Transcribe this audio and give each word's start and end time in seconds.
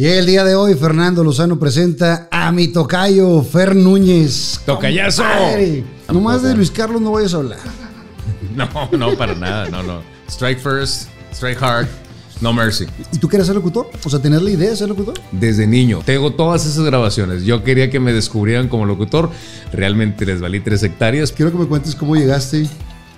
Y 0.00 0.06
el 0.06 0.24
día 0.24 0.44
de 0.44 0.54
hoy, 0.54 0.74
Fernando 0.76 1.22
Lozano 1.22 1.58
presenta 1.58 2.26
a 2.30 2.50
mi 2.52 2.68
tocayo, 2.68 3.42
Fer 3.42 3.76
Núñez. 3.76 4.58
¡Tocayazo! 4.64 5.22
Compadre. 5.24 5.84
Nomás 6.10 6.42
de 6.42 6.54
Luis 6.56 6.70
Carlos 6.70 7.02
no 7.02 7.12
vayas 7.12 7.34
a 7.34 7.36
hablar. 7.36 7.58
No, 8.56 8.88
no, 8.96 9.14
para 9.14 9.34
nada, 9.34 9.68
no, 9.68 9.82
no. 9.82 10.00
Strike 10.26 10.58
first, 10.58 11.08
strike 11.34 11.62
hard, 11.62 11.86
no 12.40 12.50
mercy. 12.54 12.86
¿Y 13.12 13.18
tú 13.18 13.28
quieres 13.28 13.46
ser 13.46 13.56
locutor? 13.56 13.90
O 14.02 14.08
sea, 14.08 14.18
¿tenías 14.20 14.40
la 14.40 14.50
idea 14.50 14.70
de 14.70 14.76
ser 14.76 14.88
locutor? 14.88 15.20
Desde 15.32 15.66
niño. 15.66 16.00
Tengo 16.06 16.32
todas 16.32 16.64
esas 16.64 16.82
grabaciones. 16.82 17.44
Yo 17.44 17.62
quería 17.62 17.90
que 17.90 18.00
me 18.00 18.14
descubrieran 18.14 18.68
como 18.68 18.86
locutor. 18.86 19.30
Realmente 19.70 20.24
les 20.24 20.40
valí 20.40 20.60
tres 20.60 20.82
hectáreas. 20.82 21.30
Quiero 21.30 21.52
que 21.52 21.58
me 21.58 21.66
cuentes 21.66 21.94
cómo 21.94 22.16
llegaste 22.16 22.66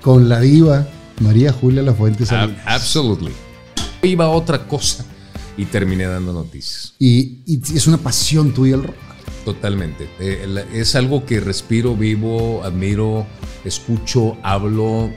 con 0.01 0.29
la 0.29 0.41
diva 0.41 0.89
María 1.21 1.53
Julia 1.53 1.83
Lafuente 1.83 2.27
Salinas. 2.27 2.61
absolutely. 2.67 3.33
Iba 4.03 4.25
a 4.25 4.30
otra 4.30 4.67
cosa 4.67 5.07
y 5.57 5.66
terminé 5.66 6.05
dando 6.07 6.32
noticias. 6.32 6.95
Y, 6.98 7.39
y 7.46 7.61
es 7.75 7.87
una 7.87 7.98
pasión 7.98 8.53
tuya 8.53 8.76
el 8.76 8.85
rock. 8.85 8.96
Totalmente. 9.45 10.09
Eh, 10.21 10.46
la- 10.49 10.63
es 10.72 10.95
algo 10.95 11.25
que 11.26 11.40
respiro, 11.40 11.96
vivo, 11.96 12.63
admiro, 12.64 13.26
escucho, 13.64 14.36
hablo 14.43 15.11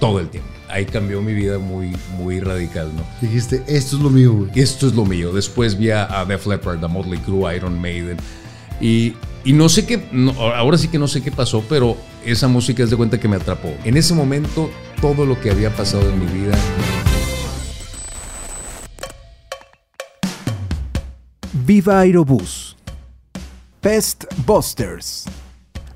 todo 0.00 0.20
el 0.20 0.28
tiempo. 0.28 0.48
Ahí 0.68 0.86
cambió 0.86 1.20
mi 1.22 1.34
vida 1.34 1.58
muy, 1.58 1.92
muy 2.18 2.40
radical, 2.40 2.90
¿no? 2.96 3.02
Dijiste, 3.20 3.62
esto 3.66 3.96
es 3.96 4.02
lo 4.02 4.10
mío, 4.10 4.32
güey. 4.32 4.50
Esto 4.54 4.86
es 4.88 4.94
lo 4.94 5.04
mío. 5.04 5.32
Después 5.32 5.78
vi 5.78 5.90
a, 5.90 6.20
a 6.20 6.24
Def 6.24 6.46
Leppard, 6.46 6.82
a 6.84 6.88
Motley 6.88 7.18
Crue, 7.20 7.54
Iron 7.56 7.80
Maiden. 7.80 8.16
Y, 8.80 9.14
y 9.44 9.52
no 9.52 9.68
sé 9.68 9.86
qué, 9.86 10.08
no, 10.10 10.32
ahora 10.32 10.78
sí 10.78 10.88
que 10.88 10.98
no 10.98 11.06
sé 11.06 11.22
qué 11.22 11.30
pasó, 11.30 11.62
pero 11.68 11.96
esa 12.24 12.48
música 12.48 12.82
es 12.82 12.90
de 12.90 12.96
cuenta 12.96 13.20
que 13.20 13.28
me 13.28 13.36
atrapó. 13.36 13.72
En 13.84 13.96
ese 13.96 14.14
momento, 14.14 14.68
todo 15.00 15.26
lo 15.26 15.40
que 15.40 15.50
había 15.50 15.70
pasado 15.76 16.08
en 16.10 16.18
mi 16.18 16.26
vida. 16.26 16.56
Viva 21.66 22.00
Aerobús. 22.00 22.76
Pest 23.80 24.24
Busters. 24.44 25.24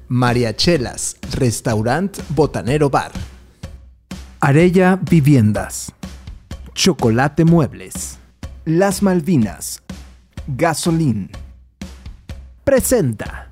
Mariachelas, 0.09 1.19
Restaurant 1.33 2.17
Botanero 2.31 2.89
Bar. 2.89 3.13
Arella 4.41 4.97
Viviendas. 4.97 5.93
Chocolate 6.73 7.45
Muebles. 7.45 8.17
Las 8.65 9.03
Malvinas. 9.03 9.83
Gasolín. 10.47 11.31
Presenta. 12.65 13.48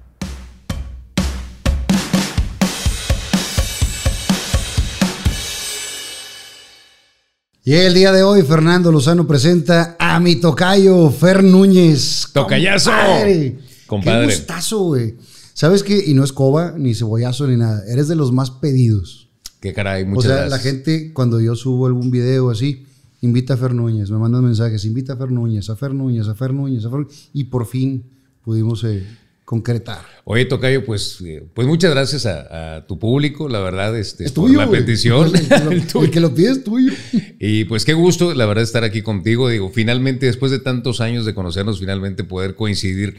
Y 7.68 7.74
el 7.74 7.94
día 7.94 8.12
de 8.12 8.22
hoy, 8.22 8.42
Fernando 8.42 8.92
Lozano 8.92 9.26
presenta 9.26 9.96
a 9.98 10.20
mi 10.20 10.36
tocayo, 10.36 11.10
Fer 11.10 11.42
Núñez. 11.42 12.28
¡Tocayazo! 12.32 12.92
Compadre. 12.92 13.58
Compadre. 13.88 14.28
Qué 14.28 14.34
gustazo, 14.36 14.82
güey. 14.84 15.16
¿Sabes 15.52 15.82
qué? 15.82 16.00
Y 16.06 16.14
no 16.14 16.22
es 16.22 16.32
coba, 16.32 16.76
ni 16.78 16.94
cebollazo, 16.94 17.48
ni 17.48 17.56
nada. 17.56 17.82
Eres 17.88 18.06
de 18.06 18.14
los 18.14 18.30
más 18.30 18.52
pedidos. 18.52 19.30
Qué 19.58 19.72
caray, 19.72 20.04
O 20.04 20.06
muchas 20.06 20.26
sea, 20.26 20.34
gracias. 20.42 20.50
la 20.52 20.58
gente, 20.70 21.12
cuando 21.12 21.40
yo 21.40 21.56
subo 21.56 21.88
algún 21.88 22.12
video 22.12 22.50
así, 22.50 22.86
invita 23.20 23.54
a 23.54 23.56
Fer 23.56 23.74
Núñez, 23.74 24.12
me 24.12 24.18
mandan 24.18 24.44
mensajes, 24.44 24.84
invita 24.84 25.14
a 25.14 25.16
Fer 25.16 25.32
Núñez, 25.32 25.68
a 25.68 25.74
Fer 25.74 25.92
Núñez, 25.92 26.28
a 26.28 26.36
Fer 26.36 26.52
Núñez, 26.52 26.84
a 26.84 26.88
Fer 26.90 27.00
Núñez, 27.00 27.30
y 27.32 27.44
por 27.44 27.66
fin 27.66 28.04
pudimos 28.44 28.84
eh, 28.84 29.04
concretar. 29.46 30.04
Oye, 30.24 30.44
Tocayo, 30.44 30.84
pues, 30.84 31.18
eh, 31.24 31.42
pues 31.54 31.66
muchas 31.68 31.92
gracias 31.92 32.26
a, 32.26 32.74
a 32.76 32.86
tu 32.86 32.98
público, 32.98 33.48
la 33.48 33.60
verdad, 33.60 33.96
este, 33.96 34.24
Es 34.24 34.32
por 34.32 34.46
tuyo, 34.48 34.58
la 34.58 34.66
güey. 34.66 34.80
petición. 34.80 35.34
El, 35.34 35.48
que 35.48 35.58
lo- 35.64 35.70
El 35.72 35.86
tuyo. 35.86 36.04
el 36.04 36.10
que 36.10 36.20
lo 36.20 36.34
pide 36.34 36.50
es 36.50 36.64
tuyo. 36.64 36.92
Y 37.38 37.64
pues 37.64 37.84
qué 37.84 37.94
gusto, 37.94 38.34
la 38.34 38.44
verdad, 38.44 38.64
estar 38.64 38.82
aquí 38.84 39.00
contigo. 39.02 39.48
Digo, 39.48 39.70
finalmente, 39.70 40.26
después 40.26 40.50
de 40.52 40.58
tantos 40.58 41.00
años 41.00 41.24
de 41.24 41.32
conocernos, 41.34 41.78
finalmente 41.78 42.24
poder 42.24 42.56
coincidir 42.56 43.18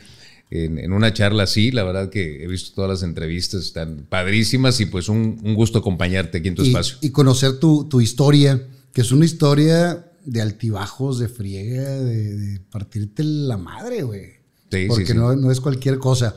en, 0.52 0.78
en 0.78 0.92
una 0.92 1.14
charla 1.14 1.44
así. 1.44 1.72
La 1.72 1.84
verdad 1.84 2.10
que 2.10 2.44
he 2.44 2.48
visto 2.48 2.76
todas 2.76 2.90
las 2.92 3.04
entrevistas, 3.04 3.64
están 3.64 4.06
padrísimas 4.10 4.80
y 4.82 4.86
pues 4.86 5.08
un, 5.10 5.40
un 5.42 5.56
gusto 5.56 5.80
acompañarte 5.80 6.40
aquí 6.40 6.50
en 6.50 6.56
tu 6.56 6.64
y, 6.64 6.68
espacio. 6.68 6.98
y 7.02 7.10
conocer 7.12 7.58
tu, 7.60 7.88
tu 7.88 8.02
historia, 8.02 8.62
que 8.94 9.00
es 9.02 9.12
una 9.14 9.24
historia 9.24 10.04
de 10.26 10.42
altibajos, 10.42 11.20
de 11.20 11.30
friega, 11.30 11.90
de, 11.90 12.36
de 12.36 12.60
partirte 12.70 13.24
la 13.24 13.56
madre, 13.58 14.04
güey. 14.04 14.37
Sí, 14.72 14.86
Porque 14.88 15.06
sí. 15.08 15.14
No, 15.14 15.36
no 15.36 15.52
es 15.52 15.62
cualquier 15.62 15.98
cosa. 15.98 16.36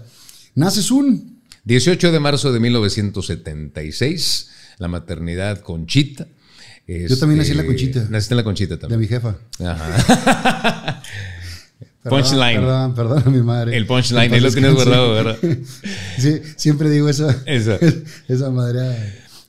Naces 0.54 0.90
un 0.90 1.40
18 1.64 2.12
de 2.12 2.20
marzo 2.20 2.52
de 2.52 2.60
1976, 2.60 4.50
la 4.78 4.88
maternidad 4.88 5.60
Conchita. 5.60 6.26
Yo 6.86 7.16
también 7.18 7.38
nací 7.38 7.52
en 7.52 7.58
la 7.58 7.62
Este, 7.62 7.66
Conchita. 7.74 8.06
Naciste 8.10 8.34
en 8.34 8.36
la 8.36 8.44
Conchita 8.44 8.74
de 8.74 8.80
también. 8.80 9.00
mi 9.00 9.06
jefa. 9.06 9.36
Ajá. 9.64 11.02
Perdón, 12.02 12.20
Punchline. 12.22 12.60
Perdón, 12.60 12.94
perdón 12.94 13.22
a 13.26 13.30
mi 13.30 13.42
madre. 13.42 13.76
El 13.76 13.86
punchline, 13.86 14.32
ahí 14.32 14.40
lo 14.40 14.50
tienes 14.50 14.72
guardado, 14.72 15.12
¿verdad? 15.12 15.36
Sí, 16.18 16.40
siempre 16.56 16.88
digo 16.88 17.10
esa, 17.10 17.36
Esa. 17.44 17.78
esa 18.28 18.50
madre. 18.50 18.80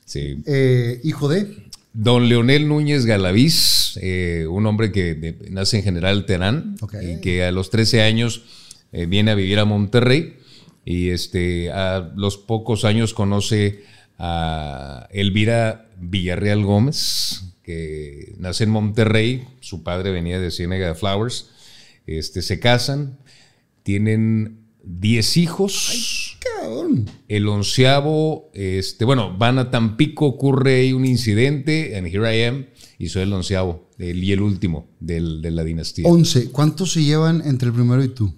Sí. 0.04 0.42
Eh, 0.46 1.00
hijo 1.02 1.28
de. 1.28 1.62
Don 1.94 2.28
Leonel 2.28 2.68
Núñez 2.68 3.06
Galaviz, 3.06 3.98
eh, 4.02 4.46
un 4.50 4.66
hombre 4.66 4.92
que 4.92 5.14
de- 5.14 5.50
nace 5.50 5.78
en 5.78 5.82
General 5.84 6.24
Terán 6.26 6.76
Ok. 6.82 6.94
y 7.02 7.20
que 7.22 7.44
a 7.44 7.52
los 7.52 7.70
13 7.70 8.02
años 8.02 8.42
eh, 8.92 9.06
viene 9.06 9.30
a 9.30 9.34
vivir 9.34 9.58
a 9.58 9.64
Monterrey 9.64 10.36
y 10.84 11.10
este, 11.10 11.70
a 11.70 12.12
los 12.16 12.36
pocos 12.38 12.84
años 12.84 13.14
conoce 13.14 13.82
a 14.18 15.08
Elvira 15.10 15.88
Villarreal 16.00 16.64
Gómez, 16.64 17.42
que 17.62 18.34
nace 18.38 18.64
en 18.64 18.70
Monterrey, 18.70 19.44
su 19.60 19.82
padre 19.82 20.10
venía 20.10 20.38
de 20.40 20.50
Ciénaga 20.50 20.88
de 20.88 20.94
Flowers, 20.94 21.50
este, 22.06 22.42
se 22.42 22.58
casan, 22.60 23.18
tienen 23.82 24.58
10 24.84 25.36
hijos. 25.36 26.38
Cabrón. 26.40 27.08
El 27.28 27.46
onceavo, 27.48 28.50
este, 28.52 29.04
bueno, 29.04 29.36
van 29.38 29.58
a 29.58 29.70
Tampico, 29.70 30.26
ocurre 30.26 30.80
ahí 30.80 30.92
un 30.92 31.04
incidente, 31.04 31.96
and 31.96 32.06
here 32.08 32.36
I 32.36 32.42
am, 32.44 32.66
y 32.98 33.08
soy 33.08 33.22
el 33.22 33.32
onceavo 33.32 33.88
el, 33.98 34.22
y 34.22 34.32
el 34.32 34.40
último 34.40 34.88
del- 34.98 35.40
de 35.40 35.50
la 35.52 35.62
dinastía. 35.62 36.08
11. 36.08 36.50
¿Cuántos 36.50 36.92
se 36.92 37.02
llevan 37.04 37.42
entre 37.46 37.68
el 37.68 37.74
primero 37.74 38.02
y 38.02 38.08
tú? 38.08 38.34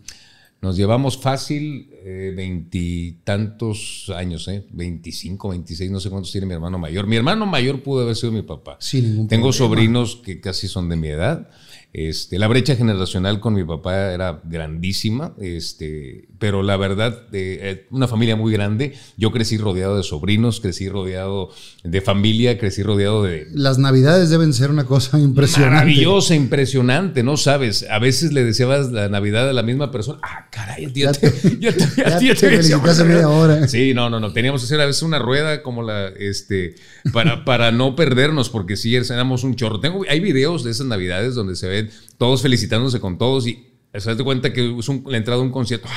Nos 0.64 0.78
llevamos 0.78 1.18
fácil 1.18 1.90
eh, 1.92 2.32
veintitantos 2.34 4.10
años, 4.16 4.48
¿eh? 4.48 4.64
25, 4.70 5.50
26, 5.50 5.90
no 5.90 6.00
sé 6.00 6.08
cuántos 6.08 6.32
tiene 6.32 6.46
mi 6.46 6.54
hermano 6.54 6.78
mayor. 6.78 7.06
Mi 7.06 7.16
hermano 7.16 7.44
mayor 7.44 7.82
pudo 7.82 8.00
haber 8.02 8.16
sido 8.16 8.32
mi 8.32 8.40
papá. 8.40 8.78
Ningún 8.94 9.28
Tengo 9.28 9.50
problema. 9.50 9.52
sobrinos 9.52 10.16
que 10.16 10.40
casi 10.40 10.66
son 10.66 10.88
de 10.88 10.96
mi 10.96 11.08
edad. 11.08 11.50
Este, 11.94 12.40
la 12.40 12.48
brecha 12.48 12.74
generacional 12.74 13.38
con 13.38 13.54
mi 13.54 13.62
papá 13.62 14.12
era 14.12 14.40
grandísima, 14.42 15.32
este, 15.40 16.26
pero 16.40 16.64
la 16.64 16.76
verdad, 16.76 17.22
eh, 17.32 17.58
eh, 17.62 17.86
una 17.92 18.08
familia 18.08 18.34
muy 18.34 18.52
grande. 18.52 18.94
Yo 19.16 19.30
crecí 19.30 19.58
rodeado 19.58 19.96
de 19.96 20.02
sobrinos, 20.02 20.58
crecí 20.58 20.88
rodeado 20.88 21.50
de 21.84 22.00
familia, 22.00 22.58
crecí 22.58 22.82
rodeado 22.82 23.22
de, 23.22 23.46
Las 23.52 23.78
navidades 23.78 24.28
deben 24.28 24.52
ser 24.52 24.72
una 24.72 24.86
cosa 24.86 25.18
impresionante. 25.20 25.76
Maravillosa, 25.76 26.34
impresionante, 26.34 27.22
¿no 27.22 27.36
sabes? 27.36 27.86
A 27.88 28.00
veces 28.00 28.32
le 28.32 28.42
deseabas 28.42 28.90
la 28.90 29.08
Navidad 29.08 29.48
a 29.48 29.52
la 29.52 29.62
misma 29.62 29.92
persona. 29.92 30.18
Ah, 30.24 30.48
caray, 30.50 30.92
ya 30.92 31.12
te, 31.12 31.32
ya 31.60 31.72
te, 31.72 31.78
ya 31.96 32.08
ya 32.08 32.18
te 32.18 32.34
te 32.34 32.50
felicitaste 32.50 33.04
media 33.04 33.28
hora. 33.28 33.68
Sí, 33.68 33.94
no, 33.94 34.10
no, 34.10 34.18
no. 34.18 34.32
Teníamos 34.32 34.62
que 34.62 34.64
hacer 34.64 34.80
a 34.80 34.86
veces 34.86 35.04
una 35.04 35.20
rueda 35.20 35.62
como 35.62 35.84
la, 35.84 36.08
este, 36.08 36.74
para, 37.12 37.44
para 37.44 37.70
no 37.72 37.94
perdernos, 37.96 38.48
porque 38.48 38.76
sí, 38.76 38.94
éramos 38.96 39.44
un 39.44 39.54
chorro. 39.56 39.80
Tengo, 39.80 40.04
hay 40.08 40.20
videos 40.20 40.64
de 40.64 40.70
esas 40.70 40.86
Navidades 40.86 41.34
donde 41.34 41.56
se 41.56 41.68
ven 41.68 41.90
todos 42.18 42.42
felicitándose 42.42 43.00
con 43.00 43.18
todos 43.18 43.46
y 43.46 43.66
se 43.96 44.12
das 44.12 44.22
cuenta 44.22 44.52
que 44.52 44.76
es 44.78 44.88
un- 44.88 45.04
la 45.06 45.16
entrada 45.18 45.40
a 45.40 45.42
un 45.44 45.50
concierto. 45.52 45.88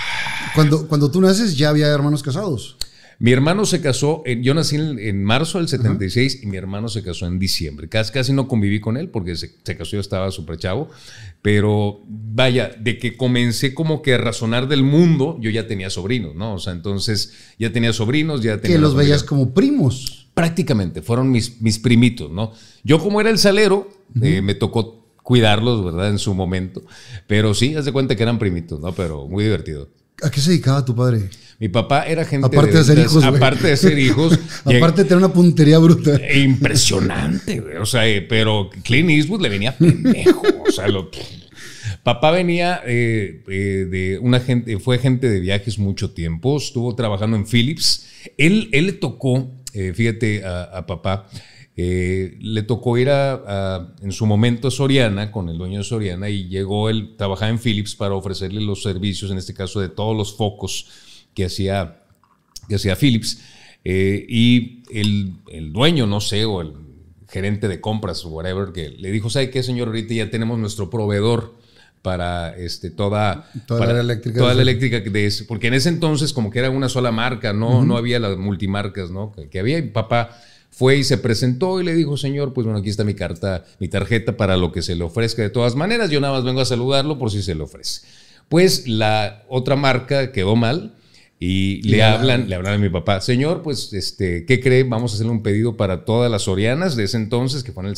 Cuando, 0.53 0.87
cuando 0.87 1.09
tú 1.09 1.21
naces 1.21 1.57
ya 1.57 1.69
había 1.69 1.87
hermanos 1.87 2.21
casados. 2.23 2.77
Mi 3.19 3.31
hermano 3.31 3.65
se 3.65 3.81
casó, 3.81 4.21
en- 4.27 4.43
yo 4.43 4.53
nací 4.53 4.75
en, 4.75 4.99
en 4.99 5.23
marzo 5.23 5.57
del 5.57 5.67
76 5.67 6.41
y 6.43 6.45
mi 6.45 6.55
hermano 6.57 6.87
se 6.87 7.01
casó 7.01 7.25
en 7.25 7.39
diciembre. 7.39 7.89
Casi, 7.89 8.11
casi 8.13 8.31
no 8.31 8.47
conviví 8.47 8.79
con 8.79 8.95
él 8.95 9.09
porque 9.09 9.35
se, 9.35 9.55
se 9.63 9.75
casó, 9.75 9.91
yo 9.93 9.99
estaba 10.01 10.29
súper 10.29 10.57
chavo. 10.57 10.89
Pero 11.41 12.01
vaya, 12.07 12.69
de 12.79 12.99
que 12.99 13.17
comencé 13.17 13.73
como 13.73 14.01
que 14.03 14.13
a 14.13 14.17
razonar 14.19 14.67
del 14.67 14.83
mundo, 14.83 15.37
yo 15.41 15.49
ya 15.49 15.65
tenía 15.67 15.89
sobrinos, 15.89 16.35
¿no? 16.35 16.53
O 16.55 16.59
sea, 16.59 16.73
entonces 16.73 17.33
ya 17.57 17.71
tenía 17.71 17.91
sobrinos, 17.93 18.43
ya 18.43 18.59
tenía... 18.59 18.77
Que 18.77 18.81
los 18.81 18.95
veías 18.95 19.23
como 19.23 19.51
primos. 19.53 20.16
Prácticamente, 20.37 21.01
fueron 21.01 21.31
mis, 21.31 21.61
mis 21.61 21.79
primitos, 21.79 22.31
¿no? 22.31 22.51
Yo 22.83 22.99
como 22.99 23.19
era 23.19 23.29
el 23.31 23.39
salero, 23.39 23.89
eh, 24.21 24.41
me 24.41 24.53
tocó 24.53 25.07
cuidarlos, 25.23 25.83
¿verdad? 25.83 26.09
En 26.09 26.19
su 26.19 26.33
momento. 26.35 26.83
Pero 27.25 27.53
sí, 27.53 27.75
haz 27.75 27.85
de 27.85 27.91
cuenta 27.91 28.15
que 28.15 28.21
eran 28.21 28.37
primitos, 28.37 28.79
¿no? 28.79 28.93
Pero 28.93 29.27
muy 29.27 29.43
divertido. 29.45 29.89
¿A 30.21 30.29
qué 30.29 30.39
se 30.39 30.51
dedicaba 30.51 30.85
tu 30.85 30.95
padre? 30.95 31.29
Mi 31.59 31.69
papá 31.69 32.03
era 32.03 32.23
gente 32.23 32.45
Aparte 32.45 32.77
de 32.77 32.83
ser 32.83 32.97
ventas, 32.97 33.13
hijos. 33.13 33.23
Aparte 33.23 33.67
de 33.67 33.77
ser 33.77 33.97
hijos. 33.97 34.39
Aparte 34.65 35.03
de 35.03 35.09
tener 35.09 35.23
una 35.23 35.33
puntería 35.33 35.79
bruta. 35.79 36.15
Eh, 36.15 36.41
Impresionante, 36.41 37.59
güey. 37.59 37.77
O 37.77 37.85
sea, 37.85 38.07
eh, 38.07 38.21
pero 38.21 38.69
Clint 38.83 39.09
Eastwood 39.09 39.41
le 39.41 39.49
venía 39.49 39.75
pendejo. 39.75 40.43
O 40.67 40.71
sea, 40.71 40.87
lo. 40.89 41.09
Papá 42.03 42.31
venía 42.31 42.81
eh, 42.85 43.43
eh, 43.49 43.87
de 43.89 44.19
una 44.19 44.39
gente, 44.39 44.79
fue 44.79 44.97
gente 44.97 45.29
de 45.29 45.39
viajes 45.39 45.77
mucho 45.77 46.11
tiempo, 46.11 46.57
estuvo 46.57 46.95
trabajando 46.95 47.35
en 47.35 47.45
Philips. 47.45 48.07
Él, 48.37 48.69
él 48.71 48.85
le 48.85 48.93
tocó, 48.93 49.51
eh, 49.77 49.93
fíjate, 49.93 50.43
a, 50.43 50.85
papá, 50.87 51.27
eh, 51.75 52.35
le 52.39 52.63
tocó 52.63 52.97
ir 52.97 53.11
a, 53.11 53.93
en 54.01 54.11
su 54.11 54.25
momento 54.25 54.69
a 54.69 54.71
Soriana, 54.71 55.31
con 55.31 55.49
el 55.49 55.57
dueño 55.59 55.77
de 55.77 55.83
Soriana, 55.83 56.29
y 56.29 56.47
llegó 56.47 56.89
él, 56.89 57.13
trabajaba 57.15 57.51
en 57.51 57.59
Philips 57.59 57.93
para 57.95 58.15
ofrecerle 58.15 58.61
los 58.61 58.81
servicios, 58.81 59.29
en 59.29 59.37
este 59.37 59.53
caso 59.53 59.79
de 59.79 59.89
todos 59.89 60.17
los 60.17 60.35
focos 60.35 60.87
que 61.35 61.45
hacía, 61.45 62.01
que 62.67 62.75
hacía 62.75 62.95
Philips. 62.95 63.39
Eh, 63.83 64.25
y 64.27 64.83
el, 64.91 65.35
el, 65.51 65.71
dueño, 65.71 66.07
no 66.07 66.21
sé, 66.21 66.45
o 66.45 66.61
el 66.61 66.73
gerente 67.29 67.67
de 67.67 67.79
compras 67.79 68.25
o 68.25 68.29
whatever, 68.29 68.71
que 68.73 68.89
le 68.89 69.11
dijo, 69.11 69.29
¿sabe 69.29 69.51
qué, 69.51 69.61
señor? 69.61 69.89
Ahorita 69.89 70.15
ya 70.15 70.31
tenemos 70.31 70.57
nuestro 70.57 70.89
proveedor 70.89 71.56
para 72.07 72.55
este, 72.55 72.89
toda, 72.89 73.51
toda 73.65 73.85
la 73.85 73.99
eléctrica. 73.99 74.39
Toda 74.39 74.53
la 74.53 74.61
eléctrica, 74.61 75.01
de 75.01 75.33
porque 75.45 75.67
en 75.67 75.73
ese 75.73 75.89
entonces 75.89 76.31
como 76.31 76.49
que 76.49 76.59
era 76.59 76.69
una 76.69 76.87
sola 76.87 77.11
marca, 77.11 77.51
no, 77.51 77.83
no 77.83 77.97
había 77.97 78.17
las 78.17 78.37
multimarcas 78.37 79.11
¿no? 79.11 79.33
que, 79.33 79.49
que 79.49 79.59
había. 79.59 79.77
Y 79.77 79.81
papá 79.81 80.39
fue 80.71 80.95
y 80.95 81.03
se 81.03 81.17
presentó 81.17 81.81
y 81.81 81.83
le 81.83 81.93
dijo, 81.93 82.15
señor, 82.15 82.53
pues 82.53 82.63
bueno, 82.63 82.79
aquí 82.79 82.87
está 82.87 83.03
mi 83.03 83.13
carta, 83.13 83.65
mi 83.81 83.89
tarjeta 83.89 84.37
para 84.37 84.55
lo 84.55 84.71
que 84.71 84.81
se 84.81 84.95
le 84.95 85.03
ofrezca 85.03 85.41
de 85.41 85.49
todas 85.49 85.75
maneras. 85.75 86.09
Yo 86.09 86.21
nada 86.21 86.31
más 86.31 86.45
vengo 86.45 86.61
a 86.61 86.65
saludarlo 86.65 87.19
por 87.19 87.29
si 87.29 87.41
se 87.41 87.55
le 87.55 87.63
ofrece. 87.63 88.07
Pues 88.47 88.87
la 88.87 89.43
otra 89.49 89.75
marca 89.75 90.31
quedó 90.31 90.55
mal 90.55 90.95
y 91.41 91.81
le 91.81 92.03
hablan, 92.03 92.47
le 92.47 92.55
hablan 92.55 92.75
a 92.75 92.77
mi 92.77 92.87
papá, 92.87 93.19
señor, 93.19 93.63
pues, 93.63 93.91
este, 93.91 94.45
¿qué 94.45 94.61
cree? 94.61 94.83
Vamos 94.85 95.11
a 95.11 95.15
hacerle 95.15 95.33
un 95.33 95.43
pedido 95.43 95.75
para 95.75 96.05
todas 96.05 96.31
las 96.31 96.43
Sorianas 96.43 96.95
de 96.95 97.03
ese 97.03 97.17
entonces, 97.17 97.65
que 97.65 97.73
fue 97.73 97.83
en 97.83 97.89
el 97.89 97.97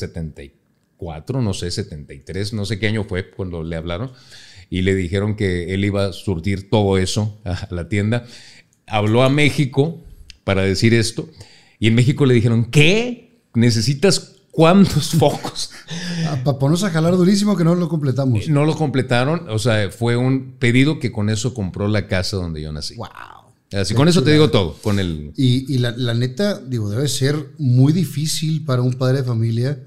74, 0.99 1.41
no 1.41 1.53
sé, 1.53 1.71
73, 1.71 2.53
no 2.53 2.65
sé 2.65 2.77
qué 2.77 2.87
año 2.87 3.05
fue 3.05 3.29
cuando 3.31 3.63
le 3.63 3.75
hablaron, 3.75 4.11
y 4.69 4.81
le 4.81 4.93
dijeron 4.95 5.35
que 5.35 5.73
él 5.73 5.85
iba 5.85 6.05
a 6.05 6.13
surtir 6.13 6.69
todo 6.69 6.97
eso 6.97 7.39
a 7.45 7.67
la 7.71 7.89
tienda. 7.89 8.25
Habló 8.85 9.23
a 9.23 9.29
México 9.29 10.01
para 10.43 10.63
decir 10.63 10.93
esto, 10.93 11.29
y 11.79 11.87
en 11.87 11.95
México 11.95 12.25
le 12.25 12.33
dijeron, 12.33 12.65
¿qué? 12.65 13.43
¿Necesitas 13.53 14.35
cuántos 14.51 15.09
focos? 15.17 15.71
Ah, 16.27 16.41
para 16.43 16.59
ponernos 16.59 16.83
a 16.83 16.89
jalar 16.89 17.15
durísimo 17.15 17.55
que 17.55 17.63
no 17.63 17.75
lo 17.75 17.87
completamos. 17.87 18.47
No 18.49 18.65
lo 18.65 18.75
completaron, 18.75 19.49
o 19.49 19.59
sea, 19.59 19.89
fue 19.89 20.17
un 20.17 20.55
pedido 20.59 20.99
que 20.99 21.11
con 21.11 21.29
eso 21.29 21.53
compró 21.53 21.87
la 21.87 22.07
casa 22.07 22.37
donde 22.37 22.61
yo 22.61 22.71
nací. 22.71 22.95
Wow. 22.95 23.07
Así, 23.71 23.93
con 23.93 24.07
eso 24.07 24.23
te 24.23 24.31
digo 24.31 24.49
todo. 24.49 24.73
Con 24.81 24.99
el... 24.99 25.31
Y, 25.37 25.77
la, 25.77 25.91
la, 25.91 26.15
neta, 26.15 26.59
digo, 26.59 26.89
debe 26.89 27.07
ser 27.07 27.51
muy 27.59 27.93
difícil 27.93 28.65
para 28.65 28.81
un 28.81 28.93
padre 28.93 29.19
de 29.19 29.23
familia 29.25 29.83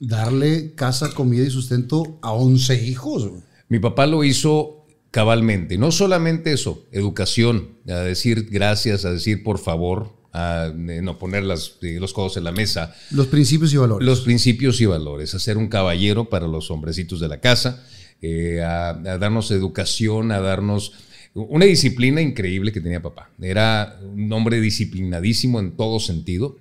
darle 0.00 0.74
casa, 0.74 1.10
comida 1.10 1.44
y 1.44 1.50
sustento 1.50 2.18
a 2.22 2.32
11 2.32 2.84
hijos. 2.84 3.30
Mi 3.68 3.78
papá 3.78 4.06
lo 4.06 4.24
hizo 4.24 4.86
cabalmente. 5.10 5.78
No 5.78 5.92
solamente 5.92 6.52
eso, 6.52 6.84
educación, 6.90 7.78
a 7.88 8.00
decir 8.00 8.48
gracias, 8.50 9.04
a 9.04 9.12
decir 9.12 9.42
por 9.44 9.58
favor, 9.58 10.12
a 10.32 10.66
eh, 10.66 11.00
no 11.00 11.18
poner 11.18 11.44
las, 11.44 11.76
eh, 11.82 11.98
los 12.00 12.12
codos 12.12 12.36
en 12.36 12.44
la 12.44 12.52
mesa. 12.52 12.94
Los 13.12 13.28
principios 13.28 13.72
y 13.72 13.76
valores. 13.76 14.04
Los 14.04 14.20
principios 14.22 14.80
y 14.80 14.86
valores, 14.86 15.34
a 15.34 15.38
ser 15.38 15.56
un 15.56 15.68
caballero 15.68 16.28
para 16.28 16.48
los 16.48 16.70
hombrecitos 16.70 17.20
de 17.20 17.28
la 17.28 17.40
casa, 17.40 17.84
eh, 18.20 18.60
a, 18.62 18.94
darnos 18.94 19.52
educación, 19.52 20.32
a 20.32 20.40
darnos 20.40 20.92
una 21.34 21.64
disciplina 21.64 22.20
increíble 22.20 22.72
que 22.72 22.80
tenía 22.80 23.00
papá. 23.00 23.30
Era 23.40 23.98
un 24.02 24.32
hombre 24.32 24.60
disciplinadísimo 24.60 25.60
en 25.60 25.76
todo 25.76 26.00
sentido, 26.00 26.56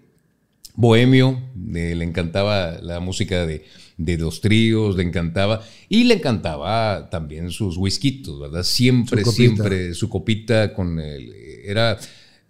bohemio, 0.76 1.42
le 1.56 2.04
encantaba 2.04 2.80
la 2.82 3.00
música 3.00 3.46
de, 3.46 3.66
de 3.98 4.18
los 4.18 4.42
tríos, 4.42 4.96
le 4.96 5.04
encantaba, 5.04 5.64
y 5.90 6.04
le 6.04 6.16
encantaba 6.16 7.10
también 7.10 7.52
sus 7.52 7.78
whiskitos, 7.78 8.40
¿verdad? 8.40 8.64
Siempre, 8.64 9.24
siempre, 9.26 9.94
su 9.94 10.10
copita 10.10 10.74
con 10.74 11.00
el, 11.00 11.34
era 11.66 11.98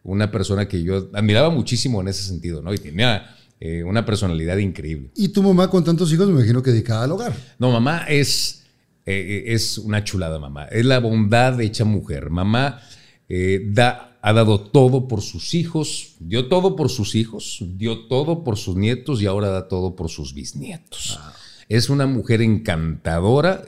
una 0.04 0.32
persona 0.32 0.68
que 0.68 0.84
yo 0.84 1.10
admiraba 1.14 1.50
muchísimo 1.50 2.02
en 2.02 2.10
ese 2.10 2.24
sentido, 2.24 2.62
¿no? 2.62 2.74
Y 2.74 2.78
tenía 2.78 3.36
eh, 3.60 3.84
una 3.84 4.06
personalidad 4.06 4.58
increíble. 4.58 5.10
¿Y 5.16 5.30
tu 5.30 5.42
mamá 5.42 5.70
con 5.70 5.84
tantos 5.84 6.12
hijos 6.12 6.28
me 6.28 6.34
imagino 6.34 6.62
que 6.62 6.72
dedicada 6.72 7.04
al 7.04 7.12
hogar? 7.12 7.34
No, 7.60 7.72
mamá 7.72 8.06
es, 8.10 8.64
eh, 9.06 9.46
es 9.48 9.78
una 9.78 10.04
chulada, 10.04 10.40
mamá. 10.40 10.66
Es 10.66 10.86
la 10.86 11.00
bondad 11.00 11.60
hecha 11.62 11.86
mujer. 11.86 12.30
Mamá 12.30 12.82
eh, 13.30 13.62
da, 13.72 14.13
ha 14.26 14.32
dado 14.32 14.62
todo 14.62 15.10
por 15.10 15.22
sus 15.22 15.54
hijos, 15.54 16.16
dio 16.20 16.48
todo 16.48 16.78
por 16.78 16.90
sus 16.90 17.14
hijos, 17.14 17.60
dio 17.76 18.08
todo 18.08 18.46
por 18.46 18.58
sus 18.58 18.78
nietos 18.78 19.22
y 19.22 19.26
ahora 19.26 19.50
da 19.50 19.68
todo 19.68 19.98
por 19.98 20.10
sus 20.10 20.34
bisnietos. 20.34 21.20
Ah. 21.20 21.34
Es 21.68 21.90
una 21.90 22.08
mujer 22.08 22.42
encantadora 22.42 23.66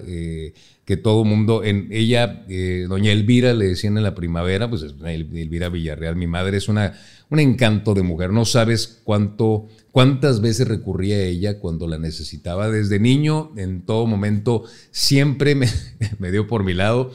que 0.85 0.97
todo 0.97 1.25
mundo, 1.25 1.63
en 1.63 1.89
ella, 1.91 2.45
eh, 2.47 2.85
doña 2.87 3.11
Elvira, 3.11 3.53
le 3.53 3.65
decían 3.65 3.97
en 3.97 4.03
la 4.03 4.15
primavera, 4.15 4.69
pues 4.69 4.83
Elvira 4.83 5.67
Villarreal, 5.67 6.15
mi 6.15 6.27
madre, 6.27 6.57
es 6.57 6.69
una, 6.69 6.93
un 7.29 7.39
encanto 7.39 7.93
de 7.93 8.03
mujer. 8.03 8.31
No 8.31 8.45
sabes 8.45 9.01
cuánto, 9.03 9.67
cuántas 9.91 10.41
veces 10.41 10.67
recurría 10.67 11.17
a 11.17 11.23
ella 11.23 11.59
cuando 11.59 11.87
la 11.87 11.97
necesitaba. 11.97 12.69
Desde 12.69 12.99
niño, 12.99 13.51
en 13.57 13.81
todo 13.81 14.05
momento, 14.05 14.63
siempre 14.91 15.55
me, 15.55 15.67
me 16.19 16.31
dio 16.31 16.47
por 16.47 16.63
mi 16.63 16.73
lado. 16.73 17.11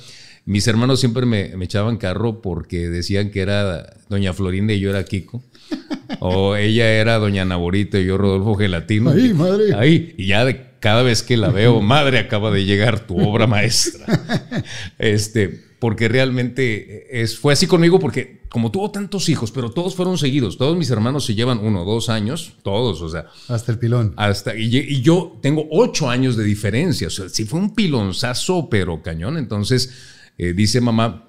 Mis 0.51 0.67
hermanos 0.67 0.99
siempre 0.99 1.27
me, 1.27 1.57
me, 1.57 1.67
echaban 1.67 1.97
carro 1.97 2.43
porque 2.43 2.89
decían 2.89 3.31
que 3.31 3.41
era 3.41 3.99
doña 4.09 4.33
Florinda 4.33 4.73
y 4.73 4.81
yo 4.81 4.91
era 4.91 5.05
Kiko. 5.05 5.45
O 6.19 6.57
ella 6.57 6.91
era 6.91 7.19
doña 7.19 7.45
Naborita 7.45 7.97
y 8.01 8.07
yo 8.07 8.19
Rodolfo 8.19 8.57
Gelatino. 8.57 9.11
Ahí, 9.11 9.33
madre. 9.33 9.75
Ahí. 9.77 10.13
Y 10.19 10.27
ya 10.27 10.45
de 10.45 10.67
cada 10.81 11.05
vez 11.05 11.23
que 11.23 11.37
la 11.37 11.51
veo, 11.51 11.81
madre, 11.81 12.19
acaba 12.19 12.51
de 12.51 12.65
llegar 12.65 13.07
tu 13.07 13.17
obra 13.21 13.47
maestra. 13.47 14.07
Este, 14.99 15.67
porque 15.79 16.09
realmente 16.09 17.23
es, 17.23 17.39
fue 17.39 17.53
así 17.53 17.69
conmigo 17.69 18.01
porque 18.01 18.41
como 18.49 18.73
tuvo 18.73 18.91
tantos 18.91 19.29
hijos, 19.29 19.53
pero 19.53 19.71
todos 19.71 19.95
fueron 19.95 20.19
seguidos, 20.19 20.59
todos 20.59 20.77
mis 20.77 20.91
hermanos 20.91 21.27
se 21.27 21.37
llevan 21.37 21.61
uno, 21.61 21.85
dos 21.85 22.09
años, 22.09 22.55
todos, 22.65 23.01
o 23.03 23.09
sea. 23.09 23.27
Hasta 23.47 23.71
el 23.71 23.79
pilón. 23.79 24.15
Hasta, 24.17 24.57
y, 24.57 25.01
yo 25.01 25.39
tengo 25.41 25.69
ocho 25.71 26.11
años 26.11 26.37
de 26.37 26.43
diferencia, 26.43 27.07
o 27.07 27.11
sea, 27.11 27.29
sí 27.29 27.45
fue 27.45 27.61
un 27.61 27.73
pilonzazo, 27.73 28.69
pero 28.69 29.01
cañón. 29.01 29.39
Entonces, 29.39 30.19
eh, 30.39 30.53
dice 30.53 30.81
mamá 30.81 31.25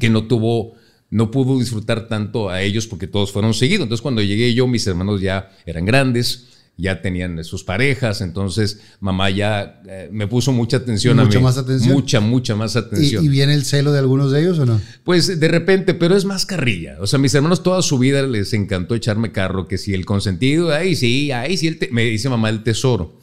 que 0.00 0.10
no 0.10 0.26
tuvo 0.26 0.74
no 1.10 1.30
pudo 1.30 1.60
disfrutar 1.60 2.08
tanto 2.08 2.50
a 2.50 2.62
ellos 2.62 2.88
porque 2.88 3.06
todos 3.06 3.30
fueron 3.30 3.54
seguidos. 3.54 3.84
Entonces 3.84 4.02
cuando 4.02 4.20
llegué 4.20 4.52
yo, 4.52 4.66
mis 4.66 4.84
hermanos 4.86 5.20
ya 5.20 5.52
eran 5.64 5.84
grandes, 5.84 6.48
ya 6.76 7.02
tenían 7.02 7.44
sus 7.44 7.62
parejas, 7.62 8.20
entonces 8.20 8.80
mamá 8.98 9.30
ya 9.30 9.80
eh, 9.86 10.08
me 10.10 10.26
puso 10.26 10.50
mucha 10.50 10.78
atención 10.78 11.20
a 11.20 11.24
mí. 11.24 11.38
más 11.38 11.56
atención. 11.56 11.94
Mucha, 11.94 12.18
mucha 12.18 12.56
más 12.56 12.74
atención. 12.74 13.24
¿Y, 13.24 13.28
viene 13.28 13.54
el 13.54 13.64
celo 13.64 13.92
de 13.92 14.00
algunos 14.00 14.32
de 14.32 14.40
ellos 14.40 14.58
o 14.58 14.66
no? 14.66 14.80
Pues 15.04 15.38
de 15.38 15.48
repente, 15.48 15.94
pero 15.94 16.16
es 16.16 16.24
más 16.24 16.46
carrilla. 16.46 16.96
O 17.00 17.06
sea, 17.06 17.20
mis 17.20 17.32
hermanos 17.34 17.62
toda 17.62 17.80
su 17.82 17.98
vida 17.98 18.22
les 18.22 18.52
encantó 18.52 18.96
echarme 18.96 19.30
carro, 19.30 19.68
que 19.68 19.78
si 19.78 19.94
el 19.94 20.04
consentido, 20.04 20.72
ahí 20.72 20.96
sí, 20.96 21.30
ahí 21.30 21.56
sí, 21.56 21.78
me 21.92 22.02
dice 22.04 22.28
mamá 22.28 22.48
el 22.50 22.64
tesoro. 22.64 23.20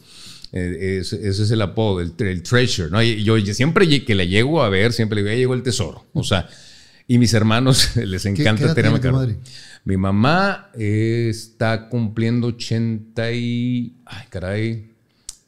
Eh, 0.53 1.00
ese, 1.01 1.27
es 1.27 1.51
el 1.51 1.62
apodo, 1.62 2.01
el, 2.01 2.13
treasure. 2.44 2.89
¿no? 2.89 3.01
Y 3.01 3.24
yo 3.24 3.38
siempre 3.53 3.88
que 4.03 4.15
le 4.15 4.27
llego 4.27 4.62
a 4.62 4.69
ver, 4.69 4.92
siempre 4.94 5.18
le 5.18 5.21
digo, 5.21 5.33
ya 5.33 5.38
llegó 5.38 5.53
el 5.53 5.63
tesoro. 5.63 6.06
O 6.13 6.24
sea, 6.24 6.48
y 7.07 7.18
mis 7.18 7.33
hermanos 7.33 7.95
les 7.95 8.25
encanta 8.25 8.73
tenerme 8.73 8.99
carro. 8.99 9.28
Mi 9.83 9.97
mamá 9.97 10.69
está 10.75 11.90
cumpliendo 11.90 12.47
80 12.47 13.31
y... 13.31 13.95
Ay, 14.06 14.25
caray. 14.30 14.92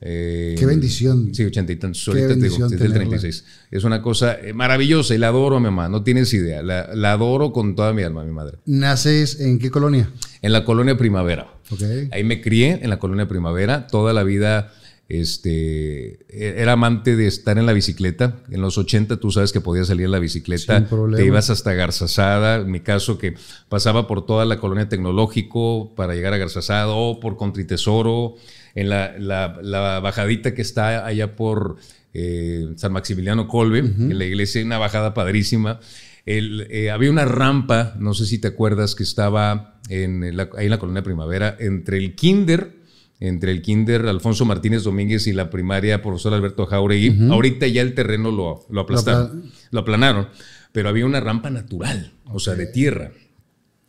Eh, 0.05 0.55
Qué 0.57 0.65
bendición. 0.65 1.33
Sí, 1.33 1.45
80 1.45 1.71
y 1.71 1.75
tantos. 1.77 2.07
Ahorita 2.07 2.27
te 2.29 2.35
digo, 2.35 2.67
desde 2.67 2.85
el 2.85 2.93
36. 2.93 3.45
Es 3.71 3.83
una 3.85 4.01
cosa 4.01 4.37
eh, 4.37 4.51
maravillosa 4.51 5.15
y 5.15 5.17
la 5.17 5.29
adoro 5.29 5.57
a 5.57 5.59
mi 5.59 5.65
mamá. 5.65 5.87
No 5.87 6.03
tienes 6.03 6.33
idea. 6.33 6.61
La, 6.61 7.11
adoro 7.11 7.53
con 7.53 7.75
toda 7.75 7.93
mi 7.93 8.03
alma, 8.03 8.25
mi 8.25 8.33
madre. 8.33 8.57
¿Naces 8.65 9.39
en 9.39 9.59
qué 9.59 9.71
colonia? 9.71 10.09
En 10.41 10.51
la 10.51 10.65
colonia 10.65 10.97
Primavera. 10.97 11.53
Okay. 11.69 12.09
Ahí 12.11 12.25
me 12.25 12.41
crié 12.41 12.79
en 12.81 12.89
la 12.89 12.99
colonia 12.99 13.29
Primavera. 13.29 13.87
Toda 13.87 14.11
la 14.11 14.23
vida 14.23 14.73
este, 15.09 16.19
e-, 16.29 16.61
era 16.61 16.73
amante 16.73 17.15
de 17.15 17.27
estar 17.27 17.57
en 17.57 17.65
la 17.65 17.73
bicicleta. 17.73 18.43
En 18.49 18.61
los 18.61 18.77
80 18.77 19.17
tú 19.17 19.31
sabes 19.31 19.51
que 19.51 19.61
podías 19.61 19.87
salir 19.87 20.05
en 20.05 20.11
la 20.11 20.19
bicicleta, 20.19 20.87
te 21.15 21.25
ibas 21.25 21.49
hasta 21.49 21.73
Garzazada, 21.73 22.57
en 22.57 22.71
mi 22.71 22.79
caso 22.79 23.17
que 23.17 23.35
pasaba 23.69 24.07
por 24.07 24.25
toda 24.25 24.45
la 24.45 24.59
colonia 24.59 24.89
tecnológico 24.89 25.93
para 25.95 26.15
llegar 26.15 26.33
a 26.33 26.37
Garzazada 26.37 26.87
o 26.89 27.19
por 27.19 27.37
Contritesoro, 27.37 28.35
en 28.75 28.89
la, 28.89 29.99
bajadita 30.01 30.53
que 30.55 30.61
está 30.61 31.05
allá 31.05 31.35
por 31.35 31.77
eh, 32.13 32.69
San 32.75 32.91
Maximiliano 32.91 33.47
Colbe, 33.47 33.79
en 33.79 34.17
la 34.17 34.25
iglesia, 34.25 34.63
una 34.63 34.77
bajada 34.77 35.13
padrísima. 35.13 35.79
Eh, 36.25 36.89
había 36.89 37.11
una 37.11 37.25
rampa, 37.25 37.95
no 37.99 38.13
sé 38.13 38.25
si 38.25 38.39
te 38.39 38.47
acuerdas, 38.47 38.95
que 38.95 39.03
estaba 39.03 39.79
en 39.89 40.23
ahí 40.23 40.65
en 40.65 40.69
la 40.69 40.79
colonia 40.79 41.03
Primavera, 41.03 41.55
entre 41.59 41.97
el 41.97 42.15
Kinder 42.15 42.82
entre 43.23 43.53
el 43.53 43.61
kinder 43.61 44.05
Alfonso 44.07 44.43
Martínez 44.43 44.83
Domínguez 44.83 45.27
y 45.27 45.31
la 45.31 45.49
primaria 45.49 46.01
profesor 46.01 46.33
Alberto 46.33 46.65
Jauregui. 46.65 47.29
Ahorita 47.31 47.65
ya 47.67 47.81
el 47.81 47.95
terreno 47.95 48.31
lo, 48.31 48.65
lo 48.69 48.81
aplastaron, 48.81 49.49
lo, 49.71 49.79
aplanaron, 49.79 50.27
pero 50.73 50.89
había 50.89 51.05
una 51.05 51.21
rampa 51.21 51.49
natural, 51.49 52.11
o 52.25 52.39
sea, 52.39 52.55
de 52.55 52.65
tierra, 52.65 53.11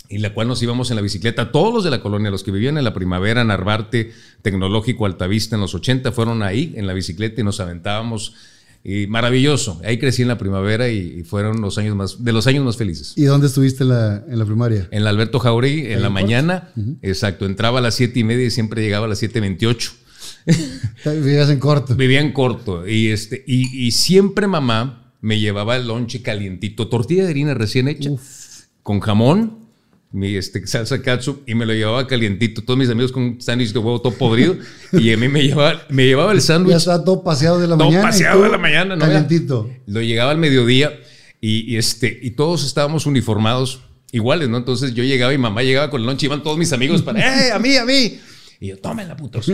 y 0.09 0.19
la 0.19 0.33
cual 0.33 0.47
nos 0.47 0.62
íbamos 0.62 0.91
en 0.91 0.97
la 0.97 1.03
bicicleta. 1.03 1.50
Todos 1.50 1.75
los 1.75 1.83
de 1.83 1.91
la 1.91 2.00
colonia, 2.00 2.31
los 2.31 2.45
que 2.45 2.53
vivían 2.53 2.79
en 2.79 2.85
la 2.85 2.95
primavera, 2.95 3.43
Narvarte, 3.43 4.12
Tecnológico, 4.43 5.05
Altavista, 5.05 5.57
en 5.57 5.62
los 5.62 5.75
80, 5.75 6.12
fueron 6.12 6.45
ahí 6.45 6.73
en 6.76 6.87
la 6.87 6.93
bicicleta 6.93 7.41
y 7.41 7.45
nos 7.45 7.59
aventábamos 7.59 8.37
Y 8.87 9.07
maravilloso. 9.07 9.81
Ahí 9.83 9.99
crecí 9.99 10.23
en 10.23 10.29
la 10.29 10.37
primavera 10.37 10.91
y, 10.91 11.23
fueron 11.25 11.62
los 11.62 11.79
años 11.79 11.97
más, 11.97 12.23
de 12.23 12.33
los 12.33 12.47
años 12.47 12.64
más 12.64 12.76
felices. 12.76 13.14
¿Y 13.17 13.25
dónde 13.25 13.47
estuviste 13.47 13.83
en 13.83 13.88
la, 13.88 14.23
en 14.29 14.38
la 14.38 14.45
primaria? 14.45 14.88
En 14.91 15.05
la 15.05 15.11
Alberto 15.11 15.38
Jauregui, 15.38 15.91
en 15.91 16.03
la 16.03 16.11
mañana. 16.11 16.71
Exacto. 17.00 17.47
Entraba 17.47 17.79
a 17.79 17.83
las 17.83 17.95
siete 17.95 18.21
y 18.21 18.25
media 18.25 18.45
y 18.45 18.50
siempre 18.50 18.83
llegaba 18.83 19.07
a 19.07 19.09
las 19.09 19.23
7.28. 19.23 19.93
Vivías 21.23 21.49
en 21.49 21.59
corto. 21.59 21.97
Vivía 21.97 22.21
en 22.21 22.33
corto. 22.33 22.87
Y, 22.87 23.09
este, 23.09 23.43
y, 23.47 23.91
siempre 23.93 24.47
mamá 24.47 25.12
me 25.23 25.41
llevaba 25.41 25.76
el 25.76 25.87
lonche 25.87 26.21
calientito, 26.21 26.88
tortilla 26.88 27.25
de 27.25 27.31
harina 27.31 27.55
recién 27.55 27.88
hecha, 27.88 28.11
con 28.83 29.00
jamón 29.00 29.63
mi 30.14 30.37
este, 30.37 30.64
salsa 30.64 31.02
ketchup 31.02 31.42
y 31.44 31.56
me 31.56 31.66
lo 31.66 31.73
llevaba 31.73 32.06
calientito. 32.06 32.62
Todos 32.62 32.78
mis 32.78 32.88
amigos 32.88 33.11
con 33.11 33.25
un 33.25 33.40
sándwich 33.40 33.73
de 33.73 33.80
huevo 33.80 34.00
todo 34.00 34.14
podrido 34.14 34.56
y 34.92 35.12
a 35.12 35.16
mí 35.16 35.28
me 35.28 35.42
llevaba, 35.42 35.83
me 35.88 36.06
llevaba 36.06 36.30
el 36.30 36.40
sándwich. 36.40 36.71
Ya 36.71 36.76
estaba 36.76 37.02
todo 37.02 37.25
paseado 37.25 37.59
de 37.59 37.66
la 37.66 37.75
mañana. 37.75 37.97
Todo 37.97 38.11
paseado 38.11 38.42
de 38.44 38.49
la 38.49 38.59
mañana, 38.59 38.94
¿no? 38.94 39.04
Calientito. 39.04 39.68
Lo 39.87 40.00
llegaba 40.00 40.30
al 40.30 40.38
mediodía 40.38 40.92
y, 41.40 41.76
este, 41.76 42.16
y 42.23 42.30
todos 42.30 42.64
estábamos 42.64 43.06
uniformados 43.06 43.80
iguales, 44.12 44.49
¿no? 44.49 44.56
Entonces 44.56 44.94
yo 44.94 45.02
llegaba 45.02 45.35
y 45.35 45.38
mamá 45.38 45.64
llegaba 45.64 45.90
con 45.90 46.00
el 46.00 46.06
lunch 46.06 46.23
y 46.23 46.26
iban 46.26 46.44
todos 46.44 46.59
mis 46.59 46.73
amigos 46.73 47.02
para, 47.02 47.18
¡eh, 47.49 47.50
a 47.50 47.59
mí, 47.59 47.76
a 47.76 47.85
mí! 47.85 48.21
Y 48.61 48.68
yo, 48.68 48.78
tómenla, 48.78 49.16
putos. 49.16 49.49
o 49.49 49.52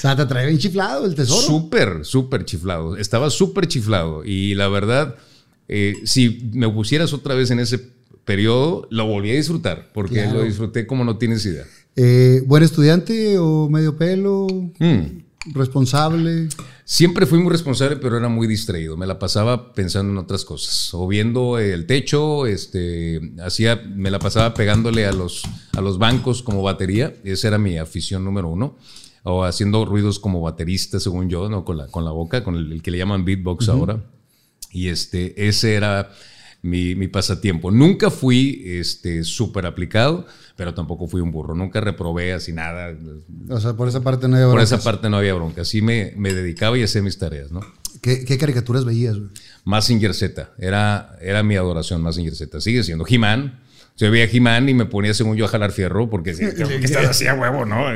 sea, 0.00 0.16
te 0.16 0.26
traía 0.26 0.48
bien 0.48 0.58
chiflado 0.58 1.06
el 1.06 1.14
tesoro. 1.14 1.40
Súper, 1.40 2.04
súper 2.04 2.44
chiflado. 2.44 2.96
Estaba 2.96 3.30
súper 3.30 3.68
chiflado. 3.68 4.24
Y 4.24 4.56
la 4.56 4.66
verdad, 4.66 5.14
eh, 5.68 5.94
si 6.02 6.50
me 6.52 6.68
pusieras 6.68 7.12
otra 7.12 7.36
vez 7.36 7.52
en 7.52 7.60
ese 7.60 7.95
periodo 8.26 8.86
lo 8.90 9.06
volví 9.06 9.30
a 9.30 9.34
disfrutar, 9.34 9.88
porque 9.94 10.26
lo 10.26 10.42
disfruté 10.42 10.86
como 10.86 11.04
no 11.04 11.16
tienes 11.16 11.46
idea. 11.46 11.64
Eh, 11.94 12.42
¿Buen 12.44 12.62
estudiante 12.62 13.38
o 13.38 13.70
medio 13.70 13.96
pelo? 13.96 14.46
Hmm. 14.78 15.22
¿Responsable? 15.54 16.48
Siempre 16.84 17.24
fui 17.24 17.38
muy 17.38 17.52
responsable, 17.52 17.96
pero 17.96 18.18
era 18.18 18.28
muy 18.28 18.48
distraído. 18.48 18.96
Me 18.96 19.06
la 19.06 19.18
pasaba 19.18 19.72
pensando 19.72 20.12
en 20.12 20.18
otras 20.18 20.44
cosas. 20.44 20.92
O 20.92 21.06
viendo 21.06 21.58
el 21.58 21.86
techo, 21.86 22.46
este, 22.46 23.20
hacía, 23.42 23.80
me 23.94 24.10
la 24.10 24.18
pasaba 24.18 24.54
pegándole 24.54 25.06
a 25.06 25.12
los, 25.12 25.44
a 25.76 25.80
los 25.80 25.98
bancos 25.98 26.42
como 26.42 26.62
batería. 26.62 27.14
Esa 27.22 27.48
era 27.48 27.58
mi 27.58 27.78
afición 27.78 28.24
número 28.24 28.48
uno. 28.48 28.76
O 29.22 29.44
haciendo 29.44 29.84
ruidos 29.84 30.18
como 30.18 30.40
baterista, 30.40 30.98
según 30.98 31.28
yo, 31.28 31.48
¿no? 31.48 31.64
con, 31.64 31.76
la, 31.76 31.86
con 31.86 32.04
la 32.04 32.10
boca, 32.10 32.42
con 32.42 32.56
el, 32.56 32.82
que 32.82 32.90
le 32.90 32.98
llaman 32.98 33.24
beatbox 33.24 33.68
ahora. 33.68 34.04
Y 34.72 34.88
este, 34.88 35.48
ese 35.48 35.74
era 35.74 36.10
mi, 36.66 37.08
pasatiempo. 37.08 37.70
Nunca 37.70 38.10
fui 38.10 38.62
este 38.66 39.24
súper 39.24 39.66
aplicado, 39.66 40.26
pero 40.56 40.74
tampoco 40.74 41.06
fui 41.06 41.20
un 41.20 41.30
burro. 41.30 41.54
Nunca 41.54 41.80
reprobé 41.80 42.32
así 42.32 42.52
nada. 42.52 42.94
O 43.48 43.60
sea, 43.60 43.74
por 43.74 43.88
esa 43.88 44.02
parte 44.02 44.28
no 44.28 44.36
había 44.36 44.46
bronca. 44.46 44.58
Por 44.58 44.64
esa 44.64 44.82
parte 44.82 45.08
no 45.08 45.16
había 45.16 45.34
bronca. 45.34 45.62
Así 45.62 45.82
me, 45.82 46.12
me 46.16 46.34
dedicaba 46.34 46.76
y 46.78 46.82
hacía 46.82 47.02
mis 47.02 47.18
tareas, 47.18 47.50
¿no? 47.50 47.60
¿Qué, 48.00 48.38
caricaturas 48.38 48.84
veías? 48.84 49.16
Massinger 49.64 50.14
Z. 50.14 50.50
Era, 50.58 51.16
era 51.20 51.42
mi 51.42 51.56
adoración, 51.56 52.02
Massinger 52.02 52.34
Z. 52.36 52.60
Sigue 52.60 52.84
siendo 52.84 53.04
He-Man. 53.08 53.60
Yo 53.96 54.10
veía 54.10 54.28
He-Man 54.30 54.68
y 54.68 54.74
me 54.74 54.84
ponía, 54.84 55.14
según 55.14 55.36
yo, 55.36 55.46
a 55.46 55.48
jalar 55.48 55.72
fierro 55.72 56.08
porque 56.08 56.34
que 56.36 56.84
estás 56.84 57.06
así 57.06 57.26
a 57.26 57.34
huevo, 57.34 57.64
¿no? 57.64 57.86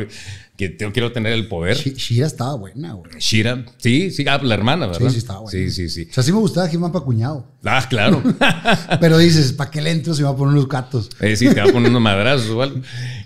Que 0.60 0.76
quiero 0.76 1.10
tener 1.10 1.32
el 1.32 1.48
poder. 1.48 1.74
Shira 1.74 2.26
estaba 2.26 2.54
buena, 2.54 2.92
güey. 2.92 3.12
Shira, 3.18 3.64
sí, 3.78 4.10
sí, 4.10 4.26
ah, 4.28 4.38
la 4.42 4.54
hermana, 4.54 4.88
¿verdad? 4.88 5.08
Sí, 5.08 5.12
sí, 5.12 5.18
estaba 5.18 5.40
buena. 5.40 5.58
Sí, 5.58 5.70
sí, 5.70 5.88
sí. 5.88 6.06
O 6.10 6.12
sea, 6.12 6.22
sí 6.22 6.32
me 6.32 6.38
gustaba 6.38 6.70
He-Man 6.70 6.92
para 6.92 7.02
cuñado. 7.02 7.46
Ah, 7.64 7.86
claro. 7.88 8.22
Pero 9.00 9.16
dices, 9.16 9.54
¿para 9.54 9.70
qué 9.70 9.80
le 9.80 9.90
entro 9.90 10.12
si 10.12 10.20
me 10.20 10.28
va 10.28 10.34
a 10.34 10.36
poner 10.36 10.52
unos 10.52 10.68
gatos? 10.68 11.08
Eh, 11.18 11.34
sí, 11.34 11.48
te 11.48 11.62
va 11.62 11.70
a 11.70 11.72
poner 11.72 11.88
unos 11.88 12.02
madrazos 12.02 12.50
igual. 12.50 12.82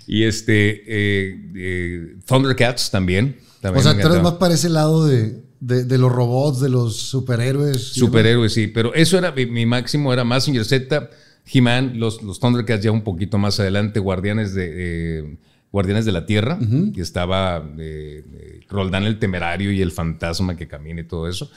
Y 0.07 0.23
este, 0.23 0.85
eh, 0.87 1.51
eh, 1.57 2.17
Thundercats 2.25 2.93
también. 2.93 3.37
también 3.61 3.85
o 3.85 3.91
sea, 3.91 4.01
tú 4.01 4.07
eres 4.07 4.23
más 4.23 4.35
para 4.35 4.55
ese 4.55 4.69
lado 4.69 5.05
de, 5.05 5.43
de, 5.59 5.99
los 5.99 6.13
robots, 6.13 6.61
de 6.61 6.69
los 6.69 6.97
superhéroes. 6.97 7.83
Superhéroes, 7.83 8.53
sí. 8.53 8.69
Pero 8.69 8.95
eso 8.95 9.19
era, 9.19 9.33
mi, 9.33 9.67
máximo 9.67 10.13
era 10.13 10.23
Massinger 10.23 10.65
Z 10.65 11.11
He-Man, 11.53 11.99
los, 11.99 12.23
los 12.23 12.39
Thundercats 12.39 12.85
ya 12.85 12.93
un 12.93 13.03
poquito 13.03 13.39
más 13.39 13.59
adelante, 13.59 13.99
Guardianes 13.99 14.55
de, 14.55 14.71
eh, 15.19 15.37
Guardianes 15.75 16.05
de 16.05 16.13
la 16.13 16.25
Tierra, 16.25 16.57
que 16.95 17.01
estaba 17.01 17.57
eh, 17.79 18.25
eh, 18.33 18.61
Roldán 18.69 19.03
el 19.03 19.19
Temerario 19.19 19.73
y 19.73 19.83
el 19.83 19.91
Fantasma 19.91 20.57
que 20.57 20.69
camina 20.69 21.01
y 21.01 21.05
todo 21.05 21.29
eso. 21.29 21.51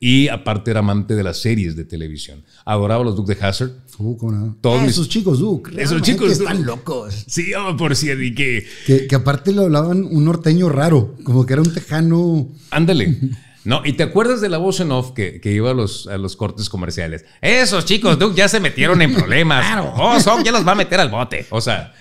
Y 0.00 0.28
aparte 0.28 0.70
era 0.70 0.80
amante 0.80 1.14
de 1.14 1.22
las 1.22 1.42
series 1.42 1.76
de 1.76 1.84
televisión. 1.84 2.44
Adoraba 2.64 3.02
a 3.02 3.04
los 3.04 3.14
Duke 3.14 3.34
de 3.34 3.46
Hazard. 3.46 3.72
Uh, 3.98 4.54
Todos 4.62 4.80
ah, 4.80 4.86
esos 4.86 5.10
chicos 5.10 5.40
Duke. 5.40 5.70
Esos 5.76 6.00
chicos 6.00 6.32
están 6.32 6.64
locos. 6.64 7.24
Sí, 7.26 7.52
por 7.76 7.94
si 7.94 8.10
y 8.10 8.34
que... 8.34 8.66
que... 8.86 9.06
que... 9.06 9.14
aparte 9.14 9.52
lo 9.52 9.64
hablaban 9.64 10.02
un 10.02 10.24
norteño 10.24 10.70
raro, 10.70 11.14
como 11.22 11.44
que 11.44 11.52
era 11.52 11.60
un 11.60 11.74
tejano. 11.74 12.48
Ándale. 12.70 13.18
No, 13.64 13.82
y 13.84 13.92
te 13.92 14.02
acuerdas 14.02 14.40
de 14.40 14.48
la 14.48 14.56
voz 14.56 14.80
en 14.80 14.92
off 14.92 15.10
que, 15.12 15.42
iba 15.44 15.72
a 15.72 15.74
los, 15.74 16.06
a 16.06 16.16
los 16.16 16.36
cortes 16.36 16.70
comerciales. 16.70 17.26
Esos 17.42 17.84
chicos, 17.84 18.18
Duke, 18.18 18.34
ya 18.34 18.48
se 18.48 18.60
metieron 18.60 19.02
en 19.02 19.12
problemas. 19.12 19.66
Claro. 19.66 19.92
Oh, 19.94 20.18
Son 20.20 20.42
ya 20.42 20.52
los 20.52 20.66
va 20.66 20.72
a 20.72 20.74
meter 20.74 21.00
al 21.00 21.10
bote. 21.10 21.44
O 21.50 21.60
sea, 21.60 21.92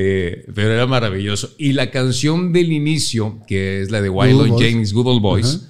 eh, 0.00 0.44
pero 0.54 0.72
era 0.72 0.86
maravilloso. 0.86 1.50
Y 1.58 1.72
la 1.72 1.90
canción 1.90 2.52
del 2.52 2.70
inicio, 2.70 3.40
que 3.48 3.82
es 3.82 3.90
la 3.90 4.00
de 4.00 4.08
Willow 4.08 4.56
James, 4.56 4.92
Good 4.92 5.08
Old 5.08 5.20
Boys, 5.20 5.66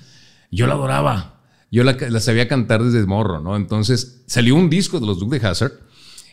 yo 0.50 0.66
la 0.66 0.74
adoraba. 0.74 1.40
Yo 1.70 1.82
la, 1.82 2.20
sabía 2.20 2.46
cantar 2.46 2.84
desde 2.84 3.06
morro, 3.06 3.40
¿no? 3.40 3.56
Entonces 3.56 4.20
salió 4.26 4.54
un 4.54 4.68
disco 4.68 5.00
de 5.00 5.06
los 5.06 5.18
Duke 5.18 5.38
de 5.38 5.46
Hazard 5.46 5.72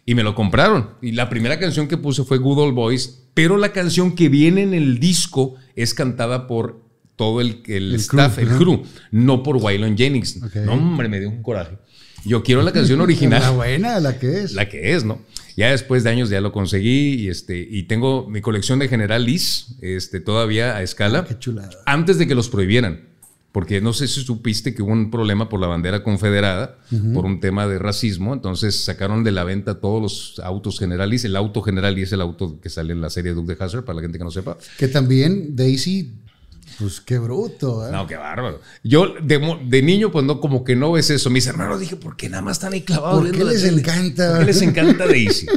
y 0.05 0.13
me 0.13 0.23
lo 0.23 0.35
compraron. 0.35 0.89
Y 1.01 1.13
la 1.13 1.29
primera 1.29 1.57
canción 1.57 1.87
que 1.87 1.95
puse 1.95 2.25
fue 2.25 2.37
Good 2.37 2.59
Old 2.59 2.75
Boys, 2.75 3.27
pero 3.33 3.55
la 3.55 3.71
canción 3.71 4.13
que 4.13 4.27
viene 4.27 4.63
en 4.63 4.73
el 4.73 4.99
disco 4.99 5.55
es 5.77 5.93
cantada 5.93 6.47
por 6.47 6.83
todo 7.15 7.39
el, 7.39 7.63
el, 7.65 7.95
staff, 7.95 8.39
el 8.39 8.49
crew, 8.49 8.83
no 9.11 9.41
por 9.41 9.55
Waylon 9.55 9.97
Jennings. 9.97 10.41
No, 10.65 10.73
hombre, 10.73 11.07
me 11.07 11.21
dio 11.21 11.29
un 11.29 11.41
coraje. 11.41 11.77
Yo 12.25 12.43
quiero 12.43 12.61
la 12.61 12.73
canción 12.73 12.99
original. 13.09 13.41
La 13.41 13.51
buena, 13.51 14.01
la 14.01 14.19
que 14.19 14.41
es. 14.41 14.51
La 14.51 14.67
que 14.67 14.93
es, 14.95 15.05
¿no? 15.05 15.21
Ya 15.55 15.71
después 15.71 16.03
de 16.03 16.09
años 16.09 16.29
ya 16.29 16.41
lo 16.41 16.51
conseguí 16.51 17.15
y, 17.15 17.29
este, 17.29 17.57
y 17.59 17.83
tengo 17.83 18.27
mi 18.27 18.41
colección 18.41 18.79
de 18.79 18.87
General 18.87 19.23
Lis 19.23 19.75
este, 19.81 20.19
todavía 20.19 20.75
a 20.75 20.83
escala. 20.83 21.19
Ah, 21.19 21.25
qué 21.27 21.39
chulada. 21.39 21.69
Antes 21.85 22.17
de 22.17 22.27
que 22.27 22.35
los 22.35 22.49
prohibieran. 22.49 23.15
Porque 23.51 23.79
no 23.79 23.93
sé 23.93 24.09
si 24.09 24.19
supiste 24.19 24.75
que 24.75 24.81
hubo 24.81 24.91
un 24.91 25.09
problema 25.09 25.47
por 25.47 25.61
la 25.61 25.67
bandera 25.67 26.03
confederada, 26.03 26.77
por 27.13 27.23
un 27.23 27.39
tema 27.39 27.65
de 27.67 27.79
racismo. 27.79 28.33
Entonces 28.33 28.83
sacaron 28.83 29.23
de 29.23 29.31
la 29.31 29.45
venta 29.45 29.79
todos 29.79 30.01
los 30.01 30.39
autos 30.45 30.77
Generalis. 30.77 31.23
El 31.23 31.37
auto 31.37 31.61
General 31.61 31.97
es 31.97 32.11
el 32.11 32.19
auto 32.19 32.59
que 32.59 32.69
sale 32.69 32.91
en 32.91 32.99
la 32.99 33.09
serie 33.09 33.31
Duke 33.31 33.55
de 33.55 33.63
Hazard, 33.63 33.85
para 33.85 33.95
la 33.95 34.01
gente 34.01 34.17
que 34.17 34.25
no 34.25 34.31
sepa. 34.31 34.57
Que 34.77 34.89
también 34.89 35.55
Daisy 35.55 36.15
pues 36.79 37.01
qué 37.01 37.17
bruto, 37.19 37.87
¿eh? 37.87 37.91
No, 37.91 38.07
qué 38.07 38.15
bárbaro. 38.15 38.61
Yo 38.83 39.15
de, 39.21 39.81
niño, 39.81 40.11
pues 40.11 40.25
no, 40.25 40.39
como 40.39 40.63
que 40.63 40.75
no 40.75 40.91
ves 40.91 41.09
eso. 41.09 41.29
Mis 41.29 41.47
hermanos 41.47 41.79
dije, 41.79 41.95
¿por 41.95 42.15
qué 42.15 42.29
nada 42.29 42.41
más 42.41 42.57
están 42.57 42.73
ahí 42.73 42.81
clavados? 42.81 43.21
¿Por 43.21 43.31
qué 43.31 43.43
les 43.43 43.63
encanta? 43.63 44.29
¿Por 44.31 44.39
qué 44.39 44.45
les 44.45 44.61
encanta 44.61 45.05
Daisy? 45.07 45.47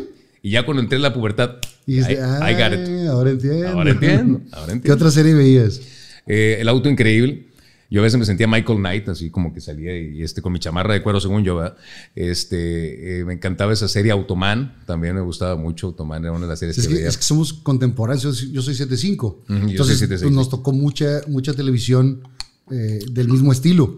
Y 0.43 0.50
ya 0.50 0.65
cuando 0.65 0.83
entré 0.83 0.97
en 0.97 1.03
la 1.03 1.12
pubertad, 1.12 1.57
y 1.85 1.99
I, 1.99 2.05
got 2.05 2.73
it. 2.73 3.09
Ahora 3.09 3.31
entiendo. 3.31 3.69
Ahora 3.69 3.91
entiendo. 3.91 4.41
Ahora 4.53 4.73
entiendo. 4.73 4.83
¿Qué 4.83 4.93
otra 4.93 5.11
serie 5.11 5.35
veías? 5.35 5.81
Eh, 6.27 6.59
el 6.61 6.69
auto 6.69 6.88
increíble. 6.88 7.48
Yo 7.90 8.00
a 8.00 8.04
veces 8.04 8.18
me 8.18 8.26
sentía 8.26 8.47
Michael 8.47 8.78
Knight, 8.80 9.09
así 9.09 9.30
como 9.30 9.52
que 9.54 9.62
salía 9.62 9.99
y 9.99 10.23
este, 10.23 10.42
con 10.42 10.52
mi 10.52 10.59
chamarra 10.59 10.92
de 10.92 11.02
cuero, 11.02 11.21
según 11.21 11.42
yo, 11.42 11.57
¿verdad? 11.57 11.76
Este, 12.14 13.21
eh, 13.21 13.25
me 13.25 13.33
encantaba 13.33 13.73
esa 13.73 13.88
serie 13.88 14.12
Automan, 14.12 14.76
también 14.85 15.14
me 15.14 15.23
gustaba 15.23 15.57
mucho. 15.57 15.88
Automan 15.88 16.23
era 16.23 16.33
una 16.33 16.42
de 16.42 16.49
las 16.49 16.59
series 16.59 16.76
es 16.76 16.87
que, 16.87 17.07
Es 17.07 17.16
que 17.16 17.23
somos 17.23 17.54
contemporáneos, 17.54 18.50
yo, 18.52 18.61
soy 18.61 18.75
7'5. 18.75 19.37
Entonces, 19.49 20.07
pues, 20.07 20.30
nos 20.30 20.50
tocó 20.50 20.73
mucha, 20.73 21.23
mucha 21.28 21.54
televisión 21.54 22.23
eh, 22.71 23.00
del 23.11 23.28
mismo 23.28 23.52
estilo. 23.52 23.97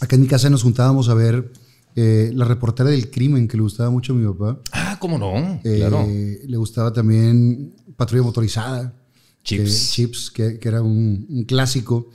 Acá 0.00 0.14
en 0.14 0.22
mi 0.22 0.28
casa 0.28 0.48
nos 0.48 0.62
juntábamos 0.62 1.08
a 1.08 1.14
ver 1.14 1.50
eh, 1.96 2.30
la 2.32 2.44
reportera 2.44 2.90
del 2.90 3.10
crimen, 3.10 3.48
que 3.48 3.56
le 3.56 3.64
gustaba 3.64 3.90
mucho 3.90 4.12
a 4.12 4.16
mi 4.16 4.32
papá. 4.32 4.60
Ah, 4.70 4.98
cómo 5.00 5.18
no, 5.18 5.60
claro. 5.64 6.06
Le 6.06 6.56
gustaba 6.56 6.92
también 6.92 7.74
Patrulla 7.96 8.22
Motorizada. 8.22 8.94
Chips. 9.42 9.90
Chips, 9.90 10.30
que, 10.30 10.60
era 10.62 10.80
un, 10.80 11.26
un 11.28 11.44
clásico. 11.44 12.10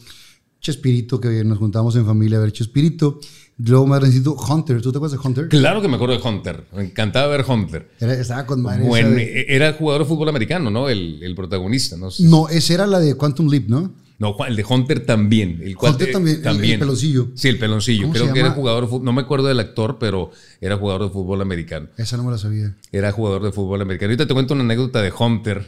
Chespirito, 0.62 1.20
que 1.20 1.44
nos 1.44 1.58
juntamos 1.58 1.96
en 1.96 2.06
familia 2.06 2.38
a 2.38 2.42
ver 2.42 2.52
Chespirito. 2.52 3.20
Luego 3.58 3.88
más 3.88 4.02
recién 4.02 4.24
Hunter. 4.26 4.82
¿Tú 4.82 4.92
te 4.92 4.98
acuerdas 4.98 5.20
de 5.20 5.28
Hunter? 5.28 5.50
Claro 5.50 5.82
que 5.82 5.90
me 5.90 5.96
acuerdo 5.96 6.18
de 6.18 6.28
Hunter. 6.28 6.66
Me 6.74 6.84
encantaba 6.84 7.28
ver 7.28 7.46
Hunter. 7.48 7.90
Era, 8.00 8.14
estaba 8.14 8.46
con 8.46 8.62
madre. 8.62 8.86
Bueno, 8.86 9.18
Era 9.20 9.74
jugador 9.74 10.04
de 10.04 10.08
fútbol 10.08 10.30
americano, 10.30 10.70
¿no? 10.70 10.88
El, 10.88 11.22
el 11.22 11.36
protagonista, 11.36 11.98
¿no? 11.98 12.10
No, 12.20 12.48
esa 12.48 12.74
era 12.74 12.88
la 12.88 13.00
de 13.00 13.16
Quantum 13.16 13.50
Leap, 13.50 13.68
¿no? 13.68 13.94
No, 14.20 14.36
el 14.46 14.56
de 14.58 14.66
Hunter 14.68 15.06
también. 15.06 15.62
El 15.64 15.78
Hunter 15.82 16.12
también, 16.12 16.42
también. 16.42 16.74
El, 16.74 16.80
peloncillo. 16.80 17.30
Sí, 17.36 17.48
el 17.48 17.58
peloncillo. 17.58 18.10
Creo 18.12 18.34
que 18.34 18.40
era 18.42 18.52
jugador 18.52 18.90
de. 18.90 19.00
No 19.00 19.14
me 19.14 19.22
acuerdo 19.22 19.48
del 19.48 19.62
actor, 19.62 19.98
pero 19.98 20.32
era 20.60 20.76
jugador 20.76 21.04
de 21.04 21.10
fútbol 21.10 21.42
americano. 21.42 21.88
Esa 21.98 22.18
no 22.18 22.24
me 22.24 22.32
la 22.32 22.38
sabía. 22.38 22.76
Era 22.92 23.14
jugador 23.14 23.44
de 23.44 23.54
fútbol 23.54 23.82
americano. 23.82 24.10
Ahorita 24.10 24.28
te 24.28 24.34
cuento 24.34 24.54
una 24.54 24.64
anécdota 24.64 25.02
de 25.02 25.14
Hunter. 25.18 25.66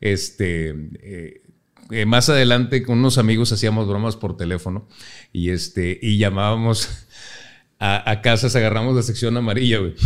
Este. 0.00 0.70
Eh, 1.02 1.42
eh, 1.90 2.06
más 2.06 2.28
adelante 2.28 2.82
con 2.82 2.98
unos 2.98 3.18
amigos 3.18 3.52
hacíamos 3.52 3.88
bromas 3.88 4.16
por 4.16 4.36
teléfono 4.36 4.88
y, 5.32 5.50
este, 5.50 5.98
y 6.00 6.18
llamábamos, 6.18 6.88
a, 7.78 8.20
casas, 8.22 8.54
agarramos 8.56 8.94
la 8.94 9.02
sección 9.02 9.36
amarilla, 9.36 9.78
güey. 9.78 9.94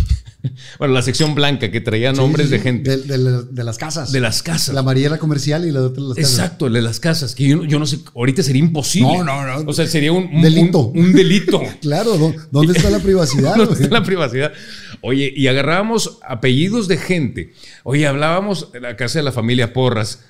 Bueno, 0.79 0.95
la 0.95 1.03
sección 1.03 1.37
blanca 1.37 1.71
que 1.71 1.81
traía 1.81 2.12
nombres 2.12 2.51
de 2.51 2.59
gente. 2.59 2.97
De, 2.97 3.65
las 3.65 3.79
casas. 3.79 4.11
De 4.11 4.19
las 4.19 4.43
casas. 4.43 4.75
La 4.75 4.81
amarilla 4.81 5.07
era 5.07 5.19
comercial 5.19 5.65
y 5.65 5.71
la 5.71 5.83
otra 5.83 6.03
las 6.03 6.17
casas. 6.17 6.33
Exacto, 6.33 6.69
de 6.69 6.83
las 6.83 6.99
casas. 6.99 7.37
Que 7.37 7.47
yo, 7.47 7.79
no 7.79 7.87
sé, 7.87 8.01
ahorita 8.12 8.43
sería 8.43 8.61
imposible. 8.61 9.19
No, 9.19 9.25
no, 9.25 9.62
no. 9.62 9.71
O 9.71 9.73
sea, 9.73 9.87
sería 9.87 10.11
un, 10.11 10.43
delito. 10.43 10.89
Un, 10.89 11.12
delito. 11.12 11.62
claro, 11.81 12.35
¿dónde 12.51 12.73
está 12.73 12.91
la 12.91 12.99
privacidad? 12.99 13.55
¿Dónde 13.55 13.85
está 13.85 14.01
la 14.01 14.03
privacidad? 14.03 14.53
Oye, 15.01 15.33
y 15.35 15.47
agarrábamos 15.47 16.19
apellidos 16.27 16.89
de 16.89 16.97
gente. 16.97 17.53
Oye, 17.85 18.07
hablábamos 18.07 18.69
en 18.75 18.83
la 18.83 18.97
casa 18.97 19.21
de 19.21 19.23
la 19.23 19.33
familia 19.33 19.73
Porras. 19.73 20.25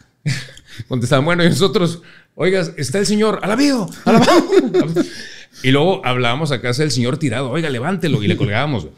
Contestaban, 0.89 1.25
bueno, 1.25 1.45
y 1.45 1.49
nosotros, 1.49 2.03
oigas, 2.35 2.73
está 2.77 2.99
el 2.99 3.07
señor, 3.07 3.41
alabío, 3.43 3.89
alabado. 4.05 4.45
y 5.63 5.71
luego 5.71 6.05
hablábamos 6.05 6.53
a 6.53 6.61
casa 6.61 6.83
del 6.83 6.91
señor 6.91 7.19
tirado, 7.19 7.51
oiga, 7.51 7.71
levántelo, 7.71 8.23
y 8.23 8.29
le 8.29 8.37
colgábamos. 8.37 8.89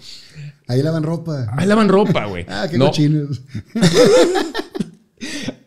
Ahí 0.66 0.82
lavan 0.82 1.02
ropa. 1.02 1.46
Ahí 1.56 1.66
lavan 1.66 1.88
ropa, 1.88 2.24
güey. 2.26 2.46
ah, 2.48 2.66
qué 2.70 2.78
cochinos. 2.78 3.42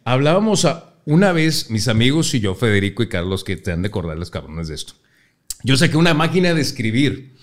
Hablábamos 0.04 0.66
a, 0.66 0.96
una 1.06 1.32
vez, 1.32 1.70
mis 1.70 1.88
amigos 1.88 2.34
y 2.34 2.40
yo, 2.40 2.56
Federico 2.56 3.04
y 3.04 3.10
Carlos, 3.10 3.44
que 3.44 3.58
te 3.58 3.72
han 3.72 3.82
de 3.82 3.90
acordar 3.90 4.18
los 4.18 4.32
cabrones 4.32 4.68
de 4.68 4.76
esto. 4.76 4.94
Yo 5.64 5.78
saqué 5.78 5.98
una 5.98 6.14
máquina 6.14 6.54
de 6.54 6.62
escribir 6.62 7.37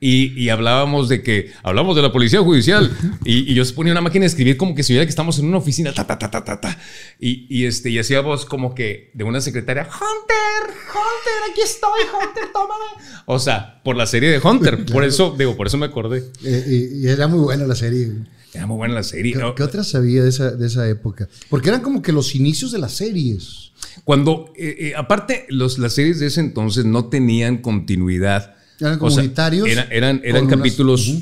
y, 0.00 0.48
hablábamos 0.48 1.08
de 1.08 1.22
que, 1.22 1.52
hablamos 1.64 1.96
de 1.96 2.02
la 2.02 2.12
policía 2.12 2.40
judicial 2.40 2.96
y, 3.24 3.52
yo 3.52 3.64
se 3.64 3.72
ponía 3.72 3.92
una 3.92 4.00
máquina 4.00 4.22
de 4.22 4.28
escribir 4.28 4.56
como 4.56 4.74
que 4.74 4.84
si 4.84 4.92
hubiera 4.92 5.04
que 5.04 5.10
estamos 5.10 5.40
en 5.40 5.46
una 5.46 5.58
oficina, 5.58 5.92
ta, 5.92 6.06
ta, 6.06 6.16
ta, 6.18 6.30
ta, 6.30 6.44
ta, 6.44 6.60
ta. 6.60 6.78
Y, 7.18 7.46
y, 7.48 7.64
este, 7.66 7.90
y 7.90 7.98
hacía 7.98 8.20
voz 8.20 8.44
como 8.44 8.76
que 8.76 9.10
de 9.14 9.24
una 9.24 9.40
secretaria, 9.40 9.82
Hunter, 9.82 10.76
Hunter, 10.88 11.50
aquí 11.50 11.60
estoy, 11.62 12.00
Hunter, 12.14 12.44
tómame. 12.52 12.84
O 13.26 13.40
sea, 13.40 13.82
por 13.82 13.96
la 13.96 14.06
serie 14.06 14.30
de 14.30 14.38
Hunter, 14.38 14.84
por 14.92 15.02
eso, 15.02 15.34
digo, 15.36 15.56
por 15.56 15.66
eso 15.66 15.76
me 15.78 15.86
acordé. 15.86 16.22
Eh, 16.44 16.90
y, 16.94 17.08
era 17.08 17.26
muy 17.26 17.40
buena 17.40 17.66
la 17.66 17.74
serie. 17.74 18.12
Era 18.54 18.66
muy 18.66 18.76
buena 18.76 18.94
la 18.94 19.02
serie. 19.02 19.32
¿Qué, 19.32 19.52
¿qué 19.56 19.62
otras 19.64 19.88
sabía 19.88 20.22
de 20.22 20.28
esa, 20.28 20.52
de 20.52 20.66
esa 20.66 20.88
época? 20.88 21.28
Porque 21.50 21.70
eran 21.70 21.82
como 21.82 22.02
que 22.02 22.12
los 22.12 22.36
inicios 22.36 22.70
de 22.70 22.78
las 22.78 22.92
series. 22.92 23.72
Cuando, 24.04 24.52
eh, 24.56 24.76
eh, 24.78 24.92
aparte, 24.96 25.46
los, 25.48 25.78
las 25.78 25.94
series 25.94 26.20
de 26.20 26.26
ese 26.26 26.40
entonces 26.40 26.84
no 26.84 27.06
tenían 27.06 27.58
continuidad 27.58 28.57
eran 28.80 28.98
comunitarios. 28.98 29.68
eran, 29.68 30.20
eran, 30.24 30.46
capítulos. 30.46 31.12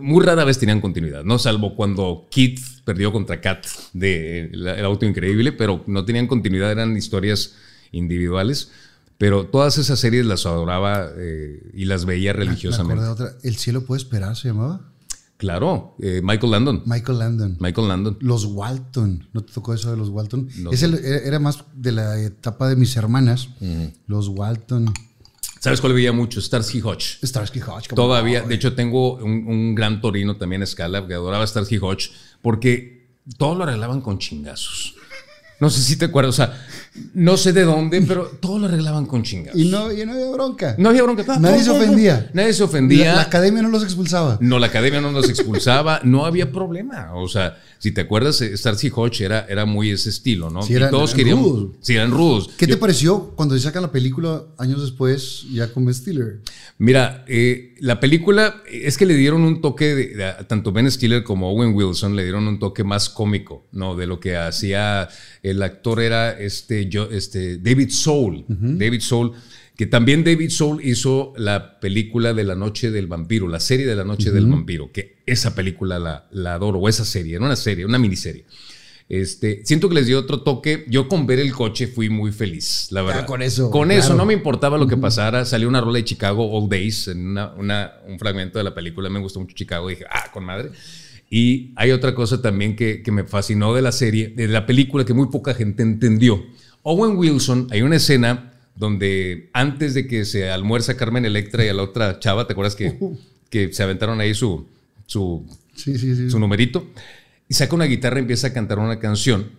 Muy 0.00 0.24
rara 0.24 0.44
vez 0.44 0.58
tenían 0.58 0.80
continuidad, 0.80 1.24
¿no? 1.24 1.38
Salvo 1.38 1.74
cuando 1.74 2.28
Kit 2.30 2.60
perdió 2.84 3.12
contra 3.12 3.40
Kat 3.40 3.66
de 3.92 4.50
El 4.52 4.84
auto 4.84 5.04
increíble, 5.04 5.52
pero 5.52 5.82
no 5.86 6.04
tenían 6.04 6.26
continuidad, 6.26 6.70
eran 6.70 6.96
historias 6.96 7.54
individuales. 7.92 8.70
Pero 9.18 9.46
todas 9.46 9.78
esas 9.78 9.98
series 10.00 10.26
las 10.26 10.44
adoraba 10.44 11.08
eh, 11.16 11.70
y 11.72 11.84
las 11.84 12.04
veía 12.04 12.32
religiosamente. 12.32 13.04
otra. 13.04 13.34
El 13.42 13.56
cielo 13.56 13.84
puede 13.84 14.02
esperar, 14.02 14.36
se 14.36 14.48
llamaba. 14.48 14.80
Claro, 15.36 15.96
eh, 16.00 16.20
Michael 16.22 16.52
Landon. 16.52 16.82
Michael 16.86 17.18
Landon. 17.18 17.56
Michael 17.60 17.88
Landon. 17.88 18.16
Los 18.20 18.44
Walton. 18.44 19.28
¿No 19.32 19.44
te 19.44 19.52
tocó 19.52 19.74
eso 19.74 19.90
de 19.90 19.96
los 19.96 20.08
Walton? 20.08 20.48
era 20.72 21.38
más 21.38 21.64
de 21.74 21.92
la 21.92 22.20
etapa 22.20 22.68
de 22.68 22.76
mis 22.76 22.96
hermanas. 22.96 23.50
Los 24.06 24.28
Walton. 24.28 24.92
¿Sabes 25.64 25.80
cuál 25.80 25.94
veía 25.94 26.12
mucho? 26.12 26.42
Starsky 26.42 26.82
Hodge. 26.82 27.24
Starsky 27.24 27.58
Hodge. 27.58 27.88
Todavía, 27.94 28.42
de 28.42 28.54
hecho, 28.54 28.74
tengo 28.74 29.14
un, 29.14 29.74
gran 29.74 30.02
torino 30.02 30.36
también 30.36 30.60
a 30.60 30.64
escala 30.64 31.06
que 31.06 31.14
adoraba 31.14 31.46
Starsky 31.46 31.78
Hodge 31.78 32.10
porque 32.42 33.08
todo 33.38 33.54
lo 33.54 33.64
arreglaban 33.64 34.02
con 34.02 34.18
chingazos. 34.18 34.94
No 35.60 35.70
sé 35.70 35.80
si 35.80 35.96
te 35.96 36.04
acuerdas, 36.04 36.34
o 36.34 36.36
sea, 36.36 36.66
no 37.14 37.36
sé 37.36 37.52
de 37.52 37.64
dónde, 37.64 38.00
pero 38.02 38.26
todo 38.40 38.58
lo 38.58 38.66
arreglaban 38.66 39.06
con 39.06 39.24
chingados. 39.24 39.60
Y 39.60 39.68
no, 39.68 39.92
y 39.92 40.06
no 40.06 40.12
había 40.12 40.30
bronca. 40.30 40.76
No 40.78 40.90
había 40.90 41.02
bronca. 41.02 41.38
Nadie 41.40 41.64
se 41.64 41.70
ofendía. 41.70 42.30
Nadie 42.32 42.52
se 42.52 42.62
ofendía. 42.62 43.14
La, 43.16 43.22
academia 43.22 43.62
no 43.62 43.68
los 43.68 43.82
expulsaba. 43.82 44.38
No, 44.40 44.60
la 44.60 44.68
academia 44.68 45.00
no 45.00 45.10
los 45.10 45.28
expulsaba. 45.28 46.00
no 46.04 46.24
había 46.24 46.52
problema. 46.52 47.14
O 47.14 47.26
sea, 47.28 47.58
si 47.78 47.90
te 47.90 48.02
acuerdas, 48.02 48.40
Starsky 48.40 48.90
Hodge 48.94 49.22
era, 49.22 49.44
era 49.48 49.64
muy 49.64 49.90
ese 49.90 50.08
estilo, 50.08 50.50
¿no? 50.50 50.60
y 50.66 50.74
todos 50.90 51.14
querían. 51.14 51.38
Rudos. 51.38 51.70
Sí, 51.80 51.94
eran 51.94 52.12
rudos. 52.12 52.50
¿Qué 52.56 52.66
te 52.66 52.76
pareció 52.76 53.32
cuando 53.34 53.56
se 53.56 53.62
sacan 53.62 53.82
la 53.82 53.92
película 53.92 54.44
años 54.58 54.80
después, 54.80 55.46
ya 55.52 55.72
con 55.72 55.84
Ben 55.84 55.94
Stiller? 55.94 56.40
Mira, 56.78 57.24
eh, 57.26 57.74
la 57.80 58.00
película 58.00 58.62
es 58.70 58.96
que 58.96 59.06
le 59.06 59.14
dieron 59.14 59.42
un 59.42 59.60
toque, 59.60 59.94
de, 59.94 60.34
tanto 60.46 60.72
Ben 60.72 60.90
Stiller 60.90 61.24
como 61.24 61.50
Owen 61.50 61.74
Wilson 61.74 62.16
le 62.16 62.22
dieron 62.22 62.46
un 62.46 62.58
toque 62.58 62.84
más 62.84 63.08
cómico, 63.08 63.66
¿no? 63.72 63.96
De 63.96 64.06
lo 64.06 64.20
que 64.20 64.36
hacía 64.36 65.08
el 65.42 65.62
actor 65.62 66.00
era 66.00 66.30
este, 66.30 66.83
yo, 66.88 67.10
este 67.10 67.58
David 67.58 67.90
Soul. 67.90 68.44
David 68.48 69.00
Soul, 69.00 69.32
que 69.76 69.86
también 69.86 70.24
David 70.24 70.50
Soul 70.50 70.84
hizo 70.84 71.32
la 71.36 71.80
película 71.80 72.32
de 72.32 72.44
La 72.44 72.54
Noche 72.54 72.90
del 72.90 73.06
Vampiro, 73.06 73.48
la 73.48 73.60
serie 73.60 73.86
de 73.86 73.96
La 73.96 74.04
Noche 74.04 74.30
del 74.30 74.46
Vampiro, 74.46 74.92
que 74.92 75.22
esa 75.26 75.54
película 75.54 75.98
la, 75.98 76.28
la 76.30 76.54
adoro, 76.54 76.78
o 76.78 76.88
esa 76.88 77.04
serie, 77.04 77.36
era 77.36 77.44
una 77.44 77.56
serie, 77.56 77.84
una 77.84 77.98
miniserie. 77.98 78.44
Este, 79.08 79.60
siento 79.66 79.88
que 79.88 79.96
les 79.96 80.06
dio 80.06 80.18
otro 80.18 80.42
toque. 80.42 80.84
Yo 80.88 81.08
con 81.08 81.26
ver 81.26 81.38
el 81.38 81.52
coche 81.52 81.86
fui 81.86 82.08
muy 82.08 82.32
feliz, 82.32 82.88
la 82.90 83.02
verdad. 83.02 83.26
con 83.26 83.42
eso. 83.42 83.70
Con 83.70 83.90
eso, 83.90 84.14
no 84.14 84.24
me 84.24 84.32
importaba 84.32 84.78
lo 84.78 84.86
que 84.86 84.96
pasara. 84.96 85.44
Salió 85.44 85.68
una 85.68 85.80
rola 85.80 85.98
de 85.98 86.04
Chicago 86.04 86.50
All 86.50 86.68
Days 86.68 87.08
en 87.08 87.36
un 87.36 88.18
fragmento 88.18 88.58
de 88.58 88.64
la 88.64 88.74
película. 88.74 89.10
Me 89.10 89.18
gustó 89.18 89.40
mucho 89.40 89.54
Chicago. 89.54 89.88
dije, 89.88 90.04
ah, 90.10 90.30
con 90.32 90.44
madre. 90.44 90.70
Y 91.30 91.72
hay 91.76 91.90
otra 91.90 92.14
cosa 92.14 92.40
también 92.40 92.76
que, 92.76 93.02
que, 93.02 93.10
me 93.10 93.24
fascinó 93.24 93.74
de 93.74 93.82
la 93.82 93.92
serie, 93.92 94.28
de 94.28 94.46
la 94.46 94.66
película, 94.66 95.04
que 95.04 95.14
muy 95.14 95.28
poca 95.28 95.52
gente 95.52 95.82
entendió. 95.82 96.44
Owen 96.84 97.16
Wilson, 97.16 97.68
hay 97.70 97.80
una 97.80 97.96
escena 97.96 98.52
donde 98.76 99.48
antes 99.54 99.94
de 99.94 100.06
que 100.06 100.26
se 100.26 100.50
almuerza 100.50 100.96
Carmen 100.98 101.24
Electra 101.24 101.64
y 101.64 101.68
a 101.68 101.74
la 101.74 101.82
otra 101.82 102.18
chava, 102.18 102.46
¿te 102.46 102.52
acuerdas 102.52 102.76
que, 102.76 102.98
que 103.48 103.72
se 103.72 103.82
aventaron 103.82 104.20
ahí 104.20 104.34
su, 104.34 104.66
su, 105.06 105.46
su 105.74 106.38
numerito? 106.38 106.86
Y 107.48 107.54
saca 107.54 107.74
una 107.74 107.86
guitarra 107.86 108.18
y 108.18 108.20
empieza 108.20 108.48
a 108.48 108.52
cantar 108.52 108.78
una 108.78 108.98
canción. 108.98 109.50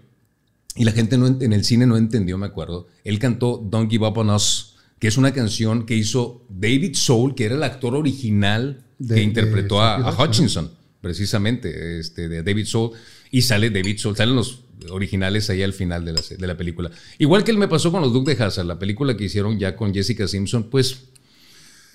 Y 0.76 0.84
la 0.84 0.92
gente 0.92 1.18
no, 1.18 1.26
en 1.26 1.52
el 1.52 1.64
cine 1.64 1.88
no 1.88 1.98
entendió, 1.98 2.38
me 2.38 2.46
acuerdo. 2.46 2.88
Él 3.04 3.18
cantó 3.18 3.58
Don't 3.58 3.90
Give 3.90 4.06
Up 4.06 4.20
on 4.20 4.30
Us, 4.30 4.76
que 5.00 5.08
es 5.08 5.18
una 5.18 5.34
canción 5.34 5.88
que 5.88 5.96
hizo 5.96 6.46
David 6.50 6.94
Soul, 6.94 7.34
que 7.34 7.46
era 7.46 7.56
el 7.56 7.64
actor 7.64 7.96
original 7.96 8.84
que 9.08 9.24
interpretó 9.24 9.82
a, 9.82 10.12
Hutchinson, 10.12 10.70
precisamente, 11.02 12.00
este, 12.00 12.30
de 12.30 12.44
David 12.44 12.66
Soul. 12.66 12.92
Y 13.32 13.42
sale 13.42 13.72
David 13.72 13.98
Soul, 13.98 14.16
salen 14.16 14.36
los 14.36 14.65
originales 14.90 15.50
ahí 15.50 15.64
al 15.64 15.74
final 15.74 16.06
de 16.06 16.14
la, 16.14 16.22
de 16.38 16.48
la 16.48 16.58
película. 16.58 16.92
Igual 17.18 17.44
que 17.44 17.52
él 17.52 17.58
me 17.58 17.68
pasó 17.68 17.92
con 17.92 18.02
los 18.02 18.14
Duke 18.14 18.36
de 18.36 18.44
Hazard, 18.44 18.66
la 18.66 18.80
película 18.80 19.16
que 19.16 19.26
hicieron 19.26 19.58
ya 19.60 19.76
con 19.76 19.94
Jessica 19.94 20.28
Simpson, 20.28 20.66
pues... 20.70 20.98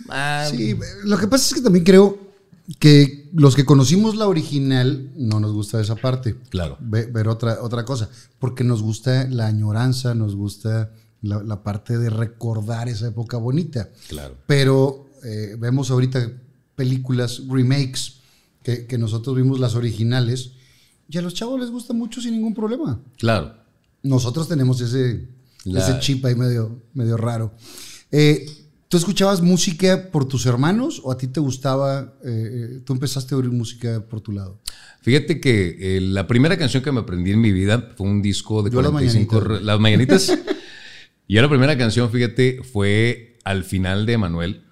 Ah, 0.08 0.48
sí, 0.50 0.76
lo 1.04 1.18
que 1.18 1.26
pasa 1.26 1.48
es 1.48 1.54
que 1.54 1.60
también 1.60 1.84
creo 1.84 2.30
que 2.78 3.28
los 3.34 3.54
que 3.54 3.64
conocimos 3.64 4.16
la 4.16 4.28
original 4.28 5.10
no 5.16 5.40
nos 5.40 5.52
gusta 5.52 5.80
esa 5.80 5.96
parte. 5.96 6.36
Claro. 6.48 6.78
Ver, 6.80 7.28
otra, 7.28 7.62
otra 7.62 7.84
cosa, 7.84 8.08
porque 8.38 8.64
nos 8.64 8.82
gusta 8.82 9.26
la 9.28 9.46
añoranza, 9.46 10.14
nos 10.14 10.36
gusta 10.36 10.92
la, 11.20 11.62
parte 11.62 11.98
de 11.98 12.08
recordar 12.08 12.88
esa 12.88 13.08
época 13.08 13.36
bonita. 13.36 13.90
Claro. 14.08 14.36
Pero 14.46 15.10
eh, 15.24 15.56
vemos 15.58 15.90
ahorita 15.90 16.32
películas, 16.76 17.42
remakes, 17.48 18.20
que, 18.62 18.86
que 18.86 18.98
nosotros 18.98 19.36
vimos 19.36 19.60
las 19.60 19.74
originales 19.74 20.52
y 21.10 21.18
a 21.18 21.22
los 21.22 21.34
chavos 21.34 21.60
les 21.60 21.70
gusta 21.70 21.92
mucho 21.92 22.20
sin 22.20 22.32
ningún 22.32 22.54
problema. 22.54 23.00
Claro. 23.18 23.54
Nosotros 24.02 24.48
tenemos 24.48 24.80
ese, 24.80 25.26
ese 25.64 25.98
chip 25.98 26.24
ahí 26.24 26.36
medio, 26.36 26.80
medio 26.94 27.16
raro. 27.16 27.52
Eh, 28.12 28.46
¿Tú 28.88 28.96
escuchabas 28.96 29.40
música 29.40 30.08
por 30.10 30.26
tus 30.26 30.46
hermanos 30.46 31.00
o 31.04 31.12
a 31.12 31.18
ti 31.18 31.28
te 31.28 31.38
gustaba, 31.38 32.14
eh, 32.24 32.50
eh, 32.76 32.80
tú 32.84 32.92
empezaste 32.92 33.34
a 33.34 33.38
oír 33.38 33.50
música 33.50 34.04
por 34.08 34.20
tu 34.20 34.32
lado? 34.32 34.60
Fíjate 35.00 35.40
que 35.40 35.98
la 36.00 36.26
primera 36.26 36.56
canción 36.56 36.82
que 36.82 36.90
me 36.92 37.00
aprendí 37.00 37.32
en 37.32 37.40
mi 37.40 37.52
vida 37.52 37.92
fue 37.96 38.06
un 38.06 38.22
disco 38.22 38.62
de 38.62 38.70
45 38.70 39.60
las 39.62 39.80
mañanitas. 39.80 40.36
y 41.28 41.34
la 41.36 41.48
primera 41.48 41.76
canción, 41.76 42.10
fíjate, 42.10 42.62
fue 42.62 43.38
al 43.44 43.64
final 43.64 44.06
de 44.06 44.18
Manuel. 44.18 44.62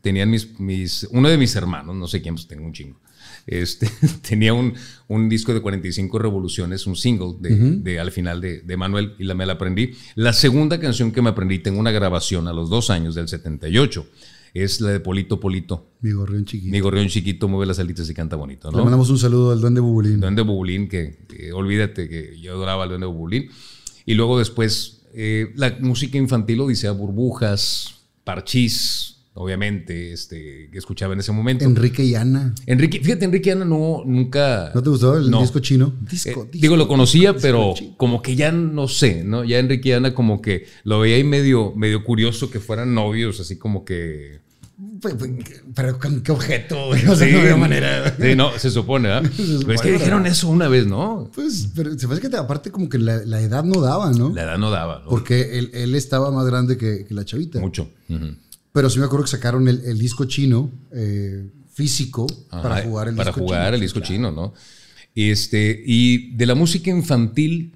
Tenían 0.00 0.30
mis, 0.30 0.58
mis, 0.60 1.08
uno 1.10 1.28
de 1.28 1.38
mis 1.38 1.56
hermanos, 1.56 1.94
no 1.96 2.06
sé 2.06 2.20
quién, 2.20 2.34
pues 2.34 2.46
tengo 2.46 2.64
un 2.66 2.72
chingo 2.72 3.00
este, 3.46 3.90
tenía 4.28 4.54
un, 4.54 4.74
un, 5.08 5.28
disco 5.28 5.52
de 5.52 5.60
45 5.60 6.18
revoluciones, 6.18 6.86
un 6.86 6.96
single 6.96 7.34
de, 7.40 7.98
al 7.98 8.10
final 8.10 8.40
de, 8.40 8.60
de, 8.62 8.76
Manuel 8.76 9.14
y 9.18 9.24
la, 9.24 9.34
me 9.34 9.46
la 9.46 9.54
aprendí. 9.54 9.92
La 10.14 10.32
segunda 10.32 10.80
canción 10.80 11.12
que 11.12 11.22
me 11.22 11.30
aprendí, 11.30 11.58
tengo 11.58 11.78
una 11.78 11.90
grabación 11.90 12.48
a 12.48 12.52
los 12.52 12.70
dos 12.70 12.90
años 12.90 13.14
del 13.14 13.28
78 13.28 14.06
es 14.54 14.80
la 14.80 14.90
de 14.90 15.00
Polito 15.00 15.40
Polito. 15.40 15.90
Mi 16.00 16.12
gorrión 16.12 16.44
chiquito. 16.44 16.70
Mi 16.70 16.80
gorrión 16.80 17.08
chiquito 17.08 17.48
mueve 17.48 17.66
las 17.66 17.80
alitas 17.80 18.08
y 18.08 18.14
canta 18.14 18.36
bonito, 18.36 18.70
¿no? 18.70 18.78
Le 18.78 18.84
mandamos 18.84 19.10
un 19.10 19.18
saludo 19.18 19.50
al 19.50 19.60
Duende 19.60 19.80
Bubulín. 19.80 20.20
Duende 20.20 20.42
Bubulín, 20.42 20.88
que, 20.88 21.18
olvídate 21.52 22.08
que 22.08 22.38
yo 22.40 22.52
adoraba 22.52 22.84
al 22.84 22.90
Duende 22.90 23.06
Bubulín. 23.06 23.50
Y 24.06 24.14
luego 24.14 24.38
después, 24.38 25.02
eh, 25.12 25.52
la 25.56 25.76
música 25.80 26.18
infantil, 26.18 26.60
Odisea 26.60 26.92
Burbujas, 26.92 27.96
Parchís, 28.22 29.13
obviamente, 29.34 30.12
este, 30.12 30.68
que 30.70 30.78
escuchaba 30.78 31.12
en 31.12 31.20
ese 31.20 31.32
momento. 31.32 31.64
Enrique 31.64 32.04
y 32.04 32.14
Ana. 32.14 32.54
Enrique, 32.66 33.00
fíjate, 33.00 33.24
Enrique 33.24 33.50
y 33.50 33.52
Ana 33.52 33.64
no, 33.64 34.02
nunca. 34.06 34.70
¿No 34.74 34.82
te 34.82 34.90
gustó 34.90 35.16
el 35.16 35.30
disco 35.30 35.58
chino? 35.58 35.92
Eh, 36.24 36.34
digo, 36.52 36.76
lo 36.76 36.88
conocía, 36.88 37.34
pero 37.36 37.74
como 37.96 38.22
que 38.22 38.36
ya 38.36 38.52
no 38.52 38.88
sé, 38.88 39.24
¿no? 39.24 39.44
Ya 39.44 39.58
Enrique 39.58 39.90
y 39.90 39.92
Ana 39.92 40.14
como 40.14 40.40
que 40.40 40.66
lo 40.84 41.00
veía 41.00 41.16
ahí 41.16 41.24
medio, 41.24 41.72
medio 41.74 42.04
curioso 42.04 42.50
que 42.50 42.60
fueran 42.60 42.94
novios, 42.94 43.40
así 43.40 43.58
como 43.58 43.84
que 43.84 44.40
Pero 45.74 45.98
con 45.98 46.20
qué 46.20 46.30
objeto, 46.30 46.88
O 47.08 47.16
sea, 47.16 47.28
no 47.28 47.40
había 47.40 47.56
manera. 47.56 48.16
Sí, 48.16 48.36
no, 48.36 48.56
se 48.56 48.70
supone, 48.70 49.08
¿ah? 49.10 49.20
Pero 49.36 49.72
es 49.72 49.80
que 49.80 49.92
dijeron 49.92 50.26
eso 50.26 50.48
una 50.48 50.68
vez, 50.68 50.86
¿no? 50.86 51.28
Pues, 51.34 51.70
pero 51.74 51.98
se 51.98 52.06
parece 52.06 52.28
que 52.28 52.36
aparte 52.36 52.70
como 52.70 52.88
que 52.88 52.98
la, 52.98 53.40
edad 53.40 53.64
no 53.64 53.80
daba, 53.80 54.12
¿no? 54.12 54.32
La 54.32 54.44
edad 54.44 54.58
no 54.58 54.70
daba. 54.70 55.00
¿no? 55.00 55.10
Porque 55.10 55.58
él, 55.58 55.70
él, 55.74 55.96
estaba 55.96 56.30
más 56.30 56.46
grande 56.46 56.76
que, 56.76 57.04
que 57.04 57.14
la 57.14 57.24
chavita. 57.24 57.58
Mucho. 57.58 57.88
Pero 58.74 58.90
sí 58.90 58.98
me 58.98 59.04
acuerdo 59.04 59.24
que 59.24 59.30
sacaron 59.30 59.68
el, 59.68 59.82
el 59.84 59.96
disco 59.98 60.24
chino 60.24 60.68
eh, 60.90 61.48
físico 61.72 62.26
para 62.50 62.82
jugar 62.82 63.06
el 63.06 63.14
disco 63.14 63.30
chino. 63.30 63.46
Para 63.46 63.46
jugar 63.46 63.74
el 63.74 63.80
disco 63.80 64.00
chino, 64.00 64.32
¿no? 64.32 64.52
Este, 65.14 65.80
y 65.86 66.34
de 66.34 66.44
la 66.44 66.56
música 66.56 66.90
infantil 66.90 67.72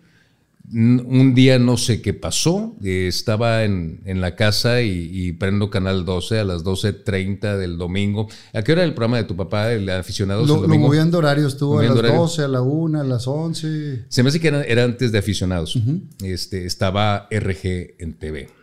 un 0.73 1.35
día 1.35 1.59
no 1.59 1.77
sé 1.77 2.03
qué 2.03 2.15
pasó, 2.15 2.77
estaba 2.83 3.65
en, 3.65 4.03
la 4.05 4.35
casa 4.35 4.83
y, 4.83 5.33
prendo 5.33 5.71
Canal 5.71 6.05
12 6.05 6.41
a 6.41 6.45
las 6.45 6.65
12.30 6.65 7.57
del 7.57 7.79
domingo. 7.79 8.29
¿A 8.53 8.63
qué 8.63 8.73
hora 8.73 8.83
era 8.83 8.89
el 8.89 8.95
programa 8.95 9.19
de 9.19 9.25
tu 9.25 9.37
papá, 9.37 9.73
el 9.73 9.89
aficionado? 9.89 10.45
Lo, 10.45 10.67
lo 10.67 10.79
movían 10.79 11.11
de 11.11 11.17
horario, 11.17 11.47
estuvo 11.47 11.79
a 11.79 11.85
las 11.85 11.95
12, 11.95 12.43
a 12.43 12.49
la 12.49 12.61
1, 12.61 13.01
a 13.01 13.05
las 13.05 13.27
11. 13.27 14.07
Se 14.09 14.23
me 14.23 14.29
hace 14.29 14.41
que 14.41 14.49
era, 14.49 14.85
antes 14.85 15.13
de 15.13 15.19
aficionados. 15.19 15.79
este, 16.23 16.67
estaba 16.67 17.29
RG 17.31 17.95
en 17.99 18.19
TV. 18.19 18.58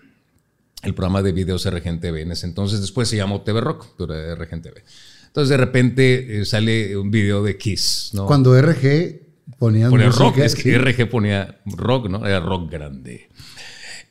El 0.85 0.93
programa 0.93 1.21
de 1.21 1.31
videos 1.31 1.69
RG 1.69 1.87
en 2.03 2.31
ese 2.31 2.45
entonces. 2.45 2.81
Después 2.81 3.09
se 3.09 3.17
llamó 3.17 3.41
TV 3.41 3.59
Rock, 3.59 3.87
pero 3.97 4.13
era 4.13 4.35
RG 4.35 4.53
en 4.53 4.61
TV. 4.61 4.83
Entonces 5.27 5.49
de 5.49 5.57
repente 5.57 6.41
eh, 6.41 6.45
sale 6.45 6.95
un 6.95 7.11
video 7.11 7.43
de 7.43 7.57
Kiss. 7.57 8.11
¿no? 8.13 8.25
Cuando 8.25 8.59
RG 8.59 9.19
ponía 9.57 9.89
rock, 9.89 10.37
es 10.37 10.55
que 10.55 10.77
RG 10.77 11.09
ponía 11.09 11.59
rock, 11.65 12.09
¿no? 12.09 12.25
Era 12.25 12.39
rock 12.39 12.71
grande. 12.71 13.29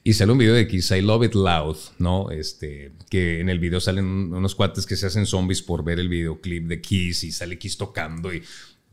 Y 0.03 0.13
sale 0.13 0.33
un 0.33 0.39
video 0.39 0.53
de 0.53 0.69
Kiss, 0.69 0.91
I 0.91 1.01
Love 1.01 1.25
It 1.25 1.35
Loud, 1.35 1.77
¿no? 1.99 2.31
Este, 2.31 2.93
que 3.09 3.41
en 3.41 3.49
el 3.49 3.59
video 3.59 3.81
salen 3.81 4.05
unos 4.05 4.55
cuates 4.55 4.85
que 4.85 4.97
se 4.97 5.07
hacen 5.07 5.25
zombies 5.25 5.63
por 5.63 5.83
ver 5.83 5.99
el 5.99 6.11
videoclip 6.11 6.67
de 6.67 6.83
Kiss 6.83 7.25
y 7.25 7.33
sale 7.33 7.59
Kiss 7.59 7.79
tocando 7.79 8.35
y 8.35 8.43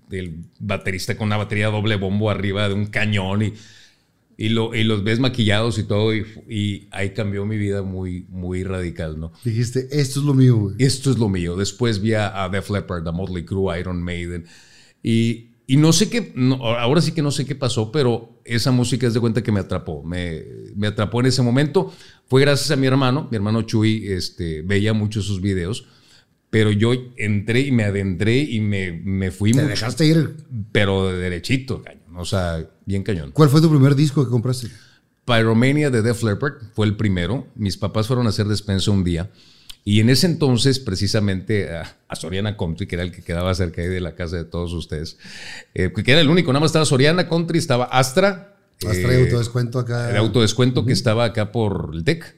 el 0.09 0.45
baterista 0.59 1.17
con 1.17 1.27
una 1.27 1.37
batería 1.37 1.67
doble 1.67 1.95
bombo 1.95 2.29
arriba 2.29 2.67
de 2.67 2.75
un 2.75 2.85
cañón 2.87 3.41
y, 3.41 3.53
y, 4.37 4.49
lo, 4.49 4.73
y 4.73 4.83
los 4.83 5.03
ves 5.03 5.19
maquillados 5.19 5.77
y 5.77 5.83
todo 5.83 6.15
y, 6.15 6.25
y, 6.49 6.87
ahí 6.91 7.11
cambió 7.11 7.45
mi 7.45 7.57
vida 7.57 7.81
muy, 7.83 8.25
muy 8.29 8.63
radical, 8.63 9.19
¿no? 9.19 9.31
Dijiste, 9.43 9.87
esto 9.91 10.19
es 10.19 10.25
lo 10.25 10.33
mío, 10.33 10.57
güey. 10.57 10.75
Esto 10.79 11.11
es 11.11 11.17
lo 11.17 11.29
mío. 11.29 11.55
Después 11.55 12.01
vi 12.01 12.13
a 12.13 12.49
Def 12.51 12.69
Leppard, 12.69 13.07
a 13.07 13.11
Motley 13.11 13.45
Crue, 13.45 13.79
Iron 13.79 14.01
Maiden 14.01 14.45
y 15.03 15.51
y 15.71 15.77
no 15.77 15.93
sé 15.93 16.09
qué, 16.09 16.33
ahora 16.59 16.99
sí 16.99 17.13
que 17.13 17.21
no 17.21 17.31
sé 17.31 17.45
qué 17.45 17.55
pasó, 17.55 17.93
pero 17.93 18.41
esa 18.43 18.71
música 18.71 19.07
es 19.07 19.13
de 19.13 19.21
cuenta 19.21 19.41
que 19.41 19.53
me 19.53 19.61
atrapó. 19.61 20.03
Me, 20.03 20.43
me, 20.75 20.87
atrapó 20.87 21.21
en 21.21 21.27
ese 21.27 21.41
momento. 21.41 21.93
Fue 22.25 22.41
gracias 22.41 22.71
a 22.71 22.75
mi 22.75 22.87
hermano. 22.87 23.29
Mi 23.31 23.37
hermano 23.37 23.61
Chuy 23.61 24.05
este, 24.07 24.63
veía 24.63 24.91
mucho 24.91 25.21
sus 25.21 25.39
videos. 25.39 25.87
Pero 26.49 26.71
yo 26.71 26.91
entré 27.15 27.61
y 27.61 27.71
me 27.71 27.85
adentré 27.85 28.39
y 28.39 28.59
me, 28.59 28.91
me 28.91 29.31
fui. 29.31 29.53
¿Te 29.53 29.65
dejaste 29.65 30.05
ir? 30.05 30.35
Pero 30.73 31.07
de 31.07 31.17
derechito, 31.17 31.81
cañón. 31.81 32.17
O 32.17 32.25
sea, 32.25 32.69
bien 32.91 33.03
cañón. 33.03 33.31
¿Cuál 33.31 33.49
fue 33.49 33.61
tu 33.61 33.69
primer 33.69 33.95
disco 33.95 34.23
que 34.23 34.29
compraste? 34.29 34.67
Pyromania 35.25 35.89
de 35.89 36.01
Def 36.01 36.23
Leppard 36.23 36.55
fue 36.73 36.85
el 36.85 36.95
primero. 36.97 37.47
Mis 37.55 37.77
papás 37.77 38.07
fueron 38.07 38.25
a 38.25 38.29
hacer 38.29 38.47
despensa 38.47 38.91
un 38.91 39.03
día. 39.03 39.29
Y 39.83 39.99
en 39.99 40.09
ese 40.09 40.27
entonces, 40.27 40.79
precisamente, 40.79 41.69
a, 41.75 42.15
Soriana 42.15 42.55
Country, 42.55 42.85
que 42.85 42.95
era 42.95 43.03
el 43.03 43.11
que 43.11 43.23
quedaba 43.23 43.53
cerca 43.55 43.81
de 43.81 43.99
la 43.99 44.13
casa 44.13 44.35
de 44.35 44.43
todos 44.43 44.73
ustedes, 44.73 45.17
eh, 45.73 45.91
que 45.91 46.11
era 46.11 46.21
el 46.21 46.29
único, 46.29 46.51
nada 46.51 46.59
más 46.59 46.69
estaba 46.69 46.85
Soriana 46.85 47.27
Country, 47.27 47.57
estaba 47.57 47.85
Astra. 47.85 48.57
Astra 48.87 49.09
de 49.09 49.21
eh, 49.21 49.23
autodescuento 49.23 49.79
acá. 49.79 50.11
El 50.11 50.17
autodescuento 50.17 50.85
que 50.85 50.93
estaba 50.93 51.25
acá 51.25 51.51
por 51.51 51.91
el 51.93 52.03
TEC. 52.03 52.35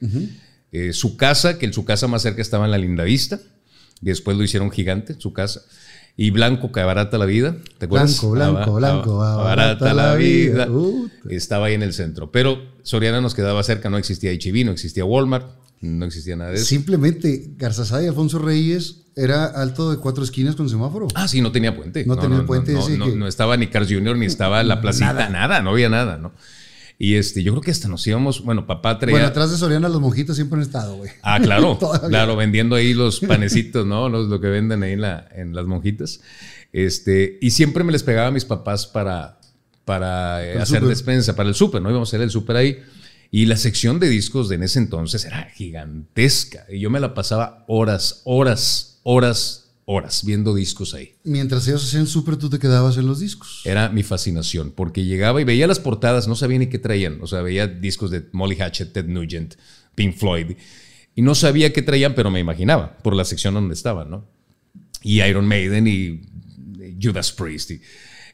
Eh, 0.71 0.93
su 0.93 1.17
casa, 1.17 1.57
que 1.57 1.71
su 1.73 1.83
casa 1.83 2.07
más 2.07 2.21
cerca 2.21 2.41
estaba 2.41 2.65
en 2.65 2.71
la 2.71 2.77
Lindavista. 2.77 3.39
Y 4.01 4.07
después 4.07 4.37
lo 4.37 4.43
hicieron 4.43 4.71
gigante, 4.71 5.15
su 5.19 5.33
casa. 5.33 5.61
Y 6.15 6.29
Blanco, 6.29 6.71
que 6.71 6.79
abarata 6.79 7.17
la 7.17 7.25
vida. 7.25 7.57
¿Te 7.77 7.85
acuerdas? 7.85 8.21
Blanco, 8.21 8.31
Blanco, 8.31 8.75
Blanco. 8.75 9.23
Abarata, 9.23 9.93
la 9.93 10.15
vida. 10.15 10.67
Estaba 11.29 11.67
ahí 11.67 11.73
en 11.73 11.81
el 11.81 11.93
centro. 11.93 12.31
Pero 12.31 12.61
Soriana 12.83 13.19
nos 13.21 13.33
quedaba 13.33 13.63
cerca, 13.63 13.89
no 13.89 13.97
existía 13.97 14.31
HIV, 14.31 14.65
no 14.65 14.71
existía 14.71 15.05
Walmart 15.05 15.63
no 15.83 16.05
existía 16.05 16.35
nada 16.35 16.51
de 16.51 16.57
eso. 16.57 16.65
Simplemente 16.65 17.51
Garzazada 17.57 18.01
y 18.03 18.07
Alfonso 18.07 18.39
Reyes 18.39 19.01
era 19.15 19.45
alto 19.45 19.91
de 19.91 19.97
cuatro 19.97 20.23
esquinas 20.23 20.55
con 20.55 20.69
semáforo. 20.69 21.07
Ah, 21.13 21.27
sí, 21.27 21.41
no 21.41 21.51
tenía 21.51 21.75
puente. 21.75 22.05
No, 22.05 22.17
tenía 22.17 22.45
puente. 22.45 22.73
No, 22.73 23.07
no, 23.07 23.27
estaba 23.27 23.57
ni 23.57 23.67
Cars 23.67 23.89
Jr. 23.89 24.17
ni 24.17 24.25
estaba 24.25 24.63
la 24.63 24.79
placita, 24.81 25.29
nada. 25.29 25.61
no 25.61 25.71
había 25.71 25.89
nada, 25.89 26.17
¿no? 26.17 26.31
Y 27.03 27.17
este, 27.17 27.43
yo 27.43 27.51
creo 27.51 27.61
que 27.61 27.71
hasta 27.71 27.89
nos 27.89 28.07
íbamos, 28.07 28.45
bueno, 28.45 28.65
papá 28.65 28.97
traía... 28.97 29.15
Bueno, 29.15 29.27
atrás 29.27 29.51
de 29.51 29.57
Soriana 29.57 29.89
los 29.89 29.99
monjitos 29.99 30.37
siempre 30.37 30.55
han 30.55 30.61
estado, 30.61 30.95
güey. 30.95 31.11
Ah, 31.21 31.37
claro, 31.37 31.77
claro, 32.07 32.37
vendiendo 32.37 32.77
ahí 32.77 32.93
los 32.93 33.19
panecitos, 33.19 33.85
¿no? 33.85 34.07
Los, 34.07 34.29
lo 34.29 34.39
que 34.39 34.47
venden 34.47 34.83
ahí 34.83 34.93
en, 34.93 35.01
la, 35.01 35.27
en 35.35 35.53
las 35.53 35.65
monjitas. 35.65 36.21
Este, 36.71 37.39
y 37.41 37.49
siempre 37.49 37.83
me 37.83 37.91
les 37.91 38.03
pegaba 38.03 38.27
a 38.27 38.31
mis 38.31 38.45
papás 38.45 38.87
para, 38.87 39.37
para 39.83 40.45
eh, 40.45 40.57
hacer 40.57 40.85
despensa, 40.85 41.35
para 41.35 41.49
el 41.49 41.55
súper, 41.55 41.81
¿no? 41.81 41.89
Íbamos 41.89 42.07
a 42.07 42.11
hacer 42.11 42.21
el 42.21 42.31
súper 42.31 42.55
ahí. 42.55 42.79
Y 43.31 43.47
la 43.47 43.57
sección 43.57 43.99
de 43.99 44.07
discos 44.07 44.47
de 44.47 44.55
en 44.55 44.63
ese 44.63 44.79
entonces 44.79 45.25
era 45.25 45.49
gigantesca. 45.53 46.65
Y 46.69 46.79
yo 46.79 46.89
me 46.89 47.01
la 47.01 47.13
pasaba 47.13 47.65
horas, 47.67 48.21
horas, 48.23 49.01
horas, 49.03 49.62
horas 49.85 50.23
viendo 50.25 50.53
discos 50.55 50.93
ahí. 50.93 51.15
Mientras 51.23 51.67
ellos 51.67 51.83
hacían 51.83 52.07
súper, 52.07 52.37
tú 52.37 52.49
te 52.49 52.59
quedabas 52.59 52.97
en 52.97 53.05
los 53.05 53.19
discos. 53.19 53.61
Era 53.65 53.89
mi 53.89 54.03
fascinación, 54.03 54.71
porque 54.75 55.05
llegaba 55.05 55.41
y 55.41 55.43
veía 55.43 55.67
las 55.67 55.79
portadas, 55.79 56.27
no 56.27 56.35
sabía 56.35 56.59
ni 56.59 56.67
qué 56.67 56.79
traían. 56.79 57.19
O 57.21 57.27
sea, 57.27 57.41
veía 57.41 57.67
discos 57.67 58.11
de 58.11 58.25
Molly 58.31 58.57
Hatchet, 58.59 58.93
Ted 58.93 59.05
Nugent, 59.05 59.55
Pink 59.95 60.15
Floyd. 60.15 60.55
Y 61.15 61.21
no 61.21 61.35
sabía 61.35 61.73
qué 61.73 61.81
traían, 61.81 62.15
pero 62.15 62.31
me 62.31 62.39
imaginaba 62.39 62.97
por 62.97 63.15
la 63.15 63.25
sección 63.25 63.53
donde 63.53 63.73
estaban, 63.73 64.09
¿no? 64.09 64.25
Y 65.03 65.21
Iron 65.21 65.47
Maiden 65.47 65.87
y 65.87 66.21
Judas 67.01 67.31
Priest. 67.31 67.71
Y, 67.71 67.81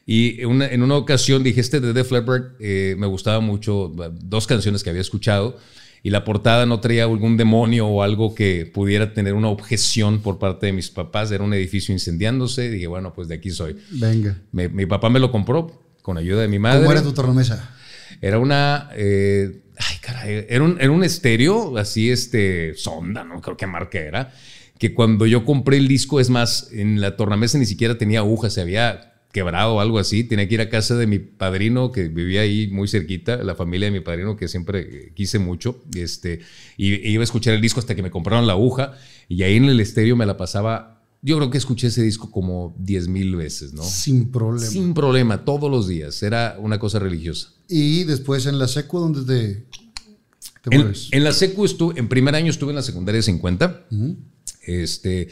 y 0.06 0.40
en 0.40 0.82
una 0.82 0.96
ocasión 0.96 1.42
dije, 1.42 1.60
este 1.60 1.80
de 1.80 1.92
Def 1.92 2.10
Leppard 2.10 2.52
eh, 2.58 2.94
me 2.98 3.06
gustaba 3.06 3.40
mucho, 3.40 3.92
dos 4.22 4.46
canciones 4.46 4.82
que 4.82 4.90
había 4.90 5.02
escuchado, 5.02 5.58
y 6.02 6.10
la 6.10 6.24
portada 6.24 6.66
no 6.66 6.80
traía 6.80 7.04
algún 7.04 7.36
demonio 7.36 7.86
o 7.86 8.02
algo 8.02 8.34
que 8.34 8.70
pudiera 8.72 9.12
tener 9.12 9.34
una 9.34 9.48
objeción 9.48 10.20
por 10.20 10.38
parte 10.38 10.66
de 10.66 10.72
mis 10.72 10.90
papás. 10.90 11.30
Era 11.30 11.44
un 11.44 11.52
edificio 11.52 11.92
incendiándose. 11.92 12.70
Dije, 12.70 12.86
bueno, 12.86 13.12
pues 13.12 13.28
de 13.28 13.34
aquí 13.34 13.50
soy. 13.50 13.76
Venga. 13.90 14.38
mi 14.52 14.86
papá 14.86 15.10
me 15.10 15.20
lo 15.20 15.30
compró 15.30 15.80
con 16.02 16.16
ayuda 16.16 16.42
de 16.42 16.48
mi 16.48 16.58
madre. 16.58 16.80
¿Cómo 16.80 16.92
era 16.92 17.02
tu 17.02 17.12
tornamesa? 17.12 17.74
Era 18.20 18.38
una... 18.38 18.90
Eh, 18.94 19.62
ay, 19.78 19.96
caray, 20.00 20.46
era 20.48 20.64
un, 20.64 20.78
era 20.80 20.90
un 20.90 21.04
estéreo, 21.04 21.76
así, 21.76 22.10
este, 22.10 22.74
sonda, 22.74 23.24
no 23.24 23.40
creo 23.40 23.56
qué 23.56 23.66
marca 23.66 23.98
era, 23.98 24.32
que 24.78 24.94
cuando 24.94 25.26
yo 25.26 25.44
compré 25.44 25.78
el 25.78 25.88
disco, 25.88 26.20
es 26.20 26.30
más, 26.30 26.70
en 26.72 27.00
la 27.00 27.16
tornamesa 27.16 27.58
ni 27.58 27.66
siquiera 27.66 27.96
tenía 27.96 28.20
agujas, 28.20 28.54
se 28.54 28.60
había 28.60 29.09
quebrado 29.32 29.74
o 29.74 29.80
algo 29.80 29.98
así, 29.98 30.24
tenía 30.24 30.48
que 30.48 30.54
ir 30.54 30.60
a 30.60 30.68
casa 30.68 30.96
de 30.96 31.06
mi 31.06 31.18
padrino 31.18 31.92
que 31.92 32.08
vivía 32.08 32.40
ahí 32.40 32.68
muy 32.68 32.88
cerquita, 32.88 33.42
la 33.42 33.54
familia 33.54 33.86
de 33.86 33.92
mi 33.92 34.00
padrino 34.00 34.36
que 34.36 34.48
siempre 34.48 35.12
quise 35.14 35.38
mucho, 35.38 35.82
este, 35.94 36.40
y 36.76 37.08
iba 37.08 37.22
a 37.22 37.24
escuchar 37.24 37.54
el 37.54 37.60
disco 37.60 37.80
hasta 37.80 37.94
que 37.94 38.02
me 38.02 38.10
compraron 38.10 38.46
la 38.46 38.54
aguja 38.54 38.94
y 39.28 39.42
ahí 39.42 39.56
en 39.56 39.66
el 39.66 39.80
estéreo 39.80 40.16
me 40.16 40.26
la 40.26 40.36
pasaba. 40.36 41.02
Yo 41.22 41.36
creo 41.36 41.50
que 41.50 41.58
escuché 41.58 41.88
ese 41.88 42.02
disco 42.02 42.30
como 42.30 42.74
10 42.78 43.08
mil 43.08 43.36
veces, 43.36 43.74
¿no? 43.74 43.82
Sin 43.84 44.32
problema. 44.32 44.70
Sin 44.70 44.94
problema, 44.94 45.44
todos 45.44 45.70
los 45.70 45.86
días. 45.86 46.22
Era 46.22 46.56
una 46.58 46.78
cosa 46.78 46.98
religiosa. 46.98 47.52
Y 47.68 48.04
después 48.04 48.46
en 48.46 48.58
la 48.58 48.66
secu, 48.66 48.98
¿dónde 48.98 49.24
te, 49.24 49.66
te 50.62 50.74
en, 50.74 50.92
en, 51.10 51.24
la 51.24 51.32
secu 51.32 51.66
estuve, 51.66 52.00
en 52.00 52.08
primer 52.08 52.34
año 52.34 52.50
estuve 52.50 52.70
en 52.70 52.76
la 52.76 52.82
secundaria 52.82 53.20
50. 53.20 53.86
Este, 54.62 55.28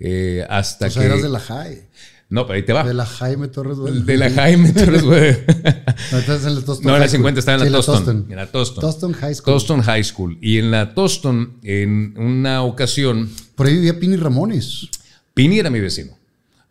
eh, 0.00 0.46
hasta 0.48 0.86
o 0.86 0.90
sea, 0.90 1.02
que. 1.02 1.06
eras 1.06 1.22
de 1.22 1.28
la 1.28 1.40
high. 1.40 1.86
No, 2.28 2.44
pero 2.46 2.56
ahí 2.56 2.64
te 2.64 2.72
va. 2.72 2.82
De 2.82 2.92
la 2.92 3.06
Jaime 3.06 3.48
Torres 3.48 3.78
Güey. 3.78 4.02
De 4.02 4.16
la 4.16 4.30
Jaime 4.30 4.72
Torres 4.72 5.02
Güey. 5.02 5.36
no, 6.12 6.18
estás 6.18 6.44
en 6.44 6.56
la 6.56 6.60
Toston. 6.60 6.86
No, 6.86 6.94
en 6.94 7.00
la 7.00 7.08
50 7.08 7.38
estaba 7.38 7.64
en 7.64 7.72
la, 7.72 7.80
Toston. 7.80 8.26
En 8.28 8.36
la 8.36 8.50
Toston. 8.50 8.80
Toston 8.80 9.12
High 9.12 9.34
School. 9.34 9.54
Toston 9.54 9.82
High 9.82 10.04
School. 10.04 10.38
Y 10.40 10.58
en 10.58 10.72
la 10.72 10.94
Toston, 10.94 11.58
en 11.62 12.14
una 12.16 12.62
ocasión. 12.62 13.30
Por 13.54 13.68
ahí 13.68 13.74
vivía 13.74 13.98
Pini 14.00 14.16
Ramones. 14.16 14.88
Pini 15.34 15.60
era 15.60 15.70
mi 15.70 15.78
vecino. 15.78 16.18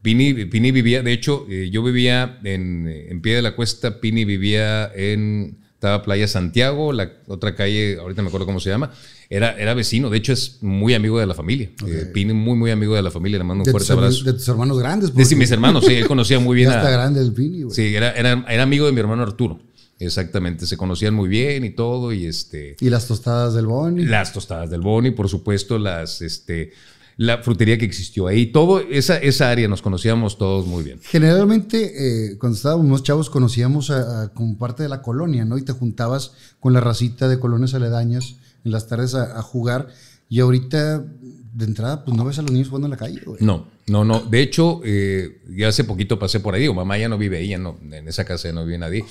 Pini, 0.02 0.34
Pini 0.46 0.72
vivía, 0.72 1.02
de 1.02 1.14
hecho, 1.14 1.48
eh, 1.50 1.70
yo 1.72 1.82
vivía 1.84 2.40
en, 2.44 2.88
en 2.88 3.22
pie 3.22 3.36
de 3.36 3.42
la 3.42 3.56
cuesta. 3.56 4.02
Pini 4.02 4.26
vivía 4.26 4.92
en. 4.94 5.58
Estaba 5.86 6.04
Playa 6.04 6.28
Santiago, 6.28 6.94
la 6.94 7.12
otra 7.28 7.56
calle, 7.56 7.98
ahorita 8.00 8.24
me 8.24 8.30
acuerdo 8.30 8.48
cómo 8.48 8.60
se 8.60 8.72
llama 8.72 8.92
era, 9.30 9.58
era 9.58 9.74
vecino, 9.74 10.10
de 10.10 10.18
hecho 10.18 10.34
es 10.34 10.58
muy 10.62 10.94
amigo 10.94 11.20
de 11.20 11.26
la 11.26 11.34
familia. 11.34 11.70
Eh, 11.86 12.10
Pini 12.14 12.34
muy, 12.34 12.56
muy 12.56 12.72
amigo 12.72 12.96
de 12.96 13.02
la 13.02 13.12
familia, 13.12 13.38
le 13.38 13.44
mando 13.44 13.64
un 13.64 13.72
fuerte 13.72 13.94
abrazo. 13.94 14.24
De 14.24 14.34
tus 14.34 14.48
hermanos 14.48 14.78
grandes. 14.80 15.14
De 15.14 15.36
mis 15.36 15.52
hermanos, 15.52 15.86
sí, 15.86 15.94
él 15.94 16.08
conocía 16.08 16.40
muy 16.40 16.56
bien. 16.58 16.70
ya 16.70 16.78
está 16.78 16.90
grande 16.90 17.22
el 17.22 17.34
Pini, 17.34 17.64
güey. 17.64 17.76
Sí, 17.76 17.96
era, 17.96 18.12
era, 18.12 18.46
era, 18.48 18.64
amigo 18.64 18.86
de 18.86 18.92
mi 18.92 19.00
hermano 19.00 19.24
Arturo. 19.24 19.60
Exactamente, 19.98 20.66
se 20.66 20.76
conocían 20.76 21.14
muy 21.14 21.30
bien 21.30 21.64
y 21.64 21.70
todo 21.70 22.12
y 22.12 22.26
este... 22.26 22.76
Y 22.82 22.90
las 22.90 23.08
tostadas 23.08 23.54
del 23.54 23.66
Boni. 23.66 24.06
Las 24.06 24.34
tostadas 24.34 24.70
del 24.70 24.82
Boni, 24.82 25.12
por 25.12 25.30
supuesto, 25.30 25.80
las, 25.80 26.22
este, 26.22 26.74
la 27.18 27.38
frutería 27.38 27.78
que 27.78 27.86
existió 27.86 28.28
ahí, 28.28 28.48
todo 28.48 28.82
esa, 28.82 29.18
esa 29.18 29.50
área 29.50 29.68
nos 29.68 29.82
conocíamos 29.82 30.38
todos 30.38 30.66
muy 30.66 30.84
bien. 30.84 31.00
Generalmente, 31.02 32.32
eh, 32.32 32.38
cuando 32.38 32.58
estábamos 32.58 33.04
chavos, 33.04 33.30
conocíamos 33.30 33.90
a, 33.90 34.34
como 34.34 34.58
parte 34.58 34.84
de 34.84 34.90
la 34.90 35.02
colonia, 35.02 35.46
¿no? 35.46 35.58
Y 35.58 35.62
te 35.62 35.72
juntabas 35.72 36.34
con 36.60 36.74
la 36.74 36.82
racita 36.82 37.30
de 37.30 37.40
colonias 37.40 37.74
aledañas 37.74 38.36
en 38.66 38.72
las 38.72 38.88
tardes 38.88 39.16
a, 39.16 39.42
jugar 39.42 39.88
y 40.28 40.42
ahorita 40.42 41.00
de 41.00 41.66
entrada, 41.66 42.04
pues 42.04 42.18
no 42.18 42.26
ves 42.26 42.40
a 42.40 42.42
los 42.42 42.52
niños 42.52 42.68
jugando 42.68 42.88
en 42.88 42.92
la 42.92 42.98
calle, 42.98 43.22
güey. 43.26 43.38
No, 43.40 43.68
no, 43.88 44.04
no. 44.04 44.20
De 44.20 44.42
hecho, 44.42 44.82
eh, 44.84 45.42
ya 45.56 45.70
hace 45.70 45.86
poquito 45.86 46.20
pasé 46.20 46.42
por 46.42 46.54
ahí. 46.54 46.62
Digo, 46.62 46.74
mamá 46.74 46.98
ya 46.98 47.08
no 47.08 47.18
vive 47.18 47.38
ahí, 47.38 47.56
no, 47.58 47.80
en 47.82 48.08
esa 48.08 48.26
casa 48.26 48.50
ya 48.50 48.54
no 48.54 48.66
vive 48.66 48.78
nadie. 48.78 49.06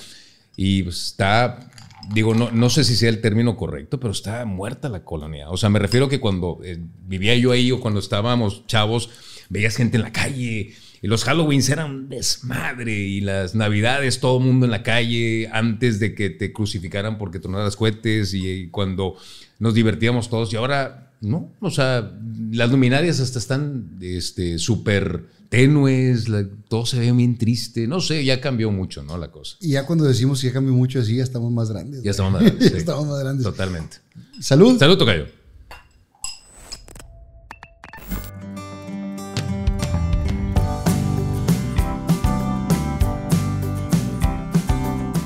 Y 0.55 0.83
pues, 0.83 1.07
está, 1.07 1.71
digo, 2.13 2.33
no, 2.33 2.51
no 2.51 2.69
sé 2.69 2.83
si 2.83 2.95
sea 2.95 3.09
el 3.09 3.21
término 3.21 3.55
correcto, 3.55 3.99
pero 3.99 4.11
está 4.11 4.45
muerta 4.45 4.89
la 4.89 5.03
colonia. 5.03 5.49
O 5.49 5.57
sea, 5.57 5.69
me 5.69 5.79
refiero 5.79 6.09
que 6.09 6.19
cuando 6.19 6.59
eh, 6.63 6.79
vivía 7.07 7.35
yo 7.35 7.51
ahí 7.51 7.71
o 7.71 7.79
cuando 7.79 7.99
estábamos 7.99 8.65
chavos, 8.67 9.09
veías 9.49 9.75
gente 9.75 9.97
en 9.97 10.03
la 10.03 10.11
calle. 10.11 10.73
Y 11.01 11.07
los 11.07 11.27
Halloweens 11.27 11.69
eran 11.69 12.09
desmadre. 12.09 12.93
Y 12.93 13.21
las 13.21 13.55
Navidades, 13.55 14.19
todo 14.19 14.39
mundo 14.39 14.65
en 14.65 14.71
la 14.71 14.83
calle 14.83 15.49
antes 15.51 15.99
de 15.99 16.15
que 16.15 16.29
te 16.29 16.51
crucificaran 16.51 17.17
porque 17.17 17.39
tronaras 17.39 17.75
cohetes. 17.75 18.33
Y, 18.33 18.69
cuando 18.69 19.15
nos 19.59 19.73
divertíamos 19.73 20.29
todos. 20.29 20.51
Y 20.53 20.55
ahora, 20.55 21.04
no. 21.21 21.51
O 21.59 21.71
sea, 21.71 22.11
las 22.51 22.69
luminarias 22.71 23.19
hasta 23.19 23.39
están 23.39 23.97
este, 24.01 24.57
súper 24.59 25.25
tenues. 25.49 26.25
todo 26.67 26.85
se 26.85 26.99
ve 26.99 27.11
bien 27.11 27.37
triste. 27.37 27.87
No 27.87 28.01
sé, 28.01 28.23
ya 28.23 28.41
cambió 28.41 28.71
mucho, 28.71 29.03
¿no? 29.03 29.17
La 29.17 29.31
cosa. 29.31 29.57
Y 29.59 29.71
ya 29.71 29.85
cuando 29.85 30.05
decimos 30.05 30.41
que 30.41 30.47
ya 30.47 30.53
cambió 30.53 30.73
mucho 30.73 30.99
así, 30.99 31.17
ya 31.17 31.23
estamos 31.23 31.51
más 31.51 31.69
grandes. 31.69 32.03
Ya 32.03 32.11
estamos 32.11 32.33
más 32.33 32.41
grandes. 32.45 32.71
ya 32.71 32.77
estamos 32.77 33.07
más 33.07 33.19
grandes. 33.19 33.43
Totalmente. 33.43 33.97
Salud. 34.39 34.77
Salud, 34.77 34.97
Tocayo. 34.97 35.25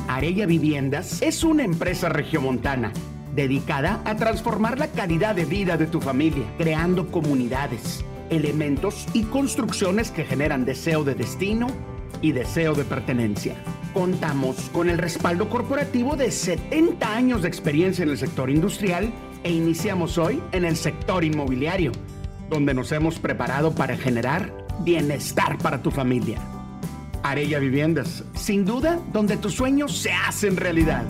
Arella 0.08 0.46
Viviendas 0.46 1.22
es 1.22 1.44
una 1.46 1.64
empresa 1.64 2.10
regiomontana 2.10 2.92
dedicada 3.36 4.02
a 4.06 4.16
transformar 4.16 4.80
la 4.80 4.88
calidad 4.88 5.36
de 5.36 5.46
vida 5.46 5.78
de 5.78 5.88
tu 5.88 6.02
familia, 6.02 6.46
creando 6.58 7.12
comunidades, 7.12 8.04
elementos 8.30 9.06
y 9.14 9.24
construcciones 9.24 10.12
que 10.12 10.26
generan 10.26 10.66
deseo 10.66 11.04
de 11.04 11.16
destino 11.16 11.68
y 12.22 12.32
deseo 12.32 12.74
de 12.74 12.84
pertenencia. 12.84 13.56
Contamos 13.94 14.70
con 14.72 14.90
el 14.90 14.98
respaldo 14.98 15.50
corporativo 15.50 16.16
de 16.16 16.32
70 16.32 17.16
años 17.16 17.42
de 17.42 17.48
experiencia 17.48 18.04
en 18.04 18.10
el 18.10 18.18
sector 18.18 18.50
industrial 18.50 19.12
e 19.44 19.52
iniciamos 19.52 20.18
hoy 20.18 20.42
en 20.52 20.66
el 20.66 20.76
sector 20.76 21.24
inmobiliario, 21.24 21.92
donde 22.50 22.74
nos 22.74 22.92
hemos 22.92 23.20
preparado 23.20 23.74
para 23.74 23.98
generar 23.98 24.68
bienestar 24.82 25.58
para 25.58 25.82
tu 25.82 25.92
familia. 25.92 26.40
Arella 27.24 27.60
Viviendas, 27.60 28.24
sin 28.34 28.66
duda, 28.66 29.00
donde 29.12 29.38
tus 29.38 29.54
sueños 29.54 29.98
se 29.98 30.12
hacen 30.12 30.56
realidad. 30.56 31.06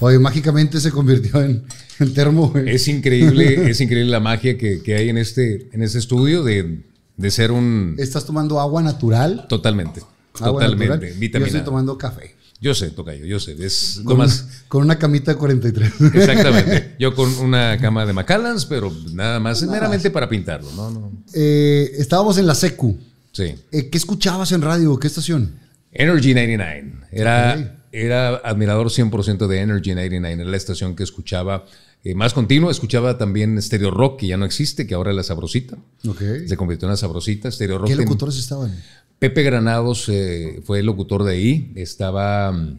Oye, 0.00 0.18
mágicamente 0.18 0.80
se 0.80 0.90
convirtió 0.90 1.40
en, 1.42 1.64
en 1.98 2.14
termo, 2.14 2.48
güey. 2.48 2.70
Es 2.70 2.88
increíble, 2.88 3.70
es 3.70 3.80
increíble 3.80 4.10
la 4.10 4.20
magia 4.20 4.56
que, 4.56 4.82
que 4.82 4.94
hay 4.96 5.08
en 5.08 5.18
este, 5.18 5.68
en 5.72 5.82
este 5.82 5.98
estudio 5.98 6.42
de, 6.42 6.80
de 7.16 7.30
ser 7.30 7.52
un... 7.52 7.96
Estás 7.98 8.24
tomando 8.24 8.60
agua 8.60 8.82
natural. 8.82 9.46
Totalmente. 9.48 10.00
Agua 10.40 10.62
Totalmente. 10.62 11.10
natural. 11.10 11.30
Yo 11.40 11.46
estoy 11.46 11.60
tomando 11.62 11.98
café. 11.98 12.34
Yo 12.62 12.74
sé, 12.74 12.90
Tocayo, 12.90 13.24
yo 13.24 13.40
sé. 13.40 13.56
Es 13.64 14.02
Con, 14.04 14.18
nomás... 14.18 14.64
con 14.68 14.82
una 14.82 14.98
camita 14.98 15.32
de 15.32 15.38
43. 15.38 15.92
Exactamente. 16.14 16.94
Yo 16.98 17.14
con 17.14 17.32
una 17.38 17.78
cama 17.78 18.04
de 18.04 18.12
Macallans, 18.12 18.66
pero 18.66 18.92
nada 19.14 19.40
más, 19.40 19.62
meramente 19.62 20.10
para 20.10 20.28
pintarlo, 20.28 20.70
¿no? 20.76 20.90
no. 20.90 21.12
Eh, 21.32 21.90
estábamos 21.96 22.36
en 22.36 22.46
la 22.46 22.54
secu. 22.54 22.98
Sí. 23.32 23.54
Eh, 23.72 23.88
¿Qué 23.88 23.96
escuchabas 23.96 24.52
en 24.52 24.60
radio? 24.60 24.98
¿Qué 24.98 25.06
estación? 25.06 25.54
Energy 25.92 26.34
99. 26.34 26.92
Era. 27.12 27.79
Era 27.92 28.36
admirador 28.36 28.88
100% 28.88 29.46
de 29.46 29.60
Energy 29.60 29.94
99. 29.94 30.42
Era 30.42 30.50
la 30.50 30.56
estación 30.56 30.94
que 30.94 31.02
escuchaba 31.02 31.64
eh, 32.04 32.14
más 32.14 32.32
continuo. 32.32 32.70
Escuchaba 32.70 33.18
también 33.18 33.60
Stereo 33.60 33.90
Rock, 33.90 34.20
que 34.20 34.26
ya 34.26 34.36
no 34.36 34.44
existe, 34.44 34.86
que 34.86 34.94
ahora 34.94 35.10
es 35.10 35.16
la 35.16 35.22
Sabrosita. 35.22 35.76
Se 36.46 36.56
convirtió 36.56 36.86
en 36.86 36.92
la 36.92 36.96
Sabrosita. 36.96 37.50
Stereo 37.50 37.78
Rock. 37.78 37.88
¿Qué 37.88 37.96
locutores 37.96 38.36
estaban? 38.38 38.74
Pepe 39.18 39.42
Granados 39.42 40.08
eh, 40.08 40.62
fue 40.64 40.80
el 40.80 40.86
locutor 40.86 41.24
de 41.24 41.32
ahí. 41.32 41.72
Estaba. 41.74 42.52
mm, 42.52 42.78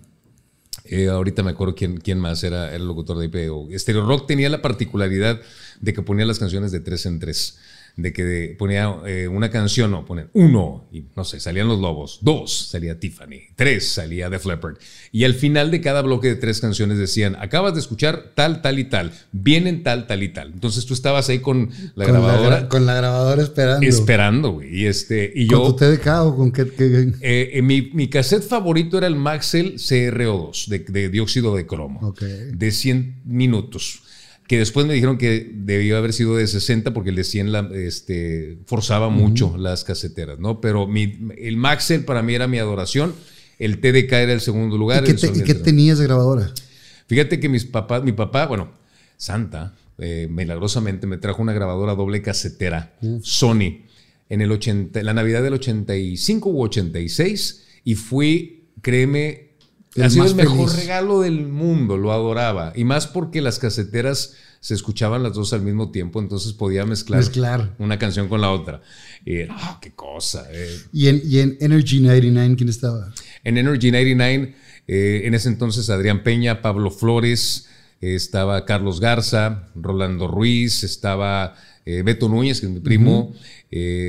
eh, 0.85 1.07
ahorita 1.07 1.43
me 1.43 1.51
acuerdo 1.51 1.75
quién, 1.75 1.97
quién 1.97 2.19
más 2.19 2.43
era, 2.43 2.67
era 2.67 2.75
el 2.77 2.87
locutor 2.87 3.17
de 3.19 3.29
pero 3.29 3.67
Stereo 3.71 4.05
Rock 4.05 4.25
tenía 4.27 4.49
la 4.49 4.61
particularidad 4.61 5.39
de 5.79 5.93
que 5.93 6.01
ponía 6.01 6.25
las 6.25 6.39
canciones 6.39 6.71
de 6.71 6.79
tres 6.79 7.05
en 7.05 7.19
tres. 7.19 7.59
De 7.97 8.13
que 8.13 8.55
ponía 8.57 8.93
eh, 9.05 9.27
una 9.27 9.49
canción, 9.51 9.91
no, 9.91 10.05
ponen 10.05 10.29
uno, 10.33 10.85
y 10.91 11.03
no 11.15 11.23
sé, 11.25 11.39
salían 11.39 11.67
los 11.67 11.79
lobos. 11.79 12.19
Dos, 12.21 12.69
salía 12.69 12.99
Tiffany. 12.99 13.41
Tres, 13.55 13.89
salía 13.91 14.29
Def 14.29 14.45
Leppard. 14.45 14.77
Y 15.11 15.25
al 15.25 15.33
final 15.35 15.71
de 15.71 15.81
cada 15.81 16.01
bloque 16.01 16.29
de 16.29 16.35
tres 16.35 16.61
canciones 16.61 16.97
decían: 16.97 17.35
Acabas 17.39 17.73
de 17.73 17.79
escuchar 17.81 18.31
tal, 18.33 18.61
tal 18.61 18.79
y 18.79 18.85
tal. 18.85 19.11
Vienen 19.33 19.83
tal, 19.83 20.07
tal 20.07 20.23
y 20.23 20.29
tal. 20.29 20.51
Entonces 20.53 20.85
tú 20.85 20.93
estabas 20.93 21.27
ahí 21.29 21.39
con 21.39 21.69
la 21.95 22.05
con 22.05 22.13
grabadora 22.13 22.61
La, 22.61 22.69
con 22.69 22.85
la 22.85 22.95
grabadora 22.95 23.41
esperando. 23.43 23.85
esperando, 23.87 24.51
güey. 24.51 24.73
Y, 24.81 24.85
este, 24.87 25.31
y 25.35 25.47
¿Con 25.47 25.59
yo. 25.59 25.75
tu 25.75 25.85
TDK 25.85 26.07
o 26.23 26.35
con 26.37 26.51
qué? 26.51 26.65
qué- 26.71 27.11
Eh, 27.21 27.51
eh, 27.53 27.61
mi, 27.61 27.91
mi 27.93 28.07
cassette 28.09 28.43
favorito 28.43 28.97
era 28.97 29.07
el 29.07 29.15
Maxell 29.15 29.75
CRO2 29.75 30.67
de, 30.67 30.79
de 30.79 31.09
dióxido 31.09 31.55
de 31.55 31.65
cromo, 31.67 32.13
de 32.19 32.71
100 32.71 33.21
minutos. 33.25 34.03
Que 34.47 34.57
después 34.57 34.85
me 34.85 34.93
dijeron 34.93 35.17
que 35.17 35.49
debió 35.53 35.97
haber 35.97 36.11
sido 36.11 36.35
de 36.35 36.45
60 36.45 36.93
porque 36.93 37.09
el 37.11 37.15
de 37.15 37.23
100 37.23 37.51
la- 37.53 37.69
este, 37.73 38.57
forzaba 38.65 39.09
mucho 39.09 39.55
las 39.57 39.83
caseteras, 39.85 40.39
¿no? 40.39 40.59
Pero 40.59 40.87
mi, 40.87 41.17
el 41.37 41.55
Maxell 41.57 42.03
para 42.03 42.21
mí 42.21 42.35
era 42.35 42.47
mi 42.47 42.57
adoración. 42.59 43.13
El 43.59 43.79
TDK 43.79 44.11
era 44.13 44.33
el 44.33 44.41
segundo 44.41 44.77
lugar. 44.77 45.03
¿Y 45.03 45.07
qué, 45.07 45.13
te- 45.13 45.27
y 45.39 45.43
tenías 45.63 45.99
de 45.99 46.05
grabadora? 46.05 46.53
Fíjate 47.07 47.39
que 47.39 47.47
mis 47.47 47.63
papás, 47.65 48.03
mi 48.03 48.11
papá, 48.11 48.45
bueno, 48.47 48.71
Santa, 49.17 49.75
eh, 49.97 50.27
milagrosamente 50.29 51.07
me 51.07 51.17
trajo 51.17 51.41
una 51.41 51.53
grabadora 51.53 51.93
doble 51.95 52.21
casetera 52.21 52.95
Sony 53.21 53.83
en 54.29 54.41
el 54.41 54.51
80, 54.51 54.99
en 54.99 55.05
la 55.05 55.13
Navidad 55.13 55.43
del 55.43 55.53
85 55.53 56.49
u 56.49 56.63
86 56.63 57.63
y 57.83 57.95
fui, 57.95 58.69
créeme, 58.81 59.50
El 59.95 60.03
ha 60.03 60.09
sido 60.09 60.25
el 60.25 60.35
mejor 60.35 60.69
feliz. 60.69 60.81
regalo 60.83 61.21
del 61.21 61.47
mundo, 61.47 61.97
lo 61.97 62.11
adoraba. 62.11 62.71
Y 62.75 62.83
más 62.85 63.07
porque 63.07 63.41
las 63.41 63.59
caseteras 63.59 64.35
se 64.61 64.73
escuchaban 64.75 65.23
las 65.23 65.33
dos 65.33 65.53
al 65.53 65.63
mismo 65.63 65.91
tiempo, 65.91 66.19
entonces 66.21 66.53
podía 66.53 66.85
mezclar, 66.85 67.19
Mezclar. 67.19 67.75
una 67.79 67.97
canción 67.97 68.27
con 68.29 68.41
la 68.41 68.51
otra. 68.51 68.81
Y 69.25 69.37
era, 69.37 69.55
ah, 69.57 69.79
qué 69.81 69.91
cosa. 69.91 70.45
eh. 70.51 70.77
¿Y 70.93 71.07
en, 71.07 71.21
y 71.25 71.39
en 71.39 71.57
Energy 71.59 71.99
99 71.99 72.55
quién 72.57 72.69
estaba? 72.69 73.11
En 73.43 73.57
Energy 73.57 73.89
99, 73.91 74.55
eh, 74.87 75.21
en 75.25 75.33
ese 75.33 75.49
entonces 75.49 75.89
Adrián 75.89 76.21
Peña, 76.23 76.61
Pablo 76.61 76.91
Flores, 76.91 77.67
eh, 78.01 78.13
estaba 78.13 78.65
Carlos 78.65 78.99
Garza, 78.99 79.67
Rolando 79.75 80.27
Ruiz, 80.27 80.83
estaba 80.83 81.55
Beto 81.83 82.29
Núñez, 82.29 82.61
que 82.61 82.67
es 82.67 82.71
mi 82.71 82.79
primo, 82.79 83.33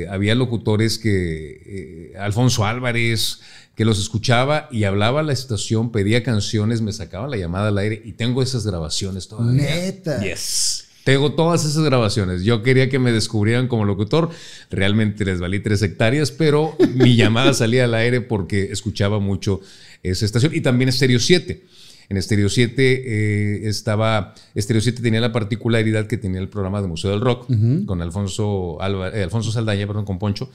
había 0.09 0.35
locutores 0.35 0.99
que, 0.99 2.13
Alfonso 2.19 2.65
Álvarez, 2.65 3.41
que 3.75 3.85
los 3.85 3.99
escuchaba 3.99 4.67
y 4.71 4.83
hablaba 4.83 5.21
a 5.21 5.23
la 5.23 5.33
estación, 5.33 5.91
pedía 5.91 6.23
canciones, 6.23 6.81
me 6.81 6.93
sacaba 6.93 7.27
la 7.27 7.37
llamada 7.37 7.69
al 7.69 7.77
aire 7.77 8.01
y 8.05 8.13
tengo 8.13 8.41
esas 8.41 8.65
grabaciones 8.65 9.27
todavía. 9.27 9.63
Neta. 9.63 10.21
Yes. 10.21 10.85
Tengo 11.03 11.33
todas 11.33 11.65
esas 11.65 11.83
grabaciones. 11.83 12.43
Yo 12.43 12.63
quería 12.63 12.89
que 12.89 12.97
me 12.97 13.11
descubrieran 13.11 13.67
como 13.67 13.83
locutor. 13.83 14.29
Realmente 14.69 15.25
les 15.25 15.39
valí 15.39 15.59
tres 15.59 15.81
hectáreas, 15.81 16.31
pero 16.31 16.77
mi 16.95 17.15
llamada 17.15 17.53
salía 17.53 17.85
al 17.85 17.93
aire 17.93 18.21
porque 18.21 18.71
escuchaba 18.71 19.19
mucho 19.19 19.59
esa 20.01 20.23
estación. 20.23 20.55
Y 20.55 20.61
también 20.61 20.91
Stereo 20.91 21.19
7. 21.19 21.63
En 22.09 22.21
Stereo 22.21 22.49
7 22.49 22.73
eh, 23.05 23.67
estaba. 23.67 24.33
Stereo 24.57 24.81
7 24.81 25.01
tenía 25.01 25.21
la 25.21 25.31
particularidad 25.31 26.07
que 26.07 26.17
tenía 26.17 26.39
el 26.41 26.49
programa 26.49 26.81
de 26.81 26.87
Museo 26.87 27.11
del 27.11 27.21
Rock 27.21 27.47
con 27.85 28.01
Alfonso, 28.01 28.77
Alba- 28.81 29.11
eh, 29.13 29.23
Alfonso 29.23 29.51
Saldaña, 29.51 29.87
perdón, 29.87 30.05
con 30.05 30.19
Poncho. 30.19 30.49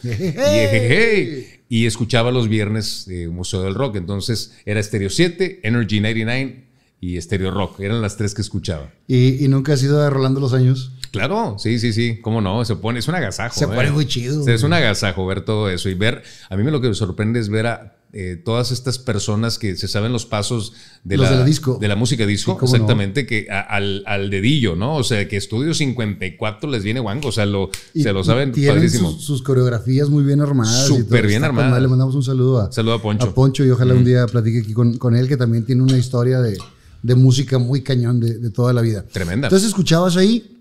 y, 1.71 1.87
escuchaba 1.87 2.31
los 2.31 2.49
viernes 2.49 3.07
eh, 3.09 3.29
Museo 3.29 3.63
del 3.63 3.75
Rock. 3.75 3.97
Entonces 3.97 4.53
era 4.65 4.83
Stereo 4.83 5.11
7, 5.11 5.61
Energy 5.63 6.01
99 6.01 6.65
y 7.01 7.21
Stereo 7.21 7.51
Rock. 7.51 7.81
Eran 7.81 8.03
las 8.03 8.17
tres 8.17 8.35
que 8.35 8.43
escuchaba. 8.43 8.91
¿Y, 9.07 9.45
y 9.45 9.49
nunca 9.49 9.73
has 9.75 9.83
ido 9.83 10.03
a 10.03 10.11
Rolando 10.11 10.41
los 10.41 10.53
años? 10.53 10.93
Claro, 11.11 11.57
sí, 11.59 11.79
sí, 11.79 11.93
sí. 11.93 12.19
¿Cómo 12.21 12.41
no? 12.41 12.65
Se 12.65 12.77
pone, 12.77 12.99
es 12.99 13.09
un 13.09 13.15
agasajo. 13.15 13.59
Se 13.59 13.65
¿eh? 13.65 13.69
pone 13.69 13.91
muy 13.91 14.07
chido, 14.07 14.47
Es 14.49 14.63
un 14.63 14.73
agasajo 14.73 15.25
ver 15.27 15.41
todo 15.43 15.71
eso 15.71 15.89
y 15.89 15.95
ver. 15.95 16.23
A 16.51 16.57
mí 16.57 16.63
me 16.63 16.71
lo 16.71 16.81
que 16.81 16.89
me 16.89 16.95
sorprende 16.95 17.41
es 17.41 17.49
ver 17.49 17.67
a 17.67 17.97
eh, 18.13 18.41
todas 18.43 18.73
estas 18.73 18.99
personas 18.99 19.59
que 19.59 19.77
se 19.77 19.87
saben 19.87 20.13
los 20.13 20.25
pasos 20.25 20.73
de, 21.05 21.19
la, 21.19 21.31
de, 21.31 21.37
la, 21.37 21.45
disco. 21.45 21.79
de 21.79 21.89
la 21.89 21.97
música 21.97 22.25
disco, 22.25 22.59
exactamente, 22.63 23.27
que 23.27 23.49
al, 23.51 24.03
al, 24.07 24.31
dedillo, 24.31 24.77
¿no? 24.77 24.97
O 24.97 25.05
sea, 25.05 25.29
que 25.29 25.37
Estudio 25.37 25.75
54 25.75 26.71
les 26.71 26.83
viene 26.83 27.01
guango, 27.01 27.29
o 27.29 27.33
sea, 27.33 27.45
lo, 27.45 27.71
se 27.95 28.11
lo 28.13 28.25
saben 28.25 28.53
tienen 28.53 28.89
sus, 28.89 29.23
sus, 29.23 29.43
coreografías 29.43 30.09
muy 30.09 30.25
bien 30.25 30.41
armadas. 30.41 30.87
Súper 30.87 31.27
bien 31.27 31.45
armadas. 31.45 31.83
Le 31.83 31.89
mandamos 31.89 32.15
un 32.15 32.23
saludo 32.23 32.61
a, 32.61 32.73
saludo 32.73 32.95
a 32.95 33.03
Poncho. 33.03 33.27
A 33.27 33.35
Poncho 33.35 33.65
y 33.65 33.71
ojalá 33.71 33.93
un 33.93 34.05
día 34.05 34.27
platique 34.27 34.61
aquí 34.61 34.73
con, 34.73 34.97
con, 34.97 35.15
él, 35.15 35.29
que 35.29 35.37
también 35.37 35.67
tiene 35.67 35.83
una 35.83 35.99
historia 35.99 36.41
de, 36.41 36.57
de 37.03 37.15
música 37.15 37.59
muy 37.59 37.83
cañón 37.83 38.21
de, 38.21 38.39
de 38.39 38.51
toda 38.51 38.73
la 38.73 38.81
vida. 38.81 39.05
Tremenda. 39.13 39.49
Entonces 39.49 39.69
escuchabas 39.69 40.17
ahí 40.17 40.55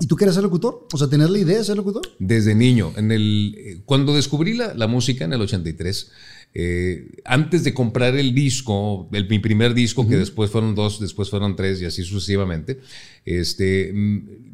¿Y 0.00 0.06
tú 0.06 0.16
querías 0.16 0.34
ser 0.34 0.42
locutor? 0.42 0.88
O 0.92 0.98
sea, 0.98 1.06
¿tenías 1.06 1.30
la 1.30 1.38
idea 1.38 1.58
de 1.58 1.64
ser 1.64 1.76
locutor? 1.76 2.02
Desde 2.18 2.56
niño. 2.56 2.92
En 2.96 3.12
el, 3.12 3.54
eh, 3.56 3.80
cuando 3.84 4.14
descubrí 4.14 4.54
la, 4.54 4.74
la 4.74 4.88
música 4.88 5.24
en 5.24 5.32
el 5.32 5.40
83, 5.40 6.10
eh, 6.54 7.08
antes 7.24 7.64
de 7.64 7.72
comprar 7.72 8.16
el 8.16 8.34
disco, 8.34 9.08
el, 9.12 9.28
mi 9.28 9.38
primer 9.38 9.74
disco, 9.74 10.02
uh 10.02 10.04
-huh. 10.04 10.10
que 10.10 10.16
después 10.16 10.50
fueron 10.50 10.74
dos, 10.74 11.00
después 11.00 11.30
fueron 11.30 11.56
tres 11.56 11.80
y 11.80 11.86
así 11.86 12.04
sucesivamente, 12.04 12.80
este, 13.24 13.94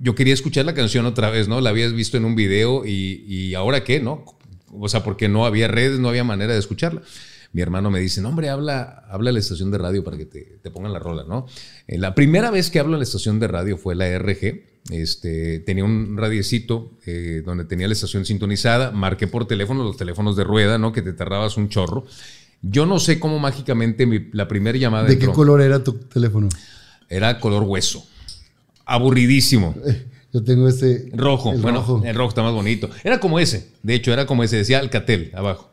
yo 0.00 0.14
quería 0.14 0.34
escuchar 0.34 0.64
la 0.64 0.74
canción 0.74 1.06
otra 1.06 1.30
vez, 1.30 1.48
¿no? 1.48 1.60
La 1.60 1.70
habías 1.70 1.92
visto 1.92 2.16
en 2.16 2.24
un 2.24 2.34
video 2.34 2.86
y, 2.86 3.24
y 3.26 3.54
ahora 3.54 3.84
qué, 3.84 4.00
¿no? 4.00 4.24
O 4.70 4.88
sea, 4.88 5.02
porque 5.02 5.28
no 5.28 5.46
había 5.46 5.66
redes, 5.68 5.98
no 5.98 6.08
había 6.08 6.24
manera 6.24 6.52
de 6.52 6.58
escucharla 6.58 7.02
mi 7.52 7.62
hermano 7.62 7.90
me 7.90 8.00
dice, 8.00 8.20
no, 8.20 8.28
hombre, 8.28 8.50
habla, 8.50 9.04
habla 9.08 9.30
a 9.30 9.32
la 9.32 9.38
estación 9.38 9.70
de 9.70 9.78
radio 9.78 10.04
para 10.04 10.16
que 10.16 10.26
te, 10.26 10.58
te 10.62 10.70
pongan 10.70 10.92
la 10.92 10.98
rola, 10.98 11.24
¿no? 11.26 11.46
Eh, 11.86 11.98
la 11.98 12.14
primera 12.14 12.50
vez 12.50 12.70
que 12.70 12.78
hablo 12.78 12.96
a 12.96 12.98
la 12.98 13.04
estación 13.04 13.40
de 13.40 13.48
radio 13.48 13.78
fue 13.78 13.94
la 13.94 14.06
RG. 14.18 14.67
Este, 14.90 15.60
tenía 15.60 15.84
un 15.84 16.16
radiecito 16.16 16.92
eh, 17.04 17.42
donde 17.44 17.64
tenía 17.64 17.86
la 17.86 17.92
estación 17.92 18.24
sintonizada, 18.24 18.90
marqué 18.90 19.26
por 19.26 19.46
teléfono, 19.46 19.84
los 19.84 19.96
teléfonos 19.96 20.36
de 20.36 20.44
rueda, 20.44 20.78
¿no? 20.78 20.92
Que 20.92 21.02
te 21.02 21.12
tardabas 21.12 21.56
un 21.56 21.68
chorro. 21.68 22.06
Yo 22.62 22.86
no 22.86 22.98
sé 22.98 23.20
cómo 23.20 23.38
mágicamente 23.38 24.06
mi, 24.06 24.30
la 24.32 24.48
primera 24.48 24.78
llamada... 24.78 25.04
¿De 25.04 25.14
entró. 25.14 25.30
qué 25.30 25.34
color 25.34 25.60
era 25.60 25.84
tu 25.84 25.92
teléfono? 25.92 26.48
Era 27.08 27.38
color 27.38 27.64
hueso. 27.64 28.04
Aburridísimo. 28.86 29.74
Yo 30.32 30.42
tengo 30.42 30.68
este... 30.68 31.10
Rojo. 31.12 31.52
el 31.52 31.60
bueno, 31.60 31.78
rojo. 31.78 32.02
el 32.04 32.14
rojo 32.14 32.30
está 32.30 32.42
más 32.42 32.54
bonito. 32.54 32.88
Era 33.04 33.20
como 33.20 33.38
ese. 33.38 33.68
De 33.82 33.94
hecho, 33.94 34.12
era 34.12 34.26
como 34.26 34.42
ese. 34.42 34.56
Decía 34.56 34.78
Alcatel 34.78 35.30
abajo. 35.34 35.70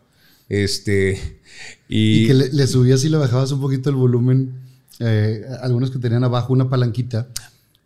Este... 0.49 1.39
Y, 1.87 2.23
y 2.23 2.27
que 2.27 2.33
le, 2.33 2.49
le, 2.51 2.67
subías 2.67 3.03
y 3.05 3.09
le 3.09 3.17
bajabas 3.17 3.51
un 3.51 3.61
poquito 3.61 3.89
el 3.89 3.95
volumen. 3.95 4.59
Eh, 4.99 5.43
algunos 5.61 5.89
que 5.89 5.99
tenían 5.99 6.23
abajo 6.23 6.53
una 6.53 6.69
palanquita 6.69 7.29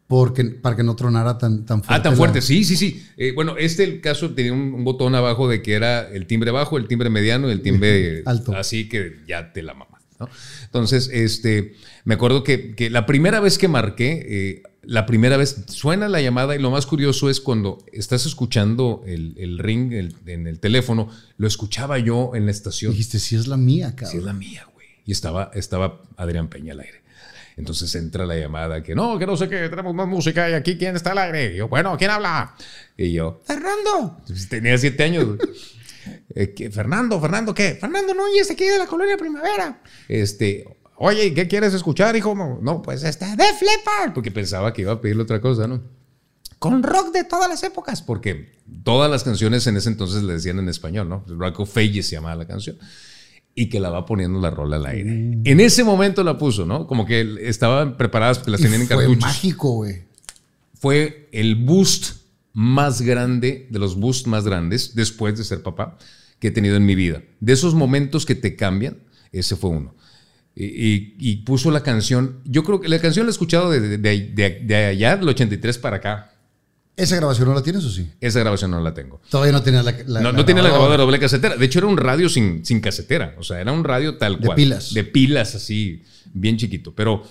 porque, 0.09 0.43
para 0.45 0.75
que 0.75 0.81
no 0.81 0.95
tronara 0.95 1.37
tan, 1.37 1.67
tan 1.67 1.83
fuerte. 1.83 1.93
Ah, 1.93 2.01
tan 2.01 2.17
fuerte, 2.17 2.39
la... 2.39 2.41
sí, 2.41 2.63
sí, 2.63 2.75
sí. 2.75 3.05
Eh, 3.15 3.31
bueno, 3.31 3.57
este 3.57 3.83
el 3.83 4.01
caso 4.01 4.31
tenía 4.31 4.51
un, 4.51 4.73
un, 4.73 4.83
botón 4.83 5.13
abajo 5.13 5.47
de 5.47 5.61
que 5.61 5.73
era 5.73 6.09
el 6.09 6.25
timbre 6.25 6.49
bajo, 6.49 6.79
el 6.79 6.87
timbre 6.87 7.11
mediano 7.11 7.47
y 7.47 7.51
el 7.51 7.61
timbre 7.61 8.23
alto. 8.25 8.55
Así 8.55 8.89
que 8.89 9.17
ya 9.27 9.53
te 9.53 9.61
la 9.61 9.75
mamas. 9.75 10.01
¿no? 10.19 10.27
Entonces, 10.63 11.11
este, 11.13 11.75
me 12.05 12.15
acuerdo 12.15 12.43
que, 12.43 12.73
que 12.73 12.89
la 12.89 13.05
primera 13.05 13.39
vez 13.39 13.59
que 13.59 13.67
marqué, 13.67 14.25
eh, 14.27 14.63
la 14.81 15.05
primera 15.05 15.37
vez 15.37 15.65
suena 15.67 16.07
la 16.07 16.21
llamada 16.21 16.55
y 16.55 16.59
lo 16.59 16.71
más 16.71 16.87
curioso 16.87 17.29
es 17.29 17.39
cuando 17.39 17.77
estás 17.93 18.25
escuchando 18.25 19.03
el, 19.05 19.35
el 19.37 19.59
ring 19.59 19.93
el, 19.93 20.15
en 20.25 20.47
el 20.47 20.59
teléfono, 20.59 21.11
lo 21.37 21.47
escuchaba 21.47 21.99
yo 21.99 22.31
en 22.33 22.45
la 22.45 22.51
estación. 22.51 22.93
Dijiste, 22.93 23.19
sí 23.19 23.35
es 23.35 23.45
la 23.45 23.57
mía, 23.57 23.95
cabrón. 23.95 24.11
Sí 24.11 24.17
es 24.17 24.23
la 24.23 24.33
mía, 24.33 24.67
güey. 24.73 24.87
Y 25.05 25.11
estaba, 25.11 25.51
estaba 25.53 26.01
Adrián 26.17 26.47
Peña 26.47 26.73
al 26.73 26.79
aire. 26.79 26.98
Entonces 27.59 27.93
entra 27.95 28.25
la 28.25 28.37
llamada 28.37 28.81
que 28.81 28.95
no, 28.95 29.19
que 29.19 29.25
no 29.25 29.35
sé 29.35 29.49
qué, 29.49 29.67
tenemos 29.67 29.93
más 29.93 30.07
música 30.07 30.49
y 30.49 30.53
aquí 30.53 30.77
quién 30.77 30.95
está 30.95 31.11
al 31.11 31.17
aire. 31.17 31.53
Y 31.53 31.57
yo, 31.57 31.67
bueno, 31.67 31.97
¿quién 31.97 32.09
habla? 32.09 32.55
Y 32.95 33.11
yo, 33.11 33.41
Fernando. 33.43 34.21
Tenía 34.49 34.77
siete 34.77 35.03
años. 35.03 35.37
eh. 36.35 36.69
Fernando, 36.71 37.19
Fernando, 37.19 37.53
¿qué? 37.53 37.75
Fernando 37.75 38.13
Núñez, 38.13 38.49
aquí 38.49 38.63
de 38.63 38.77
la 38.77 38.87
colonia 38.87 39.17
Primavera. 39.17 39.81
Este, 40.07 40.77
oye, 40.95 41.33
¿qué 41.33 41.49
quieres 41.49 41.73
escuchar, 41.73 42.15
hijo? 42.15 42.33
No, 42.61 42.81
pues 42.81 43.03
está 43.03 43.35
de 43.35 43.43
Leppard. 43.43 44.13
Porque 44.13 44.31
pensaba 44.31 44.71
que 44.71 44.83
iba 44.83 44.93
a 44.93 45.01
pedirle 45.01 45.23
otra 45.23 45.41
cosa, 45.41 45.67
¿no? 45.67 45.83
Con 46.59 46.81
rock 46.81 47.11
de 47.11 47.25
todas 47.25 47.49
las 47.49 47.61
épocas, 47.63 48.01
porque 48.01 48.53
todas 48.85 49.11
las 49.11 49.25
canciones 49.25 49.67
en 49.67 49.75
ese 49.75 49.89
entonces 49.89 50.23
le 50.23 50.31
decían 50.31 50.59
en 50.59 50.69
español, 50.69 51.09
¿no? 51.09 51.25
Rock 51.27 51.59
of 51.59 51.77
Ages 51.77 52.07
se 52.07 52.15
llamaba 52.15 52.35
la 52.35 52.47
canción 52.47 52.77
y 53.55 53.69
que 53.69 53.79
la 53.79 53.89
va 53.89 54.05
poniendo 54.05 54.39
la 54.39 54.51
rola 54.51 54.77
al 54.77 54.85
aire. 54.85 55.11
Mm. 55.11 55.41
En 55.45 55.59
ese 55.59 55.83
momento 55.83 56.23
la 56.23 56.37
puso, 56.37 56.65
¿no? 56.65 56.87
Como 56.87 57.05
que 57.05 57.37
estaban 57.41 57.97
preparadas 57.97 58.39
porque 58.39 58.51
las 58.51 58.61
tenían 58.61 58.81
en 58.81 58.87
cartuchos. 58.87 59.19
Fue 59.19 59.27
mágico, 59.27 59.71
güey. 59.73 60.03
Fue 60.75 61.29
el 61.31 61.55
boost 61.55 62.19
más 62.53 63.01
grande, 63.01 63.67
de 63.69 63.79
los 63.79 63.95
boosts 63.95 64.27
más 64.27 64.45
grandes, 64.45 64.95
después 64.95 65.37
de 65.37 65.43
ser 65.43 65.61
papá, 65.61 65.97
que 66.39 66.47
he 66.47 66.51
tenido 66.51 66.77
en 66.77 66.85
mi 66.85 66.95
vida. 66.95 67.21
De 67.39 67.53
esos 67.53 67.73
momentos 67.73 68.25
que 68.25 68.35
te 68.35 68.55
cambian, 68.55 68.97
ese 69.31 69.55
fue 69.55 69.71
uno. 69.71 69.95
Y, 70.55 70.65
y, 70.65 71.15
y 71.19 71.35
puso 71.37 71.71
la 71.71 71.83
canción, 71.83 72.39
yo 72.45 72.63
creo 72.63 72.81
que 72.81 72.89
la 72.89 72.99
canción 72.99 73.25
la 73.25 73.29
he 73.29 73.31
escuchado 73.31 73.69
de, 73.71 73.79
de, 73.79 73.97
de, 73.97 74.61
de 74.65 74.75
allá, 74.75 75.17
del 75.17 75.29
83 75.29 75.77
para 75.77 75.97
acá. 75.97 76.33
¿Esa 76.99 77.15
grabación 77.15 77.47
no 77.47 77.55
la 77.55 77.63
tienes 77.63 77.85
o 77.85 77.89
sí? 77.89 78.11
Esa 78.19 78.41
grabación 78.41 78.71
no 78.71 78.81
la 78.81 78.93
tengo. 78.93 79.21
Todavía 79.29 79.53
no 79.53 79.63
tenía 79.63 79.81
la, 79.81 79.95
la 80.05 80.19
No, 80.19 80.31
no 80.33 80.43
tenía 80.43 80.61
la 80.61 80.69
grabadora 80.69 80.97
doble 80.97 81.17
casetera. 81.19 81.55
De 81.55 81.65
hecho, 81.65 81.79
era 81.79 81.87
un 81.87 81.97
radio 81.97 82.27
sin, 82.27 82.65
sin 82.65 82.81
casetera. 82.81 83.35
O 83.37 83.43
sea, 83.43 83.61
era 83.61 83.71
un 83.71 83.83
radio 83.83 84.17
tal 84.17 84.37
cual. 84.37 84.49
De 84.49 84.55
pilas. 84.55 84.93
De 84.93 85.03
pilas, 85.05 85.55
así, 85.55 86.03
bien 86.33 86.57
chiquito. 86.57 86.93
Pero 86.93 87.23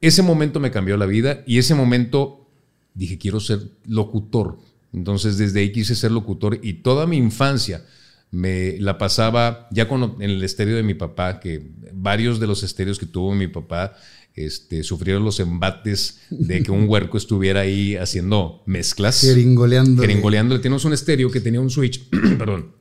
ese 0.00 0.22
momento 0.22 0.58
me 0.58 0.70
cambió 0.70 0.96
la 0.96 1.06
vida 1.06 1.44
y 1.46 1.58
ese 1.58 1.74
momento 1.74 2.48
dije, 2.94 3.16
quiero 3.16 3.38
ser 3.38 3.60
locutor. 3.86 4.58
Entonces, 4.92 5.38
desde 5.38 5.60
ahí 5.60 5.72
quise 5.72 5.94
ser 5.94 6.10
locutor 6.10 6.58
y 6.62 6.74
toda 6.74 7.06
mi 7.06 7.16
infancia 7.16 7.84
me 8.30 8.78
la 8.80 8.98
pasaba 8.98 9.68
ya 9.70 9.86
con, 9.86 10.16
en 10.18 10.30
el 10.30 10.42
estéreo 10.42 10.74
de 10.74 10.82
mi 10.82 10.94
papá, 10.94 11.38
que 11.38 11.70
varios 11.92 12.40
de 12.40 12.48
los 12.48 12.64
estéreos 12.64 12.98
que 12.98 13.06
tuvo 13.06 13.32
mi 13.32 13.46
papá 13.46 13.96
este, 14.34 14.82
sufrieron 14.82 15.24
los 15.24 15.38
embates 15.40 16.18
de 16.30 16.62
que 16.62 16.70
un 16.72 16.84
huerco 16.88 17.16
estuviera 17.18 17.60
ahí 17.60 17.96
haciendo 17.96 18.62
mezclas. 18.66 19.20
Jeringoleando. 19.20 20.02
Jeringoleando. 20.02 20.60
Tenemos 20.60 20.84
un 20.84 20.92
estéreo 20.92 21.30
que 21.30 21.40
tenía 21.40 21.60
un 21.60 21.70
switch, 21.70 22.08
perdón, 22.38 22.72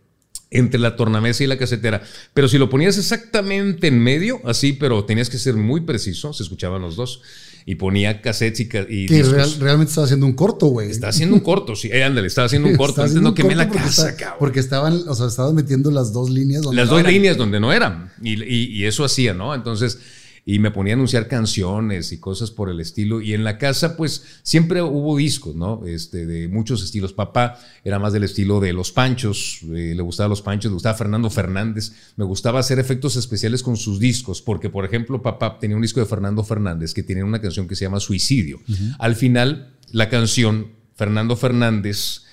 entre 0.49 0.79
la 0.79 0.95
tornamesa 0.95 1.43
y 1.43 1.47
la 1.47 1.57
casetera. 1.57 2.01
Pero 2.33 2.47
si 2.47 2.57
lo 2.57 2.69
ponías 2.69 2.97
exactamente 2.97 3.87
en 3.87 3.99
medio, 3.99 4.41
así, 4.45 4.73
pero 4.73 5.05
tenías 5.05 5.29
que 5.29 5.37
ser 5.37 5.55
muy 5.55 5.81
preciso, 5.81 6.33
se 6.33 6.43
escuchaban 6.43 6.81
los 6.81 6.95
dos. 6.95 7.21
Y 7.65 7.75
ponía 7.75 8.21
cassettes 8.21 8.59
y, 8.59 8.63
y 8.89 9.05
Que 9.05 9.23
real, 9.23 9.49
realmente 9.57 9.91
estaba 9.91 10.03
haciendo 10.03 10.25
un 10.25 10.33
corto, 10.33 10.65
güey. 10.65 10.91
Está 10.91 11.07
haciendo 11.07 11.33
un 11.35 11.41
corto, 11.41 11.77
sí. 11.77 11.89
Eh, 11.93 12.03
ándale, 12.03 12.27
estaba 12.27 12.47
haciendo 12.47 12.67
un 12.67 12.75
corto. 12.75 13.01
Antes 13.01 13.21
no 13.21 13.33
quemé 13.33 13.55
la 13.55 13.69
casa, 13.69 14.09
está, 14.09 14.17
cabrón. 14.17 14.39
Porque 14.39 14.59
estaban, 14.59 15.01
o 15.07 15.15
sea, 15.15 15.27
estaban 15.27 15.55
metiendo 15.55 15.89
las 15.89 16.11
dos 16.11 16.29
líneas 16.29 16.63
donde 16.63 16.75
Las 16.75 16.87
no 16.87 16.95
dos 16.95 16.99
eran. 16.99 17.13
líneas 17.13 17.37
donde 17.37 17.61
no 17.61 17.71
eran. 17.71 18.11
Y, 18.21 18.33
y, 18.43 18.65
y 18.65 18.83
eso 18.83 19.05
hacía, 19.05 19.33
¿no? 19.33 19.55
Entonces 19.55 19.97
y 20.45 20.59
me 20.59 20.71
ponía 20.71 20.93
a 20.93 20.95
anunciar 20.95 21.27
canciones 21.29 22.11
y 22.11 22.19
cosas 22.19 22.51
por 22.51 22.69
el 22.69 22.81
estilo. 22.81 23.21
Y 23.21 23.33
en 23.33 23.45
la 23.45 23.57
casa, 23.57 23.95
pues 23.95 24.25
siempre 24.43 24.81
hubo 24.81 25.15
discos, 25.15 25.55
¿no? 25.55 25.85
Este, 25.85 26.25
de 26.25 26.49
muchos 26.49 26.83
estilos. 26.83 27.13
Papá 27.13 27.57
era 27.85 27.97
más 27.97 28.11
del 28.11 28.25
estilo 28.25 28.59
de 28.59 28.73
Los 28.73 28.91
Panchos, 28.91 29.59
eh, 29.73 29.93
le 29.95 30.01
gustaba 30.01 30.27
Los 30.27 30.41
Panchos, 30.41 30.69
le 30.69 30.73
gustaba 30.73 30.97
Fernando 30.97 31.29
Fernández. 31.29 31.93
Me 32.17 32.25
gustaba 32.25 32.59
hacer 32.59 32.77
efectos 32.77 33.15
especiales 33.15 33.63
con 33.63 33.77
sus 33.77 33.99
discos, 33.99 34.41
porque, 34.41 34.69
por 34.69 34.83
ejemplo, 34.83 35.21
papá 35.21 35.59
tenía 35.59 35.77
un 35.77 35.81
disco 35.81 36.01
de 36.01 36.07
Fernando 36.07 36.43
Fernández 36.43 36.93
que 36.93 37.03
tiene 37.03 37.23
una 37.23 37.39
canción 37.39 37.67
que 37.67 37.75
se 37.75 37.85
llama 37.85 38.01
Suicidio. 38.01 38.59
Uh 38.67 38.71
-huh. 38.71 38.95
Al 38.99 39.15
final, 39.15 39.77
la 39.91 40.09
canción, 40.09 40.73
Fernando 40.95 41.37
Fernández 41.37 42.23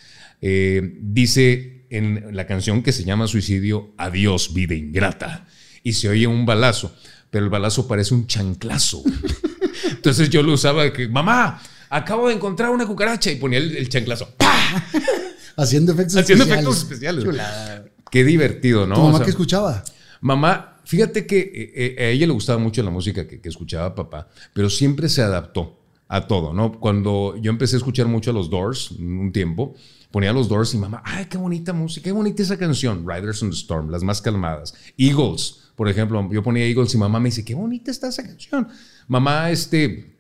eh, 0.41 0.99
dice 1.01 1.87
en 1.91 2.35
la 2.35 2.47
canción 2.47 2.83
que 2.83 2.93
se 2.93 3.05
llama 3.05 3.29
Suicidio, 3.29 3.93
Adiós, 3.97 4.53
vida 4.53 4.75
ingrata. 4.75 5.47
Y 5.83 5.95
se 5.95 6.09
oye 6.09 6.27
un 6.27 6.45
balazo 6.45 6.95
pero 7.31 7.45
el 7.45 7.51
balazo 7.51 7.87
parece 7.87 8.15
un 8.15 8.27
chanclazo. 8.27 9.03
Entonces 9.91 10.31
yo 10.31 10.43
lo 10.43 10.53
usaba 10.55 10.93
que, 10.93 11.09
mamá, 11.09 11.61
acabo 11.89 12.29
de 12.29 12.35
encontrar 12.35 12.71
una 12.71 12.87
cucaracha 12.87 13.31
y 13.31 13.37
ponía 13.37 13.59
el, 13.59 13.77
el 13.77 13.89
chanclazo. 13.89 14.29
Haciendo 15.57 15.93
efectos 15.93 16.17
Haciendo 16.17 16.45
especiales. 16.45 16.65
efectos 16.65 16.79
especiales. 16.79 17.25
Chulada. 17.25 17.85
Qué 18.11 18.25
divertido, 18.25 18.87
¿no? 18.87 18.95
¿Tu 18.95 19.01
mamá 19.01 19.15
o 19.15 19.17
sea, 19.19 19.25
qué 19.25 19.31
escuchaba? 19.31 19.85
Mamá, 20.21 20.81
fíjate 20.85 21.27
que 21.27 21.39
eh, 21.39 21.95
eh, 21.99 22.05
a 22.05 22.09
ella 22.09 22.27
le 22.27 22.33
gustaba 22.33 22.59
mucho 22.59 22.83
la 22.83 22.91
música 22.91 23.27
que, 23.27 23.41
que, 23.41 23.49
escuchaba 23.49 23.95
papá, 23.95 24.29
pero 24.53 24.69
siempre 24.69 25.09
se 25.09 25.23
adaptó 25.23 25.79
a 26.09 26.27
todo, 26.27 26.53
¿no? 26.53 26.81
Cuando 26.81 27.37
yo 27.41 27.51
empecé 27.51 27.77
a 27.77 27.79
escuchar 27.79 28.07
mucho 28.07 28.31
a 28.31 28.35
los 28.35 28.51
Doors 28.51 28.91
un 28.91 29.31
tiempo, 29.33 29.75
ponía 30.11 30.33
los 30.33 30.49
Doors 30.49 30.75
y 30.75 30.79
mamá, 30.79 31.03
ay, 31.05 31.27
qué 31.27 31.39
bonita 31.39 31.73
música, 31.73 32.05
qué 32.05 32.13
bonita 32.13 32.43
esa 32.43 32.59
canción, 32.59 33.07
Riders 33.09 33.43
on 33.43 33.51
the 33.51 33.57
Storm, 33.57 33.91
las 33.91 34.03
más 34.03 34.21
calmadas. 34.21 34.75
Eagles, 34.99 35.70
por 35.81 35.89
ejemplo, 35.89 36.29
yo 36.31 36.43
ponía 36.43 36.67
Eagles 36.67 36.93
y 36.93 36.99
mamá 36.99 37.21
me 37.21 37.31
dice, 37.31 37.43
qué 37.43 37.55
bonita 37.55 37.91
está 37.91 38.09
esa 38.09 38.23
canción. 38.23 38.69
Mamá, 39.09 39.51
este, 39.51 40.15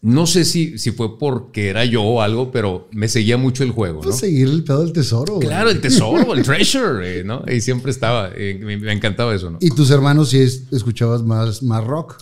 no 0.00 0.28
sé 0.28 0.44
si, 0.44 0.78
si 0.78 0.92
fue 0.92 1.18
porque 1.18 1.70
era 1.70 1.84
yo 1.84 2.04
o 2.04 2.22
algo, 2.22 2.52
pero 2.52 2.88
me 2.92 3.08
seguía 3.08 3.36
mucho 3.36 3.64
el 3.64 3.72
juego. 3.72 4.02
Pues 4.02 4.14
¿no? 4.14 4.20
seguir 4.20 4.46
el 4.46 4.62
pedo 4.62 4.84
del 4.84 4.92
tesoro. 4.92 5.40
Claro, 5.40 5.70
el 5.70 5.80
tesoro, 5.80 6.32
el 6.34 6.42
treasure, 6.44 7.18
eh, 7.18 7.24
¿no? 7.24 7.42
Y 7.52 7.60
siempre 7.60 7.90
estaba, 7.90 8.30
eh, 8.36 8.56
me, 8.62 8.76
me, 8.76 8.92
encantaba 8.92 9.34
eso, 9.34 9.50
¿no? 9.50 9.58
¿Y 9.60 9.70
tus 9.70 9.90
hermanos 9.90 10.30
si 10.30 10.38
es, 10.38 10.68
escuchabas 10.70 11.24
más, 11.24 11.64
más 11.64 11.82
rock? 11.82 12.18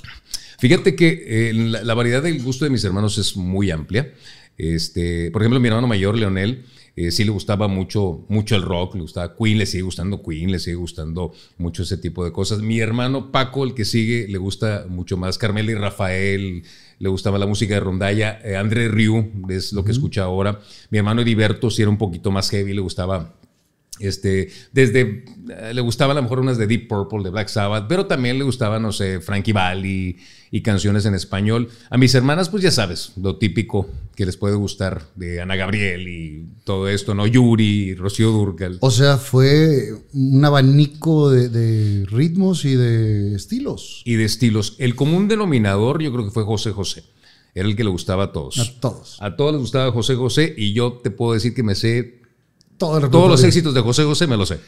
Fíjate 0.59 0.97
que 0.97 1.51
eh, 1.51 1.53
la, 1.53 1.85
la, 1.85 1.93
variedad 1.93 2.23
del 2.23 2.43
gusto 2.43 2.65
de 2.65 2.71
mis 2.71 2.83
hermanos 2.83 3.19
es 3.19 3.37
muy 3.37 3.71
amplia. 3.71 4.11
Este, 4.57 5.31
por 5.33 5.43
ejemplo, 5.43 5.61
mi 5.61 5.69
hermano 5.69 5.87
mayor, 5.87 6.17
Leonel, 6.17 6.65
eh, 6.97 7.11
sí 7.11 7.25
le 7.25 7.31
gustaba 7.31 7.69
mucho, 7.69 8.25
mucho 8.29 8.57
el 8.57 8.63
rock, 8.63 8.95
le 8.95 9.03
gustaba 9.03 9.35
Queen, 9.37 9.59
le 9.59 9.67
sigue 9.67 9.83
gustando 9.83 10.23
Queen, 10.23 10.51
le 10.51 10.59
sigue 10.59 10.77
gustando 10.77 11.33
mucho 11.59 11.83
ese 11.83 11.97
tipo 11.97 12.25
de 12.25 12.33
cosas. 12.33 12.61
Mi 12.61 12.81
hermano 12.81 13.31
Paco, 13.33 13.65
el 13.65 13.75
que 13.75 13.85
sigue, 13.85 14.27
le 14.29 14.39
gusta 14.39 14.87
mucho 14.89 15.17
más 15.17 15.39
Carmela 15.39 15.71
y 15.71 15.75
Rafael, 15.75 16.63
le 16.99 17.09
gustaba 17.09 17.39
la 17.39 17.47
música 17.47 17.75
de 17.75 17.81
rondalla. 17.81 18.41
Eh, 18.45 18.57
André 18.57 18.89
Riu 18.89 19.33
es 19.49 19.73
lo 19.73 19.85
que 19.85 19.93
escucha 19.93 20.25
ahora. 20.25 20.61
Mi 20.91 20.99
hermano 20.99 21.23
Heriberto 21.23 21.71
sí 21.71 21.83
era 21.83 21.91
un 21.91 21.99
poquito 21.99 22.31
más 22.31 22.51
heavy, 22.51 22.75
le 22.75 22.81
gustaba 22.81 23.40
este, 24.01 24.51
desde 24.73 25.25
eh, 25.49 25.73
le 25.75 25.81
gustaba 25.81 26.13
a 26.13 26.15
lo 26.17 26.23
mejor 26.23 26.41
unas 26.41 26.59
de 26.59 26.67
Deep 26.67 26.89
Purple, 26.89 27.23
de 27.23 27.31
Black 27.31 27.49
Sabbath, 27.49 27.87
pero 27.89 28.07
también 28.07 28.39
le 28.39 28.45
gustaba, 28.45 28.79
no 28.79 28.93
sé, 28.93 29.21
Frankie 29.21 29.53
Valli 29.53 30.17
y 30.51 30.63
canciones 30.63 31.05
en 31.07 31.15
español. 31.15 31.69
A 31.91 31.99
mis 31.99 32.15
hermanas, 32.15 32.49
pues 32.49 32.63
ya 32.63 32.71
sabes, 32.71 33.13
lo 33.17 33.37
típico 33.37 33.89
que 34.15 34.27
les 34.27 34.37
puede 34.37 34.57
gustar 34.57 35.03
de 35.17 35.41
Ana 35.41 35.57
Gabriel 35.57 36.09
y 36.09 36.47
todo 36.65 36.89
esto, 36.89 37.15
¿no? 37.15 37.27
Yuri, 37.27 37.95
Rocío 37.95 38.31
Durcal. 38.31 38.79
O 38.81 38.91
sea, 38.91 39.17
fue 39.17 39.93
un 40.13 40.45
abanico 40.45 41.31
de, 41.31 41.49
de 41.49 42.07
ritmos 42.07 42.65
y 42.65 42.75
de 42.75 43.35
estilos. 43.35 44.03
Y 44.05 44.15
de 44.15 44.25
estilos. 44.25 44.77
El 44.79 44.97
común 44.97 45.29
denominador, 45.29 46.03
yo 46.03 46.13
creo 46.13 46.25
que 46.25 46.31
fue 46.31 46.45
José 46.45 46.73
José. 46.73 47.05
Era 47.55 47.69
el 47.69 47.77
que 47.77 47.85
le 47.85 47.91
gustaba 47.91 48.25
a 48.25 48.33
todos. 48.33 48.59
A 48.59 48.81
todos. 48.81 49.17
A 49.21 49.37
todos 49.37 49.53
les 49.53 49.61
gustaba 49.61 49.91
José 49.91 50.15
José 50.15 50.55
y 50.57 50.73
yo 50.73 51.01
te 51.03 51.11
puedo 51.11 51.35
decir 51.35 51.55
que 51.55 51.63
me 51.63 51.75
sé 51.75 52.20
todos 52.81 53.29
los 53.29 53.45
éxitos 53.45 53.75
de 53.75 53.81
José 53.81 54.05
José 54.05 54.27
me 54.27 54.37
lo 54.37 54.47
sé. 54.47 54.59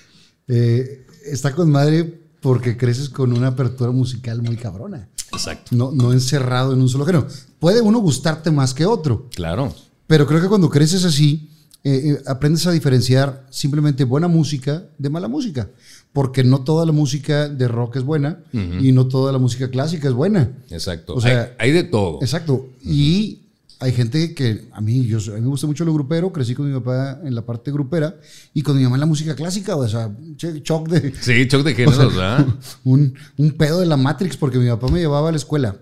Eh, 0.48 1.06
está 1.24 1.54
con 1.54 1.70
madre 1.70 2.20
porque 2.40 2.76
creces 2.76 3.08
con 3.08 3.32
una 3.32 3.48
apertura 3.48 3.90
musical 3.90 4.42
muy 4.42 4.56
cabrona. 4.56 5.08
Exacto. 5.32 5.74
No, 5.74 5.92
no 5.92 6.12
encerrado 6.12 6.72
en 6.72 6.80
un 6.80 6.88
solo 6.88 7.06
género. 7.06 7.26
Puede 7.58 7.80
uno 7.80 8.00
gustarte 8.00 8.50
más 8.50 8.74
que 8.74 8.84
otro. 8.84 9.28
Claro. 9.34 9.74
Pero 10.06 10.26
creo 10.26 10.42
que 10.42 10.48
cuando 10.48 10.68
creces 10.68 11.04
así, 11.04 11.48
eh, 11.84 12.02
eh, 12.04 12.22
aprendes 12.26 12.66
a 12.66 12.70
diferenciar 12.70 13.46
simplemente 13.50 14.04
buena 14.04 14.28
música 14.28 14.84
de 14.98 15.08
mala 15.08 15.28
música. 15.28 15.70
Porque 16.12 16.44
no 16.44 16.62
toda 16.62 16.84
la 16.84 16.92
música 16.92 17.48
de 17.48 17.66
rock 17.68 17.96
es 17.96 18.02
buena 18.02 18.40
y 18.52 18.92
no 18.92 19.08
toda 19.08 19.32
la 19.32 19.38
música 19.38 19.70
clásica 19.70 20.08
es 20.08 20.14
buena. 20.14 20.52
Exacto. 20.68 21.14
O 21.14 21.20
sea, 21.22 21.54
hay, 21.58 21.72
de 21.72 21.84
todo. 21.84 22.18
Exacto. 22.20 22.68
Y 22.84 23.41
hay 23.82 23.92
gente 23.92 24.32
que 24.32 24.68
a 24.70 24.80
mí, 24.80 25.04
yo, 25.06 25.18
a 25.18 25.34
mí 25.34 25.40
me 25.40 25.48
gusta 25.48 25.66
mucho 25.66 25.84
lo 25.84 25.92
grupero, 25.92 26.32
crecí 26.32 26.54
con 26.54 26.68
mi 26.68 26.78
papá 26.78 27.18
en 27.24 27.34
la 27.34 27.44
parte 27.44 27.72
grupera 27.72 28.16
y 28.54 28.62
con 28.62 28.76
mi 28.76 28.84
mamá 28.84 28.94
en 28.94 29.00
la 29.00 29.06
música 29.06 29.34
clásica, 29.34 29.74
o 29.74 29.88
sea, 29.88 30.08
shock 30.36 30.88
de... 30.88 31.12
Sí, 31.20 31.46
shock 31.46 31.64
de 31.64 31.74
géneros, 31.74 32.14
¿verdad? 32.14 32.46
Un, 32.84 33.12
un, 33.36 33.50
pedo 33.52 33.80
de 33.80 33.86
la 33.86 33.96
Matrix, 33.96 34.36
porque 34.36 34.58
mi 34.58 34.68
papá 34.68 34.86
me 34.86 35.00
llevaba 35.00 35.30
a 35.30 35.32
la 35.32 35.36
escuela 35.36 35.76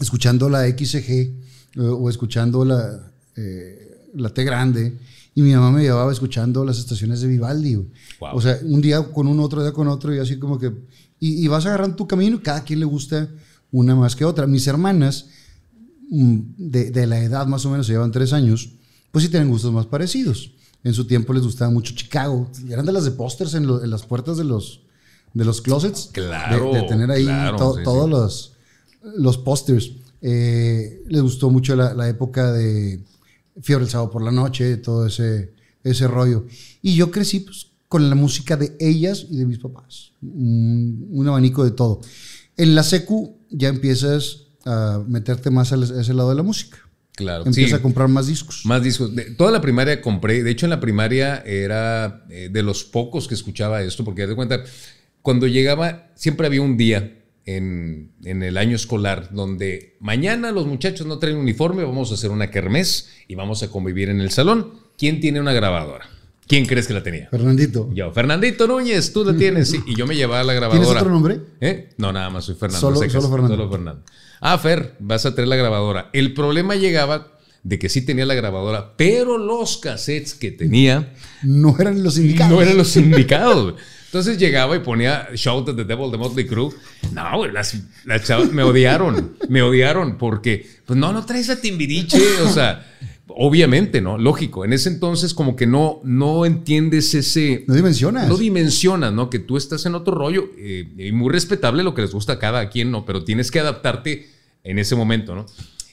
escuchando 0.00 0.48
la 0.48 0.68
XG 0.68 1.10
eh, 1.10 1.32
o 1.76 2.10
escuchando 2.10 2.64
la, 2.64 3.08
eh, 3.36 4.08
la 4.16 4.30
T 4.30 4.42
grande 4.42 4.98
y 5.36 5.42
mi 5.42 5.54
mamá 5.54 5.70
me 5.70 5.82
llevaba 5.82 6.10
escuchando 6.10 6.64
las 6.64 6.80
estaciones 6.80 7.20
de 7.20 7.28
Vivaldi. 7.28 7.86
O 8.32 8.40
sea, 8.40 8.58
un 8.64 8.80
día 8.80 9.00
con 9.00 9.28
uno, 9.28 9.44
otro 9.44 9.62
día 9.62 9.70
con 9.72 9.86
otro 9.86 10.12
y 10.12 10.18
así 10.18 10.40
como 10.40 10.58
que... 10.58 10.72
Y, 11.20 11.44
y 11.44 11.46
vas 11.46 11.66
agarrando 11.66 11.94
tu 11.94 12.08
camino 12.08 12.36
y 12.36 12.40
cada 12.40 12.64
quien 12.64 12.80
le 12.80 12.86
gusta 12.86 13.28
una 13.70 13.94
más 13.94 14.16
que 14.16 14.24
otra. 14.24 14.48
Mis 14.48 14.66
hermanas 14.66 15.26
de, 16.10 16.90
de, 16.90 17.06
la 17.06 17.20
edad 17.20 17.46
más 17.46 17.64
o 17.66 17.70
menos, 17.70 17.86
se 17.86 17.92
llevan 17.92 18.12
tres 18.12 18.32
años, 18.32 18.70
pues 19.10 19.24
sí 19.24 19.30
tienen 19.30 19.50
gustos 19.50 19.72
más 19.72 19.86
parecidos. 19.86 20.52
En 20.84 20.94
su 20.94 21.06
tiempo 21.06 21.32
les 21.32 21.42
gustaba 21.42 21.70
mucho 21.70 21.94
Chicago. 21.94 22.50
Eran 22.68 22.86
de 22.86 22.92
las 22.92 23.04
de 23.04 23.10
pósters 23.10 23.54
en, 23.54 23.64
en, 23.64 23.90
las 23.90 24.06
puertas 24.06 24.36
de 24.36 24.44
los, 24.44 24.82
de 25.34 25.44
los 25.44 25.60
closets. 25.60 26.10
Claro. 26.12 26.72
De, 26.72 26.82
tener 26.82 27.10
ahí 27.10 27.26
todos 27.56 28.08
los, 28.08 28.52
los 29.02 29.38
pósters. 29.38 29.92
Eh, 30.22 31.02
les 31.06 31.22
gustó 31.22 31.50
mucho 31.50 31.76
la, 31.76 31.94
la, 31.94 32.08
época 32.08 32.52
de 32.52 33.04
Fiebre 33.60 33.84
el 33.84 33.90
sábado 33.90 34.10
por 34.10 34.22
la 34.22 34.32
noche, 34.32 34.76
todo 34.78 35.06
ese, 35.06 35.52
ese 35.84 36.06
rollo. 36.08 36.46
Y 36.80 36.94
yo 36.94 37.10
crecí 37.10 37.40
pues, 37.40 37.68
con 37.88 38.08
la 38.08 38.14
música 38.14 38.56
de 38.56 38.76
ellas 38.80 39.26
y 39.28 39.36
de 39.36 39.46
mis 39.46 39.58
papás. 39.58 40.12
Un, 40.22 41.08
un 41.10 41.28
abanico 41.28 41.64
de 41.64 41.72
todo. 41.72 42.00
En 42.56 42.74
la 42.74 42.82
secu 42.82 43.36
ya 43.50 43.68
empiezas 43.68 44.47
a 44.68 45.02
meterte 45.06 45.50
más 45.50 45.72
a 45.72 45.76
ese 45.76 46.14
lado 46.14 46.30
de 46.30 46.36
la 46.36 46.42
música. 46.42 46.78
Claro. 47.16 47.44
Empieza 47.46 47.76
a 47.76 47.82
comprar 47.82 48.08
más 48.08 48.28
discos. 48.28 48.64
Más 48.64 48.82
discos. 48.82 49.14
De, 49.14 49.24
toda 49.32 49.50
la 49.50 49.60
primaria 49.60 50.00
compré. 50.00 50.44
De 50.44 50.50
hecho, 50.50 50.66
en 50.66 50.70
la 50.70 50.78
primaria 50.78 51.42
era 51.44 52.24
eh, 52.30 52.48
de 52.50 52.62
los 52.62 52.84
pocos 52.84 53.26
que 53.26 53.34
escuchaba 53.34 53.82
esto, 53.82 54.04
porque 54.04 54.26
de 54.26 54.36
cuenta, 54.36 54.62
cuando 55.20 55.48
llegaba, 55.48 56.12
siempre 56.14 56.46
había 56.46 56.62
un 56.62 56.76
día 56.76 57.18
en, 57.44 58.12
en, 58.22 58.42
el 58.44 58.56
año 58.56 58.76
escolar 58.76 59.30
donde 59.32 59.96
mañana 60.00 60.52
los 60.52 60.66
muchachos 60.66 61.06
no 61.06 61.18
traen 61.18 61.38
uniforme, 61.38 61.82
vamos 61.82 62.12
a 62.12 62.14
hacer 62.14 62.30
una 62.30 62.50
kermés 62.50 63.08
y 63.26 63.34
vamos 63.34 63.62
a 63.62 63.68
convivir 63.68 64.10
en 64.10 64.20
el 64.20 64.30
salón. 64.30 64.74
¿Quién 64.96 65.18
tiene 65.18 65.40
una 65.40 65.52
grabadora? 65.52 66.08
¿Quién 66.48 66.64
crees 66.64 66.86
que 66.86 66.94
la 66.94 67.02
tenía? 67.02 67.28
Fernandito. 67.30 67.90
Yo, 67.92 68.10
Fernandito 68.10 68.66
Núñez, 68.66 69.12
tú 69.12 69.22
la 69.22 69.36
tienes. 69.36 69.70
Sí. 69.70 69.80
Y 69.86 69.94
yo 69.94 70.06
me 70.06 70.16
llevaba 70.16 70.42
la 70.42 70.54
grabadora. 70.54 70.82
¿Tienes 70.82 71.02
otro 71.02 71.12
nombre? 71.12 71.40
¿Eh? 71.60 71.90
No, 71.98 72.10
nada 72.10 72.30
más 72.30 72.46
soy 72.46 72.54
Fernando. 72.54 72.80
Solo, 72.80 73.10
solo 73.10 73.30
Fernando. 73.30 73.56
Solo 73.56 73.70
Fernando. 73.70 74.02
Ah, 74.40 74.56
Fer, 74.56 74.94
vas 74.98 75.26
a 75.26 75.34
traer 75.34 75.48
la 75.48 75.56
grabadora. 75.56 76.08
El 76.14 76.32
problema 76.32 76.74
llegaba 76.74 77.38
de 77.62 77.78
que 77.78 77.90
sí 77.90 78.02
tenía 78.02 78.24
la 78.24 78.34
grabadora, 78.34 78.96
pero 78.96 79.36
los 79.36 79.76
cassettes 79.76 80.32
que 80.32 80.50
tenía 80.50 81.12
no 81.42 81.76
eran 81.78 82.02
los 82.02 82.16
indicados. 82.16 82.52
No 82.52 82.62
eran 82.62 82.78
los 82.78 82.96
indicados. 82.96 83.74
Entonces 84.06 84.38
llegaba 84.38 84.74
y 84.74 84.78
ponía 84.78 85.28
Shout 85.34 85.68
at 85.68 85.76
the 85.76 85.84
Devil 85.84 86.10
de 86.10 86.16
Motley 86.16 86.46
Crue. 86.46 86.70
No, 87.12 87.46
las, 87.46 87.76
las 88.06 88.24
chavas 88.24 88.50
me 88.52 88.62
odiaron. 88.62 89.36
Me 89.50 89.60
odiaron 89.60 90.16
porque, 90.16 90.66
pues 90.86 90.98
no, 90.98 91.12
no 91.12 91.26
traes 91.26 91.50
a 91.50 91.60
Timbiriche. 91.60 92.18
O 92.42 92.48
sea, 92.48 92.86
obviamente, 93.40 94.00
¿no? 94.00 94.18
Lógico. 94.18 94.64
En 94.64 94.72
ese 94.72 94.88
entonces 94.88 95.32
como 95.32 95.54
que 95.54 95.66
no, 95.66 96.00
no 96.02 96.44
entiendes 96.44 97.14
ese... 97.14 97.64
No 97.68 97.74
dimensionas. 97.74 98.28
No 98.28 98.36
dimensionas, 98.36 99.12
¿no? 99.12 99.30
Que 99.30 99.38
tú 99.38 99.56
estás 99.56 99.86
en 99.86 99.94
otro 99.94 100.14
rollo. 100.16 100.50
Eh, 100.58 100.92
y 100.98 101.12
muy 101.12 101.32
respetable 101.32 101.84
lo 101.84 101.94
que 101.94 102.02
les 102.02 102.12
gusta 102.12 102.34
a 102.34 102.38
cada 102.40 102.68
quien, 102.68 102.90
¿no? 102.90 103.06
Pero 103.06 103.22
tienes 103.22 103.52
que 103.52 103.60
adaptarte 103.60 104.28
en 104.64 104.80
ese 104.80 104.96
momento, 104.96 105.36
¿no? 105.36 105.46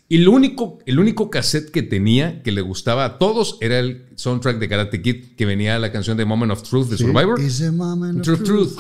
Y 0.09 0.19
lo 0.19 0.31
único, 0.31 0.79
el 0.87 0.97
único 0.97 1.29
cassette 1.29 1.69
que 1.69 1.83
tenía 1.83 2.41
que 2.41 2.51
le 2.51 2.61
gustaba 2.61 3.05
a 3.05 3.17
todos 3.19 3.59
era 3.61 3.77
el 3.77 4.07
soundtrack 4.15 4.57
de 4.57 4.67
Karate 4.67 5.01
Kid, 5.03 5.35
que 5.37 5.45
venía 5.45 5.77
la 5.77 5.91
canción 5.91 6.17
de 6.17 6.25
Moment 6.25 6.51
of 6.51 6.63
Truth 6.63 6.87
de 6.87 6.97
Survivor. 6.97 7.39
Ese 7.39 7.71
Moment 7.71 8.27
of 8.27 8.43
Truth. 8.43 8.77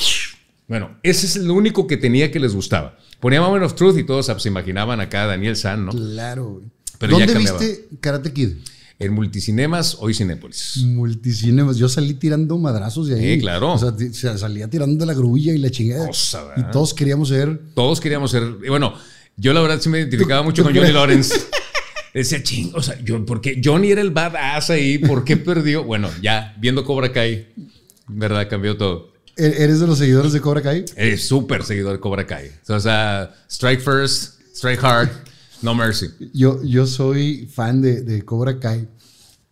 Bueno, 0.67 0.97
ese 1.03 1.27
es 1.27 1.35
el 1.35 1.51
único 1.51 1.85
que 1.85 1.97
tenía 1.97 2.31
que 2.31 2.39
les 2.39 2.55
gustaba. 2.55 2.97
Ponía 3.19 3.41
Moment 3.41 3.63
of 3.63 3.75
Truth 3.75 3.97
y 3.99 4.03
todos 4.03 4.25
se 4.25 4.49
imaginaban 4.49 4.99
acá 4.99 5.23
a 5.23 5.27
Daniel 5.27 5.55
San, 5.55 5.85
¿no? 5.85 5.91
Claro. 5.91 6.63
Pero 7.07 7.19
¿Dónde 7.19 7.37
viste 7.37 7.87
Karate 7.99 8.31
Kid? 8.33 8.49
En 8.97 9.13
Multicinemas, 9.13 9.97
hoy 9.99 10.13
Cinépolis. 10.13 10.77
Multicinemas. 10.85 11.75
Yo 11.75 11.89
salí 11.89 12.13
tirando 12.13 12.57
madrazos 12.57 13.09
de 13.09 13.15
ahí. 13.19 13.35
Sí, 13.35 13.41
claro. 13.41 13.73
O 13.73 13.77
sea, 13.77 14.37
salía 14.37 14.69
tirando 14.69 14.97
de 14.97 15.05
la 15.05 15.13
grulla 15.13 15.53
y 15.53 15.57
la 15.57 15.69
chingada. 15.69 16.09
y 16.55 16.63
todos 16.71 16.93
queríamos 16.93 17.27
ser. 17.27 17.59
Todos 17.73 17.99
queríamos 17.99 18.31
ser. 18.31 18.43
Bueno, 18.69 18.93
yo 19.35 19.53
la 19.53 19.61
verdad 19.61 19.81
sí 19.81 19.89
me 19.89 19.99
identificaba 19.99 20.43
mucho 20.43 20.63
con 20.63 20.73
Johnny 20.73 20.91
Lawrence. 20.91 21.35
Decía, 22.13 22.41
ching, 22.41 22.71
o 22.73 22.81
sea, 22.81 22.97
yo, 23.03 23.25
porque 23.25 23.59
Johnny 23.61 23.91
era 23.91 23.99
el 23.99 24.11
badass 24.11 24.69
ahí, 24.69 24.97
¿por 24.99 25.25
qué 25.25 25.35
perdió? 25.35 25.83
Bueno, 25.83 26.09
ya, 26.21 26.55
viendo 26.57 26.85
Cobra 26.85 27.11
Kai, 27.11 27.49
¿verdad? 28.07 28.47
Cambió 28.49 28.77
todo. 28.77 29.11
¿E-, 29.35 29.63
¿Eres 29.63 29.81
de 29.81 29.87
los 29.87 29.97
seguidores 29.97 30.31
de 30.31 30.39
Cobra 30.39 30.61
Kai? 30.61 30.85
Eres 30.95 31.27
súper 31.27 31.65
seguidor 31.65 31.91
de 31.91 31.99
Cobra 31.99 32.25
Kai. 32.25 32.51
O 32.69 32.79
sea, 32.79 33.35
strike 33.49 33.81
first, 33.81 34.39
strike 34.55 34.81
hard. 34.81 35.09
No 35.65 35.75
mercy. 35.75 36.07
Yo, 36.33 36.63
yo 36.63 36.85
soy 36.87 37.49
fan 37.51 37.81
de, 37.81 38.01
de 38.01 38.23
Cobra 38.23 38.59
Kai 38.59 38.87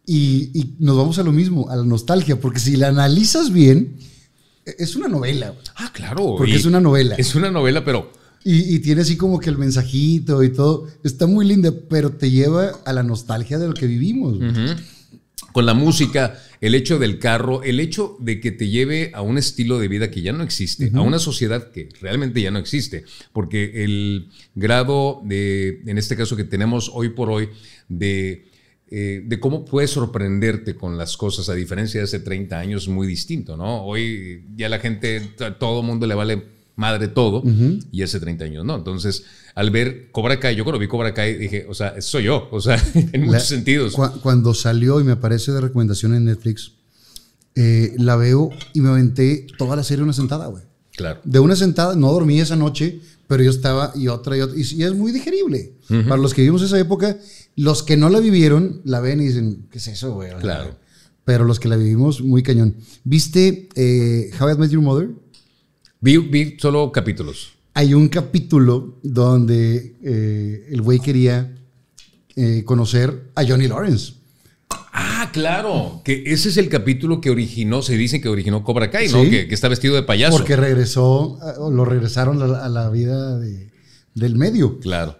y, 0.06 0.52
y, 0.54 0.76
nos 0.80 0.96
vamos 0.96 1.18
a 1.18 1.24
lo 1.24 1.32
mismo, 1.32 1.70
a 1.70 1.76
la 1.76 1.84
nostalgia, 1.84 2.40
porque 2.40 2.60
si 2.60 2.76
la 2.76 2.90
analizas 2.90 3.52
bien, 3.52 3.98
e, 4.66 4.76
es 4.78 4.96
una 4.96 5.08
novela. 5.08 5.56
Ah, 5.76 5.92
claro. 5.92 6.36
Porque 6.38 6.56
es 6.56 6.66
una 6.66 6.80
novela. 6.80 7.16
Es 7.16 7.36
una 7.36 7.50
novela, 7.50 7.84
pero... 7.84 8.12
Y, 8.46 8.76
y, 8.76 8.80
tiene 8.80 9.02
así 9.02 9.16
como 9.16 9.40
que 9.40 9.50
el 9.50 9.58
mensajito 9.58 10.44
y 10.44 10.50
todo. 10.50 10.88
Está 11.04 11.26
muy 11.26 11.46
linda, 11.46 11.74
pero 11.90 12.12
te 12.12 12.30
lleva 12.30 12.72
a 12.86 12.94
la 12.94 13.02
nostalgia 13.02 13.58
de 13.58 13.68
lo 13.68 13.74
que 13.74 13.88
vivimos. 13.88 14.36
Uh 14.36 14.42
-huh 14.42 14.78
con 15.54 15.66
la 15.66 15.74
música, 15.74 16.38
el 16.64 16.76
hecho 16.76 16.98
del 16.98 17.20
carro, 17.20 17.62
el 17.62 17.82
hecho 17.82 18.16
de 18.22 18.40
que 18.40 18.54
te 18.54 18.70
lleve 18.70 19.12
a 19.14 19.22
un 19.22 19.38
estilo 19.38 19.80
de 19.80 19.90
vida 19.90 20.10
que 20.10 20.22
ya 20.22 20.32
no 20.32 20.46
existe, 20.46 20.86
uh 20.86 20.92
-huh. 20.92 21.00
a 21.00 21.02
una 21.02 21.20
sociedad 21.20 21.74
que 21.74 21.90
realmente 22.00 22.40
ya 22.42 22.52
no 22.52 22.60
existe, 22.60 23.04
porque 23.34 23.84
el 23.84 24.30
grado 24.56 25.22
de, 25.26 25.82
en 25.86 25.98
este 25.98 26.16
caso 26.16 26.38
que 26.38 26.46
tenemos 26.46 26.90
hoy 26.94 27.10
por 27.10 27.30
hoy, 27.30 27.50
de, 27.90 28.46
eh, 28.90 29.24
de 29.26 29.40
cómo 29.42 29.66
puedes 29.66 29.92
sorprenderte 29.92 30.76
con 30.76 30.98
las 30.98 31.18
cosas, 31.18 31.50
a 31.50 31.54
diferencia 31.54 32.00
de 32.00 32.06
hace 32.06 32.22
30 32.22 32.58
años, 32.58 32.88
muy 32.88 33.08
distinto, 33.08 33.58
¿no? 33.58 33.84
Hoy 33.84 34.46
ya 34.56 34.70
la 34.70 34.80
gente, 34.80 35.22
a 35.40 35.60
todo 35.60 35.82
el 35.82 35.86
mundo 35.86 36.08
le 36.08 36.16
vale 36.16 36.44
madre 36.76 37.08
todo, 37.08 37.42
uh 37.42 37.46
-huh. 37.46 37.86
y 37.92 38.02
hace 38.02 38.20
30 38.20 38.46
años, 38.46 38.66
¿no? 38.66 38.76
Entonces, 38.76 39.24
al 39.56 39.70
ver 39.70 40.10
Cobra 40.12 40.40
Kai, 40.40 40.56
yo 40.56 40.64
cuando 40.64 40.80
vi 40.80 40.88
Cobra 40.88 41.14
Kai 41.14 41.38
dije, 41.38 41.66
o 41.70 41.74
sea, 41.74 42.02
soy 42.02 42.24
yo, 42.24 42.48
o 42.52 42.60
sea, 42.62 42.76
en 43.14 43.22
muchos 43.22 43.34
la, 43.34 43.40
sentidos. 43.42 43.94
Cu 43.94 44.04
cuando 44.22 44.54
salió 44.54 45.00
y 45.00 45.04
me 45.04 45.12
aparece 45.14 45.52
de 45.52 45.62
recomendación 45.62 46.16
en 46.16 46.26
Netflix, 46.26 46.72
eh, 47.56 47.94
la 47.98 48.16
veo 48.16 48.50
y 48.74 48.82
me 48.82 48.90
aventé 48.90 49.46
toda 49.58 49.76
la 49.76 49.84
serie 49.84 50.04
una 50.04 50.14
sentada, 50.14 50.48
güey. 50.48 50.64
Claro. 50.96 51.20
De 51.24 51.40
una 51.40 51.56
sentada, 51.56 51.96
no 51.96 52.12
dormí 52.12 52.40
esa 52.40 52.56
noche, 52.56 53.00
pero 53.28 53.44
yo 53.44 53.52
estaba 53.52 53.92
y 53.96 54.08
otra 54.08 54.38
y 54.38 54.42
otra, 54.42 54.58
y, 54.58 54.62
y 54.76 54.84
es 54.84 54.94
muy 54.96 55.12
digerible. 55.12 55.74
Uh 55.90 55.94
-huh. 55.94 56.08
Para 56.08 56.22
los 56.22 56.34
que 56.34 56.42
vivimos 56.42 56.62
esa 56.64 56.80
época, 56.80 57.18
los 57.56 57.84
que 57.84 57.98
no 57.98 58.10
la 58.10 58.20
vivieron, 58.20 58.82
la 58.84 59.00
ven 59.00 59.22
y 59.22 59.26
dicen, 59.28 59.68
¿qué 59.72 59.78
es 59.78 59.88
eso, 59.88 60.14
güey? 60.14 60.32
Claro. 60.40 60.76
pero 61.26 61.46
los 61.46 61.58
que 61.60 61.70
la 61.70 61.78
vivimos, 61.78 62.22
muy 62.22 62.44
cañón. 62.44 62.76
¿Viste 63.06 63.70
eh, 63.76 64.32
How 64.40 64.50
I 64.52 64.58
Met 64.58 64.72
Your 64.72 64.82
Mother? 64.84 65.10
Vi, 66.04 66.18
vi 66.18 66.58
solo 66.60 66.92
capítulos. 66.92 67.54
Hay 67.76 67.94
un 67.94 68.10
capítulo 68.10 69.00
donde 69.04 69.96
eh, 70.04 70.68
el 70.70 70.82
güey 70.82 71.00
quería 71.00 71.56
eh, 72.36 72.64
conocer 72.66 73.32
a 73.36 73.46
Johnny 73.48 73.70
Lawrence. 73.70 74.16
Ah, 74.92 75.30
claro, 75.32 76.02
que 76.04 76.24
ese 76.26 76.50
es 76.50 76.58
el 76.58 76.68
capítulo 76.68 77.22
que 77.22 77.30
originó, 77.30 77.82
se 77.82 77.96
dice 77.96 78.20
que 78.20 78.28
originó 78.28 78.66
Cobra 78.66 78.92
Kai, 78.92 79.08
¿no? 79.08 79.22
Que, 79.22 79.48
está 79.50 79.70
vestido 79.70 79.96
de 79.96 80.04
payaso. 80.04 80.36
Porque 80.36 80.58
regresó, 80.58 81.40
lo 81.72 81.86
regresaron 81.86 82.42
a 82.42 82.68
la, 82.68 82.90
vida 82.90 83.40
del 84.14 84.36
medio. 84.36 84.80
Claro. 84.80 85.18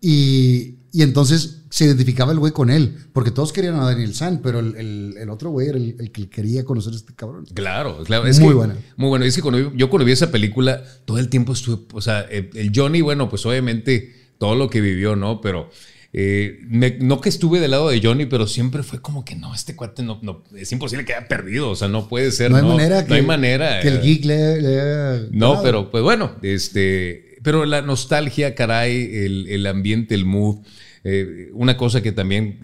Y, 0.00 0.76
y 0.92 1.02
entonces 1.02 1.61
se 1.72 1.86
identificaba 1.86 2.32
el 2.32 2.38
güey 2.38 2.52
con 2.52 2.68
él, 2.68 2.96
porque 3.14 3.30
todos 3.30 3.50
querían 3.50 3.76
a 3.76 3.86
Daniel 3.86 4.14
San, 4.14 4.42
pero 4.42 4.60
el, 4.60 5.26
otro 5.30 5.48
güey 5.48 5.68
era 5.68 5.78
el, 5.78 6.12
que 6.12 6.28
quería 6.28 6.64
conocer 6.64 6.92
a 6.92 6.96
este 6.96 7.14
cabrón. 7.14 7.46
Claro, 7.54 8.04
claro. 8.04 8.26
Es 8.26 8.40
muy 8.40 8.52
bueno. 8.52 8.74
Muy 8.96 9.08
bueno. 9.08 9.24
Es 9.24 9.34
que 9.34 9.40
cuando 9.40 9.74
yo, 9.74 9.88
cuando 9.88 10.04
vi 10.04 10.12
esa 10.12 10.30
película, 10.30 10.84
todo 11.06 11.18
el 11.18 11.30
tiempo 11.30 11.54
estuve, 11.54 11.86
o 11.94 12.02
sea, 12.02 12.20
el 12.20 12.72
Johnny, 12.74 13.00
bueno, 13.00 13.30
pues 13.30 13.46
obviamente 13.46 14.12
todo 14.36 14.54
lo 14.54 14.68
que 14.68 14.82
vivió, 14.82 15.16
¿no? 15.16 15.40
Pero 15.40 15.70
eh, 16.12 16.58
no 17.00 17.22
que 17.22 17.30
estuve 17.30 17.58
del 17.58 17.70
lado 17.70 17.88
de 17.88 18.02
Johnny, 18.02 18.26
pero 18.26 18.46
siempre 18.46 18.82
fue 18.82 19.00
como 19.00 19.24
que 19.24 19.34
no, 19.34 19.54
este 19.54 19.74
cuate 19.74 20.02
no, 20.02 20.20
es 20.54 20.70
imposible 20.72 21.06
que 21.06 21.14
haya 21.14 21.26
perdido, 21.26 21.70
o 21.70 21.74
sea, 21.74 21.88
no 21.88 22.06
puede 22.06 22.32
ser. 22.32 22.50
No 22.50 22.58
hay 22.58 22.64
manera, 22.64 23.06
que, 23.06 23.14
hay 23.14 23.22
manera 23.22 23.80
que 23.80 23.88
el 23.88 23.96
eh. 23.96 24.00
geek 24.02 24.24
le, 24.26 25.28
No, 25.30 25.62
pero 25.62 25.90
pues 25.90 26.04
bueno, 26.04 26.32
este, 26.42 27.38
pero 27.42 27.64
la 27.64 27.80
nostalgia, 27.80 28.54
caray, 28.54 29.10
el, 29.48 29.66
ambiente, 29.66 30.14
el 30.14 30.26
mood. 30.26 30.58
Eh, 31.04 31.50
una 31.54 31.76
cosa 31.76 32.00
que 32.00 32.12
también 32.12 32.60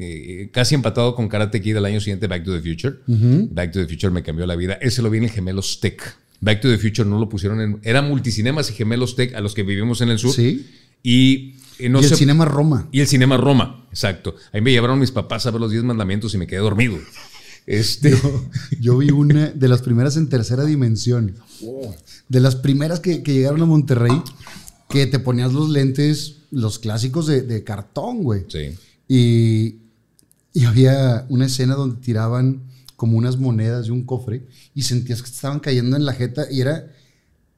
casi 0.53 0.75
empatado 0.75 1.15
con 1.15 1.29
Karate 1.29 1.61
Kid 1.61 1.77
el 1.77 1.85
año 1.85 2.01
siguiente, 2.01 2.27
Back 2.27 2.45
to 2.45 2.53
the 2.53 2.61
Future. 2.61 2.97
Back 3.51 3.73
to 3.73 3.81
the 3.81 3.87
Future 3.87 4.13
me 4.13 4.23
cambió 4.23 4.47
la 4.47 4.57
vida. 4.57 4.75
Ese 4.81 5.03
lo 5.03 5.11
vi 5.11 5.19
en 5.19 5.25
el 5.25 5.31
Gemelos 5.31 5.81
Tech. 5.81 6.01
Back 6.41 6.61
to 6.61 6.69
the 6.69 6.79
Future 6.79 7.09
no 7.09 7.19
lo 7.19 7.29
pusieron 7.29 7.61
en. 7.61 7.81
Era 7.83 8.03
multicinemas 8.03 8.71
y 8.71 8.75
Gemelos 8.75 9.17
Tech 9.17 9.35
a 9.35 9.41
los 9.41 9.55
que 9.55 9.65
vivimos 9.65 10.01
en 10.01 10.11
el 10.11 10.19
sur. 10.19 10.33
Sí. 10.33 10.67
Y 11.03 11.55
y 11.79 11.87
el 11.87 12.17
Cinema 12.17 12.45
Roma. 12.45 12.89
Y 12.91 13.01
el 13.01 13.07
Cinema 13.07 13.37
Roma, 13.37 13.87
exacto. 13.91 14.35
Ahí 14.53 14.61
me 14.61 14.73
llevaron 14.73 14.99
mis 14.99 15.13
papás 15.13 15.47
a 15.47 15.51
ver 15.51 15.61
los 15.61 15.71
10 15.71 15.85
mandamientos 15.85 16.35
y 16.35 16.39
me 16.39 16.47
quedé 16.47 16.61
dormido. 16.61 16.99
Este... 17.67 18.17
Yo, 18.81 18.99
vi 18.99 19.11
una 19.11 19.49
de 19.49 19.69
las 19.69 19.83
primeras 19.83 20.17
en 20.17 20.29
tercera 20.29 20.65
dimensión. 20.65 21.37
De 22.29 22.41
las 22.41 22.57
primeras 22.57 23.01
que, 23.01 23.23
llegaron 23.23 23.63
a 23.63 23.67
Monterrey, 23.67 24.23
que 24.89 25.07
te 25.07 25.19
ponías 25.19 25.53
los 25.53 25.69
lentes, 25.69 26.38
los 26.51 26.79
clásicos 26.79 27.27
de, 27.27 27.65
cartón, 27.65 28.23
güey. 28.23 28.45
Sí. 28.49 28.75
Y, 29.09 29.77
y 30.53 30.65
había 30.65 31.27
una 31.29 31.47
escena 31.47 31.75
donde 31.75 32.01
tiraban 32.01 32.63
como 32.97 33.17
unas 33.17 33.39
monedas 33.39 33.87
de 33.87 33.93
un 33.93 34.05
cofre 34.05 34.47
y 34.75 34.83
sentías 34.83 35.23
que 35.23 35.29
te 35.29 35.35
estaban 35.35 35.61
cayendo 35.61 35.97
en 35.97 36.05
la 36.05 36.13
jeta 36.13 36.51
y 36.51 36.61
era 36.61 36.93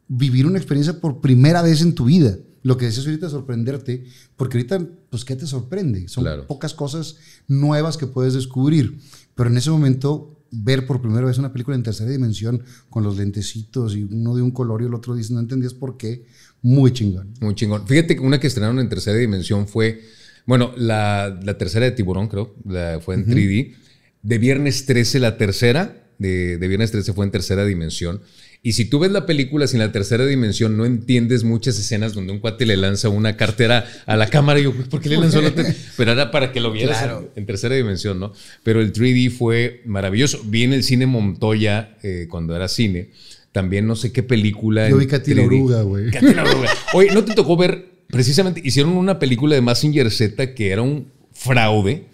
vivir 0.07 0.47
una 0.47 0.59
experiencia 0.59 1.01
por 1.01 1.21
primera 1.21 1.63
vez 1.63 1.81
en 1.81 1.95
tu 1.95 2.05
vida 2.07 2.37
lo 2.63 2.77
que 2.77 2.87
decías 2.87 3.07
ahorita, 3.07 3.31
sorprenderte, 3.31 4.05
porque 4.37 4.59
ahorita, 4.59 4.87
pues, 5.09 5.25
¿qué 5.25 5.37
te 5.37 5.47
sorprende? 5.47 6.09
Son 6.09 6.27
pocas 6.47 6.75
cosas 6.75 7.17
nuevas 7.49 7.97
que 7.97 8.07
puedes 8.07 8.35
descubrir, 8.35 8.99
pero 9.35 9.51
en 9.51 9.57
ese 9.57 9.71
momento, 9.71 10.37
ver 10.51 10.87
por 10.87 11.01
primera 11.01 11.27
vez 11.27 11.39
una 11.39 11.53
película 11.53 11.77
en 11.77 11.83
tercera 11.83 12.11
dimensión 12.11 12.63
con 12.91 13.03
los 13.03 13.17
lentecitos 13.17 13.95
y 13.95 14.03
uno 14.03 14.35
de 14.35 14.43
un 14.43 14.51
color 14.51 14.83
y 14.83 14.87
el 14.87 14.95
otro 14.95 15.15
dice, 15.15 15.33
no 15.33 15.41
entendías 15.41 15.75
por 15.75 15.97
qué, 15.97 16.27
muy 16.63 16.93
chingón. 16.93 17.35
Muy 17.41 17.55
chingón. 17.55 17.87
Fíjate 17.87 18.17
que 18.17 18.23
una 18.23 18.41
que 18.41 18.47
estrenaron 18.47 18.79
en 18.79 18.89
tercera 18.89 19.17
dimensión 19.17 19.67
fue, 19.67 20.03
bueno, 20.47 20.73
la, 20.77 21.41
tercera 21.59 21.87
de 21.87 21.93
Tiburón, 21.93 22.29
creo, 22.29 22.55
fue 23.01 23.15
en 23.15 23.27
3D. 23.27 23.75
De 24.23 24.39
Viernes 24.39 24.85
13, 24.87 25.19
la 25.19 25.39
tercera, 25.39 26.05
de, 26.19 26.59
de 26.59 26.69
Viernes 26.69 26.91
13 26.91 27.13
fue 27.15 27.25
en 27.25 27.31
tercera 27.31 27.65
dimensión. 27.65 28.21
Y 28.63 28.73
si 28.73 28.85
tú 28.85 28.99
ves 28.99 29.11
la 29.11 29.25
película 29.25 29.67
sin 29.67 29.79
la 29.79 29.91
tercera 29.91 30.27
dimensión, 30.27 30.77
no 30.77 30.85
entiendes 30.85 31.45
muchas 31.45 31.79
escenas 31.79 32.13
donde 32.13 32.33
un 32.33 32.41
cuate 32.41 32.67
le 32.67 32.77
lanza 32.77 33.09
una 33.09 33.35
cartera 33.35 33.87
a 34.05 34.17
la 34.17 34.27
cámara 34.27 34.61
y 34.61 34.65
yo, 34.65 34.75
¿por 34.75 35.01
qué 35.01 35.09
le 35.09 35.17
lanzó 35.17 35.41
la 35.41 35.51
Pero 35.97 36.13
era 36.13 36.31
para 36.31 36.53
que 36.53 36.61
lo 36.61 36.71
vieras 36.71 37.03
en, 37.37 37.47
tercera 37.47 37.75
dimensión, 37.75 38.21
¿no? 38.21 38.35
Pero 38.63 38.83
el 38.83 38.93
3D 38.93 39.31
fue 39.31 39.81
maravilloso. 39.87 40.43
Vi 40.45 40.65
en 40.65 40.75
el 40.75 40.85
cine 40.85 41.07
Montoya 41.07 41.97
eh, 42.03 42.27
cuando 42.29 42.55
era 42.55 42.69
cine. 42.69 43.09
También 43.53 43.87
no 43.87 43.97
sé 43.97 44.13
qué 44.13 44.23
película. 44.23 44.89
Yo 44.89 44.97
vi 44.97 45.07
Katy 45.07 45.35
la 45.35 45.43
Oruga, 45.43 45.83
güey. 45.83 46.11
Katy 46.11 46.35
la 46.35 46.43
Oruga. 46.45 46.69
Oye, 46.95 47.11
¿no 47.13 47.25
te 47.25 47.35
tocó 47.35 47.57
ver? 47.57 47.91
Precisamente 48.07 48.61
hicieron 48.65 48.97
una 48.97 49.19
película 49.19 49.55
de 49.55 49.61
Massinger 49.61 50.11
Z 50.11 50.55
que 50.55 50.71
era 50.71 50.83
un 50.83 51.07
fraude 51.33 52.07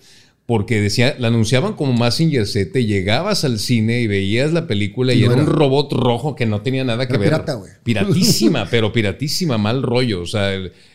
porque 0.46 0.80
decía, 0.80 1.16
la 1.18 1.26
anunciaban 1.26 1.72
como 1.74 1.92
Massinger 1.92 2.46
Z, 2.46 2.78
llegabas 2.78 3.44
al 3.44 3.58
cine 3.58 4.00
y 4.00 4.06
veías 4.06 4.52
la 4.52 4.68
película 4.68 5.12
y, 5.12 5.24
era, 5.24 5.34
un 5.34 5.46
robot 5.46 5.92
rojo 5.92 6.36
que 6.36 6.46
no 6.46 6.62
tenía 6.62 6.84
nada 6.84 7.08
que 7.08 7.18
ver. 7.18 7.30
Pirata, 7.30 7.54
güey. 7.54 7.72
Piratísima, 7.82 8.66
pero 8.70 8.92
piratísima, 8.92 9.58
mal 9.58 9.82
rollo. 9.82 10.22
O 10.22 10.26
sea, 10.26 10.52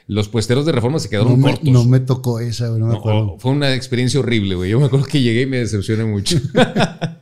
los 0.08 0.30
puesteros 0.30 0.66
de 0.66 0.72
reforma 0.72 1.00
se 1.00 1.10
quedaron 1.10 1.42
cortos. 1.42 1.70
no 1.70 1.84
me 1.84 2.00
tocó 2.00 2.40
esa, 2.40 2.70
güey, 2.70 2.80
no 2.80 2.88
me 2.88 2.96
acuerdo. 2.96 3.36
fue 3.40 3.52
una 3.52 3.76
experiencia 3.76 4.22
horrible, 4.22 4.56
güey. 4.56 4.72
Yo 4.72 4.80
me 4.80 4.86
acuerdo 4.86 5.06
que 5.06 5.22
llegué 5.22 5.42
y 5.42 5.48
me 5.48 5.58
decepcioné 5.58 6.06
mucho. 6.06 6.38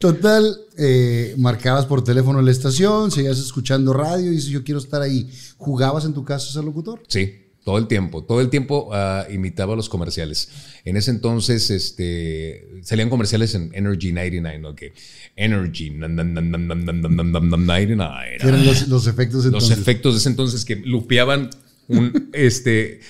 Total, 0.00 0.58
eh, 0.78 1.34
marcabas 1.36 1.84
por 1.84 2.02
teléfono 2.02 2.40
la 2.40 2.50
estación, 2.50 3.10
seguías 3.10 3.38
escuchando 3.38 3.92
radio 3.92 4.32
y 4.32 4.36
dices, 4.36 4.48
yo 4.48 4.64
quiero 4.64 4.80
estar 4.80 5.02
ahí. 5.02 5.30
¿Jugabas 5.58 6.06
en 6.06 6.14
tu 6.14 6.24
casa 6.24 6.48
ese 6.48 6.62
locutor? 6.62 7.02
Sí. 7.06 7.34
Todo 7.62 7.76
el 7.76 7.86
tiempo, 7.86 8.24
todo 8.24 8.40
el 8.40 8.48
tiempo 8.48 8.90
imitaba 9.30 9.76
los 9.76 9.90
comerciales. 9.90 10.48
En 10.86 10.96
ese 10.96 11.10
entonces 11.10 11.68
este, 11.68 12.80
salían 12.82 13.10
comerciales 13.10 13.54
en 13.54 13.70
Energy 13.74 14.14
99, 14.14 14.58
¿no? 14.58 14.74
Que 14.74 14.94
Energy 15.36 15.90
99. 15.90 18.38
Eran 18.40 18.64
los, 18.64 18.88
los 18.88 19.06
efectos 19.06 19.44
entonces. 19.44 19.68
Los 19.68 19.78
efectos 19.78 20.14
de 20.14 20.20
ese 20.20 20.30
entonces 20.30 20.64
que 20.64 20.76
lupeaban 20.76 21.50
un, 21.88 22.30
este, 22.32 23.00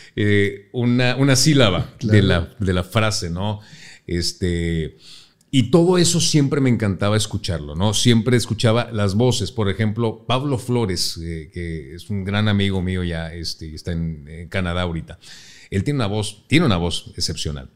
una, 0.72 1.14
una 1.14 1.36
sílaba 1.36 1.94
de, 2.02 2.22
la, 2.22 2.52
de 2.58 2.72
la 2.72 2.82
frase, 2.82 3.30
¿no? 3.30 3.60
Este 4.08 4.96
y 5.52 5.70
todo 5.70 5.98
eso 5.98 6.20
siempre 6.20 6.60
me 6.60 6.70
encantaba 6.70 7.16
escucharlo, 7.16 7.74
¿no? 7.74 7.92
Siempre 7.92 8.36
escuchaba 8.36 8.90
las 8.92 9.14
voces. 9.16 9.50
Por 9.50 9.68
ejemplo, 9.68 10.24
Pablo 10.24 10.58
Flores, 10.58 11.18
eh, 11.20 11.50
que 11.52 11.94
es 11.94 12.08
un 12.08 12.24
gran 12.24 12.46
amigo 12.46 12.80
mío 12.82 13.02
ya, 13.02 13.34
este, 13.34 13.74
está 13.74 13.90
en, 13.90 14.46
Canadá 14.48 14.82
ahorita. 14.82 15.18
Él 15.70 15.82
tiene 15.82 15.98
una 15.98 16.06
voz, 16.06 16.44
tiene 16.46 16.66
una 16.66 16.76
voz 16.76 17.12
excepcional. 17.16 17.68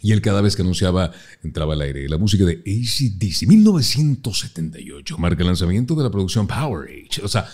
Y 0.00 0.12
él 0.12 0.20
cada 0.20 0.40
vez 0.42 0.54
que 0.54 0.62
anunciaba, 0.62 1.12
entraba 1.42 1.74
al 1.74 1.80
aire. 1.80 2.08
La 2.08 2.18
música 2.18 2.44
de 2.44 2.62
ACDC, 2.64 3.48
1978, 3.48 5.18
marca 5.18 5.42
el 5.42 5.48
lanzamiento 5.48 5.96
de 5.96 6.04
la 6.04 6.10
producción 6.10 6.46
Power 6.46 6.88
Age. 6.88 7.22
O 7.22 7.28
sea, 7.28 7.48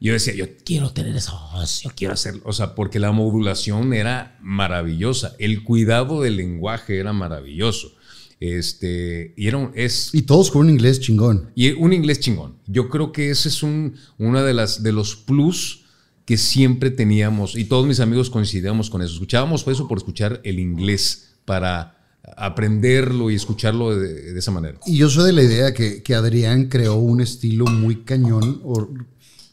yo 0.00 0.12
decía, 0.12 0.34
yo 0.34 0.46
quiero 0.64 0.92
tener 0.92 1.14
esa 1.16 1.32
voz, 1.32 1.82
yo 1.82 1.90
quiero 1.94 2.14
hacerlo. 2.14 2.42
O 2.44 2.52
sea, 2.52 2.74
porque 2.76 3.00
la 3.00 3.10
modulación 3.10 3.92
era 3.94 4.38
maravillosa. 4.40 5.34
El 5.40 5.64
cuidado 5.64 6.22
del 6.22 6.36
lenguaje 6.36 6.98
era 6.98 7.12
maravilloso. 7.12 7.96
Este, 8.40 9.34
y, 9.36 9.48
era 9.48 9.70
es, 9.74 10.14
y 10.14 10.22
todos 10.22 10.50
con 10.50 10.62
un 10.62 10.70
inglés 10.70 10.98
chingón. 10.98 11.50
Y 11.54 11.72
un 11.72 11.92
inglés 11.92 12.20
chingón. 12.20 12.56
Yo 12.66 12.88
creo 12.88 13.12
que 13.12 13.30
ese 13.30 13.50
es 13.50 13.62
un, 13.62 13.94
una 14.18 14.42
de, 14.42 14.54
las, 14.54 14.82
de 14.82 14.92
los 14.92 15.14
plus 15.14 15.84
que 16.24 16.38
siempre 16.38 16.90
teníamos, 16.90 17.56
y 17.56 17.64
todos 17.64 17.86
mis 17.86 18.00
amigos 18.00 18.30
coincidíamos 18.30 18.88
con 18.88 19.02
eso. 19.02 19.12
Escuchábamos 19.14 19.66
eso 19.66 19.88
por 19.88 19.98
escuchar 19.98 20.40
el 20.44 20.58
inglés, 20.58 21.32
para 21.44 21.98
aprenderlo 22.36 23.30
y 23.30 23.34
escucharlo 23.34 23.96
de, 23.98 24.38
esa 24.38 24.50
manera. 24.50 24.78
Y 24.86 24.96
yo 24.96 25.10
soy 25.10 25.26
de 25.26 25.32
la 25.32 25.42
idea 25.42 25.74
que, 25.74 26.02
que 26.02 26.14
Adrián 26.14 26.68
creó 26.68 26.96
un 26.96 27.20
estilo 27.20 27.66
muy 27.66 28.04
cañón. 28.04 28.62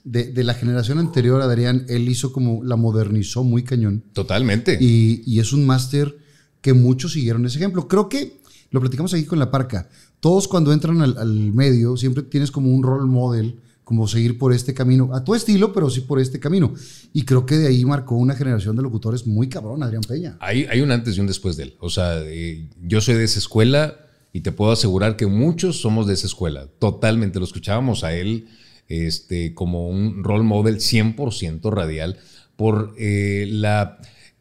de, 0.04 0.32
de, 0.32 0.44
la 0.44 0.54
generación 0.54 1.00
anterior, 1.00 1.42
Adrián, 1.42 1.86
él 1.90 2.08
hizo 2.08 2.32
como, 2.32 2.64
la 2.64 2.76
modernizó 2.76 3.44
muy 3.44 3.64
cañón. 3.64 4.04
Totalmente. 4.14 4.78
Y, 4.80 5.24
y 5.26 5.40
es 5.40 5.52
un 5.52 5.66
máster 5.66 6.16
que 6.62 6.74
muchos 6.74 7.14
siguieron 7.14 7.46
ese 7.46 7.58
ejemplo. 7.58 7.88
Creo 7.88 8.10
que 8.10 8.37
lo 8.72 8.80
platicamos 8.80 9.13
aquí 9.13 9.26
con 9.26 9.39
la 9.39 9.51
parca. 9.51 9.89
Todos 10.20 10.47
cuando 10.47 10.74
entran 10.74 11.01
al, 11.01 11.53
medio 11.53 11.97
siempre 11.97 12.24
tienes 12.24 12.51
como 12.51 12.74
un 12.74 12.84
role 12.84 13.07
model, 13.07 13.59
como 13.84 14.07
seguir 14.07 14.38
por 14.38 14.53
este 14.53 14.74
camino, 14.74 15.11
a 15.13 15.24
tu 15.24 15.36
estilo, 15.36 15.72
pero 15.72 15.89
sí 15.89 16.01
por 16.01 16.20
este 16.20 16.39
camino. 16.39 16.74
Y 17.13 17.24
creo 17.24 17.45
que 17.45 17.55
de 17.55 17.68
ahí 17.68 17.86
marcó 17.86 18.15
una 18.15 18.36
generación 18.36 18.76
de 18.76 18.82
locutores 18.82 19.26
muy 19.26 19.47
cabrón, 19.47 19.84
Adrián 19.84 20.01
Peña. 20.01 20.38
Hay, 20.39 20.65
hay 20.65 20.82
un 20.82 20.91
antes 20.91 21.18
y 21.18 21.22
un 21.22 21.28
después 21.28 21.55
de 21.55 21.63
él. 21.63 21.76
O 21.80 21.89
sea, 21.89 22.20
eh, 22.24 22.68
yo 22.84 22.99
soy 22.99 23.15
de 23.15 23.24
esa 23.24 23.39
escuela 23.39 23.95
y 24.34 24.41
te 24.41 24.51
puedo 24.51 24.72
asegurar 24.72 25.15
que 25.15 25.26
muchos 25.26 25.80
somos 25.80 26.07
de 26.07 26.15
esa 26.15 26.28
escuela. 26.28 26.68
Totalmente. 26.80 27.39
Lo 27.39 27.45
escuchábamos 27.45 28.03
a 28.03 28.13
él 28.13 28.47
este, 28.89 29.53
como 29.53 29.88
un 29.88 30.24
role 30.24 30.43
model 30.43 30.78
100% 30.78 31.72
radial 31.72 32.18
por 32.55 32.93
eh, 32.97 33.47
la 33.49 33.99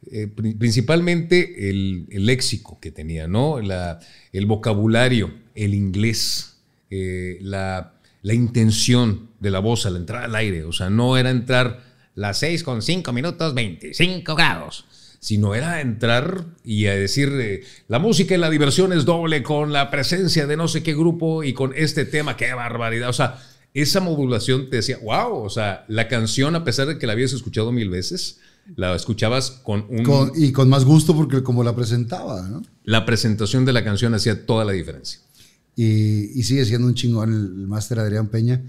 eh, 0.09 0.29
principalmente 0.29 1.69
el, 1.69 2.07
léxico 2.11 2.79
que 2.81 2.93
tenía, 2.93 3.27
¿no? 3.27 3.59
el 3.59 4.47
vocabulario, 4.47 5.35
el 5.55 5.75
inglés, 5.75 6.59
eh, 6.91 7.39
la, 7.41 7.93
intención 8.23 9.31
de 9.41 9.51
la 9.51 9.59
voz 9.59 9.85
al 9.87 9.97
entrar 9.97 10.25
al 10.25 10.37
aire. 10.37 10.65
O 10.65 10.73
sea, 10.73 10.91
no 10.91 11.17
era 11.17 11.31
entrar 11.31 11.83
las 12.15 12.39
6 12.39 12.63
con 12.63 12.83
5 12.83 13.13
minutos, 13.13 13.55
25 13.55 14.35
grados. 14.35 14.85
sino 15.19 15.57
era 15.57 15.81
entrar 15.81 16.45
y 16.63 16.87
a 16.87 16.95
decir, 16.95 17.33
eh, 17.41 17.65
la 17.89 17.99
música 17.99 18.35
y 18.35 18.39
la 18.39 18.51
diversión 18.51 18.93
es 18.93 19.05
doble 19.05 19.43
con 19.43 19.73
la 19.73 19.91
presencia 19.91 20.47
de 20.47 20.57
no 20.57 20.69
sé 20.69 20.85
qué 20.85 20.95
grupo 20.95 21.43
y 21.43 21.53
con 21.53 21.73
este 21.75 22.05
tema, 22.05 22.37
qué 22.37 22.53
barbaridad. 22.53 23.09
O 23.09 23.13
sea, 23.13 23.41
esa 23.75 24.01
modulación 24.01 24.71
te 24.71 24.77
decía, 24.77 24.99
wow, 25.03 25.43
o 25.43 25.51
sea, 25.51 25.85
la 25.89 26.07
canción, 26.07 26.55
a 26.55 26.65
pesar 26.65 26.87
de 26.87 26.99
que 26.99 27.07
la 27.07 27.15
habías 27.15 27.33
escuchado 27.33 27.73
mil 27.73 27.91
veces, 27.91 28.41
la 28.75 28.95
escuchabas 28.95 29.51
con 29.51 29.87
un... 29.89 30.33
y 30.35 30.53
con 30.53 30.69
más 30.69 30.85
gusto 30.85 31.14
porque 31.14 31.43
como 31.43 31.62
la 31.62 31.75
presentaba, 31.75 32.43
¿no? 32.49 32.62
La 32.85 33.07
presentación 33.07 33.64
de 33.64 33.73
la 33.73 33.85
canción 33.85 34.14
hacía 34.14 34.47
toda 34.47 34.64
la 34.64 34.73
diferencia. 34.73 35.21
Y, 35.77 36.43
sigue 36.43 36.64
siendo 36.64 36.89
un 36.89 36.95
chingón 36.95 37.33
el, 37.33 37.69
máster 37.69 37.99
Adrián 37.99 38.29
Peña. 38.29 38.64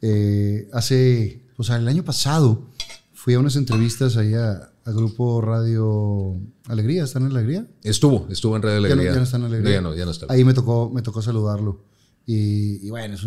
Eh, 0.00 0.68
hace, 0.72 1.42
o 1.56 1.64
sea, 1.64 1.76
el 1.76 1.88
año 1.88 2.04
pasado 2.04 2.68
fui 3.12 3.34
a 3.34 3.40
unas 3.40 3.56
entrevistas 3.56 4.16
ahí 4.16 4.34
a, 4.34 4.68
Grupo 4.84 5.40
Radio 5.40 6.40
Alegría. 6.66 7.04
¿Está 7.04 7.20
en 7.20 7.26
Alegría? 7.26 7.64
Estuvo, 7.84 8.26
estuvo 8.30 8.56
en 8.56 8.62
Radio 8.62 8.78
Alegría. 8.78 9.12
Ya 9.12 9.16
no, 9.16 9.22
está 9.22 9.36
en 9.36 9.44
Alegría. 9.44 9.74
ya 9.74 9.80
no, 9.80 9.94
ya 9.94 10.04
no 10.04 10.10
está. 10.10 10.26
Ahí 10.28 10.44
me 10.44 10.54
tocó, 10.54 10.90
me 10.92 11.02
tocó 11.02 11.22
saludarlo. 11.22 11.84
Y, 12.26 12.90
bueno, 12.90 13.14
es 13.14 13.22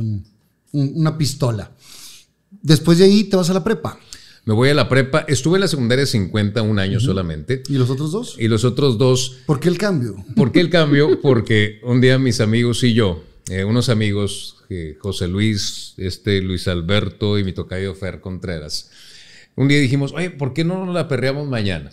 una 0.74 1.18
pistola. 1.18 1.72
Después 2.62 2.98
de 2.98 3.06
ahí 3.06 3.24
te 3.26 3.38
vas 3.38 3.50
a 3.50 3.54
la 3.54 3.64
prepa. 3.64 3.98
Me 4.46 4.54
voy 4.54 4.70
a 4.70 4.76
la 4.76 4.88
prepa. 4.88 5.26
Estuve 5.28 5.58
en 5.58 5.62
la 5.62 5.68
secundaria 5.68 6.06
50 6.06 6.62
un 6.62 6.78
año 6.78 7.00
solamente. 7.00 7.64
¿Y 7.68 7.74
los 7.74 7.90
otros 7.90 8.12
dos? 8.12 8.36
Y 8.38 8.48
los 8.48 8.64
otros 8.64 9.00
dos. 9.00 9.38
¿Por 9.48 9.60
qué 9.60 9.70
el 9.70 9.80
cambio? 9.80 10.24
¿Por 10.36 10.52
qué 10.52 10.60
el 10.60 10.70
cambio? 10.70 11.20
Porque 11.24 11.80
un 11.84 12.00
día 12.00 12.20
mis 12.20 12.40
amigos 12.40 12.84
y 12.84 12.94
yo, 12.94 13.24
eh, 13.50 13.64
unos 13.64 13.90
amigos, 13.90 14.58
eh, 14.70 14.98
José 15.00 15.28
Luis, 15.28 15.96
este 15.98 16.42
Luis 16.44 16.68
Alberto 16.68 17.40
y 17.40 17.44
mi 17.44 17.54
tocayo 17.54 17.96
Fer 17.96 18.22
Contreras, 18.22 18.92
un 19.56 19.68
día 19.68 19.80
dijimos, 19.80 20.14
oye, 20.14 20.30
¿por 20.30 20.54
qué 20.54 20.64
no 20.64 20.86
nos 20.86 20.94
la 20.94 21.08
perreamos 21.08 21.48
mañana? 21.48 21.90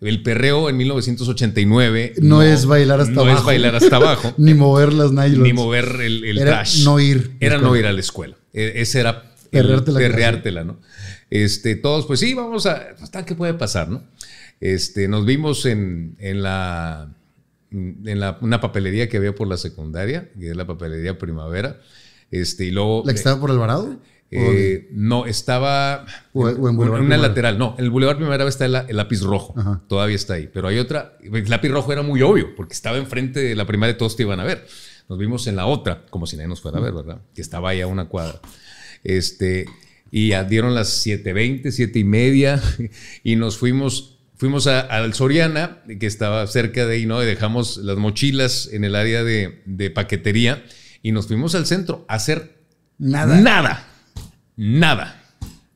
El 0.00 0.22
perreo 0.22 0.68
en 0.68 0.76
1989 0.76 2.14
no, 2.18 2.42
es 2.42 2.66
bailar 2.66 3.00
hasta 3.00 3.20
abajo. 3.20 3.32
No 3.32 3.38
es 3.38 3.44
bailar 3.44 3.74
hasta 3.76 3.96
abajo. 3.96 4.34
ni 4.38 4.54
mover 4.54 4.92
las 4.92 5.12
nylons. 5.12 5.38
Ni 5.38 5.52
mover 5.52 6.00
el, 6.00 6.24
el 6.24 6.38
era 6.38 6.64
No 6.84 6.98
ir. 7.00 7.32
Era 7.40 7.58
no 7.58 7.76
ir 7.76 7.86
a 7.86 7.92
la 7.92 8.00
escuela. 8.00 8.36
E, 8.52 8.74
ese 8.76 9.00
era 9.00 9.34
perreártela, 9.50 9.98
perreártela 9.98 10.64
¿no? 10.64 10.80
Este, 11.30 11.76
todos, 11.76 12.06
pues 12.06 12.20
sí, 12.20 12.34
vamos 12.34 12.66
a. 12.66 12.88
Hasta 13.00 13.24
qué 13.24 13.34
puede 13.34 13.54
pasar, 13.54 13.88
¿no? 13.88 14.02
Este, 14.60 15.08
nos 15.08 15.24
vimos 15.26 15.66
en, 15.66 16.16
en 16.18 16.42
la. 16.42 17.14
En 17.70 18.18
la, 18.20 18.38
una 18.40 18.60
papelería 18.60 19.08
que 19.08 19.18
había 19.18 19.34
por 19.34 19.46
la 19.46 19.58
secundaria, 19.58 20.30
que 20.38 20.50
es 20.50 20.56
la 20.56 20.66
papelería 20.66 21.18
Primavera. 21.18 21.80
Este, 22.30 22.64
y 22.64 22.70
luego. 22.70 23.02
¿La 23.04 23.12
que 23.12 23.18
estaba 23.18 23.40
por 23.40 23.50
Alvarado? 23.50 23.98
Eh, 24.30 24.88
no, 24.92 25.24
estaba 25.24 26.04
en, 26.34 26.78
una 26.78 27.16
lateral. 27.16 27.58
No, 27.58 27.74
en 27.78 27.84
el 27.84 27.90
Boulevard 27.90 28.16
Primavera 28.16 28.46
está 28.46 28.66
el, 28.66 28.72
lápiz 28.72 29.22
rojo. 29.22 29.54
Todavía 29.86 30.16
está 30.16 30.34
ahí. 30.34 30.48
Pero 30.52 30.68
hay 30.68 30.78
otra. 30.78 31.16
El 31.20 31.48
lápiz 31.48 31.70
rojo 31.70 31.92
era 31.92 32.02
muy 32.02 32.20
obvio, 32.22 32.54
porque 32.54 32.74
estaba 32.74 32.98
enfrente 32.98 33.40
de 33.40 33.54
la 33.54 33.66
primaria 33.66 33.94
y 33.94 33.98
todos 33.98 34.16
te 34.16 34.22
iban 34.24 34.40
a 34.40 34.44
ver. 34.44 34.66
Nos 35.08 35.18
vimos 35.18 35.46
en 35.46 35.56
la 35.56 35.66
otra, 35.66 36.04
como 36.10 36.26
si 36.26 36.36
nadie 36.36 36.48
nos 36.48 36.60
fuera 36.60 36.78
a 36.78 36.80
ver, 36.82 36.92
¿verdad? 36.92 37.22
Que 37.34 37.40
estaba 37.40 37.70
ahí 37.70 37.80
a 37.80 37.86
una 37.86 38.08
cuadra. 38.08 38.40
Este, 39.02 39.64
y 40.10 40.32
dieron 40.44 40.74
las 40.74 41.06
7.20, 41.06 41.70
7 41.70 41.98
y 41.98 42.04
media, 42.04 42.62
y 43.22 43.36
nos 43.36 43.58
fuimos 43.58 44.14
fuimos 44.36 44.68
al 44.68 45.14
Soriana, 45.14 45.78
que 45.98 46.06
estaba 46.06 46.46
cerca 46.46 46.86
de 46.86 46.94
ahí, 46.94 47.06
¿no? 47.06 47.20
Y 47.20 47.26
dejamos 47.26 47.78
las 47.78 47.96
mochilas 47.96 48.68
en 48.72 48.84
el 48.84 48.94
área 48.94 49.24
de, 49.24 49.62
de, 49.66 49.90
paquetería 49.90 50.64
y 51.02 51.10
nos 51.10 51.26
fuimos 51.26 51.56
al 51.56 51.66
centro 51.66 52.04
a 52.06 52.14
hacer 52.14 52.56
nada. 52.98 53.40
Nada. 53.40 53.88
Nada, 54.56 55.22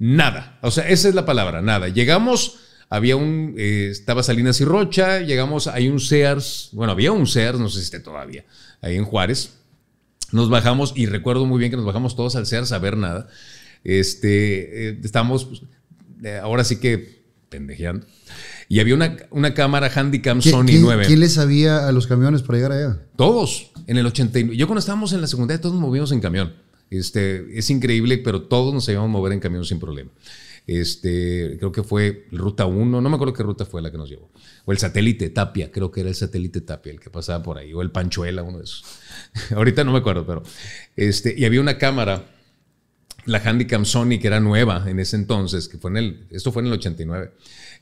nada. 0.01 0.59
O 0.61 0.72
sea, 0.72 0.89
esa 0.89 1.09
es 1.09 1.14
la 1.14 1.24
palabra, 1.24 1.62
nada. 1.62 1.89
Llegamos, 1.89 2.59
había 2.89 3.14
un, 3.14 3.55
eh, 3.57 3.89
estaba 3.93 4.24
Salinas 4.24 4.61
y 4.61 4.64
Rocha, 4.64 5.20
llegamos, 5.20 5.68
hay 5.68 5.89
un 5.89 6.01
Sears, 6.01 6.70
bueno, 6.72 6.93
había 6.93 7.12
un 7.12 7.28
Sears, 7.28 7.61
no 7.61 7.68
sé 7.68 7.78
si 7.78 7.85
esté 7.85 8.01
todavía, 8.01 8.45
ahí 8.80 8.97
en 8.97 9.05
Juárez. 9.05 9.59
Nos 10.33 10.51
bajamos 10.51 10.95
y 10.97 11.07
recuerdo 11.07 11.47
muy 11.47 11.61
bien 11.61 11.70
que 11.70 11.76
nos 11.76 11.87
bajamos 11.87 12.16
todos 12.16 12.35
al 12.35 12.47
Sears 12.47 12.72
a 12.72 12.78
ver 12.78 12.97
nada. 12.97 13.28
Este, 13.85 14.89
eh, 14.89 15.01
estamos, 15.03 15.45
pues, 15.45 15.62
eh, 16.24 16.39
ahora 16.43 16.64
sí 16.64 16.76
que 16.76 17.22
pendejeando. 17.49 18.07
Y 18.68 18.80
había 18.80 18.95
una, 18.95 19.16
una 19.30 19.53
cámara 19.53 19.91
Handycam 19.95 20.41
Sony 20.41 20.78
9. 20.80 21.05
¿Quién 21.07 21.20
les 21.20 21.35
sabía 21.35 21.87
a 21.87 21.93
los 21.93 22.07
camiones 22.07 22.43
para 22.43 22.59
llegar 22.59 22.72
allá? 22.72 23.07
Todos. 23.16 23.70
En 23.87 23.99
el 23.99 24.07
89. 24.07 24.57
Yo 24.57 24.66
cuando 24.66 24.80
estábamos 24.80 25.12
en 25.12 25.20
la 25.20 25.26
secundaria, 25.26 25.61
todos 25.61 25.74
nos 25.74 25.83
movíamos 25.83 26.12
en 26.12 26.20
camión. 26.20 26.55
Este, 26.89 27.59
es 27.59 27.68
increíble, 27.70 28.18
pero 28.18 28.43
todos 28.43 28.72
nos 28.72 28.85
sabíamos 28.85 29.11
mover 29.11 29.33
en 29.33 29.41
camión 29.41 29.64
sin 29.64 29.78
problema. 29.78 30.11
Este, 30.66 31.57
creo 31.59 31.72
que 31.72 31.83
fue 31.83 32.26
Ruta 32.30 32.66
1, 32.66 33.01
no 33.01 33.09
me 33.09 33.14
acuerdo 33.16 33.35
qué 33.35 33.43
ruta 33.43 33.64
fue 33.64 33.83
la 33.83 33.91
que 33.91 33.99
nos 33.99 34.09
llevó. 34.09 34.30
O 34.64 34.72
el 34.72 34.78
satélite 34.78 35.30
Tapia, 35.30 35.72
creo 35.72 35.91
que 35.91 36.01
era 36.01 36.09
el 36.09 36.14
satélite 36.14 36.61
Tapia 36.61 36.93
el 36.93 37.01
que 37.01 37.11
pasaba 37.11 37.43
por 37.43 37.59
ahí, 37.59 37.72
o 37.72 37.83
el 37.83 37.91
Panchuela, 37.91 38.43
uno 38.43 38.59
de 38.59 38.64
esos. 38.64 38.85
Ahorita 39.57 39.83
no 39.85 39.93
me 39.93 39.99
acuerdo, 39.99 40.24
pero. 40.24 40.43
Este, 40.95 41.35
y 41.37 41.45
había 41.45 41.61
una 41.61 41.78
cámara, 41.78 42.26
la 43.25 43.39
Handycam 43.39 43.85
Sony, 43.85 44.18
que 44.20 44.27
era 44.27 44.41
nueva 44.41 44.85
en 44.87 44.99
ese 45.01 45.16
entonces, 45.16 45.68
que 45.68 45.79
fue 45.79 45.91
en 45.91 45.97
el. 45.97 46.27
Esto 46.31 46.53
fue 46.53 46.62
en 46.62 46.68
el 46.68 46.75
89. 46.75 47.31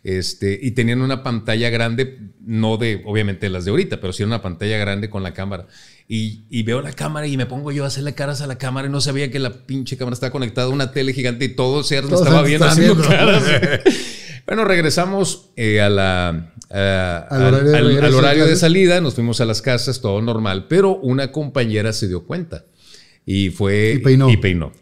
Este, 0.02 0.58
y 0.60 0.70
tenían 0.70 1.02
una 1.02 1.22
pantalla 1.22 1.68
grande, 1.68 2.18
no 2.40 2.78
de, 2.78 3.02
obviamente, 3.04 3.50
las 3.50 3.66
de 3.66 3.70
ahorita, 3.70 4.00
pero 4.00 4.12
sí 4.12 4.22
una 4.22 4.40
pantalla 4.40 4.78
grande 4.78 5.10
con 5.10 5.22
la 5.22 5.34
cámara. 5.34 5.66
Y, 6.08 6.62
veo 6.64 6.80
la 6.80 6.92
cámara 6.92 7.26
y 7.26 7.36
me 7.36 7.46
pongo 7.46 7.70
yo 7.70 7.84
a 7.84 7.86
hacerle 7.86 8.14
caras 8.14 8.40
a 8.40 8.46
la 8.46 8.58
cámara 8.58 8.88
y 8.88 8.90
no 8.90 9.00
sabía 9.00 9.30
que 9.30 9.38
la 9.38 9.66
pinche 9.66 9.96
cámara 9.96 10.14
estaba 10.14 10.32
conectada 10.32 10.66
a 10.66 10.70
una 10.70 10.90
tele 10.90 11.12
gigante 11.12 11.44
y 11.44 11.50
todo 11.50 11.84
se 11.84 11.98
estaba 11.98 12.42
viendo 12.42 12.66
haciendo 12.66 13.00
caras. 13.00 13.44
bueno, 14.46 14.64
regresamos 14.64 15.50
eh, 15.54 15.80
a 15.80 15.88
la, 15.88 16.52
al, 16.70 18.14
horario, 18.14 18.46
de, 18.46 18.56
salida, 18.56 19.00
nos 19.00 19.14
fuimos 19.14 19.40
a 19.40 19.44
las 19.44 19.62
casas, 19.62 20.00
todo 20.00 20.20
normal, 20.20 20.66
pero 20.68 20.96
una 20.96 21.30
compañera 21.30 21.92
se 21.92 22.08
dio 22.08 22.24
cuenta 22.24 22.64
y 23.24 23.50
fue 23.50 23.92
y 23.96 23.98
peinó. 23.98 24.30
Y 24.30 24.36
peinó. 24.38 24.72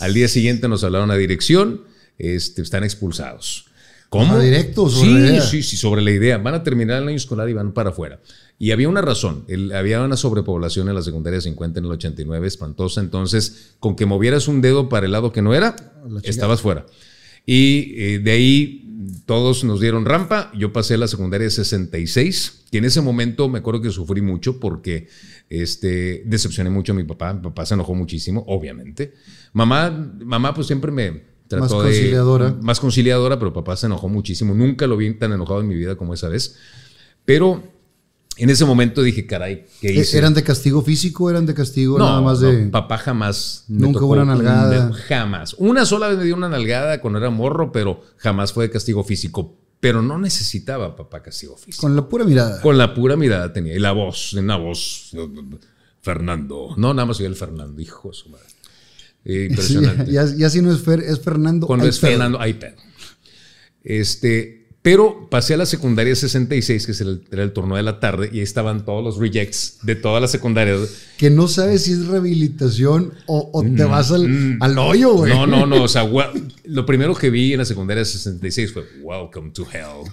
Al 0.00 0.14
día 0.14 0.28
siguiente 0.28 0.68
nos 0.68 0.82
hablaron 0.84 1.10
a 1.10 1.16
dirección, 1.16 1.82
este, 2.18 2.62
están 2.62 2.84
expulsados. 2.84 3.66
¿Cómo? 4.10 4.40
directo 4.40 4.90
sobre 4.90 5.08
sí, 5.08 5.14
la 5.14 5.20
idea. 5.20 5.40
Sí, 5.40 5.62
sí, 5.62 5.76
sobre 5.76 6.02
la 6.02 6.10
idea. 6.10 6.36
Van 6.38 6.54
a 6.54 6.64
terminar 6.64 7.00
el 7.00 7.08
año 7.08 7.16
escolar 7.16 7.48
y 7.48 7.52
van 7.52 7.72
para 7.72 7.90
afuera. 7.90 8.20
Y 8.58 8.72
había 8.72 8.88
una 8.88 9.00
razón, 9.00 9.46
había 9.72 10.02
una 10.02 10.16
sobrepoblación 10.16 10.88
en 10.88 10.96
la 10.96 11.02
secundaria 11.02 11.40
50 11.40 11.78
en 11.78 11.84
el 11.84 11.92
89 11.92 12.46
espantosa, 12.46 13.00
entonces 13.00 13.74
con 13.78 13.94
que 13.96 14.06
movieras 14.06 14.48
un 14.48 14.60
dedo 14.60 14.88
para 14.88 15.06
el 15.06 15.12
lado 15.12 15.32
que 15.32 15.42
no 15.42 15.54
era, 15.54 15.76
estabas 16.24 16.60
fuera. 16.60 16.86
Y 17.46 17.94
eh, 17.96 18.18
de 18.18 18.30
ahí 18.32 18.90
todos 19.24 19.64
nos 19.64 19.80
dieron 19.80 20.04
rampa, 20.04 20.52
yo 20.54 20.72
pasé 20.72 20.94
a 20.94 20.98
la 20.98 21.08
secundaria 21.08 21.48
66, 21.48 22.64
y 22.70 22.78
en 22.78 22.84
ese 22.84 23.00
momento 23.00 23.48
me 23.48 23.60
acuerdo 23.60 23.80
que 23.80 23.90
sufrí 23.90 24.20
mucho 24.20 24.60
porque 24.60 25.08
este, 25.50 26.22
decepcioné 26.24 26.70
mucho 26.70 26.92
a 26.92 26.94
mi 26.94 27.04
papá, 27.04 27.34
mi 27.34 27.42
papá 27.42 27.66
se 27.66 27.74
enojó 27.74 27.94
muchísimo, 27.94 28.44
obviamente. 28.46 29.12
Mamá, 29.52 29.90
mamá 30.24 30.54
pues 30.54 30.68
siempre 30.68 30.92
me, 30.92 31.30
Trató 31.48 31.64
más 31.64 31.72
conciliadora. 31.72 32.56
más 32.62 32.78
conciliadora, 32.78 33.36
pero 33.36 33.52
papá 33.52 33.76
se 33.76 33.86
enojó 33.86 34.08
muchísimo. 34.08 34.54
Nunca 34.54 34.86
lo 34.86 34.96
vi 34.96 35.12
tan 35.14 35.32
enojado 35.32 35.60
en 35.60 35.66
mi 35.66 35.74
vida 35.74 35.96
como 35.96 36.14
esa 36.14 36.28
vez. 36.28 36.56
Pero 37.24 37.60
en 38.36 38.48
ese 38.48 38.64
momento 38.64 39.02
dije, 39.02 39.26
caray, 39.26 39.66
¿qué 39.80 39.88
¿E-, 39.88 39.94
hice? 39.94 40.16
¿Eran 40.16 40.32
de 40.32 40.44
castigo 40.44 40.80
físico 40.80 41.28
eran 41.28 41.46
de 41.46 41.54
castigo 41.54 41.98
nada 41.98 42.20
más 42.20 42.38
de.? 42.38 42.68
papá 42.68 42.98
jamás. 42.98 43.64
Nunca 43.66 44.04
hubo 44.04 44.12
una 44.12 44.24
nalgada. 44.24 44.92
jamás. 44.92 45.56
Una 45.58 45.84
sola 45.84 46.06
vez 46.06 46.18
me 46.18 46.24
dio 46.24 46.36
una 46.36 46.48
nalgada 46.48 47.00
cuando 47.00 47.18
era 47.18 47.30
morro, 47.30 47.72
pero 47.72 48.00
jamás 48.18 48.52
fue 48.52 48.66
de 48.66 48.70
castigo 48.70 49.02
físico. 49.02 49.58
Pero 49.80 50.02
no 50.02 50.18
necesitaba 50.18 50.94
papá 50.94 51.22
castigo 51.22 51.56
físico. 51.56 51.80
Con 51.80 51.96
la 51.96 52.06
pura 52.06 52.24
mirada. 52.24 52.60
Con 52.60 52.76
la 52.76 52.94
pura 52.94 53.16
mirada 53.16 53.52
tenía. 53.52 53.74
Y 53.74 53.78
la 53.78 53.92
voz, 53.92 54.34
una 54.34 54.56
voz. 54.56 55.12
Fernando. 56.02 56.74
No, 56.76 56.94
nada 56.94 57.06
más 57.06 57.16
soy 57.18 57.26
el 57.26 57.36
Fernando, 57.36 57.80
hijo 57.80 58.08
de 58.08 58.14
su 58.14 58.28
madre. 58.30 58.46
Eh, 59.24 59.48
impresionante. 59.50 60.10
y, 60.12 60.16
así 60.16 60.62
no 60.62 60.72
es, 60.72 60.86
es 60.86 61.20
Fernando. 61.20 61.66
Cuando 61.66 61.86
es 61.86 61.98
Fernando, 61.98 62.40
hay 62.40 62.54
pedo. 62.54 62.76
Este, 63.82 64.59
pero 64.82 65.28
pasé 65.28 65.54
a 65.54 65.56
la 65.58 65.66
secundaria 65.66 66.14
66, 66.14 66.86
que 66.86 66.92
era 67.30 67.42
el 67.42 67.52
turno 67.52 67.76
de 67.76 67.82
la 67.82 68.00
tarde, 68.00 68.30
y 68.32 68.38
ahí 68.38 68.42
estaban 68.42 68.86
todos 68.86 69.04
los 69.04 69.18
rejects 69.18 69.78
de 69.82 69.94
todas 69.94 70.22
las 70.22 70.30
secundarias. 70.30 70.78
Que 71.18 71.28
no 71.28 71.48
sabes 71.48 71.84
si 71.84 71.92
es 71.92 72.06
rehabilitación 72.06 73.12
o, 73.26 73.62
te 73.62 73.84
mm, 73.84 73.90
vas 73.90 74.10
al, 74.10 74.28
mm. 74.28 74.62
al 74.62 74.78
hoyo, 74.78 75.12
güey. 75.12 75.34
No, 75.34 75.46
no, 75.46 75.66
no. 75.66 75.82
O 75.82 75.88
sea, 75.88 76.08
lo 76.64 76.86
primero 76.86 77.14
que 77.14 77.28
vi 77.28 77.52
en 77.52 77.58
la 77.58 77.66
secundaria 77.66 78.04
66 78.04 78.72
fue 78.72 78.84
Welcome 79.02 79.50
to 79.50 79.66
Hell. 79.70 80.10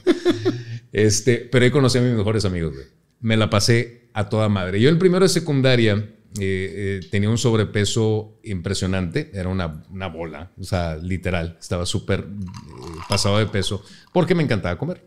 este, 0.92 1.48
pero 1.50 1.64
ahí 1.64 1.72
conocí 1.72 1.98
a 1.98 2.02
mis 2.02 2.14
mejores 2.14 2.44
amigos, 2.44 2.74
güey. 2.74 2.86
Me 3.22 3.38
la 3.38 3.50
pasé 3.50 4.10
a 4.14 4.28
toda 4.28 4.50
madre. 4.50 4.82
Yo 4.82 4.90
el 4.90 4.98
primero 4.98 5.24
de 5.24 5.30
secundaria 5.30 6.10
eh, 6.40 7.00
eh, 7.02 7.08
tenía 7.10 7.30
un 7.30 7.38
sobrepeso 7.38 8.40
impresionante, 8.44 9.32
era 9.34 9.50
una, 9.50 9.84
una 9.90 10.08
bola, 10.08 10.52
o 10.60 10.64
sea, 10.64 10.98
literal, 10.98 11.58
estaba 11.60 11.86
súper 11.86 12.22
eh, 12.22 13.00
pasado 13.10 13.38
de 13.40 13.48
peso, 13.48 13.84
porque 14.14 14.36
me 14.36 14.44
encantaba 14.44 14.78
comer. 14.78 15.04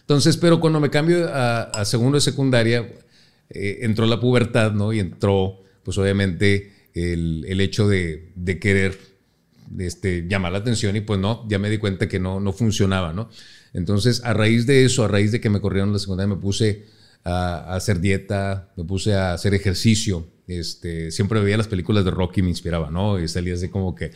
Entonces, 0.00 0.36
pero 0.36 0.60
cuando 0.60 0.80
me 0.80 0.90
cambio 0.90 1.28
a, 1.32 1.84
segundo 1.84 2.16
de 2.16 2.20
secundaria, 2.20 2.92
entró 3.48 4.06
la 4.06 4.18
pubertad, 4.18 4.72
¿no? 4.72 4.92
Y 4.92 4.98
entró, 4.98 5.62
pues 5.84 5.96
obviamente, 5.98 6.72
el, 6.94 7.44
el 7.48 7.60
hecho 7.60 7.86
de, 7.86 8.32
de 8.34 8.58
querer 8.58 8.98
este, 9.78 10.26
llamar 10.28 10.52
la 10.52 10.58
atención 10.58 10.96
y 10.96 11.00
pues 11.00 11.20
no, 11.20 11.46
ya 11.48 11.58
me 11.58 11.70
di 11.70 11.78
cuenta 11.78 12.08
que 12.08 12.18
no, 12.18 12.40
no 12.40 12.52
funcionaba, 12.52 13.12
¿no? 13.12 13.30
Entonces, 13.72 14.22
a 14.24 14.34
raíz 14.34 14.66
de 14.66 14.84
eso, 14.84 15.04
a 15.04 15.08
raíz 15.08 15.30
de 15.30 15.40
que 15.40 15.50
me 15.50 15.60
corrieron 15.60 15.92
la 15.92 15.98
secundaria, 15.98 16.34
me 16.34 16.40
puse 16.40 16.86
a, 17.24 17.74
hacer 17.74 18.00
dieta, 18.00 18.70
me 18.76 18.84
puse 18.84 19.14
a 19.14 19.32
hacer 19.32 19.54
ejercicio. 19.54 20.26
Este, 20.46 21.10
siempre 21.10 21.40
veía 21.40 21.56
las 21.56 21.68
películas 21.68 22.04
de 22.04 22.10
Rocky, 22.10 22.42
me 22.42 22.48
inspiraba, 22.48 22.90
¿no? 22.90 23.18
Y 23.20 23.28
salía 23.28 23.54
así 23.54 23.68
como 23.68 23.94
que, 23.94 24.12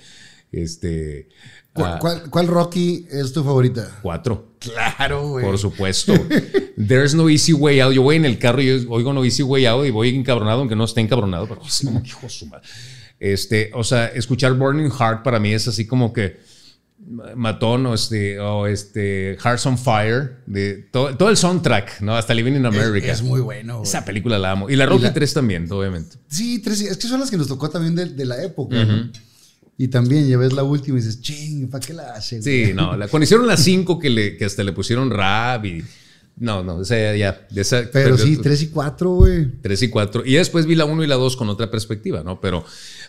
este... 0.52 1.28
¿Cuál, 1.74 2.46
Rocky 2.46 3.07
es 3.11 3.32
tu 3.32 3.42
favorita? 3.42 3.98
Cuatro. 4.00 4.55
Claro, 4.61 5.30
güey. 5.30 5.44
Por 5.44 5.59
supuesto. 5.59 6.14
There's 6.88 7.14
no 7.14 7.28
easy 7.28 7.52
way 7.52 7.80
out. 7.80 7.92
Yo 7.92 8.02
voy 8.02 8.14
en 8.14 8.24
el 8.24 8.38
carro 8.38 8.62
y 8.62 8.70
oigo 8.88 9.12
no 9.12 9.24
easy 9.24 9.42
way 9.42 9.66
out 9.66 9.84
y 9.84 9.90
voy 9.90 10.14
encabronado, 10.14 10.61
aunque 10.61 10.76
no 10.76 10.84
esté 10.84 11.00
encabronado, 11.00 11.48
pero 11.48 11.61
como 11.84 12.00
que 12.00 12.09
hijo 12.09 12.28
su 12.28 12.46
madre. 12.46 12.68
Este, 13.18 13.72
o 13.74 13.82
sea, 13.82 14.07
escuchar 14.07 14.55
Burning 14.55 14.90
Heart 14.90 15.24
para 15.24 15.40
mí 15.40 15.52
es 15.52 15.66
así 15.66 15.84
como 15.86 16.12
que 16.12 16.38
matón 17.07 17.86
o 17.86 17.94
este, 17.94 18.38
o 18.40 18.66
este 18.66 19.36
Hearts 19.42 19.66
on 19.66 19.78
Fire, 19.78 20.38
de 20.46 20.88
todo, 20.90 21.28
el 21.28 21.36
soundtrack, 21.36 22.00
¿no? 22.00 22.16
Hasta 22.16 22.34
Living 22.34 22.52
in 22.52 22.66
America. 22.66 23.12
Es, 23.12 23.22
muy 23.22 23.40
bueno. 23.40 23.82
Esa 23.82 24.05
película 24.05 24.38
la 24.38 24.52
amo. 24.52 24.70
Y 24.70 24.76
la 24.76 24.86
Rocky 24.86 25.11
3 25.12 25.34
también, 25.34 25.70
obviamente. 25.70 26.16
Sí, 26.28 26.61
3, 26.61 26.80
es 26.82 26.96
que 26.96 27.07
son 27.07 27.20
las 27.20 27.30
que 27.30 27.36
nos 27.36 27.48
tocó 27.48 27.68
también 27.70 27.94
de, 27.94 28.24
la 28.24 28.42
época. 28.42 28.76
Y 29.76 29.88
también 29.88 30.28
ya 30.28 30.36
ves 30.36 30.52
la 30.52 30.62
última 30.62 30.98
y 30.98 31.00
dices, 31.00 31.20
ching, 31.20 31.68
¿para 31.68 31.84
qué 31.84 31.94
la 31.94 32.14
hace? 32.14 32.40
Sí, 32.40 32.72
no, 32.74 32.96
la, 32.96 33.09
cuando 33.09 33.24
hicieron 33.24 33.46
las 33.46 33.61
5 33.61 33.98
que, 33.98 34.09
le, 34.09 34.36
que 34.36 34.44
hasta 34.44 34.62
le 34.62 34.72
pusieron 34.72 35.11
rap 35.11 35.64
y... 35.64 35.84
No, 36.37 36.64
no, 36.64 36.82
esa 36.82 36.97
ya, 36.97 37.14
ya 37.14 37.47
de 37.49 37.61
esa, 37.61 37.85
pero, 37.93 38.18
sí, 38.18 38.37
3 38.37 38.62
y 38.62 38.68
4, 38.68 39.11
güey. 39.11 39.53
3 39.62 39.82
y 39.82 39.89
4. 39.89 40.22
Y 40.26 40.35
después 40.35 40.66
vi 40.66 40.74
la 40.74 40.85
1 40.85 41.05
y 41.05 41.07
la 41.07 41.14
2 41.14 41.37
con 41.37 41.49
otra 41.49 41.70
perspectiva, 41.70 42.24
¿no? 42.24 42.41
Pero 42.41 42.64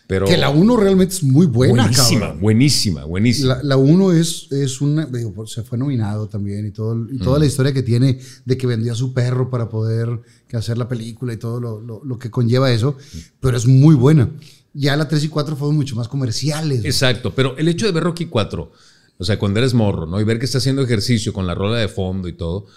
que 0.07 0.37
la 0.37 0.51
1 0.51 0.77
realmente 0.77 1.15
es 1.15 1.23
muy 1.23 1.47
buena. 1.47 1.83
Buenísima, 1.83 2.33
buenísima, 2.33 3.05
buenísima. 3.05 3.59
La 3.63 3.77
1 3.77 4.11
es, 4.11 4.51
es 4.51 4.79
una, 4.79 5.05
digo, 5.05 5.47
se 5.47 5.63
fue 5.63 5.77
nominado 5.77 6.27
también 6.29 6.67
y, 6.67 6.71
todo, 6.71 7.07
y 7.11 7.17
toda 7.17 7.39
la 7.39 7.47
historia 7.47 7.73
que 7.73 7.81
tiene 7.81 8.19
de 8.45 8.57
que 8.57 8.67
vendió 8.67 8.91
a 8.91 8.95
su 8.95 9.13
perro 9.13 9.49
para 9.49 9.69
poder 9.69 10.21
hacer 10.53 10.77
la 10.77 10.87
película 10.87 11.33
y 11.33 11.37
todo 11.37 11.59
lo, 11.59 11.81
lo, 11.81 12.19
que 12.19 12.29
conlleva 12.29 12.71
eso, 12.71 12.97
pero 13.39 13.57
es 13.57 13.65
muy 13.65 13.95
buena. 13.95 14.29
Ya 14.73 14.95
la 14.95 15.07
3 15.07 15.23
y 15.23 15.29
4 15.29 15.55
fueron 15.55 15.75
mucho 15.75 15.95
más 15.95 16.07
comerciales. 16.07 16.85
Exacto, 16.85 17.33
pero 17.33 17.57
el 17.57 17.67
hecho 17.67 17.85
de 17.85 17.91
ver 17.91 18.03
Rocky 18.03 18.25
4, 18.25 18.71
o 19.17 19.23
sea, 19.23 19.39
cuando 19.39 19.59
eres 19.59 19.73
morro, 19.73 20.05
¿no? 20.05 20.19
Y 20.21 20.23
ver 20.23 20.39
que 20.39 20.45
está 20.45 20.59
haciendo 20.59 20.81
ejercicio 20.81 21.33
con 21.33 21.47
la 21.47 21.55
rola 21.55 21.77
de 21.77 21.87
fondo 21.87 22.27
y 22.27 22.33
todo, 22.33 22.67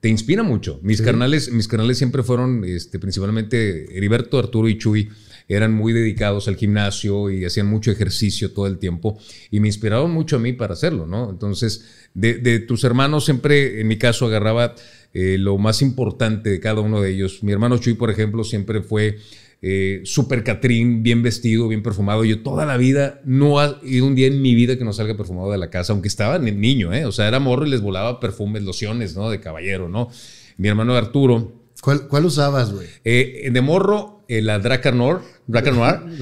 te 0.00 0.08
inspira 0.08 0.42
mucho. 0.42 0.78
Mis, 0.82 1.02
carnales, 1.02 1.50
mis 1.50 1.66
carnales 1.66 1.98
siempre 1.98 2.22
fueron, 2.22 2.64
este, 2.64 2.98
principalmente 2.98 3.96
Heriberto, 3.96 4.38
Arturo 4.38 4.68
y 4.68 4.78
Chuy, 4.78 5.08
eran 5.48 5.72
muy 5.72 5.92
dedicados 5.92 6.46
al 6.46 6.56
gimnasio 6.56 7.30
y 7.30 7.44
hacían 7.44 7.66
mucho 7.66 7.90
ejercicio 7.90 8.52
todo 8.52 8.66
el 8.66 8.78
tiempo 8.78 9.18
y 9.50 9.60
me 9.60 9.68
inspiraron 9.68 10.10
mucho 10.10 10.36
a 10.36 10.38
mí 10.38 10.52
para 10.52 10.74
hacerlo, 10.74 11.06
¿no? 11.06 11.30
Entonces, 11.30 11.86
de, 12.14 12.58
tus 12.60 12.84
hermanos 12.84 13.24
siempre, 13.24 13.80
en 13.80 13.88
mi 13.88 13.96
caso, 13.96 14.26
agarraba 14.26 14.74
eh, 15.14 15.36
lo 15.38 15.56
más 15.56 15.80
importante 15.80 16.50
de 16.50 16.60
cada 16.60 16.82
uno 16.82 17.00
de 17.00 17.10
ellos. 17.10 17.42
Mi 17.42 17.52
hermano 17.52 17.78
Chuy, 17.78 17.94
por 17.94 18.10
ejemplo, 18.10 18.44
siempre 18.44 18.82
fue 18.82 19.18
eh, 19.60 20.02
super 20.04 20.44
Catrín, 20.44 21.02
bien 21.02 21.22
vestido, 21.22 21.66
bien 21.66 21.82
perfumado. 21.82 22.24
Yo 22.24 22.42
toda 22.42 22.64
la 22.64 22.76
vida 22.76 23.20
no 23.24 23.58
ha 23.58 23.78
ido 23.82 24.06
un 24.06 24.14
día 24.14 24.28
en 24.28 24.40
mi 24.40 24.54
vida 24.54 24.78
que 24.78 24.84
no 24.84 24.92
salga 24.92 25.16
perfumado 25.16 25.50
de 25.50 25.58
la 25.58 25.68
casa, 25.68 25.92
aunque 25.92 26.08
estaba 26.08 26.38
niño, 26.38 26.92
¿eh? 26.92 27.04
O 27.06 27.12
sea, 27.12 27.26
era 27.26 27.40
morro 27.40 27.66
y 27.66 27.70
les 27.70 27.80
volaba 27.80 28.20
perfumes, 28.20 28.62
lociones, 28.62 29.16
¿no? 29.16 29.30
De 29.30 29.40
caballero, 29.40 29.88
¿no? 29.88 30.10
Mi 30.56 30.68
hermano 30.68 30.94
Arturo. 30.94 31.52
¿Cuál, 31.80 32.24
usabas, 32.24 32.72
güey? 32.72 32.86
Eh, 33.04 33.50
de 33.52 33.60
morro, 33.60 34.24
eh, 34.28 34.42
la 34.42 34.58
Dracar 34.58 34.94
Noir, 34.94 35.18
Dracar 35.46 35.74
Noir. 35.74 36.00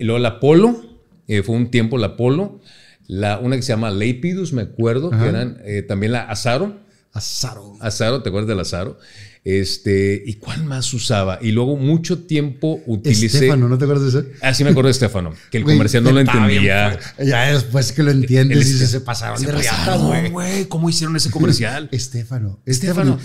Y 0.00 0.04
luego 0.04 0.18
la 0.18 0.40
Polo, 0.40 0.80
fue 1.26 1.54
un 1.54 1.70
tiempo 1.70 1.98
la 1.98 2.16
Polo. 2.16 2.60
La, 3.08 3.38
una 3.38 3.56
que 3.56 3.62
se 3.62 3.72
llama 3.72 3.90
Lapidus, 3.90 4.52
me 4.52 4.62
acuerdo, 4.62 5.10
que 5.10 5.28
eran 5.28 5.60
también 5.86 6.12
la 6.12 6.22
Azaro. 6.22 6.80
Azaro. 7.12 7.76
Azaro, 7.80 8.22
¿te 8.22 8.30
acuerdas 8.30 8.48
del 8.48 8.60
Azaro? 8.60 8.98
Este, 9.44 10.22
¿y 10.24 10.34
cuál 10.34 10.64
más 10.64 10.94
usaba? 10.94 11.40
Y 11.42 11.50
luego 11.50 11.76
mucho 11.76 12.20
tiempo 12.20 12.80
utilicé. 12.86 13.26
Estefano, 13.26 13.68
¿no 13.68 13.76
te 13.76 13.84
acuerdas 13.84 14.12
de 14.12 14.20
eso? 14.20 14.28
Ah, 14.40 14.54
sí 14.54 14.62
me 14.62 14.70
acuerdo 14.70 14.86
de 14.86 14.92
Estefano, 14.92 15.34
que 15.50 15.58
el 15.58 15.64
comercial 15.64 16.04
no 16.04 16.12
lo 16.12 16.20
entendía. 16.20 16.98
ya 17.18 17.52
después 17.52 17.90
que 17.90 18.04
lo 18.04 18.12
entiendes, 18.12 18.68
y 18.68 18.86
se 18.86 19.00
pasaron 19.00 19.42
de 19.42 19.50
riata, 19.50 19.96
güey. 19.96 20.66
¿Cómo 20.66 20.88
hicieron 20.88 21.16
ese 21.16 21.30
comercial? 21.30 21.88
Estefano. 21.92 22.60
Estefano. 22.66 23.18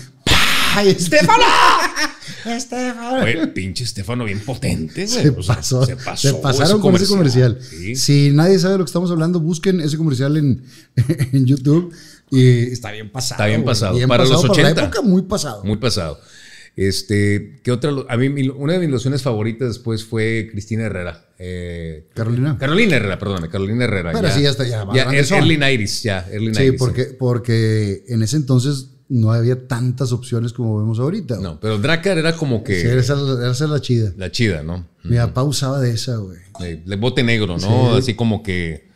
¡Ay, 0.74 0.88
Estefano! 0.88 1.44
Estefano. 2.44 3.24
Oye, 3.24 3.46
pinche 3.48 3.84
Estefano, 3.84 4.24
bien 4.24 4.40
potente, 4.40 5.06
güey. 5.06 5.22
Se, 5.22 5.32
pasó, 5.32 5.86
se, 5.86 5.96
pasó, 5.96 6.28
se 6.28 6.34
pasaron 6.34 6.80
con 6.80 6.94
ese 6.96 7.06
comercial. 7.06 7.58
Si 7.94 8.30
nadie 8.32 8.58
sabe 8.58 8.72
de 8.72 8.78
lo 8.78 8.84
que 8.84 8.88
estamos 8.88 9.10
hablando, 9.10 9.40
busquen 9.40 9.80
ese 9.80 9.96
comercial 9.96 10.36
en, 10.36 10.64
en 11.32 11.46
YouTube. 11.46 11.92
Y 12.30 12.72
está 12.72 12.92
bien 12.92 13.10
pasado. 13.10 13.36
Está 13.36 13.46
bien 13.46 13.64
pasado. 13.64 13.98
para 14.08 14.24
los 14.24 14.44
80. 14.44 14.54
Para 14.54 14.74
la 14.74 14.82
época, 14.82 15.02
muy 15.02 15.22
pasado. 15.22 15.64
Muy 15.64 15.76
pasado. 15.76 16.20
Este, 16.78 17.60
¿qué 17.64 17.72
otra? 17.72 17.90
A 18.08 18.16
mí, 18.16 18.48
una 18.50 18.74
de 18.74 18.78
mis 18.78 18.88
ilusiones 18.88 19.20
favoritas 19.22 19.66
después 19.66 20.04
fue 20.04 20.48
Cristina 20.52 20.84
Herrera. 20.84 21.26
Eh, 21.36 22.06
Carolina. 22.14 22.56
Carolina 22.56 22.94
Herrera, 22.94 23.18
perdón, 23.18 23.48
Carolina 23.50 23.82
Herrera. 23.82 24.12
Pero 24.12 24.30
sí, 24.30 24.42
ya 24.42 24.50
está, 24.50 24.64
ya. 24.64 24.86
ya 24.94 25.02
early 25.36 25.56
90s, 25.56 26.02
ya, 26.02 26.28
early 26.30 26.52
90s. 26.52 26.56
Sí, 26.56 26.72
porque, 26.78 27.04
porque 27.06 28.04
en 28.06 28.22
ese 28.22 28.36
entonces 28.36 28.90
no 29.08 29.32
había 29.32 29.66
tantas 29.66 30.12
opciones 30.12 30.52
como 30.52 30.78
vemos 30.78 31.00
ahorita. 31.00 31.38
No, 31.40 31.58
pero 31.58 31.78
Dracar 31.78 32.16
era 32.16 32.36
como 32.36 32.62
que. 32.62 32.80
Sí, 32.80 32.86
esa 32.86 33.14
era 33.14 33.66
la 33.66 33.80
chida. 33.80 34.12
La 34.16 34.30
chida, 34.30 34.62
¿no? 34.62 34.86
Mi 35.02 35.16
papá 35.16 35.42
usaba 35.42 35.80
de 35.80 35.90
esa, 35.90 36.16
güey. 36.18 36.38
De, 36.84 36.94
bote 36.94 37.24
negro, 37.24 37.58
¿no? 37.58 37.96
Así 37.96 38.14
como 38.14 38.44
que. 38.44 38.86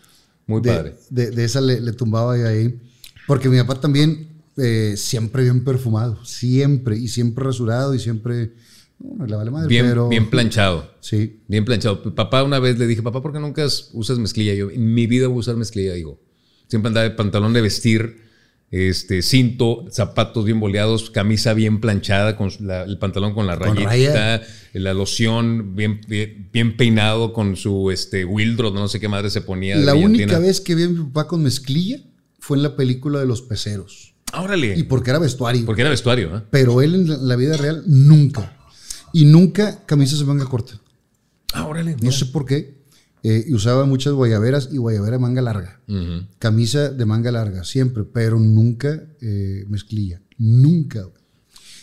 Muy 0.46 0.60
padre. 0.60 0.94
De, 1.10 1.44
esa 1.44 1.60
le, 1.60 1.80
le 1.80 1.92
tumbaba 1.92 2.34
ahí. 2.34 2.78
Porque 3.26 3.48
mi 3.48 3.58
papá 3.58 3.80
también 3.80 4.28
eh, 4.56 4.94
siempre 4.96 5.44
bien 5.44 5.64
perfumado, 5.64 6.24
siempre, 6.24 6.96
y 6.96 7.08
siempre 7.08 7.44
rasurado 7.44 7.94
y 7.94 7.98
siempre... 7.98 8.52
No, 8.98 9.26
le 9.26 9.34
vale 9.34 9.50
madre, 9.50 9.68
bien, 9.68 9.86
pero... 9.86 10.08
bien 10.08 10.30
planchado. 10.30 10.94
Sí. 11.00 11.40
Bien 11.48 11.64
planchado. 11.64 12.14
Papá 12.14 12.44
una 12.44 12.60
vez 12.60 12.78
le 12.78 12.86
dije, 12.86 13.02
papá, 13.02 13.20
¿por 13.20 13.32
qué 13.32 13.40
nunca 13.40 13.66
usas 13.92 14.18
mezclilla? 14.18 14.54
Yo 14.54 14.70
en 14.70 14.94
mi 14.94 15.06
vida 15.06 15.26
voy 15.26 15.38
a 15.38 15.40
usar 15.40 15.56
mezclilla, 15.56 15.94
digo. 15.94 16.20
Siempre 16.68 16.88
andaba 16.88 17.08
de 17.08 17.14
pantalón 17.14 17.52
de 17.52 17.62
vestir, 17.62 18.22
este, 18.70 19.20
cinto, 19.22 19.86
zapatos 19.90 20.44
bien 20.44 20.60
boleados, 20.60 21.10
camisa 21.10 21.52
bien 21.52 21.80
planchada, 21.80 22.36
con 22.36 22.50
el 22.86 22.98
pantalón 22.98 23.34
con 23.34 23.46
la 23.46 23.56
rayita, 23.56 24.42
la 24.72 24.94
loción 24.94 25.74
bien, 25.74 26.00
bien, 26.08 26.76
peinado 26.76 27.32
con 27.32 27.56
su 27.56 27.90
este, 27.90 28.24
Wildrod, 28.24 28.74
no 28.74 28.88
sé 28.88 29.00
qué 29.00 29.08
madre 29.08 29.30
se 29.30 29.42
ponía. 29.42 29.76
La 29.76 29.94
única 29.94 30.38
vez 30.38 30.60
que 30.60 30.74
vi 30.74 30.84
a 30.84 30.88
mi 30.88 31.02
papá 31.04 31.26
con 31.26 31.42
mezclilla 31.42 32.00
fue 32.42 32.56
en 32.56 32.64
la 32.64 32.74
película 32.74 33.20
de 33.20 33.26
los 33.26 33.40
peceros. 33.40 34.16
Órale. 34.34 34.76
Y 34.76 34.82
porque 34.82 35.10
era 35.10 35.20
vestuario. 35.20 35.64
Porque 35.64 35.82
era 35.82 35.90
vestuario, 35.90 36.36
¿eh? 36.36 36.42
Pero 36.50 36.82
él 36.82 36.96
en 36.96 37.28
la 37.28 37.36
vida 37.36 37.56
real 37.56 37.84
nunca. 37.86 38.58
Y 39.12 39.26
nunca 39.26 39.86
camisas 39.86 40.18
de 40.18 40.24
manga 40.24 40.44
corta. 40.46 40.80
Ah, 41.52 41.66
órale. 41.66 41.96
No 42.02 42.10
sé 42.10 42.26
por 42.26 42.44
qué. 42.44 42.82
Eh, 43.22 43.44
y 43.46 43.54
usaba 43.54 43.84
muchas 43.84 44.14
guayaberas 44.14 44.70
y 44.72 44.78
guayabera 44.78 45.18
de 45.18 45.18
manga 45.20 45.40
larga. 45.40 45.80
Camisa 46.40 46.88
de 46.88 47.06
manga 47.06 47.30
larga, 47.30 47.62
siempre, 47.62 48.02
pero 48.02 48.40
nunca 48.40 49.04
eh, 49.20 49.64
mezclilla. 49.68 50.20
Nunca. 50.36 51.06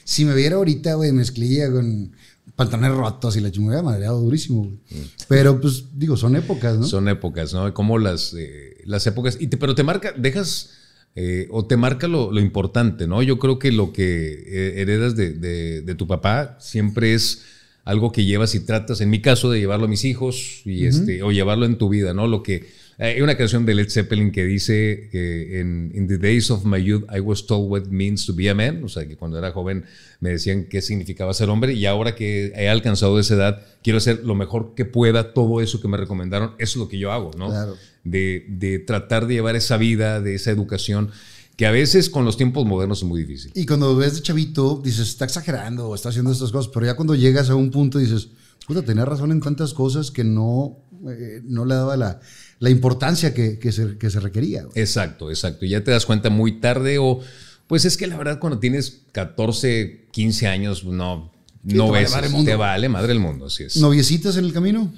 Si 0.03 0.25
me 0.25 0.35
viera 0.35 0.57
ahorita, 0.57 0.95
güey, 0.95 1.13
mezclilla 1.13 1.71
con 1.71 2.11
pantalones 2.57 2.97
rotos 2.97 3.37
y 3.37 3.39
la 3.39 3.49
chingada 3.49 3.81
madreado 3.81 4.19
durísimo, 4.19 4.63
güey. 4.63 4.73
Mm. 4.73 5.05
Pero 5.29 5.61
pues 5.61 5.85
digo, 5.93 6.17
son 6.17 6.35
épocas, 6.35 6.77
¿no? 6.77 6.85
Son 6.85 7.07
épocas, 7.07 7.53
¿no? 7.53 7.73
Como 7.73 7.97
las, 7.97 8.33
eh, 8.37 8.78
las 8.89 9.05
épocas. 9.07 9.37
Y 9.39 9.47
pero 9.47 9.75
te 9.75 9.83
marca, 9.83 10.13
dejas. 10.17 10.71
Eh, 11.15 11.47
o 11.49 11.65
te 11.65 11.75
marca 11.75 12.07
lo, 12.07 12.39
importante, 12.39 13.07
¿no? 13.07 13.23
Yo 13.23 13.39
creo 13.39 13.57
que 13.57 13.71
lo 13.71 13.91
que 13.91 14.43
eh, 14.45 14.81
heredas 14.81 15.15
de, 15.15 15.33
de, 15.33 15.95
tu 15.95 16.05
papá 16.05 16.55
siempre 16.59 17.15
es 17.15 17.45
algo 17.83 18.11
que 18.11 18.25
llevas 18.25 18.53
y 18.53 18.59
tratas, 18.59 19.01
en 19.01 19.09
mi 19.09 19.19
caso, 19.19 19.49
de 19.49 19.59
llevarlo 19.59 19.85
a 19.85 19.89
mis 19.89 20.05
hijos 20.05 20.61
y 20.65 20.85
este, 20.85 21.23
o 21.23 21.31
llevarlo 21.31 21.65
en 21.65 21.79
tu 21.79 21.89
vida, 21.89 22.13
¿no? 22.13 22.27
Lo 22.27 22.43
que 22.43 22.67
hay 22.99 23.21
una 23.21 23.37
canción 23.37 23.65
de 23.65 23.75
Led 23.75 23.89
Zeppelin 23.89 24.31
que 24.31 24.43
dice 24.43 25.07
que 25.09 25.61
en 25.61 25.91
In 25.95 26.07
the 26.07 26.17
days 26.17 26.51
of 26.51 26.65
my 26.65 26.83
youth 26.83 27.05
I 27.09 27.21
was 27.21 27.45
told 27.45 27.71
what 27.71 27.83
it 27.83 27.87
means 27.87 28.25
to 28.25 28.33
be 28.33 28.49
a 28.49 28.53
man, 28.53 28.83
o 28.83 28.89
sea, 28.89 29.07
que 29.07 29.15
cuando 29.15 29.39
era 29.39 29.51
joven 29.51 29.85
me 30.19 30.31
decían 30.31 30.65
qué 30.65 30.81
significaba 30.81 31.33
ser 31.33 31.49
hombre 31.49 31.73
y 31.73 31.85
ahora 31.85 32.13
que 32.13 32.51
he 32.55 32.67
alcanzado 32.67 33.17
esa 33.17 33.35
edad 33.35 33.61
quiero 33.81 33.97
hacer 33.97 34.25
lo 34.25 34.35
mejor 34.35 34.75
que 34.75 34.83
pueda 34.83 35.33
todo 35.33 35.61
eso 35.61 35.81
que 35.81 35.87
me 35.87 35.95
recomendaron, 35.95 36.51
eso 36.59 36.71
es 36.71 36.75
lo 36.75 36.89
que 36.89 36.99
yo 36.99 37.13
hago, 37.13 37.31
¿no? 37.37 37.47
Claro. 37.47 37.77
De, 38.03 38.45
de 38.47 38.79
tratar 38.79 39.27
de 39.27 39.35
llevar 39.35 39.55
esa 39.55 39.77
vida, 39.77 40.21
de 40.21 40.35
esa 40.35 40.51
educación 40.51 41.11
que 41.59 41.65
a 41.65 41.71
veces 41.71 42.09
con 42.09 42.23
los 42.23 42.37
tiempos 42.37 42.65
modernos 42.65 42.99
es 42.99 43.03
muy 43.03 43.19
difícil. 43.25 43.51
Y 43.53 43.65
cuando 43.65 43.93
ves 43.93 44.13
de 44.15 44.21
chavito, 44.21 44.81
dices, 44.81 45.09
está 45.09 45.25
exagerando 45.25 45.93
está 45.93 46.07
haciendo 46.07 46.31
estas 46.31 46.53
cosas, 46.53 46.71
pero 46.73 46.85
ya 46.85 46.95
cuando 46.95 47.15
llegas 47.15 47.49
a 47.49 47.55
un 47.55 47.69
punto 47.69 47.99
dices, 47.99 48.29
puta, 48.65 48.81
tenía 48.81 49.03
razón 49.03 49.33
en 49.33 49.41
tantas 49.41 49.73
cosas 49.73 50.09
que 50.09 50.23
no, 50.23 50.77
eh, 51.09 51.41
no 51.43 51.65
le 51.65 51.75
daba 51.75 51.97
la, 51.97 52.21
la 52.59 52.69
importancia 52.69 53.33
que, 53.33 53.59
que, 53.59 53.73
se, 53.73 53.97
que 53.97 54.09
se 54.09 54.21
requería. 54.21 54.67
Exacto, 54.73 55.29
exacto. 55.29 55.65
Y 55.65 55.71
ya 55.71 55.83
te 55.83 55.91
das 55.91 56.05
cuenta 56.05 56.29
muy 56.29 56.61
tarde 56.61 56.97
o, 56.97 57.19
pues 57.67 57.83
es 57.83 57.97
que 57.97 58.07
la 58.07 58.15
verdad 58.15 58.39
cuando 58.39 58.59
tienes 58.59 59.01
14, 59.11 60.07
15 60.11 60.47
años, 60.47 60.85
no, 60.85 61.29
no 61.63 61.91
ves, 61.91 62.15
te 62.45 62.55
vale 62.55 62.87
madre 62.87 63.11
el 63.11 63.19
mundo, 63.19 63.47
así 63.47 63.63
es. 63.63 63.75
¿Noviecitas 63.75 64.37
en 64.37 64.45
el 64.45 64.53
camino? 64.53 64.93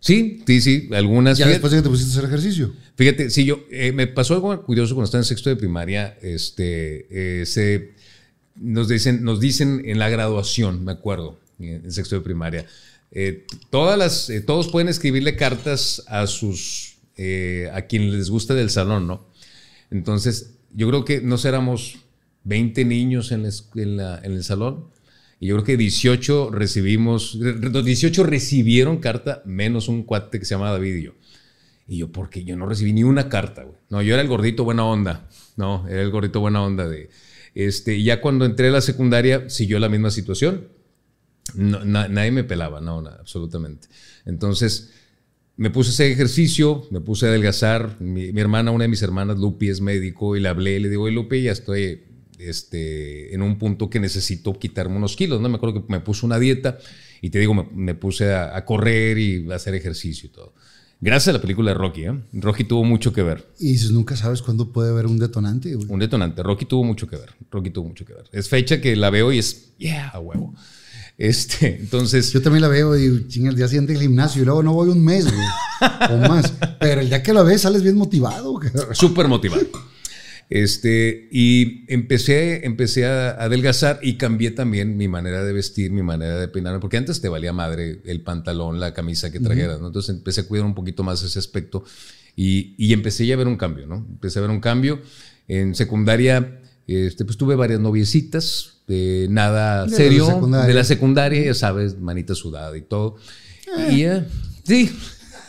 Sí, 0.00 0.42
sí, 0.46 0.60
sí, 0.62 0.88
algunas. 0.92 1.36
Ya 1.36 1.46
después 1.46 1.72
de 1.72 1.78
que 1.78 1.82
te 1.82 1.88
pusiste 1.90 2.10
a 2.10 2.18
hacer 2.18 2.24
ejercicio. 2.24 2.74
Fíjate, 2.96 3.28
sí, 3.28 3.44
yo, 3.44 3.64
eh, 3.70 3.92
me 3.92 4.06
pasó 4.06 4.34
algo 4.34 4.62
curioso 4.62 4.94
cuando 4.94 5.04
estaba 5.04 5.20
en 5.20 5.26
sexto 5.26 5.50
de 5.50 5.56
primaria, 5.56 6.18
este, 6.22 7.06
eh, 7.40 7.46
se, 7.46 7.92
nos, 8.56 8.88
dicen, 8.88 9.22
nos 9.22 9.40
dicen 9.40 9.82
en 9.84 9.98
la 9.98 10.08
graduación, 10.08 10.84
me 10.84 10.92
acuerdo, 10.92 11.38
en 11.58 11.92
sexto 11.92 12.16
de 12.16 12.22
primaria, 12.22 12.66
eh, 13.12 13.46
todas 13.68 13.98
las, 13.98 14.32
todos 14.46 14.68
pueden 14.68 14.88
escribirle 14.88 15.36
cartas 15.36 16.02
a 16.08 16.26
sus, 16.26 16.96
a 17.72 17.82
quien 17.82 18.10
les 18.10 18.30
guste 18.30 18.54
del 18.54 18.70
salón, 18.70 19.06
¿no? 19.06 19.26
Entonces, 19.90 20.52
yo 20.72 20.88
creo 20.88 21.04
que 21.04 21.20
no 21.20 21.36
éramos 21.44 21.98
20 22.44 22.86
niños 22.86 23.32
en, 23.32 23.46
en 23.74 24.32
el 24.32 24.44
salón 24.44 24.86
y 25.40 25.46
yo 25.46 25.54
creo 25.56 25.64
que 25.64 25.76
18 25.78 26.50
recibimos, 26.50 27.38
18 27.40 28.24
recibieron 28.24 28.98
carta, 28.98 29.42
menos 29.46 29.88
un 29.88 30.02
cuate 30.02 30.38
que 30.38 30.44
se 30.44 30.54
llama 30.54 30.70
David 30.70 30.96
y 30.96 31.02
yo. 31.04 31.12
Y 31.88 31.96
yo, 31.96 32.12
porque 32.12 32.44
yo 32.44 32.56
no 32.56 32.66
recibí 32.66 32.92
ni 32.92 33.04
una 33.04 33.30
carta, 33.30 33.64
güey. 33.64 33.76
No, 33.88 34.02
yo 34.02 34.12
era 34.12 34.22
el 34.22 34.28
gordito 34.28 34.64
buena 34.64 34.84
onda. 34.84 35.26
No, 35.56 35.88
era 35.88 36.02
el 36.02 36.10
gordito 36.10 36.40
buena 36.40 36.62
onda 36.62 36.86
de. 36.86 37.08
Este, 37.54 38.02
ya 38.02 38.20
cuando 38.20 38.44
entré 38.44 38.68
a 38.68 38.70
la 38.70 38.82
secundaria, 38.82 39.48
siguió 39.48 39.78
la 39.78 39.88
misma 39.88 40.10
situación. 40.10 40.68
nadie 41.54 42.30
me 42.30 42.44
pelaba, 42.44 42.82
no, 42.82 42.98
absolutamente. 42.98 43.88
Entonces, 44.26 44.92
me 45.56 45.70
puse 45.70 45.88
a 45.88 45.92
hacer 45.94 46.12
ejercicio, 46.12 46.86
me 46.90 47.00
puse 47.00 47.26
a 47.26 47.30
adelgazar. 47.30 47.96
Mi, 47.98 48.30
mi, 48.30 48.40
hermana, 48.42 48.72
una 48.72 48.84
de 48.84 48.88
mis 48.88 49.02
hermanas, 49.02 49.38
Lupi, 49.38 49.70
es 49.70 49.80
médico, 49.80 50.36
y 50.36 50.40
le 50.40 50.48
hablé, 50.48 50.78
le 50.80 50.90
digo, 50.90 51.04
oye, 51.04 51.14
Lupi, 51.14 51.42
ya 51.42 51.52
estoy 51.52 52.09
este, 52.48 53.34
en 53.34 53.42
un 53.42 53.58
punto 53.58 53.90
que 53.90 54.00
necesito 54.00 54.58
quitarme 54.58 54.96
unos 54.96 55.16
kilos, 55.16 55.40
¿no? 55.40 55.48
Me 55.48 55.56
acuerdo 55.56 55.86
que 55.86 55.92
me 55.92 56.00
puse 56.00 56.24
una 56.26 56.38
dieta 56.38 56.78
y 57.20 57.30
te 57.30 57.38
digo, 57.38 57.54
me, 57.54 57.94
puse 57.94 58.32
a, 58.32 58.64
correr 58.64 59.18
y 59.18 59.50
a 59.50 59.56
hacer 59.56 59.74
ejercicio 59.74 60.28
y 60.28 60.32
todo. 60.32 60.54
Gracias 61.02 61.28
a 61.28 61.32
la 61.32 61.40
película 61.40 61.70
de 61.70 61.78
Rocky, 61.78 62.04
¿eh? 62.04 62.12
Rocky 62.32 62.64
tuvo 62.64 62.84
mucho 62.84 63.12
que 63.12 63.22
ver. 63.22 63.46
Y 63.58 63.72
dices, 63.72 63.90
nunca 63.90 64.16
sabes 64.16 64.42
cuándo 64.42 64.70
puede 64.70 64.90
haber 64.90 65.06
un 65.06 65.18
detonante, 65.18 65.74
Un 65.74 65.98
detonante. 65.98 66.42
Rocky 66.42 66.66
tuvo 66.66 66.84
mucho 66.84 67.06
que 67.06 67.16
ver. 67.16 67.30
Rocky 67.50 67.70
tuvo 67.70 67.88
mucho 67.88 68.04
que 68.04 68.12
ver. 68.12 68.24
Es 68.32 68.48
fecha 68.48 68.80
que 68.80 68.94
la 68.96 69.08
veo 69.08 69.32
y 69.32 69.38
es, 69.38 69.72
yeah, 69.78 70.08
a 70.08 70.20
huevo. 70.20 70.54
Este, 71.16 71.76
entonces. 71.80 72.32
Yo 72.32 72.42
también 72.42 72.62
la 72.62 72.68
veo 72.68 72.98
y 72.98 73.28
chinga 73.28 73.50
el 73.50 73.56
día 73.56 73.68
siguiente 73.68 73.92
el 73.94 74.00
gimnasio 74.00 74.42
y 74.42 74.44
luego 74.44 74.62
no 74.62 74.74
voy 74.74 74.88
un 74.90 75.02
mes, 75.04 75.24
güey. 75.24 75.46
o 76.10 76.28
más. 76.28 76.52
Pero 76.80 77.00
el 77.00 77.08
día 77.08 77.22
que 77.22 77.32
la 77.32 77.42
ves 77.42 77.62
sales 77.62 77.82
bien 77.82 77.96
motivado. 77.96 78.58
Súper 78.92 79.28
motivado. 79.28 79.62
Este, 80.50 81.28
y 81.30 81.84
empecé, 81.86 82.66
empecé 82.66 83.06
a 83.06 83.30
adelgazar 83.30 84.00
y 84.02 84.16
cambié 84.16 84.50
también 84.50 84.96
mi 84.96 85.06
manera 85.06 85.44
de 85.44 85.52
vestir, 85.52 85.92
mi 85.92 86.02
manera 86.02 86.40
de 86.40 86.48
peinarme, 86.48 86.80
porque 86.80 86.96
antes 86.96 87.20
te 87.20 87.28
valía 87.28 87.52
madre 87.52 88.00
el 88.04 88.20
pantalón, 88.22 88.80
la 88.80 88.92
camisa 88.92 89.30
que 89.30 89.38
trajeras, 89.38 89.80
¿no? 89.80 89.86
Entonces 89.86 90.16
empecé 90.16 90.40
a 90.40 90.48
cuidar 90.48 90.66
un 90.66 90.74
poquito 90.74 91.04
más 91.04 91.22
ese 91.22 91.38
aspecto 91.38 91.84
y, 92.34 92.74
y, 92.76 92.92
empecé 92.92 93.26
ya 93.26 93.34
a 93.34 93.38
ver 93.38 93.46
un 93.46 93.56
cambio, 93.56 93.86
¿no? 93.86 93.96
Empecé 93.96 94.40
a 94.40 94.42
ver 94.42 94.50
un 94.50 94.60
cambio. 94.60 95.00
En 95.46 95.76
secundaria, 95.76 96.60
este, 96.88 97.24
pues 97.24 97.36
tuve 97.36 97.54
varias 97.54 97.78
noviecitas, 97.78 98.80
de 98.88 99.28
nada 99.30 99.88
serio, 99.88 100.40
de 100.66 100.74
la 100.74 100.82
secundaria, 100.82 101.44
ya 101.44 101.54
sabes, 101.54 101.96
manita 102.00 102.34
sudada 102.34 102.76
y 102.76 102.82
todo. 102.82 103.16
Eh. 103.78 103.92
Y 103.92 104.00
ya, 104.00 104.26
sí. 104.64 104.90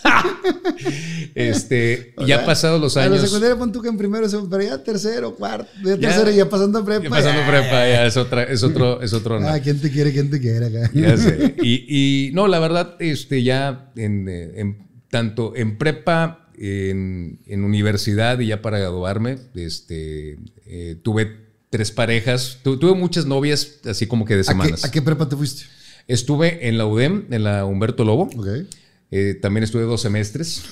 este, 1.35 2.13
ya 2.25 2.45
pasados 2.45 2.81
los 2.81 2.97
años. 2.97 3.19
A 3.19 3.21
la 3.21 3.27
secundaria 3.27 3.57
pon 3.57 3.71
tú 3.71 3.81
que 3.81 3.89
en 3.89 3.97
primero, 3.97 4.27
pero 4.49 4.63
ya 4.63 4.83
tercero, 4.83 5.35
cuarto, 5.35 5.69
ya, 5.83 5.97
tercero, 5.97 6.31
ya 6.31 6.49
pasando 6.49 6.83
prepa. 6.83 7.03
Ya 7.03 7.09
pasando 7.09 7.41
prepa, 7.49 7.87
ya 7.87 8.05
es, 8.05 8.17
otra, 8.17 8.43
es 8.43 8.63
otro, 8.63 9.01
es 9.01 9.13
otro. 9.13 9.39
Ah, 9.47 9.59
¿quién 9.59 9.79
te 9.79 9.91
quiere, 9.91 10.11
quién 10.11 10.29
te 10.29 10.39
quiere 10.39 10.67
acá? 10.67 10.91
Ya 10.93 11.17
sé. 11.17 11.55
Y, 11.63 11.85
y 12.27 12.31
no, 12.33 12.47
la 12.47 12.59
verdad, 12.59 12.95
este, 12.99 13.43
ya 13.43 13.91
en, 13.95 14.27
en 14.27 14.87
tanto 15.09 15.53
en 15.55 15.77
prepa, 15.77 16.49
en, 16.57 17.39
en, 17.45 17.63
universidad 17.63 18.39
y 18.39 18.47
ya 18.47 18.61
para 18.61 18.79
graduarme, 18.79 19.37
este, 19.55 20.39
eh, 20.65 20.95
tuve 21.03 21.37
tres 21.69 21.91
parejas, 21.91 22.59
tuve 22.63 22.95
muchas 22.95 23.25
novias, 23.25 23.79
así 23.85 24.07
como 24.07 24.25
que 24.25 24.35
de 24.35 24.43
semanas. 24.43 24.83
¿A 24.83 24.87
qué, 24.87 24.87
¿A 24.87 24.91
qué, 24.91 25.01
prepa 25.01 25.29
te 25.29 25.35
fuiste? 25.35 25.63
Estuve 26.07 26.67
en 26.67 26.77
la 26.77 26.85
UDEM, 26.85 27.27
en 27.31 27.43
la 27.43 27.65
Humberto 27.65 28.03
Lobo. 28.03 28.29
Okay. 28.35 28.67
Eh, 29.11 29.37
también 29.39 29.65
estuve 29.65 29.83
dos 29.83 30.01
semestres. 30.01 30.63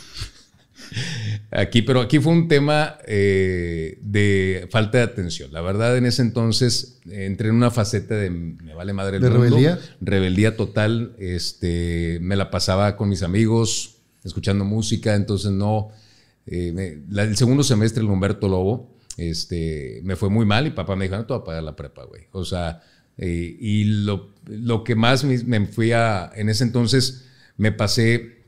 Aquí, 1.51 1.81
pero 1.81 2.01
aquí 2.01 2.19
fue 2.19 2.31
un 2.31 2.47
tema 2.47 2.97
eh, 3.05 3.99
de 4.01 4.67
falta 4.71 4.99
de 4.99 5.03
atención. 5.03 5.51
La 5.51 5.61
verdad, 5.61 5.97
en 5.97 6.05
ese 6.05 6.21
entonces 6.21 6.99
entré 7.09 7.49
en 7.49 7.55
una 7.55 7.69
faceta 7.69 8.15
de 8.15 8.29
me 8.29 8.73
vale 8.73 8.93
madre 8.93 9.17
el 9.17 9.23
¿De 9.23 9.29
rebeldía? 9.29 9.79
Rebeldía 9.99 10.55
total. 10.55 11.15
Este, 11.19 12.19
me 12.21 12.35
la 12.35 12.49
pasaba 12.49 12.95
con 12.95 13.09
mis 13.09 13.23
amigos, 13.23 13.97
escuchando 14.23 14.63
música. 14.63 15.15
Entonces, 15.15 15.51
no. 15.51 15.89
Eh, 16.45 17.01
el 17.15 17.37
segundo 17.37 17.63
semestre, 17.63 18.01
el 18.01 18.09
Humberto 18.09 18.47
Lobo, 18.47 18.95
este, 19.17 20.01
me 20.03 20.15
fue 20.15 20.29
muy 20.29 20.45
mal 20.45 20.65
y 20.65 20.71
papá 20.71 20.95
me 20.95 21.05
dijo: 21.05 21.17
No 21.17 21.25
te 21.25 21.33
voy 21.33 21.41
a 21.41 21.45
pagar 21.45 21.63
la 21.63 21.75
prepa, 21.75 22.05
güey. 22.05 22.23
O 22.31 22.45
sea, 22.45 22.81
y 23.17 23.83
lo, 23.83 24.29
lo, 24.45 24.83
que 24.83 24.95
más 24.95 25.23
me, 25.23 25.37
me 25.43 25.65
fui 25.67 25.91
a. 25.91 26.31
En 26.35 26.47
ese 26.49 26.63
entonces 26.63 27.25
me 27.59 27.71
pasé 27.71 28.45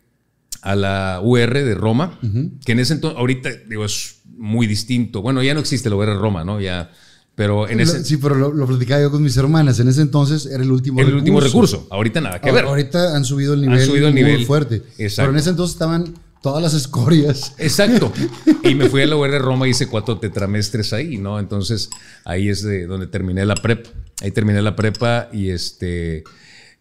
a 0.61 0.75
la 0.75 1.19
UR 1.21 1.53
de 1.53 1.75
Roma, 1.75 2.17
que 2.65 2.71
en 2.71 2.79
ese 2.79 2.93
entonces, 2.93 3.19
ahorita 3.19 3.49
digo, 3.67 3.85
es 3.85 4.21
muy 4.25 4.65
distinto. 4.65 5.21
Bueno, 5.21 5.43
ya 5.43 5.53
no 5.53 5.59
existe 5.59 5.89
la 5.89 5.97
UR 5.97 6.07
de 6.07 6.15
Roma, 6.15 6.43
¿no? 6.43 6.61
Ya, 6.61 6.91
pero 7.35 7.67
en 7.67 7.81
ese... 7.81 8.05
Sí, 8.05 8.17
pero 8.17 8.35
lo, 8.35 8.65
platicaba 8.65 9.01
yo 9.01 9.11
con 9.11 9.21
mis 9.21 9.35
hermanas. 9.35 9.79
En 9.79 9.89
ese 9.89 10.01
entonces 10.01 10.45
era 10.45 10.63
el 10.63 10.71
último 10.71 10.99
recurso. 10.99 11.11
El 11.11 11.19
último 11.19 11.39
recurso. 11.41 11.87
Ahorita 11.91 12.21
nada 12.21 12.39
que 12.39 12.51
ver. 12.51 12.65
Ahorita 12.65 13.15
han 13.15 13.25
subido 13.25 13.53
el 13.53 13.61
nivel, 13.61 13.79
han 13.79 13.85
subido 13.85 14.07
el 14.07 14.15
nivel 14.15 14.37
muy 14.37 14.45
fuerte. 14.45 14.83
Exacto. 14.97 15.23
Pero 15.23 15.31
en 15.31 15.37
ese 15.37 15.49
entonces 15.49 15.73
estaban 15.73 16.13
todas 16.41 16.63
las 16.63 16.73
escorias. 16.73 17.53
Exacto. 17.57 18.13
Y 18.63 18.75
me 18.75 18.89
fui 18.89 19.01
a 19.01 19.07
la 19.07 19.17
UR 19.17 19.31
de 19.31 19.39
Roma 19.39 19.67
y 19.67 19.71
hice 19.71 19.87
cuatro 19.87 20.19
tetramestres 20.19 20.93
ahí, 20.93 21.17
¿no? 21.17 21.39
Entonces 21.39 21.89
ahí 22.23 22.47
es 22.47 22.63
de 22.63 22.85
donde 22.85 23.07
terminé 23.07 23.45
la 23.45 23.55
prepa. 23.55 23.89
Ahí 24.21 24.31
terminé 24.31 24.61
la 24.61 24.75
prepa 24.75 25.27
y 25.33 25.49
este... 25.49 26.23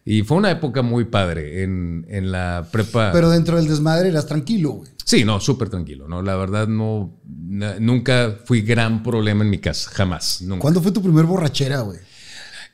Y 0.03 0.23
fue 0.23 0.37
una 0.37 0.49
época 0.49 0.81
muy 0.81 1.05
padre 1.05 1.63
en, 1.63 2.05
en 2.09 2.31
la 2.31 2.67
prepa. 2.71 3.11
Pero 3.11 3.29
dentro 3.29 3.57
del 3.57 3.67
desmadre 3.67 4.09
eras 4.09 4.25
tranquilo, 4.25 4.71
güey. 4.71 4.91
Sí, 5.05 5.23
no, 5.25 5.39
súper 5.39 5.69
tranquilo, 5.69 6.07
¿no? 6.07 6.21
La 6.21 6.35
verdad, 6.35 6.67
no. 6.67 7.19
nunca 7.79 8.39
fui 8.45 8.61
gran 8.61 9.03
problema 9.03 9.43
en 9.43 9.49
mi 9.49 9.59
casa, 9.59 9.91
jamás. 9.91 10.41
Nunca. 10.41 10.61
¿Cuándo 10.61 10.81
fue 10.81 10.91
tu 10.91 11.01
primer 11.01 11.25
borrachera, 11.25 11.81
güey? 11.81 11.99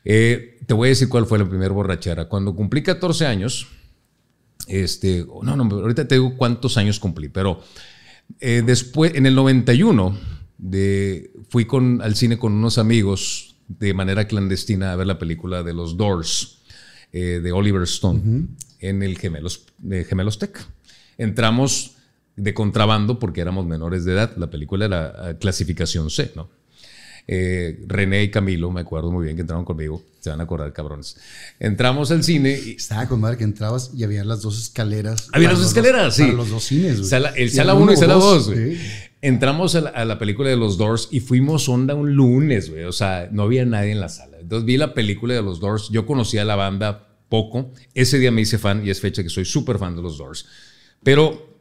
Eh, 0.06 0.60
te 0.66 0.74
voy 0.74 0.88
a 0.88 0.90
decir 0.90 1.10
cuál 1.10 1.26
fue 1.26 1.40
la 1.40 1.50
primera 1.50 1.74
borrachera. 1.74 2.30
Cuando 2.30 2.56
cumplí 2.56 2.84
14 2.84 3.26
años, 3.26 3.68
este. 4.68 5.26
No, 5.44 5.56
no, 5.56 5.64
ahorita 5.76 6.08
te 6.08 6.16
digo 6.16 6.38
cuántos 6.38 6.78
años 6.78 7.00
cumplí, 7.00 7.28
pero 7.28 7.62
eh, 8.40 8.64
después, 8.66 9.16
en 9.16 9.26
el 9.26 9.36
91, 9.36 10.18
de, 10.58 11.32
fui 11.50 11.66
con, 11.66 12.02
al 12.02 12.16
cine 12.16 12.38
con 12.38 12.54
unos 12.54 12.78
amigos 12.78 13.58
de 13.68 13.94
manera 13.94 14.28
clandestina 14.28 14.92
a 14.92 14.96
ver 14.96 15.08
la 15.08 15.20
película 15.20 15.64
de 15.64 15.74
los 15.74 15.98
Doors. 15.98 16.57
Eh, 17.14 17.40
de 17.42 17.52
Oliver 17.52 17.84
Stone 17.84 18.48
en 18.80 19.02
el 19.04 19.18
Gemelos, 19.18 19.66
Gemelos 20.08 20.40
Tech. 20.40 20.60
Entramos 21.18 21.96
de 22.36 22.54
contrabando 22.54 23.18
porque 23.18 23.42
éramos 23.42 23.66
menores 23.66 24.06
de 24.06 24.14
edad. 24.14 24.36
La 24.38 24.50
película 24.50 24.86
era 24.86 25.38
clasificación 25.40 26.10
C, 26.10 26.32
¿no? 26.36 26.50
Eh, 27.30 27.84
René 27.88 28.24
y 28.24 28.32
Camilo, 28.32 28.72
me 28.72 28.80
acuerdo 28.82 29.12
muy 29.12 29.26
bien 29.26 29.36
que 29.36 29.42
entraron 29.42 29.66
conmigo, 29.66 30.02
se 30.22 30.30
van 30.30 30.40
a 30.40 30.44
acordar, 30.44 30.72
cabrones. 30.72 31.18
Entramos 31.60 32.10
al 32.12 32.24
cine. 32.24 32.58
Y, 32.58 32.72
Estaba 32.72 33.06
con 33.08 33.20
madre 33.20 33.36
que 33.38 33.44
entrabas 33.44 33.92
y 33.94 34.06
había 34.06 34.24
las 34.24 34.42
dos 34.42 34.58
escaleras. 34.62 35.28
Había 35.34 35.50
las 35.50 35.58
dos 35.58 35.68
escaleras, 35.68 36.16
sí. 36.16 36.24
Para 36.24 36.36
los 36.36 36.50
dos 36.50 36.64
cines. 36.64 37.00
el 37.36 37.52
sala 37.52 37.74
1 37.74 37.92
y 37.92 37.98
sala 37.98 38.14
2. 38.14 38.52
Entramos 39.28 39.76
a 39.76 40.06
la, 40.06 40.20
película 40.20 40.50
de 40.50 40.56
los 40.56 40.78
Doors 40.78 41.10
y 41.12 41.20
fuimos 41.20 41.68
onda 41.68 41.94
un 41.96 42.14
lunes, 42.14 42.70
güey. 42.70 42.86
O 42.86 42.94
sea, 42.94 43.28
no 43.30 43.44
había 43.44 43.66
nadie 43.66 43.92
en 43.92 44.00
la 44.00 44.08
sala. 44.08 44.38
Entonces 44.40 44.66
vi 44.66 44.78
la 44.78 44.94
película 44.94 45.34
de 45.34 45.42
los 45.42 45.60
Doors. 45.60 45.90
Yo 45.90 46.06
conocía 46.06 46.44
a 46.44 46.46
la 46.46 46.56
banda 46.56 47.10
poco. 47.28 47.74
Ese 47.94 48.20
día 48.20 48.32
me 48.32 48.40
hice 48.40 48.58
fan 48.58 48.88
y 48.88 48.90
es 48.90 49.02
fecha 49.02 49.24
que 49.24 49.30
soy 49.30 49.44
súper 49.44 49.80
fan 49.80 49.98
de 49.98 50.02
los 50.02 50.18
Doors. 50.18 50.46
Pero 51.04 51.60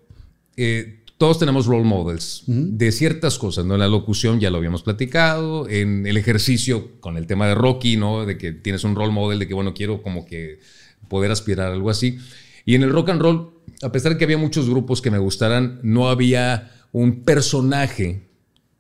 eh, 0.57 1.03
todos 1.19 1.41
tenemos 1.41 1.67
role 1.67 1.83
models 1.83 2.45
de 2.47 2.93
ciertas 2.93 3.37
cosas, 3.37 3.65
¿no? 3.65 3.75
En 3.75 3.81
la 3.81 3.89
locución 3.89 4.39
ya 4.39 4.49
lo 4.51 4.59
habíamos 4.59 4.85
platicado, 4.85 5.69
en 5.69 6.07
el 6.07 6.17
ejercicio 6.19 7.01
con 7.01 7.17
el 7.17 7.27
tema 7.27 7.49
de 7.49 7.57
Rocky, 7.57 7.97
¿no? 7.97 8.27
De 8.27 8.39
que 8.39 8.53
tienes 8.53 8.85
un 8.85 8.95
role 8.95 9.13
model 9.13 9.41
de 9.41 9.49
que, 9.49 9.55
bueno, 9.55 9.75
quiero 9.75 10.03
como 10.03 10.25
que 10.25 10.61
poder 11.09 11.33
aspirar 11.33 11.73
a 11.73 11.73
algo 11.73 11.91
así. 11.91 12.19
Y 12.65 12.77
en 12.77 12.85
el 12.85 12.91
rock 12.91 13.09
and 13.09 13.21
roll, 13.21 13.55
a 13.83 13.91
pesar 13.91 14.13
de 14.13 14.19
que 14.19 14.25
había 14.25 14.39
muchos 14.39 14.71
grupos 14.71 15.03
que 15.03 15.11
me 15.11 15.19
gustaran, 15.19 15.81
no 15.83 16.09
había 16.09 16.76
un 16.97 17.25
personaje 17.25 18.23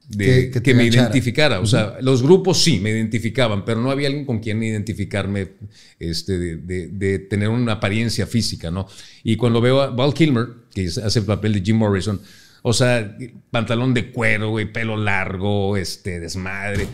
de, 0.08 0.50
que, 0.50 0.72
me 0.72 0.84
identificara. 0.84 1.60
O 1.60 1.66
sea, 1.66 1.98
los 2.00 2.22
grupos 2.22 2.62
sí 2.62 2.80
me 2.80 2.88
identificaban, 2.88 3.62
pero 3.66 3.82
no 3.82 3.90
había 3.90 4.08
alguien 4.08 4.24
con 4.24 4.38
quien 4.38 4.62
identificarme, 4.62 5.48
este, 5.98 6.38
de, 6.38 7.18
tener 7.28 7.50
una 7.50 7.72
apariencia 7.72 8.26
física, 8.26 8.70
¿no? 8.70 8.88
Y 9.22 9.36
cuando 9.36 9.60
veo 9.60 9.82
a 9.82 9.90
Val 9.90 10.14
Kilmer, 10.14 10.46
que 10.74 10.86
hace 10.86 11.18
el 11.18 11.26
papel 11.26 11.52
de 11.52 11.60
Jim 11.60 11.76
Morrison, 11.76 12.18
o 12.62 12.72
sea, 12.72 13.18
pantalón 13.50 13.92
de 13.92 14.10
cuero, 14.10 14.48
güey, 14.48 14.72
pelo 14.72 14.96
largo, 14.96 15.76
este, 15.76 16.18
desmadre. 16.18 16.88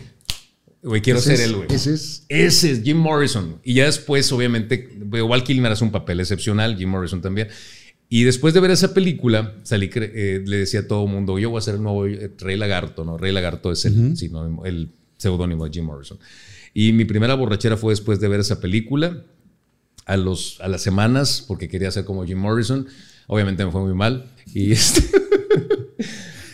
Güey, 0.81 1.01
quiero 1.01 1.21
ser 1.21 1.39
él, 1.39 1.55
güey. 1.55 1.67
Ese 1.71 1.93
es. 1.93 2.25
Ese 2.27 2.71
es 2.71 2.83
Jim 2.83 2.97
Morrison. 2.97 3.61
Y 3.63 3.75
ya 3.75 3.85
después, 3.85 4.29
obviamente, 4.33 4.89
Val 5.05 5.45
Kilmer 5.45 5.71
hace 5.71 5.85
un 5.85 5.91
papel 5.91 6.19
excepcional, 6.19 6.75
Jim 6.75 6.89
Morrison 6.89 7.21
también. 7.21 7.47
Y 8.13 8.25
después 8.25 8.53
de 8.53 8.59
ver 8.59 8.69
esa 8.69 8.93
película, 8.93 9.55
salí, 9.63 9.89
eh, 9.95 10.43
le 10.45 10.57
decía 10.57 10.81
a 10.81 10.87
todo 10.87 11.05
el 11.05 11.09
mundo, 11.09 11.39
yo 11.39 11.49
voy 11.49 11.57
a 11.57 11.61
ser 11.61 11.73
el 11.73 11.81
nuevo 11.81 12.05
Rey 12.05 12.55
Lagarto, 12.55 13.03
¿no? 13.03 13.17
Rey 13.17 13.31
Lagarto 13.33 13.71
es 13.71 13.85
el, 13.85 14.15
el 14.65 14.89
seudónimo 15.17 15.65
de 15.65 15.71
Jim 15.71 15.85
Morrison. 15.85 16.19
Y 16.75 16.93
mi 16.93 17.05
primera 17.05 17.33
borrachera 17.33 17.75
fue 17.75 17.91
después 17.91 18.19
de 18.19 18.27
ver 18.27 18.39
esa 18.39 18.61
película, 18.61 19.23
a, 20.05 20.15
los, 20.15 20.61
a 20.61 20.67
las 20.67 20.83
semanas, 20.83 21.43
porque 21.47 21.67
quería 21.67 21.89
ser 21.89 22.05
como 22.05 22.23
Jim 22.23 22.37
Morrison. 22.37 22.85
Obviamente 23.25 23.65
me 23.65 23.71
fue 23.71 23.81
muy 23.81 23.95
mal. 23.95 24.31
Y 24.53 24.71
este, 24.73 25.01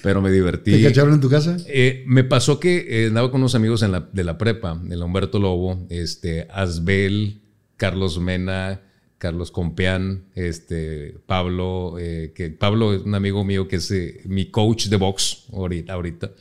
pero 0.01 0.21
me 0.21 0.31
divertí. 0.31 0.71
¿Te 0.71 0.81
cacharon 0.81 1.15
en 1.15 1.19
tu 1.19 1.29
casa? 1.29 1.57
Eh, 1.67 2.05
me 2.07 2.23
pasó 2.23 2.61
que 2.61 3.03
eh, 3.03 3.07
andaba 3.07 3.31
con 3.31 3.41
unos 3.41 3.55
amigos 3.55 3.83
en 3.83 3.91
la, 3.91 4.07
de 4.13 4.23
la 4.23 4.37
prepa, 4.37 4.81
el 4.89 5.03
Humberto 5.03 5.39
Lobo, 5.39 5.85
este, 5.89 6.47
Asbel, 6.51 7.41
Carlos 7.75 8.17
Mena, 8.17 8.79
Carlos 9.19 9.51
Compeán, 9.51 10.23
este, 10.33 11.17
Pablo, 11.27 11.97
eh, 11.99 12.31
que 12.33 12.49
Pablo 12.49 12.95
es 12.95 13.03
un 13.03 13.13
amigo 13.13 13.43
mío 13.45 13.67
que 13.67 13.75
es 13.75 13.93
mi 14.25 14.49
coach 14.49 14.87
de 14.87 14.95
box 14.95 15.45
ahorita. 15.53 15.93
ahorita. 15.93 16.31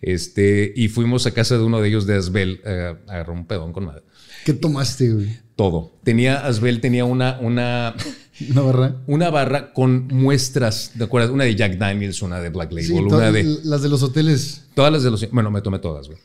Este, 0.00 0.72
y 0.74 0.88
fuimos 0.88 1.26
a 1.26 1.32
casa 1.34 1.58
de 1.58 1.64
uno 1.64 1.82
de 1.82 1.88
ellos 1.88 2.06
de 2.06 2.16
Asbel 2.16 2.62
a 2.64 3.12
agarrar 3.12 3.30
un 3.30 3.46
pedón 3.46 3.74
con 3.74 3.84
madre. 3.84 4.02
¿Qué 4.46 4.54
tomaste, 4.54 5.12
güey? 5.12 5.28
Todo. 5.56 5.92
Tenía, 6.02 6.46
Asbel 6.46 6.80
tenía 6.80 7.04
una, 7.04 7.38
una, 7.40 7.94
¿Una 8.50 8.62
barra? 8.62 8.96
Una 9.06 9.30
barra 9.30 9.72
con 9.72 10.08
muestras, 10.08 10.92
¿de 10.94 11.04
acuerdo? 11.04 11.32
Una 11.32 11.44
de 11.44 11.54
Jack 11.54 11.78
Daniels, 11.78 12.20
una 12.22 12.40
de 12.40 12.48
Black 12.50 12.72
Label, 12.72 13.06
una 13.06 13.30
de... 13.30 13.44
Las 13.64 13.82
de 13.82 13.88
los 13.88 14.02
hoteles. 14.02 14.64
Todas 14.74 14.92
las 14.92 15.04
de 15.04 15.10
los... 15.10 15.30
Bueno, 15.30 15.50
me 15.50 15.60
tomé 15.60 15.78
todas, 15.78 16.08
güey. 16.08 16.18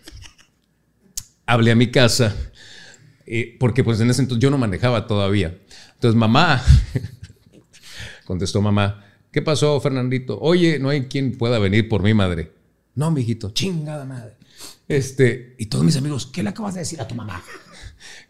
Hablé 1.45 1.71
a 1.71 1.75
mi 1.75 1.91
casa, 1.91 2.35
eh, 3.31 3.55
porque 3.59 3.83
pues 3.83 4.01
en 4.01 4.09
ese 4.09 4.23
entonces 4.23 4.41
yo 4.41 4.49
no 4.49 4.57
manejaba 4.57 5.05
todavía. 5.05 5.55
Entonces, 5.93 6.17
mamá, 6.17 6.63
contestó 8.25 8.59
mamá, 8.59 9.05
¿qué 9.31 9.43
pasó, 9.43 9.79
Fernandito? 9.79 10.39
Oye, 10.41 10.79
no 10.79 10.89
hay 10.89 11.03
quien 11.03 11.37
pueda 11.37 11.59
venir 11.59 11.87
por 11.87 12.01
mi 12.01 12.15
madre. 12.15 12.51
No, 12.95 13.11
mijito, 13.11 13.51
chingada 13.51 14.03
madre. 14.05 14.33
Este, 14.87 15.55
y 15.59 15.67
todos 15.67 15.85
mis 15.85 15.95
amigos, 15.95 16.25
¿qué 16.25 16.41
le 16.41 16.49
acabas 16.49 16.73
de 16.73 16.79
decir 16.79 16.99
a 16.99 17.07
tu 17.07 17.13
mamá? 17.13 17.43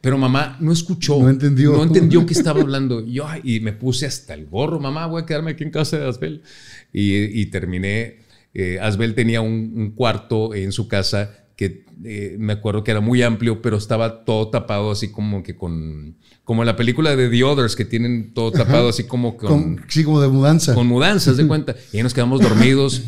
Pero 0.02 0.18
mamá 0.18 0.58
no 0.60 0.74
escuchó. 0.74 1.18
No 1.18 1.30
entendió. 1.30 1.72
No 1.72 1.84
entendió 1.84 2.26
que 2.26 2.34
estaba 2.34 2.60
hablando. 2.60 3.06
Yo, 3.06 3.26
y 3.44 3.62
me 3.62 3.72
puse 3.72 4.06
hasta 4.06 4.34
el 4.34 4.48
gorro, 4.48 4.82
mamá, 4.82 5.06
voy 5.06 5.22
a 5.22 5.26
quedarme 5.26 5.52
aquí 5.52 5.64
en 5.64 5.72
casa 5.72 5.98
de 5.98 6.08
Asbel. 6.08 6.44
Y, 6.92 7.46
terminé. 7.48 8.20
Eh, 8.54 8.80
Asbel 8.82 9.16
tenía 9.16 9.40
un, 9.40 9.94
cuarto 9.96 10.54
en 10.54 10.74
su 10.74 10.90
casa 10.90 11.46
que 11.56 11.86
eh, 12.04 12.36
me 12.40 12.54
acuerdo 12.54 12.84
que 12.84 12.92
era 12.92 13.02
muy 13.02 13.22
amplio, 13.22 13.62
pero 13.62 13.78
estaba 13.78 14.26
todo 14.26 14.50
tapado 14.50 14.92
así 14.92 15.12
como 15.12 15.44
que 15.44 15.56
con... 15.56 16.18
Como 16.44 16.64
la 16.64 16.76
película 16.76 17.16
de 17.16 17.30
The 17.30 17.44
Others, 17.44 17.76
que 17.76 17.86
tienen 17.86 18.34
todo 18.34 18.52
tapado 18.52 18.90
así 18.90 19.04
como 19.04 19.38
con, 19.38 19.86
Sí, 19.88 20.04
como 20.04 20.20
de 20.20 20.30
mudanza. 20.30 20.74
Con 20.74 20.88
mudanzas, 20.88 21.38
de 21.38 21.48
cuenta. 21.48 21.76
Y 21.94 21.98
ahí 21.98 22.04
nos 22.04 22.14
quedamos 22.14 22.42
dormidos. 22.42 23.04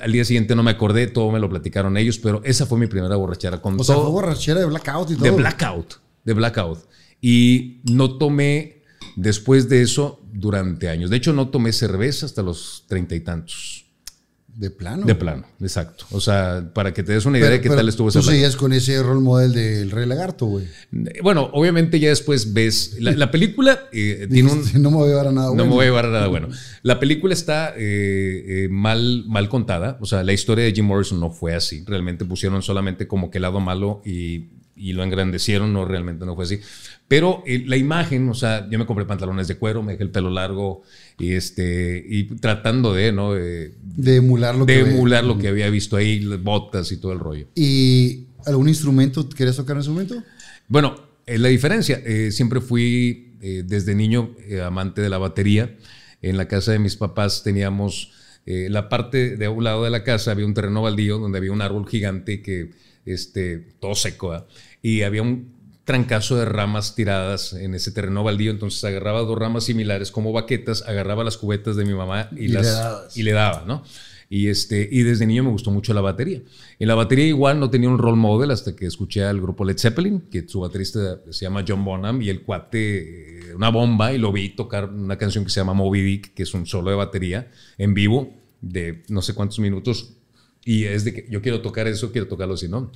Al 0.00 0.12
día 0.12 0.24
siguiente 0.24 0.54
no 0.54 0.62
me 0.62 0.70
acordé, 0.70 1.06
todo 1.06 1.30
me 1.30 1.38
lo 1.38 1.50
platicaron 1.50 1.96
ellos, 1.96 2.18
pero 2.18 2.40
esa 2.44 2.64
fue 2.64 2.78
mi 2.78 2.86
primera 2.86 3.16
borrachera. 3.16 3.60
Con 3.60 3.78
o 3.78 3.84
sea, 3.84 3.96
fue 3.96 4.10
borrachera 4.10 4.60
de 4.60 4.66
blackout 4.66 5.10
y 5.10 5.14
todo. 5.16 5.24
De 5.24 5.30
blackout 5.30 6.02
de 6.24 6.32
blackout. 6.34 6.78
Y 7.20 7.80
no 7.90 8.18
tomé 8.18 8.82
después 9.16 9.68
de 9.68 9.82
eso 9.82 10.20
durante 10.32 10.88
años. 10.88 11.10
De 11.10 11.16
hecho, 11.16 11.32
no 11.32 11.48
tomé 11.48 11.72
cerveza 11.72 12.26
hasta 12.26 12.42
los 12.42 12.84
treinta 12.88 13.14
y 13.14 13.20
tantos. 13.20 13.86
De 14.54 14.70
plano. 14.70 15.06
De 15.06 15.14
plano, 15.14 15.44
exacto. 15.60 16.04
O 16.10 16.20
sea, 16.20 16.70
para 16.74 16.92
que 16.92 17.02
te 17.02 17.12
des 17.12 17.24
una 17.24 17.38
idea 17.38 17.48
de 17.48 17.62
qué 17.62 17.70
tal 17.70 17.88
estuvo 17.88 18.10
ese 18.10 18.18
Tú 18.18 18.26
seguías 18.26 18.54
con 18.54 18.74
ese 18.74 19.02
rol 19.02 19.22
model 19.22 19.54
del 19.54 19.90
Rey 19.90 20.04
Lagarto, 20.04 20.44
güey. 20.44 20.66
Bueno, 21.22 21.48
obviamente 21.54 21.98
ya 21.98 22.10
después 22.10 22.52
ves. 22.52 22.96
La, 23.00 23.30
película 23.30 23.80
eh, 23.92 24.28
tiene 24.30 24.52
un. 24.52 24.62
No 24.82 24.90
me 24.90 24.96
voy 24.98 25.06
a 25.06 25.08
llevar 25.10 25.28
a 25.28 25.32
nada 25.32 25.48
bueno. 25.48 25.64
No 25.64 25.70
me 25.70 25.74
voy 25.74 25.84
a 25.84 25.88
llevar 25.88 26.06
a 26.06 26.10
nada 26.10 26.26
bueno. 26.26 26.48
La 26.82 27.00
película 27.00 27.32
está 27.32 27.72
eh, 27.76 28.64
eh, 28.64 28.68
mal, 28.70 29.24
mal 29.26 29.48
contada. 29.48 29.96
O 30.02 30.06
sea, 30.06 30.22
la 30.22 30.34
historia 30.34 30.64
de 30.64 30.72
Jim 30.72 30.84
Morrison 30.84 31.18
no 31.18 31.30
fue 31.30 31.54
así. 31.54 31.82
Realmente 31.86 32.26
pusieron 32.26 32.60
solamente 32.60 33.06
como 33.06 33.30
que 33.30 33.38
el 33.38 33.42
lado 33.42 33.58
malo 33.60 34.02
y 34.04 34.61
y 34.76 34.92
lo 34.92 35.02
engrandecieron, 35.02 35.72
no 35.72 35.84
realmente 35.84 36.24
no 36.24 36.34
fue 36.34 36.44
así. 36.44 36.60
Pero 37.08 37.42
eh, 37.46 37.62
la 37.66 37.76
imagen, 37.76 38.28
o 38.28 38.34
sea, 38.34 38.68
yo 38.70 38.78
me 38.78 38.86
compré 38.86 39.04
pantalones 39.04 39.48
de 39.48 39.56
cuero, 39.56 39.82
me 39.82 39.92
dejé 39.92 40.04
el 40.04 40.10
pelo 40.10 40.30
largo 40.30 40.82
y 41.18 41.32
este 41.32 42.02
y 42.08 42.24
tratando 42.36 42.94
de, 42.94 43.12
¿no? 43.12 43.34
de 43.34 43.74
emular 44.16 44.54
lo 44.54 44.64
de 44.64 44.74
que 44.74 44.80
emular 44.80 45.24
lo 45.24 45.36
que 45.36 45.48
había 45.48 45.68
visto 45.68 45.96
ahí, 45.96 46.24
botas 46.36 46.90
y 46.90 46.96
todo 46.96 47.12
el 47.12 47.18
rollo. 47.18 47.46
¿Y 47.54 48.28
algún 48.46 48.68
instrumento 48.68 49.28
querías 49.28 49.56
tocar 49.56 49.76
en 49.76 49.82
ese 49.82 49.90
momento? 49.90 50.22
Bueno, 50.68 50.94
eh, 51.26 51.38
la 51.38 51.48
diferencia, 51.48 52.00
eh, 52.04 52.30
siempre 52.30 52.60
fui 52.60 53.28
desde 53.42 53.96
niño 53.96 54.36
amante 54.64 55.02
de 55.02 55.08
la 55.08 55.18
batería. 55.18 55.76
En 56.22 56.36
la 56.36 56.46
casa 56.46 56.70
de 56.70 56.78
mis 56.78 56.94
papás 56.94 57.42
teníamos 57.42 58.12
la 58.46 58.88
parte 58.88 59.36
de 59.36 59.48
un 59.48 59.64
lado 59.64 59.82
de 59.82 59.90
la 59.90 60.04
casa 60.04 60.30
había 60.30 60.46
un 60.46 60.54
terreno 60.54 60.80
baldío 60.80 61.18
donde 61.18 61.38
había 61.38 61.50
un 61.50 61.60
árbol 61.60 61.88
gigante 61.88 62.40
que 62.40 62.70
este, 63.06 63.58
todo 63.80 63.94
seco, 63.94 64.46
y 64.82 65.02
había 65.02 65.22
un 65.22 65.62
trancazo 65.84 66.36
de 66.36 66.44
ramas 66.44 66.94
tiradas 66.94 67.52
en 67.52 67.74
ese 67.74 67.90
terreno 67.90 68.22
baldío, 68.22 68.50
entonces 68.50 68.82
agarraba 68.84 69.20
dos 69.22 69.38
ramas 69.38 69.64
similares 69.64 70.12
como 70.12 70.32
baquetas, 70.32 70.82
agarraba 70.82 71.24
las 71.24 71.36
cubetas 71.36 71.76
de 71.76 71.84
mi 71.84 71.94
mamá 71.94 72.28
y, 72.36 72.48
las, 72.48 73.16
y 73.16 73.22
le 73.22 73.32
daba, 73.32 73.64
¿no? 73.66 73.82
Y, 74.30 74.48
este, 74.48 74.88
y 74.90 75.02
desde 75.02 75.26
niño 75.26 75.44
me 75.44 75.50
gustó 75.50 75.70
mucho 75.70 75.92
la 75.92 76.00
batería. 76.00 76.40
En 76.78 76.88
la 76.88 76.94
batería 76.94 77.26
igual 77.26 77.60
no 77.60 77.68
tenía 77.68 77.90
un 77.90 77.98
role 77.98 78.16
model 78.16 78.50
hasta 78.50 78.74
que 78.74 78.86
escuché 78.86 79.24
al 79.24 79.42
grupo 79.42 79.62
Led 79.62 79.76
Zeppelin, 79.76 80.22
que 80.30 80.48
su 80.48 80.60
baterista 80.60 81.20
se 81.28 81.44
llama 81.44 81.64
John 81.68 81.84
Bonham 81.84 82.22
y 82.22 82.30
el 82.30 82.40
cuate, 82.40 83.50
eh, 83.50 83.54
una 83.54 83.68
bomba, 83.68 84.10
y 84.14 84.18
lo 84.18 84.32
vi 84.32 84.48
tocar 84.50 84.88
una 84.88 85.18
canción 85.18 85.44
que 85.44 85.50
se 85.50 85.60
llama 85.60 85.74
Moby 85.74 86.00
Dick, 86.00 86.32
que 86.32 86.44
es 86.44 86.54
un 86.54 86.64
solo 86.64 86.88
de 86.88 86.96
batería 86.96 87.50
en 87.76 87.92
vivo 87.92 88.32
de 88.62 89.02
no 89.08 89.20
sé 89.20 89.34
cuántos 89.34 89.58
minutos, 89.58 90.14
y 90.64 90.84
es 90.84 91.04
de 91.04 91.14
que 91.14 91.26
yo 91.28 91.42
quiero 91.42 91.60
tocar 91.60 91.88
eso, 91.88 92.12
quiero 92.12 92.28
tocarlo 92.28 92.56
si 92.56 92.68
no. 92.68 92.92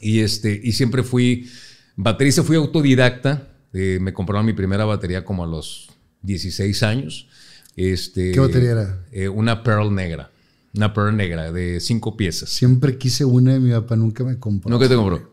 Y, 0.00 0.20
este, 0.20 0.60
y 0.62 0.72
siempre 0.72 1.02
fui 1.02 1.48
baterista, 1.96 2.42
fui 2.42 2.56
autodidacta. 2.56 3.48
Eh, 3.72 3.98
me 4.00 4.12
compraron 4.12 4.46
mi 4.46 4.52
primera 4.52 4.84
batería 4.84 5.24
como 5.24 5.44
a 5.44 5.46
los 5.46 5.88
16 6.22 6.82
años. 6.82 7.28
Este, 7.76 8.32
¿Qué 8.32 8.40
batería 8.40 8.72
era? 8.72 9.06
Eh, 9.12 9.28
una 9.28 9.62
Pearl 9.62 9.94
negra. 9.94 10.30
Una 10.74 10.92
Pearl 10.94 11.16
negra 11.16 11.52
de 11.52 11.80
cinco 11.80 12.16
piezas. 12.16 12.50
Siempre 12.50 12.98
quise 12.98 13.24
una 13.24 13.56
y 13.56 13.60
mi 13.60 13.72
papá 13.72 13.96
nunca 13.96 14.24
me 14.24 14.38
compró. 14.38 14.70
¿Nunca 14.70 14.88
te 14.88 14.94
compró? 14.94 15.32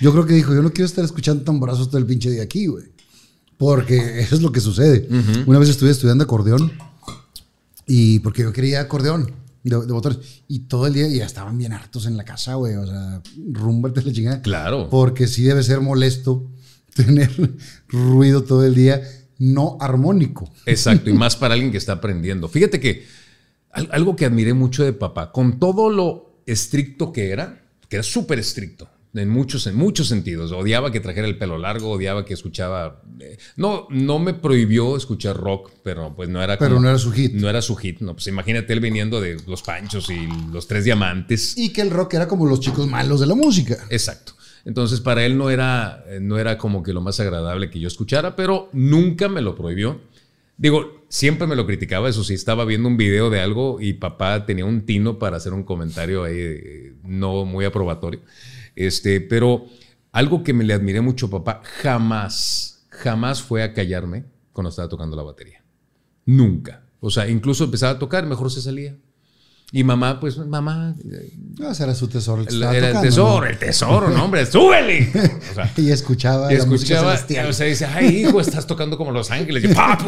Yo 0.00 0.12
creo 0.12 0.26
que 0.26 0.34
dijo, 0.34 0.54
yo 0.54 0.62
no 0.62 0.70
quiero 0.70 0.86
estar 0.86 1.04
escuchando 1.04 1.42
tamborazos 1.42 1.88
todo 1.88 1.98
el 1.98 2.06
pinche 2.06 2.30
día 2.30 2.42
aquí, 2.42 2.66
güey. 2.66 2.84
Porque 3.56 3.96
eso 4.20 4.36
es 4.36 4.42
lo 4.42 4.52
que 4.52 4.60
sucede. 4.60 5.08
Una 5.46 5.58
vez 5.58 5.68
estuve 5.68 5.90
estudiando 5.90 6.24
acordeón 6.24 6.72
y 7.86 8.20
porque 8.20 8.42
yo 8.42 8.52
quería 8.52 8.80
acordeón 8.80 9.32
de, 9.68 9.76
botones. 9.92 10.18
Y 10.48 10.60
todo 10.60 10.86
el 10.86 10.94
día 10.94 11.08
ya 11.08 11.24
estaban 11.24 11.58
bien 11.58 11.72
hartos 11.72 12.06
en 12.06 12.16
la 12.16 12.24
casa, 12.24 12.54
güey. 12.54 12.76
O 12.76 12.86
sea, 12.86 13.22
rúmbate 13.52 14.02
la 14.02 14.12
chingada. 14.12 14.42
Claro. 14.42 14.88
Porque 14.90 15.26
sí 15.26 15.44
debe 15.44 15.62
ser 15.62 15.80
molesto 15.80 16.50
tener 16.94 17.30
ruido 17.88 18.44
todo 18.44 18.64
el 18.64 18.74
día 18.74 19.02
no 19.38 19.78
armónico. 19.80 20.52
Exacto, 20.66 21.10
y 21.10 21.12
más 21.14 21.36
para 21.36 21.54
alguien 21.54 21.70
que 21.72 21.78
está 21.78 21.92
aprendiendo. 21.92 22.48
Fíjate 22.48 22.80
que 22.80 23.06
algo 23.70 24.16
que 24.16 24.24
admiré 24.24 24.54
mucho 24.54 24.84
de 24.84 24.92
papá, 24.92 25.30
con 25.30 25.58
todo 25.58 25.90
lo 25.90 26.42
estricto 26.46 27.12
que 27.12 27.30
era, 27.30 27.62
que 27.88 27.96
era 27.96 28.02
súper 28.02 28.38
estricto, 28.38 28.88
en 29.14 29.28
muchos, 29.28 29.66
en 29.66 29.76
muchos 29.76 30.08
sentidos. 30.08 30.52
Odiaba 30.52 30.92
que 30.92 31.00
trajera 31.00 31.26
el 31.26 31.38
pelo 31.38 31.58
largo, 31.58 31.90
odiaba 31.90 32.24
que 32.24 32.34
escuchaba. 32.34 33.02
Eh, 33.20 33.38
no, 33.56 33.86
no 33.90 34.18
me 34.18 34.34
prohibió 34.34 34.96
escuchar 34.96 35.36
rock, 35.36 35.70
pero 35.82 36.14
pues 36.14 36.28
no 36.28 36.42
era. 36.42 36.58
Pero 36.58 36.80
no 36.80 36.88
era 36.88 36.98
su 36.98 37.12
hit. 37.12 37.32
No 37.32 37.48
era 37.48 37.62
su 37.62 37.76
hit. 37.76 38.00
No, 38.00 38.14
pues 38.14 38.26
imagínate 38.26 38.72
él 38.72 38.80
viniendo 38.80 39.20
de 39.20 39.38
los 39.46 39.62
Panchos 39.62 40.10
y 40.10 40.28
los 40.52 40.66
Tres 40.66 40.84
Diamantes. 40.84 41.56
Y 41.56 41.72
que 41.72 41.80
el 41.80 41.90
rock 41.90 42.14
era 42.14 42.28
como 42.28 42.46
los 42.46 42.60
chicos 42.60 42.86
malos 42.86 43.20
de 43.20 43.26
la 43.26 43.34
música. 43.34 43.76
Exacto. 43.90 44.32
Entonces 44.64 45.00
para 45.00 45.24
él 45.24 45.38
no 45.38 45.50
era, 45.50 46.04
no 46.20 46.38
era 46.38 46.58
como 46.58 46.82
que 46.82 46.92
lo 46.92 47.00
más 47.00 47.20
agradable 47.20 47.70
que 47.70 47.80
yo 47.80 47.88
escuchara, 47.88 48.36
pero 48.36 48.68
nunca 48.72 49.28
me 49.28 49.40
lo 49.40 49.54
prohibió. 49.54 50.00
Digo, 50.58 51.04
siempre 51.08 51.46
me 51.46 51.54
lo 51.54 51.66
criticaba, 51.66 52.08
eso 52.08 52.24
sí, 52.24 52.34
estaba 52.34 52.64
viendo 52.64 52.88
un 52.88 52.96
video 52.96 53.30
de 53.30 53.40
algo 53.40 53.80
y 53.80 53.94
papá 53.94 54.44
tenía 54.44 54.64
un 54.64 54.84
tino 54.84 55.18
para 55.18 55.36
hacer 55.36 55.52
un 55.52 55.62
comentario 55.62 56.24
ahí 56.24 56.36
eh, 56.36 56.92
no 57.04 57.44
muy 57.44 57.64
aprobatorio. 57.64 58.20
Este, 58.78 59.20
pero 59.20 59.66
algo 60.12 60.44
que 60.44 60.52
me 60.52 60.62
le 60.62 60.72
admiré 60.72 61.00
mucho 61.00 61.28
papá, 61.28 61.62
jamás, 61.82 62.86
jamás 62.90 63.42
fue 63.42 63.64
a 63.64 63.74
callarme 63.74 64.26
cuando 64.52 64.70
estaba 64.70 64.88
tocando 64.88 65.16
la 65.16 65.24
batería. 65.24 65.64
Nunca. 66.24 66.84
O 67.00 67.10
sea, 67.10 67.28
incluso 67.28 67.64
empezaba 67.64 67.92
a 67.92 67.98
tocar, 67.98 68.24
mejor 68.24 68.52
se 68.52 68.62
salía. 68.62 68.96
Y 69.72 69.82
mamá, 69.82 70.20
pues, 70.20 70.38
mamá. 70.38 70.94
No, 71.58 71.72
ese 71.72 71.82
era 71.82 71.94
su 71.96 72.06
tesoro. 72.06 72.44
El 72.48 72.62
era 72.62 72.90
el 72.90 73.00
tesoro, 73.00 73.46
el 73.46 73.58
tesoro, 73.58 74.10
no, 74.10 74.26
hombre, 74.26 74.46
súbele. 74.46 75.10
y 75.76 75.90
escuchaba. 75.90 76.52
Y 76.52 76.56
escuchaba. 76.56 77.14
o 77.48 77.52
sea, 77.52 77.66
dice, 77.66 77.84
ay, 77.84 78.18
hijo, 78.18 78.40
estás 78.40 78.64
tocando 78.64 78.96
como 78.96 79.10
Los 79.10 79.32
Ángeles. 79.32 79.64
Y, 79.64 79.68
pa, 79.74 79.98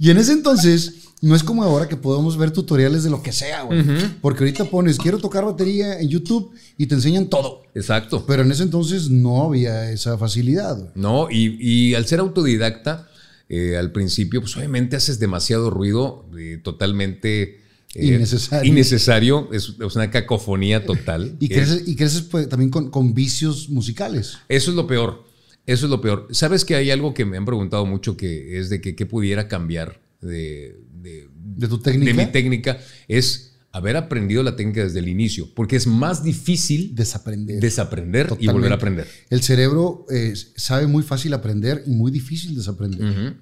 y 0.00 0.10
en 0.10 0.18
ese 0.18 0.32
entonces, 0.32 1.11
no 1.22 1.36
es 1.36 1.44
como 1.44 1.62
ahora 1.62 1.88
que 1.88 1.96
podemos 1.96 2.36
ver 2.36 2.50
tutoriales 2.50 3.04
de 3.04 3.10
lo 3.10 3.22
que 3.22 3.30
sea, 3.30 3.62
güey. 3.62 3.80
Porque 4.20 4.40
ahorita 4.40 4.64
pones, 4.64 4.98
quiero 4.98 5.18
tocar 5.18 5.44
batería 5.44 6.00
en 6.00 6.08
YouTube 6.08 6.52
y 6.76 6.86
te 6.86 6.96
enseñan 6.96 7.28
todo. 7.28 7.62
Exacto. 7.76 8.24
Pero 8.26 8.42
en 8.42 8.50
ese 8.50 8.64
entonces 8.64 9.08
no 9.08 9.44
había 9.44 9.92
esa 9.92 10.18
facilidad. 10.18 10.92
No, 10.96 11.28
y, 11.30 11.94
al 11.94 12.06
ser 12.06 12.18
autodidacta, 12.18 13.08
eh, 13.48 13.76
al 13.76 13.92
principio, 13.92 14.40
pues 14.40 14.56
obviamente 14.56 14.96
haces 14.96 15.20
demasiado 15.20 15.70
ruido, 15.70 16.28
eh, 16.36 16.58
totalmente... 16.60 17.60
innecesario. 17.94 18.72
Innecesario, 18.72 19.48
es, 19.52 19.68
una 19.78 20.10
cacofonía 20.10 20.84
total. 20.84 21.36
y, 21.40 21.48
creces, 21.48 21.84
y 21.86 21.94
creces 21.94 22.22
pues, 22.22 22.48
también 22.48 22.70
con, 22.70 23.14
vicios 23.14 23.68
musicales. 23.68 24.38
Eso 24.48 24.70
es 24.72 24.76
lo 24.76 24.88
peor, 24.88 25.22
eso 25.66 25.86
es 25.86 25.90
lo 25.90 26.00
peor. 26.00 26.26
Sabes 26.32 26.64
que 26.64 26.74
hay 26.74 26.90
algo 26.90 27.14
que 27.14 27.24
me 27.24 27.36
han 27.36 27.44
preguntado 27.44 27.86
mucho 27.86 28.16
que 28.16 28.58
es 28.58 28.70
de 28.70 28.80
que 28.80 28.96
qué 28.96 29.06
pudiera 29.06 29.46
cambiar 29.46 30.00
de, 30.20 30.76
de, 31.02 31.68
tu 31.68 31.78
técnica. 31.78 32.12
De 32.12 32.26
mi 32.26 32.32
técnica, 32.32 32.78
es 33.08 33.52
haber 33.72 33.96
aprendido 33.96 34.42
la 34.42 34.54
técnica 34.54 34.82
desde 34.82 34.98
el 34.98 35.08
inicio, 35.08 35.48
porque 35.54 35.76
es 35.76 35.86
más 35.86 36.22
difícil 36.22 36.94
desaprender, 36.94 37.58
desaprender 37.58 38.28
y 38.38 38.46
volver 38.46 38.72
a 38.72 38.74
aprender. 38.76 39.08
El 39.30 39.42
cerebro 39.42 40.06
eh, 40.10 40.34
sabe 40.56 40.86
muy 40.86 41.02
fácil 41.02 41.32
aprender 41.32 41.82
y 41.86 41.90
muy 41.90 42.12
difícil 42.12 42.54
desaprender. 42.54 43.36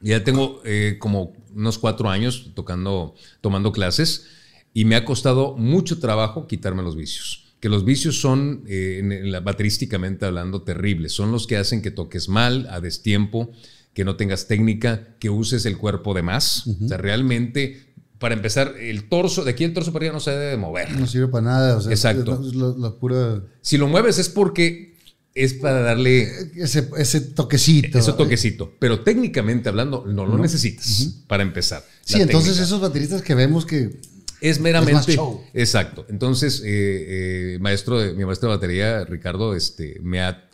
Ya 0.00 0.22
tengo 0.22 0.60
eh, 0.64 0.96
como 1.00 1.34
unos 1.54 1.78
cuatro 1.78 2.10
años 2.10 2.52
tocando, 2.54 3.14
tomando 3.40 3.72
clases 3.72 4.26
y 4.72 4.84
me 4.84 4.96
ha 4.96 5.04
costado 5.04 5.56
mucho 5.56 5.98
trabajo 5.98 6.46
quitarme 6.46 6.82
los 6.82 6.96
vicios. 6.96 7.54
Que 7.60 7.68
los 7.68 7.84
vicios 7.84 8.20
son, 8.20 8.64
eh, 8.68 8.98
en 9.00 9.32
la, 9.32 9.40
baterísticamente 9.40 10.26
hablando, 10.26 10.62
terribles. 10.62 11.12
Son 11.12 11.32
los 11.32 11.46
que 11.46 11.56
hacen 11.56 11.80
que 11.80 11.90
toques 11.90 12.28
mal, 12.28 12.66
a 12.70 12.80
destiempo, 12.80 13.52
que 13.94 14.04
no 14.04 14.16
tengas 14.16 14.46
técnica, 14.46 15.16
que 15.18 15.30
uses 15.30 15.64
el 15.66 15.78
cuerpo 15.78 16.14
de 16.14 16.22
más. 16.22 16.66
O 16.66 16.88
sea, 16.88 16.98
realmente 16.98 17.94
para 18.24 18.34
empezar, 18.34 18.76
el 18.78 19.08
torso, 19.10 19.44
de 19.44 19.50
aquí 19.50 19.64
el 19.64 19.74
torso 19.74 19.92
para 19.92 20.04
arriba 20.04 20.14
no 20.14 20.20
se 20.20 20.30
debe 20.30 20.56
mover. 20.56 20.90
No 20.92 21.06
sirve 21.06 21.28
para 21.28 21.44
nada. 21.44 21.78
Exacto. 21.90 22.40
Es 22.42 22.54
la, 22.54 22.90
pura... 22.92 23.42
Si 23.60 23.76
lo 23.76 23.86
mueves 23.86 24.18
es 24.18 24.30
porque 24.30 24.96
es 25.34 25.52
para 25.52 25.80
darle... 25.80 26.28
Ese, 26.56 26.88
ese 26.96 27.20
toquecito. 27.20 27.98
Ese 27.98 28.14
toquecito. 28.14 28.72
Pero 28.78 29.00
técnicamente 29.00 29.68
hablando, 29.68 30.06
no 30.06 30.24
lo 30.24 30.38
necesitas 30.38 31.24
para 31.26 31.42
empezar. 31.42 31.84
Sí, 32.02 32.18
entonces 32.20 32.58
esos 32.58 32.80
bateristas 32.80 33.20
que 33.20 33.34
vemos 33.34 33.66
que... 33.66 34.00
Es 34.40 34.58
meramente... 34.58 35.18
Exacto. 35.52 36.06
Entonces, 36.08 36.62
eh, 36.64 37.54
eh, 37.54 37.58
maestro 37.60 37.98
de, 37.98 38.14
mi 38.14 38.24
maestro 38.24 38.48
de 38.48 38.56
batería, 38.56 39.04
Ricardo, 39.04 39.54
este, 39.54 39.98
me, 40.02 40.22
ha, 40.22 40.48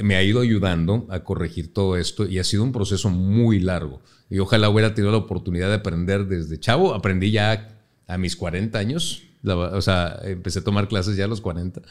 me 0.00 0.16
ha 0.16 0.22
ido 0.22 0.40
ayudando 0.40 1.06
a 1.10 1.24
corregir 1.24 1.72
todo 1.72 1.96
esto 1.96 2.26
y 2.26 2.38
ha 2.38 2.44
sido 2.44 2.62
un 2.62 2.72
proceso 2.72 3.10
muy 3.10 3.60
largo 3.60 4.00
y 4.32 4.38
ojalá 4.38 4.70
hubiera 4.70 4.94
tenido 4.94 5.12
la 5.12 5.18
oportunidad 5.18 5.68
de 5.68 5.74
aprender 5.74 6.26
desde 6.26 6.58
chavo. 6.58 6.94
Aprendí 6.94 7.30
ya 7.30 7.68
a 8.06 8.16
mis 8.16 8.34
40 8.34 8.78
años, 8.78 9.24
o 9.44 9.82
sea, 9.82 10.18
empecé 10.24 10.60
a 10.60 10.64
tomar 10.64 10.88
clases 10.88 11.18
ya 11.18 11.26
a 11.26 11.28
los 11.28 11.42
40. 11.42 11.82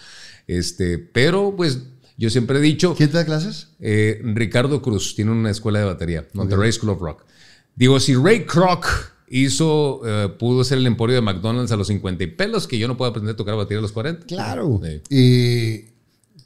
Este, 0.48 0.98
pero 0.98 1.54
pues 1.56 1.84
yo 2.18 2.32
siempre 2.32 2.58
he 2.58 2.62
dicho... 2.62 2.96
¿Quién 2.96 3.12
te 3.12 3.18
da 3.18 3.26
clases? 3.26 3.68
Eh, 3.80 4.20
Ricardo 4.24 4.82
Cruz, 4.82 5.14
tiene 5.16 5.30
una 5.30 5.52
escuela 5.52 5.78
de 5.78 5.86
batería, 5.86 6.28
Monterrey 6.34 6.72
School 6.72 6.90
of 6.90 7.00
Rock. 7.00 7.26
Digo, 7.76 8.00
si 8.00 8.16
Ray 8.16 8.46
Kroc 8.46 8.88
hizo, 9.28 10.02
eh, 10.04 10.30
pudo 10.30 10.64
ser 10.64 10.80
el 10.80 10.88
emporio 10.88 11.18
de 11.18 11.22
McDonald's 11.22 11.72
a 11.72 11.76
los 11.76 11.88
50 11.88 12.24
y 12.24 12.28
pelos, 12.28 12.68
que 12.68 12.80
yo 12.80 12.88
no 12.88 12.98
puedo 12.98 13.12
aprender 13.12 13.36
a 13.36 13.38
tocar 13.38 13.56
batería 13.56 13.78
a 13.78 13.84
los 13.84 13.92
40. 13.92 14.26
Claro. 14.26 14.82
Y 15.12 15.91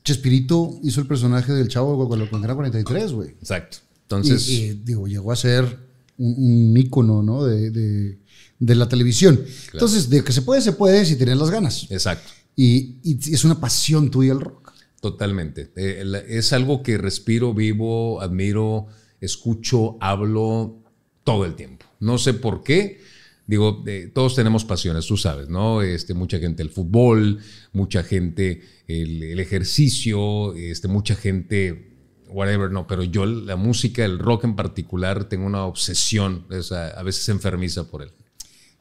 Chespirito 0.05 0.79
hizo 0.83 1.01
el 1.01 1.07
personaje 1.07 1.51
del 1.51 1.67
chavo 1.67 2.07
cuando 2.07 2.45
era 2.45 2.53
43, 2.53 3.11
güey. 3.11 3.29
Exacto. 3.31 3.79
Entonces. 4.03 4.47
Y, 4.47 4.73
digo, 4.83 5.07
llegó 5.07 5.31
a 5.31 5.35
ser 5.35 5.79
un, 6.17 6.77
ícono 6.77 7.23
¿no? 7.23 7.43
de, 7.43 8.17
la 8.59 8.87
televisión. 8.87 9.43
Entonces, 9.73 10.09
de 10.09 10.23
que 10.23 10.31
se 10.31 10.43
puede, 10.43 10.61
se 10.61 10.73
puede 10.73 11.05
si 11.05 11.15
tienes 11.15 11.37
las 11.37 11.49
ganas. 11.49 11.87
Exacto. 11.89 12.31
Y, 12.55 12.99
es 13.03 13.43
una 13.43 13.59
pasión 13.59 14.11
tuya 14.11 14.33
el 14.33 14.41
rock. 14.41 14.73
Totalmente. 15.01 15.71
Eh, 15.75 16.03
es 16.29 16.53
algo 16.53 16.83
que 16.83 16.99
respiro, 16.99 17.55
vivo, 17.55 18.21
admiro, 18.21 18.87
escucho, 19.21 19.97
hablo 19.99 20.83
todo 21.23 21.45
el 21.45 21.55
tiempo. 21.55 21.87
No 21.99 22.19
sé 22.19 22.35
por 22.35 22.63
qué. 22.63 23.01
Digo, 23.47 23.83
eh, 23.85 24.11
todos 24.13 24.35
tenemos 24.35 24.65
pasiones, 24.65 25.05
tú 25.05 25.17
sabes, 25.17 25.49
¿no? 25.49 25.81
Este, 25.81 26.13
mucha 26.13 26.39
gente 26.39 26.63
el 26.63 26.69
fútbol, 26.69 27.39
mucha 27.73 28.03
gente 28.03 28.63
el, 28.87 29.21
el 29.23 29.39
ejercicio, 29.39 30.55
este, 30.55 30.87
mucha 30.87 31.15
gente 31.15 31.95
whatever, 32.35 32.71
no, 32.71 32.85
pero 32.85 33.03
yo 33.03 33.25
la 33.25 33.55
música, 33.55 34.03
el 34.03 34.19
rock 34.19 34.43
en 34.43 34.55
particular, 34.55 35.25
tengo 35.25 35.45
una 35.45 35.65
obsesión, 35.65 36.45
a 36.51 37.03
veces 37.03 37.29
enfermiza 37.29 37.89
por 37.89 38.01
él. 38.03 38.11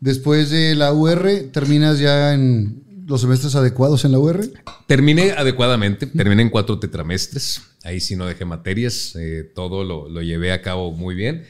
Después 0.00 0.50
de 0.50 0.74
la 0.74 0.92
UR, 0.92 1.50
¿terminas 1.52 1.98
ya 1.98 2.34
en 2.34 3.04
los 3.06 3.20
semestres 3.20 3.54
adecuados 3.54 4.04
en 4.04 4.12
la 4.12 4.18
UR? 4.18 4.50
Terminé 4.86 5.32
adecuadamente, 5.32 6.06
terminé 6.06 6.42
en 6.42 6.50
cuatro 6.50 6.78
tetramestres, 6.78 7.62
ahí 7.84 8.00
sí 8.00 8.16
no 8.16 8.26
dejé 8.26 8.44
materias, 8.44 9.14
eh, 9.16 9.50
todo 9.54 9.84
lo, 9.84 10.20
llevé 10.20 10.52
a 10.52 10.60
cabo 10.60 10.92
muy 10.92 11.14
bien. 11.14 11.44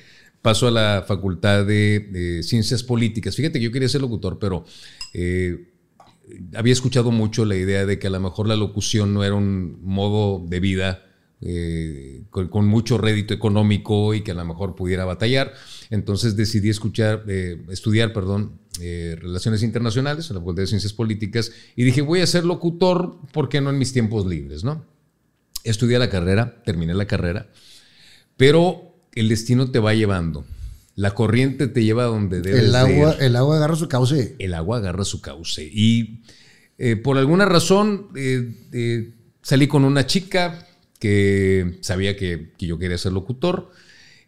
Paso 0.44 0.68
a 0.68 0.70
la 0.70 1.02
Facultad 1.08 1.64
de, 1.64 2.42
Ciencias 2.42 2.82
Políticas. 2.82 3.34
Fíjate 3.34 3.58
que 3.58 3.64
yo 3.64 3.72
quería 3.72 3.88
ser 3.88 4.02
locutor, 4.02 4.38
pero 4.38 4.66
eh, 5.14 5.72
había 6.54 6.74
escuchado 6.74 7.10
mucho 7.12 7.46
la 7.46 7.56
idea 7.56 7.86
de 7.86 7.98
que 7.98 8.08
a 8.08 8.10
lo 8.10 8.20
mejor 8.20 8.46
la 8.46 8.54
locución 8.54 9.14
no 9.14 9.24
era 9.24 9.34
un 9.36 9.78
modo 9.80 10.44
de 10.46 10.60
vida 10.60 11.02
eh, 11.40 12.24
con, 12.28 12.66
mucho 12.66 12.98
rédito 12.98 13.32
económico 13.32 14.12
y 14.12 14.20
que 14.20 14.32
a 14.32 14.34
lo 14.34 14.44
mejor 14.44 14.74
pudiera 14.74 15.06
batallar. 15.06 15.54
Entonces 15.88 16.36
decidí 16.36 16.68
escuchar, 16.68 17.24
eh, 17.26 17.64
estudiar 17.70 18.12
perdón, 18.12 18.60
Relaciones 18.78 19.62
Internacionales 19.62 20.28
en 20.28 20.34
la 20.34 20.40
Facultad 20.42 20.64
de 20.64 20.66
Ciencias 20.66 20.92
Políticas 20.92 21.52
y 21.74 21.84
dije, 21.84 22.02
voy 22.02 22.20
a 22.20 22.26
ser 22.26 22.44
locutor, 22.44 23.18
¿por 23.32 23.48
qué 23.48 23.62
no 23.62 23.70
en 23.70 23.78
mis 23.78 23.94
tiempos 23.94 24.26
libres? 24.26 24.62
¿no? 24.62 24.84
Estudié 25.64 25.98
la 25.98 26.10
carrera, 26.10 26.62
terminé 26.66 26.92
la 26.92 27.06
carrera, 27.06 27.48
pero 28.36 28.93
el 29.14 29.28
destino 29.28 29.70
te 29.70 29.78
va 29.78 29.94
llevando. 29.94 30.44
La 30.96 31.14
corriente 31.14 31.66
te 31.66 31.82
lleva 31.82 32.04
a 32.04 32.06
donde 32.06 32.40
debes 32.40 32.64
el 32.64 32.74
agua, 32.74 33.16
El 33.18 33.36
agua 33.36 33.56
agarra 33.56 33.76
su 33.76 33.88
cauce. 33.88 34.36
El 34.38 34.54
agua 34.54 34.78
agarra 34.78 35.04
su 35.04 35.20
cauce. 35.20 35.68
Y 35.72 36.22
por 37.02 37.18
alguna 37.18 37.46
razón 37.46 38.08
salí 39.42 39.66
con 39.66 39.84
una 39.84 40.06
chica, 40.06 40.66
que 40.98 41.78
sabía 41.82 42.16
que, 42.16 42.52
yo 42.58 42.78
quería 42.78 42.96
ser 42.96 43.12
locutor. 43.12 43.70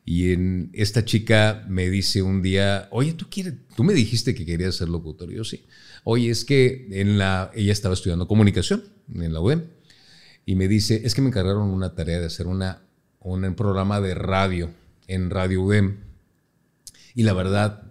Y 0.04 0.32
en, 0.32 0.70
esta 0.72 1.04
chica 1.04 1.64
me 1.68 1.88
dice 1.88 2.22
un 2.22 2.42
día, 2.42 2.86
oye, 2.90 3.14
¿tú, 3.14 3.26
quieres, 3.30 3.54
tú 3.74 3.82
me 3.82 3.94
dijiste 3.94 4.34
que 4.34 4.44
querías 4.44 4.76
ser 4.76 4.88
locutor. 4.88 5.32
Y 5.32 5.36
yo 5.36 5.44
sí. 5.44 5.64
Oye, 6.04 6.30
es 6.30 6.44
que 6.44 6.86
en 6.92 7.16
la, 7.16 7.50
ella 7.54 7.72
estaba 7.72 7.94
estudiando 7.94 8.28
comunicación 8.28 8.84
en 9.14 9.32
la 9.32 9.40
UEM. 9.40 9.64
Y 10.44 10.54
me 10.54 10.68
dice, 10.68 11.00
es 11.04 11.14
que 11.14 11.22
me 11.22 11.28
encargaron 11.28 11.70
una 11.70 11.94
tarea 11.94 12.20
de 12.20 12.26
hacer 12.26 12.46
una, 12.46 12.85
un 13.26 13.54
programa 13.54 14.00
de 14.00 14.14
radio 14.14 14.70
en 15.08 15.30
Radio 15.30 15.62
UEM. 15.62 15.98
Y 17.14 17.22
la 17.22 17.32
verdad, 17.32 17.82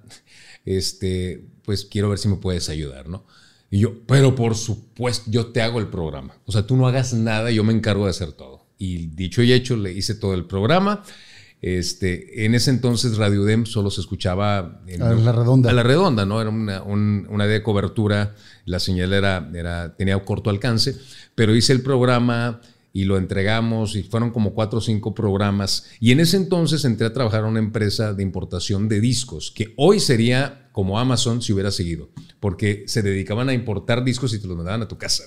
este, 0.66 1.46
pues 1.64 1.86
quiero 1.86 2.10
ver 2.10 2.20
si 2.20 2.28
me 2.28 2.38
puedes 2.38 2.70
ayudar, 2.70 3.10
¿no? 3.10 3.26
Y 3.70 3.80
yo, 3.80 4.06
pero 4.06 4.36
por 4.36 4.56
supuesto, 4.56 5.30
yo 5.30 5.48
te 5.48 5.62
hago 5.62 5.80
el 5.80 5.88
programa. 5.88 6.36
O 6.46 6.52
sea, 6.52 6.66
tú 6.66 6.78
no 6.78 6.88
hagas 6.88 7.14
nada, 7.14 7.52
yo 7.52 7.64
me 7.64 7.74
encargo 7.74 8.06
de 8.06 8.12
hacer 8.12 8.32
todo. 8.32 8.66
Y 8.78 9.08
dicho 9.08 9.42
y 9.42 9.52
hecho, 9.52 9.76
le 9.76 9.92
hice 9.92 10.16
todo 10.16 10.34
el 10.34 10.46
programa. 10.46 11.04
Este, 11.62 12.46
en 12.46 12.54
ese 12.54 12.70
entonces 12.70 13.18
Radio 13.18 13.44
Dem 13.44 13.66
solo 13.66 13.90
se 13.90 14.02
escuchaba 14.02 14.82
en, 14.88 15.02
a 15.02 15.14
la 15.14 15.32
redonda. 15.32 15.72
A 15.72 15.74
la 15.74 15.84
redonda, 15.84 16.26
¿no? 16.26 16.40
Era 16.40 16.52
una, 16.52 16.84
una 16.84 17.48
de 17.48 17.64
cobertura, 17.64 18.36
la 18.66 18.80
señal 18.80 19.14
era, 19.14 19.50
era, 19.54 19.96
tenía 19.96 20.18
corto 20.24 20.50
alcance, 20.50 20.96
pero 21.34 21.56
hice 21.56 21.74
el 21.74 21.82
programa 21.82 22.62
y 22.96 23.04
lo 23.04 23.18
entregamos 23.18 23.98
y 23.98 24.04
fueron 24.04 24.32
como 24.32 24.54
cuatro 24.54 24.80
o 24.80 24.82
cinco 24.82 25.14
programas. 25.14 25.84
Y 26.00 26.14
en 26.14 26.22
ese 26.22 26.38
entonces 26.38 26.86
entré 26.86 27.06
a 27.06 27.12
trabajar 27.12 27.42
en 27.42 27.48
una 27.48 27.60
empresa 27.60 28.14
de 28.14 28.24
importación 28.24 28.88
de 28.88 29.02
discos, 29.02 29.52
que 29.54 29.74
hoy 29.76 30.00
sería 30.00 30.70
como 30.72 30.98
Amazon 30.98 31.42
si 31.42 31.52
hubiera 31.52 31.72
seguido, 31.72 32.10
porque 32.40 32.86
se 32.88 33.02
dedicaban 33.02 33.50
a 33.50 33.54
importar 33.54 34.06
discos 34.06 34.34
y 34.34 34.40
te 34.40 34.48
los 34.48 34.56
mandaban 34.56 34.82
a 34.82 34.88
tu 34.88 34.98
casa. 34.98 35.26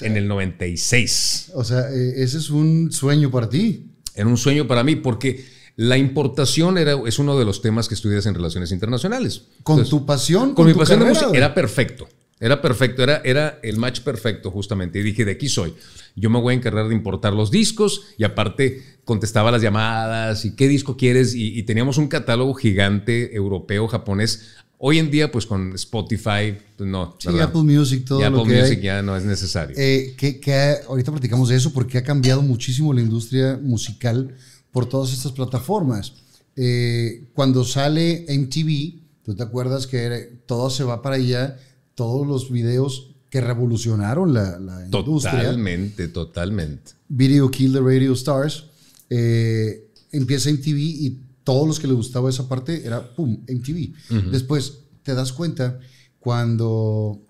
En 0.00 0.16
el 0.16 0.26
96. 0.26 1.52
O 1.54 1.64
sea, 1.64 1.80
eh, 1.92 2.14
ese 2.22 2.38
es 2.38 2.48
un 2.48 2.90
sueño 2.90 3.30
para 3.30 3.50
ti. 3.50 3.90
Era 4.14 4.26
un 4.26 4.38
sueño 4.38 4.66
para 4.66 4.82
mí 4.82 4.96
porque 4.96 5.44
la 5.76 5.98
importación 5.98 6.78
era, 6.78 6.94
es 7.06 7.18
uno 7.18 7.38
de 7.38 7.44
los 7.44 7.60
temas 7.60 7.88
que 7.88 7.94
estudias 7.94 8.24
en 8.24 8.32
relaciones 8.32 8.72
internacionales. 8.72 9.42
¿Con 9.64 9.86
tu 9.86 10.06
pasión? 10.06 10.54
Con, 10.54 10.66
mi 10.66 10.72
pasión 10.72 11.00
de 11.00 11.04
música. 11.04 11.30
Era 11.34 11.52
perfecto. 11.52 12.08
Era 12.38 12.60
perfecto, 12.60 13.02
era, 13.02 13.22
era 13.24 13.58
el 13.62 13.78
match 13.78 14.00
perfecto 14.00 14.50
justamente. 14.50 14.98
Y 14.98 15.02
dije, 15.02 15.24
de 15.24 15.32
aquí 15.32 15.48
soy. 15.48 15.74
Yo 16.14 16.30
me 16.30 16.40
voy 16.40 16.54
a 16.54 16.56
encargar 16.56 16.88
de 16.88 16.94
importar 16.94 17.32
los 17.32 17.50
discos 17.50 18.02
y 18.18 18.24
aparte 18.24 18.98
contestaba 19.04 19.50
las 19.50 19.62
llamadas 19.62 20.44
y 20.44 20.54
qué 20.54 20.68
disco 20.68 20.96
quieres. 20.96 21.34
y 21.34 21.62
teníamos 21.62 21.98
un 21.98 22.08
catálogo 22.08 22.54
gigante 22.54 23.34
europeo, 23.34 23.88
japonés, 23.88 24.56
Hoy 24.78 24.98
en 24.98 25.10
día, 25.10 25.32
pues 25.32 25.46
con 25.46 25.74
Spotify, 25.74 26.54
pues 26.76 26.88
no. 26.88 27.16
Sí, 27.18 27.28
Apple 27.40 27.62
Music, 27.62 28.04
todo 28.04 28.18
Apple 28.18 28.38
lo 28.38 28.44
que 28.44 28.60
Music 28.60 28.80
ya 28.80 29.00
no 29.00 29.16
es 29.16 29.24
necesario. 29.24 29.74
Eh, 29.78 30.14
que, 30.18 30.76
ahorita 30.86 31.12
platicamos 31.12 31.48
de 31.48 31.56
eso 31.56 31.72
porque 31.72 31.96
ha 31.96 32.02
cambiado 32.02 32.42
muchísimo 32.42 32.92
la 32.92 33.00
industria 33.00 33.58
musical 33.62 34.34
por 34.70 34.86
todas 34.86 35.14
estas 35.14 35.32
plataformas. 35.32 36.12
Eh, 36.56 37.24
cuando 37.32 37.64
sale 37.64 38.26
MTV, 38.28 39.00
tú 39.24 39.34
te 39.34 39.42
acuerdas 39.42 39.86
que 39.86 40.40
todo 40.44 40.68
se 40.68 40.84
va 40.84 41.00
para 41.00 41.16
allá, 41.16 41.58
todos 41.96 42.26
los 42.26 42.52
videos 42.52 43.16
que 43.28 43.40
revolucionaron 43.40 44.32
la, 44.32 44.84
industria. 44.84 45.32
Totalmente, 45.32 46.08
totalmente. 46.08 46.92
Video 47.08 47.50
Kill 47.50 47.72
the 47.72 47.80
Radio 47.80 48.12
Stars. 48.12 48.66
Eh, 49.10 49.90
empieza 50.12 50.50
MTV 50.50 50.78
y 50.78 51.20
todos 51.42 51.66
los 51.66 51.80
que 51.80 51.88
les 51.88 51.96
gustaba 51.96 52.30
esa 52.30 52.48
parte 52.48 52.86
era, 52.86 53.14
¡pum!, 53.14 53.38
MTV. 53.48 54.30
Después 54.30 54.78
te 55.02 55.14
das 55.14 55.32
cuenta 55.32 55.80
cuando 56.20 57.20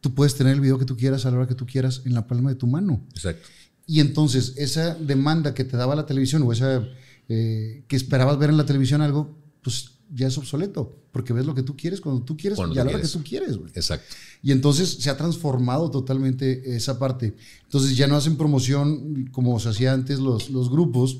tú 0.00 0.14
puedes 0.14 0.34
tener 0.34 0.54
el 0.54 0.60
video 0.60 0.78
que 0.78 0.84
tú 0.84 0.96
quieras 0.96 1.26
a 1.26 1.30
la 1.30 1.38
hora 1.38 1.48
que 1.48 1.54
tú 1.54 1.66
quieras 1.66 2.02
en 2.04 2.14
la 2.14 2.26
palma 2.26 2.50
de 2.50 2.56
tu 2.56 2.66
mano. 2.66 3.04
Exacto. 3.14 3.48
Y 3.86 4.00
entonces 4.00 4.54
esa 4.56 4.94
demanda 4.94 5.54
que 5.54 5.64
te 5.64 5.76
daba 5.76 5.94
la 5.94 6.06
televisión 6.06 6.42
o 6.42 6.52
esa 6.52 6.86
eh, 7.28 7.84
que 7.88 7.96
esperabas 7.96 8.38
ver 8.38 8.50
en 8.50 8.56
la 8.56 8.66
televisión 8.66 9.00
algo, 9.00 9.36
pues 9.62 9.92
ya 10.12 10.26
es 10.26 10.38
obsoleto, 10.38 10.96
porque 11.12 11.32
ves 11.32 11.46
lo 11.46 11.54
que 11.54 11.62
tú 11.62 11.76
quieres 11.76 12.00
cuando 12.00 12.22
tú 12.22 12.36
quieres 12.36 12.58
y 12.58 12.62
a 12.78 12.84
la 12.84 12.90
hora 12.90 13.00
que 13.00 13.08
tú 13.08 13.22
quieres. 13.22 13.58
Exacto. 13.74 14.14
Y 14.42 14.52
entonces 14.52 14.88
se 15.00 15.10
ha 15.10 15.16
transformado 15.16 15.90
totalmente 15.90 16.76
esa 16.76 16.98
parte. 16.98 17.34
Entonces 17.62 17.96
ya 17.96 18.06
no 18.06 18.16
hacen 18.16 18.36
promoción 18.36 19.28
como 19.32 19.58
se 19.60 19.68
hacía 19.68 19.92
antes 19.92 20.18
los, 20.18 20.50
los 20.50 20.70
grupos, 20.70 21.18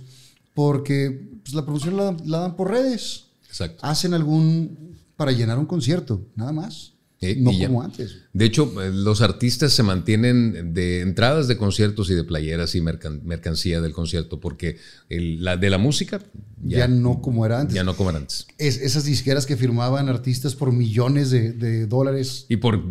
porque 0.55 1.31
pues, 1.43 1.55
la 1.55 1.65
promoción 1.65 1.97
la, 1.97 2.17
la 2.25 2.39
dan 2.41 2.57
por 2.57 2.71
redes. 2.71 3.27
Exacto. 3.49 3.85
Hacen 3.87 4.15
algún 4.15 4.95
para 5.17 5.33
llenar 5.33 5.59
un 5.59 5.67
concierto, 5.67 6.27
nada 6.35 6.53
más. 6.53 6.94
Eh, 7.25 7.37
no 7.39 7.53
como 7.53 7.83
antes. 7.83 8.17
De 8.35 8.45
hecho, 8.45 8.71
eh, 8.83 8.91
los 8.93 9.23
artistas 9.23 9.73
se 9.73 9.83
mantienen 9.83 10.75
de 10.75 11.01
entradas 11.01 11.49
de 11.49 11.57
conciertos 11.57 12.11
y 12.11 12.15
de 12.15 12.23
playeras 12.23 12.75
y 12.75 12.83
mercancía 12.83 13.81
del 13.81 13.93
concierto, 13.93 14.41
porque 14.41 14.77
la 15.09 15.57
de 15.57 15.71
la 15.71 15.79
música 15.79 16.21
ya, 16.63 16.87
no 16.87 17.23
como 17.23 17.47
era 17.47 17.61
antes. 17.61 17.75
Ya 17.75 17.83
no 17.83 17.97
como 17.97 18.11
era 18.11 18.19
antes. 18.19 18.47
Es, 18.59 18.77
esas 18.79 19.05
disqueras 19.05 19.47
que 19.47 19.57
firmaban 19.57 20.09
artistas 20.09 20.55
por 20.55 20.73
millones 20.73 21.31
de, 21.31 21.87
dólares. 21.87 22.45
Y 22.51 22.57
por 22.59 22.83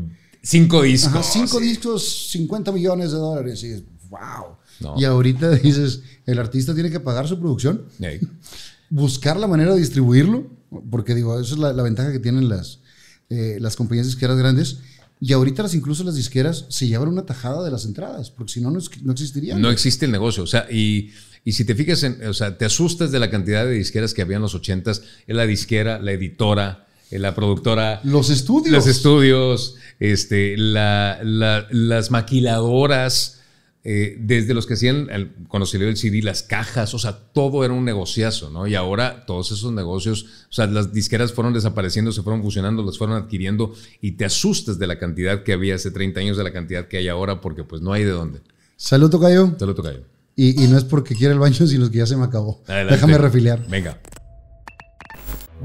cinco 0.41 0.81
discos. 0.81 1.25
cinco 1.31 1.59
discos, 1.59 2.31
50 2.31 2.71
millones 2.71 3.11
de 3.11 3.17
dólares. 3.17 3.63
Y 3.63 3.85
wow. 4.09 4.97
Y 4.97 5.05
ahorita 5.05 5.49
dices, 5.63 6.01
el 6.25 6.39
artista 6.39 6.73
tiene 6.73 6.89
que 6.89 6.99
pagar 6.99 7.27
su 7.27 7.39
producción, 7.39 7.85
buscar 8.89 9.37
la 9.37 9.47
manera 9.47 9.73
de 9.73 9.79
distribuirlo, 9.79 10.47
porque 10.89 11.13
digo, 11.13 11.39
esa 11.39 11.53
es 11.53 11.59
la 11.59 11.83
ventaja 11.83 12.11
que 12.11 12.19
tienen 12.19 12.49
las 12.49 12.79
eh, 13.29 13.57
las 13.59 13.75
compañías 13.75 14.07
disqueras 14.07 14.37
grandes. 14.37 14.79
Y 15.19 15.31
ahorita 15.31 15.63
las, 15.63 15.73
incluso 15.73 16.03
las 16.03 16.15
disqueras 16.15 16.65
se 16.69 16.87
llevan 16.87 17.07
una 17.07 17.25
tajada 17.25 17.63
de 17.63 17.71
las 17.71 17.85
entradas, 17.85 18.29
porque 18.29 18.53
si 18.53 18.61
no, 18.61 18.71
no, 18.71 18.79
no 19.03 19.11
existiría. 19.11 19.57
No 19.57 19.69
existe 19.71 20.05
el 20.05 20.11
negocio. 20.11 20.43
O 20.43 20.47
sea, 20.47 20.67
y, 20.69 21.11
y 21.45 21.53
si 21.53 21.63
te 21.63 21.75
fijas, 21.75 22.03
en, 22.03 22.25
o 22.27 22.33
sea, 22.33 22.57
te 22.57 22.65
asustas 22.65 23.11
de 23.11 23.19
la 23.19 23.29
cantidad 23.29 23.65
de 23.65 23.71
disqueras 23.71 24.13
que 24.13 24.21
había 24.21 24.35
en 24.35 24.41
los 24.41 24.55
ochentas. 24.55 25.01
Es 25.25 25.35
la 25.35 25.45
disquera, 25.45 25.99
la 25.99 26.11
editora, 26.11 26.87
eh, 27.09 27.19
la 27.19 27.35
productora. 27.35 28.01
Los 28.03 28.29
estudios. 28.29 28.73
Los 28.73 28.87
estudios, 28.87 29.75
este, 29.99 30.57
la, 30.57 31.19
las 31.23 32.11
maquiladoras 32.11 33.39
eh, 33.85 34.15
desde 34.17 34.53
los 34.53 34.65
que 34.65 34.75
hacían, 34.75 35.09
cuando 35.49 35.65
salió 35.65 35.89
el 35.89 35.97
CD, 35.97 36.21
las 36.21 36.41
cajas, 36.41 36.93
o 36.93 36.99
sea, 36.99 37.17
todo 37.33 37.65
era 37.65 37.73
un 37.73 37.83
negociazo, 37.83 38.49
¿no? 38.49 38.65
Y 38.65 38.75
ahora 38.75 39.25
todos 39.25 39.51
esos 39.51 39.73
negocios, 39.73 40.23
o 40.49 40.53
sea, 40.53 40.67
las 40.67 40.93
disqueras 40.93 41.33
fueron 41.33 41.53
desapareciendo, 41.53 42.13
se 42.13 42.23
fueron 42.23 42.41
fusionando, 42.41 42.81
las 42.83 42.97
fueron 42.97 43.17
adquiriendo 43.17 43.73
y 43.99 44.13
te 44.13 44.23
asustas 44.23 44.79
de 44.79 44.87
la 44.87 44.97
cantidad 44.97 45.43
que 45.43 45.51
había 45.51 45.75
hace 45.75 45.91
30 45.91 46.19
años, 46.21 46.37
de 46.37 46.45
la 46.45 46.53
cantidad 46.53 46.87
que 46.87 46.97
hay 46.97 47.09
ahora, 47.09 47.41
porque 47.41 47.65
pues 47.65 47.81
no 47.81 47.91
hay 47.91 48.05
de 48.05 48.11
dónde. 48.11 48.39
Salud, 48.77 49.09
Tocayo. 49.09 49.53
Salud, 49.59 49.75
Tocayo. 49.75 50.03
Y, 50.35 50.63
y 50.63 50.67
no 50.67 50.77
es 50.77 50.85
porque 50.85 51.13
quiera 51.13 51.33
el 51.33 51.39
baño, 51.39 51.67
sino 51.67 51.91
que 51.91 51.97
ya 51.97 52.05
se 52.05 52.15
me 52.15 52.23
acabó. 52.23 52.63
Déjame 52.67 53.17
refiliar. 53.17 53.67
Venga. 53.67 53.99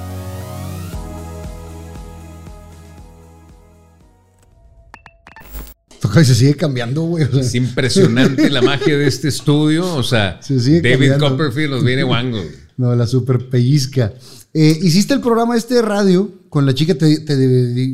se 6.24 6.36
sigue 6.36 6.56
cambiando, 6.56 7.04
güey. 7.04 7.26
es 7.40 7.56
impresionante 7.56 8.50
la 8.50 8.62
magia 8.62 8.98
de 8.98 9.08
este 9.08 9.28
estudio. 9.28 9.96
O 9.96 10.04
sea, 10.04 10.40
David 10.50 11.14
Copperfield 11.20 11.72
nos 11.72 11.84
viene 11.84 12.04
wango. 12.04 12.44
No, 12.78 12.96
la 12.96 13.08
super 13.08 13.50
pellizca. 13.50 14.14
Eh, 14.54 14.80
hiciste 14.82 15.14
el 15.14 15.22
programa 15.22 15.56
este 15.56 15.76
de 15.76 15.82
radio 15.84 16.32
con 16.50 16.66
la 16.66 16.74
chica, 16.74 16.96
te, 16.96 17.06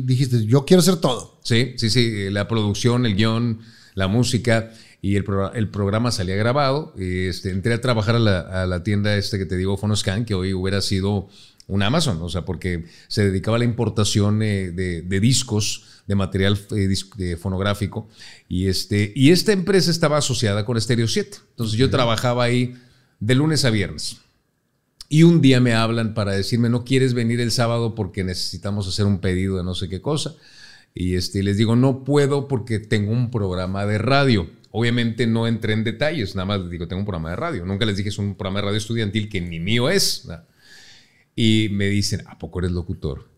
dijiste, 0.04 0.46
yo 0.46 0.64
quiero 0.64 0.80
hacer 0.80 0.96
todo. 0.96 1.38
Sí, 1.44 1.74
sí, 1.76 1.90
sí, 1.90 2.30
la 2.30 2.48
producción, 2.48 3.04
el 3.04 3.14
guion, 3.14 3.60
la 3.94 4.08
música 4.08 4.72
y 5.02 5.16
el, 5.16 5.24
el 5.54 5.68
programa 5.68 6.10
salía 6.10 6.36
grabado. 6.36 6.94
Este, 6.98 7.50
entré 7.50 7.74
a 7.74 7.80
trabajar 7.80 8.16
a 8.16 8.66
la, 8.66 8.82
tienda 8.82 9.16
este 9.16 9.38
que 9.38 9.46
te 9.46 9.56
digo, 9.56 9.76
Fonoscan, 9.76 10.24
que 10.24 10.34
hoy 10.34 10.54
hubiera 10.54 10.80
sido 10.80 11.28
un 11.68 11.82
Amazon, 11.82 12.22
o 12.22 12.28
sea, 12.28 12.44
porque 12.44 12.86
se 13.08 13.24
dedicaba 13.24 13.56
a 13.56 13.58
la 13.58 13.64
importación 13.64 14.42
eh, 14.42 14.70
de, 14.70 15.20
discos, 15.20 16.02
de 16.06 16.14
material 16.14 16.58
eh, 16.70 17.36
fonográfico, 17.36 18.08
y, 18.48 18.68
este, 18.68 19.12
y 19.14 19.30
esta 19.30 19.52
empresa 19.52 19.90
estaba 19.90 20.16
asociada 20.16 20.64
con 20.64 20.80
Stereo 20.80 21.08
7. 21.08 21.38
Entonces 21.50 21.76
yo 21.76 21.90
trabajaba 21.90 22.44
ahí 22.44 22.74
de 23.20 23.34
lunes 23.34 23.64
a 23.64 23.70
viernes. 23.70 24.18
Y 25.08 25.22
un 25.22 25.40
día 25.40 25.60
me 25.60 25.72
hablan 25.72 26.14
para 26.14 26.32
decirme, 26.32 26.68
no 26.68 26.84
quieres 26.84 27.14
venir 27.14 27.40
el 27.40 27.52
sábado 27.52 27.94
porque 27.94 28.24
necesitamos 28.24 28.88
hacer 28.88 29.06
un 29.06 29.20
pedido 29.20 29.56
de 29.56 29.64
no 29.64 29.74
sé 29.74 29.88
qué 29.88 30.00
cosa. 30.00 30.34
Y 30.94 31.14
este, 31.14 31.42
les 31.42 31.56
digo, 31.56 31.76
no 31.76 32.04
puedo 32.04 32.48
porque 32.48 32.78
tengo 32.78 33.12
un 33.12 33.30
programa 33.30 33.86
de 33.86 33.98
radio. 33.98 34.50
Obviamente 34.70 35.26
no 35.26 35.46
entré 35.46 35.74
en 35.74 35.84
detalles, 35.84 36.34
nada 36.34 36.46
más 36.46 36.60
les 36.60 36.70
digo, 36.70 36.88
tengo 36.88 37.00
un 37.00 37.06
programa 37.06 37.30
de 37.30 37.36
radio. 37.36 37.64
Nunca 37.64 37.86
les 37.86 37.96
dije, 37.96 38.08
es 38.08 38.18
un 38.18 38.34
programa 38.34 38.60
de 38.60 38.66
radio 38.66 38.78
estudiantil 38.78 39.28
que 39.28 39.40
ni 39.40 39.60
mío 39.60 39.88
es. 39.88 40.28
Y 41.34 41.68
me 41.70 41.86
dicen, 41.86 42.22
¿a 42.26 42.38
poco 42.38 42.58
eres 42.58 42.72
locutor? 42.72 43.28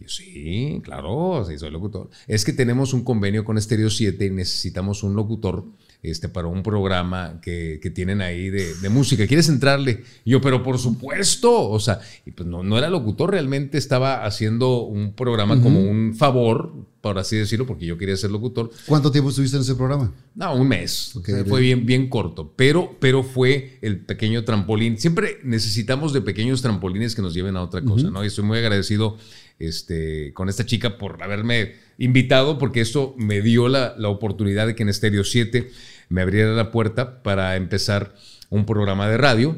yo, 0.00 0.08
sí, 0.08 0.80
claro, 0.82 1.44
sí, 1.48 1.58
soy 1.58 1.70
locutor. 1.70 2.10
Es 2.26 2.44
que 2.44 2.52
tenemos 2.52 2.92
un 2.92 3.04
convenio 3.04 3.44
con 3.44 3.60
Stereo 3.60 3.90
7 3.90 4.26
y 4.26 4.30
necesitamos 4.30 5.02
un 5.02 5.14
locutor 5.14 5.64
este, 6.04 6.28
para 6.28 6.48
un 6.48 6.62
programa 6.62 7.40
que, 7.40 7.80
tienen 7.94 8.20
ahí 8.20 8.50
de, 8.50 8.88
música. 8.90 9.26
¿Quieres 9.26 9.48
entrarle? 9.48 10.04
yo, 10.24 10.40
pero 10.40 10.62
por 10.62 10.78
supuesto. 10.78 11.70
O 11.70 11.80
sea, 11.80 12.00
y 12.26 12.30
pues 12.30 12.46
no, 12.46 12.62
no 12.62 12.76
era 12.76 12.90
locutor, 12.90 13.30
realmente 13.30 13.78
estaba 13.78 14.24
haciendo 14.26 14.82
un 14.82 15.14
programa 15.14 15.60
como 15.62 15.80
un 15.80 16.14
favor, 16.14 16.74
por 17.00 17.18
así 17.18 17.36
decirlo, 17.36 17.66
porque 17.66 17.86
yo 17.86 17.96
quería 17.96 18.16
ser 18.18 18.30
locutor. 18.30 18.70
¿Cuánto 18.86 19.10
tiempo 19.10 19.30
estuviste 19.30 19.56
en 19.56 19.62
ese 19.62 19.74
programa? 19.74 20.12
No, 20.34 20.54
un 20.54 20.68
mes. 20.68 21.14
fue 21.48 21.60
bien, 21.62 21.86
bien 21.86 22.10
corto, 22.10 22.52
pero, 22.54 22.96
pero 23.00 23.22
fue 23.22 23.78
el 23.80 24.00
pequeño 24.00 24.44
trampolín. 24.44 24.98
Siempre 24.98 25.38
necesitamos 25.42 26.12
de 26.12 26.20
pequeños 26.20 26.60
trampolines 26.60 27.14
que 27.14 27.22
nos 27.22 27.32
lleven 27.32 27.56
a 27.56 27.62
otra 27.62 27.82
cosa, 27.82 28.10
¿no? 28.10 28.22
Y 28.22 28.26
estoy 28.26 28.44
muy 28.44 28.58
agradecido 28.58 29.16
este, 29.58 30.32
con 30.34 30.50
esta 30.50 30.66
chica 30.66 30.98
por 30.98 31.22
haberme 31.22 31.76
invitado, 31.96 32.58
porque 32.58 32.80
esto 32.80 33.14
me 33.16 33.40
dio 33.40 33.68
la, 33.68 33.94
la 33.96 34.08
oportunidad 34.08 34.66
de 34.66 34.74
que 34.74 34.82
en 34.82 34.92
Stereo 34.92 35.24
7 35.24 35.70
me 36.14 36.22
abriera 36.22 36.52
la 36.52 36.70
puerta 36.70 37.24
para 37.24 37.56
empezar 37.56 38.14
un 38.48 38.64
programa 38.66 39.08
de 39.08 39.16
radio, 39.18 39.56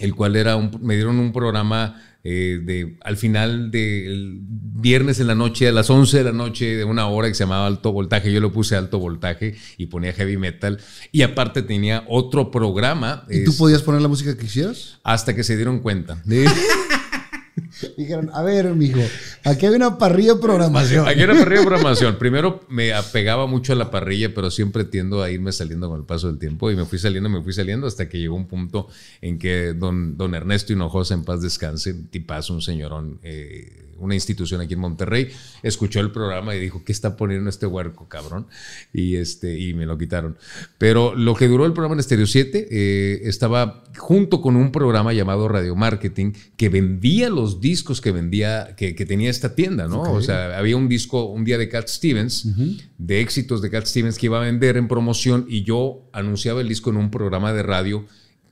el 0.00 0.14
cual 0.14 0.34
era 0.34 0.56
un, 0.56 0.70
me 0.80 0.94
dieron 0.94 1.18
un 1.18 1.34
programa 1.34 2.02
eh, 2.24 2.60
de, 2.62 2.96
al 3.02 3.18
final 3.18 3.70
del 3.70 4.38
viernes 4.40 5.20
en 5.20 5.26
la 5.26 5.34
noche, 5.34 5.68
a 5.68 5.72
las 5.72 5.90
11 5.90 6.16
de 6.16 6.24
la 6.24 6.32
noche, 6.32 6.76
de 6.76 6.84
una 6.84 7.08
hora 7.08 7.28
que 7.28 7.34
se 7.34 7.44
llamaba 7.44 7.66
Alto 7.66 7.92
Voltaje. 7.92 8.32
Yo 8.32 8.40
lo 8.40 8.52
puse 8.52 8.74
Alto 8.74 8.98
Voltaje 8.98 9.54
y 9.76 9.86
ponía 9.86 10.14
heavy 10.14 10.38
metal. 10.38 10.80
Y 11.12 11.20
aparte 11.20 11.60
tenía 11.60 12.04
otro 12.08 12.50
programa. 12.50 13.26
¿Y 13.28 13.44
tú 13.44 13.54
podías 13.54 13.82
poner 13.82 14.00
la 14.00 14.08
música 14.08 14.34
que 14.34 14.44
quisieras? 14.44 14.98
Hasta 15.04 15.34
que 15.34 15.44
se 15.44 15.56
dieron 15.56 15.80
cuenta. 15.80 16.22
Dijeron, 17.96 18.30
a 18.32 18.42
ver, 18.42 18.74
mijo, 18.74 19.00
aquí 19.44 19.66
hay 19.66 19.74
una 19.74 19.98
parrilla 19.98 20.34
de 20.34 20.40
programación. 20.40 21.06
Aquí 21.06 21.20
hay 21.20 21.24
una 21.24 21.38
parrilla 21.38 21.60
de 21.60 21.66
programación. 21.66 22.18
Primero 22.18 22.64
me 22.68 22.94
apegaba 22.94 23.46
mucho 23.46 23.72
a 23.72 23.76
la 23.76 23.90
parrilla, 23.90 24.34
pero 24.34 24.50
siempre 24.50 24.84
tiendo 24.84 25.22
a 25.22 25.30
irme 25.30 25.52
saliendo 25.52 25.88
con 25.88 26.00
el 26.00 26.06
paso 26.06 26.28
del 26.28 26.38
tiempo. 26.38 26.70
Y 26.70 26.76
me 26.76 26.86
fui 26.86 26.98
saliendo, 26.98 27.28
me 27.28 27.42
fui 27.42 27.52
saliendo 27.52 27.86
hasta 27.86 28.08
que 28.08 28.18
llegó 28.18 28.34
un 28.34 28.46
punto 28.46 28.88
en 29.20 29.38
que 29.38 29.74
don, 29.74 30.16
don 30.16 30.34
Ernesto 30.34 30.72
Hinojosa, 30.72 31.14
en 31.14 31.24
paz 31.24 31.42
descanse, 31.42 31.92
tipazo, 31.94 32.54
un 32.54 32.62
señorón, 32.62 33.18
eh, 33.22 33.86
una 33.98 34.14
institución 34.14 34.60
aquí 34.60 34.74
en 34.74 34.80
Monterrey, 34.80 35.30
escuchó 35.62 36.00
el 36.00 36.10
programa 36.10 36.54
y 36.54 36.60
dijo, 36.60 36.82
¿qué 36.84 36.92
está 36.92 37.16
poniendo 37.16 37.48
este 37.50 37.66
huerco, 37.66 38.08
cabrón? 38.08 38.46
Y, 38.92 39.16
este, 39.16 39.58
y 39.58 39.74
me 39.74 39.86
lo 39.86 39.98
quitaron. 39.98 40.36
Pero 40.78 41.14
lo 41.14 41.34
que 41.34 41.48
duró 41.48 41.66
el 41.66 41.72
programa 41.72 41.94
en 41.94 42.02
Stereo 42.02 42.26
7 42.26 42.68
eh, 42.70 43.20
estaba 43.24 43.84
junto 43.96 44.40
con 44.40 44.56
un 44.56 44.72
programa 44.72 45.12
llamado 45.12 45.48
Radio 45.48 45.74
Marketing 45.74 46.32
que 46.56 46.68
vendía 46.68 47.30
los 47.30 47.60
discos 47.68 48.00
que 48.00 48.12
vendía, 48.12 48.76
que, 48.76 48.92
tenía 48.94 49.28
esta 49.28 49.54
tienda, 49.56 49.88
¿no? 49.88 50.02
O 50.02 50.22
sea, 50.22 50.56
había 50.56 50.76
un 50.76 50.88
disco 50.88 51.24
un 51.24 51.44
día 51.44 51.58
de 51.58 51.68
Cat 51.68 51.88
Stevens, 51.88 52.46
de 52.98 53.20
éxitos 53.20 53.60
de 53.60 53.70
Cat 53.70 53.86
Stevens 53.86 54.18
que 54.18 54.26
iba 54.26 54.38
a 54.38 54.44
vender 54.44 54.76
en 54.76 54.86
promoción 54.86 55.46
y 55.48 55.64
yo 55.64 56.08
anunciaba 56.12 56.60
el 56.60 56.68
disco 56.68 56.90
en 56.90 56.98
un 56.98 57.10
programa 57.10 57.52
de 57.52 57.62
radio 57.64 58.06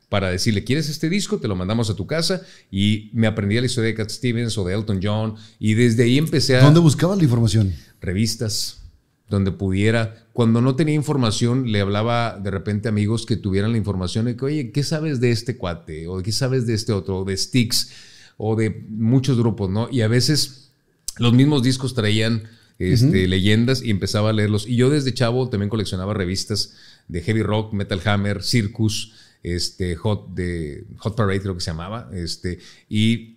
para 0.08 0.30
decirle, 0.30 0.64
¿quieres 0.64 0.88
este 0.88 1.08
disco? 1.08 1.38
Te 1.38 1.48
lo 1.48 1.56
mandamos 1.56 1.90
a 1.90 1.96
tu 1.96 2.06
casa. 2.06 2.42
Y 2.70 3.10
me 3.14 3.26
aprendí 3.26 3.58
la 3.58 3.66
historia 3.66 3.88
de 3.88 3.94
Cat 3.94 4.10
Stevens 4.10 4.56
o 4.58 4.64
de 4.64 4.74
Elton 4.74 5.00
John. 5.02 5.34
Y 5.58 5.74
desde 5.74 6.04
ahí 6.04 6.18
empecé 6.18 6.56
a... 6.56 6.62
¿Dónde 6.62 6.80
buscabas 6.80 7.18
la 7.18 7.24
información? 7.24 7.72
Revistas, 8.00 8.82
donde 9.28 9.50
pudiera. 9.50 10.26
Cuando 10.32 10.60
no 10.60 10.76
tenía 10.76 10.94
información, 10.94 11.72
le 11.72 11.80
hablaba 11.80 12.38
de 12.38 12.50
repente 12.50 12.88
a 12.88 12.90
amigos 12.90 13.26
que 13.26 13.36
tuvieran 13.36 13.72
la 13.72 13.78
información 13.78 14.26
de 14.26 14.36
que, 14.36 14.44
oye, 14.44 14.70
¿qué 14.72 14.82
sabes 14.82 15.20
de 15.20 15.30
este 15.32 15.56
cuate? 15.56 16.06
O 16.06 16.22
¿qué 16.22 16.32
sabes 16.32 16.66
de 16.66 16.74
este 16.74 16.92
otro? 16.92 17.18
O 17.18 17.24
de 17.24 17.36
Sticks, 17.36 17.90
o 18.36 18.56
de 18.56 18.84
muchos 18.88 19.38
grupos, 19.38 19.70
¿no? 19.70 19.88
Y 19.90 20.02
a 20.02 20.08
veces 20.08 20.72
los 21.18 21.32
mismos 21.32 21.62
discos 21.62 21.94
traían 21.94 22.44
este, 22.78 23.28
leyendas 23.28 23.82
y 23.82 23.90
empezaba 23.90 24.30
a 24.30 24.32
leerlos. 24.32 24.66
Y 24.66 24.76
yo 24.76 24.90
desde 24.90 25.14
chavo 25.14 25.48
también 25.48 25.70
coleccionaba 25.70 26.14
revistas 26.14 26.74
de 27.08 27.22
heavy 27.22 27.42
rock, 27.42 27.72
metal 27.72 28.00
hammer, 28.04 28.42
circus, 28.42 29.12
este, 29.42 29.94
Hot, 29.96 30.34
de, 30.34 30.84
Hot 30.98 31.14
Parade 31.14 31.40
creo 31.40 31.54
que 31.54 31.60
se 31.60 31.70
llamaba, 31.70 32.10
este, 32.12 32.58
y 32.88 33.36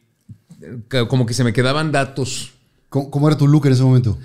eh, 0.61 1.05
como 1.07 1.25
que 1.25 1.33
se 1.33 1.43
me 1.43 1.53
quedaban 1.53 1.91
datos. 1.91 2.53
¿Cómo, 2.89 3.27
era 3.27 3.37
tu 3.37 3.47
look 3.47 3.65
en 3.65 3.73
ese 3.73 3.83
momento? 3.83 4.17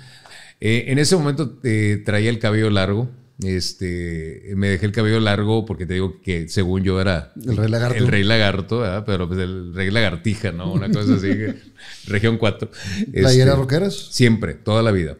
Eh, 0.61 0.85
en 0.87 0.97
ese 0.97 1.15
momento 1.17 1.59
eh, 1.63 2.01
traía 2.05 2.29
el 2.29 2.39
cabello 2.39 2.69
largo. 2.69 3.09
Este, 3.41 4.53
me 4.55 4.69
dejé 4.69 4.85
el 4.85 4.91
cabello 4.91 5.19
largo 5.19 5.65
porque 5.65 5.85
te 5.85 5.95
digo 5.95 6.21
que 6.21 6.47
según 6.47 6.83
yo 6.83 7.01
era 7.01 7.33
el 7.35 7.57
rey 7.57 7.67
lagarto, 7.67 7.97
el 7.97 8.07
rey 8.07 8.23
lagarto 8.23 9.03
pero 9.07 9.27
pues 9.27 9.39
el 9.39 9.73
rey 9.73 9.89
lagartija, 9.89 10.51
¿no? 10.51 10.71
Una 10.71 10.89
cosa 10.91 11.15
así, 11.15 11.29
región 12.05 12.37
4. 12.37 12.69
¿Playeras 13.11 13.33
este, 13.33 13.55
rockeras? 13.55 13.95
Siempre, 14.11 14.53
toda 14.53 14.83
la 14.83 14.91
vida. 14.91 15.17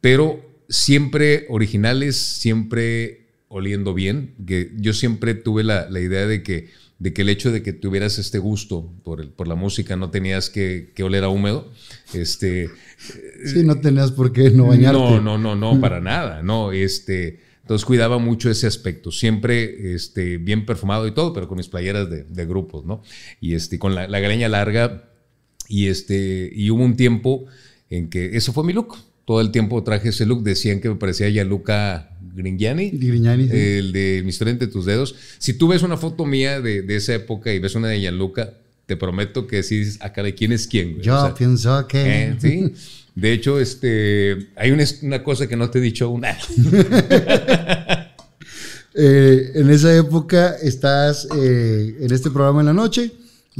Pero 0.00 0.44
siempre 0.68 1.46
originales, 1.50 2.16
siempre 2.16 3.22
oliendo 3.48 3.92
bien, 3.92 4.34
que 4.46 4.72
yo 4.76 4.94
siempre 4.94 5.34
tuve 5.34 5.62
la, 5.62 5.86
idea 6.00 6.26
de 6.26 6.42
que, 6.42 6.70
de 6.98 7.12
que 7.12 7.22
el 7.22 7.28
hecho 7.28 7.52
de 7.52 7.62
que 7.62 7.74
tuvieras 7.74 8.18
este 8.18 8.38
gusto 8.38 8.90
por, 9.04 9.20
el, 9.20 9.28
por 9.28 9.46
la 9.46 9.54
música 9.54 9.94
no 9.94 10.10
tenías 10.10 10.48
que, 10.48 10.90
oler 11.02 11.24
a 11.24 11.28
húmedo. 11.28 11.70
Este, 12.14 12.70
sí, 13.46 13.62
no 13.64 13.80
tenías 13.80 14.12
por 14.12 14.32
qué 14.32 14.50
no 14.50 14.66
bañarte. 14.66 14.98
No, 14.98 15.20
no, 15.20 15.38
no, 15.38 15.54
no, 15.54 15.80
para 15.80 16.00
nada, 16.00 16.42
no, 16.42 16.72
este... 16.72 17.40
Entonces 17.62 17.84
cuidaba 17.86 18.18
mucho 18.18 18.50
ese 18.50 18.66
aspecto, 18.66 19.12
siempre 19.12 19.94
este, 19.94 20.36
bien 20.36 20.66
perfumado 20.66 21.06
y 21.06 21.12
todo, 21.12 21.32
pero 21.32 21.46
con 21.46 21.56
mis 21.56 21.68
playeras 21.68 22.08
de, 22.10 22.44
grupos, 22.44 22.84
¿no? 22.84 23.02
Y 23.40 23.54
este, 23.54 23.78
con 23.78 23.94
la, 23.94 24.08
la 24.08 24.18
galeña 24.18 24.48
larga 24.48 25.10
y, 25.68 25.86
este, 25.86 26.50
y 26.52 26.70
hubo 26.70 26.82
un 26.82 26.96
tiempo 26.96 27.44
en 27.88 28.10
que 28.10 28.36
eso 28.36 28.52
fue 28.52 28.64
mi 28.64 28.72
look 28.72 28.96
todo 29.24 29.40
el 29.40 29.50
tiempo 29.50 29.82
traje 29.82 30.08
ese 30.10 30.26
look. 30.26 30.42
Decían 30.42 30.80
que 30.80 30.88
me 30.88 30.96
parecía 30.96 31.28
Gianluca 31.28 32.10
Grignani. 32.34 32.90
Grignani 32.90 33.48
El 33.50 33.92
de 33.92 34.20
Mi 34.24 34.30
historia 34.30 34.52
entre 34.52 34.68
tus 34.68 34.84
dedos. 34.84 35.14
Si 35.38 35.54
tú 35.54 35.68
ves 35.68 35.82
una 35.82 35.96
foto 35.96 36.24
mía 36.24 36.60
de, 36.60 36.84
esa 36.94 37.14
época 37.14 37.52
y 37.52 37.58
ves 37.58 37.74
una 37.74 37.88
de 37.88 38.00
Gianluca, 38.00 38.54
te 38.86 38.96
prometo 38.96 39.46
que 39.46 39.62
sí, 39.62 39.84
acá 40.00 40.22
de 40.22 40.34
quién 40.34 40.52
es 40.52 40.66
quién. 40.66 41.00
Yo 41.00 41.34
pienso 41.36 41.86
que... 41.86 42.24
Eh, 42.24 42.36
sí. 42.38 42.72
De 43.14 43.32
hecho, 43.32 43.60
este, 43.60 44.48
hay 44.56 44.70
una, 44.70 45.22
cosa 45.22 45.46
que 45.46 45.56
no 45.56 45.70
te 45.70 45.78
he 45.78 45.82
dicho 45.82 46.06
aún. 46.06 46.24
Eh, 48.94 49.52
en 49.54 49.70
esa 49.70 49.96
época 49.96 50.54
estás 50.60 51.26
eh, 51.34 51.96
en 51.98 52.12
este 52.12 52.30
programa 52.30 52.60
en 52.60 52.66
la 52.66 52.72
noche 52.74 53.10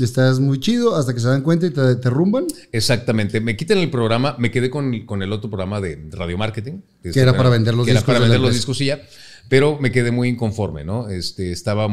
Estás 0.01 0.41
muy 0.41 0.59
chido 0.59 0.97
hasta 0.97 1.13
que 1.13 1.21
se 1.21 1.29
dan 1.29 1.43
cuenta 1.43 1.67
y 1.67 1.71
te, 1.71 2.09
rumban. 2.09 2.47
Exactamente. 2.73 3.41
Me 3.41 3.57
quitan 3.57 3.77
el 3.77 3.91
programa, 3.91 4.37
me 4.39 4.51
quedé 4.51 4.71
con, 4.71 5.05
con 5.05 5.23
el 5.23 5.33
otro 5.33 5.51
programa 5.51 5.83
de 5.83 5.99
radio 6.11 6.39
marketing. 6.39 6.81
Que 7.03 7.21
era 7.21 7.37
para 7.37 7.51
vender 7.51 7.75
los 7.75 7.87
discos. 7.87 8.03
Era 8.03 8.07
para 8.07 8.19
vender 8.21 8.41
los 8.41 8.55
discos 8.55 8.81
y 8.81 8.87
ya. 8.87 9.03
Pero 9.51 9.79
me 9.79 9.93
quedé 9.93 10.11
muy 10.11 10.31
inconforme, 10.31 10.83
¿no? 10.83 11.11
Este, 11.11 11.53
estaba 11.53 11.89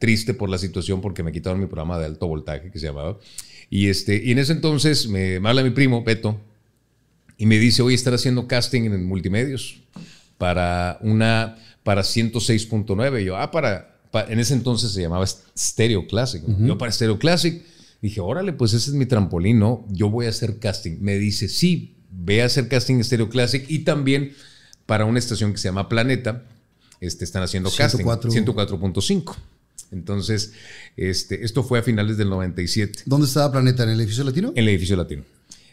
triste 0.00 0.34
por 0.34 0.48
la 0.48 0.58
situación 0.58 1.00
porque 1.00 1.22
me 1.22 1.30
quitaron 1.30 1.60
mi 1.60 1.66
programa 1.66 1.98
de 1.98 2.06
alto 2.06 2.26
voltaje 2.26 2.72
que 2.72 2.78
se 2.80 2.86
llamaba. 2.86 3.18
Y, 3.70 3.88
este, 3.88 4.20
y 4.24 4.32
en 4.32 4.38
ese 4.38 4.52
entonces 4.52 5.06
me, 5.06 5.36
habla 5.36 5.62
mi 5.62 5.70
primo, 5.70 6.02
Beto, 6.02 6.40
y 7.38 7.46
me 7.46 7.58
dice, 7.58 7.82
oye, 7.82 7.94
estar 7.94 8.12
haciendo 8.12 8.46
casting 8.46 8.82
en 8.82 9.06
multimedios 9.06 9.80
para 10.36 10.98
una, 11.00 11.56
para 11.84 12.02
106.9. 12.02 13.24
yo, 13.24 13.36
ah, 13.36 13.50
para 13.50 13.98
en 14.28 14.40
ese 14.40 14.54
entonces 14.54 14.92
se 14.92 15.02
llamaba 15.02 15.26
Stereo 15.26 16.06
Classic. 16.06 16.42
Yo 16.60 16.78
para 16.78 16.90
Stereo 16.90 17.18
Classic 17.18 17.62
dije, 18.00 18.20
órale, 18.20 18.52
pues 18.52 18.72
ese 18.72 18.90
es 18.90 18.96
mi 18.96 19.06
trampolín, 19.06 19.58
¿no? 19.58 19.86
Yo 19.90 20.10
voy 20.10 20.26
a 20.26 20.30
hacer 20.30 20.58
casting. 20.58 20.98
Me 21.00 21.18
dice, 21.18 21.48
sí, 21.48 21.96
ve 22.10 22.42
a 22.42 22.46
hacer 22.46 22.68
casting 22.68 22.96
en 22.96 23.04
Stereo 23.04 23.28
Classic 23.28 23.64
y 23.68 23.80
también 23.80 24.32
para 24.86 25.04
una 25.04 25.18
estación 25.18 25.52
que 25.52 25.58
se 25.58 25.68
llama 25.68 25.88
Planeta, 25.88 26.44
este, 27.00 27.24
están 27.24 27.42
haciendo 27.42 27.70
casting. 27.70 28.04
104.5. 28.04 29.36
Entonces, 29.90 30.52
este, 30.96 31.44
esto 31.44 31.62
fue 31.62 31.78
a 31.78 31.82
finales 31.82 32.16
del 32.16 32.30
97. 32.30 33.02
¿Dónde 33.06 33.26
estaba 33.26 33.52
Planeta? 33.52 33.84
¿En 33.84 33.90
el 33.90 34.00
edificio 34.00 34.24
latino? 34.24 34.50
En 34.50 34.58
el 34.58 34.68
edificio 34.68 34.96
latino. 34.96 35.24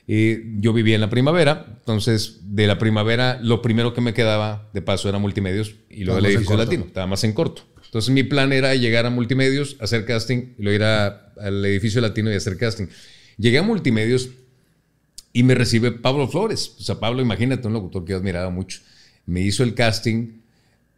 Eh, 0.07 0.43
yo 0.59 0.71
vivía 0.71 0.95
en 0.95 1.01
la 1.01 1.09
primavera, 1.09 1.65
entonces 1.79 2.39
de 2.43 2.67
la 2.67 2.77
primavera 2.77 3.39
lo 3.41 3.61
primero 3.61 3.93
que 3.93 4.01
me 4.01 4.13
quedaba 4.13 4.69
de 4.73 4.81
paso 4.81 5.09
era 5.09 5.17
multimedios 5.17 5.75
y 5.89 6.03
luego 6.03 6.19
el 6.19 6.27
edificio 6.27 6.55
latino, 6.57 6.85
estaba 6.85 7.07
más 7.07 7.23
en 7.23 7.33
corto. 7.33 7.63
Entonces 7.83 8.13
mi 8.13 8.23
plan 8.23 8.53
era 8.53 8.75
llegar 8.75 9.05
a 9.05 9.09
multimedios, 9.09 9.77
hacer 9.79 10.05
casting 10.05 10.53
y 10.57 10.63
luego 10.63 10.75
ir 10.75 10.83
al 10.83 11.65
edificio 11.65 12.01
latino 12.01 12.31
y 12.31 12.35
hacer 12.35 12.57
casting. 12.57 12.87
Llegué 13.37 13.57
a 13.57 13.63
multimedios 13.63 14.29
y 15.33 15.43
me 15.43 15.55
recibe 15.55 15.91
Pablo 15.91 16.27
Flores. 16.27 16.75
O 16.79 16.83
sea, 16.83 16.99
Pablo, 16.99 17.21
imagínate, 17.21 17.67
un 17.67 17.73
locutor 17.73 18.05
que 18.05 18.11
yo 18.11 18.17
admiraba 18.17 18.49
mucho. 18.49 18.81
Me 19.25 19.41
hizo 19.41 19.63
el 19.63 19.73
casting, 19.73 20.41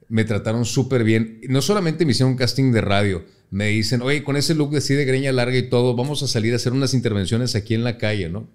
me 0.09 0.25
trataron 0.25 0.65
súper 0.65 1.03
bien. 1.03 1.41
No 1.49 1.61
solamente 1.61 2.05
me 2.05 2.11
hicieron 2.11 2.33
un 2.33 2.37
casting 2.37 2.71
de 2.71 2.81
radio, 2.81 3.25
me 3.49 3.67
dicen, 3.67 4.01
oye, 4.01 4.23
con 4.23 4.35
ese 4.37 4.53
look 4.55 4.75
así 4.75 4.93
de 4.93 5.05
greña 5.05 5.31
larga 5.31 5.57
y 5.57 5.69
todo, 5.69 5.95
vamos 5.95 6.21
a 6.23 6.27
salir 6.27 6.53
a 6.53 6.57
hacer 6.57 6.73
unas 6.73 6.93
intervenciones 6.93 7.55
aquí 7.55 7.73
en 7.73 7.83
la 7.83 7.97
calle, 7.97 8.29
¿no? 8.29 8.47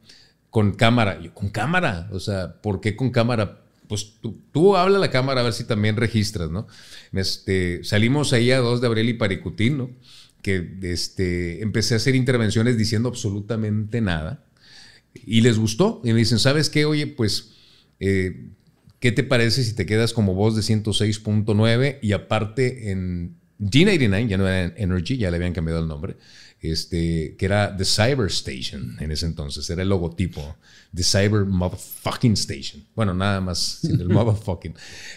Con 0.52 0.74
cámara. 0.74 1.20
Yo, 1.20 1.34
¿con 1.34 1.48
cámara? 1.48 2.08
O 2.12 2.20
sea, 2.20 2.60
¿por 2.62 2.80
qué 2.80 2.94
con 2.94 3.10
cámara? 3.10 3.62
pues 3.92 4.14
tú, 4.52 4.74
habla 4.74 4.96
a 4.96 5.00
la 5.00 5.10
cámara 5.10 5.42
a 5.42 5.44
ver 5.44 5.52
si 5.52 5.64
también 5.64 5.98
registras, 5.98 6.50
¿no? 6.50 6.66
Este, 7.12 7.84
salimos 7.84 8.32
ahí 8.32 8.50
a 8.50 8.56
dos 8.56 8.80
de 8.80 8.86
Abril 8.86 9.10
y 9.10 9.12
Paricutín, 9.12 9.76
¿no? 9.76 9.90
Que 10.40 10.78
este, 10.80 11.60
empecé 11.60 11.92
a 11.92 11.98
hacer 11.98 12.14
intervenciones 12.14 12.78
diciendo 12.78 13.10
absolutamente 13.10 14.00
nada 14.00 14.46
y 15.26 15.42
les 15.42 15.58
gustó. 15.58 16.00
Y 16.04 16.14
me 16.14 16.20
dicen, 16.20 16.38
¿sabes 16.38 16.70
qué? 16.70 16.86
Oye, 16.86 17.06
pues, 17.06 17.50
eh, 18.00 18.46
¿qué 18.98 19.12
te 19.12 19.24
parece 19.24 19.62
si 19.62 19.74
te 19.74 19.84
quedas 19.84 20.14
como 20.14 20.32
voz 20.32 20.56
de 20.56 20.62
106.9 20.62 21.98
y 22.00 22.12
aparte 22.12 22.92
en 22.92 23.36
G99, 23.60 24.26
ya 24.26 24.38
no 24.38 24.48
era 24.48 24.64
en 24.64 24.74
Energy, 24.78 25.18
ya 25.18 25.30
le 25.30 25.36
habían 25.36 25.52
cambiado 25.52 25.80
el 25.80 25.88
nombre, 25.88 26.16
este, 26.62 27.34
que 27.36 27.44
era 27.44 27.76
The 27.76 27.84
Cyber 27.84 28.28
Station 28.28 28.96
en 29.00 29.10
ese 29.10 29.26
entonces, 29.26 29.68
era 29.68 29.82
el 29.82 29.88
logotipo, 29.88 30.56
The 30.94 31.02
Cyber 31.02 31.44
Motherfucking 31.44 32.34
Station. 32.34 32.84
Bueno, 32.94 33.14
nada 33.14 33.40
más, 33.40 33.84
el 33.84 34.08
motherfucking. 34.08 34.74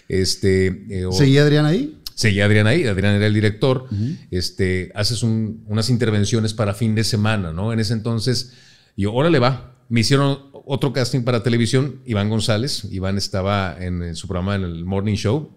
Este, 0.08 0.66
eh, 0.90 1.06
¿Seguía 1.12 1.42
Adrián 1.42 1.64
ahí? 1.64 1.98
Seguía 2.14 2.46
Adrián 2.46 2.66
ahí, 2.66 2.84
Adrián 2.86 3.14
era 3.14 3.26
el 3.26 3.34
director. 3.34 3.88
este, 4.30 4.90
haces 4.94 5.22
unas 5.22 5.90
intervenciones 5.90 6.54
para 6.54 6.74
fin 6.74 6.94
de 6.94 7.04
semana, 7.04 7.52
¿no? 7.52 7.72
En 7.72 7.78
ese 7.78 7.92
entonces, 7.92 8.52
yo, 8.96 9.12
órale 9.12 9.38
va. 9.38 9.76
Me 9.88 10.00
hicieron 10.00 10.46
otro 10.52 10.92
casting 10.92 11.22
para 11.22 11.42
televisión, 11.42 12.00
Iván 12.06 12.28
González. 12.28 12.88
Iván 12.90 13.18
estaba 13.18 13.76
en, 13.78 14.16
su 14.16 14.26
programa 14.26 14.56
en 14.56 14.62
el 14.62 14.84
Morning 14.84 15.14
Show 15.14 15.52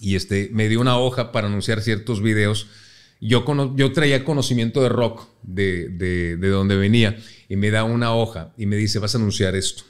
y 0.00 0.16
este, 0.16 0.50
me 0.52 0.68
dio 0.68 0.80
una 0.80 0.98
hoja 0.98 1.32
para 1.32 1.46
anunciar 1.46 1.80
ciertos 1.80 2.20
videos 2.20 2.66
yo, 3.20 3.44
yo 3.76 3.92
traía 3.92 4.24
conocimiento 4.24 4.82
de 4.82 4.88
rock 4.88 5.28
de, 5.42 5.88
de, 5.88 6.36
de, 6.36 6.48
donde 6.48 6.76
venía 6.76 7.16
y 7.48 7.56
me 7.56 7.70
da 7.70 7.84
una 7.84 8.14
hoja 8.14 8.52
y 8.56 8.66
me 8.66 8.76
dice, 8.76 8.98
vas 8.98 9.14
a 9.14 9.18
anunciar 9.18 9.56
esto. 9.56 9.84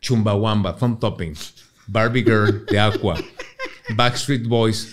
Chumbawamba, 0.00 0.76
Thumb 0.76 0.98
Topping, 0.98 1.34
Barbie 1.86 2.24
Girl 2.24 2.64
de 2.70 2.80
Aqua, 2.80 3.16
Backstreet 3.94 4.46
Boys. 4.46 4.88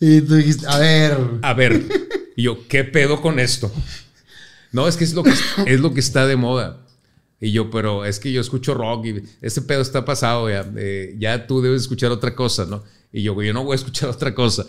Y 0.00 0.20
tú 0.20 0.34
dijiste, 0.34 0.66
a 0.68 0.78
ver. 0.78 1.18
A 1.42 1.54
ver. 1.54 1.82
Y 2.36 2.42
yo, 2.42 2.66
¿qué 2.68 2.84
pedo 2.84 3.20
con 3.20 3.38
esto? 3.38 3.72
No, 4.72 4.88
es 4.88 4.96
que 4.96 5.04
es 5.04 5.14
lo 5.14 5.22
que, 5.22 5.32
es 5.66 5.80
lo 5.80 5.94
que 5.94 6.00
está 6.00 6.26
de 6.26 6.36
moda. 6.36 6.84
Y 7.40 7.52
yo, 7.52 7.70
pero 7.70 8.04
es 8.04 8.18
que 8.18 8.32
yo 8.32 8.40
escucho 8.40 8.74
rock 8.74 9.06
y 9.06 9.22
ese 9.42 9.62
pedo 9.62 9.82
está 9.82 10.04
pasado, 10.04 10.48
ya, 10.48 10.66
eh, 10.76 11.14
ya 11.18 11.46
tú 11.46 11.60
debes 11.60 11.82
escuchar 11.82 12.10
otra 12.10 12.34
cosa, 12.34 12.64
¿no? 12.64 12.82
Y 13.12 13.22
yo, 13.22 13.40
yo 13.42 13.52
no 13.52 13.64
voy 13.64 13.72
a 13.72 13.76
escuchar 13.76 14.08
otra 14.08 14.34
cosa. 14.34 14.66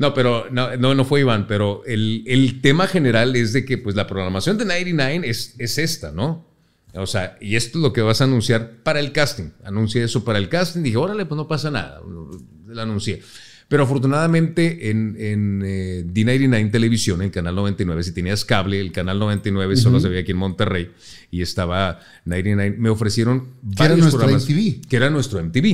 No, 0.00 0.14
pero 0.14 0.46
no, 0.50 0.78
no, 0.78 0.94
no 0.94 1.04
fue 1.04 1.20
Iván, 1.20 1.46
pero 1.46 1.82
el, 1.84 2.24
el, 2.26 2.62
tema 2.62 2.86
general 2.86 3.36
es 3.36 3.52
de 3.52 3.66
que 3.66 3.76
pues 3.76 3.94
la 3.94 4.06
programación 4.06 4.56
de 4.56 4.64
99 4.64 5.28
es, 5.28 5.54
es 5.58 5.76
esta, 5.76 6.10
¿no? 6.10 6.46
O 6.94 7.06
sea, 7.06 7.36
y 7.38 7.54
esto 7.54 7.76
es 7.76 7.82
lo 7.82 7.92
que 7.92 8.00
vas 8.00 8.22
a 8.22 8.24
anunciar 8.24 8.78
para 8.82 8.98
el 8.98 9.12
casting. 9.12 9.50
Anuncié 9.62 10.02
eso 10.02 10.24
para 10.24 10.38
el 10.38 10.48
casting, 10.48 10.80
dije, 10.80 10.96
órale, 10.96 11.26
pues 11.26 11.36
no 11.36 11.46
pasa 11.46 11.70
nada, 11.70 12.00
lo 12.00 12.80
anuncié. 12.80 13.20
Pero 13.68 13.82
afortunadamente 13.82 14.88
en, 14.90 15.16
en 15.18 15.62
eh, 15.66 16.02
D99 16.06 16.72
Televisión, 16.72 17.20
el 17.20 17.30
canal 17.30 17.54
99, 17.56 18.02
si 18.02 18.12
tenías 18.12 18.46
cable, 18.46 18.80
el 18.80 18.92
canal 18.92 19.18
99 19.18 19.76
solo 19.76 20.00
se 20.00 20.08
veía 20.08 20.22
aquí 20.22 20.32
en 20.32 20.38
Monterrey 20.38 20.92
y 21.30 21.42
estaba 21.42 22.00
99, 22.24 22.76
me 22.78 22.88
ofrecieron 22.88 23.48
que 23.76 23.84
era 23.84 23.96
nuestro 23.96 24.26
MTV. 24.26 24.88
Que 24.88 24.96
era 24.96 25.10
nuestro 25.10 25.44
MTV. 25.44 25.66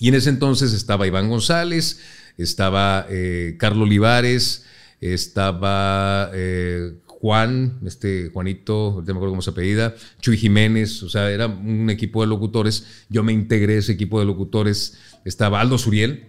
Y 0.00 0.08
en 0.08 0.14
ese 0.14 0.30
entonces 0.30 0.72
estaba 0.72 1.06
Iván 1.06 1.28
González, 1.28 2.00
estaba 2.38 3.06
eh, 3.08 3.56
Carlos 3.58 3.86
Olivares, 3.86 4.64
estaba 5.00 6.30
eh, 6.32 6.94
Juan, 7.06 7.78
este 7.86 8.30
Juanito, 8.32 8.96
no 8.98 9.02
me 9.02 9.12
acuerdo 9.12 9.30
cómo 9.30 9.42
se 9.42 9.50
apellida, 9.50 9.94
Chuy 10.20 10.36
Jiménez, 10.36 11.02
o 11.02 11.08
sea, 11.08 11.30
era 11.30 11.46
un 11.46 11.88
equipo 11.88 12.20
de 12.20 12.28
locutores. 12.28 12.86
Yo 13.08 13.22
me 13.22 13.32
integré 13.32 13.76
a 13.76 13.78
ese 13.78 13.92
equipo 13.92 14.20
de 14.20 14.26
locutores. 14.26 14.98
Estaba 15.24 15.60
Aldo 15.60 15.78
Suriel, 15.78 16.26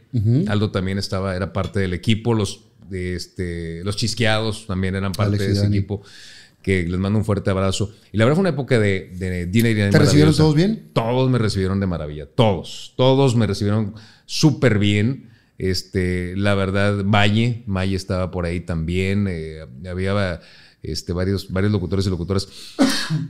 Aldo 0.47 0.71
también 0.71 0.97
estaba, 0.97 1.35
era 1.35 1.51
parte 1.51 1.81
del 1.81 1.93
equipo, 1.93 2.33
los, 2.33 2.61
este, 2.91 3.83
los 3.83 3.97
chisqueados 3.97 4.67
también 4.67 4.95
eran 4.95 5.11
parte 5.11 5.37
de 5.37 5.51
ese 5.51 5.65
equipo 5.65 6.01
que 6.61 6.83
les 6.87 6.97
mando 6.97 7.19
un 7.19 7.25
fuerte 7.25 7.49
abrazo. 7.49 7.93
Y 8.11 8.17
la 8.17 8.23
verdad 8.23 8.37
fue 8.37 8.41
una 8.43 8.49
época 8.49 8.79
de, 8.79 9.11
de 9.15 9.47
dinero. 9.47 9.91
¿Te 9.91 9.99
recibieron 9.99 10.33
todos 10.33 10.55
bien? 10.55 10.91
Todos 10.93 11.29
me 11.29 11.37
recibieron 11.37 11.79
de 11.81 11.87
maravilla, 11.87 12.25
todos, 12.25 12.93
todos 12.95 13.35
me 13.35 13.45
recibieron 13.45 13.93
súper 14.25 14.79
bien. 14.79 15.29
Este, 15.57 16.35
la 16.35 16.53
verdad, 16.55 17.03
Valle, 17.05 17.63
Valle 17.65 17.95
estaba 17.95 18.31
por 18.31 18.45
ahí 18.45 18.59
también, 18.59 19.27
eh, 19.29 19.65
había 19.89 20.41
este, 20.81 21.13
varios, 21.13 21.51
varios 21.51 21.71
locutores 21.71 22.05
y 22.05 22.09
locutoras. 22.09 22.47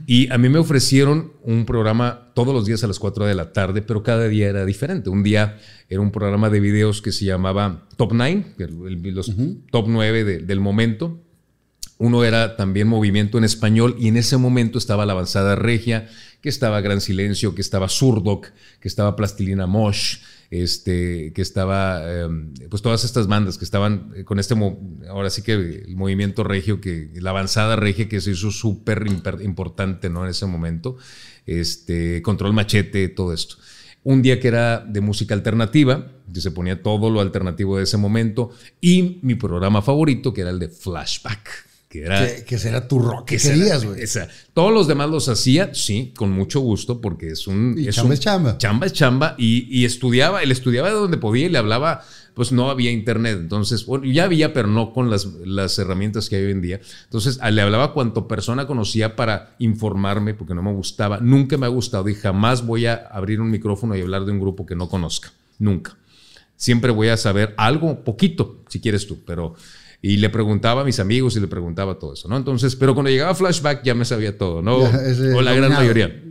Y 0.06 0.30
a 0.32 0.38
mí 0.38 0.48
me 0.48 0.58
ofrecieron 0.58 1.32
un 1.42 1.64
programa 1.66 2.30
todos 2.34 2.54
los 2.54 2.66
días 2.66 2.82
a 2.84 2.86
las 2.86 2.98
4 2.98 3.26
de 3.26 3.34
la 3.34 3.52
tarde, 3.52 3.82
pero 3.82 4.02
cada 4.02 4.28
día 4.28 4.48
era 4.48 4.64
diferente. 4.64 5.10
Un 5.10 5.22
día 5.22 5.58
era 5.88 6.00
un 6.00 6.10
programa 6.10 6.50
de 6.50 6.60
videos 6.60 7.00
que 7.02 7.12
se 7.12 7.24
llamaba 7.24 7.86
Top 7.96 8.12
9, 8.12 8.54
los 9.12 9.32
top 9.70 9.86
9 9.88 10.38
del 10.40 10.60
momento. 10.60 11.22
Uno 11.98 12.24
era 12.24 12.56
también 12.56 12.88
movimiento 12.88 13.38
en 13.38 13.44
español 13.44 13.96
y 13.98 14.08
en 14.08 14.18
ese 14.18 14.36
momento 14.36 14.76
estaba 14.76 15.06
la 15.06 15.14
avanzada 15.14 15.56
regia, 15.56 16.08
que 16.42 16.50
estaba 16.50 16.82
Gran 16.82 17.00
Silencio, 17.00 17.54
que 17.54 17.62
estaba 17.62 17.88
Surdoc, 17.88 18.48
que 18.80 18.88
estaba 18.88 19.16
Plastilina 19.16 19.66
Mosh, 19.66 20.18
este, 20.50 21.32
que 21.32 21.42
estaba, 21.42 22.02
em, 22.10 22.54
pues 22.68 22.82
todas 22.82 23.04
estas 23.04 23.26
bandas 23.26 23.58
que 23.58 23.64
estaban 23.64 24.12
eh, 24.14 24.24
con 24.24 24.38
este, 24.38 24.54
ahora 25.08 25.30
sí 25.30 25.42
que 25.42 25.52
el 25.52 25.96
movimiento 25.96 26.44
regio, 26.44 26.80
que 26.80 27.10
la 27.14 27.30
avanzada 27.30 27.76
regia 27.76 28.08
que 28.08 28.20
se 28.20 28.32
hizo 28.32 28.50
súper 28.50 29.06
importante 29.42 30.10
¿no? 30.10 30.24
en 30.24 30.30
ese 30.30 30.46
momento, 30.46 30.96
este, 31.46 32.22
Control 32.22 32.52
Machete, 32.52 33.08
todo 33.08 33.32
esto. 33.32 33.56
Un 34.02 34.22
día 34.22 34.38
que 34.38 34.48
era 34.48 34.78
de 34.78 35.00
música 35.00 35.34
alternativa, 35.34 36.12
se 36.32 36.50
ponía 36.50 36.82
todo 36.82 37.10
lo 37.10 37.20
alternativo 37.20 37.76
de 37.76 37.84
ese 37.84 37.96
momento, 37.96 38.50
y 38.80 39.18
mi 39.22 39.34
programa 39.34 39.82
favorito, 39.82 40.32
que 40.32 40.42
era 40.42 40.50
el 40.50 40.58
de 40.58 40.68
Flashback 40.68 41.65
que 42.00 42.06
era... 42.06 42.44
Que, 42.44 42.58
será 42.58 42.88
tu 42.88 42.98
rock 42.98 43.26
que 43.26 43.38
querías, 43.38 43.84
güey. 43.84 44.02
Todos 44.52 44.72
los 44.72 44.86
demás 44.86 45.10
los 45.10 45.28
hacía, 45.28 45.74
sí, 45.74 46.12
con 46.16 46.30
mucho 46.30 46.60
gusto, 46.60 47.00
porque 47.00 47.30
es 47.30 47.46
un... 47.46 47.74
Y 47.78 47.88
chamba 47.90 48.14
es 48.14 48.20
chamba. 48.20 48.58
Chamba 48.58 48.86
es 48.86 48.92
chamba, 48.92 49.34
y, 49.38 49.84
estudiaba, 49.84 50.42
él 50.42 50.52
estudiaba 50.52 50.88
de 50.88 50.94
donde 50.94 51.16
podía 51.16 51.46
y 51.46 51.48
le 51.48 51.58
hablaba, 51.58 52.02
pues 52.34 52.52
no 52.52 52.70
había 52.70 52.90
internet, 52.90 53.38
entonces, 53.40 53.86
bueno, 53.86 54.04
ya 54.04 54.24
había, 54.24 54.52
pero 54.52 54.68
no 54.68 54.92
con 54.92 55.10
las, 55.10 55.26
las 55.44 55.78
herramientas 55.78 56.28
que 56.28 56.36
hay 56.36 56.44
hoy 56.44 56.52
en 56.52 56.62
día. 56.62 56.80
Entonces, 57.04 57.38
le 57.50 57.62
hablaba 57.62 57.92
cuanto 57.92 58.28
persona 58.28 58.66
conocía 58.66 59.16
para 59.16 59.56
informarme, 59.58 60.34
porque 60.34 60.54
no 60.54 60.62
me 60.62 60.72
gustaba, 60.72 61.18
nunca 61.20 61.56
me 61.56 61.66
ha 61.66 61.70
gustado 61.70 62.08
y 62.08 62.14
jamás 62.14 62.66
voy 62.66 62.86
a 62.86 62.94
abrir 62.94 63.40
un 63.40 63.50
micrófono 63.50 63.96
y 63.96 64.02
hablar 64.02 64.24
de 64.24 64.32
un 64.32 64.40
grupo 64.40 64.66
que 64.66 64.76
no 64.76 64.88
conozca, 64.88 65.32
nunca. 65.58 65.96
Siempre 66.56 66.90
voy 66.90 67.08
a 67.08 67.16
saber 67.18 67.54
algo, 67.58 68.02
poquito, 68.02 68.62
si 68.68 68.80
quieres 68.80 69.06
tú, 69.06 69.18
pero 69.26 69.54
y 70.08 70.18
le 70.18 70.30
preguntaba 70.30 70.82
a 70.82 70.84
mis 70.84 71.00
amigos 71.00 71.36
y 71.36 71.40
le 71.40 71.48
preguntaba 71.48 71.98
todo 71.98 72.12
eso, 72.12 72.28
¿no? 72.28 72.36
Entonces, 72.36 72.76
pero 72.76 72.94
cuando 72.94 73.10
llegaba 73.10 73.34
Flashback 73.34 73.82
ya 73.82 73.92
me 73.96 74.04
sabía 74.04 74.38
todo, 74.38 74.62
¿no? 74.62 74.76
o 74.76 75.42
la 75.42 75.52
gran 75.52 75.72
mayoría. 75.72 76.22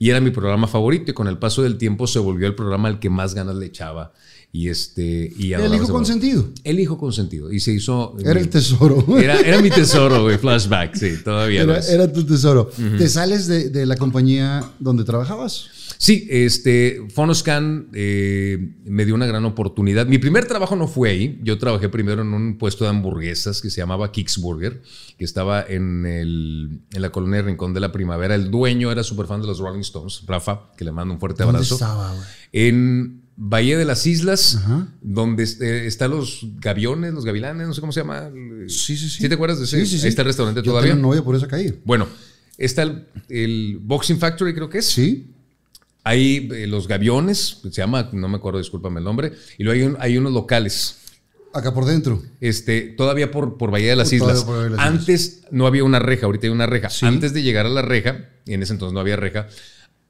Y 0.00 0.10
era 0.10 0.20
mi 0.20 0.32
programa 0.32 0.66
favorito 0.66 1.12
y 1.12 1.14
con 1.14 1.28
el 1.28 1.38
paso 1.38 1.62
del 1.62 1.78
tiempo 1.78 2.08
se 2.08 2.18
volvió 2.18 2.48
el 2.48 2.56
programa 2.56 2.88
al 2.88 2.98
que 2.98 3.08
más 3.08 3.34
ganas 3.34 3.54
le 3.54 3.66
echaba. 3.66 4.12
Y 4.54 4.68
este. 4.68 5.32
Y 5.38 5.54
el 5.54 5.74
hijo 5.74 5.88
consentido. 5.88 6.46
El 6.62 6.78
hijo 6.78 6.98
consentido. 6.98 7.50
Y 7.50 7.58
se 7.60 7.72
hizo. 7.72 8.14
Era 8.22 8.38
el 8.38 8.50
tesoro. 8.50 9.02
Era, 9.16 9.40
era 9.40 9.62
mi 9.62 9.70
tesoro, 9.70 10.24
güey. 10.24 10.36
Flashback, 10.36 10.94
sí, 10.94 11.14
todavía. 11.24 11.62
Era, 11.62 11.78
era 11.78 12.12
tu 12.12 12.24
tesoro. 12.24 12.70
¿Te 12.98 13.08
sales 13.08 13.46
de, 13.46 13.70
de, 13.70 13.86
la 13.86 13.96
compañía 13.96 14.62
donde 14.78 15.04
trabajabas? 15.04 15.70
Sí, 15.96 16.26
este, 16.30 17.06
Fonoscan 17.14 17.88
eh, 17.94 18.74
me 18.84 19.06
dio 19.06 19.14
una 19.14 19.24
gran 19.24 19.44
oportunidad. 19.46 20.06
Mi 20.06 20.18
primer 20.18 20.46
trabajo 20.46 20.76
no 20.76 20.86
fue 20.86 21.10
ahí. 21.10 21.40
Yo 21.42 21.56
trabajé 21.58 21.88
primero 21.88 22.20
en 22.20 22.34
un 22.34 22.58
puesto 22.58 22.84
de 22.84 22.90
hamburguesas 22.90 23.62
que 23.62 23.70
se 23.70 23.80
llamaba 23.80 24.12
Kicksburger, 24.12 24.82
que 25.16 25.24
estaba 25.24 25.64
en, 25.66 26.04
el, 26.04 26.80
en 26.92 27.02
la 27.02 27.10
colonia 27.10 27.40
Rincón 27.40 27.72
de 27.72 27.80
la 27.80 27.90
Primavera. 27.90 28.34
El 28.34 28.50
dueño 28.50 28.92
era 28.92 29.02
súper 29.02 29.26
fan 29.26 29.40
de 29.40 29.46
los 29.46 29.60
Rolling 29.60 29.80
Stones, 29.80 30.24
Rafa, 30.26 30.72
que 30.76 30.84
le 30.84 30.92
mando 30.92 31.14
un 31.14 31.20
fuerte 31.20 31.42
abrazo. 31.44 31.78
¿Dónde 31.78 31.84
estaba, 31.84 32.26
En 32.52 33.21
Bahía 33.44 33.76
de 33.76 33.84
las 33.84 34.06
Islas, 34.06 34.60
donde 35.00 35.42
eh, 35.42 35.86
están 35.86 36.12
los 36.12 36.46
gaviones, 36.60 37.12
los 37.12 37.24
gavilanes, 37.24 37.66
no 37.66 37.74
sé 37.74 37.80
cómo 37.80 37.92
se 37.92 37.98
llama. 37.98 38.30
Sí, 38.68 38.96
sí, 38.96 39.08
sí. 39.08 39.22
¿Sí 39.22 39.28
te 39.28 39.34
acuerdas 39.34 39.58
de 39.58 39.64
ese? 39.64 39.84
Sí, 39.84 39.98
sí, 39.98 40.04
Ahí 40.04 40.10
está 40.10 40.22
el 40.22 40.26
restaurante 40.26 40.62
todavía. 40.62 40.94
No 40.94 41.10
por 41.24 41.34
esa 41.34 41.48
calle. 41.48 41.76
Bueno, 41.84 42.06
está 42.56 42.82
el, 42.82 43.04
el 43.28 43.80
Boxing 43.82 44.20
Factory, 44.20 44.54
creo 44.54 44.70
que 44.70 44.78
es. 44.78 44.86
Sí. 44.86 45.34
Hay 46.04 46.50
eh, 46.52 46.68
los 46.68 46.86
gaviones, 46.86 47.58
se 47.64 47.70
llama, 47.70 48.10
no 48.12 48.28
me 48.28 48.36
acuerdo, 48.36 48.60
discúlpame 48.60 49.00
el 49.00 49.04
nombre, 49.04 49.32
y 49.58 49.64
luego 49.64 49.96
hay, 49.98 50.16
unos 50.16 50.32
locales. 50.32 50.98
Acá 51.52 51.74
por 51.74 51.84
dentro. 51.84 52.22
Este, 52.40 52.82
todavía 52.82 53.32
por, 53.32 53.58
por 53.58 53.72
Bahía 53.72 53.90
de 53.90 53.96
las 53.96 54.12
Islas. 54.12 54.46
Antes 54.78 55.42
no 55.50 55.66
había 55.66 55.82
una 55.82 55.98
reja, 55.98 56.26
ahorita 56.26 56.46
hay 56.46 56.52
una 56.52 56.66
reja. 56.66 56.90
Antes 57.02 57.32
de 57.32 57.42
llegar 57.42 57.66
a 57.66 57.70
la 57.70 57.82
reja, 57.82 58.28
y 58.46 58.54
en 58.54 58.62
ese 58.62 58.72
entonces 58.72 58.94
no 58.94 59.00
había 59.00 59.16
reja, 59.16 59.48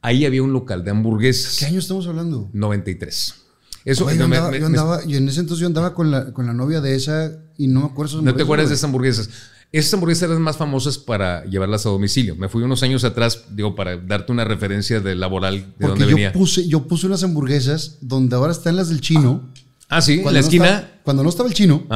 ahí 0.03 0.27
había 0.27 0.43
un 0.43 0.53
local 0.53 0.85
de 0.85 0.91
hamburguesas. 0.91 1.57
¿Qué 1.59 1.67
año 1.67 1.79
estamos 1.79 2.07
hablando? 2.07 2.51
93. 2.53 3.35
Eso, 3.85 4.09
yo, 4.13 4.25
andaba, 4.25 4.57
yo 4.57 4.67
andaba, 4.67 5.01
y 5.05 5.17
en 5.17 5.29
ese 5.29 5.41
entonces 5.41 5.61
yo 5.61 5.67
andaba 5.67 5.93
con 5.95 6.11
la, 6.11 6.33
con 6.33 6.47
la 6.47 6.53
novia 6.53 6.81
de 6.81 6.95
esa 6.95 7.33
y 7.59 7.67
no 7.67 7.81
me 7.81 7.87
acuerdo. 7.87 8.23
No 8.23 8.35
te 8.35 8.43
acuerdas 8.43 8.69
de 8.69 8.75
esas 8.75 8.85
hamburguesas. 8.85 9.29
Esas 9.73 9.95
hamburguesas 9.95 10.25
eran 10.25 10.35
las 10.35 10.43
más 10.43 10.57
famosas 10.57 10.99
para 10.99 11.45
llevarlas 11.47 11.87
a 11.87 11.89
domicilio. 11.89 12.37
Me 12.37 12.49
fui 12.49 12.63
unos 12.63 12.83
años 12.83 13.05
atrás, 13.05 13.45
digo, 13.51 13.75
para 13.75 13.97
darte 13.97 14.31
una 14.31 14.45
referencia 14.45 15.01
de 15.01 15.15
laboral 15.15 15.75
de 15.79 15.87
donde 15.87 16.05
venía. 16.05 16.33
Puse, 16.33 16.69
yo 16.69 16.87
puse 16.87 17.07
unas 17.07 17.25
hamburguesas 17.25 17.97
donde 18.03 18.37
ahora 18.37 18.53
están 18.53 18.77
las 18.77 18.91
del 18.91 19.01
chino. 19.01 19.51
Ah, 19.89 20.03
sí, 20.03 20.23
en 20.25 20.33
la 20.33 20.41
esquina. 20.41 21.01
cuando 21.03 21.23
no 21.23 21.31
estaba 21.31 21.49
el 21.49 21.55
chino, 21.55 21.87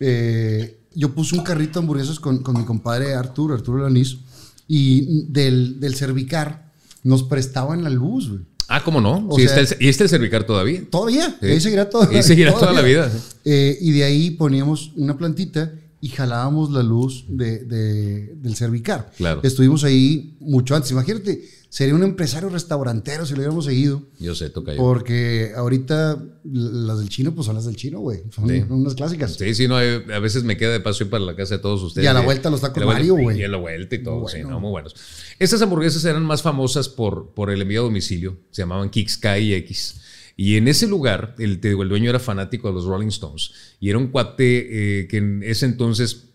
eh, 0.00 0.80
yo 0.94 1.14
puse 1.14 1.36
un 1.36 1.44
carrito 1.44 1.74
de 1.74 1.84
hamburguesas 1.84 2.18
con, 2.18 2.42
mi 2.54 2.64
compadre 2.64 3.14
Arturo, 3.14 3.54
Arturo 3.54 3.82
Lanís, 3.82 4.18
y 4.66 5.26
del, 5.30 5.78
del 5.78 5.94
cervicar 5.94 6.67
nos 7.02 7.22
prestaban 7.22 7.84
la 7.84 7.90
luz, 7.90 8.28
güey. 8.28 8.40
Ah, 8.68 8.84
¿cómo 8.84 9.00
no? 9.00 9.28
Sí, 9.34 9.42
está 9.42 9.60
el, 9.60 9.68
¿Y 9.80 9.88
está 9.88 10.04
el 10.04 10.10
cervicar 10.10 10.44
todavía? 10.44 10.82
Todavía, 10.90 11.38
ahí 11.40 11.58
seguirá, 11.58 11.88
todo, 11.88 12.02
ahí 12.02 12.22
seguirá 12.22 12.52
toda 12.52 12.72
la 12.72 12.82
vida. 12.82 13.10
Eh, 13.44 13.78
y 13.80 13.92
de 13.92 14.04
ahí 14.04 14.30
poníamos 14.32 14.92
una 14.94 15.16
plantita 15.16 15.72
y 16.02 16.08
jalábamos 16.08 16.70
la 16.70 16.82
luz 16.82 17.24
de, 17.28 17.64
del 17.64 18.56
cervicar. 18.56 19.10
Claro. 19.16 19.40
Estuvimos 19.42 19.84
ahí 19.84 20.36
mucho 20.40 20.76
antes. 20.76 20.90
Imagínate, 20.90 21.42
sería 21.68 21.94
un 21.94 22.02
empresario 22.02 22.48
restaurantero 22.48 23.26
si 23.26 23.32
lo 23.32 23.38
hubiéramos 23.38 23.64
seguido. 23.64 24.02
Yo 24.18 24.34
sé, 24.34 24.50
toca 24.50 24.72
yo. 24.72 24.78
Porque 24.78 25.52
ahorita 25.54 26.22
las 26.44 26.98
del 26.98 27.08
chino, 27.08 27.34
pues 27.34 27.46
son 27.46 27.54
las 27.54 27.66
del 27.66 27.76
chino, 27.76 28.00
güey. 28.00 28.22
Son 28.30 28.50
unas 28.70 28.94
clásicas. 28.94 29.34
Sí, 29.34 29.54
sí, 29.54 29.68
no, 29.68 29.76
a 29.76 30.18
veces 30.18 30.44
me 30.44 30.56
queda 30.56 30.72
de 30.72 30.80
paso 30.80 31.04
ir 31.04 31.10
para 31.10 31.24
la 31.24 31.36
casa 31.36 31.56
de 31.56 31.60
todos 31.60 31.82
ustedes. 31.82 32.04
Y 32.04 32.08
a 32.08 32.14
la 32.14 32.20
vuelta 32.20 32.50
los 32.50 32.60
tacos 32.60 32.84
Mario, 32.84 33.16
güey. 33.16 33.40
Y 33.40 33.44
a 33.44 33.48
la 33.48 33.58
vuelta 33.58 33.94
y 33.94 34.02
todo, 34.02 34.26
sí, 34.28 34.42
no, 34.42 34.60
muy 34.60 34.70
buenos. 34.70 34.94
Estas 35.38 35.60
hamburguesas 35.62 36.04
eran 36.04 36.24
más 36.24 36.42
famosas 36.42 36.88
por, 36.88 37.34
por 37.34 37.50
el 37.50 37.60
envío 37.62 37.80
a 37.80 37.84
domicilio. 37.84 38.38
Se 38.50 38.62
llamaban 38.62 38.90
Kicks 38.90 39.18
K 39.18 39.38
y 39.38 39.54
X. 39.54 40.00
Y 40.40 40.56
en 40.56 40.68
ese 40.68 40.86
lugar, 40.86 41.34
el, 41.40 41.58
te 41.58 41.68
digo, 41.68 41.82
el 41.82 41.88
dueño 41.88 42.10
era 42.10 42.20
fanático 42.20 42.68
de 42.68 42.74
los 42.74 42.84
Rolling 42.84 43.08
Stones 43.08 43.50
y 43.80 43.90
era 43.90 43.98
un 43.98 44.06
cuate 44.06 45.00
eh, 45.00 45.08
que 45.08 45.16
en 45.16 45.42
ese 45.42 45.66
entonces, 45.66 46.28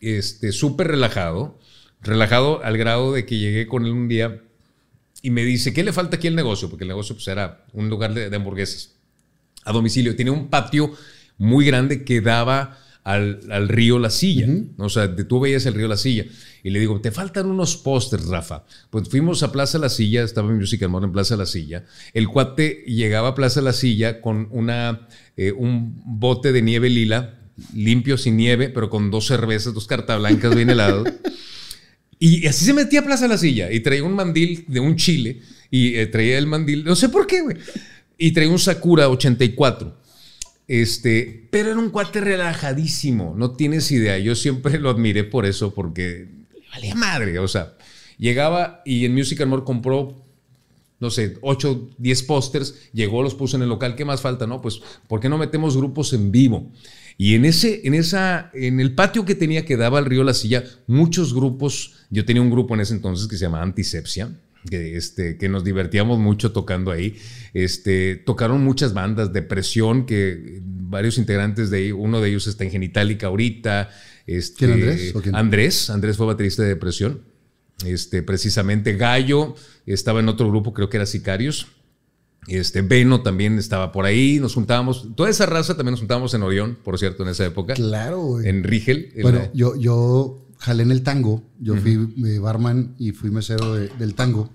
este, 0.00 0.52
súper 0.52 0.86
relajado, 0.86 1.58
relajado 2.00 2.64
al 2.64 2.78
grado 2.78 3.12
de 3.12 3.26
que 3.26 3.38
llegué 3.38 3.66
con 3.66 3.84
él 3.84 3.92
un 3.92 4.08
día 4.08 4.42
y 5.22 5.30
me 5.30 5.44
dice, 5.44 5.72
¿qué 5.72 5.82
le 5.82 5.92
falta 5.92 6.16
aquí 6.16 6.28
al 6.28 6.34
negocio? 6.34 6.68
Porque 6.68 6.84
el 6.84 6.88
negocio 6.88 7.14
pues, 7.14 7.28
era 7.28 7.64
un 7.72 7.88
lugar 7.88 8.14
de, 8.14 8.34
hamburguesas 8.34 8.94
a 9.64 9.72
domicilio. 9.72 10.14
Tiene 10.14 10.30
un 10.30 10.48
patio 10.48 10.92
muy 11.38 11.64
grande 11.66 12.04
que 12.04 12.20
daba 12.20 12.78
al, 13.02 13.68
río 13.68 13.98
La 13.98 14.10
Silla. 14.10 14.46
O 14.78 14.88
sea, 14.88 15.14
tú 15.14 15.40
veías 15.40 15.66
el 15.66 15.74
río 15.74 15.88
La 15.88 15.96
Silla. 15.96 16.26
Y 16.62 16.70
le 16.70 16.80
digo, 16.80 17.00
te 17.00 17.10
faltan 17.10 17.46
unos 17.46 17.76
pósters, 17.76 18.26
Rafa. 18.26 18.64
Pues 18.90 19.08
fuimos 19.08 19.42
a 19.42 19.52
Plaza 19.52 19.78
La 19.78 19.88
Silla, 19.88 20.22
estaba 20.22 20.50
en 20.50 20.58
Music 20.58 20.82
en 20.82 21.12
Plaza 21.12 21.36
La 21.36 21.46
Silla. 21.46 21.84
El 22.12 22.28
cuate 22.28 22.84
llegaba 22.86 23.28
a 23.28 23.34
Plaza 23.34 23.60
La 23.60 23.72
Silla 23.72 24.20
con 24.20 24.48
una, 24.50 25.08
eh, 25.36 25.52
un 25.52 26.02
bote 26.04 26.52
de 26.52 26.62
nieve 26.62 26.90
lila, 26.90 27.38
limpio, 27.74 28.18
sin 28.18 28.36
nieve, 28.36 28.68
pero 28.68 28.90
con 28.90 29.10
dos 29.10 29.26
cervezas, 29.26 29.72
dos 29.72 29.86
cartas 29.86 30.18
blancas 30.18 30.54
bien 30.54 30.70
heladas. 30.70 31.14
Y 32.18 32.46
así 32.46 32.64
se 32.64 32.72
metía 32.72 33.00
a 33.00 33.04
Plaza 33.04 33.28
La 33.28 33.38
Silla 33.38 33.70
y 33.70 33.80
traía 33.80 34.04
un 34.04 34.14
mandil 34.14 34.64
de 34.68 34.80
un 34.80 34.96
chile 34.96 35.40
y 35.70 35.96
eh, 35.96 36.06
traía 36.06 36.38
el 36.38 36.46
mandil, 36.46 36.84
no 36.84 36.96
sé 36.96 37.08
por 37.08 37.26
qué, 37.26 37.42
güey. 37.42 37.56
Y 38.18 38.32
traía 38.32 38.50
un 38.50 38.58
Sakura 38.58 39.08
84 39.08 40.06
este, 40.68 41.46
pero 41.50 41.70
era 41.70 41.78
un 41.78 41.90
cuate 41.90 42.20
relajadísimo, 42.20 43.34
no 43.36 43.52
tienes 43.52 43.90
idea. 43.92 44.18
Yo 44.18 44.34
siempre 44.34 44.78
lo 44.78 44.90
admiré 44.90 45.24
por 45.24 45.46
eso, 45.46 45.72
porque 45.74 46.28
valía 46.72 46.94
madre. 46.94 47.38
O 47.38 47.48
sea, 47.48 47.76
llegaba 48.18 48.82
y 48.84 49.04
en 49.04 49.14
Music 49.14 49.44
More 49.46 49.64
compró, 49.64 50.24
no 50.98 51.10
sé, 51.10 51.36
8, 51.40 51.90
10 51.98 52.22
pósters, 52.24 52.90
llegó, 52.92 53.22
los 53.22 53.34
puso 53.34 53.56
en 53.56 53.62
el 53.62 53.68
local. 53.68 53.94
¿Qué 53.94 54.04
más 54.04 54.20
falta? 54.20 54.46
No, 54.46 54.60
pues, 54.60 54.80
¿por 55.06 55.20
qué 55.20 55.28
no 55.28 55.38
metemos 55.38 55.76
grupos 55.76 56.12
en 56.12 56.32
vivo? 56.32 56.72
Y 57.18 57.34
en 57.34 57.44
ese, 57.44 57.82
en 57.84 57.94
esa, 57.94 58.50
en 58.52 58.78
el 58.78 58.94
patio 58.94 59.24
que 59.24 59.34
tenía 59.34 59.64
que 59.64 59.76
daba 59.76 59.98
al 59.98 60.04
río 60.04 60.22
La 60.22 60.34
Silla, 60.34 60.64
muchos 60.86 61.34
grupos, 61.34 61.94
yo 62.10 62.24
tenía 62.24 62.42
un 62.42 62.50
grupo 62.50 62.74
en 62.74 62.80
ese 62.80 62.94
entonces 62.94 63.26
que 63.26 63.36
se 63.36 63.46
llamaba 63.46 63.64
Antisepsia, 63.64 64.30
que, 64.68 64.96
este, 64.96 65.38
que 65.38 65.48
nos 65.48 65.64
divertíamos 65.64 66.18
mucho 66.18 66.52
tocando 66.52 66.90
ahí. 66.90 67.16
Este, 67.54 68.16
tocaron 68.16 68.62
muchas 68.62 68.92
bandas, 68.92 69.32
de 69.32 69.42
presión 69.42 70.04
que 70.04 70.60
varios 70.62 71.16
integrantes 71.16 71.70
de 71.70 71.78
ahí, 71.78 71.92
uno 71.92 72.20
de 72.20 72.28
ellos 72.28 72.46
está 72.46 72.64
en 72.64 72.70
Genitalica 72.70 73.28
ahorita. 73.28 73.88
Este, 74.26 74.58
¿Quién 74.58 74.72
Andrés? 74.72 75.14
Andrés, 75.32 75.90
Andrés 75.90 76.16
fue 76.16 76.26
baterista 76.26 76.62
de 76.62 76.68
Depresión. 76.68 77.22
Este, 77.84 78.22
precisamente 78.22 78.96
Gallo 78.96 79.54
estaba 79.86 80.20
en 80.20 80.28
otro 80.28 80.48
grupo, 80.48 80.72
creo 80.72 80.88
que 80.88 80.96
era 80.96 81.06
Sicarios. 81.06 81.66
Este, 82.48 82.82
Veno 82.82 83.22
también 83.22 83.58
estaba 83.58 83.90
por 83.92 84.04
ahí, 84.04 84.38
nos 84.38 84.54
juntábamos, 84.54 85.08
toda 85.16 85.30
esa 85.30 85.46
raza 85.46 85.76
también 85.76 85.92
nos 85.92 86.00
juntábamos 86.00 86.32
en 86.34 86.42
Orión, 86.42 86.78
por 86.82 86.98
cierto, 86.98 87.24
en 87.24 87.30
esa 87.30 87.44
época. 87.44 87.74
Claro, 87.74 88.20
güey. 88.20 88.48
En 88.48 88.62
Rigel. 88.62 89.12
Bueno, 89.22 89.40
yo, 89.52 89.74
yo 89.76 90.46
jalé 90.58 90.82
en 90.82 90.90
el 90.90 91.02
tango. 91.02 91.42
Yo 91.60 91.76
fui 91.76 92.14
eh, 92.24 92.38
barman 92.38 92.94
y 92.98 93.12
fui 93.12 93.30
mesero 93.30 93.74
del 93.74 94.14
tango. 94.14 94.50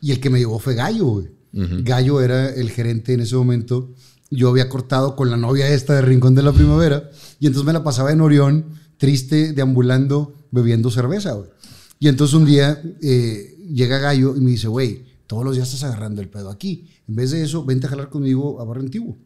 Y 0.00 0.12
el 0.12 0.20
que 0.20 0.30
me 0.30 0.38
llevó 0.38 0.58
fue 0.58 0.74
Gallo, 0.74 1.06
güey. 1.06 1.28
Gallo 1.52 2.22
era 2.22 2.48
el 2.48 2.70
gerente 2.70 3.12
en 3.12 3.20
ese 3.20 3.36
momento. 3.36 3.92
Yo 4.30 4.48
había 4.48 4.70
cortado 4.70 5.16
con 5.16 5.30
la 5.30 5.36
novia 5.36 5.68
esta 5.68 5.94
de 5.94 6.02
Rincón 6.02 6.34
de 6.34 6.42
la 6.42 6.52
Primavera. 6.52 7.10
Y 7.38 7.46
entonces 7.46 7.66
me 7.66 7.72
la 7.74 7.84
pasaba 7.84 8.10
en 8.12 8.22
Orión, 8.22 8.64
triste, 8.96 9.52
deambulando, 9.52 10.34
bebiendo 10.50 10.90
cerveza, 10.90 11.32
güey. 11.32 11.50
Y 11.98 12.08
entonces 12.08 12.34
un 12.34 12.46
día 12.46 12.82
eh, 13.02 13.56
llega 13.72 13.98
Gallo 13.98 14.34
y 14.36 14.40
me 14.40 14.50
dice, 14.50 14.66
güey, 14.68 15.04
todos 15.32 15.46
los 15.46 15.54
días 15.54 15.72
estás 15.72 15.84
agarrando 15.84 16.20
el 16.20 16.28
pedo 16.28 16.50
aquí. 16.50 16.90
En 17.08 17.14
vez 17.14 17.30
de 17.30 17.42
eso, 17.42 17.64
vente 17.64 17.86
a 17.86 17.88
jalar 17.88 18.10
conmigo 18.10 18.60
a 18.60 18.64
Barrio 18.64 18.84
Antiguo. 18.84 19.16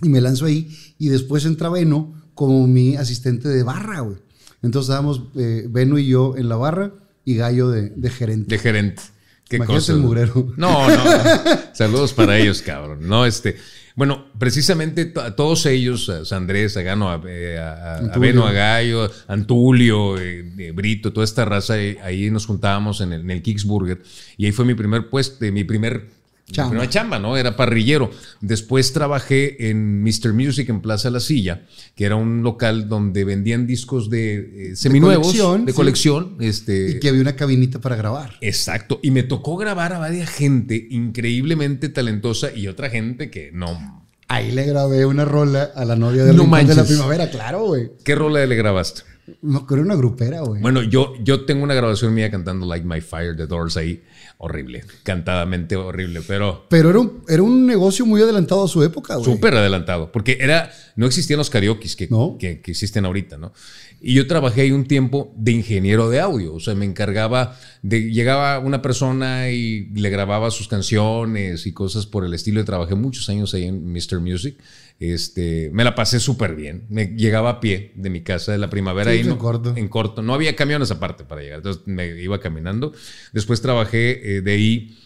Y 0.00 0.08
me 0.08 0.20
lanzo 0.20 0.44
ahí. 0.44 0.72
Y 0.98 1.08
después 1.08 1.44
entra 1.44 1.68
Beno 1.68 2.14
como 2.34 2.68
mi 2.68 2.94
asistente 2.94 3.48
de 3.48 3.64
barra, 3.64 4.02
güey. 4.02 4.18
Entonces 4.62 4.88
estábamos 4.88 5.24
eh, 5.34 5.66
Beno 5.68 5.98
y 5.98 6.06
yo 6.06 6.36
en 6.36 6.48
la 6.48 6.54
barra 6.54 6.94
y 7.24 7.34
Gallo 7.34 7.70
de, 7.70 7.90
gerente. 8.08 8.54
De 8.54 8.58
gerente. 8.60 9.02
¿Qué 9.58 9.64
cosa? 9.64 9.92
el 9.92 9.98
mugrero. 9.98 10.52
No, 10.56 10.88
no, 10.88 11.04
Saludos 11.74 12.12
para 12.12 12.38
ellos, 12.38 12.62
cabrón. 12.62 13.06
No, 13.06 13.26
este. 13.26 13.56
Bueno, 13.94 14.24
precisamente 14.38 15.04
todos 15.04 15.66
ellos, 15.66 16.08
a 16.08 16.36
Andrés, 16.36 16.78
a 16.78 16.82
Gano, 16.82 17.10
a, 17.10 17.20
eh, 17.26 17.58
a, 17.58 18.18
Beno, 18.18 18.46
a 18.46 18.52
Gallo, 18.52 19.10
Antulio, 19.28 20.18
eh, 20.18 20.72
Brito, 20.74 21.12
toda 21.12 21.24
esta 21.24 21.44
raza, 21.44 21.74
ahí 21.74 22.30
nos 22.30 22.46
juntábamos 22.46 23.02
en 23.02 23.12
el, 23.12 23.20
en 23.20 23.30
el 23.30 23.42
Kicksburger. 23.42 24.02
Y 24.38 24.46
ahí 24.46 24.52
fue 24.52 24.64
mi 24.64 24.74
primer 24.74 25.10
puesto, 25.10 25.44
mi 25.52 25.64
primer 25.64 26.08
Chamba. 26.52 26.88
chamba, 26.88 27.18
¿no? 27.18 27.36
Era 27.36 27.56
parrillero. 27.56 28.10
Después 28.40 28.92
trabajé 28.92 29.70
en 29.70 30.02
Mr. 30.02 30.32
Music 30.32 30.68
en 30.68 30.80
Plaza 30.80 31.10
La 31.10 31.20
Silla, 31.20 31.62
que 31.96 32.04
era 32.04 32.16
un 32.16 32.42
local 32.42 32.88
donde 32.88 33.24
vendían 33.24 33.66
discos 33.66 34.10
de 34.10 34.70
eh, 34.72 34.76
seminuevos, 34.76 35.32
de 35.64 35.72
colección. 35.72 36.36
este, 36.40 36.90
y 36.90 37.00
que 37.00 37.08
había 37.08 37.22
una 37.22 37.34
cabinita 37.34 37.80
para 37.80 37.96
grabar. 37.96 38.36
Exacto. 38.40 39.00
Y 39.02 39.10
me 39.10 39.22
tocó 39.22 39.56
grabar 39.56 39.92
a 39.92 39.98
varias 39.98 40.30
gente 40.30 40.86
increíblemente 40.90 41.88
talentosa 41.88 42.52
y 42.54 42.68
otra 42.68 42.90
gente 42.90 43.30
que 43.30 43.50
no. 43.52 44.02
Ahí 44.28 44.50
le 44.52 44.64
grabé 44.64 45.04
una 45.04 45.24
rola 45.24 45.70
a 45.74 45.84
la 45.84 45.96
novia 45.96 46.24
de, 46.24 46.32
de 46.32 46.74
la 46.74 46.84
primavera, 46.84 47.30
claro, 47.30 47.64
güey. 47.66 47.90
¿Qué 48.04 48.14
rola 48.14 48.46
le 48.46 48.56
grabaste? 48.56 49.02
No, 49.40 49.66
creo 49.66 49.82
una 49.82 49.94
grupera, 49.94 50.40
güey. 50.40 50.60
Bueno, 50.60 50.82
yo, 50.82 51.14
yo 51.22 51.44
tengo 51.44 51.62
una 51.62 51.74
grabación 51.74 52.12
mía 52.12 52.30
cantando 52.30 52.66
Like 52.66 52.86
My 52.86 53.00
Fire, 53.00 53.36
The 53.36 53.46
Doors 53.46 53.76
ahí 53.76 54.02
horrible, 54.42 54.84
cantadamente 55.04 55.76
horrible, 55.76 56.20
pero... 56.26 56.66
Pero 56.68 56.90
era 56.90 56.98
un, 56.98 57.22
era 57.28 57.44
un 57.44 57.64
negocio 57.64 58.04
muy 58.04 58.20
adelantado 58.20 58.64
a 58.64 58.68
su 58.68 58.82
época, 58.82 59.14
güey. 59.14 59.24
Súper 59.24 59.54
adelantado, 59.54 60.10
porque 60.10 60.38
era, 60.40 60.72
no 60.96 61.06
existían 61.06 61.38
los 61.38 61.48
karaoke 61.48 61.88
que, 61.96 62.08
que, 62.38 62.60
que, 62.60 62.70
existen 62.72 63.04
ahorita, 63.04 63.38
¿no? 63.38 63.52
Y 64.00 64.14
yo 64.14 64.26
trabajé 64.26 64.62
ahí 64.62 64.72
un 64.72 64.86
tiempo 64.86 65.32
de 65.36 65.52
ingeniero 65.52 66.10
de 66.10 66.18
audio, 66.18 66.54
o 66.54 66.58
sea, 66.58 66.74
me 66.74 66.84
encargaba 66.84 67.56
de, 67.82 68.10
llegaba 68.10 68.58
una 68.58 68.82
persona 68.82 69.50
y 69.50 69.86
le 69.94 70.10
grababa 70.10 70.50
sus 70.50 70.66
canciones 70.66 71.64
y 71.64 71.72
cosas 71.72 72.06
por 72.06 72.24
el 72.24 72.34
estilo, 72.34 72.60
y 72.60 72.64
trabajé 72.64 72.96
muchos 72.96 73.28
años 73.28 73.54
ahí 73.54 73.66
en 73.66 73.92
Mr. 73.92 74.18
Music 74.18 74.56
este, 75.10 75.70
me 75.72 75.84
la 75.84 75.94
pasé 75.94 76.20
súper 76.20 76.54
bien. 76.54 76.84
Me 76.88 77.06
llegaba 77.16 77.50
a 77.50 77.60
pie 77.60 77.92
de 77.96 78.10
mi 78.10 78.22
casa 78.22 78.52
de 78.52 78.58
la 78.58 78.70
primavera. 78.70 79.14
y 79.14 79.24
no, 79.24 79.32
en 79.32 79.38
corto. 79.38 79.72
En 79.76 79.88
corto. 79.88 80.22
No 80.22 80.34
había 80.34 80.54
camiones 80.54 80.90
aparte 80.90 81.24
para 81.24 81.42
llegar. 81.42 81.58
Entonces 81.58 81.82
me 81.86 82.20
iba 82.20 82.40
caminando. 82.40 82.92
Después 83.32 83.60
trabajé 83.60 84.36
eh, 84.36 84.40
de 84.42 84.52
ahí. 84.52 84.98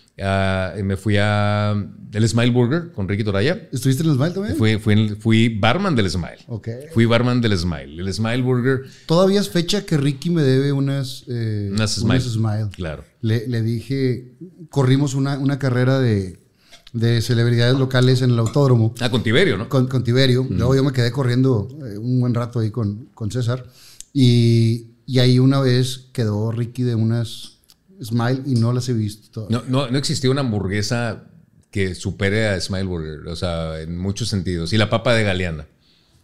me 0.83 0.97
fui 0.97 1.17
a 1.19 1.75
el 2.13 2.29
Smile 2.29 2.51
Burger 2.51 2.93
con 2.93 3.09
Ricky 3.09 3.25
Toraya. 3.25 3.69
¿Estuviste 3.73 4.03
en 4.03 4.11
el 4.11 4.17
Smile 4.17 4.33
también? 4.33 4.57
Fui, 4.57 4.79
fui, 4.79 5.09
fui 5.21 5.49
barman 5.49 5.95
del 5.95 6.09
Smile. 6.11 6.39
Ok. 6.49 6.69
Fui 6.93 7.05
barman 7.05 7.41
del 7.41 7.57
Smile. 7.59 8.01
El 8.01 8.13
Smile 8.13 8.43
Burger. 8.43 8.85
Todavía 9.07 9.41
es 9.41 9.51
fecha 9.51 9.85
que 9.85 9.97
Ricky 9.97 10.31
me 10.31 10.43
debe 10.43 10.73
unas, 10.73 11.25
eh, 11.29 11.69
unas, 11.73 11.95
smile. 11.95 12.21
smile. 12.21 12.69
Claro. 12.75 13.05
Le, 13.21 13.47
le 13.47 13.63
dije, 13.63 14.33
corrimos 14.71 15.15
una, 15.15 15.39
una 15.39 15.59
carrera 15.59 16.01
de 16.01 16.46
de 16.93 17.21
celebridades 17.21 17.79
locales 17.79 18.23
en 18.23 18.31
el 18.31 18.39
autódromo. 18.39 18.95
Ah, 19.01 19.11
con 19.11 19.23
Tiberio, 19.23 19.57
¿no? 19.57 19.69
Con, 19.69 20.05
Tiberio. 20.05 20.47
Luego 20.49 20.75
yo 20.75 20.85
me 20.85 20.93
quedé 20.93 21.13
corriendo 21.13 21.69
eh, 21.85 21.99
un 21.99 22.21
buen 22.21 22.35
rato 22.35 22.61
ahí 22.61 22.71
con, 22.71 23.09
con 23.15 23.31
César. 23.31 23.67
Y, 24.13 24.93
y, 25.07 25.19
ahí 25.19 25.39
una 25.39 25.61
vez 25.61 26.09
quedó 26.13 26.51
Ricky 26.51 26.83
de 26.83 26.95
unas 26.95 27.59
Smile 28.03 28.43
y 28.47 28.55
no 28.55 28.73
las 28.73 28.89
he 28.89 28.93
visto. 28.93 29.47
No, 29.51 29.63
no, 29.69 29.91
no 29.91 29.99
existía 29.99 30.31
una 30.31 30.41
hamburguesa 30.41 31.25
que 31.71 31.95
supere 31.95 32.49
a 32.49 32.61
Smile 32.61 32.85
Burger, 32.85 33.29
o 33.29 33.37
sea, 33.37 33.81
en 33.81 33.99
muchos 33.99 34.29
sentidos. 34.29 34.73
Y 34.73 34.79
la 34.79 34.89
papa 34.89 35.15
de 35.15 35.25
Galeana. 35.25 35.67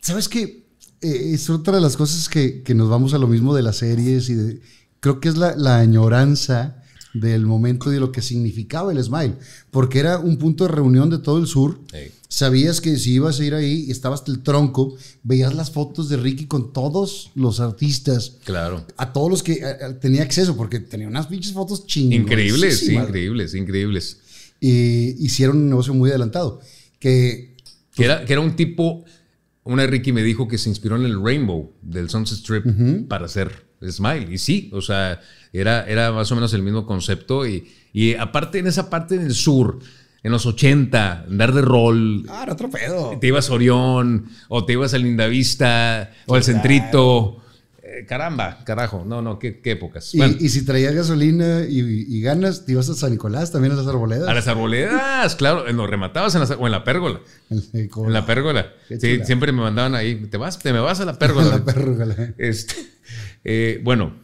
¿Sabes 0.01 0.29
qué? 0.29 0.65
Eh, 1.03 1.33
es 1.35 1.51
otra 1.51 1.75
de 1.75 1.81
las 1.81 1.97
cosas 1.97 2.29
que, 2.29 2.63
que, 2.63 2.75
nos 2.75 2.89
vamos 2.89 3.13
a 3.13 3.19
lo 3.19 3.27
mismo 3.27 3.55
de 3.55 3.63
las 3.63 3.77
series 3.77 4.29
y 4.31 4.35
de, 4.35 4.61
creo 5.01 5.21
que 5.21 5.29
es 5.29 5.37
la, 5.37 5.55
la 5.57 5.79
añoranza 5.79 6.82
del 7.15 7.45
momento 7.45 7.91
y 7.91 7.95
de 7.95 8.01
lo 8.01 8.13
que 8.13 8.23
significaba 8.23 8.93
el 8.93 9.03
Smile, 9.03 9.35
porque 9.71 9.99
era 9.99 10.19
un 10.19 10.39
punto 10.39 10.65
de 10.65 10.73
reunión 10.73 11.11
de 11.11 11.19
todo 11.19 11.39
el 11.39 11.47
sur. 11.47 11.81
Sabías 12.29 12.81
que 12.81 12.97
si 12.97 13.13
ibas 13.13 13.39
a 13.41 13.45
ir 13.45 13.55
ahí, 13.55 13.91
estabas 13.91 14.21
hasta 14.21 14.33
el 14.33 14.43
tronco, 14.43 14.97
veías 15.23 15.55
las 15.55 15.71
fotos 15.71 16.09
de 16.09 16.17
Ricky 16.17 16.47
con 16.47 16.73
todos 16.73 17.31
los 17.35 17.61
artistas. 17.61 18.39
Claro. 18.45 18.87
A 18.97 19.13
todos 19.13 19.31
los 19.31 19.43
que 19.43 19.63
tenía 20.01 20.23
acceso, 20.23 20.57
porque 20.57 20.81
tenía 20.81 21.09
unas 21.09 21.27
pinches 21.27 21.53
fotos 21.53 21.87
chingadas. 21.87 22.23
Increíbles, 22.23 22.89
increíbles, 22.89 23.55
increíbles. 23.55 24.19
Y 24.61 25.25
hicieron 25.25 25.59
un 25.59 25.69
negocio 25.69 25.93
muy 25.93 26.09
adelantado. 26.09 26.61
Que, 26.99 27.57
que, 27.95 28.05
era, 28.05 28.25
que 28.25 28.33
era 28.33 28.41
un 28.41 28.57
tipo, 28.57 29.05
una 29.65 29.87
Ricky 29.87 30.13
me 30.13 30.23
dijo 30.23 30.49
que 30.49 30.57
se 30.57 30.71
inspiró 30.71 30.97
en 30.97 31.05
el 31.05 31.23
Rainbow 31.23 31.73
del 31.83 32.09
Sunset 32.09 32.39
Strip 32.39 33.09
para 33.09 33.27
hacer 33.27 33.72
Smile. 33.91 34.29
Y 34.31 34.39
sí, 34.39 34.71
o 34.73 34.81
sea, 34.81 35.21
era, 35.53 35.85
era 35.87 36.13
más 36.13 36.31
o 36.31 36.35
menos 36.35 36.53
el 36.55 36.63
mismo 36.63 36.87
concepto. 36.87 37.47
Y, 37.47 37.73
y 37.93 38.15
aparte, 38.15 38.59
en 38.59 38.67
esa 38.67 38.91
parte 38.91 39.19
del 39.19 39.35
sur, 39.35 39.79
en 40.23 40.31
los 40.31 40.47
80, 40.47 41.25
andar 41.29 41.53
de 41.53 41.63
rol. 41.63 42.25
Ah, 42.29 42.47
otro 42.51 42.71
pedo. 42.71 43.19
Te 43.21 43.27
ibas 43.29 43.51
a 43.51 43.55
Orión, 43.55 44.29
o 44.49 44.65
te 44.65 44.75
ibas 44.75 44.95
al 44.95 45.03
Lindavista, 45.03 46.13
o 46.27 46.37
al 46.37 46.45
Centrito. 46.45 47.43
Eh, 47.83 48.07
caramba, 48.07 48.63
carajo, 48.65 49.05
no, 49.05 49.21
no, 49.21 49.39
qué, 49.39 49.61
épocas. 49.65 50.15
Y, 50.15 50.49
si 50.49 50.65
traías 50.65 50.95
gasolina 50.95 51.63
y, 51.69 52.21
ganas, 52.23 52.65
te 52.65 52.73
ibas 52.73 52.89
a 52.89 52.95
San 52.95 53.11
Nicolás, 53.11 53.53
también 53.53 53.73
a 53.73 53.77
las 53.77 53.87
arboledas. 53.87 54.29
A 54.29 54.35
las 54.35 54.47
arboledas, 54.49 55.35
claro, 55.37 55.69
en 55.69 55.77
los 55.77 55.91
rematabas 55.91 56.35
en 56.35 56.43
o 56.43 56.67
en 56.67 56.73
la 56.73 56.85
pérgola. 56.85 57.21
en 57.51 58.13
la 58.13 58.25
pérgola. 58.25 58.73
Sí, 58.89 59.21
siempre 59.25 59.53
me 59.53 59.61
mandaban 59.61 59.95
ahí, 59.95 60.15
te 60.15 60.37
vas, 60.37 60.59
te 60.59 60.73
me 60.73 60.81
vas 60.81 61.01
a 61.01 61.05
la 61.05 61.19
pérgola. 61.19 61.49
la 61.59 61.65
pérgola. 61.65 62.35
Este, 62.39 62.75
eh, 63.45 63.81
bueno, 63.83 64.15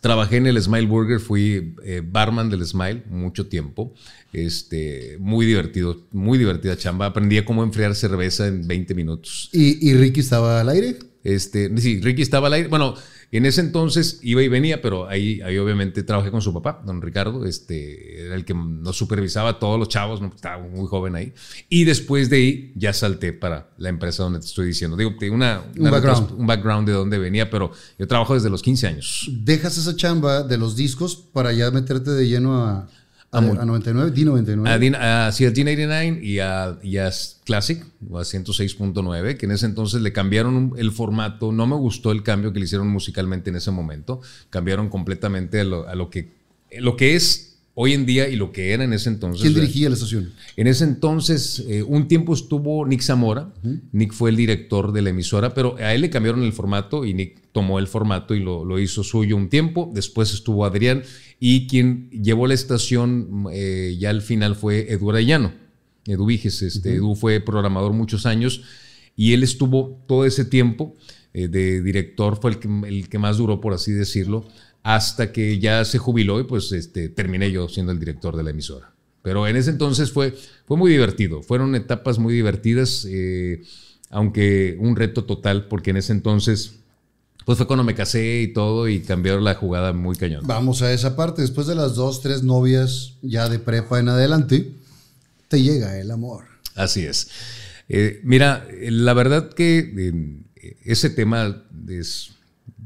trabajé 0.00 0.36
en 0.36 0.46
el 0.46 0.60
Smile 0.60 0.86
Burger, 0.86 1.20
fui 1.20 1.74
eh, 1.84 2.02
barman 2.04 2.48
del 2.48 2.64
Smile 2.64 3.02
mucho 3.10 3.46
tiempo. 3.48 3.92
Este, 4.32 5.16
muy 5.18 5.46
divertido, 5.46 6.06
muy 6.12 6.38
divertida 6.38 6.76
chamba. 6.76 7.06
Aprendí 7.06 7.38
a 7.38 7.44
cómo 7.44 7.62
enfriar 7.62 7.94
cerveza 7.94 8.46
en 8.46 8.66
20 8.66 8.94
minutos. 8.94 9.48
¿Y, 9.52 9.94
Ricky 9.94 10.20
estaba 10.20 10.60
al 10.60 10.68
aire? 10.68 10.96
Este, 11.26 11.76
sí, 11.78 12.00
Ricky 12.00 12.22
estaba 12.22 12.46
al 12.46 12.52
aire. 12.52 12.68
Bueno, 12.68 12.94
en 13.32 13.46
ese 13.46 13.60
entonces 13.60 14.20
iba 14.22 14.42
y 14.42 14.48
venía, 14.48 14.80
pero 14.80 15.08
ahí, 15.08 15.40
ahí 15.40 15.58
obviamente 15.58 16.04
trabajé 16.04 16.30
con 16.30 16.40
su 16.40 16.54
papá, 16.54 16.80
don 16.86 17.02
Ricardo, 17.02 17.44
este, 17.44 18.26
era 18.26 18.36
el 18.36 18.44
que 18.44 18.54
nos 18.54 18.96
supervisaba 18.96 19.58
todos 19.58 19.76
los 19.76 19.88
chavos, 19.88 20.20
estaba 20.22 20.62
muy 20.62 20.86
joven 20.86 21.16
ahí. 21.16 21.34
Y 21.68 21.82
después 21.82 22.30
de 22.30 22.36
ahí 22.36 22.72
ya 22.76 22.92
salté 22.92 23.32
para 23.32 23.70
la 23.76 23.88
empresa 23.88 24.22
donde 24.22 24.38
te 24.38 24.46
estoy 24.46 24.68
diciendo. 24.68 24.96
Digo, 24.96 25.16
tengo 25.18 25.34
una, 25.34 25.64
un, 25.76 25.90
background. 25.90 26.32
un 26.38 26.46
background 26.46 26.86
de 26.86 26.94
dónde 26.94 27.18
venía, 27.18 27.50
pero 27.50 27.72
yo 27.98 28.06
trabajo 28.06 28.34
desde 28.34 28.48
los 28.48 28.62
15 28.62 28.86
años. 28.86 29.28
Dejas 29.32 29.76
esa 29.78 29.96
chamba 29.96 30.44
de 30.44 30.58
los 30.58 30.76
discos 30.76 31.16
para 31.16 31.52
ya 31.52 31.72
meterte 31.72 32.12
de 32.12 32.28
lleno 32.28 32.64
a, 32.64 32.88
a, 33.38 33.64
99, 33.64 34.12
D99. 34.12 34.96
A, 34.96 35.32
sí, 35.32 35.44
a 35.44 35.52
D99 35.52 36.22
y 36.22 36.38
a, 36.38 36.78
y 36.82 36.98
a 36.98 37.10
Classic, 37.44 37.82
a 38.10 38.20
106.9, 38.20 39.36
que 39.36 39.46
en 39.46 39.52
ese 39.52 39.66
entonces 39.66 40.02
le 40.02 40.12
cambiaron 40.12 40.72
el 40.76 40.92
formato. 40.92 41.52
No 41.52 41.66
me 41.66 41.76
gustó 41.76 42.12
el 42.12 42.22
cambio 42.22 42.52
que 42.52 42.58
le 42.58 42.64
hicieron 42.64 42.88
musicalmente 42.88 43.50
en 43.50 43.56
ese 43.56 43.70
momento. 43.70 44.20
Cambiaron 44.50 44.88
completamente 44.88 45.60
a 45.60 45.64
lo, 45.64 45.88
a 45.88 45.94
lo 45.94 46.10
que, 46.10 46.32
lo 46.78 46.96
que 46.96 47.14
es 47.14 47.56
hoy 47.78 47.92
en 47.92 48.06
día 48.06 48.26
y 48.28 48.36
lo 48.36 48.52
que 48.52 48.72
era 48.72 48.84
en 48.84 48.94
ese 48.94 49.10
entonces. 49.10 49.42
¿Quién 49.42 49.54
dirigía 49.54 49.90
la 49.90 49.94
estación? 49.94 50.32
En 50.56 50.66
ese 50.66 50.84
entonces, 50.84 51.62
eh, 51.68 51.82
un 51.82 52.08
tiempo 52.08 52.32
estuvo 52.32 52.86
Nick 52.86 53.02
Zamora. 53.02 53.52
Nick 53.92 54.14
fue 54.14 54.30
el 54.30 54.36
director 54.36 54.92
de 54.92 55.02
la 55.02 55.10
emisora, 55.10 55.52
pero 55.52 55.76
a 55.76 55.94
él 55.94 56.00
le 56.00 56.10
cambiaron 56.10 56.42
el 56.42 56.54
formato 56.54 57.04
y 57.04 57.12
Nick 57.12 57.38
tomó 57.52 57.78
el 57.78 57.86
formato 57.86 58.34
y 58.34 58.40
lo, 58.40 58.64
lo 58.64 58.78
hizo 58.78 59.04
suyo 59.04 59.36
un 59.36 59.50
tiempo. 59.50 59.90
Después 59.94 60.32
estuvo 60.32 60.64
Adrián 60.64 61.02
y 61.38 61.66
quien 61.66 62.10
llevó 62.10 62.46
la 62.46 62.54
estación 62.54 63.46
eh, 63.52 63.96
ya 63.98 64.10
al 64.10 64.22
final 64.22 64.56
fue 64.56 64.92
Edu 64.92 65.10
Arellano. 65.10 65.52
Edu 66.06 66.24
Viges, 66.24 66.62
este, 66.62 66.94
Edu 66.94 67.14
fue 67.14 67.40
programador 67.40 67.92
muchos 67.92 68.26
años 68.26 68.62
y 69.16 69.32
él 69.32 69.42
estuvo 69.42 70.02
todo 70.06 70.24
ese 70.24 70.44
tiempo 70.44 70.96
eh, 71.34 71.48
de 71.48 71.82
director, 71.82 72.38
fue 72.40 72.52
el 72.52 72.58
que, 72.58 72.68
el 72.86 73.08
que 73.08 73.18
más 73.18 73.38
duró, 73.38 73.60
por 73.60 73.74
así 73.74 73.92
decirlo 73.92 74.46
hasta 74.86 75.32
que 75.32 75.58
ya 75.58 75.84
se 75.84 75.98
jubiló 75.98 76.38
y 76.38 76.44
pues 76.44 76.70
este, 76.70 77.08
terminé 77.08 77.50
yo 77.50 77.68
siendo 77.68 77.90
el 77.90 77.98
director 77.98 78.36
de 78.36 78.44
la 78.44 78.50
emisora. 78.50 78.92
Pero 79.20 79.48
en 79.48 79.56
ese 79.56 79.70
entonces 79.70 80.12
fue, 80.12 80.32
fue 80.64 80.76
muy 80.76 80.92
divertido, 80.92 81.42
fueron 81.42 81.74
etapas 81.74 82.20
muy 82.20 82.32
divertidas, 82.32 83.04
eh, 83.10 83.62
aunque 84.10 84.76
un 84.78 84.94
reto 84.94 85.24
total, 85.24 85.66
porque 85.66 85.90
en 85.90 85.96
ese 85.96 86.12
entonces 86.12 86.84
pues 87.46 87.58
fue 87.58 87.68
cuando 87.68 87.84
me 87.84 87.94
casé 87.94 88.42
y 88.42 88.52
todo 88.52 88.88
y 88.88 89.00
cambiaron 89.00 89.44
la 89.44 89.54
jugada 89.54 89.92
muy 89.92 90.16
cañón. 90.16 90.42
Vamos 90.44 90.82
a 90.82 90.92
esa 90.92 91.14
parte, 91.14 91.42
después 91.42 91.68
de 91.68 91.76
las 91.76 91.94
dos, 91.94 92.20
tres 92.20 92.42
novias 92.42 93.14
ya 93.22 93.48
de 93.48 93.60
prepa 93.60 94.00
en 94.00 94.08
adelante, 94.08 94.72
te 95.46 95.62
llega 95.62 95.98
el 96.00 96.10
amor. 96.10 96.46
Así 96.74 97.06
es. 97.06 97.28
Eh, 97.88 98.20
mira, 98.24 98.66
la 98.80 99.14
verdad 99.14 99.54
que 99.54 99.78
eh, 100.56 100.76
ese 100.84 101.08
tema 101.08 101.64
es 101.88 102.32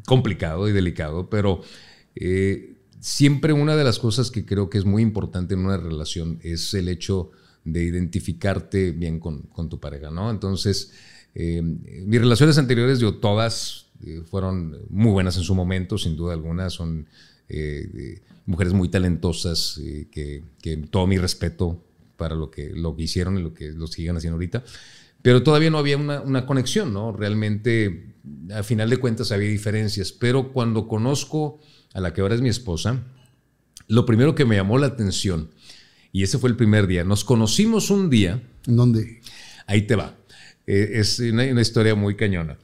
complicado 0.04 0.68
y 0.68 0.72
delicado, 0.72 1.30
pero 1.30 1.62
eh, 2.14 2.74
siempre 3.00 3.54
una 3.54 3.76
de 3.76 3.84
las 3.84 3.98
cosas 3.98 4.30
que 4.30 4.44
creo 4.44 4.68
que 4.68 4.76
es 4.76 4.84
muy 4.84 5.02
importante 5.02 5.54
en 5.54 5.64
una 5.64 5.78
relación 5.78 6.38
es 6.42 6.74
el 6.74 6.88
hecho 6.88 7.30
de 7.64 7.84
identificarte 7.84 8.90
bien 8.90 9.20
con, 9.20 9.48
tu 9.70 9.80
pareja, 9.80 10.10
¿no? 10.10 10.30
Entonces, 10.30 10.92
eh, 11.34 11.62
mis 11.62 12.20
relaciones 12.20 12.58
anteriores, 12.58 13.00
yo 13.00 13.14
todas 13.14 13.86
eh, 14.04 14.22
fueron 14.28 14.78
muy 14.88 15.12
buenas 15.12 15.36
en 15.36 15.42
su 15.42 15.54
momento, 15.54 15.98
sin 15.98 16.16
duda 16.16 16.34
alguna, 16.34 16.70
son 16.70 17.06
mujeres 18.46 18.72
muy 18.72 18.88
talentosas, 18.88 19.80
que, 20.12 20.44
todo 20.90 21.08
mi 21.08 21.18
respeto 21.18 21.82
para 22.16 22.36
lo 22.36 22.48
que, 22.48 22.70
lo 22.70 22.94
que 22.94 23.02
hicieron 23.02 23.38
y 23.38 23.42
lo 23.42 23.54
que 23.54 23.72
lo 23.72 23.88
siguen 23.88 24.16
haciendo 24.16 24.36
ahorita. 24.36 24.62
Pero 25.20 25.42
todavía 25.42 25.68
no 25.68 25.78
había 25.78 25.96
una, 25.96 26.20
una, 26.20 26.46
conexión, 26.46 26.92
¿no? 26.92 27.10
Realmente, 27.12 28.14
a 28.54 28.62
final 28.62 28.88
de 28.88 28.98
cuentas, 28.98 29.32
había 29.32 29.48
diferencias. 29.48 30.12
Pero 30.12 30.52
cuando 30.52 30.86
conozco 30.86 31.60
a 31.92 32.00
la 32.00 32.14
que 32.14 32.20
ahora 32.20 32.36
es 32.36 32.40
mi 32.40 32.48
esposa, 32.48 33.02
lo 33.88 34.06
primero 34.06 34.36
que 34.36 34.44
me 34.44 34.54
llamó 34.54 34.78
la 34.78 34.86
atención, 34.86 35.50
y 36.12 36.22
ese 36.22 36.38
fue 36.38 36.50
el 36.50 36.56
primer 36.56 36.86
día, 36.86 37.04
nos 37.04 37.24
conocimos 37.24 37.90
un 37.90 38.10
día. 38.10 38.42
¿En 38.66 38.76
dónde? 38.76 39.20
Ahí 39.66 39.82
te 39.82 39.96
va. 39.96 40.16
Eh, 40.66 40.92
es 40.94 41.18
una, 41.18 41.44
historia 41.60 41.94
muy 41.94 42.16
cañona. 42.16 42.58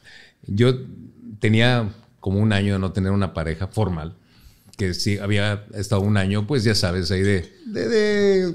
Yo 0.47 0.79
tenía 1.39 1.93
como 2.21 2.41
un 2.41 2.53
año 2.53 2.75
de 2.75 2.79
no 2.79 2.93
tener 2.93 3.13
una 3.13 3.35
pareja 3.35 3.69
formal, 3.69 4.17
que 4.77 4.95
sí 4.95 5.19
había 5.19 5.65
estado 5.75 6.03
un 6.03 6.17
año, 6.17 6.47
pues 6.47 6.65
ya 6.65 6.75
sabes, 6.75 7.11
ahí 7.11 7.23
de... 7.23 7.51
De, 7.67 8.55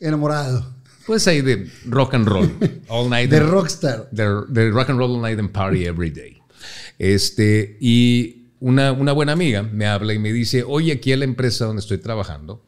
enamorado. 0.00 0.74
Pues 1.06 1.26
ahí 1.26 1.40
de 1.40 1.68
rock 1.86 2.14
and 2.14 2.28
roll. 2.28 2.50
All 2.88 3.08
night. 3.10 3.30
de 3.30 3.40
rockstar. 3.40 4.08
De, 4.10 4.70
rock 4.70 4.90
and 4.90 4.98
roll 4.98 5.16
all 5.16 5.20
night 5.20 5.38
and 5.38 5.50
party 5.50 5.86
every 5.86 6.10
day. 6.10 6.38
Este, 6.98 7.78
y 7.80 8.52
una, 8.60 8.92
buena 8.92 9.32
amiga 9.32 9.62
me 9.62 9.86
habla 9.86 10.14
y 10.14 10.18
me 10.18 10.32
dice, 10.32 10.62
oye, 10.62 10.92
aquí 10.92 11.12
en 11.12 11.20
la 11.20 11.24
empresa 11.24 11.64
donde 11.64 11.80
estoy 11.80 11.98
trabajando, 11.98 12.64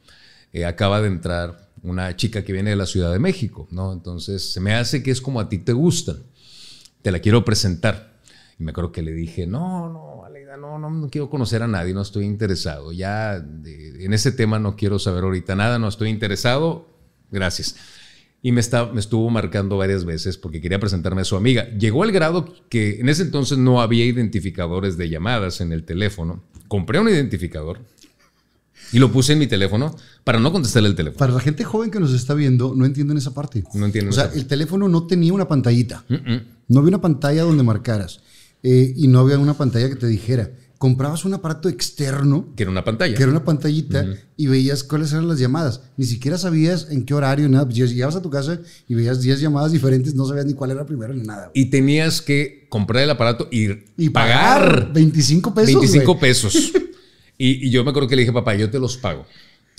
eh, 0.52 0.64
acaba 0.64 1.00
de 1.00 1.08
entrar 1.08 1.70
una 1.82 2.16
chica 2.16 2.42
que 2.42 2.52
viene 2.52 2.70
de 2.70 2.76
la 2.76 2.86
Ciudad 2.86 3.12
de 3.12 3.18
México, 3.18 3.68
¿no? 3.70 3.92
Entonces 3.92 4.52
se 4.52 4.60
me 4.60 4.74
hace 4.74 5.02
que 5.02 5.10
es 5.10 5.20
como 5.20 5.40
a 5.40 5.48
ti 5.48 5.58
te 5.58 5.72
gustan. 5.72 6.22
Te 7.02 7.12
la 7.12 7.18
quiero 7.18 7.44
presentar. 7.44 8.11
Me 8.62 8.70
acuerdo 8.70 8.92
que 8.92 9.02
le 9.02 9.12
dije, 9.12 9.46
no, 9.46 9.92
no, 9.92 10.24
Aleida, 10.24 10.56
no, 10.56 10.78
no, 10.78 10.90
no 10.90 11.08
quiero 11.08 11.28
conocer 11.28 11.62
a 11.62 11.68
nadie, 11.68 11.94
no 11.94 12.02
estoy 12.02 12.24
interesado. 12.24 12.92
Ya 12.92 13.36
en 13.36 14.12
ese 14.12 14.32
tema 14.32 14.58
no 14.58 14.76
quiero 14.76 14.98
saber 14.98 15.24
ahorita 15.24 15.54
nada, 15.54 15.78
no 15.78 15.88
estoy 15.88 16.08
interesado. 16.08 16.86
Gracias 17.30 17.76
y 18.44 18.50
me, 18.50 18.60
está, 18.60 18.86
me 18.86 18.98
estuvo 18.98 19.30
marcando 19.30 19.78
varias 19.78 20.04
veces 20.04 20.36
porque 20.36 20.60
quería 20.60 20.80
presentarme 20.80 21.20
a 21.20 21.24
su 21.24 21.36
amiga. 21.36 21.68
Llegó 21.78 22.02
al 22.02 22.10
grado 22.10 22.52
que 22.68 22.98
en 23.00 23.08
ese 23.08 23.22
entonces 23.22 23.56
no 23.56 23.80
había 23.80 24.04
identificadores 24.04 24.96
de 24.96 25.08
llamadas 25.08 25.60
en 25.60 25.72
el 25.72 25.84
teléfono. 25.84 26.42
Compré 26.66 26.98
un 26.98 27.08
identificador 27.08 27.78
y 28.92 28.98
lo 28.98 29.12
puse 29.12 29.34
en 29.34 29.38
mi 29.38 29.46
teléfono 29.46 29.94
para 30.24 30.40
no 30.40 30.50
contestarle 30.50 30.88
el 30.88 30.96
teléfono. 30.96 31.18
Para 31.18 31.32
la 31.32 31.40
gente 31.40 31.62
joven 31.62 31.92
que 31.92 32.00
nos 32.00 32.12
está 32.12 32.34
viendo, 32.34 32.74
no 32.74 32.84
entienden 32.84 33.16
esa 33.16 33.32
parte. 33.32 33.62
No 33.74 33.86
entienden. 33.86 34.10
O 34.10 34.12
sea, 34.12 34.28
el 34.34 34.46
teléfono 34.46 34.88
no 34.88 35.06
tenía 35.06 35.32
una 35.32 35.46
pantallita. 35.46 36.04
No 36.66 36.80
había 36.80 36.88
una 36.88 37.00
pantalla 37.00 37.44
donde 37.44 37.62
marcaras. 37.62 38.22
Eh, 38.62 38.92
y 38.96 39.08
no 39.08 39.20
había 39.20 39.38
una 39.38 39.54
pantalla 39.54 39.88
que 39.88 39.96
te 39.96 40.06
dijera 40.06 40.50
comprabas 40.82 41.24
un 41.24 41.32
aparato 41.32 41.68
externo. 41.68 42.48
Que 42.56 42.64
era 42.64 42.72
una 42.72 42.82
pantalla. 42.82 43.14
Que 43.14 43.22
era 43.22 43.30
una 43.30 43.44
pantallita 43.44 44.04
y 44.36 44.48
veías 44.48 44.82
cuáles 44.82 45.12
eran 45.12 45.28
las 45.28 45.38
llamadas. 45.38 45.80
Ni 45.96 46.06
siquiera 46.06 46.36
sabías 46.36 46.88
en 46.90 47.04
qué 47.04 47.14
horario, 47.14 47.48
nada. 47.48 47.66
Pues 47.66 47.76
llegabas 47.76 48.16
a 48.16 48.20
tu 48.20 48.30
casa 48.30 48.58
y 48.88 48.96
veías 48.96 49.20
10 49.20 49.42
llamadas 49.42 49.70
diferentes, 49.70 50.16
no 50.16 50.26
sabías 50.26 50.44
ni 50.44 50.54
cuál 50.54 50.72
era 50.72 50.84
primero 50.84 51.14
ni 51.14 51.22
nada. 51.22 51.52
Y 51.54 51.66
tenías 51.66 52.20
que 52.20 52.66
comprar 52.68 53.04
el 53.04 53.10
aparato 53.10 53.46
y, 53.52 53.68
y 53.96 54.10
pagar, 54.10 54.92
25 54.92 55.54
pesos. 55.54 55.66
25 55.66 56.18
pesos. 56.18 56.72
y, 57.38 57.70
yo 57.70 57.84
me 57.84 57.90
acuerdo 57.90 58.08
que 58.08 58.16
le 58.16 58.22
dije, 58.22 58.32
papá, 58.32 58.56
yo 58.56 58.68
te 58.68 58.80
los 58.80 58.96
pago. 58.96 59.24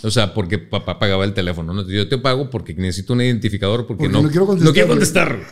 O 0.04 0.10
sea, 0.10 0.34
porque 0.34 0.58
papá 0.58 1.00
pagaba 1.00 1.26
el 1.26 1.34
teléfono. 1.34 1.74
¿no? 1.74 1.86
Yo 1.86 2.08
te 2.08 2.18
pago 2.18 2.50
porque 2.50 2.74
necesito 2.76 3.12
un 3.12 3.20
identificador, 3.20 3.88
porque, 3.88 4.08
no, 4.08 4.22
quiero 4.30 4.46
contestar. 4.46 4.70
No 4.70 4.74
quiero 4.74 4.88
contestar. 4.88 5.48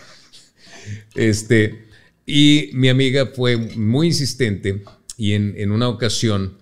Este, 1.14 1.91
y 2.26 2.70
mi 2.74 2.90
amiga 2.90 3.28
fue 3.28 3.58
muy 3.58 4.08
insistente 4.08 4.84
y 5.18 5.34
en, 5.34 5.72
una 5.72 5.90
ocasión 5.90 6.58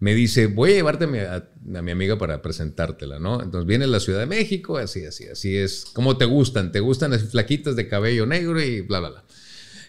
me 0.00 0.14
dice, 0.14 0.46
voy 0.46 0.72
a 0.72 0.74
llevarte 0.74 1.04
a 1.04 1.78
mi, 1.82 1.90
amiga 1.90 2.18
para 2.18 2.42
presentártela, 2.42 3.18
¿no? 3.18 3.42
Entonces 3.42 3.66
viene 3.66 3.86
la 3.86 4.00
Ciudad 4.00 4.20
de 4.20 4.26
México, 4.26 4.76
así, 4.76 5.06
así, 5.06 5.24
así 5.26 5.56
es. 5.56 5.86
¿Cómo 5.94 6.18
te 6.18 6.26
gustan? 6.26 6.72
¿Te 6.72 6.80
gustan 6.80 7.12
las 7.12 7.22
flaquitas 7.22 7.76
de 7.76 7.88
cabello 7.88 8.26
negro 8.26 8.62
y 8.62 8.82
bla, 8.82 9.00
bla, 9.00 9.10
bla? 9.10 9.24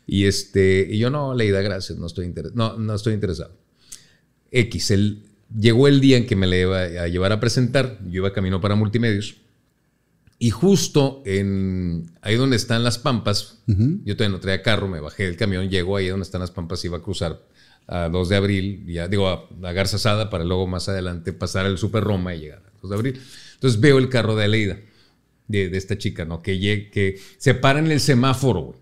Y, 0.07 0.25
este, 0.25 0.87
y 0.89 0.97
yo 0.99 1.09
no, 1.09 1.33
Leida, 1.33 1.61
gracias, 1.61 1.97
no 1.97 2.07
estoy, 2.07 2.33
no, 2.53 2.77
no 2.77 2.95
estoy 2.95 3.13
interesado. 3.13 3.57
X, 4.51 4.93
llegó 5.59 5.87
el 5.87 5.99
día 5.99 6.17
en 6.17 6.25
que 6.25 6.35
me 6.35 6.47
le 6.47 6.61
iba 6.61 6.81
a 6.81 7.07
llevar 7.07 7.31
a 7.31 7.39
presentar, 7.39 7.99
yo 8.05 8.17
iba 8.21 8.31
camino 8.33 8.61
para 8.61 8.75
multimedios, 8.75 9.35
y 10.37 10.49
justo 10.49 11.23
en 11.25 12.11
ahí 12.21 12.35
donde 12.35 12.57
están 12.57 12.83
las 12.83 12.97
pampas, 12.97 13.59
yo 13.67 14.17
todavía 14.17 14.35
no 14.35 14.41
traía 14.41 14.61
carro, 14.61 14.87
me 14.87 14.99
bajé 14.99 15.23
del 15.23 15.37
camión, 15.37 15.69
llego 15.69 15.95
ahí 15.95 16.07
donde 16.07 16.23
están 16.23 16.41
las 16.41 16.51
pampas, 16.51 16.83
iba 16.83 16.97
a 16.97 17.01
cruzar 17.01 17.41
a 17.87 18.09
2 18.09 18.29
de 18.29 18.35
abril, 18.35 18.85
ya 18.87 19.07
digo 19.07 19.29
a, 19.29 19.47
la 19.61 19.71
Garza 19.71 19.97
Sada 19.97 20.29
para 20.29 20.43
luego 20.43 20.67
más 20.67 20.89
adelante 20.89 21.31
pasar 21.31 21.65
el 21.65 21.77
Super 21.77 22.03
Roma 22.03 22.35
y 22.35 22.41
llegar 22.41 22.63
a 22.65 22.79
2 22.81 22.89
de 22.89 22.95
abril. 22.95 23.21
Entonces 23.53 23.79
veo 23.79 23.97
el 23.97 24.09
carro 24.09 24.35
de 24.35 24.43
Aleida, 24.43 24.79
de, 25.47 25.69
de 25.69 25.77
esta 25.77 25.97
chica, 25.97 26.25
¿no? 26.25 26.41
Que, 26.41 26.59
que 26.91 27.19
se 27.37 27.53
para 27.53 27.79
en 27.79 27.89
el 27.91 28.01
semáforo, 28.01 28.75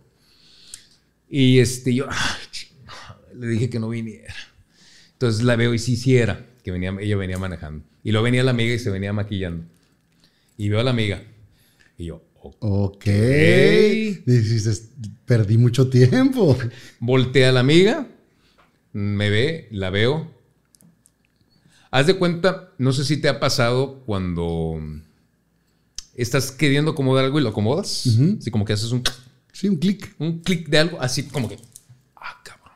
Y 1.29 1.59
este, 1.59 1.93
yo 1.93 2.07
le 3.35 3.47
dije 3.47 3.69
que 3.69 3.79
no 3.79 3.89
viniera. 3.89 4.33
Entonces 5.13 5.43
la 5.43 5.55
veo 5.55 5.73
y 5.73 5.79
sí 5.79 5.93
hiciera, 5.93 6.47
que 6.63 6.71
venía, 6.71 6.95
ella 6.99 7.15
venía 7.15 7.37
manejando. 7.37 7.85
Y 8.03 8.11
luego 8.11 8.23
venía 8.23 8.43
la 8.43 8.51
amiga 8.51 8.73
y 8.73 8.79
se 8.79 8.89
venía 8.89 9.13
maquillando. 9.13 9.65
Y 10.57 10.69
veo 10.69 10.79
a 10.79 10.83
la 10.83 10.91
amiga. 10.91 11.23
Y 11.97 12.05
yo, 12.05 12.23
ok. 12.59 13.05
Dices, 13.05 14.91
perdí 15.25 15.57
mucho 15.57 15.89
tiempo. 15.89 16.57
Voltea 16.99 17.49
a 17.49 17.51
la 17.51 17.59
amiga 17.59 18.07
me 18.93 19.29
ve, 19.29 19.67
la 19.71 19.89
veo. 19.89 20.31
Haz 21.91 22.07
de 22.07 22.15
cuenta, 22.15 22.71
no 22.77 22.93
sé 22.93 23.03
si 23.03 23.17
te 23.17 23.27
ha 23.27 23.39
pasado 23.39 24.03
cuando 24.05 24.79
estás 26.15 26.51
queriendo 26.51 26.91
acomodar 26.91 27.25
algo 27.25 27.39
y 27.39 27.43
lo 27.43 27.49
acomodas. 27.49 28.07
Así 28.39 28.49
como 28.49 28.65
que 28.65 28.73
haces 28.73 28.91
un... 28.91 29.03
Sí, 29.51 29.67
un 29.67 29.75
clic. 29.77 30.15
Un 30.19 30.39
clic 30.39 30.69
de 30.69 30.79
algo, 30.79 31.01
así 31.01 31.23
como 31.23 31.49
que... 31.49 31.57
Ah, 32.15 32.41
cabrón. 32.43 32.73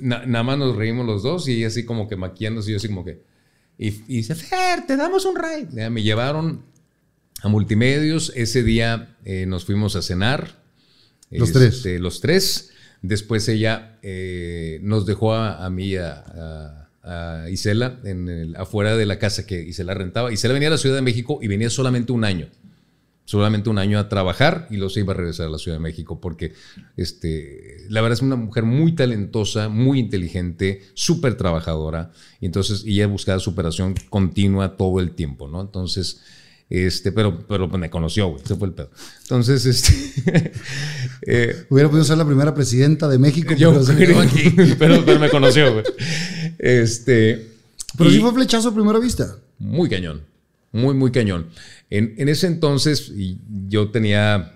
nada 0.00 0.42
más 0.42 0.58
nos 0.58 0.76
reímos 0.76 1.06
los 1.06 1.22
dos 1.22 1.48
y 1.48 1.64
así 1.64 1.84
como 1.84 2.08
que 2.08 2.16
maquillándose 2.16 2.70
y 2.70 2.72
yo 2.72 2.76
así 2.76 2.88
como 2.88 3.04
que... 3.04 3.24
Y, 3.78 3.88
y 3.88 4.16
dice, 4.18 4.34
Fer, 4.34 4.86
te 4.86 4.96
damos 4.96 5.24
un 5.24 5.36
ride. 5.36 5.88
me 5.90 6.02
llevaron 6.02 6.64
a 7.42 7.48
Multimedios. 7.48 8.32
Ese 8.34 8.62
día 8.62 9.16
eh, 9.24 9.46
nos 9.46 9.64
fuimos 9.64 9.96
a 9.96 10.02
cenar. 10.02 10.60
Los 11.30 11.52
tres. 11.52 11.76
Este, 11.76 11.98
los 11.98 12.20
tres. 12.20 12.70
Después 13.02 13.48
ella 13.48 13.98
eh, 14.02 14.78
nos 14.82 15.06
dejó 15.06 15.34
a, 15.34 15.68
mí, 15.70 15.96
a, 15.96 16.88
Isela, 17.50 17.98
en 18.04 18.28
el, 18.28 18.56
afuera 18.56 18.96
de 18.96 19.06
la 19.06 19.18
casa 19.18 19.46
que 19.46 19.62
Isela 19.62 19.94
rentaba. 19.94 20.32
Isela 20.32 20.54
venía 20.54 20.68
a 20.68 20.72
la 20.72 20.78
Ciudad 20.78 20.96
de 20.96 21.02
México 21.02 21.38
y 21.40 21.48
venía 21.48 21.70
solamente 21.70 22.12
un 22.12 22.24
año 22.24 22.48
solamente 23.30 23.70
un 23.70 23.78
año 23.78 24.00
a 24.00 24.08
trabajar 24.08 24.66
y 24.70 24.76
luego 24.76 24.90
se 24.90 24.98
iba 24.98 25.12
a 25.12 25.16
regresar 25.16 25.46
a 25.46 25.50
la 25.50 25.58
Ciudad 25.58 25.76
de 25.76 25.82
México 25.82 26.20
porque 26.20 26.52
este, 26.96 27.86
la 27.88 28.00
verdad 28.00 28.14
es 28.14 28.22
una 28.22 28.34
mujer 28.34 28.64
muy 28.64 28.96
talentosa, 28.96 29.68
muy 29.68 30.00
inteligente, 30.00 30.82
súper 30.94 31.36
trabajadora 31.36 32.10
y 32.40 32.46
entonces 32.46 32.82
ella 32.84 33.06
buscaba 33.06 33.38
superación 33.38 33.94
continua 34.08 34.76
todo 34.76 34.98
el 34.98 35.12
tiempo, 35.12 35.46
¿no? 35.46 35.60
Entonces, 35.60 36.22
este, 36.70 37.10
pero, 37.10 37.46
pero 37.48 37.66
me 37.66 37.90
conoció, 37.90 38.28
güey, 38.28 38.42
ese 38.44 38.54
fue 38.54 38.68
el 38.68 38.74
pedo. 38.74 38.90
Entonces, 39.22 39.66
este... 39.66 40.52
eh, 41.26 41.66
Hubiera 41.68 41.88
podido 41.90 42.04
ser 42.04 42.16
la 42.16 42.24
primera 42.24 42.54
presidenta 42.54 43.08
de 43.08 43.18
México. 43.18 43.54
Yo 43.54 43.72
pero, 43.98 44.20
aquí, 44.20 44.50
pero, 44.78 45.04
pero, 45.04 45.18
me 45.18 45.28
conoció, 45.28 45.72
güey. 45.72 45.84
Este... 46.58 47.50
Pero 47.98 48.10
sí 48.10 48.20
fue 48.20 48.32
flechazo 48.32 48.68
a 48.68 48.74
primera 48.74 49.00
vista. 49.00 49.36
Muy 49.58 49.88
cañón, 49.88 50.22
muy, 50.70 50.94
muy 50.94 51.10
cañón. 51.10 51.48
En, 51.90 52.28
ese 52.28 52.46
entonces 52.46 53.12
yo 53.68 53.90
tenía 53.90 54.54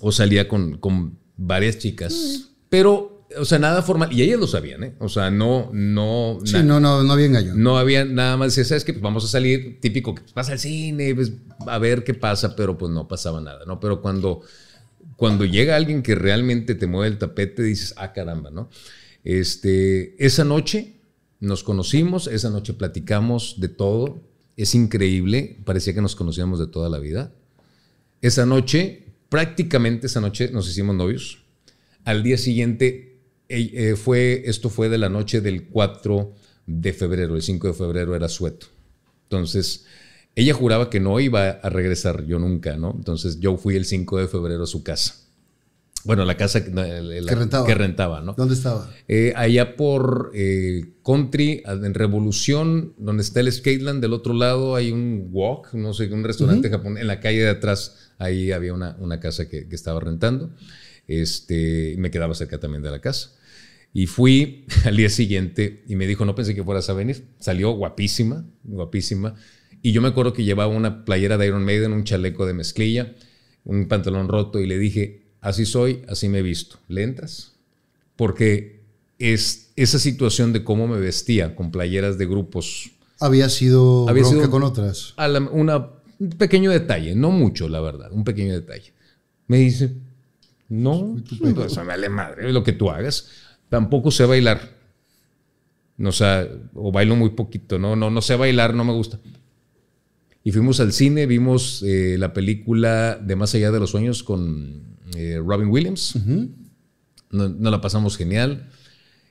o 0.00 0.10
salía 0.10 0.48
con, 0.48 1.16
varias 1.36 1.78
chicas, 1.78 2.50
pero, 2.68 3.17
o 3.36 3.44
sea, 3.44 3.58
nada 3.58 3.82
formal. 3.82 4.12
Y 4.12 4.22
ellas 4.22 4.40
lo 4.40 4.46
sabían, 4.46 4.84
¿eh? 4.84 4.94
O 5.00 5.08
sea, 5.08 5.30
no, 5.30 5.70
no. 5.72 6.38
Sí, 6.44 6.62
no, 6.62 6.80
no, 6.80 7.02
no 7.02 7.12
había 7.12 7.26
engaño. 7.26 7.54
No 7.54 7.78
había 7.78 8.04
nada 8.04 8.36
más. 8.36 8.54
¿Sabes 8.54 8.84
que 8.84 8.92
pues 8.92 9.02
vamos 9.02 9.24
a 9.24 9.28
salir, 9.28 9.80
típico, 9.80 10.14
que 10.14 10.22
pasa 10.32 10.52
al 10.52 10.58
cine, 10.58 11.14
pues, 11.14 11.32
a 11.66 11.78
ver 11.78 12.04
qué 12.04 12.14
pasa, 12.14 12.56
pero 12.56 12.78
pues 12.78 12.90
no 12.90 13.06
pasaba 13.06 13.40
nada, 13.40 13.64
¿no? 13.66 13.80
Pero 13.80 14.00
cuando, 14.00 14.40
cuando 15.16 15.44
llega 15.44 15.76
alguien 15.76 16.02
que 16.02 16.14
realmente 16.14 16.74
te 16.74 16.86
mueve 16.86 17.08
el 17.08 17.18
tapete, 17.18 17.62
dices, 17.62 17.94
ah, 17.96 18.12
caramba, 18.12 18.50
¿no? 18.50 18.70
Este, 19.24 20.14
esa 20.24 20.44
noche 20.44 20.94
nos 21.40 21.62
conocimos, 21.62 22.26
esa 22.26 22.50
noche 22.50 22.72
platicamos 22.72 23.56
de 23.60 23.68
todo, 23.68 24.22
es 24.56 24.74
increíble, 24.74 25.58
parecía 25.64 25.94
que 25.94 26.02
nos 26.02 26.16
conocíamos 26.16 26.58
de 26.58 26.66
toda 26.66 26.88
la 26.88 26.98
vida. 26.98 27.32
Esa 28.22 28.46
noche, 28.46 29.06
prácticamente 29.28 30.06
esa 30.06 30.20
noche 30.20 30.50
nos 30.50 30.68
hicimos 30.68 30.96
novios. 30.96 31.44
Al 32.04 32.22
día 32.22 32.38
siguiente, 32.38 33.07
eh, 33.48 33.96
fue, 33.96 34.42
esto 34.46 34.70
fue 34.70 34.88
de 34.88 34.98
la 34.98 35.08
noche 35.08 35.40
del 35.40 35.66
4 35.68 36.34
de 36.66 36.92
febrero, 36.92 37.34
el 37.34 37.42
5 37.42 37.68
de 37.68 37.74
febrero 37.74 38.14
era 38.14 38.28
sueto. 38.28 38.66
Entonces, 39.24 39.86
ella 40.34 40.54
juraba 40.54 40.90
que 40.90 41.00
no 41.00 41.18
iba 41.20 41.48
a 41.50 41.68
regresar 41.70 42.24
yo 42.26 42.38
nunca, 42.38 42.76
¿no? 42.76 42.94
Entonces 42.96 43.40
yo 43.40 43.56
fui 43.56 43.76
el 43.76 43.84
5 43.84 44.18
de 44.18 44.28
febrero 44.28 44.64
a 44.64 44.66
su 44.66 44.82
casa. 44.82 45.28
Bueno, 46.04 46.24
la 46.24 46.36
casa 46.36 46.64
que, 46.64 46.70
rentaba. 47.74 48.22
¿no? 48.22 48.34
¿Dónde 48.34 48.54
estaba? 48.54 48.88
Eh, 49.08 49.32
allá 49.34 49.76
por 49.76 50.30
eh, 50.32 50.94
Country, 51.04 51.62
en 51.66 51.92
Revolución, 51.92 52.94
donde 52.98 53.22
está 53.22 53.40
el 53.40 53.52
Skateland, 53.52 54.00
del 54.00 54.12
otro 54.12 54.32
lado 54.32 54.76
hay 54.76 54.92
un 54.92 55.28
walk, 55.32 55.74
no 55.74 55.92
sé, 55.92 56.06
un 56.12 56.22
restaurante 56.22 56.70
japonés. 56.70 57.02
En 57.02 57.08
la 57.08 57.20
calle 57.20 57.40
de 57.40 57.50
atrás, 57.50 58.12
ahí 58.18 58.52
había 58.52 58.72
una, 58.72 58.96
una 59.00 59.18
casa 59.18 59.48
que, 59.48 59.66
estaba 59.70 59.98
rentando. 60.00 60.50
Este, 61.08 61.96
me 61.98 62.10
quedaba 62.10 62.34
cerca 62.34 62.58
también 62.58 62.82
de 62.82 62.90
la 62.90 63.00
casa. 63.00 63.32
Y 63.92 64.06
fui 64.06 64.66
al 64.84 64.96
día 64.96 65.10
siguiente 65.10 65.84
y 65.86 65.96
me 65.96 66.06
dijo, 66.06 66.24
no 66.24 66.34
pensé 66.34 66.54
que 66.54 66.64
fueras 66.64 66.88
a 66.90 66.94
venir. 66.94 67.28
Salió 67.38 67.72
guapísima, 67.72 68.44
guapísima. 68.64 69.34
Y 69.82 69.92
yo 69.92 70.02
me 70.02 70.08
acuerdo 70.08 70.32
que 70.32 70.44
llevaba 70.44 70.74
una 70.74 71.04
playera 71.04 71.38
de 71.38 71.46
Iron 71.46 71.64
Maiden, 71.64 71.92
un 71.92 72.04
chaleco 72.04 72.46
de 72.46 72.54
mezclilla, 72.54 73.14
un 73.64 73.86
pantalón 73.86 74.28
roto 74.28 74.60
y 74.60 74.66
le 74.66 74.78
dije, 74.78 75.28
así 75.40 75.66
soy, 75.66 76.02
así 76.08 76.28
me 76.28 76.38
he 76.38 76.42
visto. 76.42 76.78
¿Le 76.88 77.02
entras? 77.02 77.54
Porque 78.16 78.82
es 79.18 79.72
esa 79.76 79.98
situación 79.98 80.52
de 80.52 80.64
cómo 80.64 80.88
me 80.88 80.98
vestía 80.98 81.54
con 81.54 81.70
playeras 81.70 82.18
de 82.18 82.26
grupos. 82.26 82.90
Había 83.20 83.48
sido 83.48 84.08
había 84.08 84.24
sido 84.24 84.48
con 84.50 84.62
otras. 84.62 85.14
un 86.18 86.30
pequeño 86.36 86.70
detalle, 86.70 87.14
no 87.14 87.30
mucho, 87.30 87.68
la 87.68 87.80
verdad, 87.80 88.12
un 88.12 88.24
pequeño 88.24 88.54
detalle. 88.54 88.92
Me 89.46 89.58
dice, 89.58 89.94
no, 90.68 91.16
pues, 91.28 91.76
me 91.76 91.84
vale 91.84 92.08
madre 92.08 92.52
lo 92.52 92.62
que 92.62 92.72
tú 92.72 92.90
hagas. 92.90 93.28
Tampoco 93.68 94.10
sé 94.10 94.24
bailar. 94.24 94.76
O 96.02 96.12
sea, 96.12 96.46
o 96.74 96.92
bailo 96.92 97.16
muy 97.16 97.30
poquito, 97.30 97.78
no, 97.78 97.96
no, 97.96 98.10
no 98.10 98.22
sé 98.22 98.36
bailar, 98.36 98.74
no 98.74 98.84
me 98.84 98.92
gusta. 98.92 99.18
Y 100.44 100.52
fuimos 100.52 100.80
al 100.80 100.92
cine, 100.92 101.26
vimos 101.26 101.82
eh, 101.82 102.16
la 102.18 102.32
película 102.32 103.16
de 103.16 103.36
Más 103.36 103.54
allá 103.54 103.70
de 103.70 103.80
los 103.80 103.90
sueños 103.90 104.22
con 104.22 104.96
eh, 105.16 105.40
Robin 105.44 105.68
Williams. 105.68 106.14
nos, 107.30 107.60
la 107.60 107.80
pasamos 107.80 108.16
genial. 108.16 108.70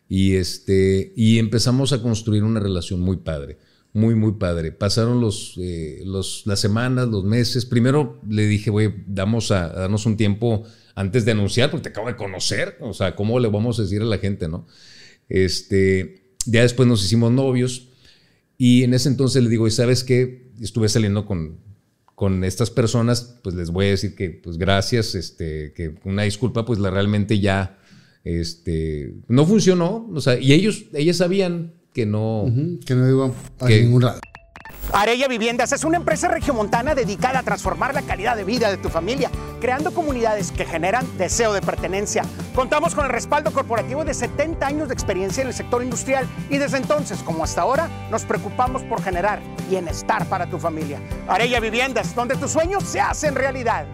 Y, 0.10 0.36
este, 0.36 1.14
y 1.16 1.40
empezamos 1.40 1.92
a 1.92 2.02
construir 2.02 2.44
una 2.44 2.60
relación 2.60 3.00
muy 3.00 3.18
padre, 3.18 3.58
muy, 3.94 4.16
muy 4.16 4.34
padre. 4.34 4.72
Pasaron 4.72 5.20
los, 5.20 5.56
eh, 5.58 6.02
los, 6.06 6.44
las 6.46 6.60
semanas, 6.60 7.08
los 7.08 7.24
meses. 7.24 7.66
Primero 7.66 8.22
le 8.30 8.46
dije, 8.46 8.70
güey, 8.70 8.94
damos 9.08 9.52
a, 9.52 9.70
darnos 9.70 10.06
un 10.06 10.18
tiempo 10.18 10.64
antes 10.98 11.26
de 11.26 11.32
anunciar, 11.32 11.70
porque 11.70 11.84
te 11.84 11.90
acabo 11.90 12.08
de 12.08 12.16
conocer. 12.16 12.76
O 12.82 12.92
sea, 12.92 13.16
¿cómo 13.16 13.40
le 13.40 13.48
vamos 13.50 13.78
a 13.78 13.84
decir 13.84 14.02
a 14.02 14.06
la 14.06 14.18
gente, 14.18 14.48
no? 14.48 14.66
Este, 15.30 16.24
ya 16.48 16.64
después 16.64 16.90
nos 16.90 17.06
hicimos 17.06 17.32
novios. 17.32 17.90
Y 18.58 18.84
en 18.84 18.96
ese 18.96 19.08
entonces 19.08 19.44
le 19.44 19.50
digo, 19.50 19.68
¿y 19.68 19.72
sabes 19.72 20.04
qué? 20.04 20.50
Estuve 20.60 20.90
saliendo 20.90 21.28
con, 21.28 21.60
con 22.16 22.44
estas 22.44 22.72
personas, 22.72 23.40
pues 23.44 23.56
les 23.56 23.70
voy 23.70 23.86
a 23.86 23.90
decir 23.90 24.16
que, 24.16 24.32
pues 24.32 24.58
gracias, 24.58 25.14
este, 25.14 25.72
que 25.74 25.94
una 26.04 26.24
disculpa, 26.24 26.66
pues 26.66 26.80
la 26.80 26.90
realmente 26.90 27.40
ya, 27.40 27.78
este, 28.24 29.14
no 29.28 29.46
funcionó, 29.46 30.10
o 30.12 30.20
sea, 30.20 30.40
y 30.40 30.52
ellos, 30.52 30.86
ellas 30.94 31.18
sabían 31.18 31.76
que 31.94 32.08
no, 32.08 32.52
que 32.88 32.96
no 32.96 33.08
iban 33.08 33.34
a 33.60 33.70
ningún 33.70 34.04
lado. 34.04 34.20
Arella 34.94 35.28
Viviendas 35.28 35.74
es 35.74 35.84
una 35.84 35.98
empresa 35.98 36.30
regiomontana 36.30 36.96
dedicada 36.96 37.40
a 37.40 37.44
transformar 37.44 37.94
la 37.94 38.04
calidad 38.04 38.38
de 38.38 38.46
vida 38.46 38.72
de 38.72 38.78
tu 38.78 38.88
familia, 38.88 39.30
creando 39.60 39.94
comunidades 39.94 40.52
que 40.52 40.66
generan 40.66 41.06
deseo 41.18 41.52
de 41.54 41.62
pertenencia. 41.62 42.24
Contamos 42.56 42.96
con 42.96 43.06
el 43.06 43.12
respaldo 43.12 43.52
corporativo 43.52 44.06
de 44.06 44.14
70 44.14 44.66
años 44.66 44.88
de 44.88 44.94
experiencia 44.94 45.42
en 45.42 45.48
el 45.48 45.54
sector 45.54 45.84
industrial 45.84 46.26
y 46.50 46.58
desde 46.58 46.78
entonces, 46.78 47.22
como 47.24 47.44
hasta 47.44 47.62
ahora, 47.62 47.90
nos 48.10 48.24
preocupamos 48.24 48.82
por 48.84 49.02
generar 49.02 49.42
bienestar 49.70 50.28
para 50.30 50.50
tu 50.50 50.58
familia. 50.58 51.02
Arella 51.28 51.60
Viviendas, 51.60 52.16
donde 52.16 52.38
tus 52.38 52.52
sueños 52.52 52.84
se 52.84 53.02
hacen 53.02 53.36
realidad. 53.36 53.86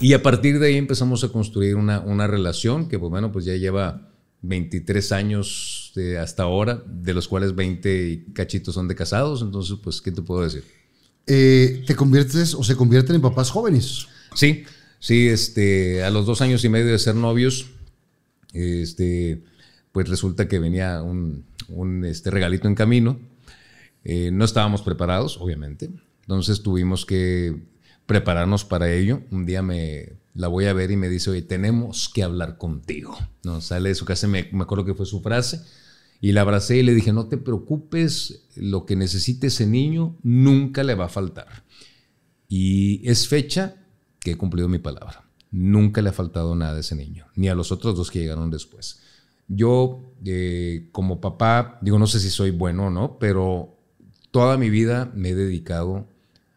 Y 0.00 0.14
a 0.14 0.22
partir 0.22 0.58
de 0.58 0.66
ahí 0.66 0.76
empezamos 0.76 1.22
a 1.22 1.28
construir 1.28 1.76
una, 1.76 2.00
una 2.00 2.26
relación 2.26 2.88
que, 2.88 2.98
pues 2.98 3.10
bueno, 3.10 3.30
pues 3.30 3.44
ya 3.44 3.54
lleva 3.54 4.13
23 4.46 5.12
años 5.12 5.92
hasta 6.20 6.42
ahora, 6.42 6.82
de 6.86 7.14
los 7.14 7.28
cuales 7.28 7.54
20 7.54 8.26
cachitos 8.32 8.74
son 8.74 8.88
de 8.88 8.94
casados. 8.94 9.42
Entonces, 9.42 9.78
pues, 9.82 10.00
¿qué 10.00 10.12
te 10.12 10.22
puedo 10.22 10.42
decir? 10.42 10.64
Eh, 11.26 11.82
¿Te 11.86 11.94
conviertes 11.94 12.54
o 12.54 12.62
se 12.62 12.76
convierten 12.76 13.16
en 13.16 13.22
papás 13.22 13.50
jóvenes? 13.50 14.06
Sí, 14.34 14.64
sí, 14.98 15.28
este, 15.28 16.02
a 16.02 16.10
los 16.10 16.26
dos 16.26 16.40
años 16.40 16.64
y 16.64 16.68
medio 16.68 16.92
de 16.92 16.98
ser 16.98 17.14
novios, 17.14 17.70
este, 18.52 19.42
pues 19.92 20.08
resulta 20.08 20.48
que 20.48 20.58
venía 20.58 21.02
un, 21.02 21.44
este, 22.04 22.30
regalito 22.30 22.68
en 22.68 22.74
camino. 22.74 23.18
Eh, 24.04 24.30
no 24.32 24.44
estábamos 24.44 24.82
preparados, 24.82 25.38
obviamente. 25.40 25.90
Entonces 26.22 26.62
tuvimos 26.62 27.06
que 27.06 27.73
prepararnos 28.06 28.64
para 28.64 28.90
ello. 28.92 29.22
Un 29.30 29.46
día 29.46 29.62
me 29.62 30.14
la 30.34 30.48
voy 30.48 30.66
a 30.66 30.72
ver 30.72 30.90
y 30.90 30.96
me 30.96 31.08
dice, 31.08 31.30
oye, 31.30 31.42
tenemos 31.42 32.08
que 32.08 32.22
hablar 32.22 32.58
contigo. 32.58 33.16
No, 33.44 33.60
sale 33.60 33.90
de 33.90 33.94
su 33.94 34.04
casa, 34.04 34.26
me, 34.26 34.48
me 34.52 34.62
acuerdo 34.62 34.84
que 34.84 34.94
fue 34.94 35.06
su 35.06 35.20
frase. 35.20 35.60
Y 36.20 36.32
la 36.32 36.40
abracé 36.40 36.78
y 36.78 36.82
le 36.82 36.94
dije, 36.94 37.12
no 37.12 37.26
te 37.26 37.36
preocupes, 37.36 38.46
lo 38.56 38.86
que 38.86 38.96
necesite 38.96 39.48
ese 39.48 39.66
niño 39.66 40.16
nunca 40.22 40.82
le 40.82 40.94
va 40.94 41.06
a 41.06 41.10
faltar. 41.10 41.64
Y 42.48 43.06
es 43.08 43.28
fecha 43.28 43.76
que 44.20 44.32
he 44.32 44.36
cumplido 44.36 44.68
mi 44.68 44.78
palabra. 44.78 45.28
Nunca 45.50 46.02
le 46.02 46.08
ha 46.08 46.12
faltado 46.12 46.54
nada 46.54 46.78
a 46.78 46.80
ese 46.80 46.96
niño, 46.96 47.26
ni 47.36 47.48
a 47.48 47.54
los 47.54 47.70
otros 47.72 47.96
dos 47.96 48.10
que 48.10 48.20
llegaron 48.20 48.50
después. 48.50 49.00
Yo, 49.46 50.14
eh, 50.24 50.88
como 50.92 51.20
papá, 51.20 51.78
digo, 51.82 51.98
no 51.98 52.06
sé 52.06 52.18
si 52.18 52.30
soy 52.30 52.50
bueno 52.50 52.86
o 52.86 52.90
no, 52.90 53.18
pero 53.18 53.76
toda 54.30 54.56
mi 54.56 54.70
vida 54.70 55.12
me 55.14 55.30
he 55.30 55.34
dedicado 55.34 56.08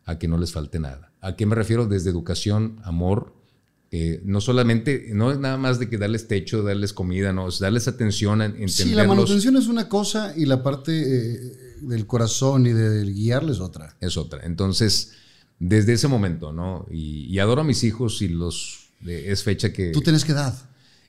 a 0.05 0.17
que 0.17 0.27
no 0.27 0.37
les 0.37 0.53
falte 0.53 0.79
nada. 0.79 1.06
¿A 1.21 1.35
qué 1.35 1.45
me 1.45 1.55
refiero? 1.55 1.87
Desde 1.87 2.09
educación, 2.09 2.79
amor, 2.83 3.33
eh, 3.89 4.21
no 4.25 4.41
solamente, 4.41 5.09
no 5.13 5.31
es 5.31 5.39
nada 5.39 5.57
más 5.57 5.79
de 5.79 5.89
que 5.89 5.97
darles 5.97 6.27
techo, 6.27 6.61
darles 6.61 6.91
comida, 6.91 7.31
no, 7.31 7.47
es 7.47 7.59
darles 7.59 7.87
atención, 7.87 8.41
entenderlos. 8.41 8.75
Sí, 8.75 8.93
la 8.93 9.07
manutención 9.07 9.55
es 9.55 9.67
una 9.67 9.87
cosa 9.87 10.33
y 10.35 10.45
la 10.45 10.61
parte 10.61 10.91
eh, 10.91 11.57
del 11.81 12.05
corazón 12.05 12.65
y 12.65 12.73
del 12.73 13.13
guiarles 13.13 13.59
otra. 13.59 13.95
Es 14.01 14.17
otra. 14.17 14.45
Entonces, 14.45 15.13
desde 15.59 15.93
ese 15.93 16.07
momento, 16.09 16.51
¿no? 16.51 16.85
Y, 16.91 17.39
adoro 17.39 17.61
a 17.61 17.63
mis 17.63 17.83
hijos 17.83 18.21
y 18.21 18.27
los, 18.27 18.89
es 19.05 19.43
fecha 19.43 19.71
que... 19.71 19.91
¿Tú 19.91 20.01
tienes 20.01 20.25
qué 20.25 20.33
edad? 20.33 20.53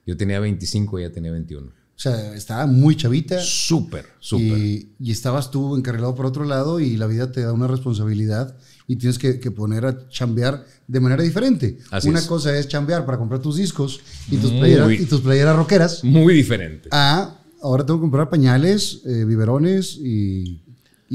Yo 0.06 0.16
tenía 0.16 0.38
25, 0.38 1.00
ella 1.00 1.12
tenía 1.12 1.32
21. 1.32 1.66
O 1.66 2.00
sea, 2.00 2.32
estaba 2.34 2.66
muy 2.66 2.96
chavita. 2.96 3.40
Súper, 3.40 4.06
súper. 4.20 4.56
Y, 4.56 4.94
estabas 5.00 5.50
tú 5.50 5.76
encarrilado 5.76 6.14
por 6.14 6.26
otro 6.26 6.44
lado 6.44 6.78
y 6.78 6.96
la 6.96 7.08
vida 7.08 7.32
te 7.32 7.40
da 7.40 7.52
una 7.52 7.66
responsabilidad 7.66 8.56
y 8.90 8.96
tienes 8.96 9.18
que, 9.18 9.34
poner 9.50 9.84
a 9.84 10.08
chambear 10.08 10.64
de 10.86 10.98
manera 10.98 11.22
diferente. 11.22 11.78
una 12.04 12.26
cosa 12.26 12.58
es 12.58 12.66
chambear 12.66 13.04
para 13.04 13.18
comprar 13.18 13.40
tus 13.40 13.56
discos 13.56 14.00
y 14.30 14.38
tus, 14.38 14.50
playeras, 14.50 14.92
y 14.92 15.04
tus 15.04 15.20
playeras 15.20 15.54
rockeras. 15.54 16.02
Muy 16.02 16.32
diferente. 16.32 16.88
Ah, 16.90 17.36
ahora 17.62 17.84
tengo 17.84 18.00
que 18.00 18.02
comprar 18.02 18.30
pañales, 18.30 19.02
eh, 19.04 19.24
biberones 19.24 19.98
y, 20.00 20.62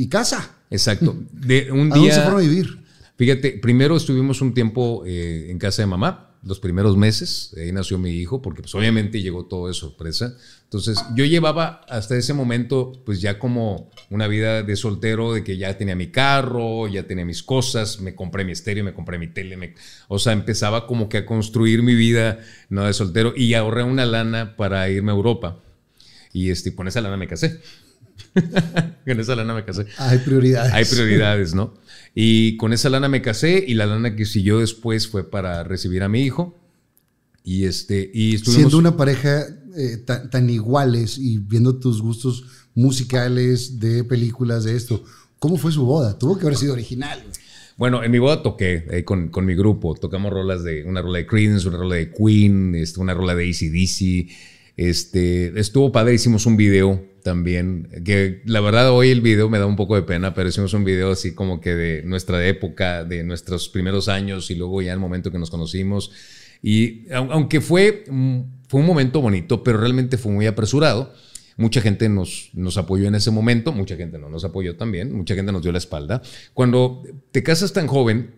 casa. 0.07 0.51
Exacto. 0.69 1.17
De 1.31 1.71
un 1.71 1.89
día, 1.89 1.93
¿A 1.93 1.97
dónde 1.97 2.13
se 2.13 2.21
fueron 2.21 2.39
a 2.39 2.43
vivir? 2.43 2.79
Fíjate, 3.15 3.59
primero 3.59 3.97
estuvimos 3.97 4.41
un 4.41 4.53
tiempo 4.53 5.03
eh, 5.07 5.47
en 5.49 5.57
casa 5.57 5.81
de 5.81 5.87
mamá, 5.87 6.32
los 6.45 6.59
primeros 6.59 6.97
meses, 6.97 7.55
ahí 7.57 7.71
nació 7.71 7.97
mi 7.97 8.11
hijo, 8.11 8.41
porque 8.41 8.61
pues 8.61 8.75
obviamente 8.75 9.21
llegó 9.21 9.45
todo 9.45 9.67
de 9.67 9.73
sorpresa. 9.73 10.35
Entonces 10.63 10.99
yo 11.15 11.23
llevaba 11.23 11.81
hasta 11.87 12.17
ese 12.17 12.33
momento 12.33 12.91
pues 13.05 13.21
ya 13.21 13.39
como 13.39 13.89
una 14.09 14.27
vida 14.27 14.61
de 14.61 14.75
soltero, 14.75 15.33
de 15.33 15.43
que 15.43 15.57
ya 15.57 15.77
tenía 15.77 15.95
mi 15.95 16.07
carro, 16.07 16.87
ya 16.87 17.03
tenía 17.03 17.25
mis 17.25 17.43
cosas, 17.43 18.01
me 18.01 18.13
compré 18.13 18.43
mi 18.43 18.51
estéreo, 18.51 18.83
me 18.83 18.93
compré 18.93 19.17
mi 19.17 19.27
tele, 19.27 19.73
o 20.07 20.19
sea, 20.19 20.33
empezaba 20.33 20.85
como 20.85 21.07
que 21.07 21.19
a 21.19 21.25
construir 21.25 21.81
mi 21.81 21.95
vida 21.95 22.39
no 22.69 22.85
de 22.85 22.93
soltero 22.93 23.33
y 23.35 23.53
ahorré 23.53 23.83
una 23.83 24.05
lana 24.05 24.55
para 24.57 24.89
irme 24.89 25.11
a 25.11 25.15
Europa. 25.15 25.59
Y 26.33 26.49
este, 26.49 26.75
con 26.75 26.87
esa 26.87 26.99
lana 26.99 27.15
me 27.15 27.27
casé. 27.27 27.61
con 29.05 29.19
esa 29.19 29.35
lana 29.35 29.53
me 29.53 29.63
casé. 29.63 29.85
Hay 29.97 30.17
prioridades. 30.17 30.73
Hay 30.73 30.85
prioridades, 30.85 31.53
¿no? 31.53 31.73
Y 32.15 32.57
con 32.57 32.73
esa 32.73 32.89
lana 32.89 33.09
me 33.09 33.21
casé 33.21 33.63
y 33.65 33.73
la 33.73 33.85
lana 33.85 34.15
que 34.15 34.25
siguió 34.25 34.59
después 34.59 35.07
fue 35.07 35.29
para 35.29 35.63
recibir 35.63 36.03
a 36.03 36.09
mi 36.09 36.21
hijo. 36.21 36.59
Y 37.43 37.65
este, 37.65 38.09
y 38.13 38.37
Siendo 38.37 38.77
una 38.77 38.95
pareja 38.95 39.45
eh, 39.75 39.97
tan, 39.97 40.49
iguales 40.49 41.17
y 41.17 41.39
viendo 41.39 41.77
tus 41.79 42.01
gustos 42.01 42.45
musicales, 42.75 43.79
de 43.79 44.03
películas, 44.03 44.63
de 44.63 44.75
esto, 44.75 45.03
¿cómo 45.39 45.57
fue 45.57 45.71
su 45.71 45.85
boda? 45.85 46.17
Tuvo 46.17 46.37
que 46.37 46.45
haber 46.45 46.57
sido 46.57 46.73
original. 46.73 47.23
Bueno, 47.75 48.03
en 48.03 48.11
mi 48.11 48.19
boda 48.19 48.43
toqué 48.43 48.85
eh, 48.91 49.03
con, 49.03 49.29
con, 49.29 49.45
mi 49.45 49.55
grupo. 49.55 49.95
Tocamos 49.95 50.31
rolas 50.31 50.63
de 50.63 50.83
una 50.83 51.01
rola 51.01 51.17
de 51.17 51.25
Creedence, 51.25 51.67
una 51.67 51.77
rola 51.77 51.95
de 51.95 52.11
Queen, 52.11 52.75
este, 52.75 52.99
una 52.99 53.15
rola 53.15 53.33
de 53.35 53.49
ACDC. 53.49 54.31
Este, 54.77 55.59
estuvo 55.59 55.91
padre, 55.91 56.13
hicimos 56.13 56.45
un 56.45 56.55
video 56.55 57.12
también, 57.23 57.89
que 58.05 58.41
la 58.45 58.61
verdad 58.61 58.91
hoy 58.91 59.09
el 59.09 59.21
video 59.21 59.49
me 59.49 59.57
da 59.57 59.65
un 59.65 59.75
poco 59.75 59.95
de 59.95 60.03
pena, 60.03 60.33
pero 60.33 60.49
hicimos 60.49 60.73
un 60.73 60.83
video 60.83 61.11
así 61.11 61.33
como 61.33 61.59
que 61.59 61.73
de 61.73 62.03
nuestra 62.03 62.45
época, 62.45 63.03
de 63.03 63.23
nuestros 63.23 63.69
primeros 63.69 64.09
años 64.09 64.51
y 64.51 64.55
luego 64.55 64.81
ya 64.81 64.93
el 64.93 64.99
momento 64.99 65.31
que 65.31 65.39
nos 65.39 65.49
conocimos. 65.49 66.11
Y 66.61 67.07
aunque 67.11 67.61
fue, 67.61 68.03
fue 68.67 68.79
un 68.79 68.85
momento 68.85 69.21
bonito, 69.21 69.63
pero 69.63 69.79
realmente 69.79 70.17
fue 70.17 70.31
muy 70.31 70.45
apresurado. 70.45 71.13
Mucha 71.57 71.81
gente 71.81 72.09
nos, 72.09 72.49
nos 72.53 72.77
apoyó 72.77 73.07
en 73.07 73.15
ese 73.15 73.31
momento, 73.31 73.71
mucha 73.71 73.95
gente 73.95 74.17
no 74.17 74.29
nos 74.29 74.43
apoyó 74.43 74.75
también, 74.75 75.13
mucha 75.13 75.35
gente 75.35 75.51
nos 75.51 75.61
dio 75.61 75.71
la 75.71 75.77
espalda. 75.77 76.21
Cuando 76.53 77.03
te 77.31 77.43
casas 77.43 77.73
tan 77.73 77.87
joven, 77.87 78.31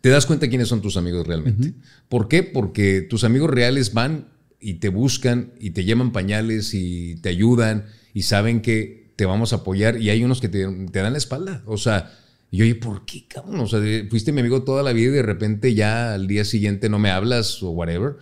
te 0.00 0.08
das 0.08 0.26
cuenta 0.26 0.48
quiénes 0.48 0.68
son 0.68 0.82
tus 0.82 0.96
amigos 0.96 1.26
realmente. 1.26 1.74
¿Por 2.08 2.28
qué? 2.28 2.42
Porque 2.42 3.02
tus 3.02 3.24
amigos 3.24 3.50
reales 3.50 3.92
van 3.92 4.28
y 4.60 4.74
te 4.74 4.88
buscan 4.88 5.52
y 5.60 5.70
te 5.70 5.84
llevan 5.84 6.12
pañales 6.12 6.74
y 6.74 7.16
te 7.16 7.28
ayudan 7.28 7.86
y 8.14 8.22
saben 8.22 8.62
que 8.62 9.12
te 9.16 9.26
vamos 9.26 9.52
a 9.52 9.56
apoyar 9.56 10.00
y 10.00 10.10
hay 10.10 10.24
unos 10.24 10.40
que 10.40 10.48
te, 10.48 10.62
dan 10.64 11.12
la 11.12 11.18
espalda. 11.18 11.62
O 11.66 11.76
sea, 11.76 12.12
y 12.50 12.62
oye, 12.62 12.74
¿por 12.74 13.04
qué, 13.04 13.26
cabrón? 13.26 13.60
O 13.60 13.66
sea, 13.66 13.80
fuiste 14.10 14.32
mi 14.32 14.40
amigo 14.40 14.62
toda 14.62 14.82
la 14.82 14.92
vida 14.92 15.10
y 15.10 15.14
de 15.14 15.22
repente 15.22 15.74
ya 15.74 16.14
al 16.14 16.26
día 16.26 16.44
siguiente 16.44 16.88
no 16.88 16.98
me 16.98 17.10
hablas 17.10 17.62
o 17.62 17.70
whatever. 17.70 18.16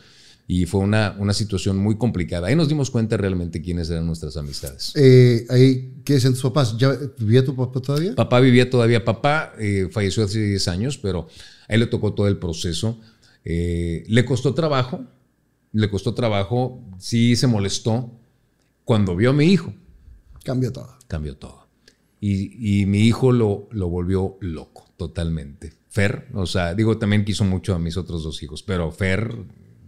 Y 0.47 0.67
fue 0.67 0.81
una, 0.81 1.15
una 1.19 1.33
situación 1.33 1.79
muy 1.79 1.97
complicada. 1.97 2.49
Ahí 2.49 2.57
nos 2.57 2.69
dimos 2.69 2.91
cuenta 2.91 3.17
realmente 3.17 3.63
quiénes 3.63 3.89
eran 3.89 4.05
nuestras 4.07 4.37
amistades. 4.37 4.93
Eh, 4.97 5.47
ahí, 5.49 5.95
¿Qué 6.05 6.15
decían 6.15 6.33
tus 6.33 6.43
papás? 6.43 6.77
¿Ya 6.77 6.97
vivía 7.19 7.45
tu 7.45 7.55
papá 7.55 7.81
todavía? 7.81 8.17
Papá 8.17 8.41
vivía 8.41 8.69
todavía. 8.69 9.05
Papá 9.05 9.53
eh, 9.61 9.89
falleció 9.93 10.25
hace 10.25 10.41
10 10.41 10.69
años, 10.69 10.99
pero 10.99 11.29
a 11.69 11.75
él 11.75 11.81
le 11.81 11.87
tocó 11.87 12.15
todo 12.15 12.27
el 12.27 12.37
proceso. 12.39 13.01
Eh, 13.45 14.05
le 14.09 14.25
costó 14.25 14.53
trabajo, 14.53 15.05
le 15.73 15.89
costó 15.89 16.15
trabajo, 16.15 16.83
sí 16.99 17.37
se 17.37 17.47
molestó 17.47 18.20
cuando 18.91 19.15
vio 19.15 19.31
a 19.31 19.33
mi 19.33 19.45
hijo. 19.45 19.73
Cambió 20.43 20.73
todo. 20.73 20.97
Cambió 21.07 21.37
todo. 21.37 21.69
Y, 22.21 22.87
mi 22.87 23.03
hijo 23.03 23.31
lo, 23.31 23.69
lo 23.71 23.89
volvió 23.89 24.37
loco, 24.41 24.89
totalmente. 24.97 25.73
Fer, 25.89 26.27
o 26.35 26.45
sea, 26.45 26.75
digo, 26.75 26.99
también 26.99 27.25
quiso 27.25 27.45
mucho 27.45 27.73
a 27.73 27.79
mis 27.79 27.97
otros 27.97 28.25
dos 28.25 28.43
hijos, 28.43 28.65
pero 28.65 28.91
Fer 28.91 29.33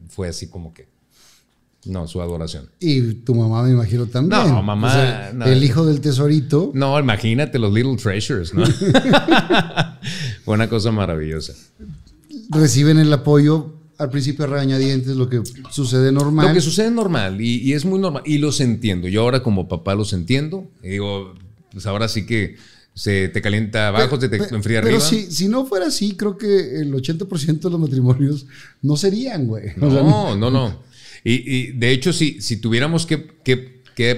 fue 0.09 0.29
así 0.29 0.49
como 0.49 0.73
que, 0.73 0.87
no, 1.85 2.07
su 2.07 2.23
adoración. 2.23 2.71
Y 2.79 3.15
tu 3.15 3.35
mamá 3.35 3.65
me 3.65 3.73
imagino 3.73 4.07
también. 4.07 4.41
No, 4.41 4.63
mamá. 4.63 5.31
el 5.47 5.65
hijo 5.65 5.85
del 5.85 6.01
tesorito. 6.01 6.71
No, 6.73 6.97
imagínate 6.97 7.59
los 7.59 7.73
Little 7.73 7.97
Treasures, 7.97 8.55
¿no? 8.55 8.65
fue 10.45 10.55
una 10.55 10.69
cosa 10.69 10.93
maravillosa. 10.93 11.55
Reciben 12.51 13.01
el 13.01 13.13
apoyo 13.13 13.82
al 13.99 14.11
principio 14.11 14.47
regañadientes, 14.47 15.17
lo 15.17 15.29
que 15.29 15.43
sucede 15.71 16.13
normal. 16.13 16.49
Lo 16.49 16.55
que 16.55 16.61
sucede 16.61 16.91
normal 16.91 17.41
y, 17.41 17.73
es 17.73 17.85
muy 17.85 17.99
normal 17.99 18.23
y 18.27 18.39
los 18.39 18.61
entiendo. 18.61 19.09
Yo 19.09 19.23
ahora 19.23 19.43
como 19.43 19.69
papá 19.69 19.95
los 19.95 20.13
entiendo. 20.13 20.67
Y 20.83 20.89
digo, 20.89 21.35
pues 21.73 21.87
ahora 21.87 22.09
sí 22.09 22.27
que 22.27 22.57
se 22.95 23.29
te 23.29 23.41
calienta 23.41 23.89
abajo, 23.89 24.21
se 24.21 24.29
te 24.29 24.37
enfría 24.55 24.81
arriba. 24.81 24.99
Pero 24.99 25.01
si, 25.01 25.31
si 25.31 25.49
no 25.49 25.65
fuera 25.65 25.87
así, 25.87 26.15
creo 26.17 26.37
que 26.37 26.81
el 26.81 26.93
80% 26.93 27.61
de 27.61 27.71
los 27.71 27.81
matrimonios 27.81 28.47
no 28.83 28.97
serían, 28.97 29.47
güey. 29.47 29.71
No, 29.77 30.37
no, 30.37 30.51
no, 30.51 30.83
Y, 31.25 31.73
de 31.73 31.93
hecho, 31.93 32.13
si, 32.13 32.41
si 32.41 32.57
tuviéramos 32.59 33.07
que, 33.07 33.29
que, 33.45 33.73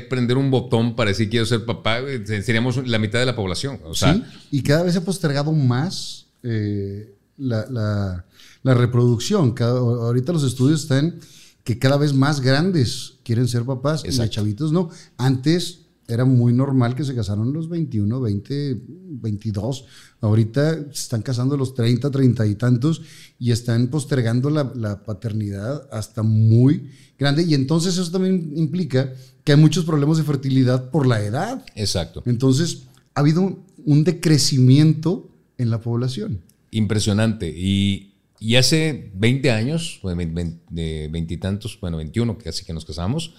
prender 0.09 0.39
un 0.39 0.51
botón 0.51 0.97
para 0.97 1.11
decir 1.11 1.29
quiero 1.29 1.45
ser 1.45 1.67
papá, 1.67 2.01
seríamos 2.25 2.89
la 2.89 2.99
mitad 2.99 3.19
de 3.19 3.27
la 3.27 3.37
población. 3.37 3.81
O 3.85 3.95
sea, 3.95 4.15
sí, 4.15 4.23
y 4.51 4.63
cada 4.63 4.83
vez 4.83 4.95
se 4.95 5.01
ha 5.01 5.05
postergado 5.05 5.53
más 5.53 6.25
eh, 6.43 7.14
la 7.37 8.25
la 8.65 8.75
reproducción. 8.75 9.55
ahorita 9.57 10.33
los 10.33 10.43
estudios 10.43 10.83
están 10.83 11.21
que 11.63 11.79
cada 11.79 11.97
vez 11.97 12.13
más 12.13 12.41
grandes 12.41 13.15
quieren 13.23 13.47
ser 13.47 13.65
papás 13.65 14.03
y 14.05 14.17
los 14.17 14.31
chavitos 14.31 14.73
no. 14.73 14.91
Antes 15.17 15.83
era 16.09 16.25
muy 16.25 16.53
normal 16.53 16.95
que 16.95 17.05
se 17.05 17.15
casaron 17.15 17.53
los 17.53 17.69
21, 17.69 18.21
20, 18.21 18.81
22. 18.87 19.85
Ahorita 20.21 20.75
se 20.75 20.91
están 20.91 21.23
casando 21.23 21.57
los 21.57 21.75
30, 21.75 22.11
30 22.11 22.47
y 22.47 22.55
tantos 22.57 23.03
y 23.39 23.53
están 23.53 23.89
postergando 23.89 24.51
la, 24.51 24.71
la, 24.75 25.03
paternidad 25.03 25.87
hasta 25.93 26.23
muy 26.23 26.91
grande. 27.19 27.43
Y 27.45 27.55
entonces 27.55 27.97
eso 27.97 28.11
también 28.11 28.53
implica 28.57 29.13
que 29.45 29.53
hay 29.53 29.59
muchos 29.59 29.85
problemas 29.85 30.19
de 30.19 30.25
fertilidad 30.25 30.91
por 30.91 31.07
la 31.07 31.23
edad. 31.23 31.65
Exacto. 31.75 32.23
Entonces 32.27 32.85
ha 33.15 33.21
habido 33.21 33.59
un 33.85 34.05
decrecimiento 34.05 35.31
en 35.57 35.71
la 35.71 35.81
población. 35.81 36.41
Impresionante. 36.75 37.53
Y 37.55 38.15
y 38.45 38.57
hace 38.57 39.11
20 39.15 39.51
años, 39.51 40.01
de 40.03 41.09
veintitantos, 41.11 41.79
bueno, 41.81 41.97
21, 41.97 42.37
casi 42.37 42.63
que 42.67 42.75
nos 42.75 42.85
casamos, 42.85 43.33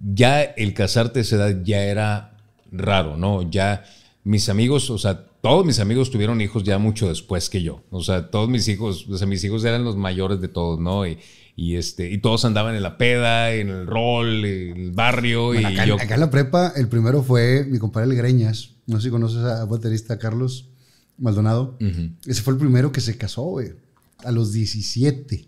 ya 0.00 0.42
el 0.42 0.74
casarte 0.74 1.18
a 1.18 1.22
esa 1.22 1.36
edad 1.36 1.62
ya 1.64 1.82
era 1.82 2.36
raro, 2.70 3.16
¿no? 3.16 3.50
Ya 3.50 3.82
mis 4.22 4.48
amigos, 4.48 4.90
o 4.90 4.98
sea, 4.98 5.26
todos 5.40 5.66
mis 5.66 5.80
amigos 5.80 6.12
tuvieron 6.12 6.40
hijos 6.40 6.62
ya 6.62 6.78
mucho 6.78 7.08
después 7.08 7.50
que 7.50 7.62
yo. 7.62 7.82
O 7.90 8.00
sea, 8.00 8.30
todos 8.30 8.48
mis 8.48 8.68
hijos, 8.68 9.08
o 9.08 9.18
sea, 9.18 9.26
mis 9.26 9.42
hijos 9.42 9.64
eran 9.64 9.82
los 9.82 9.96
mayores 9.96 10.40
de 10.40 10.46
todos, 10.46 10.78
¿no? 10.78 11.04
Y, 11.04 11.18
y 11.56 11.74
este, 11.74 12.08
y 12.08 12.18
todos 12.18 12.44
andaban 12.44 12.76
en 12.76 12.84
la 12.84 12.96
peda, 12.96 13.52
en 13.52 13.70
el 13.70 13.88
rol, 13.88 14.44
en 14.44 14.76
el 14.76 14.92
barrio. 14.92 15.52
y 15.52 15.64
acá, 15.64 15.84
yo... 15.84 15.96
acá, 15.96 16.14
en 16.14 16.20
la 16.20 16.30
prepa, 16.30 16.72
el 16.76 16.86
primero 16.86 17.24
fue 17.24 17.64
mi 17.64 17.80
compadre 17.80 18.14
Greñas. 18.14 18.76
No 18.86 19.00
sé 19.00 19.08
si 19.08 19.10
conoces 19.10 19.42
a 19.42 19.64
baterista 19.64 20.16
Carlos 20.16 20.68
Maldonado. 21.18 21.78
Ese 22.26 22.42
fue 22.42 22.54
el 22.54 22.58
primero 22.58 22.92
que 22.92 23.00
se 23.00 23.16
casó, 23.16 23.42
güey 23.42 23.72
a 24.24 24.32
los 24.32 24.52
17. 24.52 25.46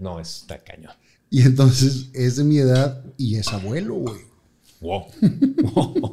No, 0.00 0.20
está 0.20 0.58
cañón. 0.58 0.92
Y 1.28 1.42
entonces 1.42 2.08
es 2.12 2.36
de 2.36 2.44
mi 2.44 2.58
edad 2.58 3.04
y 3.16 3.36
es 3.36 3.48
abuelo, 3.48 3.94
güey. 3.94 4.20
Wow. 4.80 5.06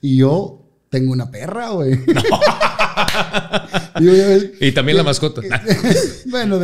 y 0.00 0.16
yo 0.16 0.62
tengo 0.88 1.12
una 1.12 1.30
perra, 1.30 1.70
güey. 1.70 1.92
y 4.60 4.72
también 4.72 4.96
la 4.96 5.04
mascota. 5.04 5.42
bueno, 6.30 6.58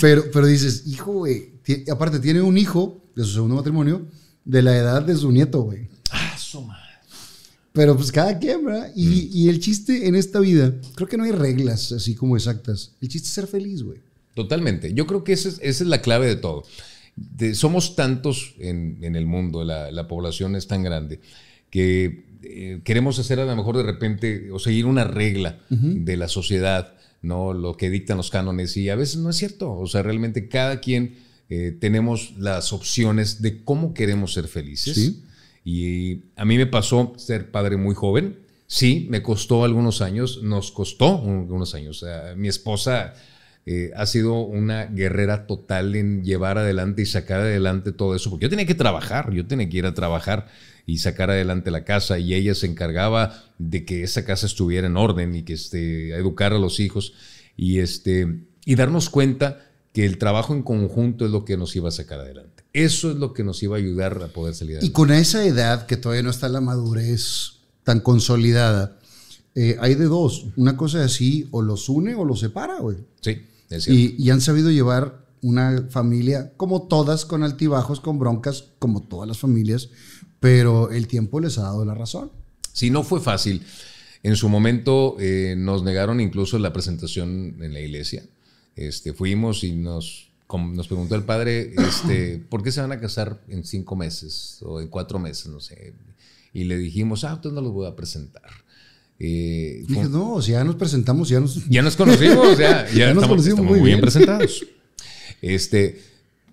pero, 0.00 0.24
pero 0.32 0.46
dices, 0.46 0.86
hijo, 0.86 1.12
güey. 1.12 1.52
Aparte, 1.90 2.20
tiene 2.20 2.42
un 2.42 2.58
hijo 2.58 3.02
de 3.14 3.24
su 3.24 3.32
segundo 3.32 3.56
matrimonio 3.56 4.06
de 4.44 4.62
la 4.62 4.76
edad 4.76 5.02
de 5.02 5.16
su 5.16 5.32
nieto, 5.32 5.62
güey. 5.62 5.88
Pero 7.76 7.94
pues 7.94 8.10
cada 8.10 8.38
quien, 8.38 8.64
¿verdad? 8.64 8.90
Y, 8.96 9.06
mm. 9.06 9.28
y, 9.32 9.48
el 9.50 9.60
chiste 9.60 10.08
en 10.08 10.16
esta 10.16 10.40
vida, 10.40 10.74
creo 10.94 11.06
que 11.06 11.18
no 11.18 11.24
hay 11.24 11.30
reglas 11.30 11.92
así 11.92 12.14
como 12.14 12.34
exactas. 12.34 12.92
El 13.02 13.08
chiste 13.08 13.28
es 13.28 13.34
ser 13.34 13.46
feliz, 13.46 13.82
güey. 13.82 13.98
Totalmente. 14.34 14.94
Yo 14.94 15.06
creo 15.06 15.22
que 15.24 15.34
esa 15.34 15.50
es, 15.50 15.58
esa 15.62 15.84
es 15.84 15.90
la 15.90 16.00
clave 16.00 16.26
de 16.26 16.36
todo. 16.36 16.64
somos 17.52 17.94
tantos 17.94 18.54
en, 18.58 18.98
en 19.02 19.14
el 19.14 19.26
mundo, 19.26 19.62
la, 19.62 19.90
la, 19.90 20.08
población 20.08 20.56
es 20.56 20.66
tan 20.66 20.82
grande, 20.82 21.20
que 21.68 22.24
eh, 22.42 22.80
queremos 22.82 23.18
hacer 23.18 23.40
a 23.40 23.44
lo 23.44 23.54
mejor 23.54 23.76
de 23.76 23.82
repente 23.82 24.50
o 24.50 24.58
seguir 24.58 24.86
una 24.86 25.04
regla 25.04 25.58
de 25.68 26.16
la 26.16 26.28
sociedad, 26.28 26.94
¿no? 27.20 27.52
Lo 27.52 27.76
que 27.76 27.90
dictan 27.90 28.16
los 28.16 28.30
cánones 28.30 28.76
y 28.78 28.88
a 28.88 28.96
veces 28.96 29.18
no 29.18 29.28
es 29.28 29.36
cierto. 29.36 29.72
O 29.72 29.86
sea, 29.86 30.02
realmente 30.02 30.48
cada 30.48 30.80
quien 30.80 31.16
eh, 31.50 31.76
tenemos 31.78 32.34
las 32.38 32.72
opciones 32.72 33.42
de 33.42 33.62
cómo 33.64 33.92
queremos 33.92 34.32
ser 34.32 34.48
felices. 34.48 35.16
Y 35.68 36.26
a 36.36 36.44
mí 36.44 36.56
me 36.58 36.66
pasó 36.66 37.14
ser 37.16 37.50
padre 37.50 37.76
muy 37.76 37.96
joven. 37.96 38.38
Sí, 38.68 39.08
me 39.10 39.20
costó 39.20 39.64
algunos 39.64 40.00
años, 40.00 40.44
nos 40.44 40.70
costó 40.70 41.20
algunos 41.24 41.74
años. 41.74 42.06
mi 42.36 42.46
esposa 42.46 43.14
eh, 43.68 43.90
ha 43.96 44.06
sido 44.06 44.42
una 44.42 44.84
guerrera 44.86 45.48
total 45.48 45.96
en 45.96 46.22
llevar 46.22 46.56
adelante 46.56 47.02
y 47.02 47.06
sacar 47.06 47.40
adelante 47.40 47.90
todo 47.90 48.14
eso, 48.14 48.30
porque 48.30 48.44
yo 48.44 48.50
tenía 48.50 48.64
que 48.64 48.76
trabajar, 48.76 49.32
yo 49.32 49.44
tenía 49.44 49.68
que 49.68 49.78
ir 49.78 49.86
a 49.86 49.94
trabajar 49.94 50.46
y 50.86 50.98
sacar 50.98 51.30
adelante 51.30 51.72
la 51.72 51.82
casa 51.82 52.20
y 52.20 52.32
ella 52.32 52.54
se 52.54 52.66
encargaba 52.66 53.42
de 53.58 53.84
que 53.84 54.04
esa 54.04 54.24
casa 54.24 54.46
estuviera 54.46 54.86
en 54.86 54.96
orden 54.96 55.34
y 55.34 55.42
que 55.42 55.54
este, 55.54 56.14
educar 56.14 56.52
a 56.52 56.60
los 56.60 56.78
hijos 56.78 57.14
y, 57.56 57.80
este, 57.80 58.44
y 58.64 58.76
darnos 58.76 59.10
cuenta 59.10 59.66
que 59.92 60.06
el 60.06 60.18
trabajo 60.18 60.54
en 60.54 60.62
conjunto 60.62 61.24
es 61.24 61.32
lo 61.32 61.44
que 61.44 61.56
nos 61.56 61.74
iba 61.74 61.88
a 61.88 61.92
sacar 61.92 62.20
adelante. 62.20 62.55
Eso 62.76 63.10
es 63.10 63.16
lo 63.16 63.32
que 63.32 63.42
nos 63.42 63.62
iba 63.62 63.76
a 63.76 63.78
ayudar 63.78 64.22
a 64.22 64.28
poder 64.28 64.54
salir 64.54 64.76
adelante. 64.76 64.90
Y 64.90 64.92
con 64.92 65.10
esa 65.10 65.44
edad 65.46 65.86
que 65.86 65.96
todavía 65.96 66.22
no 66.22 66.30
está 66.30 66.48
la 66.48 66.60
madurez 66.60 67.52
tan 67.84 68.00
consolidada, 68.00 68.98
eh, 69.54 69.76
hay 69.80 69.94
de 69.94 70.04
dos. 70.04 70.46
Una 70.56 70.76
cosa 70.76 71.02
así, 71.02 71.48
o 71.52 71.62
los 71.62 71.88
une 71.88 72.14
o 72.14 72.24
los 72.24 72.40
separa, 72.40 72.78
güey. 72.80 72.98
Sí, 73.22 73.42
es 73.70 73.84
cierto. 73.84 73.92
Y, 73.92 74.16
y 74.18 74.30
han 74.30 74.40
sabido 74.40 74.70
llevar 74.70 75.24
una 75.40 75.86
familia, 75.90 76.52
como 76.56 76.82
todas, 76.82 77.24
con 77.24 77.42
altibajos, 77.42 78.00
con 78.00 78.18
broncas, 78.18 78.64
como 78.78 79.02
todas 79.02 79.26
las 79.26 79.38
familias, 79.38 79.88
pero 80.40 80.90
el 80.90 81.06
tiempo 81.06 81.40
les 81.40 81.56
ha 81.58 81.62
dado 81.62 81.84
la 81.84 81.94
razón. 81.94 82.30
Sí, 82.72 82.90
no 82.90 83.04
fue 83.04 83.20
fácil. 83.20 83.62
En 84.22 84.36
su 84.36 84.48
momento 84.48 85.16
eh, 85.18 85.54
nos 85.56 85.82
negaron 85.82 86.20
incluso 86.20 86.58
la 86.58 86.72
presentación 86.72 87.56
en 87.62 87.72
la 87.72 87.80
iglesia. 87.80 88.24
Este, 88.74 89.12
fuimos 89.14 89.64
y 89.64 89.72
nos, 89.72 90.25
nos 90.48 90.86
preguntó 90.86 91.14
el 91.14 91.24
padre, 91.24 91.74
este, 91.76 92.38
¿por 92.48 92.62
qué 92.62 92.72
se 92.72 92.80
van 92.80 92.92
a 92.92 93.00
casar 93.00 93.40
en 93.48 93.64
cinco 93.64 93.96
meses 93.96 94.58
o 94.62 94.80
en 94.80 94.88
cuatro 94.88 95.18
meses? 95.18 95.46
No 95.46 95.60
sé. 95.60 95.94
Y 96.52 96.64
le 96.64 96.78
dijimos, 96.78 97.24
ah, 97.24 97.32
entonces 97.34 97.54
no 97.54 97.60
los 97.60 97.72
voy 97.72 97.86
a 97.86 97.96
presentar. 97.96 98.50
Eh, 99.18 99.84
Dije, 99.86 100.08
no, 100.08 100.40
si 100.42 100.52
ya 100.52 100.64
nos 100.64 100.76
presentamos, 100.76 101.28
ya 101.28 101.40
nos... 101.40 101.64
Ya 101.68 101.82
nos 101.82 101.96
conocimos, 101.96 102.58
ya, 102.58 102.88
ya, 102.94 103.14
nos 103.14 103.26
conocimos 103.26 103.64
muy, 103.64 103.80
bien 103.80 104.00
presentados. 104.00 104.66
Este, 105.42 106.00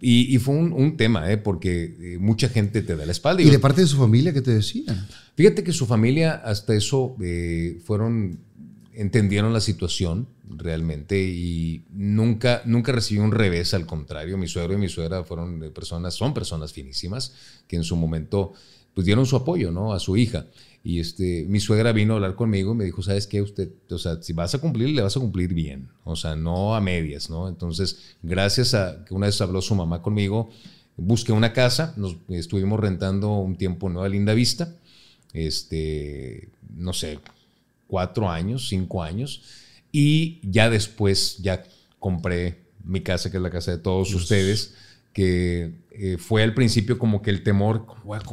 y, 0.06 0.38
fue 0.40 0.56
un, 0.56 0.98
tema, 0.98 1.32
¿eh? 1.32 1.38
porque 1.38 1.96
eh, 1.98 2.18
mucha 2.20 2.50
gente 2.50 2.82
te 2.82 2.98
da 2.98 3.06
la 3.06 3.14
espalda. 3.14 3.42
¿Y, 3.42 3.50
de 3.50 3.58
parte 3.58 3.80
de 3.80 3.88
su 3.88 3.96
familia 3.96 4.34
qué 4.34 4.42
te 4.42 4.54
decían? 4.54 5.08
Fíjate 5.36 5.64
que 5.64 5.72
su 5.72 5.86
familia 5.86 6.34
hasta 6.34 6.76
eso 6.76 7.16
eh, 7.22 7.80
fueron, 7.86 8.40
entendieron 8.96 9.54
la 9.54 9.62
situación 9.62 10.28
realmente 10.48 11.22
y 11.22 11.86
nunca, 11.92 12.62
nunca 12.66 12.92
recibió 12.92 13.24
un 13.24 13.32
revés, 13.32 13.74
al 13.74 13.86
contrario. 13.86 14.38
Mi 14.38 14.48
suegro 14.48 14.74
y 14.74 14.78
mi 14.78 14.90
suegra 14.90 15.24
fueron 15.24 15.60
personas, 15.74 16.14
son 16.14 16.34
personas 16.34 16.74
finísimas 16.74 17.34
que 17.68 17.76
en 17.76 17.84
su 17.84 17.96
momento 17.96 18.54
pues 18.94 19.06
dieron 19.06 19.26
su 19.26 19.36
apoyo 19.36 19.72
¿no? 19.72 19.94
a 19.94 20.00
su 20.00 20.18
hija. 20.18 20.46
Y 20.84 21.00
este, 21.00 21.46
mi 21.48 21.60
suegra 21.60 21.94
vino 21.94 22.14
a 22.14 22.16
hablar 22.18 22.36
conmigo 22.36 22.74
y 22.74 22.76
me 22.76 22.84
dijo, 22.84 23.02
¿sabes 23.02 23.26
qué? 23.26 23.42
Usted, 23.42 23.72
o 23.90 23.98
sea, 23.98 24.22
si 24.22 24.34
vas 24.34 24.54
a 24.54 24.60
cumplir, 24.60 24.90
le 24.90 25.02
vas 25.02 25.16
a 25.16 25.20
cumplir 25.20 25.54
bien. 25.54 25.90
O 26.04 26.16
sea, 26.16 26.36
no 26.36 26.76
a 26.76 26.82
medias, 26.82 27.30
¿no? 27.30 27.48
Entonces, 27.48 28.16
gracias 28.22 28.74
a 28.74 29.06
que 29.06 29.14
una 29.14 29.28
vez 29.28 29.40
habló 29.40 29.62
su 29.62 29.76
mamá 29.76 30.02
conmigo, 30.02 30.50
busqué 30.98 31.32
una 31.32 31.54
casa, 31.54 31.94
nos 31.96 32.18
estuvimos 32.28 32.80
rentando 32.80 33.32
un 33.38 33.56
tiempo 33.56 33.88
en 33.88 33.94
Nueva 33.94 34.10
Linda 34.10 34.34
Vista, 34.34 34.76
este, 35.32 36.50
no 36.76 36.94
sé, 36.94 37.20
cuatro 37.94 38.28
años, 38.28 38.70
cinco 38.70 39.04
años, 39.04 39.44
y 39.92 40.40
ya 40.42 40.68
después, 40.72 41.38
ya 41.44 41.62
compré 42.00 42.64
mi 42.84 43.02
casa, 43.02 43.30
que 43.30 43.38
es 43.38 43.44
la 43.44 43.52
casa 43.52 43.70
de 43.70 43.78
todos 43.78 44.12
ustedes 44.16 44.74
que 45.14 45.76
eh, 45.92 46.18
fue 46.18 46.42
al 46.42 46.56
principio 46.56 46.98
como 46.98 47.22
que 47.22 47.30
el 47.30 47.44
temor, 47.44 47.86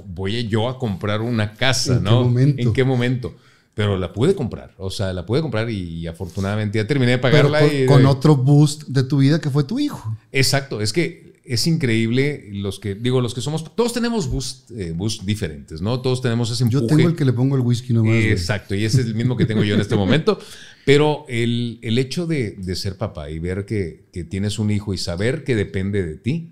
voy 0.06 0.48
yo 0.48 0.66
a 0.66 0.78
comprar 0.78 1.20
una 1.20 1.52
casa, 1.52 1.96
¿En 1.96 2.04
¿no? 2.04 2.34
Qué? 2.34 2.54
¿En 2.56 2.72
qué 2.72 2.84
momento? 2.84 3.36
Pero 3.74 3.98
la 3.98 4.14
pude 4.14 4.34
comprar, 4.34 4.72
o 4.78 4.88
sea, 4.88 5.12
la 5.12 5.26
pude 5.26 5.42
comprar 5.42 5.68
y, 5.68 6.06
afortunadamente 6.06 6.78
ya 6.78 6.86
terminé 6.86 7.12
de 7.12 7.18
pagarla. 7.18 7.60
con, 7.86 8.06
otro 8.06 8.34
boost 8.36 8.84
de 8.84 9.02
tu 9.02 9.18
vida 9.18 9.42
que 9.42 9.50
fue 9.50 9.64
tu 9.64 9.78
hijo. 9.78 10.16
Exacto, 10.32 10.80
es 10.80 10.94
que 10.94 11.29
es 11.44 11.66
increíble 11.66 12.48
los 12.52 12.78
que, 12.78 12.94
digo, 12.94 13.20
los 13.20 13.34
que 13.34 13.40
somos, 13.40 13.74
todos 13.74 13.92
tenemos 13.92 14.28
boost, 14.28 14.70
eh, 14.72 14.94
diferentes, 15.24 15.80
¿no? 15.80 16.00
Todos 16.00 16.22
tenemos 16.22 16.50
ese 16.50 16.64
empuje. 16.64 16.82
Yo 16.82 16.86
tengo 16.86 17.08
el 17.08 17.16
que 17.16 17.24
le 17.24 17.32
pongo 17.32 17.56
el 17.56 17.62
whisky 17.62 17.92
nomás. 17.92 18.16
exacto, 18.16 18.74
y 18.74 18.84
ese 18.84 19.00
es 19.00 19.06
el 19.06 19.14
mismo 19.14 19.36
que 19.36 19.46
tengo 19.46 19.64
yo 19.64 19.74
en 19.74 19.80
este 19.80 19.96
momento. 19.96 20.38
Pero 20.84 21.24
el, 21.28 21.78
el 21.82 21.98
hecho 21.98 22.26
de, 22.26 22.52
de, 22.52 22.76
ser 22.76 22.96
papá 22.96 23.30
y 23.30 23.38
ver 23.38 23.66
que, 23.66 24.04
que 24.12 24.24
tienes 24.24 24.58
un 24.58 24.70
hijo 24.70 24.94
y 24.94 24.98
saber 24.98 25.44
que 25.44 25.54
depende 25.54 26.04
de 26.04 26.16
ti, 26.16 26.50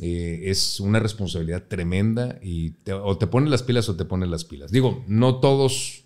eh, 0.00 0.50
es 0.50 0.78
una 0.78 0.98
responsabilidad 0.98 1.64
tremenda 1.68 2.38
y 2.42 2.74
o 2.90 3.16
te 3.16 3.26
ponen 3.26 3.50
las 3.50 3.62
pilas 3.62 3.88
o 3.88 3.96
te 3.96 4.04
ponen 4.04 4.30
las 4.30 4.44
pilas. 4.44 4.70
Digo, 4.70 5.02
no 5.08 5.40
todos 5.40 6.04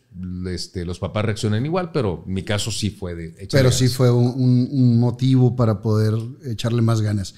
este, 0.49 0.85
los 0.85 0.99
papás 0.99 1.24
reaccionan 1.24 1.65
igual, 1.65 1.91
pero 1.93 2.23
mi 2.27 2.43
caso 2.43 2.70
sí 2.70 2.91
fue 2.91 3.15
de... 3.15 3.49
Pero 3.51 3.73
sí 3.73 3.89
fue 3.89 4.12
un, 4.12 4.99
motivo 5.01 5.57
para 5.57 5.81
poder 5.81 6.15
echarle 6.45 6.82
más 6.82 7.01
ganas. 7.01 7.35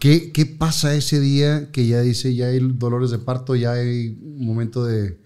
¿Qué, 0.00 0.32
¿Qué, 0.32 0.46
pasa 0.46 0.94
ese 0.94 1.20
día 1.20 1.70
que 1.72 1.86
ya 1.86 2.00
dice, 2.00 2.34
ya 2.34 2.46
hay 2.46 2.58
dolores 2.60 3.10
de 3.10 3.18
parto, 3.18 3.56
ya 3.56 3.72
hay 3.72 4.16
momento 4.20 4.84
de, 4.84 5.18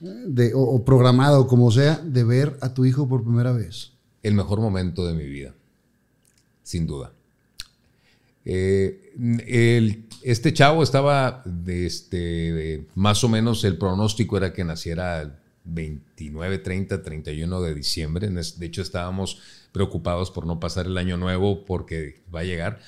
de 0.00 0.52
o, 0.54 0.84
programado, 0.84 1.46
como 1.46 1.70
sea, 1.70 1.96
de 1.96 2.24
ver 2.24 2.56
a 2.60 2.74
tu 2.74 2.84
hijo 2.84 3.08
por 3.08 3.22
primera 3.22 3.52
vez? 3.52 3.92
El 4.22 4.34
mejor 4.34 4.60
momento 4.60 5.06
de 5.06 5.14
mi 5.14 5.24
vida, 5.24 5.54
sin 6.62 6.86
duda. 6.86 7.12
Eh, 8.44 9.96
este 10.22 10.52
chavo 10.52 10.82
estaba, 10.82 11.42
de 11.44 11.86
este, 11.86 12.86
más 12.94 13.22
o 13.24 13.28
menos 13.28 13.64
el 13.64 13.78
pronóstico 13.78 14.36
era 14.36 14.52
que 14.52 14.64
naciera 14.64 15.22
el 15.22 15.32
29, 15.64 16.58
30, 16.58 17.02
31 17.02 17.60
de 17.60 17.74
diciembre. 17.74 18.28
De 18.28 18.66
hecho, 18.66 18.82
estábamos 18.82 19.40
preocupados 19.72 20.30
por 20.30 20.46
no 20.46 20.58
pasar 20.60 20.86
el 20.86 20.98
año 20.98 21.16
nuevo 21.16 21.64
porque 21.64 22.22
va 22.34 22.40
a 22.40 22.44
llegar. 22.44 22.80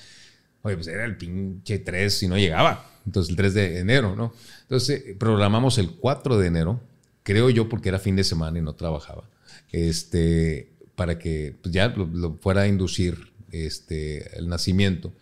Oye, 0.62 0.76
pues 0.76 0.86
era 0.88 1.04
el 1.04 1.16
pinche 1.16 1.78
3 1.78 2.12
si 2.12 2.28
no 2.28 2.36
llegaba. 2.36 2.88
Entonces, 3.06 3.30
el 3.30 3.36
3 3.36 3.54
de 3.54 3.78
enero, 3.80 4.14
¿no? 4.14 4.32
Entonces, 4.62 5.02
programamos 5.18 5.78
el 5.78 5.90
4 5.90 6.38
de 6.38 6.46
enero, 6.46 6.80
creo 7.22 7.50
yo 7.50 7.68
porque 7.68 7.88
era 7.88 7.98
fin 7.98 8.16
de 8.16 8.24
semana 8.24 8.58
y 8.58 8.62
no 8.62 8.74
trabajaba, 8.74 9.24
este, 9.72 10.72
para 10.94 11.18
que 11.18 11.56
pues, 11.62 11.74
ya 11.74 11.88
lo, 11.88 12.34
fuera 12.40 12.62
a 12.62 12.68
inducir 12.68 13.32
este, 13.50 14.38
el 14.38 14.48
nacimiento. 14.48 15.12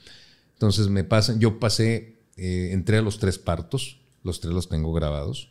Entonces 0.54 0.88
me 0.88 1.04
pasan, 1.04 1.40
yo 1.40 1.58
pasé, 1.58 2.16
eh, 2.36 2.70
entré 2.72 2.98
a 2.98 3.02
los 3.02 3.18
tres 3.18 3.38
partos, 3.38 3.98
los 4.22 4.40
tres 4.40 4.52
los 4.52 4.68
tengo 4.68 4.92
grabados. 4.92 5.50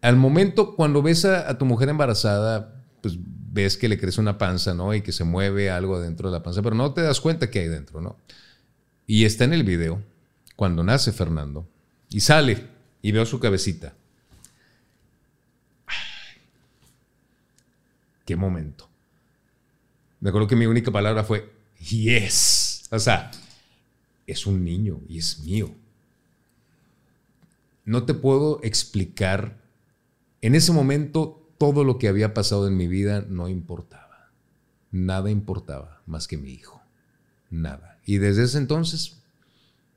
Al 0.00 0.16
momento, 0.16 0.74
cuando 0.74 1.02
ves 1.02 1.24
a, 1.24 1.56
tu 1.58 1.64
mujer 1.64 1.88
embarazada, 1.88 2.82
pues 3.00 3.14
ves 3.16 3.76
que 3.76 3.88
le 3.88 3.98
crece 3.98 4.20
una 4.20 4.38
panza, 4.38 4.74
¿no? 4.74 4.92
Y 4.94 5.02
que 5.02 5.12
se 5.12 5.22
mueve 5.22 5.70
algo 5.70 6.00
dentro 6.00 6.28
de 6.28 6.36
la 6.36 6.42
panza, 6.42 6.62
pero 6.62 6.74
no 6.74 6.92
te 6.92 7.02
das 7.02 7.20
cuenta 7.20 7.50
que 7.50 7.60
hay 7.60 7.68
dentro, 7.68 8.00
¿no? 8.00 8.16
Y 9.12 9.26
está 9.26 9.44
en 9.44 9.52
el 9.52 9.62
video, 9.62 10.02
cuando 10.56 10.82
nace 10.82 11.12
Fernando, 11.12 11.68
y 12.08 12.20
sale, 12.20 12.66
y 13.02 13.12
veo 13.12 13.26
su 13.26 13.38
cabecita. 13.40 13.92
qué 18.24 18.36
momento. 18.36 18.88
Me 20.18 20.30
acuerdo 20.30 20.48
que 20.48 20.56
mi 20.56 20.64
única 20.64 20.90
palabra 20.90 21.24
fue, 21.24 21.52
yes. 21.78 22.84
O 22.90 22.98
sea, 22.98 23.30
es 24.26 24.46
un 24.46 24.64
niño 24.64 25.02
y 25.06 25.18
es 25.18 25.40
mío. 25.40 25.74
No 27.84 28.04
te 28.04 28.14
puedo 28.14 28.60
explicar. 28.62 29.58
En 30.40 30.54
ese 30.54 30.72
momento 30.72 31.52
todo 31.58 31.84
lo 31.84 31.98
que 31.98 32.08
había 32.08 32.32
pasado 32.32 32.66
en 32.66 32.78
mi 32.78 32.88
vida 32.88 33.26
no 33.28 33.50
importaba. 33.50 34.30
Nada 34.90 35.30
importaba 35.30 36.00
más 36.06 36.26
que 36.26 36.38
mi 36.38 36.50
hijo. 36.50 36.80
Nada. 37.50 37.91
Y 38.04 38.18
desde 38.18 38.44
ese 38.44 38.58
entonces 38.58 39.18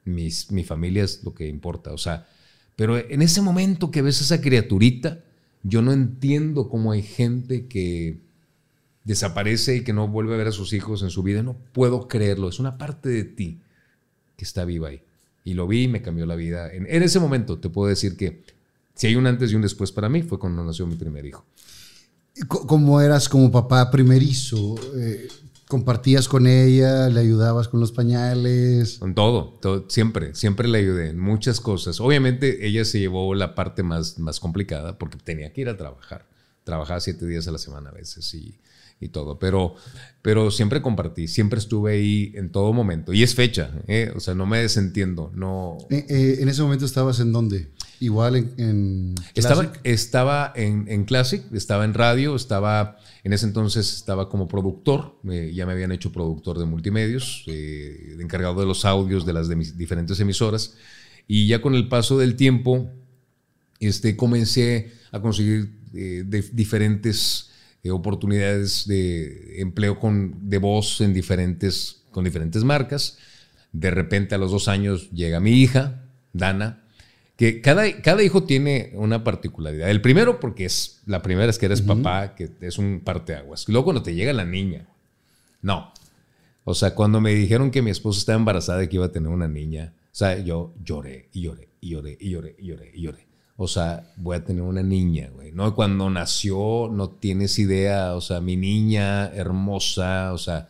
mi 0.06 0.64
familia 0.64 1.03
es 1.03 1.23
lo 1.23 1.34
que 1.34 1.48
importa. 1.48 1.91
O 1.91 1.98
sea, 1.98 2.27
pero 2.76 2.98
en 2.98 3.22
ese 3.22 3.41
momento 3.41 3.91
que 3.91 4.02
ves 4.02 4.19
a 4.22 4.23
esa 4.23 4.41
criaturita, 4.41 5.23
yo 5.64 5.82
no 5.82 5.94
entiendo 5.94 6.69
cómo 6.69 6.91
hay 6.91 7.02
gente 7.02 7.68
que 7.68 8.19
desaparece 9.03 9.77
y 9.77 9.84
que 9.84 9.94
no 9.94 10.07
vuelve 10.07 10.34
a 10.34 10.38
ver 10.38 10.48
a 10.48 10.52
sus 10.52 10.73
hijos 10.73 11.02
en 11.03 11.10
su 11.10 11.23
vida. 11.23 11.41
No 11.41 11.56
puedo 11.72 12.07
creerlo. 12.07 12.49
Es 12.49 12.60
una 12.60 12.77
parte 12.77 13.10
de 13.10 13.23
ti 13.23 13.61
que 14.36 14.44
está 14.44 14.65
viva 14.65 14.90
ahí. 14.90 15.02
Y 15.44 15.53
lo 15.53 15.68
vi 15.68 15.84
y 15.84 15.88
me 15.88 16.02
cambió 16.02 16.26
la 16.26 16.36
vida. 16.36 16.72
En, 16.73 16.86
ese 17.03 17.19
momento 17.19 17.60
te 17.60 17.69
puedo 17.69 17.88
decir 17.88 18.18
que 18.18 18.44
si 18.94 19.07
hay 19.07 19.15
un 19.15 19.27
antes 19.27 19.52
y 19.52 19.56
un 19.56 19.61
después 19.61 19.91
para 19.91 20.10
mí 20.10 20.23
fue 20.23 20.40
cuando 20.40 20.64
nació 20.64 20.86
mi 20.88 20.95
primer 20.95 21.26
hijo. 21.26 21.45
¿Cómo 22.48 22.99
eras 22.99 23.30
como 23.30 23.52
papá 23.52 23.90
primerizo? 23.90 24.76
Eh, 24.98 25.27
¿Compartías 25.68 26.28
con 26.28 26.48
ella? 26.48 27.10
¿Le 27.10 27.20
ayudabas 27.20 27.68
con 27.68 27.80
los 27.80 27.92
pañales? 27.92 28.98
Con 29.00 29.16
todo, 29.16 29.58
todo, 29.62 29.90
siempre, 29.90 30.36
siempre 30.36 30.68
le 30.68 30.78
ayudé 30.78 31.10
en 31.10 31.20
muchas 31.20 31.60
cosas. 31.60 32.00
Obviamente 32.00 32.68
ella 32.68 32.86
se 32.86 33.00
llevó 33.00 33.34
la 33.34 33.56
parte 33.56 33.84
más, 33.84 34.20
más 34.20 34.40
complicada 34.40 34.98
porque 34.98 35.18
tenía 35.18 35.52
que 35.54 35.62
ir 35.62 35.70
a 35.70 35.78
trabajar. 35.78 36.28
Trabajaba 36.64 37.00
siete 37.00 37.26
días 37.26 37.48
a 37.48 37.52
la 37.52 37.58
semana 37.58 37.90
a 37.90 37.94
veces 37.94 38.34
y 38.34 38.60
y 39.00 39.10
todo. 39.10 39.40
Pero, 39.40 39.76
pero 40.22 40.52
siempre 40.52 40.82
compartí, 40.82 41.28
siempre 41.28 41.60
estuve 41.60 41.94
ahí 41.94 42.32
en 42.36 42.52
todo 42.52 42.74
momento. 42.74 43.14
Y 43.14 43.24
es 43.24 43.36
fecha, 43.36 43.72
¿eh? 43.88 44.12
o 44.16 44.20
sea, 44.20 44.36
no 44.36 44.46
me 44.46 44.60
desentiendo. 44.60 45.32
No. 45.36 45.78
Eh, 45.90 46.06
eh, 46.10 46.38
¿En 46.40 46.50
ese 46.50 46.62
momento 46.62 46.86
estabas 46.86 47.20
en 47.20 47.32
dónde? 47.32 47.70
Igual 48.00 48.36
en, 48.58 49.16
estaba, 49.36 49.72
estaba 49.84 50.52
en, 50.56 50.86
en, 50.90 51.06
Classic, 51.06 51.42
estaba 51.54 51.86
en 51.86 51.94
radio, 51.94 52.36
estaba 52.36 52.98
en 53.26 53.34
ese 53.34 53.47
entonces 53.47 53.91
estaba 53.95 54.30
como 54.30 54.47
productor, 54.47 55.19
ya 55.23 55.65
me 55.65 55.72
habían 55.72 55.91
hecho 55.91 56.11
productor 56.11 56.60
de 56.60 56.65
multimedios, 56.65 57.43
encargado 58.19 58.60
de 58.60 58.68
los 58.68 58.85
audios 58.85 59.26
de 59.26 59.34
las 59.34 59.49
diferentes 59.76 60.19
emisoras, 60.19 60.76
y 61.27 61.47
ya 61.47 61.60
con 61.60 61.73
el 61.73 61.88
paso 61.88 62.19
del 62.19 62.35
tiempo 62.35 62.88
este, 63.80 64.15
comencé 64.15 64.91
a 65.11 65.22
conseguir 65.22 65.72
diferentes 66.53 67.49
eh, 67.81 67.89
oportunidades 67.89 68.88
de 68.88 69.60
empleo 69.60 69.99
con, 69.99 70.47
de 70.47 70.60
voz 70.60 71.02
en 71.02 71.11
diferentes, 71.11 72.03
con 72.11 72.26
diferentes 72.26 72.64
marcas. 72.64 73.18
De 73.72 73.89
repente 73.89 74.35
a 74.35 74.38
los 74.38 74.52
dos 74.52 74.68
años 74.68 75.10
llega 75.10 75.39
mi 75.39 75.64
hija, 75.64 76.06
Dana, 76.31 76.85
que 77.38 77.62
cada, 77.62 78.02
cada 78.02 78.24
hijo 78.24 78.44
tiene 78.44 78.91
una 78.94 79.24
particularidad. 79.24 79.90
El 79.90 80.02
primero 80.02 80.40
porque 80.40 80.66
es, 80.66 81.02
la 81.06 81.22
primera 81.22 81.49
es 81.49 81.60
que 81.60 81.66
eres 81.66 81.82
papá, 81.82 82.36
que 82.36 82.49
es 82.62 82.78
un 82.78 83.02
parteaguas. 83.03 83.68
Luego 83.68 83.86
cuando 83.86 84.03
te 84.03 84.16
llega 84.16 84.32
la 84.32 84.45
niña, 84.45 84.88
no. 85.62 85.91
O 86.64 86.74
sea, 86.74 86.95
cuando 86.95 87.22
me 87.22 87.34
dijeron 87.34 87.72
que 87.72 87.82
mi 87.82 87.91
esposa 87.91 88.20
estaba 88.20 88.40
embarazada 88.40 88.84
y 88.84 88.88
que 88.88 88.95
iba 88.95 89.06
a 89.06 89.12
tener 89.12 89.30
una 89.30 89.48
niña, 89.48 89.94
o 90.12 90.16
sea, 90.16 90.38
yo 90.40 90.74
lloré 90.84 91.30
y 91.34 91.41
lloré 91.41 91.68
y 91.82 91.90
lloré 91.90 92.18
y 92.20 92.30
lloré 92.30 92.56
y 92.57 92.68
lloré 92.68 92.91
y 92.94 93.02
lloré. 93.02 93.28
O 93.57 93.68
sea, 93.68 94.12
voy 94.18 94.38
a 94.38 94.44
tener 94.44 94.64
una 94.64 94.84
niña, 94.84 95.30
güey. 95.34 95.52
No, 95.52 95.76
cuando 95.76 96.10
nació 96.10 96.90
no 96.91 97.10
tienes 97.10 97.60
idea, 97.60 98.16
o 98.16 98.22
sea, 98.22 98.41
mi 98.41 98.57
niña 98.57 99.28
hermosa, 99.28 100.34
o 100.34 100.38
sea, 100.38 100.70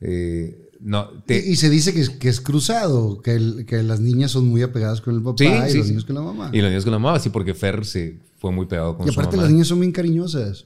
eh, 0.00 0.65
no. 0.80 1.10
y, 1.28 1.56
se 1.56 1.70
dice 1.70 1.92
que 1.92 2.00
es, 2.00 2.10
que 2.10 2.28
es 2.28 2.40
cruzado, 2.40 3.20
que, 3.22 3.64
que, 3.66 3.82
las 3.82 4.00
niñas 4.00 4.30
son 4.30 4.46
muy 4.46 4.62
apegadas 4.62 5.00
con 5.00 5.14
el 5.14 5.22
papá 5.22 5.68
y 5.68 5.74
los 5.74 5.88
niños 5.88 6.04
con 6.04 6.14
la 6.14 6.22
mamá. 6.22 6.50
Y 6.52 6.60
los 6.60 6.70
niños 6.70 6.84
con 6.84 6.92
la 6.92 6.98
mamá, 6.98 7.18
sí, 7.18 7.30
porque 7.30 7.54
Fer 7.54 7.84
se 7.84 8.18
fue 8.38 8.52
muy 8.52 8.66
pegado 8.66 8.96
con 8.96 9.06
su 9.06 9.12
mamá. 9.12 9.22
Y 9.22 9.26
aparte 9.26 9.36
las 9.36 9.50
niñas 9.50 9.68
son 9.68 9.80
bien 9.80 9.92
cariñosas. 9.92 10.64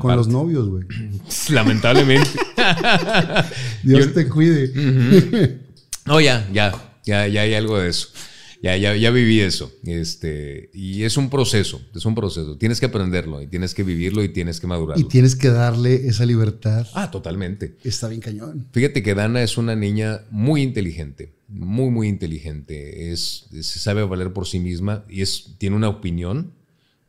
con 0.00 0.16
los 0.16 0.28
novios, 0.28 0.68
güey. 0.68 0.84
Lamentablemente. 1.50 2.30
Dios 3.82 4.12
te 4.12 4.28
cuide. 4.28 5.60
no, 6.06 6.20
ya, 6.20 6.48
ya, 6.52 6.72
ya, 7.04 7.26
ya 7.28 7.42
hay 7.42 7.54
algo 7.54 7.78
de 7.78 7.88
eso. 7.88 8.08
Ya, 8.64 8.78
ya, 8.78 8.96
ya 8.96 9.10
viví 9.10 9.40
eso. 9.40 9.70
Este, 9.84 10.70
y 10.72 11.02
es 11.02 11.18
un 11.18 11.28
proceso, 11.28 11.82
es 11.94 12.06
un 12.06 12.14
proceso. 12.14 12.56
Tienes 12.56 12.80
que 12.80 12.86
aprenderlo 12.86 13.42
y 13.42 13.46
tienes 13.46 13.74
que 13.74 13.82
vivirlo 13.82 14.24
y 14.24 14.30
tienes 14.30 14.58
que 14.58 14.66
madurarlo. 14.66 15.04
Y 15.04 15.06
tienes 15.06 15.36
que 15.36 15.50
darle 15.50 16.06
esa 16.06 16.24
libertad. 16.24 16.86
Ah, 16.94 17.10
totalmente. 17.10 17.76
Está 17.84 18.08
bien 18.08 18.22
cañón. 18.22 18.66
Fíjate 18.72 19.02
que 19.02 19.14
Dana 19.14 19.42
es 19.42 19.58
una 19.58 19.76
niña 19.76 20.22
muy 20.30 20.62
inteligente, 20.62 21.34
muy, 21.46 21.90
muy 21.90 22.08
inteligente. 22.08 23.12
Es, 23.12 23.48
se 23.50 23.78
sabe 23.78 24.02
valer 24.02 24.32
por 24.32 24.46
sí 24.46 24.60
misma 24.60 25.04
y 25.10 25.20
es, 25.20 25.56
tiene 25.58 25.76
una 25.76 25.90
opinión 25.90 26.54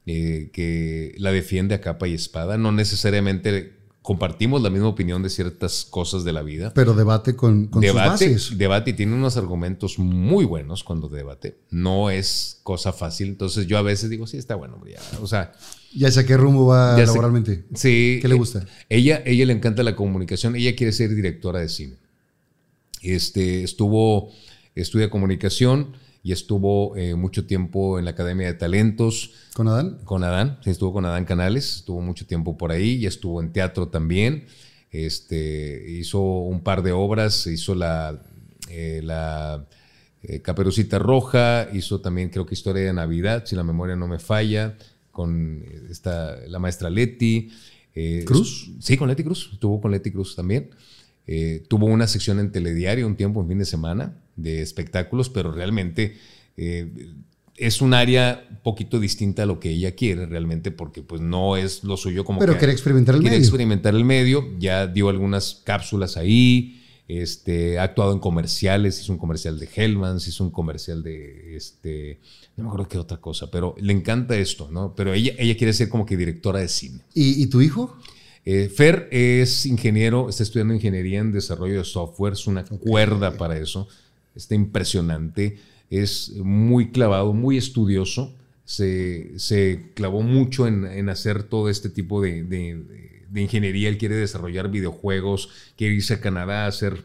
eh, 0.06 0.50
que 0.52 1.16
la 1.20 1.32
defiende 1.32 1.74
a 1.74 1.80
capa 1.80 2.10
y 2.10 2.16
espada. 2.16 2.58
No 2.58 2.74
necesariamente 2.74 3.75
compartimos 4.06 4.62
la 4.62 4.70
misma 4.70 4.88
opinión 4.88 5.24
de 5.24 5.32
ciertas 5.32 5.84
cosas 5.84 6.24
de 6.24 6.32
la 6.32 6.44
vida. 6.44 6.72
Pero 6.76 6.94
debate 6.94 7.36
con, 7.36 7.66
con 7.66 7.82
debate, 7.82 8.38
sus 8.38 8.56
Debate 8.56 8.92
y 8.92 8.94
tiene 8.94 9.16
unos 9.16 9.36
argumentos 9.36 9.98
muy 9.98 10.46
buenos 10.46 10.84
cuando 10.84 11.10
debate. 11.10 11.58
No 11.72 12.12
es 12.12 12.60
cosa 12.62 12.94
fácil. 12.94 13.30
Entonces 13.30 13.66
yo 13.66 13.80
a 13.80 13.82
veces 13.82 14.12
digo, 14.12 14.28
sí, 14.28 14.38
está 14.38 14.54
bueno, 14.54 14.80
ya. 14.88 15.00
O 15.24 15.28
sea... 15.28 15.54
¿Ya 15.92 16.12
sé 16.12 16.24
qué 16.24 16.38
rumbo 16.38 16.68
va 16.68 16.96
laboralmente? 16.98 17.66
sí. 17.74 18.20
¿Qué 18.22 18.28
le 18.28 18.36
gusta? 18.36 18.68
Ella, 18.90 19.24
ella 19.26 19.48
le 19.48 19.54
encanta 19.54 19.82
la 19.82 19.96
comunicación. 19.96 20.56
Ella 20.56 20.76
quiere 20.76 20.94
ser 20.94 21.10
directora 21.16 21.60
de 21.60 21.70
cine. 21.70 21.98
Este, 23.02 23.64
estuvo, 23.64 24.32
estudia 24.76 25.10
comunicación 25.10 25.98
y 26.26 26.32
estuvo 26.32 26.98
eh, 26.98 27.14
mucho 27.14 27.46
tiempo 27.46 28.00
en 28.00 28.06
la 28.06 28.12
Academia 28.12 28.48
de 28.48 28.56
Talentos. 28.56 29.34
¿Con 29.54 29.68
Adán? 29.68 30.00
Con 30.06 30.24
Adán, 30.24 30.58
sí, 30.64 30.72
estuvo 30.72 30.92
con 30.92 31.06
Adán 31.06 31.24
Canales, 31.24 31.76
estuvo 31.76 32.02
mucho 32.02 32.26
tiempo 32.26 32.58
por 32.58 32.72
ahí 32.72 32.96
y 32.96 33.06
estuvo 33.06 33.44
en 33.44 33.54
teatro 33.54 33.90
también. 33.90 34.46
Este, 34.90 35.86
hizo 35.88 36.20
un 36.20 36.64
par 36.64 36.82
de 36.82 36.94
obras, 36.94 37.46
hizo 37.46 37.76
la, 37.76 38.24
eh, 38.72 39.02
la 39.04 39.68
eh, 40.24 40.42
Caperucita 40.42 40.98
Roja, 40.98 41.68
hizo 41.72 42.02
también 42.02 42.30
creo 42.30 42.48
que 42.48 42.56
Historia 42.56 42.86
de 42.86 42.94
Navidad, 42.94 43.44
si 43.46 43.56
la 43.56 43.64
memoria 43.64 43.96
no 43.96 44.08
me 44.08 44.18
falla, 44.18 44.80
con 45.12 45.64
esta, 45.92 46.38
la 46.48 46.58
maestra 46.58 46.90
Leti. 46.90 47.52
¿Cruz? 48.26 48.72
Sí, 48.80 48.98
con 48.98 49.10
Leti 49.10 49.24
Cruz, 49.24 49.52
estuvo 49.54 49.80
con 49.80 49.92
Leti 49.92 50.10
Cruz 50.10 50.36
también. 50.36 50.72
tuvo 51.70 51.86
una 51.86 52.08
sección 52.08 52.40
en 52.40 52.52
Telediario 52.52 53.06
un 53.06 53.16
tiempo, 53.16 53.42
en 53.42 53.48
fin 53.48 53.60
de 53.60 53.66
semana, 53.66 54.25
de 54.36 54.62
espectáculos, 54.62 55.30
pero 55.30 55.52
realmente 55.52 56.18
eh, 56.58 56.88
es 57.58 57.82
un 57.82 57.94
área 57.94 58.46
un 58.50 58.58
poquito 58.58 59.00
distinta 59.00 59.44
a 59.44 59.46
lo 59.46 59.60
que 59.60 59.70
ella 59.70 59.96
quiere 59.96 60.26
realmente, 60.26 60.72
porque 60.72 61.02
pues 61.02 61.22
no 61.22 61.56
es 61.56 61.84
lo 61.84 61.96
suyo 61.98 62.26
como 62.26 62.40
pero 62.40 62.58
quiere 62.58 62.74
experimentar 62.74 63.16
el 63.16 63.22
quiere 63.22 63.38
medio. 63.38 63.48
experimentar 63.48 63.96
el 63.96 64.04
medio, 64.04 64.50
ya 64.60 64.88
dio 64.88 65.10
algunas 65.10 65.62
cápsulas 65.64 66.18
ahí, 66.18 66.82
este, 67.08 67.80
ha 67.80 67.84
actuado 67.84 68.14
en 68.14 68.20
comerciales, 68.20 69.00
hizo 69.00 69.14
un 69.14 69.20
comercial 69.20 69.60
de 69.60 69.70
Hellmans, 69.74 70.28
hizo 70.28 70.44
un 70.44 70.52
comercial 70.52 71.04
de, 71.04 71.56
este, 71.56 72.20
no 72.58 72.64
me 72.64 72.70
acuerdo 72.70 72.90
qué 72.90 72.98
otra 72.98 73.18
cosa, 73.18 73.50
pero 73.52 73.76
le 73.80 73.94
encanta 73.94 74.36
esto, 74.36 74.70
¿no? 74.72 74.94
Pero 74.96 75.14
ella, 75.14 75.34
ella 75.38 75.56
quiere 75.56 75.72
ser 75.72 75.88
como 75.88 76.06
que 76.06 76.18
directora 76.18 76.60
de 76.60 76.68
cine. 76.68 77.02
¿Y, 77.14 77.46
tu 77.48 77.62
hijo? 77.62 77.96
Eh, 78.44 78.70
Fer 78.70 79.08
es 79.12 79.66
ingeniero, 79.66 80.30
está 80.30 80.44
estudiando 80.44 80.74
ingeniería 80.74 81.20
en 81.20 81.32
desarrollo 81.32 81.78
de 81.78 81.86
software, 81.86 82.34
es 82.34 82.48
una 82.48 82.66
cuerda 82.66 83.38
para 83.38 83.58
eso 83.58 83.88
está 84.36 84.56
impresionante, 84.56 85.58
es 85.90 86.32
muy 86.36 86.92
clavado, 86.92 87.34
muy 87.34 87.58
estudioso, 87.58 88.36
se, 88.66 89.92
clavó 89.94 90.22
mucho 90.22 90.68
en, 90.68 91.10
hacer 91.10 91.44
todo 91.44 91.70
este 91.70 91.90
tipo 91.90 92.22
de, 92.22 93.24
ingeniería, 93.34 93.90
él 93.90 93.98
quiere 93.98 94.16
desarrollar 94.16 94.70
videojuegos, 94.70 95.50
quiere 95.78 95.96
irse 95.96 96.16
a 96.16 96.22
Canadá 96.22 96.66
a 96.66 96.68
hacer 96.68 97.04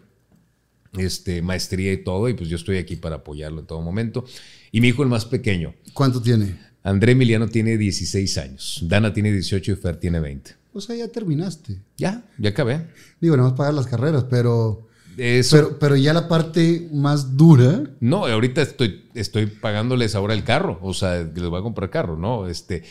este, 0.96 1.42
maestría 1.42 1.92
y 1.92 1.98
todo, 1.98 2.28
y 2.28 2.34
pues 2.34 2.48
yo 2.48 2.56
estoy 2.56 2.78
aquí 2.78 2.96
para 2.96 3.16
apoyarlo 3.16 3.60
en 3.60 3.66
todo 3.66 3.80
momento. 3.82 4.24
Y 4.72 4.80
mi 4.80 4.88
hijo 4.88 5.02
el 5.02 5.08
más 5.08 5.24
pequeño. 5.24 5.74
¿Cuánto 5.92 6.22
tiene? 6.22 6.58
André 6.82 7.12
Emiliano 7.12 7.48
tiene 7.48 7.76
16 7.76 8.38
años, 8.38 8.80
Dana 8.84 9.12
tiene 9.12 9.32
18 9.32 9.72
y 9.72 9.74
Fer 9.76 9.96
tiene 9.96 10.18
20. 10.18 10.52
O 10.72 10.80
sea, 10.80 10.96
ya 10.96 11.08
terminaste. 11.08 11.80
Ya, 11.96 12.24
ya 12.38 12.50
acabé. 12.50 12.86
Digo, 13.20 13.36
no 13.36 13.42
vas 13.42 13.52
a 13.52 13.56
pagar 13.56 13.74
las 13.74 13.86
carreras, 13.86 14.24
pero 14.30 14.88
pero, 15.16 15.78
pero 15.78 15.96
ya 15.96 16.12
la 16.12 16.28
parte 16.28 16.88
más 16.92 17.36
dura. 17.36 17.84
No, 18.00 18.26
ahorita 18.26 18.62
estoy, 18.62 19.08
estoy 19.14 19.46
pagándoles 19.46 20.14
ahora 20.14 20.34
el 20.34 20.44
carro, 20.44 20.78
o 20.82 20.94
sea, 20.94 21.22
les 21.22 21.48
voy 21.48 21.60
a 21.60 21.62
comprar 21.62 21.90
carro, 21.90 22.16
¿no? 22.16 22.48
Este, 22.48 22.82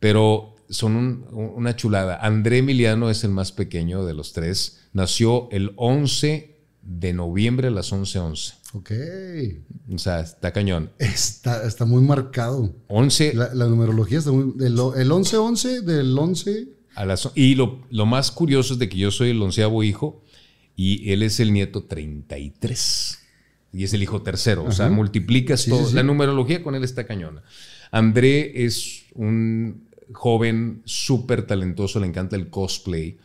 pero 0.00 0.54
son 0.70 1.26
una 1.32 1.76
chulada. 1.76 2.18
André 2.20 2.58
Emiliano 2.58 3.10
es 3.10 3.24
el 3.24 3.30
más 3.30 3.52
pequeño 3.52 4.04
de 4.04 4.14
los 4.14 4.32
tres. 4.32 4.80
Nació 4.92 5.48
el 5.50 5.72
11 5.76 6.54
de 6.82 7.12
noviembre 7.12 7.68
a 7.68 7.70
las 7.70 7.92
11:11. 7.92 8.20
11. 8.20 8.54
Ok. 8.74 8.90
O 9.94 9.98
sea, 9.98 10.20
está 10.20 10.52
cañón. 10.52 10.90
Está, 10.98 11.66
está 11.66 11.84
muy 11.84 12.02
marcado. 12.02 12.74
11. 12.88 13.34
La, 13.34 13.66
numerología 13.66 14.18
está 14.18 14.32
muy. 14.32 14.54
El, 14.64 14.76
11-11 14.76 15.82
del 15.82 16.18
11. 16.18 16.68
A 16.96 17.04
las, 17.04 17.30
y 17.34 17.54
lo, 17.56 17.82
lo, 17.90 18.06
más 18.06 18.30
curioso 18.30 18.74
es 18.74 18.78
de 18.78 18.88
que 18.88 18.96
yo 18.96 19.10
soy 19.10 19.30
el 19.30 19.42
onceavo 19.42 19.82
hijo 19.82 20.23
y 20.76 21.12
él 21.12 21.22
es 21.22 21.40
el 21.40 21.52
nieto 21.52 21.84
33 21.84 23.18
y 23.72 23.84
es 23.84 23.92
el 23.92 24.02
hijo 24.02 24.22
tercero. 24.22 24.64
O 24.64 24.72
sea, 24.72 24.88
multiplicas 24.88 25.66
todo. 25.66 25.92
La 25.92 26.02
numerología 26.02 26.62
con 26.62 26.74
él 26.74 26.84
está 26.84 27.06
cañona. 27.06 27.42
André 27.90 28.64
es 28.64 29.06
un 29.14 29.88
joven 30.12 30.82
súper 30.84 31.46
talentoso, 31.46 32.00
le 32.00 32.06
encanta 32.06 32.36
el 32.36 32.50
cosplay. 32.50 33.18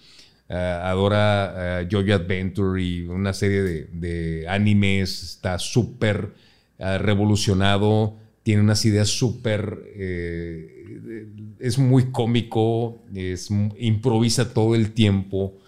Ah, 0.50 0.90
adora 0.90 1.84
uh, 1.84 1.88
Jojo 1.92 2.12
Adventure 2.12 2.82
y 2.82 3.02
una 3.04 3.34
serie 3.34 3.88
de, 3.92 4.46
animes. 4.48 5.24
Está 5.24 5.60
súper 5.60 6.34
ah, 6.80 6.98
revolucionado. 6.98 8.18
Tiene 8.42 8.62
unas 8.62 8.84
ideas 8.86 9.10
súper. 9.10 9.84
Eh, 9.96 11.28
es 11.60 11.78
muy 11.78 12.12
cómico. 12.12 13.04
Es, 13.14 13.50
improvisa 13.78 14.54
todo 14.54 14.74
el 14.74 14.94
tiempo. 14.94 15.60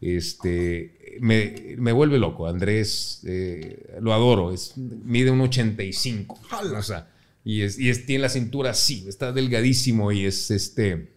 Este, 0.00 0.92
me, 1.20 1.92
vuelve 1.92 2.18
loco. 2.18 2.46
Andrés, 2.46 3.20
eh, 3.24 3.98
lo 4.00 4.12
adoro. 4.12 4.52
Es, 4.52 4.76
mide 4.76 5.30
un 5.30 5.40
85. 5.40 6.40
O 6.76 6.82
sea, 6.82 7.08
y, 7.44 7.62
es, 7.62 7.78
y 7.78 7.92
tiene 8.04 8.22
la 8.22 8.28
cintura 8.28 8.70
así, 8.70 9.04
está 9.08 9.32
delgadísimo 9.32 10.12
y 10.12 10.24
es 10.24 10.50
este. 10.50 11.12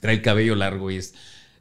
Trae 0.00 0.14
el 0.14 0.22
cabello 0.22 0.54
largo 0.54 0.90
y 0.90 0.96
es. 0.96 1.14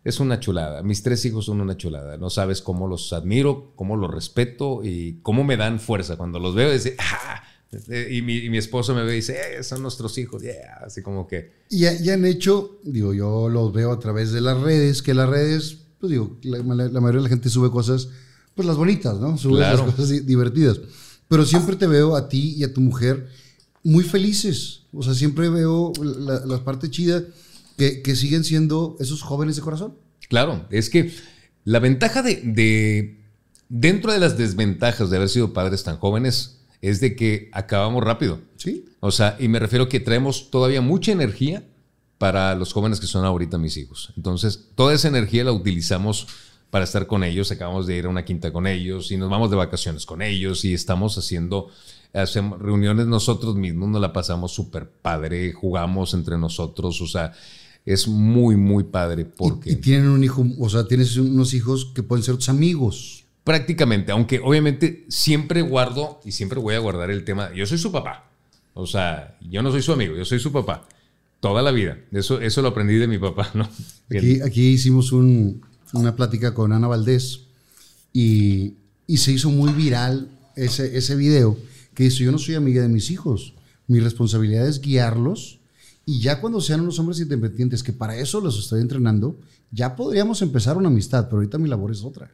Es 0.04 0.22
una 0.22 0.40
chulada. 0.40 0.84
Mis 0.84 1.04
tres 1.04 1.26
hijos 1.26 1.46
son 1.46 1.60
una 1.60 1.76
chulada. 1.76 2.16
No 2.16 2.30
sabes 2.30 2.62
cómo 2.62 2.88
los 2.88 3.12
admiro, 3.12 3.74
cómo 3.76 3.98
los 3.98 4.10
respeto 4.10 4.82
y 4.82 5.20
cómo 5.22 5.44
me 5.44 5.58
dan 5.58 5.82
fuerza. 5.82 6.16
Cuando 6.16 6.40
los 6.40 6.56
veo, 6.56 6.72
dice, 6.72 6.96
¡ah! 6.98 7.44
Y 8.10 8.22
mi, 8.22 8.58
esposo 8.58 8.96
me 8.96 9.04
ve 9.04 9.14
y 9.14 9.16
dice, 9.18 9.36
eh, 9.58 9.64
son 9.64 9.82
nuestros 9.82 10.18
hijos, 10.18 10.42
así 10.80 11.02
como 11.02 11.28
que... 11.28 11.52
Y, 11.70 11.86
y, 11.86 12.10
han 12.10 12.24
hecho, 12.24 12.80
digo, 12.84 13.14
yo 13.14 13.50
los 13.50 13.74
veo 13.74 13.92
a 13.92 14.00
través 14.00 14.32
de 14.32 14.40
las 14.40 14.58
redes, 14.62 15.02
que 15.02 15.14
las 15.14 15.28
redes 15.28 15.87
pues 16.00 16.12
digo, 16.12 16.38
la, 16.44 16.64
mayoría 16.64 17.18
de 17.18 17.22
la 17.22 17.30
gente 17.30 17.50
sube 17.50 17.72
cosas, 17.72 18.10
pues 18.56 18.68
las 18.68 18.78
bonitas, 18.78 19.20
¿no? 19.20 19.38
Sube 19.38 19.60
las 19.60 19.82
cosas 19.82 20.26
divertidas. 20.26 20.80
Pero 21.28 21.46
siempre 21.46 21.76
te 21.76 21.88
veo 21.88 22.16
a 22.16 22.30
ti 22.30 22.56
y 22.58 22.64
a 22.64 22.74
tu 22.74 22.82
mujer 22.82 23.28
muy 23.84 24.04
felices. 24.04 24.84
O 24.94 25.04
sea, 25.04 25.14
siempre 25.14 25.50
veo 25.50 25.92
la, 26.02 26.64
parte 26.64 26.90
chida 26.90 27.24
que, 27.78 28.02
que, 28.02 28.16
siguen 28.16 28.44
siendo 28.44 28.96
esos 29.00 29.22
jóvenes 29.22 29.56
de 29.56 29.62
corazón. 29.62 29.96
Claro, 30.30 30.66
es 30.70 30.90
que 30.90 31.14
la 31.64 31.80
ventaja 31.80 32.22
de, 32.22 32.42
de, 32.44 33.22
dentro 33.70 34.12
de 34.12 34.20
las 34.20 34.38
desventajas 34.38 35.10
de 35.10 35.18
haber 35.18 35.30
sido 35.30 35.54
padres 35.54 35.84
tan 35.84 35.98
jóvenes, 35.98 36.58
es 36.82 37.00
de 37.00 37.16
que 37.16 37.50
acabamos 37.54 38.04
rápido. 38.04 38.40
Sí. 38.58 38.86
O 39.00 39.12
sea, 39.12 39.36
y 39.40 39.48
me 39.48 39.60
refiero 39.60 39.90
que 39.90 40.00
traemos 40.00 40.50
todavía 40.52 40.82
mucha 40.82 41.12
energía 41.12 41.64
para 42.18 42.56
los 42.56 42.74
jóvenes 42.74 43.00
que 43.00 43.08
son 43.08 43.26
ahorita 43.26 43.58
mis 43.58 43.78
hijos. 43.78 44.14
Entonces, 44.18 44.70
toda 44.76 44.94
esa 44.94 45.08
energía 45.08 45.44
la 45.44 45.52
utilizamos 45.52 46.28
para 46.70 46.84
estar 46.84 47.08
con 47.08 47.24
ellos. 47.24 47.52
Acabamos 47.52 47.88
de 47.88 47.98
ir 47.98 48.06
a 48.06 48.10
una 48.10 48.26
quinta 48.26 48.52
con 48.52 48.68
ellos 48.68 49.12
y 49.12 49.18
nos 49.18 49.30
vamos 49.30 49.50
de 49.50 49.56
vacaciones 49.56 50.06
con 50.06 50.22
ellos 50.22 50.66
y 50.66 50.74
estamos 50.74 51.18
haciendo 51.18 51.70
hacemos 52.14 52.60
reuniones 52.60 53.08
nosotros 53.08 53.56
mismos, 53.56 53.90
nos 53.90 54.02
la 54.02 54.14
pasamos 54.14 54.52
súper 54.52 54.90
padre, 54.90 55.54
jugamos 55.54 56.14
entre 56.14 56.38
nosotros, 56.38 57.02
o 57.02 57.08
sea, 57.08 57.34
es 57.86 58.08
muy, 58.08 58.56
muy 58.56 58.84
padre 58.86 59.26
porque... 59.26 59.72
Y, 59.72 59.76
tienen 59.76 60.10
un 60.10 60.24
hijo, 60.24 60.46
o 60.60 60.70
sea, 60.70 60.88
tienes 60.88 61.16
unos 61.18 61.54
hijos 61.54 61.92
que 61.94 62.04
pueden 62.04 62.24
ser 62.24 62.36
tus 62.36 62.50
amigos. 62.50 63.26
Prácticamente, 63.44 64.12
aunque 64.12 64.40
obviamente 64.44 65.06
siempre 65.08 65.62
guardo 65.62 66.20
y 66.26 66.34
siempre 66.34 66.60
voy 66.60 66.76
a 66.76 66.80
guardar 66.80 67.12
el 67.12 67.24
tema, 67.24 67.54
yo 67.54 67.66
soy 67.66 67.78
su 67.78 67.92
papá, 67.92 68.30
o 68.74 68.86
sea, 68.86 69.38
yo 69.42 69.62
no 69.62 69.72
soy 69.72 69.82
su 69.82 69.94
amigo, 69.94 70.16
yo 70.16 70.26
soy 70.26 70.40
su 70.40 70.52
papá, 70.52 70.88
toda 71.40 71.62
la 71.62 71.72
vida, 71.72 71.98
eso, 72.12 72.42
eso 72.42 72.62
lo 72.62 72.70
aprendí 72.70 72.96
de 72.96 73.08
mi 73.08 73.18
papá, 73.18 73.52
¿no? 73.54 73.70
Aquí, 74.16 74.42
aquí 74.42 74.70
hicimos 74.70 75.12
una 75.12 76.16
plática 76.16 76.54
con 76.54 76.72
Ana 76.72 76.88
Valdés 76.88 77.42
y, 78.14 78.76
y 79.06 79.18
se 79.18 79.32
hizo 79.32 79.50
muy 79.50 79.72
viral 79.74 80.30
ese, 80.56 80.98
ese 80.98 81.16
video 81.16 81.58
que 81.94 82.04
dice, 82.04 82.24
yo 82.24 82.32
no 82.32 82.38
soy 82.40 82.56
amiga 82.56 82.82
de 82.82 82.90
mis 82.90 83.12
hijos, 83.12 83.54
mi 83.88 84.00
responsabilidad 84.00 84.68
es 84.68 84.82
guiarlos 84.82 85.60
y 86.10 86.22
ya 86.22 86.40
cuando 86.40 86.62
sean 86.62 86.80
unos 86.80 86.98
hombres 87.00 87.20
independientes, 87.20 87.84
que 87.84 87.92
para 87.92 88.18
eso 88.18 88.40
los 88.40 88.58
estoy 88.58 88.80
entrenando, 88.80 89.38
ya 89.72 89.98
podríamos 89.98 90.42
empezar 90.42 90.78
una 90.78 90.88
amistad, 90.88 91.26
pero 91.26 91.38
ahorita 91.38 91.58
mi 91.58 91.68
labor 91.68 91.92
es 91.92 92.02
otra. 92.02 92.32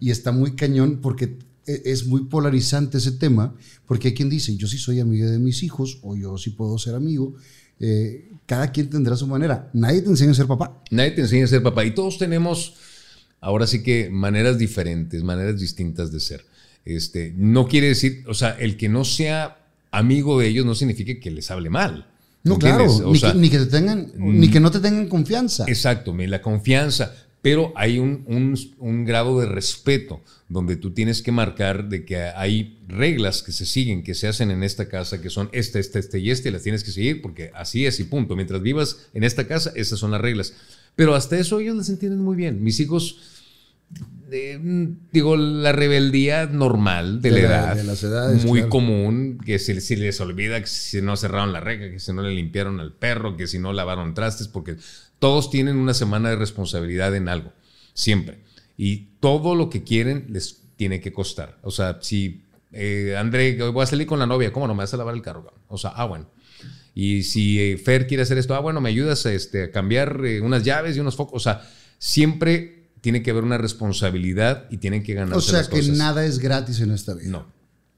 Y 0.00 0.10
está 0.10 0.32
muy 0.32 0.52
cañón 0.52 1.00
porque 1.02 1.38
e, 1.66 1.82
es 1.86 2.06
muy 2.06 2.24
polarizante 2.24 2.98
ese 2.98 3.12
tema, 3.12 3.54
porque 3.86 4.08
hay 4.08 4.14
quien 4.14 4.28
dice, 4.28 4.54
yo 4.56 4.66
sí 4.66 4.76
soy 4.76 5.00
amiga 5.00 5.30
de 5.30 5.38
mis 5.38 5.62
hijos 5.62 5.98
o 6.02 6.14
yo 6.14 6.36
sí 6.36 6.50
puedo 6.50 6.76
ser 6.76 6.94
amigo. 6.94 7.34
Eh, 7.80 8.28
cada 8.46 8.70
quien 8.70 8.90
tendrá 8.90 9.16
su 9.16 9.26
manera. 9.26 9.70
Nadie 9.72 10.02
te 10.02 10.08
enseña 10.10 10.32
a 10.32 10.34
ser 10.34 10.46
papá. 10.46 10.82
Nadie 10.90 11.12
te 11.12 11.22
enseña 11.22 11.44
a 11.44 11.48
ser 11.48 11.62
papá. 11.62 11.84
Y 11.84 11.92
todos 11.92 12.18
tenemos, 12.18 12.74
ahora 13.40 13.66
sí 13.66 13.82
que, 13.82 14.10
maneras 14.10 14.58
diferentes, 14.58 15.22
maneras 15.22 15.58
distintas 15.58 16.12
de 16.12 16.20
ser. 16.20 16.44
Este, 16.84 17.32
no 17.36 17.68
quiere 17.68 17.88
decir, 17.88 18.24
o 18.26 18.34
sea, 18.34 18.50
el 18.58 18.76
que 18.76 18.88
no 18.88 19.04
sea 19.04 19.58
amigo 19.90 20.38
de 20.38 20.48
ellos 20.48 20.66
no 20.66 20.74
significa 20.74 21.18
que 21.20 21.30
les 21.30 21.50
hable 21.50 21.70
mal. 21.70 22.06
No, 22.42 22.58
claro, 22.58 22.86
ni, 23.34 23.50
que, 23.50 23.58
te 23.58 23.66
tengan, 23.66 24.12
ni 24.16 24.50
que 24.50 24.60
no 24.60 24.70
te 24.70 24.80
tengan 24.80 25.08
confianza. 25.08 25.66
Exacto, 25.68 26.14
la 26.16 26.40
confianza, 26.40 27.14
pero 27.42 27.72
hay 27.74 27.98
un, 27.98 28.24
un, 28.78 29.04
grado 29.04 29.40
de 29.40 29.46
respeto 29.46 30.22
donde 30.48 30.76
tú 30.76 30.92
tienes 30.92 31.22
que 31.22 31.32
marcar 31.32 31.88
de 31.88 32.04
que 32.04 32.18
hay 32.18 32.78
reglas 32.86 33.42
que 33.42 33.52
se 33.52 33.64
siguen, 33.64 34.02
que 34.02 34.14
se 34.14 34.28
hacen 34.28 34.50
en 34.50 34.62
esta 34.62 34.88
casa, 34.88 35.22
que 35.22 35.30
son 35.30 35.48
esta, 35.52 35.78
esta, 35.78 35.98
este 35.98 36.18
y 36.18 36.30
este, 36.30 36.50
y 36.50 36.52
las 36.52 36.62
tienes 36.62 36.84
que 36.84 36.90
seguir 36.90 37.22
porque 37.22 37.50
así 37.54 37.86
es 37.86 37.98
y 37.98 38.04
punto. 38.04 38.36
Mientras 38.36 38.60
vivas 38.60 39.08
en 39.14 39.24
esta 39.24 39.46
casa, 39.46 39.72
esas 39.74 39.98
son 39.98 40.10
las 40.10 40.20
reglas. 40.20 40.52
Pero 40.96 41.14
hasta 41.14 41.38
eso 41.38 41.60
ellos 41.60 41.76
les 41.76 41.88
entienden 41.88 42.20
muy 42.20 42.36
bien. 42.36 42.62
Mis 42.62 42.78
hijos 42.80 43.16
digo, 45.12 45.36
la 45.36 45.72
rebeldía 45.72 46.46
normal 46.46 47.20
de, 47.20 47.30
la, 47.32 47.40
edad. 47.40 47.76
De 47.76 47.84
las 47.84 48.02
edades, 48.02 48.44
muy 48.44 48.68
común, 48.68 49.38
que 49.44 49.58
si, 49.58 49.80
si, 49.80 49.96
les 49.96 50.20
olvida 50.20 50.60
que 50.60 50.66
si 50.66 51.02
no 51.02 51.16
cerraron 51.16 51.52
la 51.52 51.60
regla, 51.60 51.90
que 51.90 51.98
si 51.98 52.12
no 52.12 52.22
le 52.22 52.32
limpiaron 52.32 52.78
al 52.80 52.92
perro, 52.92 53.36
que 53.36 53.46
si 53.46 53.58
no 53.58 53.72
lavaron 53.72 54.14
trastes, 54.14 54.46
porque 54.46 54.76
todos 55.20 55.50
tienen 55.50 55.76
una 55.76 55.94
semana 55.94 56.30
de 56.30 56.36
responsabilidad 56.36 57.14
en 57.14 57.28
algo, 57.28 57.52
siempre. 57.94 58.42
Y 58.76 59.10
todo 59.20 59.54
lo 59.54 59.70
que 59.70 59.84
quieren 59.84 60.26
les 60.30 60.62
tiene 60.76 61.00
que 61.00 61.12
costar. 61.12 61.58
O 61.62 61.70
sea, 61.70 61.98
si 62.00 62.44
eh, 62.72 63.14
André, 63.16 63.70
voy 63.70 63.82
a 63.82 63.86
salir 63.86 64.06
con 64.06 64.18
la 64.18 64.26
novia, 64.26 64.52
¿cómo 64.52 64.66
no 64.66 64.74
me 64.74 64.78
vas 64.78 64.94
a 64.94 64.96
lavar 64.96 65.14
el 65.14 65.22
carro? 65.22 65.52
O 65.68 65.78
sea, 65.78 65.90
ah, 65.90 66.06
bueno. 66.06 66.28
Y 66.94 67.22
si 67.22 67.60
eh, 67.60 67.76
Fer 67.76 68.06
quiere 68.06 68.22
hacer 68.22 68.38
esto, 68.38 68.54
ah, 68.54 68.60
bueno, 68.60 68.80
me 68.80 68.88
ayudas 68.88 69.24
a, 69.26 69.32
este, 69.32 69.64
a 69.64 69.70
cambiar 69.70 70.24
eh, 70.24 70.40
unas 70.40 70.64
llaves 70.64 70.96
y 70.96 71.00
unos 71.00 71.16
focos. 71.16 71.34
O 71.34 71.44
sea, 71.44 71.68
siempre 71.98 72.88
tiene 73.00 73.22
que 73.22 73.30
haber 73.30 73.44
una 73.44 73.58
responsabilidad 73.58 74.66
y 74.70 74.78
tienen 74.78 75.02
que 75.02 75.14
ganar. 75.14 75.36
O 75.36 75.40
sea 75.40 75.64
que 75.68 75.82
nada 75.82 76.24
es 76.24 76.38
gratis 76.38 76.80
en 76.80 76.92
esta 76.92 77.14
vida. 77.14 77.30
No, 77.30 77.46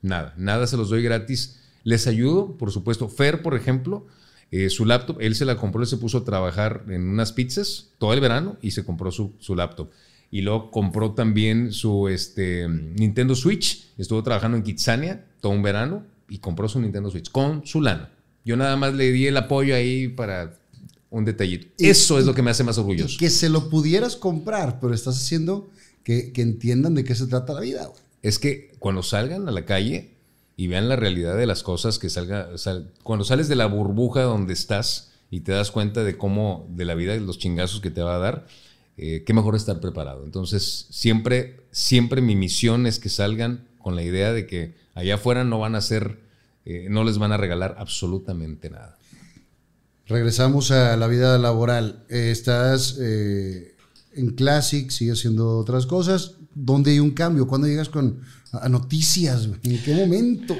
nada, 0.02 0.34
nada 0.36 0.66
se 0.66 0.76
los 0.76 0.90
doy 0.90 1.02
gratis. 1.02 1.60
Les 1.84 2.06
ayudo, 2.06 2.56
por 2.58 2.70
supuesto. 2.70 3.08
Fer, 3.08 3.42
por 3.42 3.56
ejemplo, 3.56 4.06
eh, 4.52 4.70
su 4.70 4.84
laptop, 4.84 5.16
él 5.20 5.34
se 5.34 5.44
la 5.44 5.56
compró, 5.56 5.80
él 5.80 5.88
se 5.88 5.96
puso 5.96 6.18
a 6.18 6.24
trabajar 6.24 6.84
en 6.88 7.08
unas 7.08 7.32
pizzas 7.32 7.88
todo 7.98 8.12
el 8.12 8.20
verano 8.20 8.58
y 8.62 8.70
se 8.70 8.84
compró 8.84 9.10
su, 9.10 9.32
su 9.40 9.56
laptop. 9.56 9.90
Y 10.30 10.42
luego 10.42 10.70
compró 10.70 11.12
también 11.12 11.72
su 11.72 12.08
este, 12.08 12.68
Nintendo 12.68 13.34
Switch, 13.34 13.88
estuvo 13.98 14.22
trabajando 14.22 14.56
en 14.56 14.62
Kitsania 14.62 15.26
todo 15.40 15.52
un 15.52 15.62
verano 15.62 16.04
y 16.28 16.38
compró 16.38 16.68
su 16.68 16.80
Nintendo 16.80 17.10
Switch 17.10 17.30
con 17.30 17.66
su 17.66 17.80
lana. 17.80 18.10
Yo 18.44 18.56
nada 18.56 18.76
más 18.76 18.94
le 18.94 19.10
di 19.10 19.26
el 19.26 19.36
apoyo 19.36 19.74
ahí 19.74 20.08
para 20.08 20.54
un 21.10 21.24
detallito. 21.24 21.68
Eso 21.78 22.18
es 22.18 22.24
lo 22.24 22.34
que 22.34 22.42
me 22.42 22.50
hace 22.50 22.64
más 22.64 22.78
orgulloso. 22.78 23.18
Que 23.18 23.30
se 23.30 23.48
lo 23.48 23.68
pudieras 23.68 24.16
comprar, 24.16 24.80
pero 24.80 24.94
estás 24.94 25.16
haciendo 25.16 25.70
que, 26.02 26.32
entiendan 26.36 26.94
de 26.94 27.04
qué 27.04 27.14
se 27.14 27.26
trata 27.26 27.52
la 27.54 27.60
vida. 27.60 27.90
Es 28.22 28.38
que 28.38 28.72
cuando 28.78 29.02
salgan 29.02 29.48
a 29.48 29.50
la 29.50 29.64
calle 29.64 30.10
y 30.56 30.66
vean 30.66 30.88
la 30.88 30.96
realidad 30.96 31.36
de 31.36 31.46
las 31.46 31.62
cosas, 31.62 31.98
que 31.98 32.10
salga, 32.10 32.50
cuando 33.02 33.24
sales 33.24 33.48
de 33.48 33.56
la 33.56 33.66
burbuja 33.66 34.22
donde 34.22 34.52
estás 34.52 35.12
y 35.30 35.40
te 35.40 35.52
das 35.52 35.70
cuenta 35.70 36.04
de 36.04 36.18
cómo, 36.18 36.66
de 36.70 36.84
la 36.84 36.94
vida 36.94 37.14
y 37.14 37.20
los 37.20 37.38
chingazos 37.38 37.80
que 37.80 37.90
te 37.90 38.02
va 38.02 38.16
a 38.16 38.18
dar, 38.18 38.46
eh, 38.98 39.24
qué 39.26 39.32
mejor 39.32 39.56
estar 39.56 39.80
preparado. 39.80 40.24
Entonces, 40.24 40.86
siempre, 40.90 41.66
siempre 41.70 42.20
mi 42.20 42.36
misión 42.36 42.86
es 42.86 42.98
que 42.98 43.08
salgan 43.08 43.66
con 43.78 43.96
la 43.96 44.02
idea 44.02 44.32
de 44.32 44.46
que 44.46 44.76
allá 44.94 45.14
afuera 45.14 45.44
no 45.44 45.58
van 45.58 45.74
a 45.74 45.80
ser, 45.80 46.20
eh, 46.66 46.88
no 46.90 47.02
les 47.02 47.16
van 47.18 47.32
a 47.32 47.38
regalar 47.38 47.76
absolutamente 47.78 48.68
nada. 48.68 48.98
Regresamos 50.06 50.70
a 50.70 50.96
la 50.98 51.06
vida 51.06 51.38
laboral. 51.38 52.04
Eh, 52.10 52.30
estás 52.30 52.98
en 52.98 54.34
Classic, 54.36 54.90
sigues 54.90 55.18
haciendo 55.18 55.56
otras 55.56 55.86
cosas. 55.86 56.34
¿Dónde 56.54 56.90
hay 56.90 57.00
un 57.00 57.12
cambio? 57.12 57.46
¿Cuándo 57.46 57.66
llegas 57.66 57.88
con 57.88 58.20
a 58.52 58.68
noticias? 58.68 59.48
¿En 59.62 59.82
qué 59.82 59.94
momento? 59.94 60.56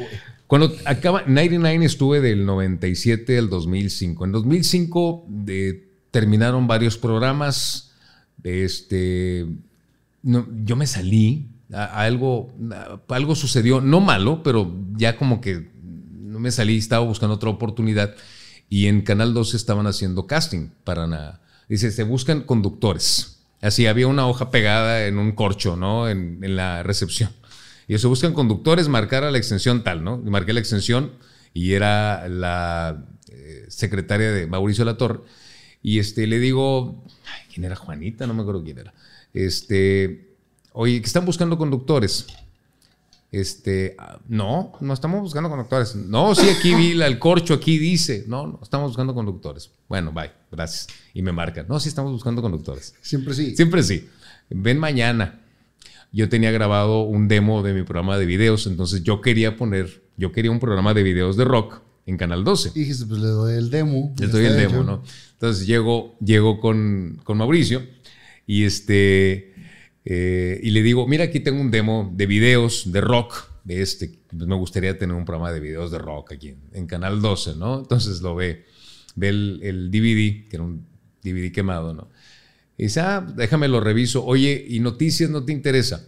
Cuando 0.47 0.74
acaba, 0.85 1.23
99 1.27 1.85
estuve 1.85 2.20
del 2.20 2.44
97 2.44 3.39
al 3.39 3.48
2005. 3.48 4.24
En 4.24 4.32
2005 4.32 5.27
terminaron 6.10 6.66
varios 6.66 6.98
programas. 6.98 7.93
Este, 8.43 9.47
yo 10.23 10.77
me 10.77 10.86
salí. 10.86 11.48
algo, 11.73 12.52
algo 13.09 13.35
sucedió, 13.35 13.81
no 13.81 14.01
malo, 14.01 14.43
pero 14.43 14.74
ya 14.97 15.16
como 15.16 15.40
que 15.40 15.70
no 16.32 16.39
me 16.39 16.51
salí, 16.51 16.78
estaba 16.78 17.05
buscando 17.05 17.36
otra 17.36 17.51
oportunidad 17.51 18.14
y 18.73 18.86
en 18.86 19.02
Canal 19.02 19.35
12 19.35 19.56
estaban 19.56 19.86
haciendo 19.86 20.27
casting 20.27 20.70
para 20.82 21.06
nada. 21.06 21.43
Dice, 21.69 21.90
se 21.90 22.05
buscan 22.05 22.40
conductores. 22.40 23.43
Así 23.60 23.86
había 23.86 24.06
una 24.06 24.27
hoja 24.27 24.51
pegada 24.51 25.06
en 25.06 25.19
un 25.19 25.32
corcho, 25.32 25.77
¿no? 25.77 26.09
En, 26.09 26.39
la 26.56 26.82
recepción. 26.82 27.31
Y 27.89 27.99
se 27.99 28.07
buscan 28.07 28.33
conductores, 28.33 28.89
marcar 28.89 29.25
a 29.25 29.31
la 29.31 29.39
extensión 29.39 29.83
tal, 29.83 30.05
¿no? 30.05 30.23
Y 30.25 30.31
marqué 30.31 30.53
la 30.53 30.61
extensión 30.61 31.13
y 31.55 31.73
era 31.73 32.29
la 32.29 33.05
eh, 33.29 33.67
secretaria 33.69 34.31
de 34.31 34.47
Mauricio 34.47 34.85
Latorre. 34.85 35.21
Y 35.83 35.99
este, 35.99 36.27
le 36.27 36.39
digo, 36.39 37.05
¿quién 37.53 37.65
era 37.65 37.77
Juanita? 37.77 38.27
No 38.27 38.35
me 38.35 38.43
acuerdo 38.43 38.63
quién 38.63 38.79
era. 38.79 38.95
Este, 39.35 40.37
oye, 40.73 41.01
que 41.01 41.07
están 41.07 41.25
buscando 41.25 41.59
conductores. 41.59 42.27
Este, 43.33 43.97
ah, 43.99 44.21
no, 44.29 44.75
no 44.81 44.93
estamos 44.93 45.21
buscando 45.21 45.49
conductores. 45.49 45.97
No, 45.97 46.35
sí, 46.35 46.49
aquí 46.51 46.75
vi 46.75 46.93
el 47.01 47.19
corcho, 47.19 47.55
aquí 47.55 47.79
dice. 47.79 48.25
No, 48.29 48.47
no, 48.47 48.61
estamos 48.63 48.91
buscando 48.91 49.15
conductores. 49.15 49.71
Bueno, 49.89 50.13
bye, 50.13 50.31
gracias. 50.51 50.89
Y 51.15 51.23
me 51.23 51.33
marcan. 51.33 51.67
No, 51.67 51.81
sí, 51.81 51.89
estamos 51.89 52.13
buscando 52.13 52.43
conductores. 52.43 52.95
Siempre 53.01 53.35
sí. 53.35 53.57
Siempre 53.57 53.83
sí. 53.83 54.09
Ven 54.51 54.79
mañana. 54.79 55.41
Yo 56.13 56.29
tenía 56.29 56.51
grabado 56.51 57.03
un 57.03 57.29
demo 57.29 57.63
de 57.63 57.73
mi 57.73 57.83
programa 57.83 58.19
de 58.19 58.27
videos, 58.27 58.67
entonces 58.67 59.03
yo 59.03 59.21
quería 59.21 59.57
poner, 59.57 60.03
yo 60.17 60.31
quería 60.31 60.51
un 60.51 60.61
programa 60.61 60.95
de 60.95 61.03
videos 61.03 61.37
de 61.37 61.45
rock 61.45 61.81
en 62.07 62.17
Canal 62.17 62.45
12. 62.45 62.73
Y 62.75 62.81
dijiste, 62.81 63.07
pues 63.07 63.21
le 63.21 63.29
doy 63.29 63.55
el 63.55 63.71
demo. 63.71 64.15
Le 64.19 64.27
doy 64.27 64.45
el 64.45 64.57
demo, 64.57 64.83
¿no? 64.83 65.03
Entonces 65.33 65.67
llego, 65.67 66.17
llego 66.21 66.61
con, 66.61 67.21
con 67.25 67.39
Mauricio 67.39 67.83
y 68.47 68.65
este 68.65 69.53
eh, 70.05 70.61
y 70.63 70.71
le 70.71 70.83
digo, 70.83 71.07
mira, 71.07 71.25
aquí 71.25 71.41
tengo 71.41 71.61
un 71.61 71.71
demo 71.71 72.11
de 72.15 72.27
videos 72.27 72.91
de 72.91 73.01
rock, 73.01 73.51
de 73.65 73.83
este, 73.83 74.13
pues 74.29 74.47
me 74.47 74.57
gustaría 74.57 74.99
tener 74.99 75.15
un 75.15 75.25
programa 75.25 75.53
de 75.53 75.61
videos 75.61 75.91
de 75.93 75.99
rock 75.99 76.33
aquí 76.33 76.57
en, 76.73 76.87
Canal 76.87 77.21
12, 77.21 77.57
¿no? 77.57 77.79
Entonces 77.79 78.21
lo 78.21 78.35
ve, 78.35 78.65
ve 79.15 79.29
el, 79.29 79.91
DVD, 79.91 80.49
que 80.49 80.57
era 80.57 80.65
un 80.65 80.87
DVD 81.23 81.53
quemado, 81.53 81.95
¿no? 81.95 82.09
Y 82.77 82.85
dice, 82.85 83.01
ah, 83.01 83.20
déjame 83.20 83.69
lo 83.69 83.81
reviso. 83.81 84.24
Oye, 84.24 84.65
¿y 84.69 84.81
noticias 84.81 85.31
no 85.31 85.44
te 85.44 85.53
interesa? 85.53 86.05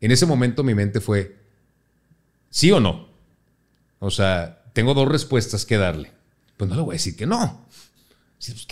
En 0.00 0.10
ese 0.10 0.26
momento 0.26 0.64
mi 0.64 0.74
mente 0.74 1.00
fue, 1.00 1.36
¿sí 2.50 2.70
o 2.72 2.80
no? 2.80 3.08
O 4.00 4.10
sea, 4.10 4.64
tengo 4.72 4.94
dos 4.94 5.08
respuestas 5.08 5.64
que 5.64 5.76
darle. 5.76 6.10
Pues 6.56 6.68
no 6.68 6.76
le 6.76 6.82
voy 6.82 6.94
a 6.94 6.98
decir 6.98 7.16
que 7.16 7.26
no. 7.26 7.66
Pues, 8.36 8.66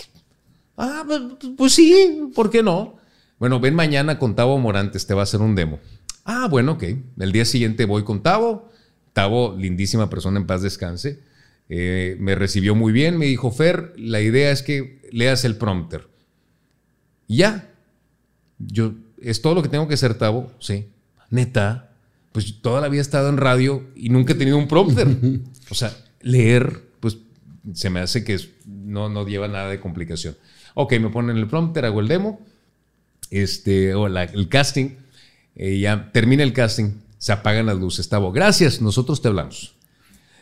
ah, 0.76 1.04
pues, 1.06 1.20
pues, 1.56 1.72
sí, 1.72 2.30
¿por 2.34 2.50
qué 2.50 2.62
no? 2.62 2.98
Bueno, 3.38 3.60
ven 3.60 3.74
mañana 3.74 4.18
con 4.18 4.34
Tavo 4.34 4.58
Morantes, 4.58 5.06
te 5.06 5.14
va 5.14 5.20
a 5.20 5.24
hacer 5.24 5.40
un 5.40 5.54
demo. 5.54 5.78
Ah, 6.24 6.48
bueno, 6.50 6.72
ok. 6.72 6.84
El 7.18 7.32
día 7.32 7.44
siguiente 7.44 7.84
voy 7.84 8.04
con 8.04 8.22
Tavo. 8.22 8.68
Tavo, 9.12 9.56
lindísima 9.56 10.10
persona, 10.10 10.38
en 10.38 10.46
paz 10.46 10.62
descanse. 10.62 11.20
Eh, 11.68 12.16
me 12.18 12.34
recibió 12.34 12.74
muy 12.74 12.92
bien, 12.92 13.16
me 13.16 13.26
dijo, 13.26 13.50
Fer, 13.52 13.92
la 13.96 14.20
idea 14.20 14.50
es 14.50 14.62
que 14.62 15.08
leas 15.12 15.44
el 15.44 15.56
prompter. 15.56 16.08
Y 17.30 17.36
ya. 17.36 17.70
Yo, 18.58 18.92
¿Es 19.22 19.40
todo 19.40 19.54
lo 19.54 19.62
que 19.62 19.68
tengo 19.68 19.86
que 19.86 19.94
hacer, 19.94 20.14
Tavo? 20.14 20.50
Sí. 20.58 20.88
Neta. 21.30 21.92
Pues 22.32 22.60
toda 22.60 22.80
la 22.80 22.88
vida 22.88 23.00
he 23.00 23.02
estado 23.02 23.28
en 23.28 23.36
radio 23.36 23.88
y 23.94 24.08
nunca 24.08 24.32
he 24.32 24.36
tenido 24.36 24.56
un 24.56 24.66
prompter. 24.66 25.06
o 25.70 25.74
sea, 25.76 25.96
leer, 26.22 26.88
pues 26.98 27.18
se 27.72 27.88
me 27.88 28.00
hace 28.00 28.24
que 28.24 28.36
no, 28.66 29.08
no 29.08 29.28
lleva 29.28 29.46
nada 29.46 29.68
de 29.68 29.78
complicación. 29.78 30.36
Ok, 30.74 30.94
me 30.94 31.08
ponen 31.10 31.36
el 31.36 31.46
prompter, 31.46 31.84
hago 31.84 32.00
el 32.00 32.08
demo, 32.08 32.40
este, 33.30 33.94
o 33.94 34.08
el 34.08 34.48
casting, 34.48 34.96
eh, 35.54 35.78
ya 35.78 36.10
termina 36.10 36.42
el 36.42 36.52
casting, 36.52 36.94
se 37.18 37.30
apagan 37.30 37.66
las 37.66 37.78
luces. 37.78 38.08
Tavo, 38.08 38.32
gracias, 38.32 38.80
nosotros 38.80 39.22
te 39.22 39.28
hablamos. 39.28 39.76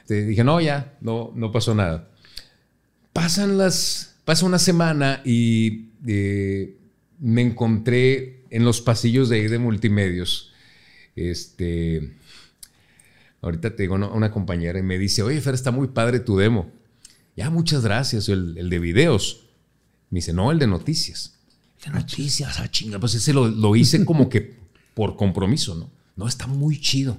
Te 0.07 0.25
dije, 0.25 0.43
no, 0.43 0.59
ya, 0.59 0.97
no, 1.03 1.33
no 1.35 1.53
pasó 1.53 1.75
nada. 1.75 2.09
Pasan 3.13 3.59
las, 3.59 4.17
pasa 4.25 4.47
una 4.47 4.59
semana 4.59 5.21
y 5.23 5.89
eh, 6.07 6.78
me 7.19 7.43
encontré 7.43 8.45
en 8.51 8.65
los 8.65 8.81
pasillos 8.81 9.29
de 9.29 9.37
ahí 9.37 9.49
de 9.49 9.59
multimedios. 9.59 10.53
Este, 11.17 12.15
ahorita 13.43 13.75
te 13.75 13.83
digo 13.83 13.95
una, 13.95 14.31
compañera 14.31 14.79
y 14.79 14.83
me 14.83 14.99
dice, 14.99 15.23
oye, 15.23 15.41
Fer, 15.41 15.55
está 15.55 15.71
muy 15.71 15.89
padre 15.89 16.21
tu 16.21 16.37
demo. 16.37 16.71
Ya, 17.37 17.51
muchas 17.51 17.83
gracias, 17.83 18.29
el, 18.29 18.69
de 18.69 18.79
videos. 18.79 19.47
Me 20.11 20.19
dice, 20.19 20.33
no, 20.33 20.51
el 20.51 20.59
de 20.59 20.67
noticias. 20.67 21.39
El 21.79 21.93
de 21.93 22.01
noticias, 22.01 22.59
ah, 22.59 22.71
chinga, 22.71 22.99
pues 22.99 23.15
ese 23.15 23.33
lo, 23.33 23.77
hice 23.77 24.05
como 24.07 24.29
que 24.29 24.57
por 24.95 25.17
compromiso, 25.17 25.75
¿no? 25.75 25.91
No, 26.17 26.27
está 26.27 26.47
muy 26.47 26.81
chido. 26.81 27.19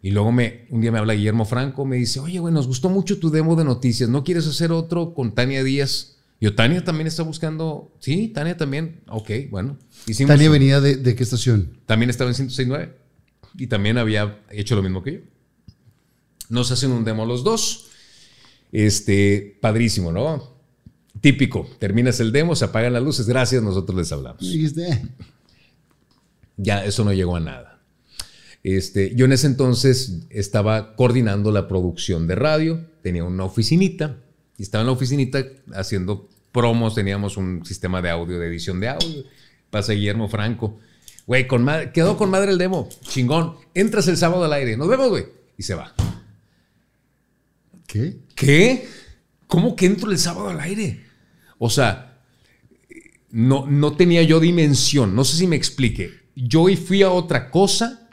Y 0.00 0.10
luego 0.10 0.32
me, 0.32 0.66
un 0.70 0.80
día 0.80 0.92
me 0.92 0.98
habla 0.98 1.14
Guillermo 1.14 1.44
Franco, 1.44 1.84
me 1.84 1.96
dice, 1.96 2.20
oye, 2.20 2.38
güey, 2.38 2.54
nos 2.54 2.66
gustó 2.66 2.88
mucho 2.88 3.18
tu 3.18 3.30
demo 3.30 3.56
de 3.56 3.64
noticias, 3.64 4.08
¿no 4.08 4.24
quieres 4.24 4.46
hacer 4.46 4.70
otro 4.72 5.14
con 5.14 5.34
Tania 5.34 5.64
Díaz? 5.64 6.15
Yo, 6.40 6.54
Tania 6.54 6.84
también 6.84 7.06
está 7.06 7.22
buscando, 7.22 7.94
sí, 7.98 8.28
Tania 8.28 8.56
también, 8.56 9.00
ok, 9.08 9.30
bueno. 9.50 9.78
¿Tania 10.26 10.50
venía 10.50 10.80
de, 10.80 11.14
qué 11.14 11.22
estación? 11.22 11.78
También 11.86 12.10
estaba 12.10 12.30
en 12.30 12.36
106.9 12.36 12.92
y 13.54 13.66
también 13.68 13.96
había 13.96 14.42
hecho 14.50 14.76
lo 14.76 14.82
mismo 14.82 15.02
que 15.02 15.12
yo. 15.12 15.20
Nos 16.50 16.70
hacen 16.70 16.92
un 16.92 17.04
demo 17.04 17.24
los 17.24 17.42
dos, 17.42 17.88
este, 18.70 19.58
padrísimo, 19.62 20.12
¿no? 20.12 20.56
Típico, 21.22 21.66
terminas 21.78 22.20
el 22.20 22.32
demo, 22.32 22.54
se 22.54 22.66
apagan 22.66 22.92
las 22.92 23.02
luces, 23.02 23.26
gracias, 23.26 23.62
nosotros 23.62 23.96
les 23.96 24.12
hablamos. 24.12 24.42
Ya, 26.58 26.84
eso 26.84 27.02
no 27.02 27.14
llegó 27.14 27.36
a 27.36 27.40
nada. 27.40 27.80
Este, 28.62 29.14
yo 29.14 29.24
en 29.24 29.32
ese 29.32 29.46
entonces 29.46 30.26
estaba 30.28 30.96
coordinando 30.96 31.50
la 31.50 31.66
producción 31.66 32.26
de 32.26 32.34
radio, 32.34 32.86
tenía 33.02 33.24
una 33.24 33.44
oficinita 33.44 34.18
y 34.58 34.62
estaba 34.62 34.82
en 34.82 34.86
la 34.86 34.92
oficinita 34.92 35.44
haciendo 35.74 36.28
promos, 36.52 36.94
teníamos 36.94 37.36
un 37.36 37.64
sistema 37.64 38.00
de 38.00 38.10
audio, 38.10 38.38
de 38.38 38.46
edición 38.46 38.80
de 38.80 38.88
audio. 38.88 39.24
Pasa 39.70 39.92
Guillermo 39.92 40.28
Franco. 40.28 40.78
Güey, 41.26 41.46
con 41.46 41.66
quedó 41.92 42.16
con 42.16 42.30
madre 42.30 42.52
el 42.52 42.58
demo. 42.58 42.88
Chingón. 43.02 43.56
Entras 43.74 44.08
el 44.08 44.16
sábado 44.16 44.44
al 44.44 44.52
aire. 44.52 44.76
Nos 44.76 44.88
vemos, 44.88 45.08
güey. 45.08 45.26
Y 45.58 45.62
se 45.62 45.74
va. 45.74 45.92
¿Qué? 47.86 48.16
¿Qué? 48.34 48.88
¿Cómo 49.46 49.76
que 49.76 49.86
entro 49.86 50.10
el 50.10 50.18
sábado 50.18 50.48
al 50.48 50.60
aire? 50.60 51.04
O 51.58 51.68
sea, 51.68 52.20
no, 53.30 53.66
no 53.66 53.96
tenía 53.96 54.22
yo 54.22 54.40
dimensión. 54.40 55.14
No 55.14 55.24
sé 55.24 55.36
si 55.36 55.46
me 55.46 55.56
explique. 55.56 56.12
Yo 56.34 56.66
fui 56.76 57.02
a 57.02 57.10
otra 57.10 57.50
cosa 57.50 58.06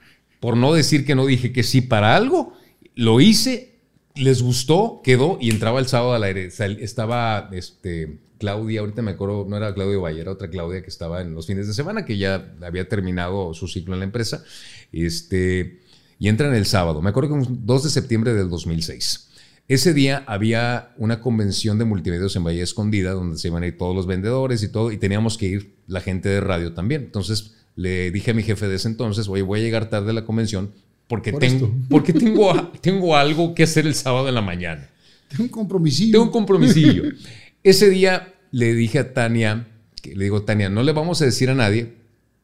por 0.44 0.58
no 0.58 0.74
decir 0.74 1.06
que 1.06 1.16
no 1.16 1.26
dije 1.26 1.54
que 1.54 1.64
sí 1.64 1.80
para 1.80 2.18
algo, 2.18 2.58
lo 2.96 3.22
hice, 3.22 3.73
les 4.16 4.42
gustó, 4.42 5.02
quedó 5.04 5.38
y 5.42 5.50
entraba 5.50 5.80
el 5.80 5.88
sábado 5.88 6.14
al 6.14 6.24
aire. 6.24 6.46
Estaba 6.46 7.50
este, 7.52 8.20
Claudia, 8.38 8.82
ahorita 8.82 9.02
me 9.02 9.12
acuerdo, 9.12 9.46
no 9.48 9.58
era 9.58 9.74
Claudia 9.74 9.98
Valle, 10.00 10.22
era 10.22 10.32
otra 10.32 10.50
Claudia 10.50 10.82
que 10.82 10.90
estaba 10.90 11.22
en 11.22 11.34
los 11.34 11.48
fines 11.48 11.68
de 11.68 11.74
semana, 11.74 12.06
que 12.06 12.18
ya 12.18 12.56
había 12.62 12.88
terminado 12.88 13.54
su 13.54 13.68
ciclo 13.68 13.94
en 13.94 14.00
la 14.00 14.06
empresa. 14.06 14.44
Este, 14.92 15.80
y 16.20 16.28
entra 16.28 16.48
en 16.48 16.56
el 16.56 16.66
sábado, 16.66 17.02
me 17.02 17.10
acuerdo 17.10 17.30
que 17.30 17.36
un 17.36 17.66
2 17.66 17.84
de 17.84 17.90
septiembre 17.90 18.34
del 18.34 18.50
2006. 18.50 19.30
Ese 19.70 19.94
día 19.94 20.24
había 20.28 20.94
una 20.98 21.22
convención 21.22 21.80
de 21.80 21.86
multimedios 21.86 22.36
en 22.36 22.44
Valle 22.44 22.62
Escondida, 22.62 23.12
donde 23.12 23.38
se 23.38 23.48
iban 23.48 23.64
a 23.64 23.68
ir 23.68 23.78
todos 23.78 23.96
los 23.96 24.06
vendedores 24.06 24.62
y 24.62 24.68
todo, 24.68 24.92
y 24.92 24.98
teníamos 24.98 25.38
que 25.38 25.46
ir 25.46 25.76
la 25.88 26.02
gente 26.02 26.28
de 26.28 26.42
radio 26.42 26.74
también. 26.74 27.04
Entonces, 27.04 27.56
le 27.76 28.12
dije 28.12 28.32
a 28.32 28.34
mi 28.34 28.44
jefe 28.44 28.68
de 28.68 28.76
ese 28.76 28.90
entonces, 28.90 29.28
oye, 29.30 29.42
voy 29.42 29.62
a 29.62 29.64
llegar 29.64 29.90
tarde 29.90 30.12
a 30.12 30.14
la 30.14 30.26
convención 30.26 30.74
porque, 31.14 31.32
tengo, 31.32 31.72
porque 31.90 32.12
tengo, 32.14 32.72
tengo 32.82 33.16
algo 33.16 33.54
que 33.54 33.64
hacer 33.64 33.86
el 33.86 33.94
sábado 33.94 34.28
en 34.28 34.34
la 34.34 34.42
mañana. 34.42 34.90
Tengo 35.28 35.44
un 35.44 35.50
compromisillo. 35.50 36.12
Tengo 36.14 36.26
un 36.26 36.32
compromisillo. 36.32 37.04
ese 37.64 37.92
día 37.92 38.34
le 38.50 38.74
dije 38.74 38.98
a 38.98 39.14
Tania, 39.14 39.68
le 40.04 40.24
digo, 40.24 40.42
Tania, 40.42 40.70
no 40.70 40.82
le 40.82 40.92
vamos 40.92 41.22
a 41.22 41.26
decir 41.26 41.52
a 41.52 41.54
nadie 41.54 41.94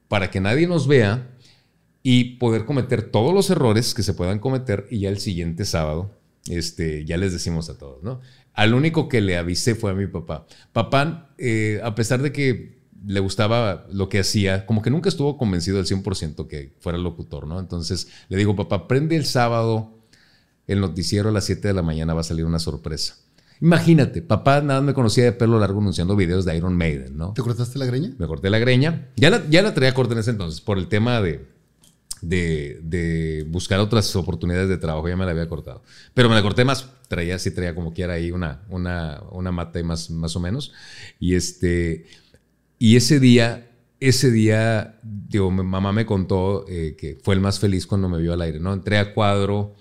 para 0.07 0.29
que 0.29 0.39
nadie 0.39 0.67
nos 0.67 0.87
vea 0.87 1.31
y 2.03 2.35
poder 2.35 2.65
cometer 2.65 3.01
todos 3.01 3.33
los 3.33 3.49
errores 3.49 3.95
que 3.95 4.03
se 4.03 4.13
puedan 4.13 4.37
cometer 4.37 4.85
y 4.91 4.99
ya 4.99 5.09
el 5.09 5.17
siguiente 5.17 5.65
sábado 5.65 6.15
este, 6.47 7.05
ya 7.05 7.17
les 7.17 7.33
decimos 7.33 7.71
a 7.71 7.77
todos, 7.79 8.03
¿no? 8.03 8.21
Al 8.53 8.75
único 8.75 9.09
que 9.09 9.21
le 9.21 9.35
avisé 9.35 9.73
fue 9.73 9.89
a 9.89 9.95
mi 9.95 10.05
papá. 10.05 10.45
Papá, 10.73 11.33
eh, 11.39 11.81
a 11.83 11.95
pesar 11.95 12.21
de 12.21 12.31
que 12.31 12.78
le 13.05 13.19
gustaba 13.19 13.85
lo 13.91 14.09
que 14.09 14.19
hacía, 14.19 14.65
como 14.65 14.81
que 14.81 14.89
nunca 14.89 15.09
estuvo 15.09 15.37
convencido 15.37 15.79
al 15.79 15.85
100% 15.85 16.47
que 16.47 16.73
fuera 16.79 16.97
locutor, 16.97 17.47
¿no? 17.47 17.59
Entonces 17.59 18.07
le 18.27 18.37
digo, 18.37 18.55
papá, 18.55 18.87
prende 18.87 19.15
el 19.15 19.25
sábado 19.25 19.99
el 20.67 20.81
noticiero 20.81 21.29
a 21.29 21.31
las 21.31 21.45
7 21.45 21.67
de 21.67 21.73
la 21.73 21.81
mañana, 21.81 22.13
va 22.13 22.21
a 22.21 22.23
salir 22.23 22.45
una 22.45 22.59
sorpresa. 22.59 23.15
Imagínate, 23.61 24.21
papá 24.21 24.61
nada 24.61 24.81
me 24.81 24.93
conocía 24.93 25.25
de 25.25 25.31
pelo 25.33 25.59
largo 25.59 25.81
anunciando 25.81 26.15
videos 26.15 26.45
de 26.45 26.55
Iron 26.55 26.77
Maiden, 26.77 27.17
¿no? 27.17 27.33
¿Te 27.33 27.41
cortaste 27.41 27.77
la 27.77 27.85
greña? 27.85 28.13
Me 28.17 28.27
corté 28.27 28.49
la 28.49 28.59
greña. 28.59 29.09
Ya 29.17 29.29
la, 29.29 29.43
ya 29.49 29.61
la 29.61 29.73
traía 29.73 29.93
corta 29.93 30.13
en 30.13 30.19
ese 30.19 30.31
entonces, 30.31 30.61
por 30.61 30.77
el 30.77 30.87
tema 30.87 31.21
de, 31.21 31.47
de, 32.21 33.45
buscar 33.49 33.79
otras 33.79 34.15
oportunidades 34.15 34.69
de 34.69 34.77
trabajo, 34.77 35.09
ya 35.09 35.17
me 35.17 35.25
la 35.25 35.31
había 35.31 35.49
cortado. 35.49 35.83
Pero 36.13 36.29
me 36.29 36.35
la 36.35 36.41
corté 36.41 36.63
más, 36.63 36.89
traía, 37.07 37.37
sí 37.39 37.51
traía 37.51 37.75
como 37.75 37.93
quiera 37.93 38.13
ahí 38.13 38.31
una, 38.31 38.61
una, 38.69 39.21
una 39.31 39.51
mata 39.51 39.79
y 39.79 39.83
más, 39.83 40.09
más 40.09 40.35
o 40.35 40.39
menos. 40.39 40.71
Y 41.19 41.35
este... 41.35 42.05
Y 42.79 42.95
ese 42.95 43.19
día, 43.19 43.69
ese 43.99 44.31
día, 44.31 44.99
digo, 45.03 45.51
mi 45.51 45.63
mamá 45.63 45.91
me 45.91 46.05
contó 46.05 46.65
eh, 46.69 46.95
que 46.97 47.19
fue 47.21 47.35
el 47.35 47.41
más 47.41 47.59
feliz 47.59 47.85
cuando 47.85 48.07
me 48.07 48.19
vio 48.19 48.33
al 48.33 48.41
aire, 48.41 48.61
¿no? 48.61 48.73
Entré 48.73 48.97
a 48.97 49.13
cuadro 49.13 49.75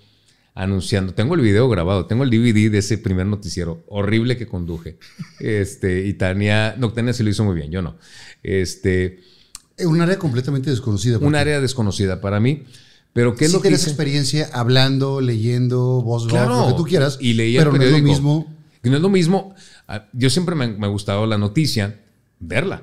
anunciando, 0.52 1.14
tengo 1.14 1.36
el 1.36 1.40
video 1.40 1.68
grabado, 1.68 2.06
tengo 2.06 2.24
el 2.24 2.30
DVD 2.30 2.68
de 2.68 2.78
ese 2.78 2.98
primer 2.98 3.26
noticiero, 3.26 3.84
horrible 3.86 4.36
que 4.36 4.48
conduje. 4.48 4.98
Este, 5.38 6.04
y 6.04 6.14
Tania, 6.14 6.74
no, 6.76 6.92
Tania 6.92 7.12
se 7.12 7.22
lo 7.22 7.30
hizo 7.30 7.44
muy 7.44 7.54
bien, 7.54 7.70
yo 7.70 7.80
no. 7.80 7.96
Este... 8.42 9.20
Un 9.84 10.00
área 10.00 10.18
completamente 10.18 10.68
desconocida. 10.68 11.18
Un 11.18 11.36
área 11.36 11.60
desconocida 11.60 12.20
para 12.20 12.40
mí. 12.40 12.64
Pero 13.12 13.36
¿qué 13.36 13.44
es 13.44 13.52
lo 13.52 13.60
que 13.60 13.68
tienes 13.68 13.86
experiencia 13.86 14.50
hablando, 14.52 15.20
leyendo, 15.20 16.02
voz, 16.02 16.26
claro, 16.26 16.62
lo 16.62 16.68
que 16.68 16.74
tú 16.74 16.84
quieras. 16.84 17.18
Y 17.20 17.34
leía 17.34 17.60
pero 17.60 17.72
no 17.72 17.82
es 17.84 17.92
lo 17.92 17.98
mismo. 18.00 18.54
no 18.82 18.96
es 18.96 19.02
lo 19.02 19.08
mismo. 19.08 19.54
Ah, 19.86 20.08
yo 20.12 20.28
siempre 20.28 20.56
me, 20.56 20.66
me 20.66 20.86
ha 20.86 20.90
gustado 20.90 21.24
la 21.26 21.38
noticia 21.38 22.00
verla. 22.40 22.82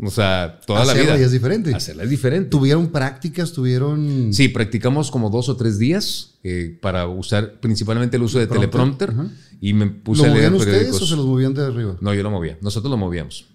O 0.00 0.10
sea, 0.10 0.60
toda 0.66 0.84
la 0.84 0.94
vida. 0.94 1.16
es 1.16 1.32
diferente. 1.32 1.74
Hacerla 1.74 2.04
es 2.04 2.10
diferente. 2.10 2.50
¿Tuvieron 2.50 2.88
prácticas? 2.88 3.52
¿Tuvieron...? 3.52 4.32
Sí, 4.32 4.48
practicamos 4.48 5.10
como 5.10 5.30
dos 5.30 5.48
o 5.48 5.56
tres 5.56 5.78
días 5.78 6.34
eh, 6.44 6.76
para 6.80 7.06
usar 7.06 7.60
principalmente 7.60 8.16
el 8.16 8.22
uso 8.22 8.38
de 8.38 8.46
teleprompter. 8.46 9.12
Y 9.60 9.74
me 9.74 9.86
puse 9.86 10.26
a 10.26 10.34
leer 10.34 10.52
ustedes 10.52 11.00
o 11.00 11.06
se 11.06 11.16
los 11.16 11.26
movían 11.26 11.54
de 11.54 11.64
arriba? 11.64 11.96
No, 12.00 12.14
yo 12.14 12.22
lo 12.22 12.30
movía. 12.30 12.58
Nosotros 12.60 12.90
lo 12.90 12.96
movíamos. 12.96 13.46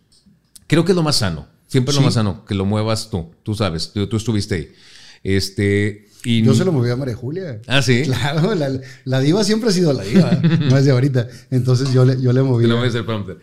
Creo 0.68 0.84
que 0.86 0.92
es 0.92 0.96
lo 0.96 1.04
más 1.04 1.18
sano. 1.18 1.48
Siempre 1.68 1.92
es 1.92 1.98
lo 1.98 2.02
más 2.02 2.14
sano, 2.14 2.46
que 2.46 2.56
lo 2.56 2.66
muevas 2.66 3.10
tú. 3.10 3.30
Tú 3.44 3.54
sabes, 3.54 3.92
tú, 3.92 4.16
estuviste 4.16 4.56
ahí. 4.56 4.72
Este... 5.24 6.08
Y 6.24 6.42
yo 6.42 6.54
se 6.54 6.66
lo 6.66 6.72
movía 6.72 6.94
a 6.94 6.96
María 6.96 7.16
Julia. 7.16 7.62
Ah, 7.68 7.82
sí. 7.82 8.04
Claro, 8.04 8.54
la, 9.06 9.20
diva 9.20 9.44
siempre 9.44 9.70
ha 9.70 9.72
sido 9.72 9.94
la 9.94 10.04
diva, 10.04 10.32
no 10.70 10.78
es 10.78 10.84
de 10.84 10.92
ahorita. 10.92 11.28
Entonces 11.52 11.94
yo 11.94 12.04
le, 12.04 12.22
yo 12.22 12.34
le 12.34 12.42
movía. 12.42 12.68
Te 12.68 12.74
lo 12.74 12.84
el 12.84 13.06
prompter. 13.06 13.38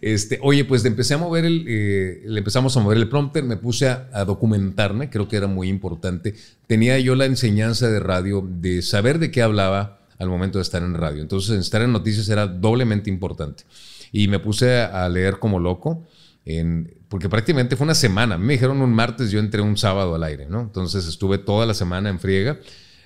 Este, 0.00 0.38
oye, 0.42 0.64
pues 0.64 0.84
empecé 0.84 1.14
a 1.14 1.18
mover 1.18 1.44
el, 1.44 1.64
eh, 1.68 2.22
le 2.24 2.38
empezamos 2.38 2.76
a 2.76 2.80
mover 2.80 2.98
el 2.98 3.08
prompter, 3.08 3.44
me 3.44 3.56
puse 3.56 3.88
a, 3.88 4.24
documentarme, 4.24 5.10
creo 5.10 5.28
que 5.28 5.36
era 5.36 5.46
muy 5.46 5.68
importante. 5.68 6.34
Tenía 6.66 6.98
yo 6.98 7.14
la 7.14 7.26
enseñanza 7.26 7.88
de 7.88 8.00
radio 8.00 8.46
de 8.46 8.82
saber 8.82 9.18
de 9.18 9.30
qué 9.30 9.42
hablaba 9.42 10.00
al 10.18 10.28
momento 10.28 10.58
de 10.58 10.62
estar 10.62 10.82
en 10.82 10.94
radio. 10.94 11.22
Entonces, 11.22 11.58
estar 11.58 11.82
en 11.82 11.92
noticias 11.92 12.28
era 12.28 12.46
doblemente 12.46 13.10
importante. 13.10 13.64
Y 14.12 14.28
me 14.28 14.38
puse 14.38 14.80
a 14.80 15.08
leer 15.08 15.38
como 15.38 15.58
loco. 15.58 16.06
En, 16.44 16.94
porque 17.08 17.28
prácticamente 17.28 17.76
fue 17.76 17.84
una 17.84 17.94
semana. 17.94 18.38
Me 18.38 18.54
dijeron 18.54 18.80
un 18.80 18.92
martes, 18.92 19.30
yo 19.30 19.40
entré 19.40 19.60
un 19.60 19.76
sábado 19.76 20.14
al 20.14 20.22
aire, 20.22 20.46
¿no? 20.48 20.60
Entonces 20.60 21.06
estuve 21.06 21.38
toda 21.38 21.66
la 21.66 21.74
semana 21.74 22.08
en 22.08 22.18
friega. 22.18 22.58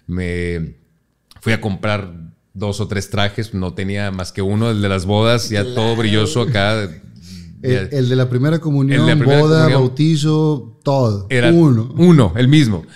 Me 0.07 0.75
fui 1.41 1.53
a 1.53 1.61
comprar 1.61 2.13
dos 2.57 2.81
o 2.81 2.89
tres 2.89 3.11
trajes, 3.11 3.55
no 3.55 3.75
tenía 3.75 4.11
más 4.11 4.33
que 4.33 4.43
uno, 4.43 4.71
el 4.71 4.83
de 4.83 4.89
las 4.89 5.05
bodas, 5.05 5.51
ya 5.51 5.63
todo 5.63 5.95
brilloso 5.95 6.43
acá. 6.43 6.89
El, 7.63 8.09
de 8.09 8.17
la 8.17 8.29
primera 8.29 8.59
comunión, 8.59 9.23
boda, 9.25 9.69
bautizo, 9.69 10.79
todo. 10.83 11.27
Era 11.31 11.53
uno. 11.53 11.95
Uno, 11.97 12.33
el 12.37 12.49
mismo. 12.49 12.87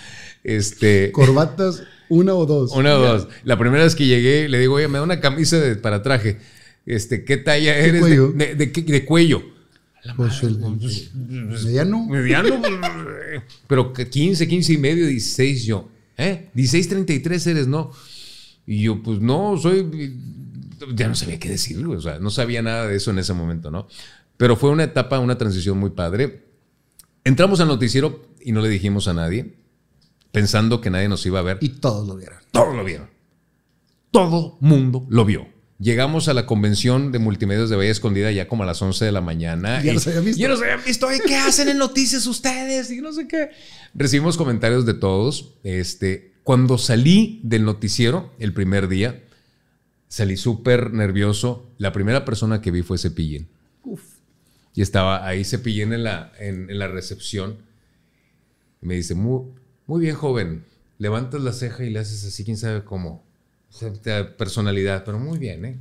Este, 0.44 1.12
Corbatas, 1.12 1.82
una 2.08 2.34
o 2.34 2.46
dos. 2.46 2.72
Una 2.72 2.96
o 2.96 3.00
dos. 3.00 3.28
La 3.44 3.58
primera 3.58 3.84
vez 3.84 3.94
que 3.94 4.06
llegué, 4.06 4.48
le 4.48 4.58
digo, 4.58 4.74
oye, 4.74 4.88
me 4.88 4.98
da 4.98 5.04
una 5.04 5.20
camisa 5.20 5.58
de, 5.58 5.76
para 5.76 6.02
traje. 6.02 6.38
Este, 6.86 7.24
¿Qué 7.24 7.36
talla 7.36 7.76
eres? 7.76 8.00
cuello? 8.00 8.32
De, 8.32 8.54
de, 8.54 9.04
cuello. 9.04 9.42
Pues 10.16 10.42
el, 10.42 10.58
pues, 10.58 11.10
mediano. 11.14 12.06
Mediano, 12.06 12.62
pero 13.66 13.92
15, 13.92 14.48
15 14.48 14.72
y 14.72 14.78
medio, 14.78 15.06
16 15.06 15.64
yo. 15.64 15.88
¿Eh? 16.16 16.48
16, 16.54 16.88
33 16.88 17.46
eres, 17.46 17.66
¿no? 17.66 17.92
Y 18.70 18.82
yo, 18.82 19.02
pues 19.02 19.18
no, 19.20 19.58
soy. 19.58 20.16
Ya 20.94 21.08
no 21.08 21.16
sabía 21.16 21.40
qué 21.40 21.48
decir, 21.48 21.84
o 21.84 22.00
sea, 22.00 22.20
no 22.20 22.30
sabía 22.30 22.62
nada 22.62 22.86
de 22.86 22.94
eso 22.94 23.10
en 23.10 23.18
ese 23.18 23.32
momento, 23.32 23.68
¿no? 23.68 23.88
Pero 24.36 24.54
fue 24.54 24.70
una 24.70 24.84
etapa, 24.84 25.18
una 25.18 25.36
transición 25.36 25.76
muy 25.76 25.90
padre. 25.90 26.44
Entramos 27.24 27.58
al 27.58 27.66
noticiero 27.66 28.22
y 28.40 28.52
no 28.52 28.60
le 28.60 28.68
dijimos 28.68 29.08
a 29.08 29.12
nadie, 29.12 29.56
pensando 30.30 30.80
que 30.80 30.88
nadie 30.88 31.08
nos 31.08 31.26
iba 31.26 31.40
a 31.40 31.42
ver. 31.42 31.58
Y 31.60 31.70
todos 31.70 32.06
lo 32.06 32.14
vieron. 32.14 32.38
Todos 32.52 32.76
lo 32.76 32.84
vieron. 32.84 33.10
Todo 34.12 34.56
mundo 34.60 35.04
lo 35.08 35.24
vio. 35.24 35.48
Llegamos 35.80 36.28
a 36.28 36.34
la 36.34 36.46
convención 36.46 37.10
de 37.10 37.18
multimedios 37.18 37.70
de 37.70 37.76
Bahía 37.76 37.90
Escondida 37.90 38.30
ya 38.30 38.46
como 38.46 38.62
a 38.62 38.66
las 38.66 38.80
11 38.80 39.04
de 39.04 39.10
la 39.10 39.20
mañana. 39.20 39.82
Ya 39.82 39.94
nos 39.94 40.06
habían 40.06 40.24
visto. 40.24 40.40
Ya 40.40 40.48
nos 40.48 40.62
habían 40.62 40.84
visto. 40.86 41.08
¿Qué 41.26 41.34
hacen 41.34 41.70
en 41.70 41.78
noticias 41.78 42.24
ustedes? 42.24 42.92
Y 42.92 43.00
no 43.00 43.12
sé 43.12 43.26
qué. 43.26 43.50
Recibimos 43.94 44.36
comentarios 44.36 44.86
de 44.86 44.94
todos. 44.94 45.54
Este, 45.64 46.29
cuando 46.44 46.78
salí 46.78 47.40
del 47.42 47.64
noticiero 47.64 48.32
el 48.38 48.52
primer 48.52 48.88
día, 48.88 49.22
salí 50.08 50.36
súper 50.36 50.92
nervioso. 50.92 51.70
La 51.78 51.92
primera 51.92 52.24
persona 52.24 52.60
que 52.60 52.70
vi 52.70 52.82
fue 52.82 52.98
Cepillín. 52.98 53.48
Uf. 53.84 54.02
Y 54.74 54.82
estaba 54.82 55.26
ahí 55.26 55.44
Cepillín 55.44 55.92
en 55.92 56.04
la, 56.04 56.32
en, 56.38 56.78
la 56.78 56.88
recepción. 56.88 57.58
me 58.80 58.94
dice, 58.94 59.14
muy, 59.14 59.52
muy 59.86 60.00
bien, 60.00 60.14
joven. 60.14 60.64
Levantas 60.98 61.40
la 61.40 61.52
ceja 61.52 61.84
y 61.84 61.90
le 61.90 61.98
haces 61.98 62.24
así, 62.24 62.44
quién 62.44 62.56
sabe 62.56 62.84
cómo. 62.84 63.24
Personalidad, 64.36 65.04
pero 65.04 65.18
muy 65.18 65.38
bien, 65.38 65.64
¿eh? 65.64 65.78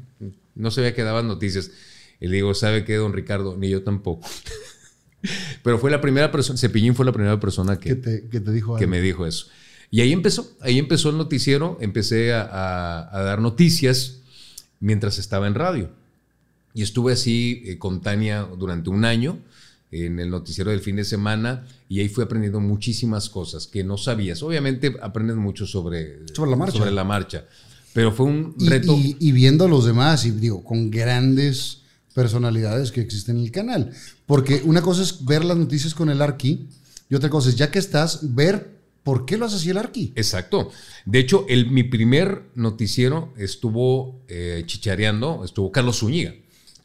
No 0.56 0.72
se 0.72 0.94
que 0.94 1.04
daban 1.04 1.28
noticias. 1.28 1.72
Y 2.20 2.28
le 2.28 2.36
digo, 2.36 2.54
¿sabe 2.54 2.84
qué, 2.84 2.96
don 2.96 3.14
Ricardo? 3.14 3.58
Ni 3.58 3.70
yo 3.70 3.84
tampoco. 3.84 4.28
pero 5.64 5.80
fue 5.80 5.92
la 5.92 6.02
primera 6.02 6.32
persona, 6.32 6.58
Cepillín 6.58 6.96
fue 6.96 7.06
la 7.06 7.12
primera 7.12 7.40
persona 7.40 7.80
que, 7.80 7.96
te, 7.96 8.22
dijo 8.52 8.76
que 8.76 8.88
me 8.88 9.02
dijo 9.02 9.26
eso. 9.26 9.48
Y 9.92 10.02
ahí 10.02 10.14
empezó, 10.14 10.56
ahí 10.62 10.78
empezó 10.78 11.10
el 11.10 11.18
noticiero, 11.18 11.78
empecé 11.82 12.34
a 12.34 13.10
dar 13.12 13.42
noticias 13.42 14.20
mientras 14.80 15.18
estaba 15.18 15.48
en 15.48 15.56
radio. 15.56 15.90
Y 16.74 16.82
estuve 16.82 17.14
así 17.14 17.64
eh, 17.66 17.78
con 17.78 18.02
Tania 18.02 18.48
durante 18.58 18.90
un 18.90 19.06
año 19.06 19.40
en 19.92 20.20
el 20.20 20.30
noticiero 20.30 20.70
del 20.70 20.82
fin 20.82 20.98
de 20.98 21.04
semana 21.04 21.66
y 21.88 22.00
ahí 22.00 22.10
fui 22.10 22.24
aprendiendo 22.24 22.60
muchísimas 22.60 23.30
cosas 23.30 23.66
que 23.68 23.84
no 23.84 23.98
sabías. 23.98 24.44
Obviamente 24.44 24.96
aprendes 25.02 25.36
mucho 25.36 25.66
sobre, 25.66 26.28
sobre, 26.34 26.52
la, 26.52 26.58
marcha. 26.58 26.78
sobre 26.78 26.92
la 26.92 27.04
marcha, 27.04 27.46
pero 27.94 28.12
fue 28.12 28.28
un 28.28 28.56
reto. 28.60 28.96
Y, 28.98 29.32
viendo 29.32 29.66
a 29.66 29.68
los 29.68 29.86
demás, 29.86 30.26
y 30.26 30.32
digo, 30.32 30.64
con 30.64 30.92
grandes 30.92 31.82
personalidades 32.14 32.92
que 32.92 33.02
existen 33.02 33.38
en 33.38 33.46
el 33.46 33.52
canal. 33.52 33.92
Porque 34.28 34.62
una 34.64 34.82
cosa 34.82 35.02
es 35.02 35.26
ver 35.26 35.44
las 35.44 35.58
noticias 35.58 35.96
con 35.96 36.10
el 36.10 36.22
Arqui 36.22 36.68
y 37.10 37.16
otra 37.16 37.30
cosa 37.30 37.50
es, 37.50 37.56
ya 37.56 37.72
que 37.72 37.80
estás, 37.80 38.36
ver 38.36 38.79
por 39.04 39.26
qué 39.26 39.38
lo 39.38 39.46
hace 39.46 39.56
así 39.56 39.70
el 39.70 39.78
Arqui. 39.78 40.14
Exacto. 40.16 40.70
De 41.06 41.20
hecho, 41.20 41.46
el, 41.50 41.72
mi 41.72 41.84
primer 41.84 42.50
noticiero 42.56 43.34
estuvo 43.38 44.22
eh, 44.28 44.64
chichareando, 44.66 45.44
estuvo 45.44 45.72
Carlos 45.72 46.00
Zúñiga. 46.00 46.34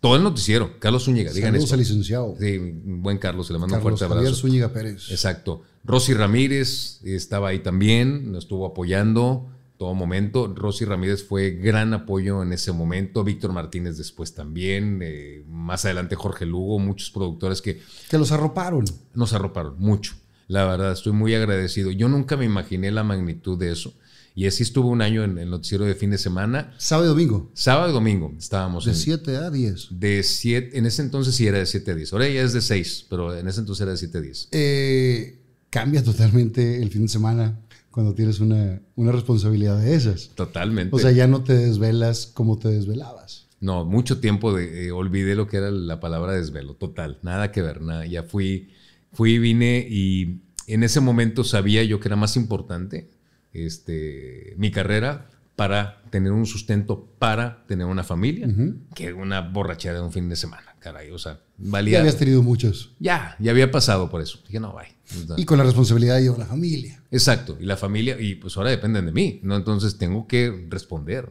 Todo 0.00 0.16
el 0.16 0.22
noticiero, 0.22 0.78
Carlos 0.78 1.04
Zúñiga, 1.04 1.32
digan 1.32 1.56
eso. 1.56 1.76
licenciado. 1.76 2.36
Sí, 2.38 2.58
buen 2.58 3.16
Carlos, 3.16 3.50
le 3.50 3.58
mando 3.58 3.76
un 3.76 3.82
fuerte 3.82 4.04
abrazo. 4.04 4.20
Javier 4.20 4.34
Zúñiga 4.34 4.72
Pérez. 4.72 5.10
Exacto. 5.10 5.62
Rosy 5.82 6.14
Ramírez 6.14 7.00
estaba 7.04 7.48
ahí 7.48 7.60
también, 7.60 8.32
nos 8.32 8.44
estuvo 8.44 8.66
apoyando 8.66 9.50
todo 9.76 9.94
momento. 9.94 10.52
Rosy 10.54 10.84
Ramírez 10.84 11.24
fue 11.24 11.50
gran 11.50 11.92
apoyo 11.94 12.42
en 12.42 12.52
ese 12.52 12.72
momento. 12.72 13.24
Víctor 13.24 13.52
Martínez 13.52 13.98
después 13.98 14.34
también. 14.34 15.00
Eh, 15.02 15.44
más 15.48 15.84
adelante 15.84 16.14
Jorge 16.16 16.46
Lugo, 16.46 16.78
muchos 16.78 17.10
productores 17.10 17.60
que... 17.60 17.80
Que 18.08 18.18
los 18.18 18.30
arroparon. 18.32 18.84
Nos 19.14 19.32
arroparon, 19.32 19.76
mucho. 19.78 20.14
La 20.48 20.64
verdad, 20.64 20.92
estoy 20.92 21.12
muy 21.12 21.34
agradecido. 21.34 21.90
Yo 21.90 22.08
nunca 22.08 22.36
me 22.36 22.44
imaginé 22.44 22.90
la 22.90 23.04
magnitud 23.04 23.58
de 23.58 23.72
eso. 23.72 23.94
Y 24.36 24.46
así 24.46 24.64
estuvo 24.64 24.88
un 24.88 25.00
año 25.00 25.22
en 25.22 25.38
el 25.38 25.48
noticiero 25.48 25.84
de 25.84 25.94
fin 25.94 26.10
de 26.10 26.18
semana. 26.18 26.74
Sábado 26.76 27.06
y 27.06 27.08
domingo. 27.10 27.50
Sábado 27.54 27.90
y 27.90 27.92
domingo 27.92 28.34
estábamos. 28.36 28.84
De 28.84 28.94
7 28.94 29.36
a 29.36 29.50
10. 29.50 29.88
De 29.90 30.22
7, 30.22 30.76
en 30.76 30.86
ese 30.86 31.02
entonces 31.02 31.36
sí 31.36 31.46
era 31.46 31.58
de 31.58 31.66
7 31.66 31.92
a 31.92 31.94
10. 31.94 32.12
Ahora 32.12 32.28
ya 32.28 32.42
es 32.42 32.52
de 32.52 32.60
6, 32.60 33.06
pero 33.08 33.36
en 33.36 33.46
ese 33.46 33.60
entonces 33.60 33.82
era 33.82 33.92
de 33.92 33.96
7 33.96 34.18
a 34.18 34.20
10. 34.20 34.48
Eh, 34.50 35.38
cambia 35.70 36.02
totalmente 36.02 36.82
el 36.82 36.90
fin 36.90 37.02
de 37.02 37.08
semana 37.08 37.60
cuando 37.92 38.12
tienes 38.12 38.40
una, 38.40 38.82
una 38.96 39.12
responsabilidad 39.12 39.80
de 39.80 39.94
esas. 39.94 40.30
Totalmente. 40.34 40.96
O 40.96 40.98
sea, 40.98 41.12
ya 41.12 41.28
no 41.28 41.44
te 41.44 41.54
desvelas 41.54 42.26
como 42.26 42.58
te 42.58 42.68
desvelabas. 42.68 43.46
No, 43.60 43.84
mucho 43.84 44.18
tiempo 44.18 44.52
de, 44.52 44.86
eh, 44.86 44.92
olvidé 44.92 45.36
lo 45.36 45.46
que 45.46 45.58
era 45.58 45.70
la 45.70 46.00
palabra 46.00 46.32
desvelo, 46.32 46.74
total, 46.74 47.18
nada 47.22 47.52
que 47.52 47.62
ver, 47.62 47.80
nada. 47.80 48.04
Ya 48.04 48.24
fui, 48.24 48.72
fui, 49.14 49.38
vine 49.38 49.86
y 49.88 50.40
en 50.66 50.82
ese 50.82 51.00
momento 51.00 51.44
sabía 51.44 51.82
yo 51.84 52.00
que 52.00 52.08
era 52.08 52.16
más 52.16 52.36
importante 52.36 53.10
este, 53.52 54.54
mi 54.58 54.70
carrera 54.70 55.30
para 55.56 56.02
tener 56.10 56.32
un 56.32 56.46
sustento, 56.46 57.08
para 57.18 57.64
tener 57.66 57.86
una 57.86 58.02
familia, 58.02 58.48
que 58.94 59.12
una 59.12 59.40
borrachera 59.40 59.94
de 59.94 60.00
un 60.00 60.12
fin 60.12 60.28
de 60.28 60.36
semana, 60.36 60.74
caray. 60.80 61.10
O 61.10 61.18
sea, 61.18 61.40
valía. 61.58 61.94
Ya 61.94 62.00
habías 62.00 62.16
tenido 62.16 62.42
muchos. 62.42 62.92
Ya, 62.98 63.36
ya 63.38 63.52
había 63.52 63.70
pasado 63.70 64.10
por 64.10 64.20
eso. 64.20 64.40
Dije, 64.46 64.58
no, 64.58 64.74
bye. 64.74 64.92
Y 65.36 65.44
con 65.44 65.58
la 65.58 65.64
responsabilidad 65.64 66.16
de 66.16 66.36
la 66.36 66.46
familia. 66.46 67.00
Exacto, 67.10 67.56
y 67.60 67.64
la 67.64 67.76
familia, 67.76 68.20
y 68.20 68.34
pues 68.34 68.56
ahora 68.56 68.70
dependen 68.70 69.06
de 69.06 69.12
mí, 69.12 69.40
¿no? 69.44 69.56
Entonces 69.56 69.96
tengo 69.96 70.26
que 70.26 70.66
responder, 70.68 71.30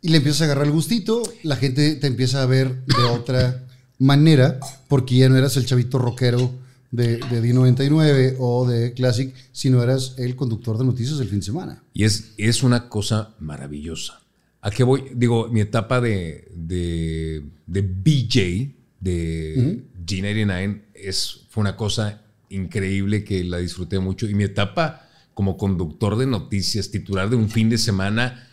Y 0.00 0.08
le 0.08 0.18
empiezas 0.18 0.42
a 0.42 0.44
agarrar 0.44 0.64
el 0.64 0.72
gustito, 0.72 1.22
la 1.42 1.56
gente 1.56 1.96
te 1.96 2.06
empieza 2.06 2.42
a 2.42 2.46
ver 2.46 2.84
de 2.86 3.02
otra 3.02 3.66
manera, 3.98 4.58
porque 4.86 5.16
ya 5.16 5.28
no 5.28 5.36
eras 5.36 5.56
el 5.58 5.66
chavito 5.66 5.98
rockero 5.98 6.50
de, 6.90 7.18
de 7.18 7.42
D99 7.42 8.36
o 8.38 8.66
de 8.66 8.92
Classic, 8.94 9.34
si 9.52 9.70
no 9.70 9.82
eras 9.82 10.14
el 10.18 10.36
conductor 10.36 10.78
de 10.78 10.84
noticias 10.84 11.18
del 11.18 11.28
fin 11.28 11.40
de 11.40 11.46
semana. 11.46 11.82
Y 11.92 12.04
es, 12.04 12.34
es 12.36 12.62
una 12.62 12.88
cosa 12.88 13.34
maravillosa. 13.40 14.22
¿A 14.60 14.70
qué 14.70 14.82
voy? 14.84 15.04
Digo, 15.14 15.48
mi 15.48 15.60
etapa 15.60 16.00
de, 16.00 16.48
de, 16.54 17.44
de 17.66 17.82
BJ, 17.82 18.74
de 19.00 19.84
G99, 20.04 20.82
es, 20.94 21.46
fue 21.48 21.60
una 21.60 21.76
cosa 21.76 22.22
increíble 22.48 23.22
que 23.22 23.44
la 23.44 23.58
disfruté 23.58 23.98
mucho. 23.98 24.28
Y 24.28 24.34
mi 24.34 24.44
etapa 24.44 25.08
como 25.34 25.56
conductor 25.56 26.16
de 26.16 26.26
noticias, 26.26 26.90
titular 26.90 27.30
de 27.30 27.36
un 27.36 27.48
fin 27.48 27.68
de 27.68 27.78
semana, 27.78 28.48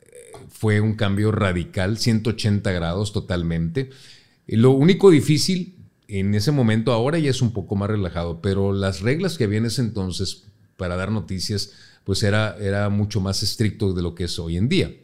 eh, 0.00 0.06
fue 0.48 0.80
un 0.80 0.94
cambio 0.94 1.30
radical, 1.30 1.98
180 1.98 2.72
grados 2.72 3.12
totalmente. 3.12 3.90
Lo 4.46 4.70
único 4.70 5.10
difícil 5.10 5.76
en 6.08 6.34
ese 6.34 6.52
momento, 6.52 6.92
ahora 6.92 7.18
ya 7.18 7.30
es 7.30 7.42
un 7.42 7.52
poco 7.52 7.76
más 7.76 7.90
relajado, 7.90 8.40
pero 8.40 8.72
las 8.72 9.00
reglas 9.00 9.38
que 9.38 9.44
había 9.44 9.58
en 9.58 9.66
ese 9.66 9.82
entonces 9.82 10.44
para 10.76 10.96
dar 10.96 11.10
noticias, 11.10 11.72
pues 12.04 12.22
era, 12.22 12.56
era 12.60 12.88
mucho 12.88 13.20
más 13.20 13.42
estricto 13.42 13.92
de 13.92 14.02
lo 14.02 14.14
que 14.14 14.24
es 14.24 14.38
hoy 14.38 14.56
en 14.56 14.68
día. 14.68 14.94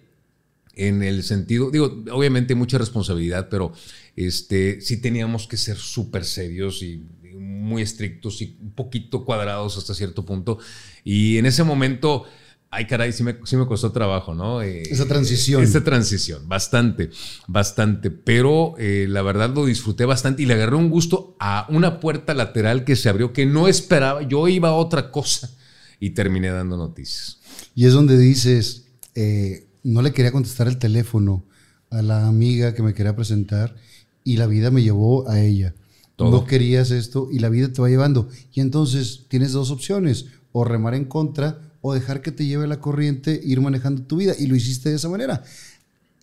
En 0.74 1.02
el 1.02 1.22
sentido, 1.24 1.70
digo, 1.70 2.04
obviamente 2.12 2.54
mucha 2.54 2.78
responsabilidad, 2.78 3.48
pero 3.48 3.72
este, 4.16 4.80
sí 4.80 5.00
teníamos 5.00 5.48
que 5.48 5.56
ser 5.56 5.76
súper 5.76 6.24
serios 6.24 6.82
y 6.82 7.04
muy 7.34 7.82
estrictos 7.82 8.40
y 8.42 8.56
un 8.60 8.72
poquito 8.72 9.24
cuadrados 9.24 9.76
hasta 9.76 9.94
cierto 9.94 10.24
punto. 10.24 10.58
Y 11.04 11.38
en 11.38 11.46
ese 11.46 11.64
momento 11.64 12.24
Ay, 12.70 12.86
caray, 12.86 13.12
sí 13.12 13.22
me, 13.22 13.38
costó 13.66 13.92
trabajo, 13.92 14.34
¿no? 14.34 14.60
Eh, 14.60 14.82
esa 14.82 15.06
transición. 15.06 15.62
Esa 15.62 15.82
transición, 15.82 16.46
bastante, 16.48 17.08
bastante. 17.46 18.10
Pero 18.10 18.74
eh, 18.78 19.06
la 19.08 19.22
verdad 19.22 19.54
lo 19.54 19.64
disfruté 19.64 20.04
bastante 20.04 20.42
y 20.42 20.46
le 20.46 20.54
agarré 20.54 20.76
un 20.76 20.90
gusto 20.90 21.34
a 21.40 21.66
una 21.70 21.98
puerta 21.98 22.34
lateral 22.34 22.84
que 22.84 22.94
se 22.94 23.08
abrió 23.08 23.32
que 23.32 23.46
no 23.46 23.68
esperaba. 23.68 24.20
Yo 24.22 24.48
iba 24.48 24.68
a 24.68 24.74
otra 24.74 25.10
cosa 25.10 25.50
y 25.98 26.10
terminé 26.10 26.50
dando 26.50 26.76
noticias. 26.76 27.38
Y 27.74 27.86
es 27.86 27.94
donde 27.94 28.18
dices, 28.18 28.88
eh, 29.14 29.66
no 29.82 30.02
le 30.02 30.12
quería 30.12 30.32
contestar 30.32 30.68
el 30.68 30.78
teléfono 30.78 31.46
a 31.90 32.02
la 32.02 32.26
amiga 32.26 32.74
que 32.74 32.82
me 32.82 32.92
quería 32.92 33.16
presentar 33.16 33.76
y 34.24 34.36
la 34.36 34.46
vida 34.46 34.70
me 34.70 34.82
llevó 34.82 35.26
a 35.26 35.40
ella. 35.40 35.74
No 36.18 36.44
querías 36.44 36.90
esto 36.90 37.28
y 37.30 37.38
la 37.38 37.48
vida 37.48 37.72
te 37.72 37.80
va 37.80 37.88
llevando. 37.88 38.28
Y 38.52 38.60
entonces 38.60 39.26
tienes 39.28 39.52
dos 39.52 39.70
opciones, 39.70 40.26
o 40.52 40.64
remar 40.64 40.94
en 40.94 41.04
contra 41.04 41.67
o 41.80 41.94
dejar 41.94 42.22
que 42.22 42.32
te 42.32 42.46
lleve 42.46 42.66
la 42.66 42.80
corriente, 42.80 43.40
ir 43.42 43.60
manejando 43.60 44.02
tu 44.02 44.16
vida. 44.16 44.34
Y 44.38 44.46
lo 44.46 44.56
hiciste 44.56 44.90
de 44.90 44.96
esa 44.96 45.08
manera. 45.08 45.42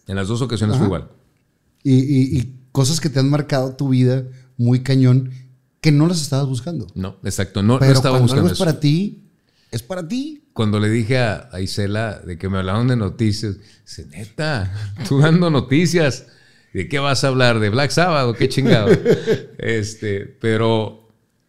En 0.08 0.16
las 0.16 0.28
dos 0.28 0.42
ocasiones 0.42 0.78
fue 0.78 0.86
igual. 0.86 1.10
Y, 1.84 2.54
cosas 2.72 3.00
que 3.00 3.10
te 3.10 3.20
han 3.20 3.30
marcado 3.30 3.76
tu 3.76 3.90
vida 3.90 4.26
muy 4.58 4.82
cañón 4.82 5.32
que 5.80 5.92
no 5.92 6.08
las 6.08 6.22
estabas 6.22 6.48
buscando. 6.48 6.88
No, 6.94 7.18
exacto, 7.24 7.64
no, 7.64 7.80
Pero 7.80 7.94
estaba 7.94 8.18
cuando 8.18 8.34
algo 8.34 8.48
es 8.48 8.58
para 8.58 8.80
ti, 8.80 9.30
es 9.72 9.82
para 9.82 10.06
ti. 10.06 10.44
Cuando 10.52 10.80
le 10.80 10.90
dije 10.90 11.20
a, 11.20 11.50
Isela 11.62 12.20
de 12.20 12.38
que 12.38 12.50
me 12.50 12.58
hablaron 12.58 12.88
de 12.88 12.96
noticias, 12.96 13.58
dice, 13.86 14.06
neta, 14.08 14.74
tú 15.08 15.20
dando 15.20 15.50
noticias, 15.50 16.26
¿de 16.74 16.88
qué 16.90 17.00
vas 17.00 17.24
a 17.24 17.28
hablar? 17.28 17.60
¿De 17.60 17.70
Black 17.70 17.92
Sabbath 17.92 18.36
qué 18.36 18.50
chingado? 18.50 18.88
este, 19.58 20.26
pero 20.26 21.05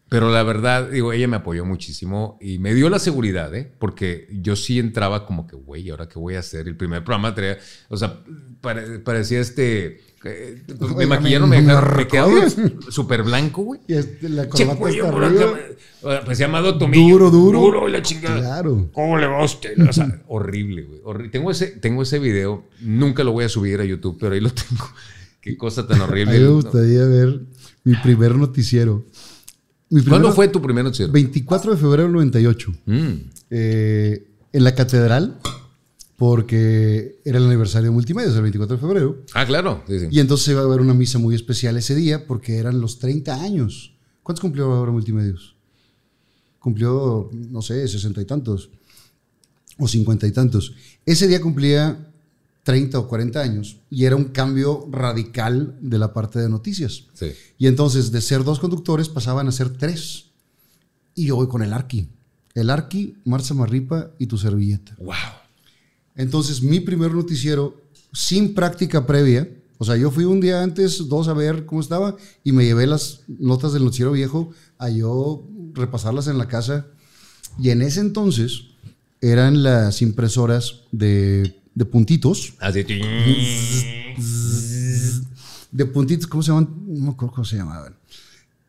pero 0.09 0.31
la 0.31 0.41
verdad, 0.43 0.89
digo, 0.89 1.11
ella 1.11 1.27
me 1.27 1.35
apoyó 1.35 1.65
muchísimo 1.65 2.37
y 2.39 2.59
me 2.59 2.73
dio 2.73 2.89
la 2.89 2.97
seguridad, 2.97 3.53
¿eh? 3.53 3.69
Porque 3.77 4.29
yo 4.31 4.55
sí 4.55 4.79
entraba 4.79 5.25
como 5.25 5.47
que, 5.47 5.57
güey, 5.57 5.89
¿ahora 5.89 6.07
qué 6.07 6.17
voy 6.17 6.35
a 6.35 6.39
hacer? 6.39 6.67
El 6.67 6.77
primer 6.77 7.03
programa 7.03 7.35
traía, 7.35 7.57
o 7.89 7.97
sea, 7.97 8.21
parecía 9.03 9.41
este... 9.41 10.01
Eh, 10.23 10.63
me 10.95 11.05
maquillaron, 11.05 11.49
me, 11.49 11.61
me 11.61 12.07
quedaba 12.07 12.49
súper 12.89 13.23
blanco, 13.23 13.61
güey. 13.63 13.81
Y 13.87 13.93
este, 13.93 14.27
la 14.27 14.49
corbata 14.49 14.89
está 14.89 15.07
arriba. 15.07 15.59
Pues 16.25 16.37
llamado 16.37 16.77
Tomillo. 16.77 17.13
Duro, 17.13 17.31
duro. 17.31 17.59
Duro 17.59 17.89
y 17.89 17.91
la 17.91 18.01
chingada. 18.01 18.39
Claro. 18.39 18.89
¿Cómo 18.93 19.17
le 19.17 19.27
va 19.27 19.41
a 19.41 19.45
usted? 19.45 19.79
O 19.87 19.93
sea, 19.93 20.21
horrible, 20.27 20.83
güey. 20.83 21.29
Tengo, 21.29 21.51
ese, 21.51 21.67
tengo 21.67 22.01
ese 22.01 22.19
video, 22.19 22.65
nunca 22.81 23.23
lo 23.23 23.31
voy 23.31 23.45
a 23.45 23.49
subir 23.49 23.79
a 23.79 23.85
YouTube, 23.85 24.17
pero 24.19 24.33
ahí 24.33 24.41
lo 24.41 24.49
tengo. 24.49 24.89
Qué 25.41 25.55
cosa 25.55 25.87
tan 25.87 26.01
horrible. 26.01 26.35
A 26.35 26.39
mí 26.39 26.45
me 26.45 26.49
gustaría 26.49 27.05
ver 27.05 27.41
mi 27.83 27.95
primer 27.95 28.35
noticiero. 28.35 29.05
¿Cuándo 30.07 30.33
fue 30.33 30.47
tu 30.47 30.61
primer 30.61 30.83
noticiero? 30.83 31.11
24 31.11 31.71
de 31.71 31.77
febrero 31.77 32.03
del 32.03 32.13
98. 32.13 32.73
Mm. 32.85 33.13
Eh, 33.49 34.27
en 34.53 34.63
la 34.63 34.75
catedral, 34.75 35.39
porque 36.17 37.19
era 37.23 37.37
el 37.37 37.45
aniversario 37.45 37.89
de 37.89 37.93
Multimedios, 37.93 38.35
el 38.35 38.41
24 38.41 38.77
de 38.77 38.81
febrero. 38.81 39.23
Ah, 39.33 39.45
claro. 39.45 39.83
Y 39.87 40.19
entonces 40.19 40.47
iba 40.49 40.61
a 40.61 40.63
haber 40.65 40.81
una 40.81 40.93
misa 40.93 41.19
muy 41.19 41.35
especial 41.35 41.77
ese 41.77 41.95
día, 41.95 42.25
porque 42.25 42.57
eran 42.57 42.81
los 42.81 42.99
30 42.99 43.41
años. 43.41 43.93
¿Cuántos 44.23 44.41
cumplió 44.41 44.65
ahora 44.73 44.91
Multimedios? 44.91 45.55
Cumplió, 46.59 47.29
no 47.31 47.61
sé, 47.61 47.87
sesenta 47.87 48.21
y 48.21 48.25
tantos. 48.25 48.71
O 49.77 49.87
cincuenta 49.87 50.25
y 50.25 50.31
tantos. 50.31 50.73
Ese 51.05 51.27
día 51.27 51.39
cumplía 51.39 52.06
30 52.67 52.99
o 52.99 53.07
40 53.07 53.39
años 53.39 53.77
y 53.89 54.03
era 54.03 54.17
un 54.17 54.25
cambio 54.25 54.89
radical 54.91 55.77
de 55.79 55.97
la 55.97 56.11
parte 56.11 56.37
de 56.37 56.49
noticias. 56.49 57.05
Y 57.57 57.67
entonces 57.67 58.11
de 58.11 58.19
ser 58.19 58.43
dos 58.43 58.59
conductores 58.59 59.07
pasaban 59.07 59.47
a 59.47 59.53
ser 59.53 59.69
tres. 59.69 60.31
Y 61.15 61.27
yo 61.27 61.37
voy 61.37 61.47
con 61.47 61.61
el 61.61 61.71
Arqui. 61.71 62.09
El 62.55 62.69
Arqui, 62.69 63.15
Marza 63.23 63.53
Marripa 63.53 64.11
y 64.19 64.27
tu 64.27 64.37
servilleta. 64.37 64.97
Wow. 64.99 65.15
Entonces 66.17 66.61
mi 66.61 66.81
primer 66.81 67.13
noticiero 67.13 67.83
sin 68.11 68.53
práctica 68.53 69.07
previa, 69.07 69.49
o 69.77 69.85
sea, 69.85 69.95
yo 69.95 70.11
fui 70.11 70.25
un 70.25 70.41
día 70.41 70.61
antes, 70.61 71.07
dos 71.07 71.29
a 71.29 71.33
ver 71.33 71.65
cómo 71.65 71.79
estaba 71.79 72.17
y 72.43 72.51
me 72.51 72.65
llevé 72.65 72.85
las 72.85 73.21
notas 73.29 73.71
del 73.71 73.85
noticiero 73.85 74.11
viejo 74.11 74.51
a 74.77 74.89
yo 74.89 75.47
repasarlas 75.71 76.27
en 76.27 76.37
la 76.37 76.49
casa. 76.49 76.87
Y 77.57 77.69
en 77.69 77.81
ese 77.81 78.01
entonces 78.01 78.63
eran 79.21 79.63
las 79.63 80.01
impresoras 80.01 80.81
de 80.91 81.56
de 81.77 81.85
puntitos. 81.85 82.53
Así. 82.59 82.83
De 85.71 85.85
puntitos, 85.85 86.25
¿cómo 86.25 86.41
se 86.41 86.51
llaman? 86.51 86.69
No 86.87 87.05
me 87.05 87.11
acuerdo 87.11 87.35
cómo 87.35 87.45
se 87.45 87.57
llamaban. 87.57 87.95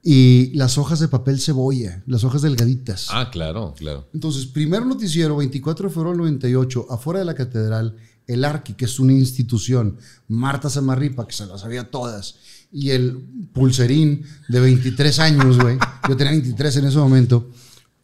Y 0.02 0.52
las 0.54 0.76
hojas 0.76 1.00
de 1.00 1.08
papel 1.08 1.40
cebolla, 1.40 2.02
las 2.06 2.22
hojas 2.22 2.42
delgaditas. 2.42 3.08
Ah, 3.10 3.30
claro, 3.30 3.74
claro. 3.76 4.08
Entonces, 4.12 4.44
primer 4.46 4.84
noticiero, 4.84 5.36
24 5.36 5.88
de 5.88 5.94
febrero 5.94 6.10
del 6.10 6.18
98, 6.18 6.86
afuera 6.90 7.20
de 7.20 7.24
la 7.24 7.34
catedral, 7.34 7.96
el 8.26 8.44
Arqui, 8.44 8.74
que 8.74 8.84
es 8.84 9.00
una 9.00 9.14
institución, 9.14 9.96
Marta 10.28 10.68
Samarripa, 10.68 11.26
que 11.26 11.32
se 11.32 11.46
las 11.46 11.62
sabía 11.62 11.90
todas, 11.90 12.36
y 12.70 12.90
el 12.90 13.26
Pulserín, 13.54 14.22
de 14.48 14.60
23 14.60 15.18
años, 15.20 15.58
güey. 15.58 15.78
Yo 16.06 16.14
tenía 16.14 16.32
23 16.32 16.76
en 16.76 16.84
ese 16.84 16.98
momento. 16.98 17.50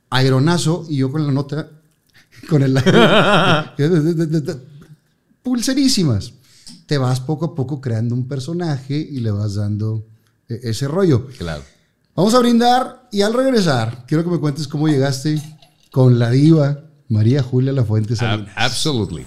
Aeronazo, 0.09 0.86
y 0.89 0.97
yo 0.97 1.12
con 1.12 1.26
la 1.26 1.32
nota, 1.32 1.68
con 2.48 2.62
el 2.62 2.74
pulserísimas. 5.45 6.33
Te 6.87 6.99
vas 6.99 7.21
poco 7.21 7.45
a 7.45 7.55
poco 7.55 7.81
creando 7.81 8.16
un 8.16 8.27
personaje 8.27 8.97
y 8.97 9.21
le 9.21 9.31
vas 9.31 9.55
dando 9.55 10.09
eh, 10.49 10.59
ese 10.65 10.89
rollo. 10.89 11.29
Claro. 11.39 11.62
Vamos 12.16 12.35
a 12.35 12.41
brindar 12.41 13.09
y 13.12 13.23
al 13.23 13.33
regresar, 13.35 14.05
quiero 14.07 14.25
que 14.25 14.31
me 14.31 14.41
cuentes 14.41 14.66
cómo 14.66 14.89
llegaste 14.89 15.41
con 15.93 16.19
la 16.19 16.31
diva 16.31 16.85
María 17.09 17.43
Julia 17.43 17.73
Lafuente 17.73 18.16
Salinas. 18.16 18.53
absolutely. 18.57 19.27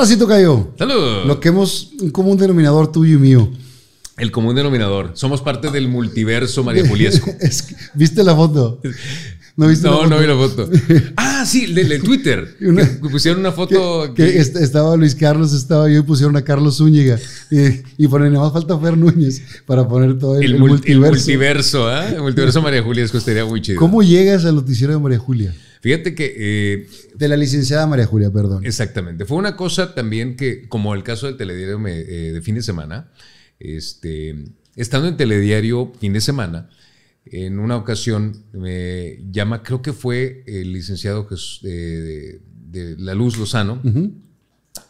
Ahora 0.00 0.08
sí 0.08 0.18
toca 0.18 0.40
yo. 0.40 0.72
Salud. 0.78 1.26
Lo 1.26 1.40
que 1.40 1.50
hemos, 1.50 1.90
un 2.00 2.08
común 2.08 2.38
denominador 2.38 2.90
tuyo 2.90 3.18
y 3.18 3.20
mío. 3.20 3.50
El 4.16 4.30
común 4.32 4.56
denominador. 4.56 5.10
Somos 5.12 5.42
parte 5.42 5.70
del 5.70 5.88
multiverso 5.88 6.64
María 6.64 6.88
Juliesco. 6.88 7.30
¿Viste 7.94 8.24
la 8.24 8.34
foto? 8.34 8.80
No, 9.56 9.68
viste 9.68 9.86
no, 9.86 10.06
no 10.06 10.18
vi 10.18 10.26
la 10.26 10.36
foto. 10.36 10.70
Ah, 11.18 11.44
sí, 11.44 11.70
de, 11.74 11.98
Twitter. 11.98 12.48
pusieron 13.12 13.40
una 13.40 13.52
foto. 13.52 14.14
Que, 14.14 14.38
estaba 14.38 14.96
Luis 14.96 15.14
Carlos, 15.14 15.52
estaba 15.52 15.86
yo 15.90 15.98
y 15.98 16.02
pusieron 16.02 16.34
a 16.34 16.44
Carlos 16.44 16.78
Zúñiga. 16.78 17.18
Y, 17.50 17.82
y 18.02 18.08
ponen, 18.08 18.32
nada 18.32 18.46
más 18.46 18.54
falta 18.54 18.78
Fer 18.78 18.96
Núñez 18.96 19.42
para 19.66 19.86
poner 19.86 20.18
todo 20.18 20.40
el, 20.40 20.58
multiverso. 20.58 21.08
El 21.08 21.10
multiverso, 21.10 21.92
¿eh? 21.94 22.14
El 22.14 22.22
multiverso 22.22 22.62
María 22.62 22.82
Juliesco 22.82 23.18
estaría 23.18 23.44
muy 23.44 23.60
chido. 23.60 23.78
¿Cómo 23.78 24.02
llegas 24.02 24.46
al 24.46 24.54
noticiero 24.54 24.94
de 24.94 24.98
María 24.98 25.18
Julia? 25.18 25.54
Fíjate 25.80 26.14
que... 26.14 26.34
Eh, 26.36 26.88
de 27.14 27.28
la 27.28 27.36
licenciada 27.36 27.86
María 27.86 28.06
Julia, 28.06 28.30
perdón. 28.30 28.64
Exactamente. 28.64 29.24
Fue 29.24 29.36
una 29.36 29.56
cosa 29.56 29.94
también 29.94 30.36
que, 30.36 30.68
como 30.68 30.94
el 30.94 31.02
caso 31.02 31.26
del 31.26 31.36
telediario 31.36 31.80
eh, 31.86 32.32
de 32.32 32.42
fin 32.42 32.54
de 32.54 32.62
semana, 32.62 33.10
este, 33.58 34.44
estando 34.76 35.08
en 35.08 35.16
telediario 35.16 35.92
fin 36.00 36.12
de 36.12 36.20
semana, 36.20 36.70
en 37.26 37.58
una 37.58 37.76
ocasión 37.76 38.44
me 38.52 39.18
llama, 39.30 39.62
creo 39.62 39.82
que 39.82 39.92
fue 39.92 40.42
el 40.46 40.72
licenciado 40.72 41.28
de, 41.62 42.40
La 42.98 43.14
Luz 43.14 43.38
Lozano, 43.38 43.80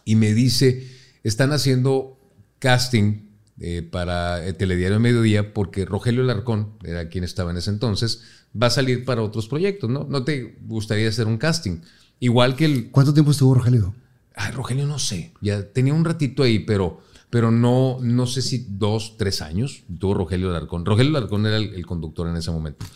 y 0.05 0.15
me 0.17 0.33
dice, 0.35 0.87
están 1.25 1.53
haciendo 1.53 2.19
casting 2.59 3.31
eh, 3.59 3.83
para 3.83 4.47
el 4.47 4.55
telediario 4.55 4.95
de 4.95 5.01
mediodía 5.01 5.53
porque 5.53 5.85
Rogelio 5.85 6.23
Larcón, 6.23 6.75
era 6.83 7.09
quien 7.09 7.25
estaba 7.25 7.51
en 7.51 7.59
ese 7.59 7.71
entonces, 7.71 8.23
va 8.60 8.66
a 8.68 8.70
salir 8.70 9.05
para 9.05 9.22
otros 9.22 9.48
proyectos, 9.48 9.89
¿no? 9.90 10.06
¿No 10.09 10.24
te 10.24 10.59
gustaría 10.62 11.09
hacer 11.09 11.27
un 11.27 11.39
casting? 11.39 11.81
Igual 12.18 12.56
que 12.56 12.64
el... 12.66 12.90
¿Cuánto 12.90 13.14
tiempo 13.14 13.31
estuvo 13.31 13.55
Rogelio? 13.55 13.94
Ay, 14.35 14.52
Rogelio 14.52 14.86
no 14.86 14.98
sé, 14.98 15.32
ya 15.40 15.62
tenía 15.72 15.94
un 15.94 16.05
ratito 16.05 16.43
ahí, 16.43 16.60
pero, 16.60 17.01
pero 17.28 17.51
no, 17.51 17.98
no 18.01 18.27
sé 18.27 18.43
si 18.43 18.66
dos, 18.68 19.16
tres 19.16 19.43
años 19.43 19.82
tuvo 19.98 20.14
Rogelio 20.14 20.51
Larcón. 20.51 20.85
Rogelio 20.85 21.12
Larcón 21.12 21.47
era 21.47 21.56
el, 21.56 21.86
conductor 21.86 22.28
en 22.28 22.36
ese 22.36 22.51
momento. 22.51 22.86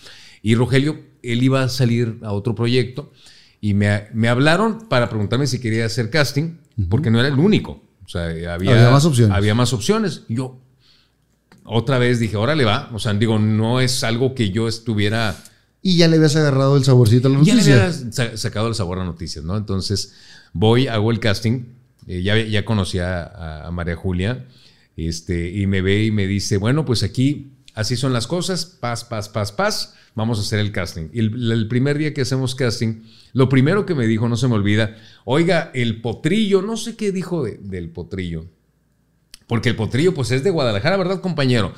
Y 0.42 0.54
Rogelio, 0.54 1.00
él 1.22 1.42
iba 1.42 1.62
a 1.62 1.68
salir 1.68 2.18
a 2.22 2.32
otro 2.32 2.54
proyecto 2.54 3.12
y 3.60 3.74
me, 3.74 4.08
me 4.12 4.28
hablaron 4.28 4.88
para 4.88 5.08
preguntarme 5.08 5.46
si 5.46 5.60
quería 5.60 5.86
hacer 5.86 6.10
casting, 6.10 6.58
porque 6.88 7.10
no 7.10 7.18
era 7.18 7.28
el 7.28 7.38
único. 7.38 7.82
O 8.04 8.08
sea, 8.08 8.24
había, 8.26 8.54
había 8.54 8.90
más 8.90 9.04
opciones. 9.04 9.36
Había 9.36 9.54
más 9.54 9.72
opciones. 9.72 10.24
yo, 10.28 10.60
otra 11.64 11.98
vez 11.98 12.18
dije, 12.18 12.36
órale 12.36 12.64
va. 12.64 12.90
O 12.92 12.98
sea, 12.98 13.14
digo, 13.14 13.38
no 13.38 13.80
es 13.80 14.04
algo 14.04 14.34
que 14.34 14.50
yo 14.50 14.68
estuviera. 14.68 15.36
Y 15.82 15.96
ya 15.96 16.08
le 16.08 16.16
habías 16.16 16.36
agarrado 16.36 16.76
el 16.76 16.84
saborcito 16.84 17.28
a 17.28 17.30
la 17.30 17.38
noticia. 17.38 17.62
Ya 17.62 17.76
le 17.76 17.82
había 17.82 18.36
sacado 18.36 18.68
el 18.68 18.74
sabor 18.74 18.98
a 18.98 19.04
noticias, 19.04 19.44
¿no? 19.44 19.56
Entonces 19.56 20.14
voy, 20.52 20.86
hago 20.86 21.10
el 21.10 21.20
casting. 21.20 21.64
Eh, 22.06 22.22
ya, 22.22 22.38
ya 22.38 22.64
conocí 22.64 22.98
a, 22.98 23.68
María 23.72 23.96
Julia. 23.96 24.46
Este, 24.96 25.50
y 25.50 25.66
me 25.66 25.80
ve 25.80 26.04
y 26.04 26.10
me 26.10 26.26
dice, 26.26 26.58
bueno, 26.58 26.84
pues 26.84 27.02
aquí 27.02 27.52
así 27.74 27.96
son 27.96 28.12
las 28.12 28.26
cosas. 28.26 28.66
Paz, 28.66 29.04
paz, 29.04 29.28
paz, 29.28 29.52
paz. 29.52 29.94
Vamos 30.14 30.38
a 30.38 30.42
hacer 30.42 30.60
el 30.60 30.70
casting. 30.70 31.08
Y 31.12 31.20
el, 31.20 31.66
primer 31.68 31.98
día 31.98 32.14
que 32.14 32.20
hacemos 32.20 32.54
casting, 32.54 33.02
lo 33.32 33.48
primero 33.48 33.86
que 33.86 33.94
me 33.94 34.06
dijo, 34.06 34.28
no 34.28 34.36
se 34.36 34.48
me 34.48 34.54
olvida, 34.54 34.96
oiga, 35.24 35.70
el 35.74 36.00
potrillo, 36.00 36.62
no 36.62 36.76
sé 36.76 36.94
qué 36.94 37.10
dijo 37.10 37.44
del 37.44 37.88
potrillo 37.88 38.46
porque 39.46 39.70
el 39.70 39.76
potrillo, 39.76 40.14
pues 40.14 40.30
es 40.30 40.42
de 40.44 40.50
Guadalajara, 40.50 40.96
¿verdad, 40.96 41.20
compañero? 41.20 41.74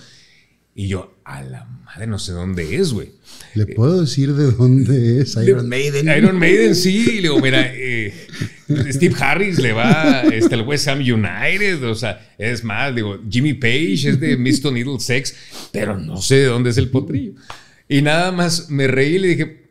Y 0.79 0.89
yo, 0.89 1.17
a 1.25 1.43
la 1.43 1.65
madre, 1.87 2.07
no 2.07 2.19
sé 2.19 2.33
dónde 2.33 2.77
es, 2.77 2.93
güey. 2.93 3.13
¿Le 3.55 3.65
puedo 3.65 4.03
decir 4.03 4.35
de 4.35 4.53
dónde 4.53 5.23
es 5.23 5.35
Iron 5.37 5.71
Maiden? 5.71 6.07
Iron 6.15 6.39
Maiden, 6.39 6.75
sí. 6.75 7.03
Le 7.17 7.23
digo, 7.23 7.41
mira, 7.41 7.73
eh, 7.75 8.13
Steve 8.91 9.15
Harris 9.19 9.59
le 9.59 9.73
va 9.73 10.25
este, 10.31 10.55
al 10.55 10.67
West 10.69 10.87
Ham 10.89 10.99
United. 10.99 11.83
O 11.85 11.95
sea, 11.95 12.35
es 12.37 12.63
más, 12.63 12.95
digo, 12.95 13.19
Jimmy 13.31 13.55
Page 13.55 14.11
es 14.11 14.21
de 14.21 14.37
Mr. 14.37 14.71
Needle 14.71 15.01
Sex, 15.01 15.35
pero 15.73 15.97
no 15.97 16.21
sé 16.21 16.41
de 16.41 16.45
dónde 16.45 16.69
es 16.69 16.77
el 16.77 16.91
potrillo. 16.91 17.33
Y 17.89 18.03
nada 18.03 18.31
más 18.31 18.69
me 18.69 18.87
reí 18.87 19.15
y 19.15 19.19
le 19.19 19.29
dije, 19.29 19.66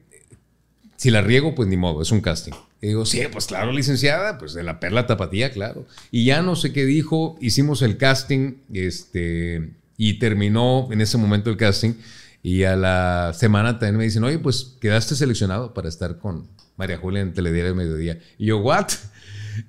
si 1.06 1.12
la 1.12 1.22
riego, 1.22 1.54
pues 1.54 1.70
ni 1.70 1.78
modo, 1.78 2.02
es 2.02 2.12
un 2.12 2.20
casting. 2.20 2.54
Y 2.82 2.88
digo, 2.88 3.06
sí, 3.06 3.22
pues 3.32 3.46
claro, 3.46 3.72
licenciada, 3.72 4.40
pues 4.40 4.56
de 4.56 4.64
la 4.64 4.80
perla 4.80 5.06
tapatía, 5.06 5.52
claro. 5.52 5.86
Y 6.10 6.26
ya 6.26 6.42
no 6.42 6.56
sé 6.56 6.74
qué 6.74 6.84
dijo, 6.84 7.38
hicimos 7.40 7.84
el 7.84 7.98
casting, 7.98 8.56
este, 8.74 9.70
y 9.98 10.18
terminó 10.18 10.88
en 10.92 11.02
ese 11.02 11.20
momento 11.20 11.52
el 11.52 11.58
casting. 11.58 11.94
Y 12.42 12.64
a 12.64 12.76
la 12.76 13.34
semana 13.36 13.78
también 13.78 13.98
me 13.98 14.04
dicen, 14.06 14.24
oye, 14.24 14.40
pues 14.40 14.78
quedaste 14.82 15.14
seleccionado 15.14 15.76
para 15.76 15.90
estar 15.90 16.18
con 16.18 16.48
María 16.76 16.98
Julia 16.98 17.22
en 17.22 17.34
Telediario 17.34 17.76
de 17.76 17.76
Mediodía. 17.76 18.20
Y 18.40 18.48
yo, 18.48 18.58
¿what? 18.58 18.88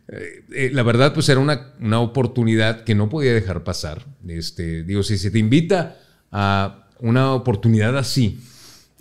Eh, 0.08 0.44
eh, 0.54 0.70
la 0.72 0.84
verdad, 0.84 1.12
pues 1.12 1.28
era 1.28 1.38
una, 1.38 1.74
una, 1.80 2.00
oportunidad 2.00 2.82
que 2.84 2.94
no 2.94 3.10
podía 3.10 3.34
dejar 3.34 3.62
pasar. 3.62 4.06
Este, 4.26 4.84
digo, 4.84 5.02
si 5.02 5.18
se 5.18 5.30
te 5.30 5.38
invita 5.38 5.98
a 6.32 6.88
una 6.98 7.34
oportunidad 7.34 7.98
así. 7.98 8.40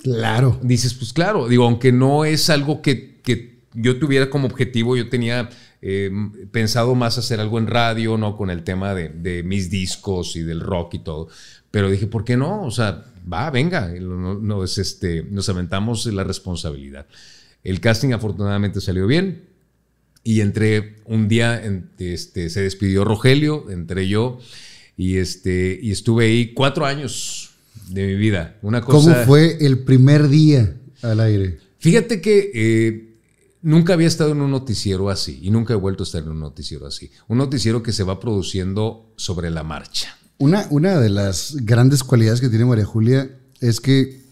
Claro. 0.06 0.60
Dices, 0.62 0.94
pues 0.94 1.14
claro, 1.14 1.48
digo, 1.48 1.64
aunque 1.64 1.92
no 1.92 2.26
es 2.26 2.52
algo 2.52 2.84
que, 2.84 3.20
que 3.24 3.64
yo 3.74 3.98
tuviera 3.98 4.30
como 4.30 4.46
objetivo, 4.46 4.96
yo 4.96 5.10
tenía 5.10 5.50
eh, 5.82 6.12
pensado 6.52 6.94
más 6.94 7.18
hacer 7.18 7.40
algo 7.40 7.58
en 7.58 7.66
radio, 7.66 8.16
¿no? 8.16 8.38
Con 8.38 8.52
el 8.52 8.64
tema 8.64 8.94
de, 8.94 9.10
de, 9.10 9.42
mis 9.42 9.72
discos 9.72 10.36
y 10.36 10.44
del 10.44 10.60
rock 10.60 10.94
y 10.94 11.00
todo. 11.00 11.30
Pero 11.72 11.90
dije, 11.90 12.06
¿por 12.06 12.24
qué 12.24 12.38
no? 12.38 12.62
O 12.62 12.70
sea, 12.70 13.04
va, 13.32 13.50
venga, 13.50 13.88
nos, 14.00 14.78
este, 14.78 15.24
nos 15.24 15.50
aventamos 15.50 16.06
la 16.06 16.24
responsabilidad. 16.24 17.08
El 17.64 17.80
casting 17.80 18.12
afortunadamente 18.12 18.82
salió 18.82 19.08
bien 19.08 19.46
y 20.24 20.42
entré 20.42 20.98
un 21.06 21.28
día, 21.28 21.64
este, 21.98 22.52
se 22.52 22.62
despidió 22.62 23.06
Rogelio, 23.06 23.72
entré 23.72 24.08
yo 24.08 24.38
y, 24.98 25.18
este, 25.18 25.80
y 25.82 25.90
estuve 25.90 26.26
ahí 26.26 26.54
cuatro 26.54 26.86
años 26.86 27.45
de 27.90 28.08
mi 28.08 28.16
vida. 28.16 28.58
Una 28.62 28.82
cosa, 28.82 29.14
¿Cómo 29.14 29.26
fue 29.26 29.58
el 29.62 29.80
primer 29.80 30.28
día 30.30 30.76
al 31.02 31.20
aire? 31.20 31.60
Fíjate 31.80 32.22
que 32.22 32.52
eh, 32.54 33.18
nunca 33.62 33.94
había 33.94 34.08
estado 34.08 34.32
en 34.32 34.42
un 34.42 34.52
noticiero 34.52 35.10
así 35.10 35.40
y 35.42 35.52
nunca 35.52 35.74
he 35.74 35.78
vuelto 35.78 36.04
a 36.04 36.06
estar 36.06 36.24
en 36.24 36.30
un 36.30 36.40
noticiero 36.40 36.88
así. 36.88 37.12
Un 37.28 37.38
noticiero 37.38 37.84
que 37.84 37.92
se 37.92 38.04
va 38.04 38.20
produciendo 38.20 39.14
sobre 39.18 39.50
la 39.50 39.64
marcha. 39.64 40.18
Una, 40.38 40.68
una 40.70 41.00
de 41.00 41.10
las 41.10 41.56
grandes 41.62 42.04
cualidades 42.04 42.42
que 42.42 42.50
tiene 42.50 42.66
María 42.66 42.86
Julia 42.86 43.30
es 43.62 43.80
que 43.80 44.26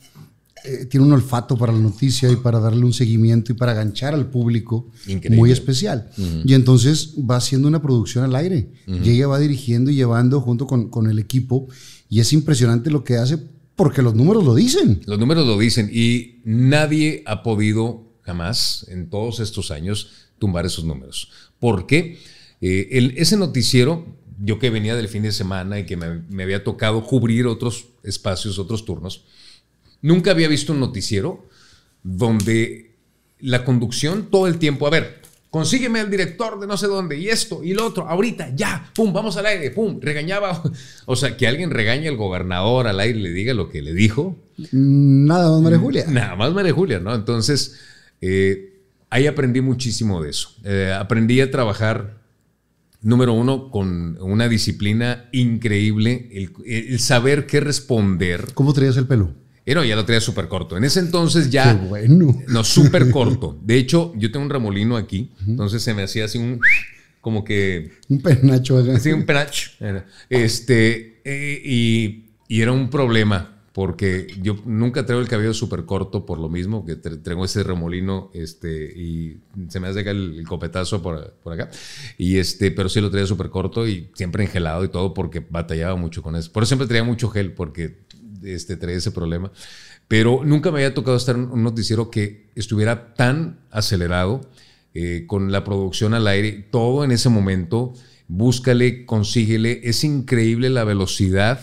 eh, 0.65 0.85
tiene 0.85 1.05
un 1.05 1.11
olfato 1.11 1.57
para 1.57 1.73
la 1.73 1.79
noticia 1.79 2.31
y 2.31 2.37
para 2.37 2.57
darle 2.59 2.85
un 2.85 2.93
seguimiento 2.93 3.51
y 3.51 3.55
para 3.55 3.73
ganchar 3.73 4.13
al 4.13 4.29
público 4.29 4.89
muy 5.29 5.51
especial. 5.51 6.09
Y 6.45 6.53
entonces 6.53 7.15
va 7.29 7.35
haciendo 7.35 7.67
una 7.67 7.81
producción 7.81 8.23
al 8.23 8.35
aire 8.35 8.71
y 8.87 9.09
ella 9.09 9.27
va 9.27 9.39
dirigiendo 9.39 9.91
y 9.91 9.95
llevando 9.95 10.39
junto 10.39 10.65
con, 10.65 10.89
con, 10.89 11.09
el 11.09 11.19
equipo 11.19 11.67
y 12.09 12.19
es 12.19 12.33
impresionante 12.33 12.91
lo 12.91 13.03
que 13.03 13.17
hace 13.17 13.37
porque 13.75 14.01
los 14.01 14.15
números 14.15 14.43
lo 14.43 14.53
dicen. 14.55 15.01
Los 15.05 15.19
números 15.19 15.47
lo 15.47 15.57
dicen 15.57 15.89
y 15.91 16.41
nadie 16.43 17.23
ha 17.25 17.43
podido 17.43 18.11
jamás 18.21 18.85
en 18.89 19.09
todos 19.09 19.39
estos 19.39 19.71
años 19.71 20.11
tumbar 20.37 20.65
esos 20.65 20.85
números. 20.85 21.31
Porque 21.59 22.19
eh, 22.61 23.13
ese 23.17 23.37
noticiero 23.37 24.05
yo 24.39 24.59
que 24.59 24.69
venía 24.69 24.95
del 24.95 25.07
fin 25.07 25.23
de 25.23 25.31
semana 25.31 25.79
y 25.79 25.85
que 25.85 25.97
me, 25.97 26.43
había 26.43 26.63
tocado 26.63 27.03
cubrir 27.03 27.47
otros 27.47 27.87
espacios, 28.03 28.59
otros 28.59 28.85
turnos, 28.85 29.25
nunca 30.01 30.31
había 30.31 30.47
visto 30.47 30.73
un 30.73 30.79
noticiero 30.79 31.47
donde 32.03 32.95
la 33.39 33.63
conducción 33.63 34.29
todo 34.29 34.47
el 34.47 34.57
tiempo, 34.57 34.87
a 34.87 34.89
ver, 34.89 35.21
consígueme 35.53 35.99
al 35.99 36.09
director 36.09 36.59
de 36.59 36.65
no 36.65 36.77
sé 36.77 36.87
dónde 36.87 37.15
y 37.15 37.29
esto 37.29 37.63
y 37.63 37.75
lo 37.75 37.85
otro, 37.85 38.09
ahorita, 38.09 38.55
ya, 38.55 38.89
pum, 38.95 39.13
vamos 39.13 39.37
al 39.37 39.45
aire, 39.45 39.69
pum, 39.69 39.99
regañaba. 40.01 40.63
O 41.05 41.15
sea, 41.15 41.37
que 41.37 41.47
alguien 41.47 41.69
regañe 41.69 42.07
al 42.07 42.17
gobernador 42.17 42.87
al 42.87 42.99
aire 42.99 43.19
y 43.19 43.21
le 43.21 43.29
diga 43.29 43.53
lo 43.53 43.69
que 43.69 43.83
le 43.83 43.93
dijo. 43.93 44.35
Nada 44.71 45.51
más 45.51 45.61
María 45.61 45.77
Julia. 45.77 46.05
Nada 46.07 46.35
más 46.35 46.53
María 46.53 46.73
Julia, 46.73 46.99
¿no? 46.99 47.13
Entonces, 47.13 47.79
eh, 48.19 48.79
ahí 49.11 49.27
aprendí 49.27 49.61
muchísimo 49.61 50.23
de 50.23 50.31
eso. 50.31 50.55
Eh, 50.63 50.91
aprendí 50.97 51.39
a 51.39 51.51
trabajar 51.51 52.23
número 53.03 53.33
uno, 53.33 53.69
con 53.69 54.17
una 54.21 54.47
disciplina 54.47 55.29
increíble, 55.33 56.29
el, 56.65 56.99
saber 56.99 57.45
qué 57.45 57.59
responder. 57.59 58.53
¿Cómo 58.55 58.73
traías 58.73 58.97
el 58.97 59.05
pelo? 59.05 59.35
Era, 59.65 59.85
ya 59.85 59.95
lo 59.95 60.05
traía 60.05 60.21
súper 60.21 60.47
corto. 60.47 60.77
En 60.77 60.83
ese 60.83 60.99
entonces 60.99 61.49
ya. 61.49 61.79
Qué 61.79 61.87
bueno. 61.87 62.41
No, 62.47 62.63
súper 62.63 63.09
corto. 63.09 63.57
De 63.63 63.77
hecho, 63.77 64.13
yo 64.15 64.31
tengo 64.31 64.45
un 64.45 64.49
remolino 64.49 64.97
aquí, 64.97 65.31
entonces 65.47 65.81
se 65.81 65.93
me 65.93 66.03
hacía 66.03 66.25
así 66.25 66.37
un. 66.37 66.59
Como 67.21 67.43
que. 67.43 67.91
Un 68.09 68.21
penacho. 68.21 68.77
Así, 68.77 69.11
un 69.11 69.25
penacho. 69.25 69.71
Este. 70.29 71.21
Eh, 71.23 71.61
y, 71.63 72.25
y 72.49 72.61
era 72.61 72.73
un 72.73 72.89
problema 72.89 73.53
porque 73.73 74.27
yo 74.39 74.55
nunca 74.65 75.03
traigo 75.03 75.21
el 75.21 75.27
cabello 75.27 75.53
súper 75.53 75.85
corto 75.85 76.27
por 76.27 76.37
lo 76.37 76.47
mismo, 76.47 76.85
que 76.85 76.95
traigo 76.95 77.43
ese 77.43 77.63
remolino 77.63 78.29
este, 78.35 78.93
y 78.95 79.39
se 79.67 79.79
me 79.79 79.87
hace 79.87 80.01
acá 80.01 80.11
el, 80.11 80.43
copetazo 80.47 81.01
por, 81.01 81.33
por, 81.43 81.53
acá. 81.53 81.71
Y 82.19 82.37
este, 82.37 82.69
pero 82.69 82.87
sí 82.87 83.01
lo 83.01 83.09
traía 83.09 83.25
súper 83.25 83.49
corto 83.49 83.87
y 83.87 84.11
siempre 84.13 84.43
engelado 84.43 84.83
y 84.83 84.89
todo 84.89 85.15
porque 85.15 85.39
batallaba 85.39 85.95
mucho 85.95 86.21
con 86.21 86.35
eso. 86.35 86.51
Por 86.51 86.61
eso 86.61 86.69
siempre 86.69 86.87
traía 86.87 87.03
mucho 87.03 87.29
gel 87.29 87.53
porque 87.53 88.02
este, 88.43 88.77
traía 88.77 88.97
ese 88.97 89.11
problema. 89.11 89.51
Pero 90.07 90.41
nunca 90.43 90.71
me 90.71 90.79
había 90.79 90.93
tocado 90.93 91.17
estar 91.17 91.35
en 91.35 91.49
un 91.49 91.63
noticiero 91.63 92.11
que 92.11 92.49
estuviera 92.55 93.13
tan 93.15 93.59
acelerado 93.71 94.41
eh, 94.93 95.25
con 95.27 95.51
la 95.51 95.63
producción 95.63 96.13
al 96.13 96.27
aire, 96.27 96.67
todo 96.69 97.03
en 97.03 97.11
ese 97.11 97.29
momento. 97.29 97.93
Búscale, 98.27 99.05
consíguele. 99.05 99.81
Es 99.83 100.03
increíble 100.03 100.69
la 100.69 100.83
velocidad 100.83 101.59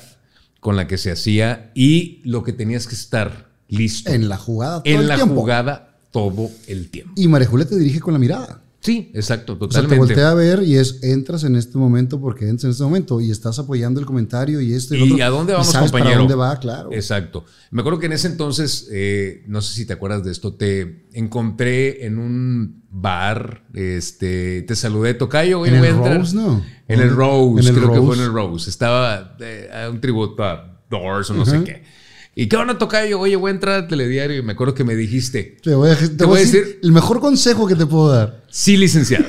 con 0.61 0.77
la 0.77 0.87
que 0.87 0.99
se 0.99 1.11
hacía 1.11 1.71
y 1.75 2.21
lo 2.25 2.43
que 2.43 2.53
tenías 2.53 2.87
que 2.87 2.95
estar 2.95 3.51
listo. 3.69 4.11
En 4.11 4.29
la 4.29 4.37
jugada 4.37 4.83
todo 4.83 4.95
En 4.95 5.09
la 5.09 5.19
jugada 5.19 5.99
todo 6.11 6.51
el 6.67 6.91
tiempo. 6.91 7.13
Y 7.17 7.29
María 7.29 7.49
Julia 7.49 7.67
te 7.67 7.77
dirige 7.77 8.01
con 8.01 8.13
la 8.13 8.19
mirada. 8.19 8.63
Sí, 8.81 9.11
exacto, 9.15 9.59
totalmente. 9.59 9.95
O 9.95 10.07
sea, 10.07 10.07
te 10.07 10.15
voltea 10.15 10.31
a 10.31 10.35
ver 10.35 10.63
y 10.63 10.77
es, 10.77 11.03
entras 11.03 11.45
en 11.45 11.55
este 11.55 11.77
momento 11.77 12.19
porque 12.19 12.49
entras 12.49 12.65
en 12.65 12.71
este 12.71 12.83
momento 12.83 13.21
y 13.21 13.31
estás 13.31 13.59
apoyando 13.59 14.01
el 14.01 14.07
comentario 14.07 14.59
y 14.63 14.73
esto 14.73 14.95
y, 14.95 15.19
¿Y 15.19 15.21
a 15.21 15.29
dónde 15.29 15.53
vamos, 15.53 15.71
sabes 15.71 15.91
compañero? 15.91 16.13
Para 16.13 16.21
dónde 16.21 16.35
va, 16.35 16.59
claro. 16.59 16.91
Exacto. 16.91 17.45
Me 17.71 17.83
acuerdo 17.83 17.99
que 17.99 18.07
en 18.07 18.13
ese 18.13 18.29
entonces, 18.29 18.89
eh, 18.91 19.45
no 19.47 19.61
sé 19.61 19.75
si 19.75 19.85
te 19.85 19.93
acuerdas 19.93 20.25
de 20.25 20.33
esto, 20.33 20.55
te 20.55 21.09
encontré 21.13 22.07
en 22.07 22.19
un 22.19 22.83
bar, 22.91 23.65
este, 23.75 24.63
te 24.63 24.75
saludé, 24.75 25.13
Tocayo, 25.13 25.67
¿En 25.67 25.75
el 25.75 25.97
Rose, 25.99 26.35
no? 26.35 26.65
En 26.89 27.01
el 27.01 27.11
Rose, 27.11 27.73
creo 27.75 27.93
que 27.93 28.01
fue 28.01 28.17
en 28.17 28.23
el 28.23 28.33
Rose. 28.33 28.71
Estaba 28.71 29.37
eh, 29.41 29.69
a 29.73 29.91
un 29.91 30.01
tributo 30.01 30.43
a 30.43 30.81
Doors 30.89 31.29
o 31.31 31.35
no 31.35 31.45
sé 31.45 31.63
qué. 31.65 32.00
¿Y 32.35 32.49
qué 32.49 32.57
van 32.57 32.71
a 32.71 32.79
tocar? 32.79 33.07
Yo, 33.07 33.21
oye, 33.21 33.37
voy 33.37 33.51
a 33.51 33.55
entrar 33.55 33.75
al 33.75 33.89
telediario 33.89 34.39
y 34.39 34.43
me 34.43 34.53
acuerdo 34.53 34.75
que 34.75 34.85
me 34.85 34.95
dijiste. 34.95 35.57
Te 35.63 35.75
voy 35.75 35.91
a, 35.91 35.95
decir, 35.95 36.79
el 36.83 36.93
mejor 36.93 37.21
consejo 37.21 37.67
que 37.67 37.75
te 37.75 37.87
puedo 37.87 38.11
dar. 38.11 38.45
Sí, 38.51 38.77
licenciado. 38.77 39.27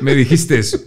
me 0.00 0.14
dijiste 0.14 0.58
eso. 0.58 0.78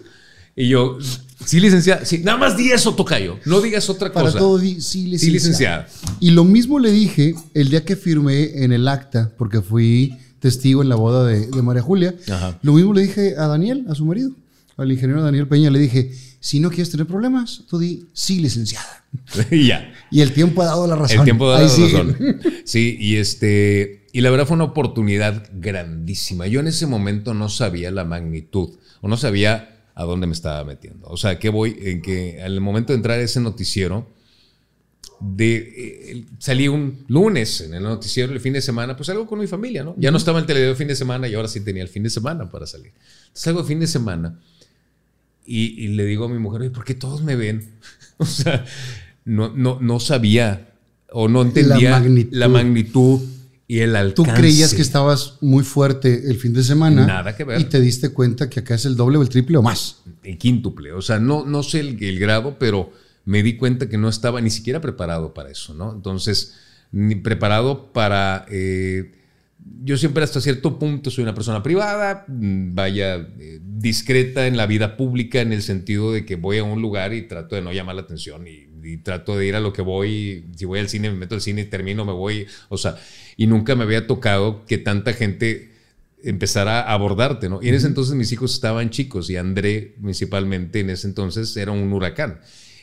Y 0.56 0.70
yo, 0.70 0.98
sí, 1.46 1.60
licenciado. 1.60 2.06
Sí, 2.06 2.20
nada 2.20 2.38
más 2.38 2.58
di 2.58 2.72
eso, 2.72 2.94
Tocayo. 2.96 3.40
No 3.46 3.62
digas 3.62 3.90
otra 3.90 4.12
cosa. 4.12 4.26
Para 4.26 4.38
todo, 4.38 4.58
di, 4.58 4.82
sí, 4.82 5.08
licenciado. 5.08 5.86
Y 6.20 6.32
lo 6.32 6.44
mismo 6.44 6.80
le 6.80 6.92
dije 6.92 7.36
el 7.54 7.70
día 7.70 7.86
que 7.86 7.96
firmé 7.96 8.64
en 8.64 8.74
el 8.74 8.88
acta, 8.88 9.32
porque 9.38 9.62
fui 9.62 10.18
testigo 10.40 10.82
en 10.82 10.90
la 10.90 10.96
boda 10.96 11.26
de, 11.26 11.48
María 11.62 11.82
Julia. 11.82 12.16
Lo 12.62 12.74
mismo 12.74 12.94
le 12.94 13.04
dije 13.04 13.36
a 13.38 13.48
Daniel, 13.48 13.86
a 13.90 13.96
su 13.96 14.06
marido, 14.06 14.32
al 14.76 14.92
ingeniero 14.92 15.24
Daniel 15.24 15.48
Peña. 15.48 15.70
Le 15.70 15.80
dije, 15.80 16.12
si 16.40 16.60
no 16.60 16.70
quieres 16.70 16.92
tener 16.92 17.08
problemas, 17.08 17.64
tú 17.68 17.80
di, 17.80 18.08
sí, 18.14 18.40
licenciada. 18.40 19.06
y 19.52 19.68
ya. 19.68 19.94
Y 20.12 20.22
el 20.22 20.34
tiempo 20.34 20.62
ha 20.62 20.66
dado 20.66 20.88
la 20.88 20.96
razón. 20.96 21.20
El 21.20 21.24
tiempo 21.24 21.50
ha 21.50 21.60
dado 21.60 21.78
la 21.78 21.84
razón. 21.84 22.42
Sí, 22.66 22.98
y 23.00 23.18
este. 23.18 24.08
Y 24.14 24.22
la 24.22 24.30
verdad 24.30 24.46
fue 24.46 24.56
una 24.56 24.66
oportunidad 24.66 25.50
grandísima. 25.54 26.48
Yo 26.48 26.60
en 26.60 26.68
ese 26.68 26.88
momento 26.88 27.34
no 27.34 27.50
sabía 27.50 27.92
la 27.92 28.04
magnitud, 28.04 28.70
o 29.02 29.08
no 29.08 29.18
sabía 29.18 29.84
a 29.96 30.04
dónde 30.04 30.28
me 30.28 30.34
estaba 30.34 30.64
metiendo. 30.64 31.08
O 31.08 31.18
sea, 31.18 31.40
que 31.40 31.50
voy, 31.50 31.78
en 31.82 32.02
que 32.02 32.42
al 32.42 32.60
momento 32.62 32.94
de 32.94 32.98
entrar 32.98 33.20
a 33.20 33.24
ese 33.24 33.40
noticiero, 33.40 34.08
de, 35.20 35.56
eh, 35.56 36.26
salí 36.38 36.68
un 36.68 37.04
lunes 37.08 37.62
en 37.62 37.74
el 37.74 37.84
noticiero 37.84 38.32
el 38.32 38.40
fin 38.40 38.54
de 38.54 38.62
semana, 38.62 38.96
pues 38.96 39.08
salgo 39.08 39.26
con 39.26 39.40
mi 39.40 39.48
familia, 39.48 39.84
¿no? 39.84 39.96
Ya 39.98 40.12
no 40.12 40.18
estaba 40.18 40.38
en 40.38 40.44
el 40.44 40.48
televideo 40.48 40.72
el 40.72 40.78
fin 40.78 40.88
de 40.88 40.96
semana 40.96 41.28
y 41.28 41.34
ahora 41.34 41.48
sí 41.48 41.62
tenía 41.62 41.84
el 41.84 41.90
fin 41.90 42.04
de 42.04 42.10
semana 42.10 42.50
para 42.50 42.68
salir. 42.68 42.94
salgo 43.34 43.62
el 43.62 43.66
fin 43.66 43.80
de 43.80 43.88
semana 43.88 44.40
y, 45.48 45.88
le 45.90 46.06
digo 46.06 46.26
a 46.26 46.30
mi 46.30 46.40
mujer, 46.40 46.72
¿por 46.72 46.84
qué 46.84 46.94
todos 46.94 47.24
me 47.24 47.36
ven? 47.36 47.78
o 48.18 48.26
sea, 48.26 48.66
no, 49.24 49.50
no, 49.56 49.80
no 49.80 50.00
sabía 50.00 50.74
o 51.12 51.28
no 51.28 51.42
entendía 51.42 52.04
la 52.32 52.48
magnitud. 52.50 53.22
y 53.66 53.80
el 53.80 53.96
alcance. 53.96 54.32
Tú 54.32 54.38
creías 54.38 54.74
que 54.74 54.82
estabas 54.82 55.36
muy 55.42 55.64
fuerte 55.64 56.30
el 56.30 56.38
fin 56.38 56.54
de 56.54 56.64
semana. 56.64 57.06
Nada 57.06 57.36
que 57.36 57.44
ver. 57.44 57.62
Y 57.62 57.66
te 57.66 57.80
diste 57.80 58.10
cuenta 58.10 58.50
que 58.50 58.60
acá 58.60 58.76
es 58.76 58.86
el 58.86 58.96
doble 58.96 59.18
o 59.18 59.22
el 59.22 59.30
triple 59.30 59.58
o 59.58 59.62
más. 59.62 59.98
El 60.24 60.38
quíntuple. 60.38 60.92
O 60.92 61.02
sea, 61.02 61.20
no, 61.20 61.46
no 61.46 61.64
sé 61.64 61.80
el, 61.80 62.20
grado, 62.20 62.58
pero 62.60 62.92
me 63.26 63.42
di 63.44 63.58
cuenta 63.58 63.90
que 63.90 63.98
no 63.98 64.10
estaba 64.10 64.42
ni 64.42 64.50
siquiera 64.50 64.82
preparado 64.82 65.34
para 65.34 65.50
eso, 65.50 65.74
¿no? 65.74 65.94
Entonces, 65.94 66.56
ni 66.92 67.16
preparado 67.16 67.92
para... 67.94 68.46
Eh, 68.50 69.14
yo 69.60 69.98
siempre 69.98 70.24
hasta 70.24 70.42
cierto 70.42 70.78
punto 70.80 71.10
soy 71.10 71.24
una 71.24 71.34
persona 71.34 71.64
privada, 71.64 72.26
mm, 72.28 72.76
vaya, 72.76 73.16
eh, 73.40 73.60
discreta 73.62 74.48
en 74.48 74.58
la 74.58 74.68
vida 74.68 74.98
pública 74.98 75.42
en 75.42 75.54
el 75.54 75.62
sentido 75.62 76.12
de 76.12 76.26
que 76.26 76.36
voy 76.36 76.58
a 76.58 76.64
un 76.64 76.82
lugar 76.82 77.14
y 77.14 77.28
trato 77.28 77.56
de 77.56 77.62
no 77.62 77.72
llamar 77.72 77.96
la 77.96 78.02
atención 78.02 78.46
y, 78.48 78.68
trato 79.04 79.38
de 79.38 79.46
ir 79.46 79.54
a 79.54 79.60
lo 79.60 79.74
que 79.74 79.82
voy, 79.82 80.46
si 80.56 80.64
voy 80.64 80.80
al 80.80 80.88
cine 80.88 81.10
me 81.10 81.18
meto 81.18 81.36
al 81.36 81.42
cine 81.42 81.64
y 81.64 81.66
termino, 81.66 82.06
me 82.06 82.14
voy, 82.14 82.48
o 82.70 82.78
sea, 82.78 82.96
y 83.36 83.46
nunca 83.46 83.76
me 83.76 83.84
había 83.84 84.08
tocado 84.08 84.66
que 84.66 84.78
tanta 84.78 85.12
gente 85.12 85.74
empezara 86.24 86.80
a 86.80 86.94
abordarte, 86.94 87.50
¿no? 87.50 87.60
Y 87.62 87.68
en 87.68 87.76
ese 87.76 87.88
entonces 87.88 88.16
mis 88.16 88.32
hijos 88.32 88.54
estaban 88.54 88.90
chicos 88.90 89.30
y 89.30 89.36
André 89.36 89.96
principalmente 90.02 90.80
en 90.80 90.90
ese 90.90 91.06
entonces 91.06 91.58
era 91.58 91.74
un 91.74 91.92
huracán 91.92 92.40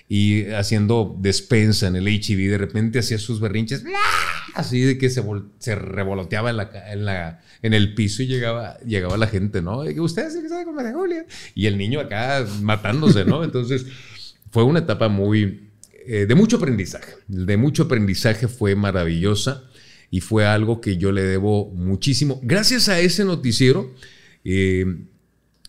y 0.08 0.47
haciendo 0.50 1.16
despensa 1.18 1.86
en 1.86 1.97
el 1.97 2.08
HIV, 2.08 2.50
de 2.50 2.58
repente 2.58 2.99
hacía 2.99 3.18
sus 3.18 3.41
berrinches, 3.41 3.84
así 4.55 4.81
de 4.83 4.99
que 4.99 5.08
se, 5.08 5.23
se 5.58 5.74
revoloteaba 5.74 6.50
en, 6.50 6.58
la, 6.58 6.70
en, 6.92 7.05
la, 7.05 7.41
en 7.62 7.73
el 7.73 7.94
piso 7.94 8.23
y 8.23 8.26
llegaba, 8.26 8.78
llegaba 8.81 9.16
la 9.16 9.26
gente, 9.26 9.62
¿no? 9.62 9.89
Y 9.89 9.94
que 9.94 10.00
usted 10.00 10.28
se 10.28 10.47
sabe 10.49 10.65
con 10.65 10.74
María 10.74 10.92
Julia. 10.92 11.26
Y 11.55 11.66
el 11.66 11.78
niño 11.78 12.00
acá 12.00 12.47
matándose, 12.60 13.24
¿no? 13.24 13.44
Entonces 13.44 13.86
fue 14.50 14.62
una 14.62 14.81
etapa 14.81 15.08
muy, 15.08 15.70
eh, 16.07 16.26
de 16.26 16.34
mucho 16.34 16.57
aprendizaje, 16.58 17.15
de 17.26 17.57
mucho 17.57 17.84
aprendizaje, 17.84 18.47
fue 18.47 18.76
maravillosa 18.76 19.65
y 20.10 20.20
fue 20.20 20.47
algo 20.47 20.81
que 20.81 20.99
yo 20.99 21.12
le 21.12 21.23
debo 21.23 21.70
muchísimo. 21.70 22.41
Gracias 22.42 22.91
a 22.91 23.00
ese 23.00 23.24
noticiero, 23.24 23.91
eh, 24.44 24.84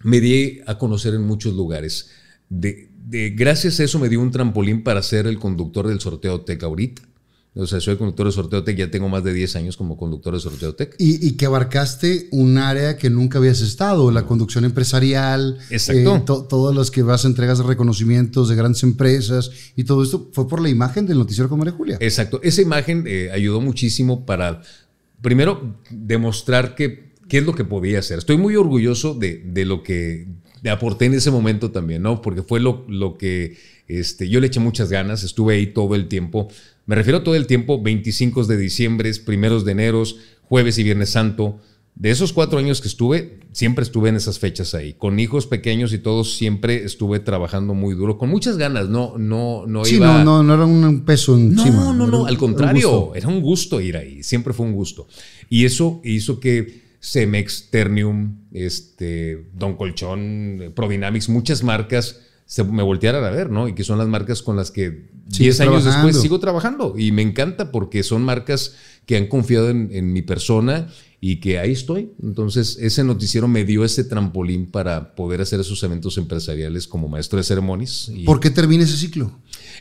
me 0.04 0.20
di 0.20 0.60
a 0.68 0.78
conocer 0.78 1.14
en 1.14 1.24
muchos 1.24 1.54
lugares. 1.54 2.12
De, 3.08 3.30
gracias 3.30 3.80
a 3.80 3.84
eso 3.84 4.00
me 4.00 4.10
dio 4.10 4.20
un 4.20 4.32
trampolín 4.32 4.84
para 4.84 5.04
ser 5.04 5.28
el 5.28 5.38
conductor 5.38 5.88
del 5.88 6.00
sorteo 6.00 6.42
TEC 6.42 6.64
ahorita. 6.64 7.04
O 7.58 7.66
sea, 7.68 7.80
soy 7.80 7.96
conductor 7.96 8.26
de 8.26 8.34
sorteo 8.34 8.64
TEC, 8.66 8.78
ya 8.78 8.92
tengo 8.92 9.08
más 9.08 9.24
de 9.24 9.32
10 9.32 9.56
años 9.56 9.78
como 9.78 9.96
conductor 9.96 10.34
de 10.34 10.42
sorteo 10.42 10.76
TEC. 10.76 10.96
Y, 10.98 11.32
que 11.34 11.46
abarcaste 11.46 12.28
un 12.32 12.58
área 12.58 12.98
que 12.98 13.10
nunca 13.10 13.38
habías 13.38 13.62
estado, 13.62 14.12
la 14.12 14.26
conducción 14.26 14.66
empresarial. 14.66 15.58
Exacto. 15.70 16.16
Eh, 16.18 16.24
todos 16.26 16.76
los 16.76 16.92
que 16.92 17.02
vas 17.02 17.24
a 17.24 17.30
entregas 17.30 17.60
de 17.60 17.64
reconocimientos 17.64 18.50
de 18.50 18.56
grandes 18.56 18.84
empresas 18.84 19.52
y 19.76 19.86
todo 19.86 20.04
esto 20.04 20.30
fue 20.34 20.50
por 20.50 20.62
la 20.62 20.68
imagen 20.68 21.06
del 21.06 21.18
noticiero 21.18 21.48
con 21.48 21.60
María 21.60 21.74
Julia. 21.74 21.98
Exacto. 22.02 22.42
Esa 22.44 22.62
imagen 22.62 23.06
eh, 23.08 23.30
ayudó 23.32 23.62
muchísimo 23.62 24.26
para, 24.26 24.62
primero, 25.22 25.78
demostrar 25.90 26.76
que, 26.76 27.14
qué 27.30 27.38
es 27.38 27.46
lo 27.46 27.56
que 27.56 27.64
podía 27.64 28.00
hacer. 28.00 28.18
Estoy 28.18 28.36
muy 28.36 28.58
orgulloso 28.58 29.14
de, 29.14 29.42
de 29.46 29.64
lo 29.64 29.82
que 29.82 30.28
aporté 30.70 31.06
en 31.06 31.14
ese 31.14 31.32
momento 31.32 31.72
también, 31.72 32.02
¿no? 32.02 32.22
Porque 32.22 32.42
fue 32.44 32.60
lo, 32.60 32.86
lo 32.88 33.18
que 33.18 33.58
este, 33.88 34.30
yo 34.30 34.40
le 34.40 34.48
eché 34.48 34.60
muchas 34.60 34.90
ganas, 34.90 35.24
estuve 35.24 35.56
ahí 35.56 35.68
todo 35.68 35.96
el 35.96 36.08
tiempo. 36.08 36.48
Me 36.86 36.96
refiero 36.96 37.20
a 37.20 37.24
todo 37.24 37.36
el 37.36 37.48
tiempo, 37.48 37.82
25 37.82 38.46
de 38.46 38.58
diciembre, 38.58 39.12
primeros 39.26 39.66
de 39.66 39.72
enero, 39.74 40.04
jueves 40.44 40.78
y 40.78 40.84
viernes 40.84 41.10
santo. 41.10 41.60
De 41.96 42.10
esos 42.12 42.34
cuatro 42.34 42.60
años 42.60 42.82
que 42.82 42.90
estuve, 42.90 43.40
siempre 43.54 43.84
estuve 43.84 44.10
en 44.10 44.18
esas 44.18 44.38
fechas 44.38 44.74
ahí. 44.74 44.94
Con 44.94 45.18
hijos 45.18 45.48
pequeños 45.48 45.94
y 45.94 45.98
todos, 45.98 46.36
siempre 46.36 46.84
estuve 46.84 47.20
trabajando 47.20 47.74
muy 47.74 47.96
duro, 47.96 48.18
con 48.18 48.30
muchas 48.30 48.58
ganas. 48.58 48.90
No, 48.90 49.18
no, 49.18 49.66
no 49.66 49.86
sí, 49.86 49.98
No, 50.00 50.24
no, 50.24 50.44
no 50.44 50.54
era 50.54 50.66
un 50.66 51.06
peso 51.06 51.38
encima. 51.38 51.76
No, 51.76 51.94
no, 51.94 52.08
no, 52.08 52.26
al 52.26 52.38
contrario, 52.38 53.16
era 53.16 53.30
un 53.30 53.42
gusto 53.42 53.80
ir 53.80 53.96
ahí. 53.96 54.24
Siempre 54.24 54.54
fue 54.54 54.66
un 54.66 54.74
gusto. 54.74 55.08
Y 55.50 55.64
eso 55.64 56.02
hizo 56.04 56.40
que 56.40 56.85
Cemex, 57.06 57.70
Ternium, 57.70 58.48
este, 58.52 59.48
Don 59.54 59.76
Colchón, 59.76 60.74
Prodynamics, 60.76 61.30
muchas 61.30 61.64
marcas 61.64 62.20
se 62.46 62.64
me 62.64 62.84
voltearan 62.84 63.24
a 63.24 63.30
ver, 63.30 63.50
¿no? 63.50 63.68
Y 63.68 63.74
que 63.74 63.84
son 63.84 63.98
las 63.98 64.08
marcas 64.08 64.42
con 64.42 64.56
las 64.56 64.70
que 64.70 65.10
10 65.28 65.62
años 65.62 65.86
después 65.86 66.20
sigo 66.20 66.40
trabajando. 66.40 66.96
Y 66.98 67.12
me 67.12 67.24
encanta 67.24 67.72
porque 67.72 68.04
son 68.04 68.24
marcas 68.24 68.76
que 69.06 69.18
han 69.18 69.28
confiado 69.28 69.70
en, 69.70 70.14
mi 70.14 70.22
persona 70.22 70.88
y 71.20 71.40
que 71.40 71.58
ahí 71.58 71.72
estoy. 71.72 72.12
Entonces, 72.22 72.78
ese 72.80 73.04
noticiero 73.04 73.48
me 73.48 73.66
dio 73.66 73.84
ese 73.84 74.04
trampolín 74.04 74.68
para 74.68 75.16
poder 75.16 75.42
hacer 75.42 75.60
esos 75.60 75.82
eventos 75.84 76.20
empresariales 76.20 76.88
como 76.88 77.08
maestro 77.08 77.38
de 77.38 77.44
ceremonias. 77.44 78.12
¿Por 78.26 78.40
qué 78.40 78.52
termina 78.52 78.84
ese 78.84 78.98
ciclo? 78.98 79.32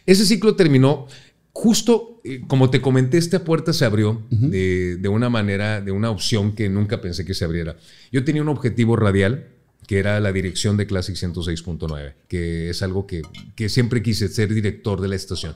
Ese 0.07 0.25
ciclo 0.25 0.57
terminó 0.57 1.07
justo, 1.55 2.20
eh, 2.24 2.42
como 2.47 2.68
te 2.68 2.83
comenté, 2.83 3.16
esta 3.16 3.44
puerta 3.44 3.73
se 3.73 3.84
abrió 3.84 4.20
de, 4.28 5.08
una 5.08 5.31
manera, 5.31 5.81
de 5.81 5.92
una 5.92 6.10
opción 6.10 6.55
que 6.55 6.68
nunca 6.68 7.00
pensé 7.00 7.24
que 7.24 7.33
se 7.33 7.44
abriera. 7.44 7.76
Yo 8.12 8.24
tenía 8.24 8.42
un 8.42 8.49
objetivo 8.49 8.97
radial, 8.97 9.49
que 9.86 9.99
era 9.99 10.18
la 10.18 10.33
dirección 10.33 10.76
de 10.76 10.86
Classic 10.86 11.15
106.9, 11.15 12.15
que 12.26 12.70
es 12.70 12.83
algo 12.83 13.07
que, 13.07 13.23
siempre 13.68 14.02
quise 14.02 14.28
ser 14.28 14.52
director 14.52 15.00
de 15.00 15.08
la 15.08 15.15
estación. 15.15 15.55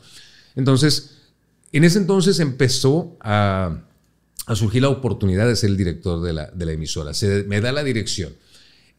Entonces, 0.55 1.18
en 1.73 1.83
ese 1.83 1.99
entonces 1.99 2.39
empezó 2.39 3.17
a, 3.20 3.85
surgir 4.55 4.83
la 4.83 4.89
oportunidad 4.89 5.47
de 5.49 5.57
ser 5.57 5.70
el 5.70 5.77
director 5.77 6.23
de 6.23 6.33
la, 6.33 6.47
de 6.47 6.65
la 6.65 6.73
emisora. 6.73 7.12
Se 7.12 7.43
me 7.44 7.60
da 7.60 7.73
la 7.73 7.83
dirección. 7.83 8.33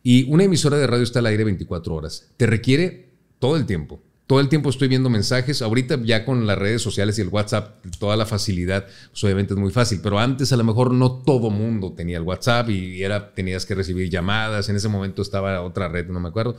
Y 0.03 0.29
una 0.29 0.43
emisora 0.43 0.77
de 0.77 0.85
radio 0.85 1.03
está 1.03 1.19
al 1.19 1.27
aire 1.27 1.45
24 1.45 1.95
horas. 1.95 2.27
Te 2.35 2.45
requiere 2.45 3.09
todo 3.39 3.55
el 3.55 3.65
tiempo 3.65 4.03
todo 4.29 4.41
el 4.41 4.47
tiempo 4.47 4.69
estoy 4.69 4.87
viendo 4.89 5.09
mensajes. 5.09 5.63
Ahorita 5.63 5.99
ya 6.03 6.23
con 6.23 6.45
las 6.45 6.55
redes 6.55 6.83
sociales 6.83 7.17
y 7.17 7.21
el 7.21 7.29
WhatsApp, 7.29 7.83
toda 7.97 8.15
la 8.15 8.27
facilidad, 8.27 8.85
pues 9.09 9.23
obviamente 9.23 9.55
es 9.55 9.59
muy 9.59 9.71
fácil. 9.71 10.01
Pero 10.03 10.19
antes 10.19 10.53
a 10.53 10.57
lo 10.57 10.63
mejor 10.63 10.93
no 10.93 11.23
todo 11.23 11.49
mundo 11.49 11.93
tenía 11.93 12.17
el 12.17 12.23
WhatsApp 12.23 12.69
y 12.69 13.01
era, 13.01 13.33
tenías 13.33 13.65
que 13.65 13.73
recibir 13.73 14.07
llamadas. 14.07 14.69
En 14.69 14.75
ese 14.75 14.87
momento 14.87 15.23
estaba 15.23 15.59
otra 15.63 15.87
red, 15.87 16.09
no 16.09 16.19
me 16.19 16.29
acuerdo. 16.29 16.57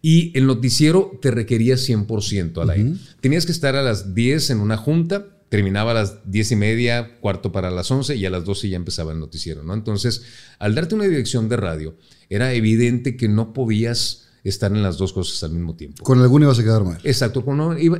Y 0.00 0.30
el 0.38 0.46
noticiero 0.46 1.18
te 1.20 1.32
requería 1.32 1.74
100% 1.74 2.62
al 2.62 2.70
aire. 2.70 2.92
Tenías 3.20 3.44
que 3.44 3.50
estar 3.50 3.74
a 3.74 3.82
las 3.82 4.14
10 4.14 4.50
en 4.50 4.60
una 4.60 4.76
junta, 4.76 5.26
terminaba 5.48 5.90
a 5.90 5.94
las 5.94 6.30
10 6.30 6.52
y 6.52 6.56
media, 6.56 7.18
cuarto 7.18 7.50
para 7.50 7.72
las 7.72 7.90
11 7.90 8.14
y 8.14 8.24
a 8.24 8.30
las 8.30 8.44
12 8.44 8.68
ya 8.68 8.76
empezaba 8.76 9.10
el 9.10 9.18
noticiero, 9.18 9.64
¿no? 9.64 9.74
Entonces, 9.74 10.22
al 10.60 10.76
darte 10.76 10.94
una 10.94 11.08
dirección 11.08 11.48
de 11.48 11.56
radio, 11.56 11.96
era 12.28 12.52
evidente 12.52 13.16
que 13.16 13.28
no 13.28 13.52
podías 13.52 14.29
estar 14.44 14.72
en 14.72 14.82
las 14.82 14.98
dos 14.98 15.12
cosas 15.12 15.42
al 15.42 15.52
mismo 15.52 15.74
tiempo. 15.76 16.02
Con 16.02 16.20
alguna 16.20 16.46
ibas 16.46 16.58
a 16.58 16.62
quedar 16.62 16.84
mal. 16.84 16.98
Exacto, 17.04 17.44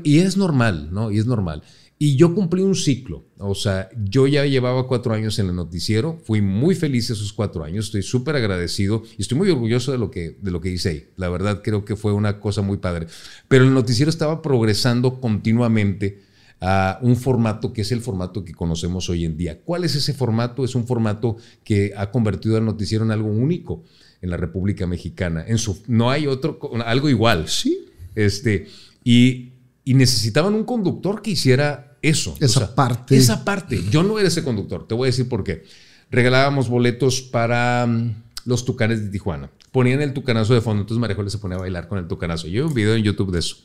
y 0.04 0.18
es 0.18 0.36
normal, 0.36 0.88
¿no? 0.92 1.10
Y 1.10 1.18
es 1.18 1.26
normal. 1.26 1.62
Y 2.02 2.16
yo 2.16 2.34
cumplí 2.34 2.62
un 2.62 2.74
ciclo, 2.74 3.26
o 3.36 3.54
sea, 3.54 3.90
yo 4.08 4.26
ya 4.26 4.46
llevaba 4.46 4.88
cuatro 4.88 5.12
años 5.12 5.38
en 5.38 5.48
el 5.48 5.54
noticiero, 5.54 6.18
fui 6.24 6.40
muy 6.40 6.74
feliz 6.74 7.10
esos 7.10 7.30
cuatro 7.30 7.62
años, 7.62 7.84
estoy 7.84 8.02
súper 8.02 8.36
agradecido 8.36 9.02
y 9.18 9.20
estoy 9.20 9.36
muy 9.36 9.50
orgulloso 9.50 9.92
de 9.92 9.98
lo, 9.98 10.10
que, 10.10 10.38
de 10.40 10.50
lo 10.50 10.62
que 10.62 10.70
hice 10.70 10.88
ahí. 10.88 11.08
La 11.16 11.28
verdad 11.28 11.60
creo 11.62 11.84
que 11.84 11.96
fue 11.96 12.14
una 12.14 12.40
cosa 12.40 12.62
muy 12.62 12.78
padre. 12.78 13.06
Pero 13.48 13.64
el 13.64 13.74
noticiero 13.74 14.08
estaba 14.08 14.40
progresando 14.40 15.20
continuamente 15.20 16.22
a 16.62 16.98
un 17.02 17.16
formato 17.16 17.74
que 17.74 17.82
es 17.82 17.92
el 17.92 18.00
formato 18.00 18.46
que 18.46 18.54
conocemos 18.54 19.10
hoy 19.10 19.26
en 19.26 19.36
día. 19.36 19.60
¿Cuál 19.60 19.84
es 19.84 19.94
ese 19.94 20.14
formato? 20.14 20.64
Es 20.64 20.74
un 20.74 20.86
formato 20.86 21.36
que 21.64 21.92
ha 21.94 22.10
convertido 22.10 22.56
al 22.56 22.64
noticiero 22.64 23.04
en 23.04 23.10
algo 23.10 23.28
único 23.28 23.84
en 24.22 24.30
la 24.30 24.36
República 24.36 24.86
Mexicana. 24.86 25.44
En 25.46 25.58
su, 25.58 25.82
no 25.86 26.10
hay 26.10 26.26
otro, 26.26 26.58
algo 26.84 27.08
igual. 27.08 27.48
Sí. 27.48 27.86
Este, 28.14 28.66
y, 29.04 29.52
y 29.84 29.94
necesitaban 29.94 30.54
un 30.54 30.64
conductor 30.64 31.22
que 31.22 31.32
hiciera 31.32 31.96
eso. 32.02 32.36
Esa 32.40 32.74
parte. 32.74 33.16
Esa 33.16 33.44
parte. 33.44 33.82
Yo 33.90 34.02
no 34.02 34.18
era 34.18 34.28
ese 34.28 34.44
conductor. 34.44 34.86
Te 34.86 34.94
voy 34.94 35.06
a 35.06 35.10
decir 35.10 35.28
por 35.28 35.44
qué. 35.44 35.64
Regalábamos 36.10 36.68
boletos 36.68 37.22
para 37.22 37.86
mm, 37.86 38.14
los 38.44 38.64
tucanes 38.64 39.02
de 39.02 39.10
Tijuana. 39.10 39.50
Ponían 39.72 40.00
el 40.00 40.12
tucanazo 40.12 40.54
de 40.54 40.60
fondo. 40.60 40.82
Entonces 40.82 41.00
María 41.00 41.16
se 41.28 41.38
ponía 41.38 41.56
a 41.56 41.60
bailar 41.60 41.88
con 41.88 41.98
el 41.98 42.08
tucanazo. 42.08 42.48
Yo 42.48 42.64
vi 42.64 42.68
un 42.68 42.74
video 42.74 42.94
en 42.94 43.02
YouTube 43.02 43.30
de 43.30 43.38
eso. 43.38 43.56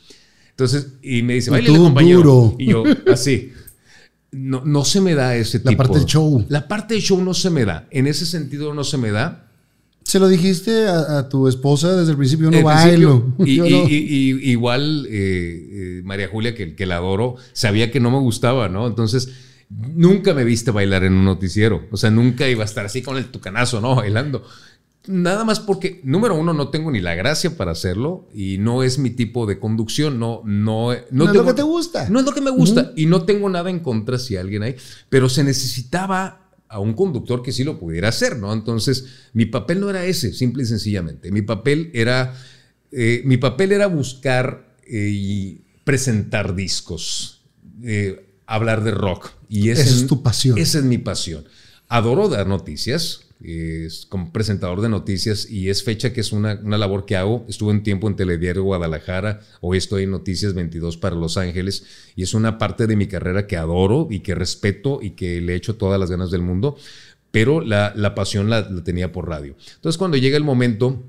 Entonces, 0.51 0.93
y 1.01 1.21
me 1.23 1.33
dice, 1.33 1.51
baile 1.51 1.77
compañero. 1.77 2.55
Y 2.57 2.67
yo, 2.67 2.83
así. 3.11 3.51
No, 4.31 4.63
no 4.65 4.85
se 4.85 5.01
me 5.01 5.15
da 5.15 5.35
ese 5.35 5.59
tipo. 5.59 5.71
La 5.71 5.77
parte 5.77 5.97
del 5.97 6.05
show. 6.05 6.45
La 6.49 6.67
parte 6.67 6.93
del 6.93 7.03
show 7.03 7.21
no 7.21 7.33
se 7.33 7.49
me 7.49 7.65
da. 7.65 7.87
En 7.89 8.07
ese 8.07 8.25
sentido 8.25 8.73
no 8.73 8.83
se 8.83 8.97
me 8.97 9.11
da. 9.11 9.44
¿Se 10.05 10.19
lo 10.19 10.27
dijiste 10.27 10.87
a, 10.87 11.27
tu 11.29 11.47
esposa 11.47 11.95
desde 11.95 12.11
el 12.11 12.17
principio? 12.17 12.51
No 12.51 12.61
bailo. 12.61 13.33
Y, 13.45 13.59
y, 13.59 14.51
igual 14.51 15.07
eh, 15.09 15.69
eh, 15.71 16.01
María 16.03 16.27
Julia, 16.27 16.53
que, 16.53 16.75
que 16.75 16.85
la 16.85 16.97
adoro, 16.97 17.37
sabía 17.53 17.89
que 17.89 17.99
no 17.99 18.11
me 18.11 18.19
gustaba, 18.19 18.69
¿no? 18.69 18.85
Entonces, 18.85 19.29
nunca 19.69 20.35
me 20.35 20.43
viste 20.43 20.69
bailar 20.69 21.03
en 21.05 21.13
un 21.13 21.25
noticiero. 21.25 21.87
O 21.91 21.97
sea, 21.97 22.11
nunca 22.11 22.47
iba 22.47 22.61
a 22.61 22.65
estar 22.65 22.85
así 22.85 23.01
con 23.01 23.17
el 23.17 23.25
tucanazo, 23.31 23.81
¿no? 23.81 23.95
Bailando. 23.95 24.43
Nada 25.07 25.43
más 25.43 25.59
porque, 25.59 26.01
número 26.03 26.35
uno, 26.35 26.53
no 26.53 26.69
tengo 26.69 26.91
ni 26.91 27.01
la 27.01 27.15
gracia 27.15 27.57
para 27.57 27.71
hacerlo 27.71 28.27
y 28.31 28.59
no 28.59 28.83
es 28.83 28.99
mi 28.99 29.09
tipo 29.09 29.47
de 29.47 29.59
conducción. 29.59 30.19
No, 30.19 30.41
no, 30.45 30.93
no, 31.09 31.25
es 31.25 31.35
lo 31.35 31.45
que 31.45 31.53
te 31.53 31.63
gusta. 31.63 32.09
No 32.09 32.19
es 32.19 32.25
lo 32.25 32.31
que 32.31 32.41
me 32.41 32.51
gusta. 32.51 32.91
Y 32.95 33.07
no 33.07 33.23
tengo 33.23 33.49
nada 33.49 33.71
en 33.71 33.79
contra 33.79 34.19
si 34.19 34.37
alguien 34.37 34.61
hay. 34.61 34.75
Pero 35.09 35.29
se 35.29 35.43
necesitaba 35.43 36.44
a 36.67 36.79
un 36.79 36.93
conductor 36.93 37.41
que 37.41 37.51
sí 37.51 37.63
lo 37.63 37.79
pudiera 37.79 38.09
hacer, 38.09 38.37
¿no? 38.37 38.51
Entonces, 38.53 39.05
mi 39.33 39.45
papel 39.45 39.79
no 39.79 39.89
era 39.89 40.05
ese, 40.05 40.33
simple 40.33 40.63
y 40.63 40.65
sencillamente. 40.65 41.31
Mi 41.31 41.41
papel 41.41 41.91
era, 41.93 42.35
eh, 42.91 43.21
mi 43.25 43.37
papel 43.37 43.71
era 43.71 43.87
buscar 43.87 44.75
eh, 44.85 45.09
y 45.11 45.61
presentar 45.83 46.55
discos, 46.55 47.43
eh, 47.83 48.27
hablar 48.45 48.83
de 48.83 48.91
rock. 48.91 49.31
Y 49.47 49.69
esa 49.69 49.83
es 49.83 50.07
tu 50.07 50.23
pasión. 50.23 50.57
Esa 50.57 50.79
es 50.79 50.83
mi 50.83 50.97
pasión. 50.97 51.45
Adoro 51.87 52.27
dar 52.29 52.47
noticias, 52.47 53.24
es 53.45 54.05
como 54.07 54.31
presentador 54.31 54.81
de 54.81 54.89
noticias 54.89 55.49
y 55.49 55.69
es 55.69 55.83
fecha 55.83 56.13
que 56.13 56.21
es 56.21 56.31
una, 56.31 56.59
una, 56.63 56.77
labor 56.77 57.05
que 57.05 57.15
hago. 57.15 57.45
Estuve 57.47 57.71
un 57.71 57.83
tiempo 57.83 58.07
en 58.07 58.15
Telediario 58.15 58.63
Guadalajara, 58.63 59.41
hoy 59.61 59.77
estoy 59.77 60.03
en 60.03 60.11
Noticias 60.11 60.53
22 60.53 60.97
para 60.97 61.15
Los 61.15 61.37
Ángeles 61.37 61.85
y 62.15 62.23
es 62.23 62.33
una 62.33 62.57
parte 62.57 62.87
de 62.87 62.95
mi 62.95 63.07
carrera 63.07 63.47
que 63.47 63.57
adoro 63.57 64.07
y 64.09 64.21
que 64.21 64.35
respeto 64.35 64.99
y 65.01 65.11
que 65.11 65.41
le 65.41 65.55
echo 65.55 65.75
todas 65.75 65.99
las 65.99 66.09
ganas 66.09 66.31
del 66.31 66.41
mundo, 66.41 66.77
pero 67.31 67.61
la, 67.61 67.93
la 67.95 68.15
pasión 68.15 68.49
la, 68.49 68.83
tenía 68.83 69.11
por 69.11 69.29
radio. 69.29 69.55
Entonces 69.75 69.97
cuando 69.97 70.17
llega 70.17 70.37
el 70.37 70.43
momento... 70.43 71.03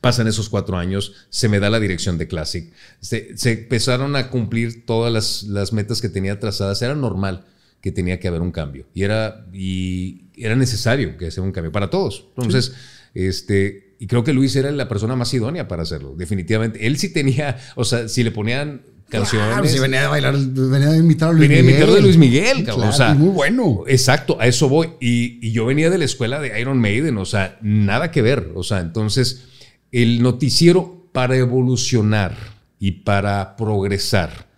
Pasan 0.00 0.28
esos 0.28 0.48
cuatro 0.48 0.76
años, 0.76 1.26
se 1.28 1.48
me 1.48 1.58
da 1.58 1.70
la 1.70 1.80
dirección 1.80 2.18
de 2.18 2.28
Classic. 2.28 2.72
Se, 3.00 3.36
se 3.36 3.50
empezaron 3.50 4.14
a 4.14 4.30
cumplir 4.30 4.86
todas 4.86 5.12
las, 5.12 5.42
las 5.42 5.72
metas 5.72 6.00
que 6.00 6.08
tenía 6.08 6.38
trazadas. 6.38 6.80
Era 6.82 6.94
normal 6.94 7.46
que 7.80 7.92
tenía 7.92 8.18
que 8.18 8.28
haber 8.28 8.40
un 8.40 8.52
cambio. 8.52 8.86
Y 8.94 9.02
era, 9.02 9.46
y 9.52 10.27
era 10.44 10.56
necesario 10.56 11.16
que 11.16 11.30
sea 11.30 11.42
un 11.42 11.52
cambio 11.52 11.72
para 11.72 11.90
todos. 11.90 12.26
Entonces, 12.36 12.74
este, 13.14 13.94
y 13.98 14.06
creo 14.06 14.24
que 14.24 14.32
Luis 14.32 14.54
era 14.56 14.70
la 14.70 14.88
persona 14.88 15.16
más 15.16 15.32
idónea 15.34 15.68
para 15.68 15.82
hacerlo, 15.82 16.14
definitivamente. 16.16 16.86
Él 16.86 16.98
sí 16.98 17.12
tenía, 17.12 17.58
o 17.76 17.84
sea, 17.84 18.08
si 18.08 18.22
le 18.22 18.30
ponían 18.30 18.82
canciones. 19.08 19.48
Claro, 19.48 19.68
si 19.68 19.78
venía 19.78 20.06
a 20.06 20.08
bailar, 20.08 20.36
venía 20.36 20.90
a 20.90 20.96
imitar 20.96 21.30
a 21.30 21.32
Luis 21.32 21.48
venía 21.48 21.62
Miguel. 21.62 21.80
Venía 21.80 21.94
a 21.94 21.98
a 21.98 22.00
Luis 22.02 22.16
Miguel, 22.16 22.64
claro, 22.64 22.88
o 22.88 22.92
sea, 22.92 23.14
muy 23.14 23.30
bueno. 23.30 23.84
Exacto, 23.86 24.36
a 24.40 24.46
eso 24.46 24.68
voy. 24.68 24.90
Y, 25.00 25.46
y, 25.46 25.52
yo 25.52 25.66
venía 25.66 25.90
de 25.90 25.98
la 25.98 26.04
escuela 26.04 26.40
de 26.40 26.60
Iron 26.60 26.78
Maiden, 26.78 27.16
o 27.18 27.24
sea, 27.24 27.58
nada 27.62 28.10
que 28.10 28.22
ver. 28.22 28.52
O 28.54 28.62
sea, 28.62 28.80
entonces, 28.80 29.44
el 29.92 30.22
noticiero 30.22 31.08
para 31.12 31.36
evolucionar 31.36 32.36
y 32.78 32.92
para 32.92 33.56
progresar 33.56 34.48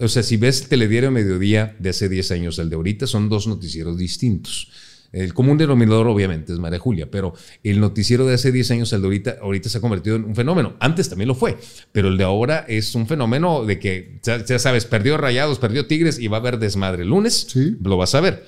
o 0.00 0.06
sea, 0.06 0.22
si 0.22 0.36
ves 0.36 0.62
el 0.62 0.68
Telediario 0.68 1.10
Mediodía 1.10 1.74
de 1.78 1.90
hace 1.90 2.08
10 2.08 2.30
años, 2.30 2.58
el 2.58 2.70
de 2.70 2.76
ahorita, 2.76 3.06
son 3.06 3.28
dos 3.28 3.48
noticieros 3.48 3.98
distintos. 3.98 4.70
El 5.10 5.32
común 5.32 5.56
denominador, 5.56 6.06
obviamente, 6.08 6.52
es 6.52 6.58
María 6.58 6.78
Julia, 6.78 7.10
pero 7.10 7.34
el 7.62 7.80
noticiero 7.80 8.26
de 8.26 8.34
hace 8.34 8.52
10 8.52 8.70
años, 8.72 8.92
el 8.92 9.00
de 9.00 9.06
ahorita, 9.06 9.36
ahorita 9.40 9.68
se 9.68 9.78
ha 9.78 9.80
convertido 9.80 10.16
en 10.16 10.24
un 10.24 10.34
fenómeno. 10.34 10.74
Antes 10.80 11.08
también 11.08 11.28
lo 11.28 11.34
fue, 11.34 11.56
pero 11.92 12.08
el 12.08 12.18
de 12.18 12.24
ahora 12.24 12.66
es 12.68 12.94
un 12.94 13.06
fenómeno 13.06 13.64
de 13.64 13.78
que, 13.78 14.20
ya, 14.22 14.58
sabes, 14.58 14.84
perdió 14.84 15.16
Rayados, 15.16 15.58
perdió 15.58 15.86
Tigres 15.86 16.18
y 16.18 16.28
va 16.28 16.36
a 16.36 16.40
haber 16.40 16.58
desmadre. 16.58 17.02
El 17.02 17.08
lunes 17.08 17.54
lo 17.82 17.96
vas 17.96 18.14
a 18.14 18.20
ver. 18.20 18.44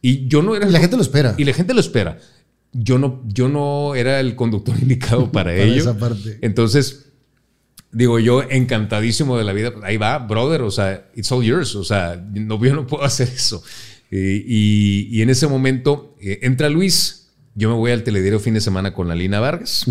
Y 0.00 0.28
yo 0.28 0.42
no 0.42 0.56
era. 0.56 0.68
Y 0.68 0.72
la 0.72 0.80
gente 0.80 0.96
lo 0.96 1.02
espera. 1.02 1.34
Y 1.36 1.44
la 1.44 1.52
gente 1.52 1.74
lo 1.74 1.80
espera. 1.80 2.18
Yo 2.72 2.98
no, 2.98 3.22
yo 3.26 3.48
no 3.48 3.94
era 3.94 4.20
el 4.20 4.34
conductor 4.34 4.76
indicado 4.80 5.30
para, 5.30 5.50
para 5.50 5.56
ello. 5.56 5.82
Esa 5.82 5.98
parte. 5.98 6.38
Entonces 6.40 7.08
digo 7.90 8.18
yo, 8.18 8.42
encantadísimo 8.42 9.38
de 9.38 9.44
la 9.44 9.52
vida, 9.52 9.72
ahí 9.82 9.96
va, 9.96 10.18
brother, 10.18 10.62
o 10.62 10.70
sea, 10.70 11.08
it's 11.14 11.30
all 11.32 11.42
yours, 11.42 11.74
o 11.74 11.84
sea, 11.84 12.22
no, 12.32 12.62
yo 12.62 12.74
no 12.74 12.86
puedo 12.86 13.04
hacer 13.04 13.28
eso. 13.28 13.62
Y, 14.10 15.20
en 15.22 15.30
ese 15.30 15.46
momento 15.46 16.16
eh, 16.20 16.40
entra 16.42 16.68
Luis, 16.68 17.28
yo 17.54 17.68
me 17.68 17.76
voy 17.76 17.90
al 17.90 18.04
telediario 18.04 18.40
fin 18.40 18.54
de 18.54 18.60
semana 18.60 18.94
con 18.94 19.08
la 19.08 19.14
Lina 19.14 19.40
Vargas, 19.40 19.84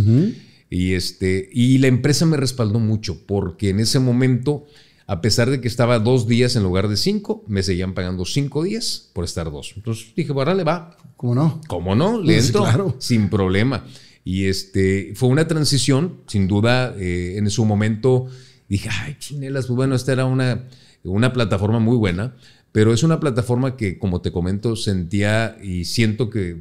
y, 0.70 0.94
este, 0.94 1.50
y 1.52 1.78
la 1.78 1.88
empresa 1.88 2.26
me 2.26 2.38
respaldó 2.38 2.80
mucho, 2.80 3.26
porque 3.26 3.70
en 3.70 3.80
ese 3.80 4.00
momento, 4.00 4.66
a 5.06 5.22
pesar 5.22 5.50
de 5.50 5.62
que 5.62 5.68
estaba 5.68 6.00
dos 6.00 6.28
días 6.28 6.56
en 6.56 6.64
lugar 6.64 6.88
de 6.88 6.98
cinco, 6.98 7.44
me 7.48 7.64
seguían 7.64 7.94
pagando 7.94 8.26
cinco 8.26 8.64
días 8.64 9.10
por 9.14 9.24
estar 9.24 9.52
dos. 9.52 9.74
Entonces 9.76 10.14
dije, 10.16 10.34
bueno, 10.34 10.54
le 10.54 10.64
va. 10.64 10.98
¿Cómo 11.16 11.36
no? 11.36 11.62
¿Cómo 11.68 11.96
no? 11.96 12.22
Le 12.22 12.38
entro, 12.38 12.96
sin 13.00 13.30
problema. 13.30 13.86
Y 14.24 14.46
este, 14.46 15.14
fue 15.16 15.30
una 15.30 15.48
transición, 15.48 16.22
sin 16.28 16.48
duda, 16.48 16.94
eh, 16.98 17.36
en 17.38 17.50
su 17.50 17.64
momento 17.64 18.28
dije, 18.68 18.90
ay, 18.92 19.16
chinelas, 19.20 19.68
pues 19.68 19.76
bueno, 19.78 19.96
esta 19.96 20.12
era 20.12 20.26
una, 20.26 20.68
una 21.04 21.32
plataforma 21.32 21.80
muy 21.80 21.96
buena, 21.96 22.36
pero 22.77 22.93
es 22.93 23.01
una 23.01 23.19
plataforma 23.19 23.75
que, 23.75 23.97
como 23.97 24.22
te 24.22 24.31
comento, 24.31 24.75
sentía 24.75 25.57
y 25.64 25.85
siento 25.85 26.30
que 26.30 26.57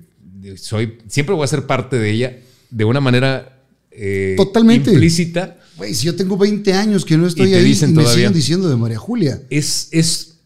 soy, 0.56 0.96
siempre 1.08 1.34
voy 1.34 1.44
a 1.44 1.46
ser 1.46 1.66
parte 1.66 1.98
de 1.98 2.10
ella 2.10 2.38
de 2.70 2.86
una 2.86 3.02
manera 3.02 3.62
eh, 3.90 4.32
Totalmente. 4.34 4.92
implícita. 4.92 5.58
Güey, 5.76 5.92
si 5.92 6.06
yo 6.06 6.16
tengo 6.16 6.38
20 6.38 6.72
años 6.72 7.04
que 7.04 7.18
no 7.18 7.26
estoy 7.26 7.52
ahí 7.52 7.78
y 7.78 7.86
me 7.88 8.06
siguen 8.06 8.32
diciendo 8.32 8.70
de 8.70 8.76
María 8.76 8.96
Julia. 8.96 9.42
Es, 9.50 9.90
es, 9.92 10.38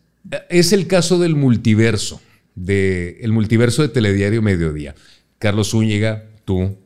es 0.49 0.73
el 0.73 0.89
caso 0.89 1.21
del 1.21 1.37
multiverso, 1.37 2.21
de, 2.57 3.21
el 3.21 3.31
multiverso 3.31 3.83
de 3.83 3.91
Telediario 3.91 4.43
Mediodía. 4.43 4.97
Carlos 5.39 5.71
Zúñiga, 5.71 6.25
tú, 6.45 6.79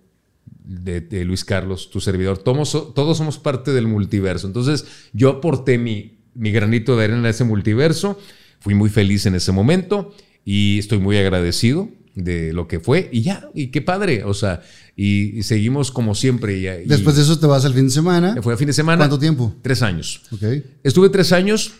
de, 0.62 1.24
Luis 1.24 1.42
Carlos, 1.46 1.88
tu 1.88 2.02
servidor, 2.02 2.36
todos, 2.36 2.92
todos, 2.92 3.16
somos 3.16 3.38
parte 3.38 3.72
del 3.72 3.86
multiverso. 3.86 4.46
Entonces 4.46 4.84
yo 5.14 5.30
aporté 5.30 5.78
mi, 5.78 6.18
mi 6.34 6.52
granito 6.52 6.98
de 6.98 7.04
arena 7.04 7.28
a 7.28 7.30
ese 7.30 7.44
multiverso, 7.44 8.18
fui 8.64 8.74
muy 8.74 8.88
feliz 8.88 9.26
en 9.26 9.34
ese 9.34 9.52
momento 9.52 10.14
y 10.42 10.78
estoy 10.78 10.98
muy 10.98 11.18
agradecido 11.18 11.90
de 12.14 12.54
lo 12.54 12.66
que 12.66 12.80
fue 12.80 13.10
y 13.12 13.20
ya, 13.20 13.50
y 13.52 13.66
qué 13.66 13.82
padre, 13.82 14.24
o 14.24 14.32
sea, 14.32 14.62
y, 14.96 15.42
seguimos 15.42 15.90
como 15.90 16.14
siempre. 16.14 16.56
Y, 16.56 16.88
Después 16.88 17.16
de 17.16 17.22
eso 17.22 17.38
te 17.38 17.46
vas 17.46 17.66
al 17.66 17.74
fin 17.74 17.84
de 17.84 17.90
semana. 17.90 18.40
Fue 18.40 18.54
al 18.54 18.58
fin 18.58 18.68
de 18.68 18.72
semana. 18.72 18.96
¿Cuánto 18.96 19.18
tiempo? 19.18 19.54
Tres 19.60 19.82
años. 19.82 20.22
Okay. 20.32 20.64
Estuve 20.82 21.10
tres 21.10 21.32
años, 21.32 21.74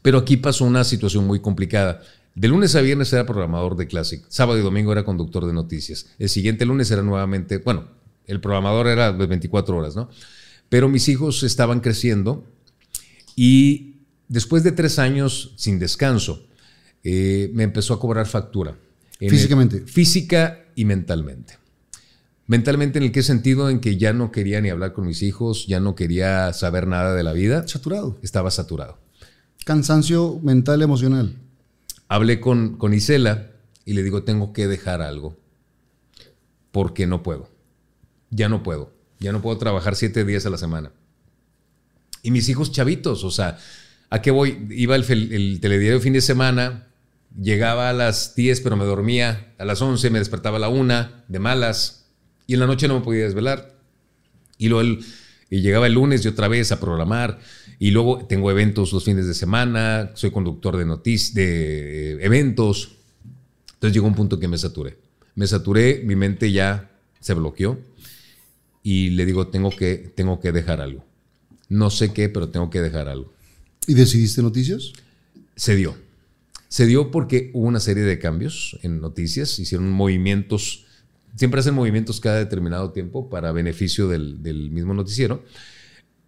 pero 0.00 0.16
aquí 0.16 0.38
pasó 0.38 0.64
una 0.64 0.84
situación 0.84 1.26
muy 1.26 1.40
complicada. 1.40 2.00
De 2.34 2.48
lunes 2.48 2.74
a 2.76 2.80
viernes 2.80 3.12
era 3.12 3.26
programador 3.26 3.76
de 3.76 3.86
Classic, 3.86 4.24
sábado 4.28 4.58
y 4.58 4.62
domingo 4.62 4.92
era 4.92 5.04
conductor 5.04 5.44
de 5.44 5.52
noticias. 5.52 6.06
El 6.18 6.30
siguiente 6.30 6.64
lunes 6.64 6.90
era 6.90 7.02
nuevamente, 7.02 7.58
bueno, 7.58 7.88
el 8.24 8.40
programador 8.40 8.86
era 8.86 9.12
de 9.12 9.26
24 9.26 9.76
horas, 9.76 9.94
¿no? 9.96 10.08
Pero 10.70 10.88
mis 10.88 11.10
hijos 11.10 11.42
estaban 11.42 11.80
creciendo 11.80 12.46
y 13.36 13.95
después 14.28 14.62
de 14.62 14.72
tres 14.72 14.98
años 14.98 15.54
sin 15.56 15.78
descanso, 15.78 16.46
eh, 17.02 17.50
me 17.54 17.62
empezó 17.62 17.94
a 17.94 18.00
cobrar 18.00 18.26
factura. 18.26 18.76
Físicamente. 19.18 19.80
física 19.80 20.66
y 20.74 20.84
mentalmente. 20.84 21.58
Mentalmente, 22.46 22.98
¿en 22.98 23.04
el 23.04 23.12
qué 23.12 23.22
sentido? 23.22 23.70
En 23.70 23.80
que 23.80 23.96
ya 23.96 24.12
no 24.12 24.30
quería 24.30 24.60
ni 24.60 24.68
hablar 24.68 24.92
con 24.92 25.06
mis 25.06 25.22
hijos, 25.22 25.66
ya 25.66 25.80
no 25.80 25.94
quería 25.94 26.52
saber 26.52 26.86
nada 26.86 27.14
de 27.14 27.22
la 27.22 27.32
vida. 27.32 27.66
Saturado. 27.66 28.18
Estaba 28.22 28.50
saturado. 28.50 28.98
Cansancio 29.64 30.38
mental, 30.42 30.82
emocional. 30.82 31.34
Hablé 32.08 32.40
con, 32.40 32.76
con 32.76 32.92
Isela 32.92 33.52
y 33.84 33.94
le 33.94 34.02
digo, 34.02 34.22
tengo 34.22 34.52
que 34.52 34.68
dejar 34.68 35.00
algo, 35.00 35.36
porque 36.70 37.06
no 37.06 37.22
puedo 37.22 37.56
ya 38.30 38.48
no 38.48 38.62
puedo, 38.62 38.92
ya 39.18 39.32
no 39.32 39.42
puedo 39.42 39.58
trabajar 39.58 39.96
siete 39.96 40.24
días 40.24 40.46
a 40.46 40.50
la 40.50 40.58
semana. 40.58 40.92
Y 42.22 42.30
mis 42.30 42.48
hijos 42.48 42.72
chavitos, 42.72 43.24
o 43.24 43.30
sea, 43.30 43.58
¿a 44.10 44.22
qué 44.22 44.30
voy? 44.30 44.66
Iba 44.70 44.96
el, 44.96 45.32
el 45.32 45.60
telediario 45.60 46.00
fin 46.00 46.12
de 46.12 46.20
semana, 46.20 46.86
llegaba 47.40 47.90
a 47.90 47.92
las 47.92 48.34
10, 48.34 48.60
pero 48.60 48.76
me 48.76 48.84
dormía, 48.84 49.54
a 49.58 49.64
las 49.64 49.82
11 49.82 50.10
me 50.10 50.18
despertaba 50.18 50.56
a 50.56 50.60
la 50.60 50.68
1, 50.68 51.08
de 51.28 51.38
malas, 51.38 52.06
y 52.46 52.54
en 52.54 52.60
la 52.60 52.66
noche 52.66 52.88
no 52.88 52.98
me 52.98 53.04
podía 53.04 53.24
desvelar. 53.24 53.74
Y 54.58 54.68
luego 54.68 54.98
y 55.48 55.60
llegaba 55.60 55.86
el 55.86 55.92
lunes 55.92 56.24
y 56.24 56.28
otra 56.28 56.48
vez 56.48 56.72
a 56.72 56.80
programar, 56.80 57.38
y 57.78 57.90
luego 57.90 58.26
tengo 58.26 58.50
eventos 58.50 58.92
los 58.92 59.04
fines 59.04 59.26
de 59.26 59.34
semana, 59.34 60.10
soy 60.14 60.30
conductor 60.30 60.76
de 60.76 60.84
noticias, 60.84 61.34
de 61.34 62.12
eh, 62.12 62.18
eventos. 62.20 62.96
Entonces 63.74 63.94
llegó 63.94 64.06
un 64.06 64.14
punto 64.14 64.40
que 64.40 64.48
me 64.48 64.58
saturé. 64.58 64.96
Me 65.34 65.46
saturé, 65.46 66.02
mi 66.04 66.16
mente 66.16 66.50
ya 66.50 66.90
se 67.20 67.34
bloqueó 67.34 67.78
y 68.82 69.10
le 69.10 69.26
digo, 69.26 69.48
tengo 69.48 69.70
que, 69.70 70.12
tengo 70.14 70.40
que 70.40 70.52
dejar 70.52 70.80
algo. 70.80 71.04
No 71.68 71.90
sé 71.90 72.12
qué, 72.12 72.28
pero 72.28 72.48
tengo 72.48 72.70
que 72.70 72.80
dejar 72.80 73.08
algo. 73.08 73.32
¿Y 73.86 73.94
decidiste 73.94 74.42
noticias? 74.42 74.92
Se 75.54 75.76
dio. 75.76 75.96
Se 76.68 76.86
dio 76.86 77.10
porque 77.10 77.50
hubo 77.54 77.66
una 77.66 77.80
serie 77.80 78.02
de 78.02 78.18
cambios 78.18 78.78
en 78.82 79.00
noticias, 79.00 79.58
hicieron 79.58 79.90
movimientos, 79.90 80.84
siempre 81.36 81.60
hacen 81.60 81.74
movimientos 81.74 82.20
cada 82.20 82.38
determinado 82.38 82.90
tiempo 82.90 83.30
para 83.30 83.52
beneficio 83.52 84.08
del, 84.08 84.42
del 84.42 84.70
mismo 84.70 84.92
noticiero, 84.92 85.44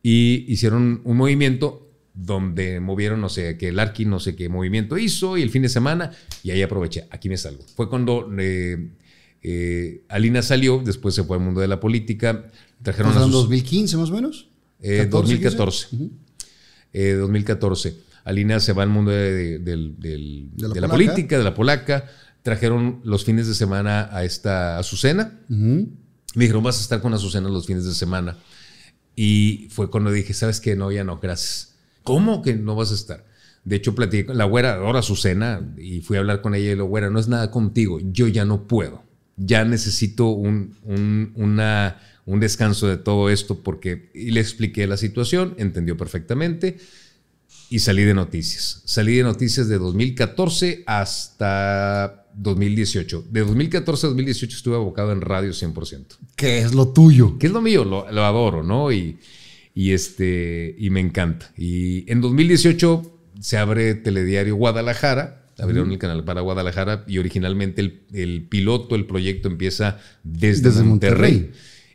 y 0.03 0.45
hicieron 0.51 1.01
un 1.05 1.17
movimiento 1.17 1.91
donde 2.15 2.81
movieron, 2.81 3.21
no 3.21 3.29
sé, 3.29 3.57
que 3.59 3.69
el 3.69 3.79
Arqui 3.79 4.05
no 4.05 4.21
sé 4.21 4.37
qué 4.37 4.49
movimiento 4.49 4.97
hizo, 4.97 5.37
y 5.37 5.43
el 5.43 5.51
fin 5.51 5.63
de 5.63 5.69
semana, 5.69 6.13
y 6.43 6.53
ahí 6.53 6.63
aproveché, 6.63 7.07
aquí 7.11 7.29
me 7.29 7.37
salgo. 7.37 7.65
Fue 7.75 7.89
cuando... 7.89 8.29
Eh, 8.39 8.91
eh, 9.43 10.03
Alina 10.09 10.43
salió, 10.43 10.83
después 10.85 11.15
se 11.15 11.23
fue 11.23 11.37
al 11.37 11.43
mundo 11.43 11.61
de 11.61 11.69
la 11.69 11.79
política. 11.79 12.51
Trajeron 12.83 13.13
¿En 13.23 13.31
2015 13.31 13.97
más 13.97 14.11
o 14.11 14.15
menos? 14.15 14.49
2014. 14.81 15.89
Eh, 16.93 17.13
2014. 17.13 17.89
Eh, 17.89 17.95
Alina 18.25 18.61
se 18.61 18.73
va 18.73 18.83
al 18.83 18.89
mundo 18.89 19.11
de, 19.11 19.61
la, 20.57 20.89
política, 20.89 21.39
de 21.39 21.45
la 21.45 21.55
polaca. 21.55 22.07
Trajeron 22.43 23.01
los 23.05 23.25
fines 23.25 23.49
de 23.49 23.55
semana 23.55 24.09
a 24.13 24.25
esta 24.25 24.79
Azucena. 24.79 25.41
Me 25.49 25.89
dijeron, 26.35 26.63
vas 26.63 26.79
a 26.79 26.83
estar 26.83 27.01
con 27.01 27.15
Azucena 27.15 27.49
los 27.49 27.67
fines 27.67 27.85
de 27.85 27.95
semana. 27.95 28.37
Y 29.17 29.69
fue 29.71 29.91
cuando 29.91 30.11
dije, 30.11 30.35
¿sabes 30.35 30.61
qué? 30.61 30.77
No, 30.77 30.93
ya 30.93 31.05
no, 31.05 31.19
gracias. 31.19 31.75
¿Cómo 32.05 32.43
que 32.43 32.55
no 32.55 32.77
vas 32.77 32.91
a 32.91 32.95
estar? 32.95 33.25
De 33.65 33.77
hecho, 33.77 33.95
platiqué 33.95 34.27
con 34.27 34.39
la 34.39 34.45
güera, 34.45 34.75
ahora 34.75 35.01
Azucena, 35.01 35.75
y 35.77 36.01
fui 36.01 36.17
a 36.17 36.21
hablar 36.21 36.41
con 36.41 36.55
ella 36.55 36.73
y 36.73 36.77
la 36.77 36.85
güera, 36.85 37.11
no 37.11 37.19
es 37.19 37.29
nada 37.29 37.51
contigo, 37.51 37.99
yo 38.01 38.29
ya 38.29 38.45
no 38.45 38.67
puedo 38.67 39.09
ya 39.39 39.65
necesito 39.65 40.31
un, 40.31 40.77
una, 41.37 42.01
un 42.29 42.41
descanso 42.41 42.87
de 42.87 42.99
todo 42.99 43.31
esto 43.31 43.63
porque 43.63 44.11
y 44.15 44.33
le 44.33 44.41
expliqué 44.41 44.87
la 44.87 44.99
situación, 44.99 45.55
entendió 45.57 45.97
perfectamente 45.97 46.77
y 47.71 47.79
salí 47.79 48.05
de 48.05 48.13
noticias. 48.13 48.83
Salí 48.85 49.17
de 49.17 49.23
noticias 49.23 49.67
de 49.67 49.79
2014 49.79 50.85
hasta 50.87 52.27
2018. 52.35 53.25
De 53.31 53.41
2014 53.41 54.07
a 54.07 54.09
2018 54.11 54.57
estuve 54.57 54.77
abocado 54.77 55.13
en 55.13 55.23
radio 55.23 55.53
100%. 55.53 56.05
¿Qué 56.37 56.59
es 56.59 56.75
lo 56.75 56.89
tuyo? 56.89 57.39
¿Qué 57.39 57.47
es 57.47 57.53
lo 57.53 57.63
mío? 57.63 57.85
Lo, 57.85 58.05
adoro, 58.07 58.63
¿no? 58.63 58.93
Y, 58.93 59.19
y, 59.75 59.93
este, 59.93 60.77
y 60.79 60.91
me 60.91 61.01
encanta. 61.01 61.51
Y 61.57 62.11
en 62.13 62.21
2018 62.21 63.21
se 63.41 63.57
abre 63.57 63.95
Telediario 63.95 64.55
Guadalajara. 64.57 65.47
Abrieron 65.59 65.91
el 65.91 65.99
canal 65.99 66.25
para 66.25 66.43
Guadalajara 66.43 67.05
y 67.09 67.17
originalmente 67.17 67.81
el, 68.13 68.47
piloto, 68.49 68.95
el 68.95 69.07
proyecto 69.07 69.49
empieza 69.49 69.99
desde, 70.23 70.71
Monterrey 70.85 71.53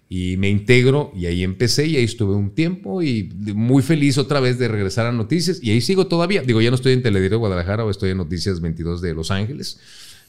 y 0.09 0.37
me 0.37 0.49
integro 0.49 1.11
y 1.15 1.25
ahí 1.25 1.43
empecé 1.43 1.87
y 1.87 1.97
ahí 1.97 2.03
estuve 2.03 2.35
un 2.35 2.51
tiempo 2.51 3.01
y 3.01 3.31
muy 3.55 3.81
feliz 3.81 4.17
otra 4.17 4.39
vez 4.39 4.59
de 4.59 4.67
regresar 4.67 5.07
a 5.07 5.11
Noticias 5.11 5.59
y 5.61 5.71
ahí 5.71 5.81
sigo 5.81 6.07
todavía. 6.07 6.41
Digo, 6.43 6.61
ya 6.61 6.69
no 6.69 6.75
estoy 6.75 6.93
en 6.93 7.01
Telediario 7.01 7.39
Guadalajara 7.39 7.83
o 7.85 7.89
estoy 7.89 8.11
en 8.11 8.17
Noticias 8.17 8.61
22 8.61 9.01
de 9.01 9.13
Los 9.13 9.31
Ángeles, 9.31 9.79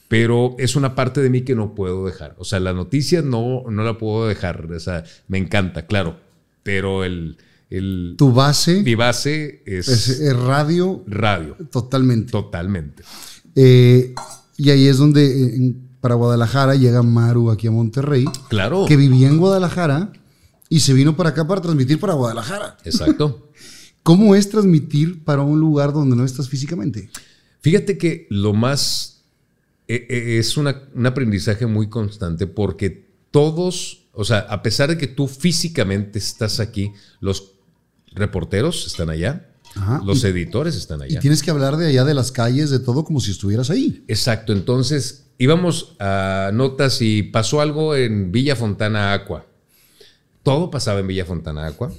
pero 0.09 0.57
es 0.59 0.77
una 0.77 0.94
parte 0.94 1.20
de 1.20 1.31
mí 1.31 1.43
que 1.43 1.55
no 1.55 1.75
puedo 1.75 2.07
dejar. 2.07 2.35
O 2.39 2.44
sea, 2.44 2.61
la 2.61 2.73
noticia 2.73 3.20
no, 3.23 3.65
no 3.69 3.85
la 3.85 3.99
puedo 3.99 4.27
dejar. 4.27 4.73
O 4.73 4.81
sea, 4.81 5.05
me 5.28 5.39
encanta, 5.39 5.86
claro, 5.86 6.19
pero 6.62 7.05
el... 7.05 7.36
el 7.69 8.15
tu 8.17 8.33
base. 8.33 8.83
Mi 8.83 8.94
base 8.94 9.62
es, 9.67 9.89
es, 9.89 10.36
radio. 10.36 11.05
Radio. 11.07 11.57
Totalmente. 11.70 12.33
Totalmente. 12.33 13.03
Eh, 13.55 14.15
y 14.57 14.70
ahí 14.70 14.86
es 14.86 14.99
donde 14.99 15.75
para 16.05 16.16
Guadalajara, 16.16 16.74
llega 16.74 17.02
Maru 17.02 17.50
aquí 17.50 17.66
a 17.66 17.70
Monterrey. 17.70 18.26
Claro. 18.50 18.84
Que 18.86 18.94
vivía 18.94 19.26
en 19.26 19.39
Guadalajara 19.39 20.12
y 20.68 20.81
se 20.81 20.92
vino 20.92 21.16
para 21.16 21.31
acá 21.31 21.47
para 21.47 21.62
transmitir 21.62 21.99
para 21.99 22.12
Guadalajara. 22.12 22.76
Exacto. 22.84 23.49
¿Cómo 24.02 24.34
es 24.34 24.50
transmitir 24.50 25.24
para 25.24 25.41
un 25.41 25.58
lugar 25.58 25.94
donde 25.94 26.15
no 26.15 26.26
estás 26.26 26.50
físicamente? 26.50 27.08
Fíjate 27.60 27.97
que 27.97 28.26
lo 28.28 28.52
más 28.52 29.23
e, 29.89 30.07
e, 30.10 30.39
es 30.39 30.58
un 30.58 30.68
aprendizaje 31.07 31.65
muy 31.65 31.89
constante 31.89 32.47
porque 32.47 33.08
todos, 33.31 34.05
o 34.12 34.26
sea, 34.26 34.41
a 34.41 34.62
pesar 34.62 34.91
de 34.91 34.99
que 34.99 35.07
tú 35.07 35.26
físicamente 35.26 36.18
estás 36.18 36.60
aquí, 36.60 36.92
los 37.20 37.52
reporteros 38.12 38.86
están 38.86 39.08
allá, 39.08 39.55
los 40.05 40.23
editores 40.23 40.76
están 40.76 41.00
allá. 41.00 41.16
Y 41.16 41.20
tienes 41.23 41.42
que 41.42 41.50
hablar 41.50 41.78
de 41.78 41.86
allá 41.86 42.05
de 42.05 42.12
las 42.12 42.31
calles, 42.31 42.68
de 42.68 42.78
todo, 42.78 43.05
como 43.05 43.20
si 43.20 43.31
estuvieras 43.31 43.70
ahí. 43.70 44.05
Exacto. 44.07 44.52
Entonces, 44.52 45.24
íbamos 45.38 45.96
a 45.98 46.50
notas 46.52 47.00
y 47.02 47.22
pasó 47.22 47.60
algo 47.60 47.94
en 47.94 48.32
Villa 48.32 48.56
Fontana 48.56 49.12
Aqua. 49.12 49.46
Todo 50.42 50.70
pasaba 50.70 51.00
en 51.00 51.06
Villa 51.06 51.24
Fontana 51.24 51.66
Aqua. 51.66 51.92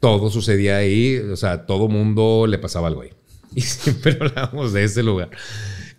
Todo 0.00 0.30
sucedía 0.30 0.76
ahí, 0.76 1.16
o 1.16 1.36
sea, 1.36 1.66
todo 1.66 1.88
mundo 1.88 2.46
le 2.46 2.58
pasaba 2.58 2.88
algo 2.88 3.02
ahí. 3.02 3.10
Y 3.54 3.62
siempre 3.62 4.18
hablábamos 4.20 4.72
de 4.72 4.84
ese 4.84 5.02
lugar. 5.02 5.30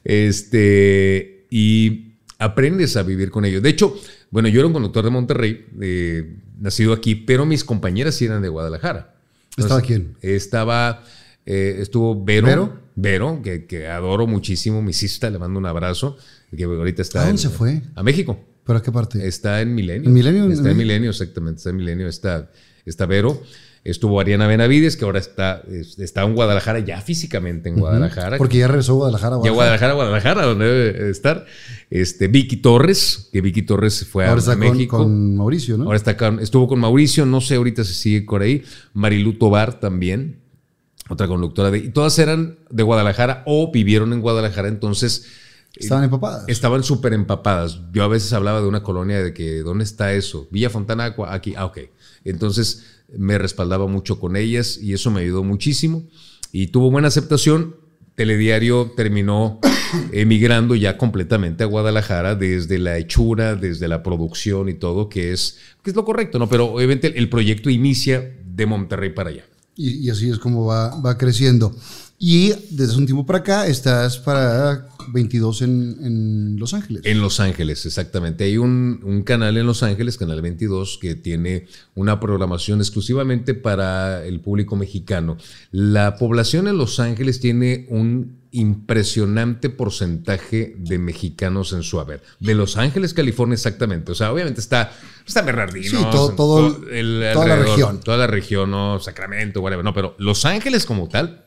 Este, 0.04 1.46
y 1.50 2.14
aprendes 2.40 2.96
a 2.98 3.04
vivir 3.04 3.32
con 3.32 3.46
ellos. 3.46 3.64
De 3.64 3.70
hecho, 3.70 3.96
bueno, 4.30 4.48
yo 4.48 4.60
era 4.60 4.68
un 4.68 4.74
conductor 4.74 5.04
de 5.04 5.10
Monterrey, 5.10 5.66
eh, 5.82 6.36
nacido 6.60 6.94
aquí, 6.94 7.16
pero 7.16 7.46
mis 7.46 7.64
compañeras 7.64 8.16
sí 8.16 8.26
eran 8.26 8.42
de 8.42 8.50
Guadalajara. 8.50 9.16
¿Estaba 9.58 9.82
quién? 9.82 10.16
Estaba, 10.22 11.04
eh, 11.46 11.78
estuvo 11.80 12.24
¿Vero? 12.24 12.48
Vero, 12.48 12.80
que, 13.44 13.88
adoro 13.88 14.28
muchísimo, 14.28 14.82
mi 14.82 14.94
sista, 14.94 15.30
le 15.30 15.38
mando 15.38 15.60
un 15.60 15.66
abrazo, 15.66 16.18
que 16.56 16.64
ahorita 16.64 17.02
está... 17.02 17.22
¿A 17.22 17.26
dónde 17.26 17.42
se 17.42 17.50
fue? 17.50 17.82
A 17.96 18.04
México. 18.04 18.40
¿Pero 18.66 18.80
a 18.80 18.82
qué 18.82 18.92
parte? 18.92 19.28
Está 19.28 19.62
en 19.62 19.76
Milenio. 19.76 20.10
¿En 20.10 20.14
Milenio? 20.14 20.52
Está 20.52 20.72
en 20.72 20.78
Milenio, 20.78 21.10
exactamente, 21.12 21.58
está 21.60 21.70
en 21.70 21.78
Milenio, 21.78 22.08
está, 22.08 22.52
está 22.86 23.06
Vero. 23.06 23.42
Estuvo 23.84 24.20
Ariana 24.20 24.48
Benavides, 24.48 24.98
que 24.98 25.06
ahora 25.06 25.20
está, 25.20 25.64
está 25.98 26.24
en 26.24 26.36
Guadalajara, 26.36 26.80
ya 26.80 27.00
físicamente 27.00 27.70
en 27.70 27.80
Guadalajara. 27.80 28.38
Porque 28.38 28.58
ya 28.58 28.68
regresó 28.68 28.94
a 28.94 28.96
Guadalajara, 28.96 29.38
Guadalajara. 29.38 29.50
Ya 29.50 29.56
Guadalajara, 29.56 29.94
Guadalajara, 29.94 30.46
donde 30.46 30.66
debe 30.66 31.10
estar. 31.10 31.46
Este, 31.90 32.28
Vicky 32.28 32.58
Torres, 32.58 33.30
que 33.32 33.40
Vicky 33.40 33.62
Torres 33.62 34.06
fue 34.06 34.26
ahora 34.26 34.36
a, 34.36 34.40
está 34.40 34.56
México. 34.58 34.98
Con, 34.98 35.38
Mauricio, 35.38 35.78
¿no? 35.78 35.86
Ahora 35.86 35.96
está 35.96 36.18
estuvo 36.42 36.68
con 36.68 36.80
Mauricio, 36.80 37.26
no 37.26 37.40
sé 37.40 37.56
ahorita 37.56 37.86
si 37.86 37.94
sigue 37.94 38.24
por 38.24 38.42
ahí. 38.42 38.64
Marilu 38.94 39.38
Tobar 39.38 39.80
también 39.80 40.47
otra 41.10 41.28
conductora 41.28 41.72
de... 41.72 41.80
Y 41.80 41.90
todas 41.90 42.18
eran 42.20 42.60
de 42.70 42.84
Guadalajara 42.84 43.44
o 43.46 43.72
vivieron 43.72 44.14
en 44.14 44.22
Guadalajara, 44.22 44.68
entonces... 44.68 45.26
Estaban 45.76 46.06
empapadas. 46.06 46.46
Estaban 46.48 46.84
súper 46.84 47.14
empapadas. 47.14 47.80
Yo 47.94 48.04
a 48.04 48.08
veces 48.08 48.34
hablaba 48.34 48.62
de 48.62 48.68
una 48.68 48.82
colonia 48.82 49.22
de 49.22 49.34
que, 49.34 49.60
¿dónde 49.60 49.84
está 49.84 50.14
eso? 50.14 50.48
Villa 50.50 50.72
Fontana, 50.72 51.16
aquí. 51.28 51.54
Ah, 51.56 51.66
ok. 51.66 51.80
Entonces 52.24 52.86
me 53.16 53.38
respaldaba 53.38 53.86
mucho 53.88 54.20
con 54.20 54.36
ellas 54.36 54.80
y 54.82 54.94
eso 54.94 55.12
me 55.12 55.22
ayudó 55.22 55.44
muchísimo. 55.44 56.04
Y 56.52 56.68
tuvo 56.68 56.90
buena 56.90 57.10
aceptación. 57.10 57.76
Telediario 58.16 58.94
terminó 58.96 59.60
emigrando 60.12 60.74
ya 60.74 60.98
completamente 60.98 61.64
a 61.64 61.68
Guadalajara 61.68 62.34
desde 62.34 62.80
la 62.80 62.98
hechura, 62.98 63.56
desde 63.56 63.88
la 63.88 64.02
producción 64.02 64.70
y 64.70 64.74
todo, 64.74 65.10
que 65.10 65.32
es, 65.32 65.60
que 65.84 65.92
es 65.92 65.96
lo 65.96 66.06
correcto, 66.06 66.40
¿no? 66.40 66.50
Pero 66.50 66.74
obviamente 66.74 67.20
el 67.20 67.30
proyecto 67.30 67.70
inicia 67.70 68.36
de 68.44 68.66
Monterrey 68.66 69.12
para 69.12 69.30
allá. 69.30 69.46
Y, 69.78 70.10
así 70.10 70.30
es 70.30 70.40
como 70.40 70.66
va, 70.66 71.00
va, 71.00 71.18
creciendo. 71.18 71.76
Y 72.20 72.52
desde 72.72 72.98
un 72.98 73.06
tiempo 73.06 73.26
para 73.28 73.40
acá 73.40 73.68
estás 73.68 74.18
para 74.18 74.88
22 75.10 75.62
en, 75.62 75.98
en 76.02 76.60
Los 76.60 76.74
Ángeles. 76.74 77.04
En 77.06 77.22
Los 77.22 77.40
Ángeles, 77.40 77.86
exactamente. 77.86 78.44
Hay 78.44 78.58
un, 78.58 79.00
un, 79.04 79.22
canal 79.22 79.56
en 79.56 79.68
Los 79.68 79.84
Ángeles, 79.84 80.18
Canal 80.18 80.42
22, 80.42 80.98
que 81.00 81.14
tiene 81.14 81.68
una 81.94 82.20
programación 82.20 82.80
exclusivamente 82.80 83.54
para 83.54 84.26
el 84.26 84.40
público 84.40 84.76
mexicano. 84.76 85.38
La 85.72 86.16
población 86.16 86.68
en 86.68 86.78
Los 86.78 87.00
Ángeles 87.00 87.40
tiene 87.40 87.86
un 87.90 88.37
impresionante 88.52 89.70
porcentaje 89.70 90.76
de 90.78 90.98
mexicanos 90.98 91.74
en 91.74 91.84
su 91.84 92.00
haber. 92.00 92.22
De 92.40 92.56
Los 92.56 92.78
Ángeles, 92.78 93.14
California, 93.14 93.56
exactamente. 93.56 94.12
O 94.12 94.16
sea, 94.16 94.32
obviamente 94.32 94.62
está, 94.62 94.92
está 95.26 95.42
Bernardino. 95.42 95.90
Sí, 95.90 96.06
todo, 96.12 96.34
toda 96.34 97.46
la 97.46 97.56
región. 97.56 98.00
Toda 98.00 98.18
la 98.18 98.28
región, 98.28 98.72
¿no? 98.72 99.00
Sacramento, 99.00 99.62
whatever. 99.62 99.84
No, 99.84 99.94
pero 99.94 100.16
Los 100.18 100.46
Ángeles 100.46 100.86
como 100.86 101.08
tal. 101.08 101.46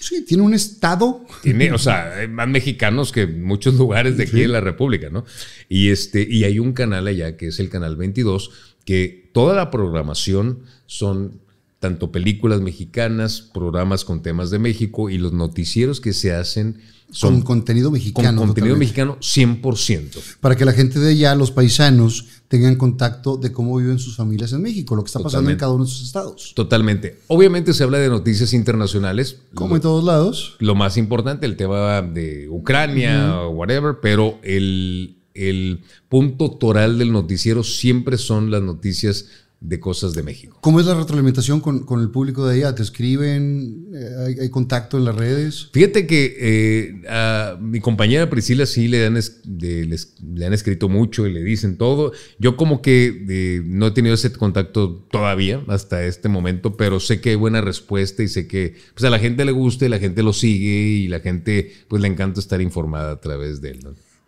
Sí, 0.00 0.24
tiene 0.24 0.42
un 0.42 0.54
estado. 0.54 1.26
Tiene, 1.42 1.72
o 1.72 1.78
sea, 1.78 2.16
hay 2.16 2.28
más 2.28 2.48
mexicanos 2.48 3.12
que 3.12 3.26
muchos 3.26 3.74
lugares 3.74 4.16
de 4.16 4.24
aquí 4.24 4.42
en 4.42 4.52
la 4.52 4.60
República, 4.60 5.10
¿no? 5.10 5.24
Y, 5.68 5.90
este, 5.90 6.26
y 6.28 6.44
hay 6.44 6.58
un 6.58 6.72
canal 6.72 7.06
allá 7.06 7.36
que 7.36 7.48
es 7.48 7.60
el 7.60 7.68
canal 7.68 7.96
22, 7.96 8.50
que 8.84 9.30
toda 9.34 9.54
la 9.54 9.70
programación 9.70 10.60
son 10.86 11.40
tanto 11.80 12.12
películas 12.12 12.60
mexicanas, 12.60 13.40
programas 13.40 14.04
con 14.04 14.22
temas 14.22 14.50
de 14.50 14.58
México 14.58 15.08
y 15.08 15.16
los 15.16 15.32
noticieros 15.32 16.00
que 16.00 16.12
se 16.12 16.32
hacen 16.32 16.78
son 17.10 17.36
con 17.36 17.42
contenido 17.42 17.90
mexicano. 17.90 18.38
Con 18.38 18.48
contenido 18.48 18.76
mexicano 18.76 19.18
100%. 19.18 20.36
Para 20.40 20.56
que 20.56 20.64
la 20.64 20.72
gente 20.72 21.00
de 21.00 21.10
allá, 21.10 21.34
los 21.34 21.50
paisanos, 21.50 22.26
tengan 22.48 22.76
contacto 22.76 23.36
de 23.38 23.50
cómo 23.50 23.76
viven 23.78 23.98
sus 23.98 24.14
familias 24.14 24.52
en 24.52 24.62
México, 24.62 24.94
lo 24.94 25.02
que 25.02 25.08
está 25.08 25.20
pasando 25.20 25.50
en 25.50 25.56
cada 25.56 25.72
uno 25.72 25.84
de 25.84 25.90
sus 25.90 26.02
estados. 26.02 26.52
Totalmente. 26.54 27.18
Obviamente 27.26 27.72
se 27.72 27.82
habla 27.82 27.98
de 27.98 28.10
noticias 28.10 28.52
internacionales. 28.52 29.38
Como 29.54 29.74
en 29.74 29.82
todos 29.82 30.04
lados. 30.04 30.56
Lo 30.60 30.74
más 30.74 30.98
importante, 30.98 31.46
el 31.46 31.56
tema 31.56 32.02
de 32.02 32.48
Ucrania 32.48 33.40
o 33.40 33.50
whatever, 33.50 33.96
pero 34.02 34.38
el, 34.42 35.16
el 35.34 35.80
punto 36.10 36.50
toral 36.50 36.98
del 36.98 37.10
noticiero 37.10 37.64
siempre 37.64 38.18
son 38.18 38.50
las 38.50 38.62
noticias 38.62 39.26
de 39.60 39.78
cosas 39.78 40.14
de 40.14 40.22
México. 40.22 40.58
¿Cómo 40.62 40.80
es 40.80 40.86
la 40.86 40.94
retroalimentación 40.94 41.60
con, 41.60 41.84
con 41.84 42.00
el 42.00 42.10
público 42.10 42.46
de 42.46 42.56
allá? 42.56 42.74
¿Te 42.74 42.82
escriben? 42.82 43.88
Eh, 43.94 44.36
¿Hay, 44.40 44.48
contacto 44.48 44.96
en 44.96 45.04
las 45.04 45.14
redes? 45.14 45.68
Fíjate 45.72 46.06
que 46.06 46.36
eh, 46.40 47.02
a 47.08 47.58
mi 47.60 47.80
compañera 47.80 48.30
Priscila 48.30 48.64
sí 48.64 48.88
le 48.88 49.04
han, 49.04 49.14
le 49.14 50.46
han 50.46 50.52
escrito 50.54 50.88
mucho 50.88 51.26
y 51.26 51.32
le 51.32 51.42
dicen 51.42 51.76
todo. 51.76 52.12
Yo 52.38 52.56
como 52.56 52.80
que 52.80 53.26
eh, 53.28 53.62
no 53.64 53.88
he 53.88 53.90
tenido 53.90 54.14
ese 54.14 54.32
contacto 54.32 55.06
todavía 55.10 55.62
hasta 55.68 56.04
este 56.04 56.30
momento, 56.30 56.78
pero 56.78 56.98
sé 56.98 57.20
que 57.20 57.30
hay 57.30 57.36
buena 57.36 57.60
respuesta 57.60 58.22
y 58.22 58.28
sé 58.28 58.46
que 58.46 58.76
pues, 58.94 59.04
a 59.04 59.10
la 59.10 59.18
gente 59.18 59.44
le 59.44 59.52
gusta 59.52 59.84
y 59.84 59.90
la 59.90 59.98
gente 59.98 60.22
lo 60.22 60.32
sigue 60.32 60.70
y 60.70 61.08
la 61.08 61.20
gente 61.20 61.72
pues 61.86 62.00
le 62.00 62.08
encanta 62.08 62.40
estar 62.40 62.62
informada 62.62 63.12
a 63.12 63.20
través 63.20 63.60
de 63.60 63.72
él. 63.72 63.80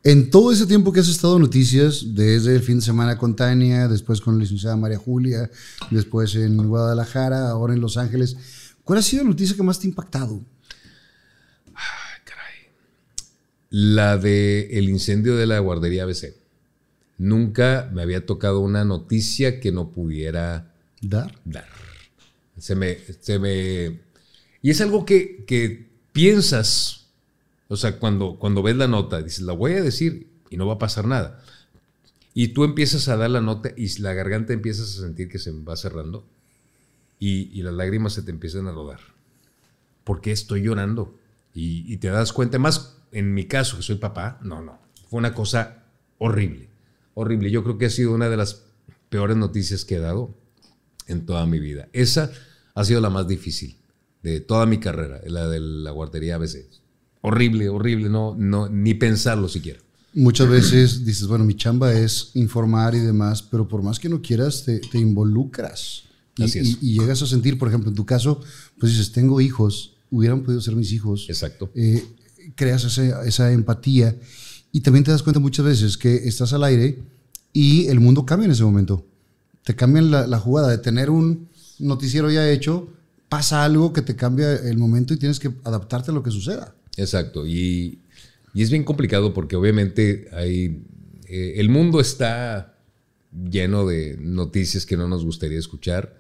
En 0.05 0.31
todo 0.31 0.51
ese 0.51 0.67
tiempo 0.67 0.93
que 0.93 0.99
has 0.99 1.09
estado 1.09 1.37
en 1.37 1.43
noticias, 1.43 2.15
desde 2.15 2.57
el 2.57 2.63
fin 2.63 2.77
de 2.77 2.85
semana 2.85 3.17
con 3.17 3.37
Tania, 3.37 3.87
después 3.87 4.21
con 4.21 4.35
la 4.35 4.41
licenciada 4.41 4.77
María 4.77 4.99
Julia, 4.99 5.49
después 5.93 6.35
en 6.35 6.57
Guadalajara, 6.57 7.51
ahora 7.51 7.73
en 7.73 7.81
Los 7.81 7.97
Ángeles, 7.97 8.37
¿cuál 8.83 8.99
ha 8.99 9.03
sido 9.03 9.23
la 9.23 9.31
noticia 9.31 9.55
que 9.55 9.63
más 9.63 9.79
te 9.79 9.87
ha 9.87 9.91
impactado? 9.91 10.41
Ay, 11.73 12.21
caray. 12.25 12.73
La 13.71 14.19
de 14.19 14.77
el 14.77 14.89
incendio 14.89 15.37
de 15.37 15.47
la 15.47 15.61
guardería 15.61 16.03
ABC. 16.03 16.35
Nunca 17.19 17.89
me 17.93 18.03
había 18.03 18.27
tocado 18.27 18.59
una 18.59 18.85
noticia 18.85 19.61
que 19.61 19.71
no 19.71 19.93
pudiera 19.93 20.75
dar. 21.01 21.39
Dar. 21.45 21.69
Se 22.59 22.75
me, 22.75 22.99
se 23.21 23.39
me. 23.39 24.01
Y 24.63 24.71
es 24.71 24.81
algo 24.81 25.05
que, 25.05 25.45
que 25.47 25.93
piensas 26.13 27.02
o 27.73 27.76
sea, 27.76 27.99
cuando, 27.99 28.39
cuando 28.39 28.62
ves 28.62 28.76
la 28.76 28.86
nota, 28.86 29.23
dices, 29.23 29.41
la 29.41 29.55
voy 29.55 29.73
a 29.73 29.83
decir 29.83 30.28
y 30.51 30.59
no 30.59 30.67
va 30.67 30.75
a 30.75 30.78
pasar 30.78 31.07
nada. 31.07 31.42
Y 32.34 32.49
tú 32.49 32.65
empiezas 32.65 33.09
a 33.09 33.17
dar 33.17 33.31
la 33.31 33.41
nota 33.41 33.70
y 33.75 33.99
la 34.01 34.12
garganta 34.12 34.52
empiezas 34.52 34.91
a 34.91 35.01
sentir 35.01 35.31
que 35.31 35.39
se 35.39 35.52
va 35.52 35.75
cerrando 35.75 36.28
y, 37.18 37.62
las 37.62 37.73
lágrimas 37.73 38.12
se 38.12 38.23
te 38.23 38.31
empiezan 38.31 38.67
a 38.67 38.73
rodar. 38.73 39.01
¿Por 40.05 40.20
qué 40.20 40.33
estoy 40.33 40.60
llorando? 40.60 41.18
Y, 41.55 41.97
te 41.97 42.09
das 42.09 42.34
cuenta, 42.34 42.59
más 42.59 42.99
en 43.10 43.33
mi 43.33 43.47
caso, 43.47 43.78
que 43.78 43.83
soy 43.83 43.97
papá, 43.97 44.39
no, 44.42 44.60
no. 44.60 44.78
Fue 45.09 45.17
una 45.17 45.33
cosa 45.33 45.84
horrible, 46.18 46.68
horrible. 47.15 47.51
Yo 47.51 47.65
creo 47.65 47.78
que 47.78 47.86
ha 47.86 47.91
sido 47.91 48.12
una 48.12 48.28
de 48.28 48.36
las 48.36 48.65
peores 49.09 49.39
noticias 49.39 49.86
que 49.86 49.94
he 49.94 50.01
dado 50.01 50.34
en 51.07 51.25
toda 51.25 51.47
mi 51.47 51.59
vida. 51.59 51.89
Esa 51.94 52.31
ha 52.75 52.84
sido 52.84 53.01
la 53.01 53.09
más 53.09 53.26
difícil 53.26 53.78
de 54.23 54.41
toda 54.41 54.67
mi 54.67 54.78
carrera, 54.78 55.23
la 55.25 55.49
de 55.49 55.59
la 55.59 55.91
guardería 55.91 56.34
ABC. 56.34 56.82
Horrible, 57.23 57.68
horrible, 57.68 58.09
no, 58.09 58.34
no, 58.36 58.68
ni 58.68 58.94
pensarlo 58.94 59.49
siquiera. 59.49 59.81
Muchas 60.15 60.49
veces 60.49 61.05
dices, 61.07 61.26
bueno, 61.26 61.44
mi 61.44 61.55
chamba 61.55 61.92
es 61.92 62.33
informar 62.34 62.94
y 62.94 62.99
demás, 62.99 63.42
pero 63.42 63.67
por 63.67 63.83
más 63.83 63.99
que 63.99 64.10
no 64.10 64.20
quieras, 64.20 64.65
te, 64.65 64.99
involucras. 64.99 66.02
Y, 66.36 66.42
Así 66.42 66.59
es. 66.59 66.78
Y, 66.83 66.99
llegas 66.99 67.23
a 67.23 67.26
sentir, 67.26 67.59
por 67.59 67.68
ejemplo, 67.68 67.89
en 67.89 67.97
tu 67.97 68.05
caso, 68.05 68.41
pues 68.78 68.92
dices, 68.92 69.12
tengo 69.12 69.41
hijos, 69.41 69.94
hubieran 70.10 70.42
podido 70.42 70.60
ser 70.60 70.76
mis 70.76 70.92
hijos. 70.92 71.26
Exacto. 71.28 71.70
Eh, 71.75 72.05
creas 72.57 72.84
esa 72.99 73.52
empatía 73.52 74.17
y 74.73 74.81
también 74.81 75.05
te 75.05 75.12
das 75.12 75.23
cuenta 75.23 75.41
muchas 75.41 75.65
veces 75.65 75.97
que 75.97 76.15
estás 76.28 76.52
al 76.52 76.65
aire 76.65 76.99
y 77.52 77.86
el 77.86 78.01
mundo 78.01 78.26
cambia 78.26 78.47
en 78.47 78.52
ese 78.52 78.65
momento. 78.65 79.07
Te 79.65 79.76
cambian 79.76 80.10
la, 80.10 80.26
la 80.26 80.39
jugada 80.39 80.68
de 80.68 80.78
tener 80.78 81.09
un 81.09 81.49
noticiero 81.78 82.31
ya 82.31 82.51
hecho, 82.51 82.89
pasa 83.28 83.65
algo 83.65 83.92
que 83.92 84.02
te 84.02 84.17
cambia 84.17 84.55
el 84.55 84.76
momento 84.76 85.15
y 85.15 85.18
tienes 85.18 85.39
que 85.39 85.52
adaptarte 85.65 86.10
a 86.10 86.15
lo 86.15 86.23
que 86.23 86.31
suceda. 86.31 86.75
Exacto. 86.97 87.47
Y, 87.47 88.01
y 88.55 88.62
es 88.62 88.71
bien 88.71 88.85
complicado 88.85 89.33
porque 89.33 89.57
obviamente 89.57 90.29
hay, 90.33 90.83
eh, 91.27 91.55
el 91.57 91.69
mundo 91.69 92.01
está 92.01 92.79
lleno 93.33 93.87
de 93.87 94.17
noticias 94.19 94.85
que 94.85 94.97
no 94.97 95.09
nos 95.09 95.25
gustaría 95.25 95.59
escuchar. 95.59 96.17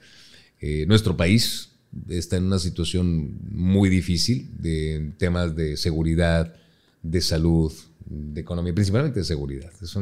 Eh, 0.60 0.86
nuestro 0.86 1.16
país 1.16 1.70
está 2.08 2.36
en 2.36 2.44
una 2.44 2.58
situación 2.58 3.38
muy 3.50 3.90
difícil 3.90 4.48
de 4.58 5.12
temas 5.18 5.54
de 5.54 5.76
seguridad, 5.76 6.54
de 7.02 7.20
salud, 7.20 7.72
de 8.06 8.40
economía, 8.40 8.74
principalmente 8.74 9.20
de 9.20 9.24
seguridad. 9.24 9.70
Es 9.82 9.96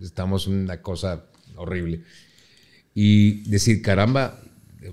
estamos 0.00 0.46
en 0.46 0.54
una 0.54 0.80
cosa 0.80 1.26
horrible. 1.56 2.02
Y 2.94 3.42
decir, 3.50 3.82
caramba, 3.82 4.42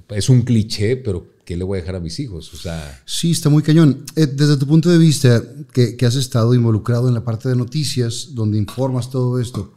es 0.10 0.30
un 0.30 0.42
cliché, 0.42 0.98
pero 0.98 1.28
¿qué 1.48 1.56
le 1.56 1.64
voy 1.64 1.78
a 1.78 1.82
dejar 1.82 1.96
a 1.96 2.02
mis 2.02 2.20
hijos? 2.20 2.54
O 2.54 2.58
sea... 2.58 3.02
Sí, 3.06 3.32
está 3.32 3.50
muy 3.50 3.64
cañón. 3.64 4.04
Eh, 4.18 4.28
desde 4.28 4.58
tu 4.58 4.68
punto 4.68 4.90
de 4.90 4.98
vista, 4.98 5.42
que, 5.72 5.98
has 6.06 6.16
estado 6.16 6.54
involucrado 6.54 7.08
en 7.08 7.14
la 7.14 7.24
parte 7.24 7.48
de 7.48 7.56
noticias, 7.56 8.32
donde 8.36 8.58
informas 8.58 9.10
todo 9.10 9.40
esto, 9.40 9.74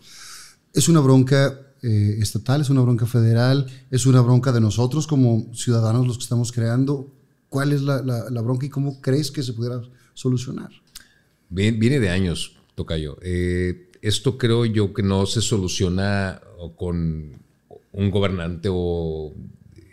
¿es 0.75 0.89
una 0.89 0.99
bronca 0.99 1.61
eh, 1.81 2.17
estatal, 2.19 2.61
es 2.61 2.71
una 2.71 2.81
bronca 2.81 3.07
federal, 3.07 3.67
es 3.89 4.05
una 4.05 4.21
bronca 4.21 4.51
de 4.51 4.61
nosotros 4.61 5.07
como 5.07 5.55
ciudadanos 5.55 6.09
los 6.09 6.19
que 6.19 6.25
estamos 6.25 6.51
creando? 6.51 7.15
¿Cuál 7.49 7.73
es 7.73 7.83
la, 7.83 8.43
bronca 8.43 8.67
y 8.67 8.69
cómo 8.69 9.01
crees 9.01 9.31
que 9.31 9.45
se 9.45 9.53
pudiera 9.53 9.81
solucionar? 10.13 10.71
Viene, 11.51 12.01
de 12.01 12.11
años, 12.11 12.57
Tocayo. 12.75 13.17
Eh, 13.23 13.91
esto 14.03 14.39
creo 14.39 14.65
yo 14.65 14.93
que 14.93 15.05
no 15.05 15.25
se 15.25 15.41
soluciona 15.41 16.41
con 16.77 17.41
un 17.93 18.11
gobernante 18.11 18.69
o 18.73 19.35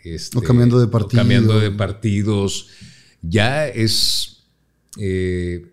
este, 0.04 0.40
cambiando 0.42 0.80
de 0.80 0.88
partido. 0.88 1.20
cambiando 1.20 1.60
de 1.60 1.70
partidos. 1.70 2.68
Ya 3.22 3.66
es 3.66 4.38
eh, 4.98 5.66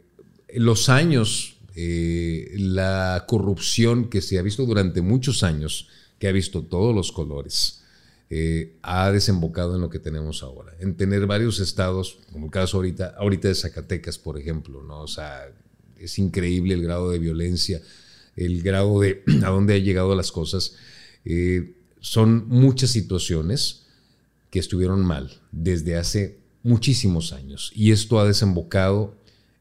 los 0.55 0.89
años, 0.89 1.57
eh, 1.75 2.53
la 2.57 3.25
corrupción 3.27 4.09
que 4.09 4.21
se 4.21 4.39
ha 4.39 4.41
visto 4.41 4.65
durante 4.65 5.01
muchos 5.01 5.43
años, 5.43 5.89
que 6.19 6.27
ha 6.27 6.31
visto 6.31 6.63
todos 6.63 6.95
los 6.95 7.11
colores, 7.11 7.81
eh, 8.29 8.77
ha 8.81 9.11
desembocado 9.11 9.75
en 9.75 9.81
lo 9.81 9.89
que 9.89 9.99
tenemos 9.99 10.43
ahora. 10.43 10.73
En 10.79 10.95
tener 10.95 11.27
varios 11.27 11.59
estados, 11.59 12.19
como 12.31 12.45
el 12.45 12.51
caso 12.51 12.77
ahorita, 12.77 13.15
ahorita 13.17 13.47
de 13.47 13.55
Zacatecas, 13.55 14.17
por 14.17 14.39
ejemplo, 14.39 14.81
¿no? 14.83 15.01
O 15.01 15.07
sea, 15.07 15.47
es 15.97 16.17
increíble 16.19 16.73
el 16.73 16.81
grado 16.81 17.11
de 17.11 17.19
violencia, 17.19 17.81
el 18.35 18.61
grado 18.63 18.99
de 18.99 19.23
a 19.43 19.49
dónde 19.49 19.75
han 19.75 19.83
llegado 19.83 20.15
las 20.15 20.31
cosas. 20.31 20.75
son 21.99 22.47
muchas 22.47 22.91
situaciones 22.91 23.84
que 24.55 24.59
estuvieron 24.59 25.05
mal 25.05 25.29
desde 25.51 25.97
hace 25.97 26.39
muchísimos 26.63 27.33
años. 27.33 27.73
Y 27.75 27.91
esto 27.91 28.21
ha 28.21 28.25
desembocado 28.25 29.13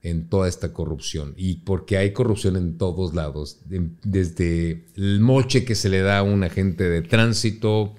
en 0.02 0.28
toda 0.28 0.46
esta 0.48 0.72
corrupción. 0.72 1.34
Y 1.36 1.56
porque 1.56 1.96
hay 1.96 2.12
corrupción 2.12 2.54
en 2.54 2.78
todos 2.78 3.12
lados, 3.12 3.58
desde 4.04 4.84
el 4.94 5.18
moche 5.18 5.64
que 5.64 5.74
se 5.74 5.88
le 5.88 6.02
da 6.02 6.18
a 6.18 6.22
un 6.22 6.44
agente 6.44 6.88
de 6.88 7.02
tránsito 7.02 7.96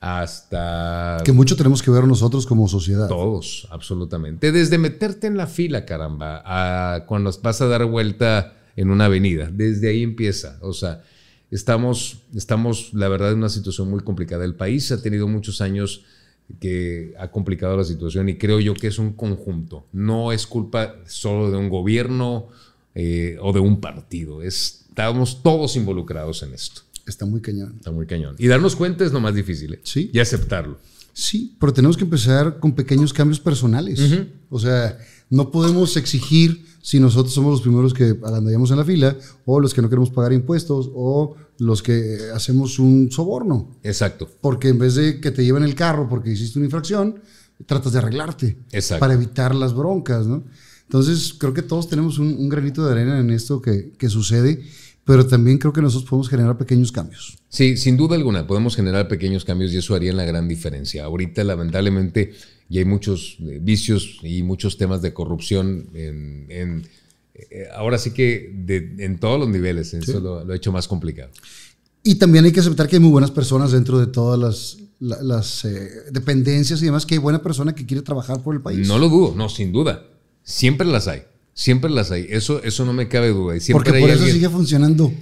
hasta... 0.00 1.22
Que 1.24 1.32
mucho 1.32 1.56
tenemos 1.56 1.82
que 1.82 1.90
ver 1.90 2.04
nosotros 2.04 2.44
como 2.44 2.68
sociedad. 2.68 3.08
Todos, 3.08 3.66
absolutamente. 3.70 4.52
Desde 4.52 4.76
meterte 4.76 5.28
en 5.28 5.38
la 5.38 5.46
fila, 5.46 5.86
caramba, 5.86 6.42
a 6.44 7.06
cuando 7.06 7.32
vas 7.42 7.62
a 7.62 7.68
dar 7.68 7.86
vuelta 7.86 8.54
en 8.76 8.90
una 8.90 9.06
avenida. 9.06 9.50
Desde 9.50 9.88
ahí 9.88 10.02
empieza. 10.02 10.58
O 10.60 10.74
sea, 10.74 11.02
estamos, 11.50 12.18
estamos, 12.34 12.92
la 12.92 13.08
verdad, 13.08 13.32
en 13.32 13.38
una 13.38 13.48
situación 13.48 13.88
muy 13.88 14.00
complicada. 14.00 14.44
El 14.44 14.56
país 14.56 14.92
ha 14.92 15.00
tenido 15.00 15.26
muchos 15.26 15.62
años 15.62 16.04
que 16.60 17.14
ha 17.18 17.30
complicado 17.30 17.76
la 17.76 17.84
situación 17.84 18.28
y 18.28 18.36
creo 18.36 18.60
yo 18.60 18.74
que 18.74 18.88
es 18.88 18.98
un 18.98 19.12
conjunto. 19.12 19.86
No 19.92 20.32
es 20.32 20.46
culpa 20.46 20.96
solo 21.06 21.50
de 21.50 21.56
un 21.56 21.68
gobierno 21.68 22.48
eh, 22.94 23.36
o 23.40 23.52
de 23.52 23.60
un 23.60 23.80
partido. 23.80 24.42
estamos 24.42 25.42
todos 25.42 25.76
involucrados 25.76 26.42
en 26.42 26.54
esto. 26.54 26.82
Está 27.06 27.26
muy 27.26 27.40
cañón. 27.40 27.74
Está 27.76 27.90
muy 27.90 28.06
cañón. 28.06 28.36
Y 28.38 28.48
darnos 28.48 28.76
cuenta 28.76 29.04
es 29.04 29.12
lo 29.12 29.20
más 29.20 29.34
difícil. 29.34 29.74
¿eh? 29.74 29.80
Sí. 29.82 30.10
Y 30.12 30.18
aceptarlo. 30.18 30.78
Sí, 31.12 31.56
pero 31.58 31.72
tenemos 31.72 31.96
que 31.96 32.04
empezar 32.04 32.58
con 32.60 32.72
pequeños 32.72 33.12
cambios 33.12 33.40
personales. 33.40 34.00
O 34.50 34.58
sea, 34.58 34.98
no 35.30 35.50
podemos 35.50 35.96
exigir 35.96 36.64
si 36.80 37.00
nosotros 37.00 37.34
somos 37.34 37.52
los 37.52 37.60
primeros 37.62 37.94
que 37.94 38.16
andamos 38.24 38.70
en 38.70 38.76
la 38.76 38.84
fila, 38.84 39.16
o 39.44 39.60
los 39.60 39.74
que 39.74 39.82
no 39.82 39.88
queremos 39.88 40.10
pagar 40.10 40.32
impuestos, 40.32 40.90
o 40.94 41.36
los 41.58 41.82
que 41.82 42.18
hacemos 42.34 42.78
un 42.78 43.10
soborno. 43.10 43.78
Exacto. 43.82 44.28
Porque 44.40 44.68
en 44.68 44.78
vez 44.78 44.94
de 44.94 45.20
que 45.20 45.30
te 45.30 45.44
lleven 45.44 45.62
el 45.62 45.74
carro 45.74 46.08
porque 46.08 46.30
hiciste 46.30 46.58
una 46.58 46.66
infracción, 46.66 47.20
tratas 47.66 47.92
de 47.92 47.98
arreglarte. 47.98 48.58
Exacto. 48.72 49.00
Para 49.00 49.14
evitar 49.14 49.54
las 49.54 49.74
broncas, 49.74 50.26
¿no? 50.26 50.44
Entonces, 50.82 51.34
creo 51.34 51.52
que 51.52 51.62
todos 51.62 51.88
tenemos 51.88 52.18
un, 52.18 52.48
granito 52.48 52.86
de 52.86 52.92
arena 52.92 53.20
en 53.20 53.30
esto 53.30 53.60
que, 53.60 53.92
que 53.98 54.08
sucede 54.08 54.62
pero 55.08 55.26
también 55.26 55.56
creo 55.56 55.72
que 55.72 55.80
nosotros 55.80 56.06
podemos 56.06 56.28
generar 56.28 56.58
pequeños 56.58 56.92
cambios. 56.92 57.38
Sí, 57.48 57.78
sin 57.78 57.96
duda 57.96 58.14
alguna, 58.14 58.46
podemos 58.46 58.76
generar 58.76 59.08
pequeños 59.08 59.42
cambios 59.42 59.72
y 59.72 59.78
eso 59.78 59.94
haría 59.94 60.12
la 60.12 60.24
gran 60.24 60.46
diferencia. 60.48 61.04
Ahorita, 61.04 61.44
lamentablemente, 61.44 62.34
ya 62.68 62.80
hay 62.80 62.84
muchos 62.84 63.36
eh, 63.40 63.58
vicios 63.62 64.18
y 64.22 64.42
muchos 64.42 64.76
temas 64.76 65.02
de 65.02 65.12
corrupción 65.14 65.88
en, 65.94 66.86
eh, 67.34 67.68
ahora 67.74 67.98
sí 67.98 68.12
que 68.12 68.52
en 68.98 69.18
todos 69.18 69.38
los 69.38 69.48
niveles, 69.48 69.94
eso 69.94 70.20
lo, 70.20 70.52
ha 70.52 70.56
hecho 70.56 70.72
más 70.72 70.88
complicado. 70.88 71.30
Y 72.02 72.16
también 72.16 72.44
hay 72.44 72.52
que 72.52 72.60
aceptar 72.60 72.88
que 72.88 72.96
hay 72.96 73.00
muy 73.00 73.10
buenas 73.10 73.30
personas 73.30 73.72
dentro 73.72 73.98
de 73.98 74.06
todas 74.06 74.38
las, 74.38 74.78
las 75.00 75.64
eh, 75.64 75.90
dependencias 76.10 76.82
y 76.82 76.86
demás, 76.86 77.06
que 77.06 77.14
hay 77.14 77.18
buena 77.18 77.42
persona 77.42 77.74
que 77.74 77.86
quiere 77.86 78.02
trabajar 78.02 78.42
por 78.42 78.54
el 78.54 78.60
país. 78.60 78.86
No 78.86 78.98
lo 78.98 79.08
dudo, 79.08 79.34
no, 79.36 79.48
sin 79.48 79.72
duda. 79.72 80.04
Siempre 80.42 80.86
las 80.86 81.08
hay. 81.08 81.22
Siempre 81.54 81.90
las 81.90 82.10
hay. 82.10 82.26
Eso, 82.30 82.62
eso 82.62 82.84
no 82.84 82.92
me 82.92 83.08
cabe 83.08 83.28
duda. 83.28 83.56
Y 83.56 83.60
siempre 83.60 83.90
Porque 83.90 84.00
por 84.00 84.10
eso 84.10 84.26
sigue 84.26 84.48
funcionando 84.48 85.12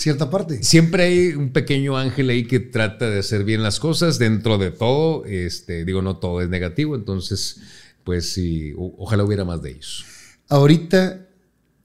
cierta 0.00 0.30
parte. 0.30 0.62
Siempre 0.62 1.04
hay 1.04 1.28
un 1.34 1.52
pequeño 1.52 1.96
ángel 1.96 2.30
ahí 2.30 2.46
que 2.46 2.60
trata 2.60 3.08
de 3.08 3.20
hacer 3.20 3.44
bien 3.44 3.62
las 3.62 3.78
cosas 3.78 4.18
dentro 4.18 4.58
de 4.58 4.70
todo. 4.70 5.24
Este, 5.24 5.84
digo, 5.84 6.02
no 6.02 6.16
todo 6.16 6.40
es 6.40 6.48
negativo, 6.48 6.96
entonces, 6.96 7.60
pues 8.04 8.32
sí, 8.32 8.72
ojalá 8.76 9.24
hubiera 9.24 9.44
más 9.44 9.62
de 9.62 9.70
ellos. 9.70 10.04
Ahorita, 10.48 11.28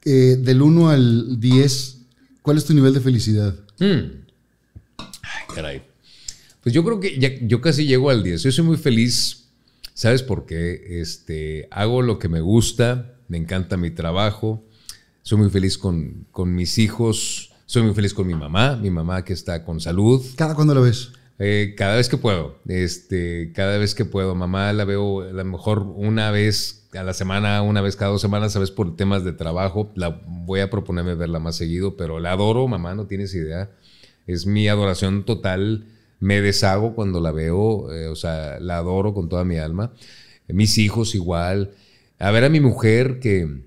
eh, 0.04 0.38
del 0.40 0.62
1 0.62 0.90
al 0.90 1.40
10, 1.40 1.98
¿cuál 2.42 2.58
es 2.58 2.66
tu 2.66 2.74
nivel 2.74 2.94
de 2.94 3.02
felicidad? 3.02 3.56
Hmm. 3.80 4.24
Ay, 4.98 5.44
caray. 5.54 5.84
Pues 6.62 6.74
yo 6.74 6.84
creo 6.84 7.00
que 7.00 7.20
ya, 7.20 7.30
yo 7.42 7.62
casi 7.62 7.86
llego 7.86 8.10
al 8.10 8.24
10. 8.24 8.42
Yo 8.44 8.52
soy 8.52 8.64
muy 8.64 8.78
feliz. 8.78 9.50
¿Sabes 9.94 10.24
por 10.24 10.46
qué? 10.46 11.00
Este, 11.02 11.68
hago 11.72 12.02
lo 12.02 12.18
que 12.18 12.28
me 12.28 12.42
gusta 12.42 13.12
me 13.28 13.38
encanta 13.38 13.78
mi 13.78 13.92
trabajo, 13.92 14.64
soy 15.24 15.40
muy 15.40 15.50
feliz 15.50 15.78
con, 15.78 16.28
con 16.32 16.54
mis 16.54 16.78
hijos, 16.78 17.52
soy 17.66 17.84
muy 17.84 17.94
feliz 17.94 18.14
con 18.14 18.28
mi 18.28 18.34
mamá, 18.34 18.76
mi 18.76 18.90
mamá 18.90 19.24
que 19.24 19.34
está 19.34 19.64
con 19.64 19.80
salud. 19.80 20.24
¿Cada 20.36 20.56
cuándo 20.56 20.74
la 20.74 20.82
ves? 20.82 21.12
Eh, 21.38 21.74
cada 21.76 21.96
vez 21.96 22.08
que 22.08 22.18
puedo, 22.18 22.60
este, 22.68 23.52
cada 23.54 23.78
vez 23.78 23.96
que 23.96 24.06
puedo. 24.06 24.36
Mamá 24.36 24.72
la 24.74 24.86
veo 24.86 25.22
a 25.22 25.34
lo 25.34 25.46
mejor 25.46 25.80
una 25.82 26.32
vez 26.32 26.88
a 26.94 27.04
la 27.04 27.14
semana, 27.14 27.62
una 27.62 27.82
vez 27.82 27.96
cada 27.96 28.12
dos 28.12 28.22
semanas, 28.22 28.54
sabes, 28.54 28.72
por 28.72 28.96
temas 28.96 29.24
de 29.24 29.34
trabajo. 29.34 29.92
La 29.96 30.22
voy 30.28 30.62
a 30.62 30.70
proponerme 30.70 31.16
verla 31.16 31.40
más 31.40 31.56
seguido, 31.56 31.98
pero 31.98 32.20
la 32.20 32.32
adoro, 32.32 32.68
mamá, 32.68 32.96
no 32.96 33.08
tienes 33.08 33.34
idea. 33.34 33.72
Es 34.28 34.46
mi 34.46 34.68
adoración 34.68 35.26
total. 35.26 35.86
Me 36.20 36.42
deshago 36.42 36.96
cuando 36.96 37.20
la 37.20 37.32
veo, 37.32 37.92
eh, 37.92 38.08
o 38.08 38.16
sea, 38.16 38.60
la 38.60 38.78
adoro 38.78 39.14
con 39.14 39.28
toda 39.28 39.44
mi 39.44 39.58
alma. 39.58 39.92
Mis 40.48 40.78
hijos 40.78 41.16
igual 41.16 41.72
a 42.20 42.32
ver 42.32 42.46
a 42.46 42.50
mi 42.50 42.60
mujer 42.60 43.20
que, 43.20 43.64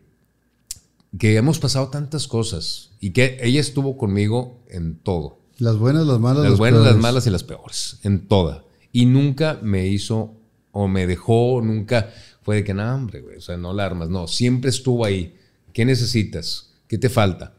que 1.19 1.37
hemos 1.37 1.59
pasado 1.59 1.89
tantas 1.89 2.29
cosas 2.29 2.91
y 3.01 3.11
que 3.11 3.39
ella 3.41 3.61
estuvo 3.61 3.97
conmigo 3.97 4.61
en 4.69 4.97
todo. 4.97 5.39
Las 5.59 5.77
buenas, 5.77 6.07
las 6.07 6.21
malas. 6.21 6.45
Las 6.45 6.59
buenas, 6.59 6.85
las 6.85 6.97
malas 6.97 7.27
y 7.27 7.31
las 7.31 7.45
peores, 7.45 7.99
en 8.05 8.29
toda. 8.29 8.65
Y 8.93 9.07
nunca 9.07 9.59
me 9.63 9.87
hizo 9.89 10.35
o 10.73 10.89
me 10.89 11.07
dejó, 11.07 11.61
nunca 11.63 12.11
fue 12.43 12.57
de 12.57 12.65
que, 12.65 12.75
no, 12.75 12.95
hombre, 12.95 13.21
güey, 13.21 13.37
o 13.37 13.41
sea, 13.41 13.57
no 13.57 13.73
la 13.73 13.85
armas, 13.85 14.09
no, 14.09 14.29
siempre 14.29 14.71
estuvo 14.71 15.05
ahí 15.05 15.35
¿Qué 15.79 15.85
necesitas? 15.85 16.73
¿Qué 16.89 16.99
te 16.99 17.09
falta? 17.09 17.55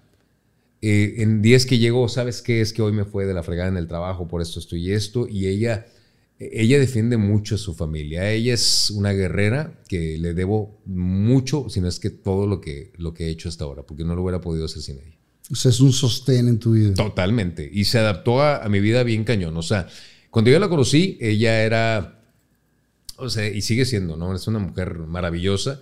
Eh, 0.81 1.15
en 1.19 1.41
días 1.41 1.65
que 1.65 1.77
llegó, 1.77 2.09
¿sabes 2.09 2.41
qué? 2.41 2.59
Es 2.59 2.73
que 2.73 2.81
hoy 2.81 2.91
me 2.91 3.05
fue 3.05 3.25
de 3.25 3.33
la 3.33 3.43
fregada 3.43 3.69
en 3.69 3.77
el 3.77 3.87
trabajo 3.87 4.27
por 4.27 4.41
esto, 4.41 4.59
esto 4.59 4.75
y 4.75 4.91
esto. 4.91 5.25
Y 5.25 5.47
ella, 5.47 5.85
ella 6.39 6.79
defiende 6.79 7.17
mucho 7.17 7.55
a 7.55 7.57
su 7.57 7.73
familia. 7.73 8.31
Ella 8.31 8.53
es 8.53 8.89
una 8.91 9.11
guerrera 9.11 9.81
que 9.87 10.17
le 10.17 10.33
debo 10.33 10.81
mucho, 10.85 11.69
si 11.69 11.81
no 11.81 11.89
es 11.89 11.99
que 11.99 12.09
todo 12.09 12.47
lo 12.47 12.61
que, 12.61 12.93
lo 12.97 13.13
que 13.13 13.25
he 13.25 13.29
hecho 13.29 13.49
hasta 13.49 13.65
ahora, 13.65 13.83
porque 13.83 14.05
no 14.05 14.15
lo 14.15 14.23
hubiera 14.23 14.39
podido 14.39 14.65
hacer 14.65 14.81
sin 14.81 14.99
ella. 14.99 15.17
O 15.51 15.55
sea, 15.55 15.71
es 15.71 15.81
un 15.81 15.91
sostén 15.91 16.47
en 16.47 16.59
tu 16.59 16.73
vida. 16.73 16.93
Totalmente. 16.93 17.69
Y 17.71 17.83
se 17.85 17.99
adaptó 17.99 18.41
a, 18.41 18.63
a 18.63 18.69
mi 18.69 18.79
vida 18.79 19.03
bien 19.03 19.25
cañón. 19.25 19.57
O 19.57 19.63
sea, 19.63 19.87
cuando 20.29 20.49
yo 20.49 20.59
la 20.59 20.69
conocí, 20.69 21.17
ella 21.19 21.63
era, 21.63 22.23
o 23.17 23.29
sea, 23.29 23.47
y 23.47 23.61
sigue 23.61 23.83
siendo, 23.85 24.15
¿no? 24.15 24.33
Es 24.33 24.47
una 24.47 24.59
mujer 24.59 24.99
maravillosa. 24.99 25.81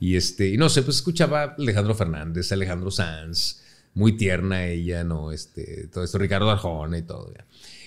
Y 0.00 0.16
este, 0.16 0.48
y 0.48 0.56
no 0.56 0.68
sé, 0.68 0.82
pues 0.82 0.98
escuchaba 0.98 1.56
Alejandro 1.58 1.94
Fernández, 1.94 2.50
Alejandro 2.52 2.90
Sanz, 2.90 3.60
muy 3.94 4.16
tierna 4.16 4.66
ella, 4.66 5.02
¿no? 5.04 5.32
Este, 5.32 5.88
todo 5.88 6.04
esto, 6.04 6.18
Ricardo 6.18 6.50
Arjona 6.50 6.96
y 6.96 7.02
todo. 7.02 7.32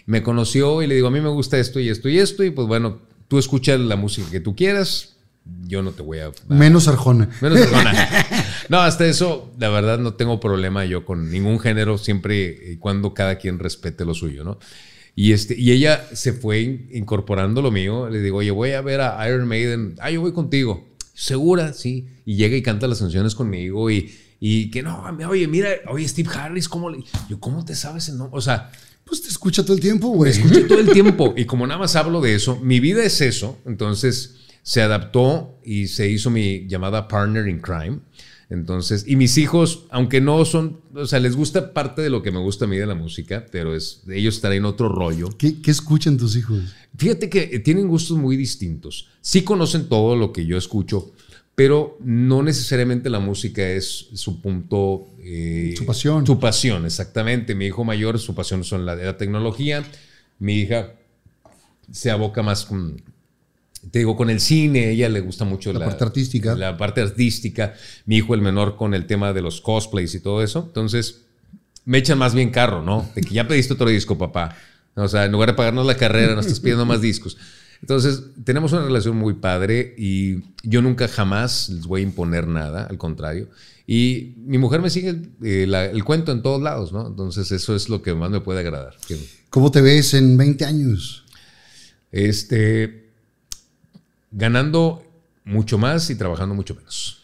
Me 0.06 0.24
conoció 0.24 0.82
y 0.82 0.88
le 0.88 0.96
digo, 0.96 1.08
a 1.08 1.12
mí 1.12 1.22
me 1.22 1.30
gusta 1.30 1.58
esto 1.58 1.80
y 1.80 1.90
esto 1.90 2.10
y 2.10 2.18
esto, 2.20 2.44
y 2.44 2.52
pues 2.52 2.68
bueno, 2.68 3.00
tú 3.28 3.38
escuchas 3.38 3.80
la 3.80 3.96
música 3.96 4.30
que 4.30 4.40
tú 4.40 4.56
quieras, 4.56 5.16
yo 5.68 5.82
no 5.82 5.92
te 5.92 6.02
voy 6.02 6.20
a... 6.20 6.32
Menos 6.48 6.88
Arjona. 6.88 7.30
Menos 7.42 7.62
Arjona. 7.62 7.94
No, 8.70 8.80
hasta 8.80 9.06
eso, 9.06 9.52
la 9.60 9.68
verdad, 9.68 10.00
no 10.00 10.14
tengo 10.14 10.40
problema 10.40 10.86
yo 10.86 11.04
con 11.04 11.30
ningún 11.30 11.60
género, 11.60 11.98
siempre 11.98 12.72
y 12.72 12.78
cuando 12.78 13.14
cada 13.14 13.36
quien 13.36 13.60
respete 13.60 14.06
lo 14.06 14.14
suyo, 14.14 14.46
¿no? 14.46 14.60
Y, 15.14 15.34
este, 15.34 15.60
y 15.60 15.72
ella 15.72 16.08
se 16.14 16.32
fue 16.32 16.88
incorporando 16.92 17.62
lo 17.62 17.70
mío. 17.70 18.10
Le 18.10 18.22
digo, 18.22 18.38
oye, 18.38 18.52
voy 18.52 18.72
a 18.72 18.82
ver 18.82 19.02
a 19.02 19.28
Iron 19.28 19.46
Maiden. 19.46 19.96
Ah, 20.00 20.10
yo 20.10 20.22
voy 20.22 20.32
contigo. 20.32 20.88
Segura, 21.14 21.74
sí. 21.74 22.08
Y 22.26 22.36
llega 22.36 22.56
y 22.56 22.62
canta 22.62 22.88
las 22.88 23.00
canciones 23.00 23.36
conmigo 23.36 23.92
y, 23.92 24.10
y 24.40 24.72
que 24.72 24.84
no, 24.84 25.04
oye, 25.28 25.48
mira, 25.50 25.70
oye, 25.90 26.08
Steve 26.08 26.30
Harris, 26.34 26.70
¿cómo 26.70 26.90
le.? 26.90 27.04
Yo, 27.30 27.42
¿cómo 27.42 27.66
te 27.66 27.76
sabes 27.76 28.08
el 28.08 28.18
nombre? 28.18 28.38
O 28.38 28.42
sea. 28.42 28.72
Pues 29.12 29.24
te 29.24 29.28
escucha 29.28 29.62
todo 29.66 29.74
el 29.74 29.82
tiempo, 29.82 30.08
güey. 30.08 30.32
escucha 30.32 30.66
todo 30.66 30.80
el 30.80 30.90
tiempo. 30.90 31.34
Y 31.36 31.44
como 31.44 31.68
nada 31.68 31.82
más 31.82 31.98
hablo 31.98 32.22
de 32.22 32.34
eso, 32.34 32.58
mi 32.62 32.80
vida 32.80 33.04
es 33.04 33.20
eso. 33.20 33.60
Entonces 33.66 34.38
se 34.64 34.82
adaptó 34.82 35.60
y 35.66 35.88
se 35.88 36.10
hizo 36.10 36.30
mi 36.30 36.66
llamada 36.66 37.10
partner 37.10 37.46
in 37.50 37.60
crime. 37.60 38.00
Entonces, 38.50 39.04
y 39.06 39.18
mis 39.18 39.38
hijos, 39.38 39.84
aunque 39.90 40.22
no 40.22 40.46
son, 40.46 40.80
o 40.96 41.06
sea, 41.06 41.20
les 41.20 41.36
gusta 41.36 41.74
parte 41.74 42.02
de 42.02 42.10
lo 42.10 42.24
que 42.24 42.32
me 42.32 42.40
gusta 42.40 42.64
a 42.64 42.68
mí 42.70 42.78
de 42.78 42.86
la 42.86 42.96
música, 42.96 43.46
pero 43.52 43.76
es, 43.76 44.02
ellos 44.08 44.42
en 44.42 44.64
otro 44.64 44.88
rollo. 44.88 45.28
¿Qué, 45.38 45.62
¿Qué, 45.62 45.72
escuchan 45.72 46.16
tus 46.16 46.38
hijos? 46.38 46.74
Fíjate 46.96 47.30
que 47.30 47.60
tienen 47.60 47.90
gustos 47.90 48.18
muy 48.18 48.38
distintos. 48.38 49.10
Sí 49.20 49.42
conocen 49.42 49.90
todo 49.90 50.16
lo 50.16 50.32
que 50.32 50.46
yo 50.46 50.58
escucho, 50.58 51.12
pero 51.62 51.96
no 52.04 52.42
necesariamente 52.42 53.08
la 53.12 53.20
música 53.20 53.62
es 53.70 54.08
su 54.16 54.42
punto. 54.42 55.10
Eh, 55.20 55.76
su 55.78 55.86
pasión. 55.86 56.26
Su 56.26 56.40
pasión, 56.40 56.88
exactamente. 56.88 57.54
Mi 57.54 57.68
hijo 57.68 57.84
mayor, 57.84 58.18
su 58.18 58.34
pasión 58.34 58.64
son 58.64 58.84
la, 58.84 58.96
la 58.96 59.16
tecnología. 59.16 59.86
Mi 60.40 60.56
hija 60.56 60.94
se 61.92 62.10
aboca 62.10 62.42
más 62.42 62.66
con, 62.66 63.00
te 63.92 64.00
digo, 64.00 64.18
con 64.18 64.32
el 64.32 64.40
cine, 64.40 64.90
ella 64.90 65.08
le 65.08 65.20
gusta 65.20 65.46
mucho 65.46 65.72
la, 65.72 65.86
parte 65.86 66.04
artística. 66.04 66.56
La 66.56 66.78
parte 66.78 67.02
artística. 67.02 67.76
Mi 68.08 68.18
hijo, 68.18 68.34
el 68.34 68.42
menor, 68.42 68.76
con 68.76 68.96
el 68.96 69.06
tema 69.06 69.32
de 69.32 69.44
los 69.44 69.62
cosplays 69.62 70.16
y 70.16 70.20
todo 70.20 70.42
eso. 70.42 70.64
Entonces, 70.66 71.26
me 71.86 72.00
echan 72.00 72.18
más 72.18 72.34
bien 72.34 72.50
carro, 72.50 72.82
¿no? 72.82 73.08
De 73.14 73.22
que 73.22 73.36
ya 73.36 73.48
pediste 73.48 73.76
otro 73.76 73.88
disco, 73.88 74.18
papá. 74.18 74.58
O 74.96 75.08
sea, 75.08 75.26
en 75.26 75.32
lugar 75.32 75.50
de 75.50 75.54
pagarnos 75.54 75.86
la 75.86 75.96
carrera, 75.96 76.34
nos 76.34 76.48
estás 76.48 76.60
pidiendo 76.60 76.88
más 76.88 77.02
discos. 77.02 77.38
Entonces, 77.82 78.24
tenemos 78.44 78.72
una 78.74 78.84
relación 78.84 79.18
muy 79.18 79.34
padre 79.34 79.96
y 79.98 80.44
yo 80.64 80.82
nunca 80.82 81.08
jamás 81.08 81.70
les 81.70 81.88
voy 81.88 82.02
a 82.02 82.04
imponer 82.04 82.48
nada, 82.48 82.86
al 82.86 82.98
contrario. 82.98 83.50
Y 83.88 84.36
mi 84.38 84.60
mujer 84.60 84.82
me 84.82 84.90
sigue 84.90 85.20
eh, 85.44 85.64
el 85.92 86.04
cuento 86.04 86.32
en 86.32 86.44
todos 86.44 86.62
lados, 86.62 86.94
¿no? 86.94 87.08
Entonces, 87.08 87.52
eso 87.52 87.76
es 87.76 87.90
lo 87.90 88.02
que 88.02 88.14
más 88.14 88.30
me 88.30 88.40
puede 88.40 88.60
agradar. 88.60 88.96
¿Cómo 89.50 89.72
te 89.72 89.82
ves 89.82 90.14
en 90.14 90.38
20 90.38 90.64
años? 90.64 91.26
Este, 92.12 93.10
ganando 94.30 95.04
mucho 95.44 95.78
más 95.80 96.10
y 96.12 96.16
trabajando 96.16 96.54
mucho 96.54 96.76
menos. 96.76 97.20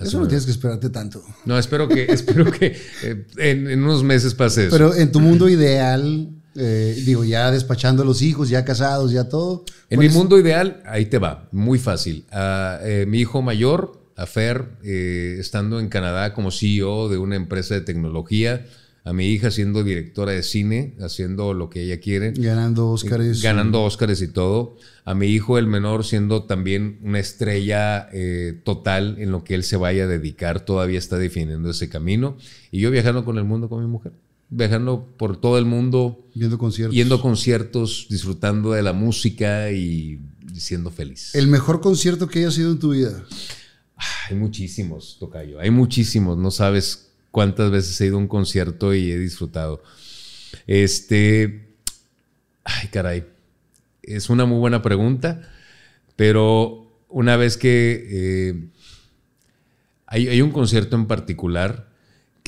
Eso 0.00 0.20
no 0.20 0.28
tienes 0.28 0.44
que 0.44 0.52
esperarte 0.52 0.90
tanto. 0.90 1.22
No, 1.44 1.58
espero 1.58 1.88
que, 1.88 2.02
espero 2.12 2.50
que 2.50 2.76
eh, 3.02 3.26
en, 3.36 3.70
en, 3.70 3.82
unos 3.82 4.02
meses 4.02 4.34
pase 4.34 4.66
eso. 4.66 4.72
Pero 4.72 4.94
en 4.94 5.10
tu 5.12 5.20
mundo 5.20 5.48
ideal, 5.48 6.30
eh, 6.58 7.00
digo, 7.04 7.24
ya 7.24 7.50
despachando 7.50 8.02
a 8.02 8.06
los 8.06 8.20
hijos, 8.22 8.48
ya 8.48 8.64
casados, 8.64 9.12
ya 9.12 9.28
todo. 9.28 9.64
En 9.90 10.00
mi 10.00 10.08
mundo 10.08 10.38
ideal, 10.38 10.82
ahí 10.86 11.06
te 11.06 11.18
va, 11.18 11.48
muy 11.52 11.78
fácil. 11.78 12.26
Eh, 12.32 13.06
mi 13.08 13.20
hijo 13.20 13.42
mayor, 13.42 14.00
Afer, 14.16 14.66
eh, 14.82 15.36
estando 15.38 15.78
en 15.78 15.88
Canadá 15.88 16.34
como 16.34 16.50
CEO 16.50 17.08
de 17.08 17.18
una 17.18 17.36
empresa 17.36 17.74
de 17.74 17.82
tecnología, 17.82 18.66
a 19.04 19.12
mi 19.12 19.28
hija 19.28 19.50
siendo 19.50 19.84
directora 19.84 20.32
de 20.32 20.42
cine, 20.42 20.94
haciendo 21.00 21.54
lo 21.54 21.70
que 21.70 21.82
ella 21.84 22.00
quiere. 22.00 22.32
Ganando 22.32 22.90
Óscares. 22.90 23.40
Ganando 23.40 23.84
Óscares 23.84 24.20
y 24.20 24.28
todo. 24.28 24.76
A 25.04 25.14
mi 25.14 25.28
hijo, 25.28 25.56
el 25.58 25.66
menor, 25.66 26.04
siendo 26.04 26.42
también 26.42 26.98
una 27.02 27.18
estrella 27.18 28.10
total 28.64 29.16
en 29.18 29.30
lo 29.30 29.44
que 29.44 29.54
él 29.54 29.62
se 29.62 29.76
vaya 29.76 30.04
a 30.04 30.06
dedicar, 30.08 30.60
todavía 30.60 30.98
está 30.98 31.16
definiendo 31.16 31.70
ese 31.70 31.88
camino. 31.88 32.36
Y 32.70 32.80
yo 32.80 32.90
viajando 32.90 33.24
con 33.24 33.38
el 33.38 33.44
mundo 33.44 33.68
con 33.68 33.80
mi 33.80 33.88
mujer 33.88 34.12
viajando 34.50 35.14
por 35.16 35.40
todo 35.40 35.58
el 35.58 35.64
mundo. 35.64 36.26
Viendo 36.34 36.58
conciertos. 36.58 36.96
Yendo 36.96 37.16
a 37.16 37.22
conciertos, 37.22 38.06
disfrutando 38.08 38.72
de 38.72 38.82
la 38.82 38.92
música 38.92 39.70
y 39.70 40.20
siendo 40.54 40.90
feliz. 40.90 41.34
¿El 41.34 41.48
mejor 41.48 41.80
concierto 41.80 42.28
que 42.28 42.40
haya 42.40 42.50
sido 42.50 42.72
en 42.72 42.78
tu 42.78 42.92
vida? 42.92 43.24
Hay 44.28 44.36
muchísimos, 44.36 45.16
Tocayo. 45.18 45.60
Hay 45.60 45.70
muchísimos. 45.70 46.38
No 46.38 46.50
sabes 46.50 47.10
cuántas 47.30 47.70
veces 47.70 48.00
he 48.00 48.06
ido 48.06 48.16
a 48.16 48.20
un 48.20 48.28
concierto 48.28 48.94
y 48.94 49.10
he 49.10 49.18
disfrutado. 49.18 49.82
Este. 50.66 51.74
Ay, 52.64 52.88
caray. 52.88 53.26
Es 54.02 54.30
una 54.30 54.46
muy 54.46 54.58
buena 54.58 54.82
pregunta, 54.82 55.42
pero 56.16 56.90
una 57.08 57.36
vez 57.36 57.56
que. 57.56 58.06
Eh, 58.10 58.68
hay, 60.06 60.28
hay 60.28 60.40
un 60.40 60.52
concierto 60.52 60.96
en 60.96 61.06
particular 61.06 61.87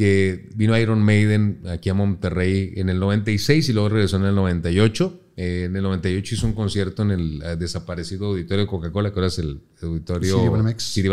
que 0.01 0.49
vino 0.55 0.79
Iron 0.79 1.03
Maiden 1.03 1.61
aquí 1.69 1.91
a 1.91 1.95
Monterrey 1.95 2.73
en 2.77 2.89
el 2.89 2.99
96 2.99 3.69
y 3.69 3.73
luego 3.75 3.91
regresó 3.91 4.17
en 4.17 4.25
el 4.25 4.35
98. 4.35 5.21
Eh, 5.37 5.65
en 5.67 5.77
el 5.77 5.83
98 5.83 6.37
hizo 6.37 6.47
un 6.47 6.55
concierto 6.55 7.03
en 7.03 7.11
el 7.11 7.43
eh, 7.43 7.57
desaparecido 7.57 8.29
auditorio 8.29 8.65
de 8.65 8.67
Coca-Cola, 8.67 9.11
que 9.11 9.17
ahora 9.17 9.27
es 9.27 9.39
el 9.41 9.61
auditorio 9.83 10.75
City 10.79 11.11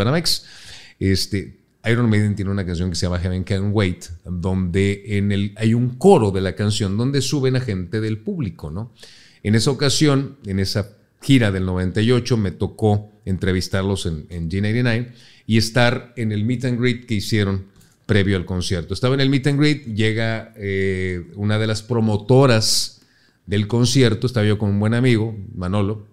Este, 1.00 1.58
Iron 1.84 2.08
Maiden 2.08 2.34
tiene 2.34 2.50
una 2.50 2.64
canción 2.64 2.88
que 2.88 2.96
se 2.96 3.04
llama 3.04 3.18
Heaven 3.18 3.44
Can 3.44 3.72
Wait, 3.74 4.06
donde 4.24 5.18
en 5.18 5.32
el, 5.32 5.52
hay 5.56 5.74
un 5.74 5.98
coro 5.98 6.30
de 6.30 6.40
la 6.40 6.54
canción 6.54 6.96
donde 6.96 7.20
suben 7.20 7.56
a 7.56 7.60
gente 7.60 8.00
del 8.00 8.16
público, 8.16 8.70
¿no? 8.70 8.94
En 9.42 9.54
esa 9.54 9.70
ocasión, 9.70 10.38
en 10.46 10.60
esa 10.60 10.96
gira 11.20 11.52
del 11.52 11.66
98, 11.66 12.38
me 12.38 12.52
tocó 12.52 13.12
entrevistarlos 13.26 14.06
en, 14.06 14.24
en 14.30 14.48
G99 14.48 15.12
y 15.46 15.58
estar 15.58 16.14
en 16.16 16.32
el 16.32 16.46
meet 16.46 16.64
and 16.64 16.80
greet 16.80 17.04
que 17.04 17.16
hicieron 17.16 17.76
previo 18.08 18.38
al 18.38 18.46
concierto. 18.46 18.94
Estaba 18.94 19.14
en 19.14 19.20
el 19.20 19.28
meet 19.28 19.46
and 19.48 19.60
greet, 19.60 19.84
llega 19.94 20.54
eh, 20.56 21.30
una 21.34 21.58
de 21.58 21.66
las 21.66 21.82
promotoras 21.82 23.02
del 23.44 23.68
concierto, 23.68 24.26
estaba 24.26 24.46
yo 24.46 24.56
con 24.56 24.70
un 24.70 24.80
buen 24.80 24.94
amigo, 24.94 25.36
Manolo, 25.54 26.06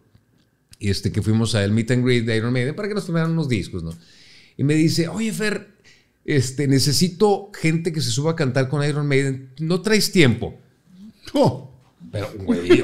y 0.77 0.89
este, 0.89 1.13
que 1.13 1.21
fuimos 1.21 1.55
al 1.55 1.71
meet 1.71 1.91
and 1.91 2.03
greet 2.03 2.25
de 2.25 2.35
Iron 2.35 2.51
Maiden 2.51 2.75
para 2.75 2.89
que 2.89 2.93
nos 2.93 3.05
tomaran 3.05 3.31
unos 3.31 3.47
discos, 3.47 3.81
¿no? 3.81 3.93
Y 4.57 4.65
me 4.65 4.73
dice, 4.73 5.07
oye 5.07 5.31
Fer, 5.31 5.69
este, 6.25 6.67
necesito 6.67 7.49
gente 7.53 7.93
que 7.93 8.01
se 8.01 8.11
suba 8.11 8.31
a 8.31 8.35
cantar 8.35 8.67
con 8.67 8.83
Iron 8.83 9.07
Maiden, 9.07 9.51
¿no 9.59 9.81
traes 9.81 10.11
tiempo? 10.11 10.59
Oh. 11.33 11.71
Pero, 12.11 12.29
güey, 12.39 12.83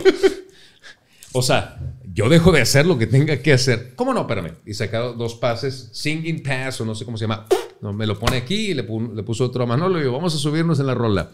o 1.33 1.41
sea, 1.41 1.97
yo 2.13 2.29
dejo 2.29 2.51
de 2.51 2.61
hacer 2.61 2.85
lo 2.85 2.97
que 2.97 3.07
tenga 3.07 3.37
que 3.37 3.53
hacer. 3.53 3.93
¿Cómo 3.95 4.13
no? 4.13 4.21
Espérame. 4.21 4.53
Y 4.65 4.73
sacado 4.73 5.13
dos 5.13 5.35
pases, 5.35 5.89
singing 5.93 6.43
pass 6.43 6.81
o 6.81 6.85
no 6.85 6.95
sé 6.95 7.05
cómo 7.05 7.17
se 7.17 7.23
llama 7.23 7.47
no, 7.81 7.93
me 7.93 8.05
lo 8.05 8.17
pone 8.19 8.37
aquí 8.37 8.71
y 8.71 8.73
le, 8.73 8.83
puso 8.83 9.45
otro 9.45 9.63
a 9.63 9.65
Manolo 9.65 9.99
y 9.99 10.03
yo, 10.03 10.11
vamos 10.11 10.35
a 10.35 10.37
subirnos 10.37 10.79
en 10.79 10.85
la 10.85 10.93
rola. 10.93 11.31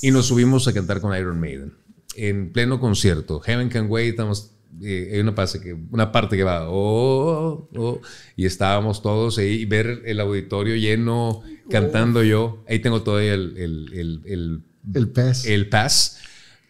Y 0.00 0.10
nos 0.10 0.26
subimos 0.26 0.68
a 0.68 0.72
cantar 0.72 1.00
con 1.00 1.16
Iron 1.16 1.40
Maiden 1.40 1.74
en 2.16 2.52
pleno 2.52 2.78
concierto. 2.78 3.40
Heaven 3.40 3.68
Can 3.68 3.86
Wait, 3.88 4.10
estamos, 4.10 4.52
eh, 4.80 5.10
hay 5.14 5.20
una, 5.20 5.34
que, 5.34 5.76
una 5.90 6.12
parte 6.12 6.36
que 6.36 6.44
va, 6.44 6.68
oh, 6.68 7.68
oh, 7.76 8.00
y 8.36 8.46
estábamos 8.46 9.02
todos 9.02 9.38
ahí 9.38 9.54
y 9.54 9.64
ver 9.64 10.02
el 10.04 10.20
auditorio 10.20 10.76
lleno 10.76 11.42
cantando 11.68 12.22
yo. 12.22 12.62
Ahí 12.68 12.78
tengo 12.78 13.02
todavía 13.02 13.34
el, 13.34 13.56
el, 13.56 14.22
el, 14.24 14.62
el, 14.94 15.08
pass. 15.08 15.46
El 15.46 15.68
pass. 15.68 16.18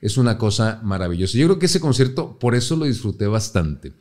Es 0.03 0.19
una 0.19 0.37
cosa 0.37 0.81
maravillosa. 0.83 1.39
Yo 1.39 1.47
creo 1.47 1.59
que 1.59 1.67
ese 1.67 1.81
concierto, 1.81 2.39
por 2.39 2.55
eso 2.55 2.77
lo 2.77 2.85
disfruté 2.85 3.27
bastante. 3.27 3.93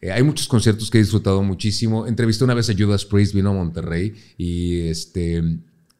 Eh, 0.00 0.12
hay 0.12 0.22
muchos 0.22 0.48
conciertos 0.48 0.90
que 0.90 0.98
he 0.98 1.02
disfrutado 1.02 1.42
muchísimo. 1.42 2.06
Entrevisté 2.06 2.44
una 2.44 2.54
vez 2.54 2.70
a 2.70 2.74
Judas 2.78 3.04
Priest, 3.04 3.34
vino 3.34 3.50
a 3.50 3.54
Monterrey 3.54 4.14
y 4.38 4.88
este, 4.88 5.42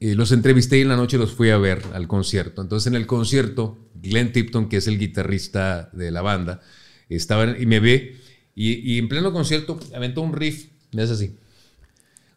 los 0.00 0.32
entrevisté 0.32 0.78
y 0.78 0.82
en 0.82 0.88
la 0.88 0.96
noche 0.96 1.18
los 1.18 1.32
fui 1.32 1.50
a 1.50 1.58
ver 1.58 1.82
al 1.92 2.06
concierto. 2.08 2.62
Entonces 2.62 2.86
en 2.86 2.94
el 2.94 3.06
concierto, 3.06 3.78
Glenn 4.00 4.32
Tipton, 4.32 4.68
que 4.68 4.78
es 4.78 4.86
el 4.86 4.98
guitarrista 4.98 5.90
de 5.92 6.10
la 6.12 6.22
banda, 6.22 6.60
estaba 7.08 7.58
y 7.58 7.66
me 7.66 7.80
ve 7.80 8.16
y, 8.54 8.98
en 8.98 9.08
pleno 9.08 9.32
concierto 9.32 9.78
aventó 9.94 10.20
un 10.20 10.32
riff, 10.32 10.66
me 10.92 11.02
hace 11.02 11.12
así. 11.12 11.36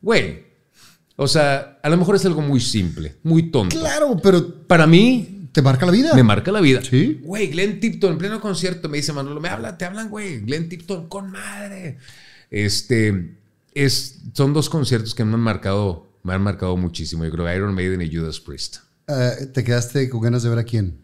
Güey, 0.04 0.44
O 1.16 1.28
sea, 1.28 1.80
a 1.82 1.90
lo 1.90 1.98
mejor 1.98 2.16
es 2.16 2.26
algo 2.26 2.42
muy 2.42 2.60
simple, 2.60 3.16
muy 3.24 3.52
tonto. 3.52 3.80
Claro, 3.80 4.18
pero 4.22 4.68
para 4.68 4.86
mí 4.86 5.41
te 5.52 5.62
marca 5.62 5.86
la 5.86 5.92
vida. 5.92 6.14
Me 6.14 6.24
marca 6.24 6.52
la 6.52 6.62
vida. 6.62 6.82
Sí. 6.84 7.20
Güey, 7.24 7.48
Glenn 7.48 7.80
Tipton 7.80 8.14
en 8.14 8.18
pleno 8.18 8.42
concierto 8.42 8.90
me 8.90 8.98
dice 8.98 9.14
Manolo, 9.14 9.40
me 9.42 9.50
habla, 9.50 9.78
te 9.78 9.86
hablan, 9.86 10.10
güey, 10.10 10.40
Glenn 10.42 10.70
Tipton 10.70 11.08
con 11.08 11.32
madre. 11.32 11.98
Este 12.50 13.36
es 13.74 14.22
son 14.34 14.54
dos 14.54 14.70
conciertos 14.70 15.16
que 15.16 15.24
me 15.24 15.34
han 15.34 15.40
marcado, 15.40 16.10
me 16.24 16.34
han 16.34 16.42
marcado 16.42 16.78
muchísimo. 16.78 17.26
Yo 17.26 17.32
creo 17.32 17.54
Iron 17.56 17.74
Maiden 17.74 18.02
y 18.02 18.14
Judas 18.14 18.40
Priest. 18.40 18.78
Eh, 19.08 19.48
¿Te 19.54 19.64
quedaste 19.64 20.10
con 20.10 20.22
ganas 20.22 20.44
de 20.44 20.50
ver 20.50 20.60
a 20.60 20.64
quién? 20.64 20.98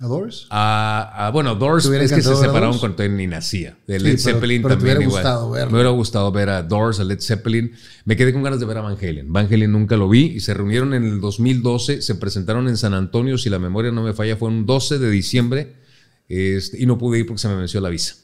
¿A 0.00 0.06
Doors? 0.06 0.46
Ah, 0.50 1.30
bueno, 1.32 1.56
Doors 1.56 1.86
es 1.86 2.12
que 2.12 2.22
se 2.22 2.36
separaron 2.36 2.78
cuando 2.78 3.06
ni 3.08 3.26
nacía. 3.26 3.76
De 3.86 3.98
Led 3.98 4.18
Zeppelin 4.18 4.62
también. 4.62 5.04
Gustado 5.04 5.50
ver. 5.50 5.66
Me 5.66 5.74
hubiera 5.74 5.90
gustado 5.90 6.30
ver 6.30 6.50
a 6.50 6.62
Doors, 6.62 7.00
a 7.00 7.04
Led 7.04 7.20
Zeppelin. 7.20 7.72
Me 8.04 8.16
quedé 8.16 8.32
con 8.32 8.44
ganas 8.44 8.60
de 8.60 8.66
ver 8.66 8.78
a 8.78 8.80
Van 8.82 8.96
Halen. 8.96 9.32
Van 9.32 9.46
Halen 9.46 9.72
nunca 9.72 9.96
lo 9.96 10.08
vi 10.08 10.26
y 10.26 10.40
se 10.40 10.54
reunieron 10.54 10.94
en 10.94 11.04
el 11.04 11.20
2012. 11.20 12.00
Se 12.02 12.14
presentaron 12.14 12.68
en 12.68 12.76
San 12.76 12.94
Antonio, 12.94 13.38
si 13.38 13.50
la 13.50 13.58
memoria 13.58 13.90
no 13.90 14.02
me 14.02 14.14
falla, 14.14 14.36
fue 14.36 14.48
un 14.48 14.66
12 14.66 15.00
de 15.00 15.10
diciembre. 15.10 15.76
Este, 16.28 16.80
y 16.80 16.86
no 16.86 16.96
pude 16.96 17.18
ir 17.18 17.26
porque 17.26 17.40
se 17.40 17.48
me 17.48 17.56
venció 17.56 17.80
la 17.80 17.88
visa. 17.88 18.14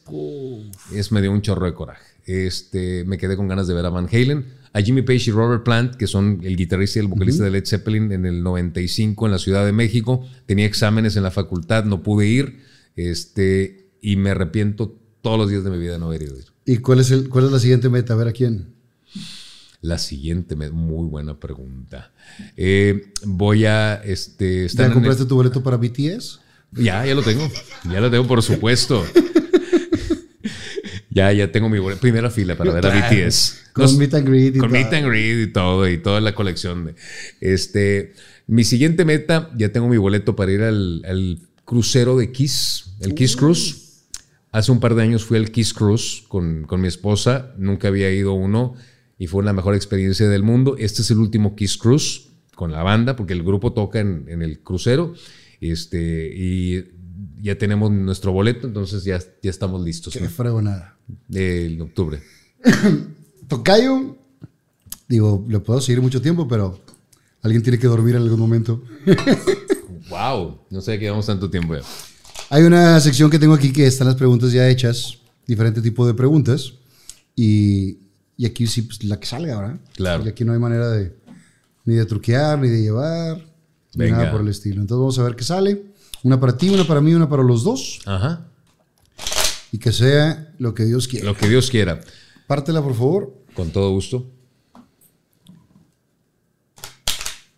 Es, 0.93 1.11
me 1.11 1.23
dio 1.23 1.33
un 1.33 1.43
chorro 1.43 1.67
de 1.67 1.75
coraje. 1.75 2.14
Este, 2.27 3.05
me 3.05 3.19
quedé 3.19 3.37
con 3.37 3.49
ganas 3.49 3.67
de 3.67 3.75
ver 3.75 3.87
a 3.87 3.91
Van 3.91 4.09
Halen 4.11 4.45
a 4.75 4.83
Jimmy 4.83 5.03
Page 5.03 5.31
y 5.31 5.33
Robert 5.33 5.63
Plant, 5.63 5.95
que 5.95 6.09
son 6.09 6.41
el 6.43 6.57
guitarrista 6.57 6.99
y 6.99 7.03
el 7.03 7.09
vocalista 7.09 7.45
de 7.45 7.51
Led 7.53 7.65
Zeppelin 7.65 8.11
en 8.11 8.27
el 8.27 8.43
95 8.43 9.27
en 9.27 9.33
la 9.33 9.39
Ciudad 9.39 9.65
de 9.65 9.73
México. 9.73 10.27
Tenía 10.47 10.67
exámenes 10.67 11.17
en 11.17 11.23
la 11.23 11.31
facultad, 11.31 11.85
no 11.85 12.03
pude 12.03 12.27
ir 12.27 12.59
este, 12.97 13.89
y 14.03 14.17
me 14.17 14.31
arrepiento 14.31 14.99
todos 15.23 15.39
los 15.39 15.49
días 15.49 15.63
de 15.63 15.71
mi 15.71 15.79
vida 15.79 15.93
de 15.93 16.01
no 16.01 16.07
haber 16.07 16.23
ido. 16.23 16.35
¿Y 16.67 16.79
cuál 16.79 16.99
es, 16.99 17.13
el, 17.13 17.29
cuál 17.29 17.45
es 17.45 17.53
la 17.53 17.61
siguiente 17.61 17.89
meta? 17.89 18.15
A 18.15 18.17
ver 18.17 18.27
a 18.27 18.33
quién. 18.33 18.75
La 19.81 19.99
siguiente, 19.99 20.57
muy 20.57 21.07
buena 21.07 21.39
pregunta. 21.39 22.13
Eh, 22.57 23.13
voy 23.25 23.67
a... 23.67 24.03
Este, 24.03 24.67
¿Ya 24.67 24.93
compraste 24.93 25.25
tu 25.25 25.37
boleto 25.37 25.63
para 25.63 25.77
BTS? 25.77 26.41
Ya, 26.73 27.07
ya 27.07 27.15
lo 27.15 27.23
tengo. 27.23 27.49
Ya 27.93 28.01
lo 28.01 28.11
tengo, 28.11 28.27
por 28.27 28.43
supuesto. 28.43 29.05
Ya, 31.15 31.33
ya 31.33 31.53
tengo 31.53 31.69
mi 31.69 31.79
primera 32.01 32.29
fila 32.29 32.57
para 32.57 32.73
ver 32.73 32.87
a 32.87 32.91
BTS. 32.91 33.71
Con 33.73 33.97
Meet 33.99 34.15
and 34.15 34.29
Greet 34.29 34.57
y 34.57 34.59
Con 34.59 34.73
Meet 34.73 34.93
and 34.93 35.07
Greet 35.07 35.49
y 35.49 35.53
todo, 35.53 35.89
y 35.89 35.99
toda 35.99 36.21
la 36.21 36.35
colección. 36.35 36.87
De, 36.87 36.95
este, 37.41 38.15
mi 38.49 38.65
siguiente 38.65 39.05
meta, 39.05 39.49
ya 39.57 39.71
tengo 39.71 39.89
mi 39.89 39.97
boleto 39.97 40.35
para 40.35 40.51
ir 40.51 40.63
al, 40.63 41.39
crucero 41.65 42.17
de 42.17 42.33
Kiss, 42.33 42.97
el 43.01 43.15
Kiss 43.15 43.37
Cruise. 43.37 44.07
Hace 44.51 44.73
un 44.73 44.81
par 44.81 44.97
de 44.97 45.03
años 45.03 45.25
fui 45.25 45.39
al 45.39 45.53
Kiss 45.53 45.73
Cruise 45.73 46.25
con, 46.27 46.65
con 46.65 46.81
mi 46.81 46.89
esposa, 46.89 47.55
nunca 47.59 47.89
había 47.89 48.11
ido 48.11 48.33
uno 48.33 48.75
y 49.17 49.29
fue 49.29 49.45
la 49.45 49.53
mejor 49.53 49.77
experiencia 49.77 50.29
del 50.29 50.43
mundo. 50.43 50.77
Este 50.79 51.03
es 51.03 51.11
el 51.13 51.19
último 51.19 51.55
Kiss 51.55 51.79
Cruise 51.79 52.29
con 52.57 52.73
la 52.73 52.83
banda, 52.83 53.15
porque 53.15 53.35
el 53.35 53.45
grupo 53.45 53.73
toca 53.73 54.01
en, 54.01 54.27
en 54.29 54.43
el 54.43 54.61
crucero. 54.61 55.15
Este, 55.61 56.31
y 56.35 56.85
ya 57.45 57.59
tenemos 57.59 57.91
nuestro 57.93 58.33
boleto, 58.33 58.67
entonces 58.67 59.05
ya, 59.05 59.19
ya 59.19 59.51
estamos 59.51 59.85
listos. 59.85 60.15
Qué 60.15 60.21
nada. 60.63 60.97
De 61.29 61.79
octubre. 61.79 62.23
Tocayo, 63.49 64.17
digo, 65.07 65.45
le 65.47 65.61
puedo 65.61 65.79
seguir 65.83 66.01
mucho 66.01 66.23
tiempo, 66.23 66.49
pero 66.49 66.81
alguien 67.43 67.63
tiene 67.63 67.79
que 67.79 67.87
dormir 67.87 68.15
en 68.15 68.23
algún 68.23 68.41
momento. 68.41 68.83
wow, 70.09 70.59
no 70.71 70.81
sé 70.81 70.97
llevamos 70.97 71.27
tanto 71.27 71.51
tiempo 71.51 71.77
ya. 71.77 71.83
Hay 72.49 72.63
una 72.63 72.99
sección 73.01 73.31
que 73.31 73.39
tengo 73.39 73.53
aquí 73.53 73.75
que 73.75 73.87
están 73.87 74.07
las 74.07 74.17
preguntas 74.17 74.51
ya 74.51 74.67
hechas, 74.71 75.19
diferente 75.47 75.83
tipo 75.83 76.07
de 76.07 76.15
preguntas, 76.15 76.73
y, 77.37 77.99
y 78.39 78.47
aquí 78.47 78.67
sí, 78.67 78.83
pues, 78.83 79.05
la 79.05 79.21
que 79.21 79.27
salga, 79.27 79.61
¿verdad? 79.61 79.81
Claro. 79.95 80.25
Y 80.25 80.29
aquí 80.29 80.47
no 80.47 80.55
hay 80.55 80.59
manera 80.59 80.89
de 80.89 81.15
ni 81.85 81.95
de 81.95 82.07
truquear, 82.07 82.59
ni 82.59 82.71
de 82.71 82.81
llevar, 82.81 83.45
ni 83.97 84.11
nada 84.11 84.31
por 84.31 84.41
el 84.41 84.49
estilo. 84.49 84.81
Entonces 84.81 84.99
vamos 84.99 85.19
a 85.19 85.25
ver 85.25 85.37
qué 85.37 85.45
sale. 85.45 85.94
Una 86.25 86.41
para 86.41 86.57
ti, 86.57 86.71
una 86.71 86.85
para 86.85 87.03
mí, 87.03 87.13
una 87.13 87.29
para 87.29 87.43
los 87.43 87.63
dos. 87.63 88.01
Ajá. 88.07 88.49
Y 89.71 89.79
que 89.79 89.93
sea 89.93 90.55
lo 90.59 90.75
que 90.75 90.85
Dios 90.87 91.07
quiera. 91.07 91.27
Lo 91.27 91.37
que 91.37 91.49
Dios 91.49 91.71
quiera. 91.71 92.01
Pártela, 92.47 92.83
por 92.83 92.95
favor. 92.95 93.45
Con 93.55 93.71
todo 93.71 93.91
gusto. 93.91 94.31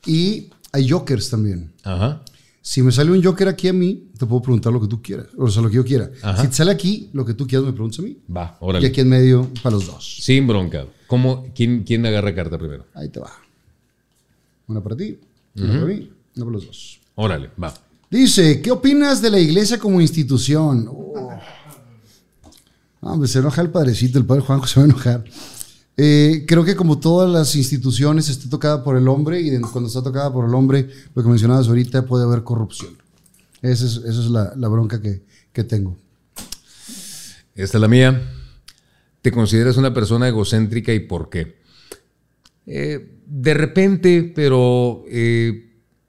Y 0.05 0.51
hay 0.73 0.89
jokers 0.89 1.31
también. 1.31 1.73
Ajá. 1.85 2.23
Si 2.61 2.83
me 2.83 2.91
sale 2.91 3.12
un 3.12 3.23
joker 3.23 3.47
aquí 3.47 3.69
a 3.69 3.73
mí, 3.73 4.11
te 4.19 4.27
puedo 4.27 4.43
preguntar 4.43 4.73
lo 4.73 4.81
que 4.81 4.89
tú 4.89 5.01
quieras. 5.01 5.28
O 5.39 5.49
sea, 5.49 5.62
lo 5.62 5.70
que 5.70 5.77
yo 5.77 5.85
quiera. 5.85 6.11
Ajá. 6.20 6.43
Si 6.43 6.49
te 6.49 6.55
sale 6.55 6.73
aquí, 6.73 7.11
lo 7.12 7.25
que 7.25 7.35
tú 7.35 7.47
quieras 7.47 7.65
me 7.65 7.73
preguntas 7.73 8.01
a 8.01 8.03
mí. 8.03 8.19
Va, 8.35 8.57
órale. 8.59 8.85
Y 8.85 8.91
aquí 8.91 9.01
en 9.01 9.09
medio, 9.09 9.49
para 9.62 9.77
los 9.77 9.86
dos. 9.86 10.17
Sin 10.23 10.45
bronca. 10.49 10.86
¿Cómo, 11.07 11.53
quién, 11.55 11.85
quién 11.85 12.05
agarra 12.05 12.35
carta 12.35 12.59
primero? 12.59 12.86
Ahí 12.95 13.09
te 13.11 13.20
va. 13.20 13.31
Una 14.67 14.83
para 14.83 14.97
ti, 14.97 15.20
una 15.55 15.73
para 15.75 15.85
mí, 15.85 16.11
una 16.35 16.45
para 16.45 16.51
los 16.57 16.67
dos. 16.67 17.01
Órale, 17.15 17.51
va. 17.62 17.73
Dice, 18.10 18.62
¿qué 18.62 18.70
opinas 18.70 19.20
de 19.20 19.31
la 19.31 19.41
iglesia 19.41 19.78
como 19.78 20.01
institución? 20.01 20.89
Oh. 20.89 21.26
se 23.26 23.39
enoja 23.41 23.62
el 23.62 23.70
padrecito, 23.70 24.18
el 24.18 24.26
padre 24.26 24.43
Juanjo 24.43 24.67
se 24.67 24.78
va 24.78 24.86
a 24.86 24.89
enojar. 24.89 25.25
Eh, 25.97 26.44
creo 26.47 26.65
que 26.65 26.76
como 26.76 27.01
todas 27.01 27.28
las 27.31 27.57
instituciones 27.57 28.28
está 28.28 28.49
tocada 28.49 28.85
por 28.85 28.97
el 28.97 29.09
hombre 29.09 29.41
y 29.41 29.59
cuando 29.60 29.89
está 29.89 30.02
tocada 30.02 30.33
por 30.33 30.44
el 30.47 30.55
hombre, 30.55 30.89
lo 31.15 31.23
que 31.23 31.28
mencionabas 31.28 31.68
ahorita, 31.68 32.07
puede 32.07 32.25
haber 32.25 32.44
corrupción. 32.44 32.97
Esa 33.60 33.86
es, 33.86 34.17
la, 34.26 34.68
bronca 34.68 35.01
que, 35.01 35.65
tengo. 35.65 35.97
Esta 37.55 37.78
es 37.78 37.81
la 37.81 37.89
mía. 37.89 38.23
¿Te 39.20 39.33
consideras 39.33 39.78
una 39.78 39.93
persona 39.93 40.28
egocéntrica 40.28 40.93
y 40.93 41.01
por 41.01 41.28
qué? 41.28 41.57
Eh, 42.67 43.20
de 43.26 43.55
repente, 43.55 44.33
pero 44.35 45.05
eh, 45.09 45.66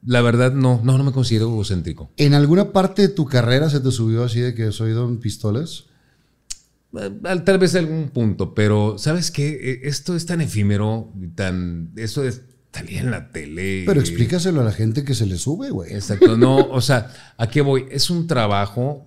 la 0.07 0.21
verdad, 0.21 0.53
no, 0.53 0.79
no, 0.83 0.97
no 0.97 1.03
me 1.03 1.11
considero 1.11 1.49
egocéntrico. 1.49 2.09
¿En 2.15 2.33
alguna 2.33 2.71
parte 2.71 3.01
de 3.03 3.07
tu 3.09 3.25
carrera 3.25 3.69
se 3.69 3.81
te 3.81 3.91
subió 3.91 4.23
así 4.23 4.39
de 4.39 4.55
que 4.55 4.71
soy 4.71 4.91
don 4.91 5.19
pistolas? 5.19 5.83
Eh, 6.97 7.11
tal 7.43 7.57
vez 7.57 7.75
algún 7.75 8.09
punto, 8.09 8.55
pero 8.55 8.97
¿sabes 8.97 9.31
qué? 9.31 9.49
E, 9.49 9.87
esto 9.89 10.15
es 10.15 10.25
tan 10.25 10.39
efímero, 10.39 11.11
tan. 11.35 11.91
Eso 11.97 12.23
es 12.23 12.41
salir 12.71 12.99
en 12.99 13.11
la 13.11 13.31
tele. 13.31 13.83
Pero 13.85 13.99
explícaselo 13.99 14.61
a 14.61 14.63
la 14.63 14.71
gente 14.71 15.03
que 15.03 15.13
se 15.13 15.25
le 15.25 15.37
sube, 15.37 15.71
güey. 15.71 15.93
Exacto. 15.93 16.37
No, 16.37 16.55
o 16.55 16.79
sea, 16.79 17.11
¿a 17.37 17.47
qué 17.49 17.59
voy? 17.59 17.85
Es 17.91 18.09
un 18.09 18.27
trabajo. 18.27 19.05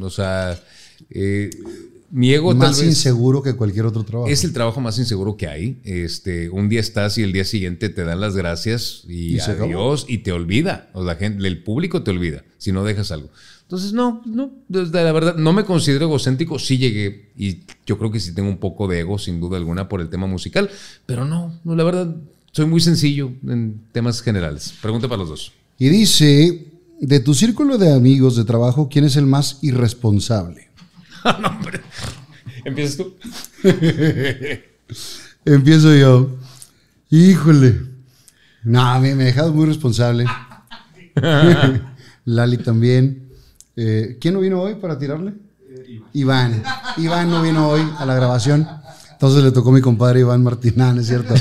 O 0.00 0.08
sea, 0.08 0.58
eh, 1.10 1.50
mi 2.10 2.32
ego 2.32 2.54
más 2.54 2.82
inseguro 2.82 3.42
que 3.42 3.54
cualquier 3.54 3.86
otro 3.86 4.02
trabajo. 4.02 4.28
Es 4.30 4.44
el 4.44 4.52
trabajo 4.52 4.80
más 4.80 4.98
inseguro 4.98 5.36
que 5.36 5.46
hay. 5.46 5.80
Este, 5.84 6.50
un 6.50 6.68
día 6.68 6.80
estás 6.80 7.18
y 7.18 7.22
el 7.22 7.32
día 7.32 7.44
siguiente 7.44 7.88
te 7.88 8.04
dan 8.04 8.20
las 8.20 8.36
gracias 8.36 9.04
y, 9.08 9.38
adiós 9.38 10.06
y 10.08 10.18
te 10.18 10.32
olvida. 10.32 10.90
O 10.92 11.04
la 11.04 11.14
gente, 11.14 11.46
el 11.46 11.62
público 11.62 12.02
te 12.02 12.10
olvida 12.10 12.44
si 12.58 12.72
no 12.72 12.84
dejas 12.84 13.12
algo. 13.12 13.30
Entonces, 13.62 13.92
no, 13.92 14.20
no, 14.26 14.50
la 14.68 15.12
verdad, 15.12 15.36
no 15.36 15.52
me 15.52 15.64
considero 15.64 16.06
egocéntrico. 16.06 16.58
Sí 16.58 16.78
llegué 16.78 17.30
y 17.36 17.60
yo 17.86 17.98
creo 17.98 18.10
que 18.10 18.18
sí 18.18 18.34
tengo 18.34 18.48
un 18.48 18.58
poco 18.58 18.88
de 18.88 19.00
ego, 19.00 19.16
sin 19.16 19.38
duda 19.38 19.56
alguna, 19.56 19.88
por 19.88 20.00
el 20.00 20.08
tema 20.08 20.26
musical. 20.26 20.68
Pero 21.06 21.24
no, 21.24 21.60
no 21.62 21.76
la 21.76 21.84
verdad, 21.84 22.16
soy 22.50 22.66
muy 22.66 22.80
sencillo 22.80 23.30
en 23.46 23.80
temas 23.92 24.22
generales. 24.22 24.74
Pregunta 24.82 25.06
para 25.06 25.20
los 25.20 25.28
dos. 25.28 25.52
Y 25.78 25.88
dice, 25.88 26.66
de 27.00 27.20
tu 27.20 27.32
círculo 27.32 27.78
de 27.78 27.92
amigos 27.92 28.34
de 28.34 28.44
trabajo, 28.44 28.88
¿quién 28.90 29.04
es 29.04 29.14
el 29.14 29.26
más 29.26 29.58
irresponsable? 29.62 30.68
no, 31.40 31.48
hombre. 31.48 31.79
¿Empiezas 32.70 32.96
tú? 32.96 33.14
Empiezo 35.44 35.94
yo. 35.94 36.30
Híjole. 37.10 37.80
No, 38.62 39.00
me, 39.00 39.14
me 39.16 39.24
he 39.24 39.26
dejado 39.26 39.52
muy 39.52 39.66
responsable. 39.66 40.24
Lali 42.24 42.58
también. 42.58 43.28
Eh, 43.74 44.18
¿Quién 44.20 44.34
no 44.34 44.40
vino 44.40 44.62
hoy 44.62 44.76
para 44.76 44.96
tirarle? 44.98 45.34
Iván. 46.12 46.62
Iván 46.96 47.28
no 47.28 47.42
vino 47.42 47.68
hoy 47.68 47.82
a 47.98 48.06
la 48.06 48.14
grabación. 48.14 48.68
Entonces 49.12 49.42
le 49.42 49.50
tocó 49.50 49.70
a 49.70 49.72
mi 49.72 49.80
compadre 49.80 50.20
Iván 50.20 50.44
Martinán, 50.44 50.98
¿es 50.98 51.08
cierto? 51.08 51.34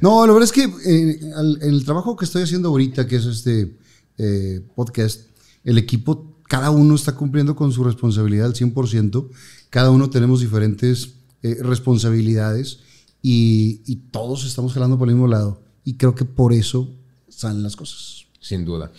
No, 0.00 0.24
la 0.24 0.32
verdad 0.32 0.48
es 0.48 0.52
que 0.52 0.64
eh, 0.64 1.20
en 1.62 1.74
el 1.74 1.84
trabajo 1.84 2.14
que 2.14 2.24
estoy 2.26 2.42
haciendo 2.44 2.68
ahorita, 2.68 3.08
que 3.08 3.16
es 3.16 3.26
este 3.26 3.76
eh, 4.18 4.60
podcast, 4.76 5.22
el 5.64 5.78
equipo 5.78 6.36
cada 6.48 6.70
uno 6.70 6.94
está 6.94 7.12
cumpliendo 7.12 7.56
con 7.56 7.72
su 7.72 7.82
responsabilidad 7.82 8.46
al 8.46 8.54
100%, 8.54 9.28
cada 9.76 9.90
uno 9.90 10.08
tenemos 10.08 10.40
diferentes 10.40 11.16
eh, 11.42 11.58
responsabilidades 11.60 12.80
y, 13.20 13.96
todos 14.10 14.46
estamos 14.46 14.72
jalando 14.72 14.96
por 14.96 15.06
el 15.06 15.16
mismo 15.16 15.28
lado. 15.28 15.60
Y 15.84 15.98
creo 15.98 16.14
que 16.14 16.24
por 16.24 16.54
eso 16.54 16.88
salen 17.28 17.62
las 17.62 17.76
cosas. 17.76 18.24
Sin 18.40 18.64
duda. 18.64 18.90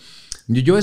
Yo, 0.46 0.76
a, 0.76 0.78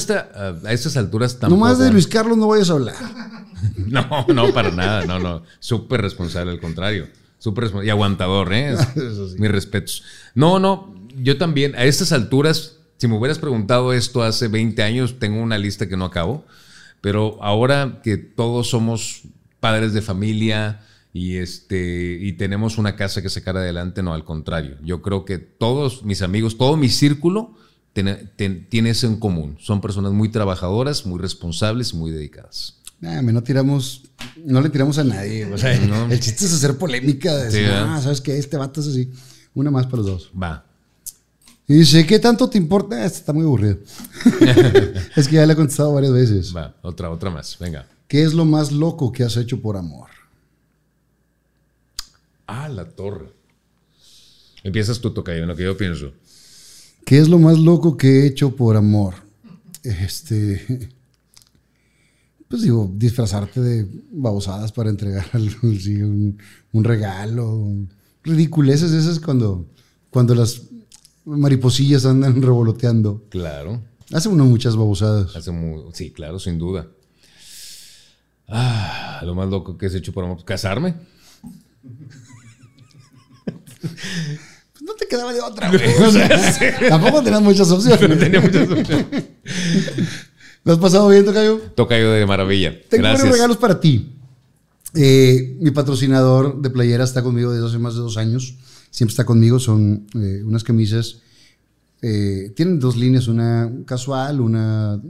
a 0.65 0.73
estas 0.73 0.97
alturas 0.97 1.39
tampoco... 1.39 1.61
No 1.61 1.65
más 1.65 1.79
de 1.79 1.93
Luis 1.93 2.07
Carlos 2.07 2.37
no 2.37 2.49
vayas 2.49 2.71
a 2.71 2.73
hablar. 2.73 2.95
no, 3.87 4.25
no, 4.33 4.53
para 4.53 4.69
nada, 4.69 5.05
no, 5.05 5.17
no. 5.17 5.43
Súper 5.61 6.01
responsable, 6.01 6.51
al 6.51 6.59
contrario. 6.59 7.07
Súper 7.39 7.71
y 7.85 7.89
aguantador, 7.89 8.51
¿eh? 8.51 8.75
Mis 9.37 9.49
respetos. 9.49 10.03
No, 10.33 10.59
no, 10.59 10.93
yo 11.23 11.37
también, 11.37 11.73
a 11.75 11.85
estas 11.85 12.11
alturas 12.11 12.79
si 12.97 13.07
me 13.07 13.17
hubieras 13.17 13.39
preguntado 13.39 13.93
esto 13.93 14.23
hace 14.23 14.49
20 14.49 14.83
años, 14.83 15.19
tengo 15.19 15.41
una 15.41 15.57
lista 15.57 15.87
que 15.87 15.95
no 15.95 16.03
acabo, 16.03 16.43
pero 16.99 17.41
ahora 17.41 18.01
que 18.03 18.17
todos 18.17 18.69
somos 18.69 19.21
padres 19.65 19.93
de 19.93 20.03
familia 20.03 20.79
y, 21.11 21.37
este, 21.37 22.19
y 22.21 22.33
tenemos 22.33 22.77
una 22.77 22.95
casa 22.95 23.23
que 23.23 23.29
sacar 23.29 23.57
adelante, 23.57 24.03
no, 24.03 24.13
al 24.13 24.23
contrario. 24.23 24.77
Yo 24.83 25.01
creo 25.01 25.25
que 25.25 25.39
todos 25.39 26.03
mis 26.03 26.21
amigos, 26.21 26.55
todo 26.55 26.77
mi 26.77 26.87
círculo 26.87 27.55
tiene 27.93 28.89
eso 28.91 29.07
en 29.07 29.19
común. 29.19 29.57
Son 29.59 29.81
personas 29.81 30.11
muy 30.11 30.29
trabajadoras, 30.29 31.07
muy 31.07 31.19
responsables, 31.19 31.95
muy 31.95 32.11
dedicadas. 32.11 32.75
no 33.33 33.41
tiramos, 33.41 34.03
no 34.45 34.61
le 34.61 34.69
tiramos 34.69 34.99
a 34.99 35.03
nadie. 35.03 35.47
El 36.11 36.19
chiste 36.19 36.45
es 36.45 36.53
hacer 36.53 36.77
polémica. 36.77 37.31
ah, 37.33 37.99
¿sabes 38.03 38.21
qué? 38.21 38.37
Este 38.37 38.57
vato 38.57 38.81
es 38.81 38.87
así. 38.89 39.11
Una 39.55 39.71
más 39.71 39.87
para 39.87 39.97
los 39.97 40.05
dos. 40.05 40.31
Va. 40.39 40.63
Y 41.67 41.73
dice, 41.73 42.05
¿qué 42.05 42.19
tanto 42.19 42.47
te 42.47 42.59
importa? 42.59 43.03
Este 43.03 43.17
está 43.17 43.33
muy 43.33 43.45
aburrido. 43.45 43.79
es 45.15 45.27
que 45.27 45.37
ya 45.37 45.45
le 45.47 45.53
he 45.53 45.55
contestado 45.55 45.91
varias 45.91 46.13
veces. 46.13 46.55
Va, 46.55 46.75
otra, 46.83 47.09
otra 47.09 47.31
más. 47.31 47.57
Venga. 47.59 47.87
¿Qué 48.07 48.23
es 48.23 48.33
lo 48.33 48.45
más 48.45 48.71
loco 48.71 49.11
que 49.11 49.23
has 49.23 49.37
hecho 49.37 49.61
por 49.61 49.77
amor? 49.77 50.09
Ah, 52.47 52.69
la 52.69 52.85
torre. 52.85 53.29
Empiezas 54.63 54.99
tú, 54.99 55.11
Tocayo, 55.11 55.41
en 55.43 55.47
lo 55.47 55.55
que 55.55 55.63
yo 55.63 55.77
pienso. 55.77 56.11
¿Qué 57.05 57.19
es 57.19 57.29
lo 57.29 57.39
más 57.39 57.59
loco 57.59 57.97
que 57.97 58.07
he 58.07 58.27
hecho 58.27 58.55
por 58.55 58.75
amor? 58.75 59.15
Este. 59.83 60.89
Pues 62.47 62.61
digo, 62.61 62.91
disfrazarte 62.95 63.59
de 63.61 63.87
babosadas 64.11 64.71
para 64.71 64.89
entregar 64.89 65.25
un, 65.61 66.37
un, 66.73 66.83
regalo. 66.83 67.67
Ridiculeces 68.23 68.91
esas 68.91 69.19
cuando, 69.19 69.65
cuando 70.09 70.33
las 70.33 70.63
mariposillas 71.25 72.05
andan 72.05 72.41
revoloteando. 72.41 73.23
Claro. 73.29 73.81
Hace 74.11 74.29
uno 74.29 74.45
muchas 74.45 74.75
babosadas. 74.75 75.35
Hace 75.35 75.51
sí, 75.93 76.11
claro, 76.11 76.39
sin 76.39 76.59
duda. 76.59 76.87
Ah, 78.47 79.21
lo 79.23 79.35
más 79.35 79.49
loco 79.49 79.77
que 79.77 79.87
has 79.87 79.95
hecho 79.95 80.13
por 80.13 80.23
amor. 80.23 80.43
¿Casarme? 80.45 80.95
Pues 83.81 84.83
no 84.83 84.93
te 84.93 85.07
quedaba 85.07 85.33
de 85.33 85.41
otra, 85.41 85.69
güey. 85.71 86.89
Tampoco 86.89 87.23
tenías 87.23 87.41
muchas 87.41 87.69
opciones. 87.71 88.09
No 88.09 88.17
tenía 88.17 88.41
muchas 88.41 88.69
opciones. 88.69 89.23
¿Lo 90.63 90.73
has 90.73 90.79
pasado 90.79 91.07
bien, 91.09 91.25
Tocayo? 91.25 91.59
Tocayo 91.75 92.11
de 92.11 92.25
maravilla. 92.25 92.73
Tengo 92.89 93.03
varios 93.03 93.29
regalos 93.29 93.57
para 93.57 93.79
ti. 93.79 94.13
Eh, 94.95 95.57
mi 95.59 95.71
patrocinador 95.71 96.61
de 96.61 96.69
playera 96.69 97.03
está 97.03 97.21
conmigo 97.21 97.51
desde 97.51 97.67
hace 97.67 97.77
más 97.77 97.93
de 97.95 97.99
dos 97.99 98.17
años. 98.17 98.55
Siempre 98.89 99.11
está 99.11 99.25
conmigo. 99.25 99.59
Son 99.59 100.07
eh, 100.15 100.41
unas 100.43 100.63
camisas. 100.63 101.17
Eh, 102.01 102.53
tienen 102.55 102.79
dos 102.79 102.95
líneas, 102.95 103.27
una 103.27 103.71
casual, 103.85 104.41
una 104.41 105.01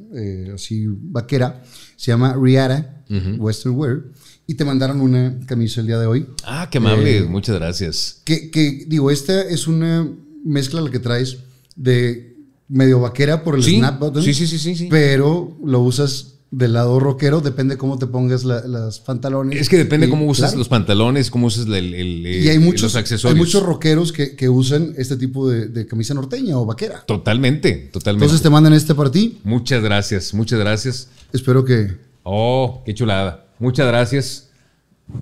así 0.54 0.86
vaquera. 0.88 1.64
Se 1.96 2.12
llama 2.12 2.34
Riara 2.40 3.04
Western 3.38 3.76
Wear 3.76 4.04
y 4.48 4.56
te 4.56 4.66
mandaron 4.66 5.02
una 5.02 5.40
camisa 5.46 5.82
el 5.82 5.88
día 5.88 6.00
de 6.00 6.06
hoy. 6.06 6.28
Ah, 6.44 6.68
qué 6.72 6.78
amable, 6.78 7.18
eh, 7.18 7.24
muchas 7.24 7.56
gracias. 7.56 8.22
Que, 8.24 8.86
digo, 8.88 9.10
esta 9.12 9.42
es 9.42 9.68
una 9.68 10.08
mezcla 10.44 10.82
la 10.82 10.92
que 10.92 11.00
traes 11.00 11.38
de 11.76 12.36
medio 12.68 13.00
vaquera 13.00 13.44
por 13.44 13.56
el 13.56 13.64
snap 13.64 14.00
button. 14.00 14.24
Sí, 14.24 14.34
sí, 14.34 14.48
sí, 14.48 14.76
sí, 14.76 14.88
Pero 14.90 15.58
lo 15.64 15.82
usas 15.82 16.35
del 16.56 16.72
lado 16.72 17.02
rockero, 17.02 17.42
depende 17.42 17.78
cómo 17.78 18.00
te 18.00 18.08
pongas 18.08 18.46
los 18.46 19.00
pantalones. 19.02 19.60
Es 19.60 19.68
que 19.68 19.78
depende 19.78 20.10
cómo 20.10 20.26
usas 20.26 20.56
los 20.56 20.70
pantalones, 20.70 21.30
cómo 21.30 21.48
usas 21.48 21.68
el, 21.68 21.94
y 22.26 22.48
hay 22.48 22.60
muchos, 22.60 22.84
los 22.84 22.96
accesorios. 22.96 23.36
Hay 23.36 23.38
muchos 23.38 23.62
rockeros 23.62 24.14
que, 24.14 24.50
usan 24.50 24.94
este 24.98 25.18
tipo 25.18 25.50
de, 25.50 25.86
camisa 25.86 26.14
norteña 26.14 26.58
o 26.58 26.66
vaquera. 26.66 27.04
Totalmente, 27.06 27.90
totalmente. 27.92 28.26
Entonces 28.26 28.42
te 28.42 28.50
mandan 28.50 28.72
este 28.72 28.96
para 28.96 29.12
ti. 29.12 29.40
Muchas 29.44 29.84
gracias, 29.84 30.34
muchas 30.34 30.60
gracias. 30.60 31.10
Espero 31.34 31.66
que... 31.66 31.98
Oh, 32.24 32.82
qué 32.86 32.94
chulada. 32.94 33.48
Muchas 33.60 33.88
gracias. 33.88 34.50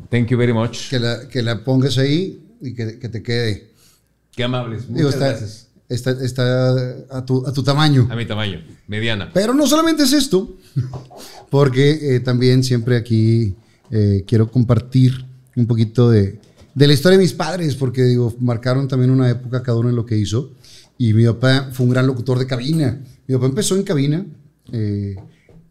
Thank 0.10 0.28
you 0.28 0.38
very 0.38 0.54
much. 0.54 0.90
Que 0.90 1.00
la, 1.00 1.28
que 1.28 1.42
la 1.42 1.64
pongas 1.64 1.98
ahí 1.98 2.44
y 2.62 2.76
que, 2.76 3.00
que 3.00 3.10
te 3.10 3.24
quede. 3.24 3.72
Qué 4.36 4.44
amables. 4.44 4.88
Muchas 4.88 5.16
gracias. 5.18 5.68
Está, 5.90 6.12
está 6.24 7.06
a, 7.12 7.26
tu, 7.26 7.46
a, 7.46 7.54
tu, 7.54 7.62
tamaño. 7.64 8.08
A 8.10 8.16
mi 8.16 8.26
tamaño, 8.26 8.62
mediana. 8.88 9.30
Pero 9.34 9.54
no 9.54 9.68
solamente 9.68 10.04
es 10.04 10.14
esto, 10.14 10.58
porque 11.50 12.16
eh, 12.16 12.20
también 12.22 12.64
siempre 12.64 12.96
aquí 12.96 13.56
eh, 13.92 14.24
quiero 14.26 14.50
compartir 14.50 15.26
un 15.56 15.68
poquito 15.68 16.10
de, 16.10 16.40
de, 16.74 16.88
la 16.88 16.94
historia 16.94 17.18
de 17.18 17.24
mis 17.24 17.34
padres, 17.34 17.76
porque 17.76 18.04
digo, 18.04 18.34
marcaron 18.40 18.88
también 18.88 19.12
una 19.12 19.30
época 19.30 19.62
cada 19.62 19.78
uno 19.78 19.90
en 19.90 19.96
lo 19.96 20.06
que 20.06 20.18
hizo. 20.18 20.52
Y 20.98 21.14
mi 21.14 21.26
papá 21.26 21.70
fue 21.72 21.86
un 21.86 21.92
gran 21.92 22.08
locutor 22.08 22.40
de 22.40 22.48
cabina. 22.48 23.00
Mi 23.28 23.36
papá 23.36 23.48
empezó 23.48 23.76
en 23.76 23.84
cabina 23.84 24.26
eh, 24.72 25.16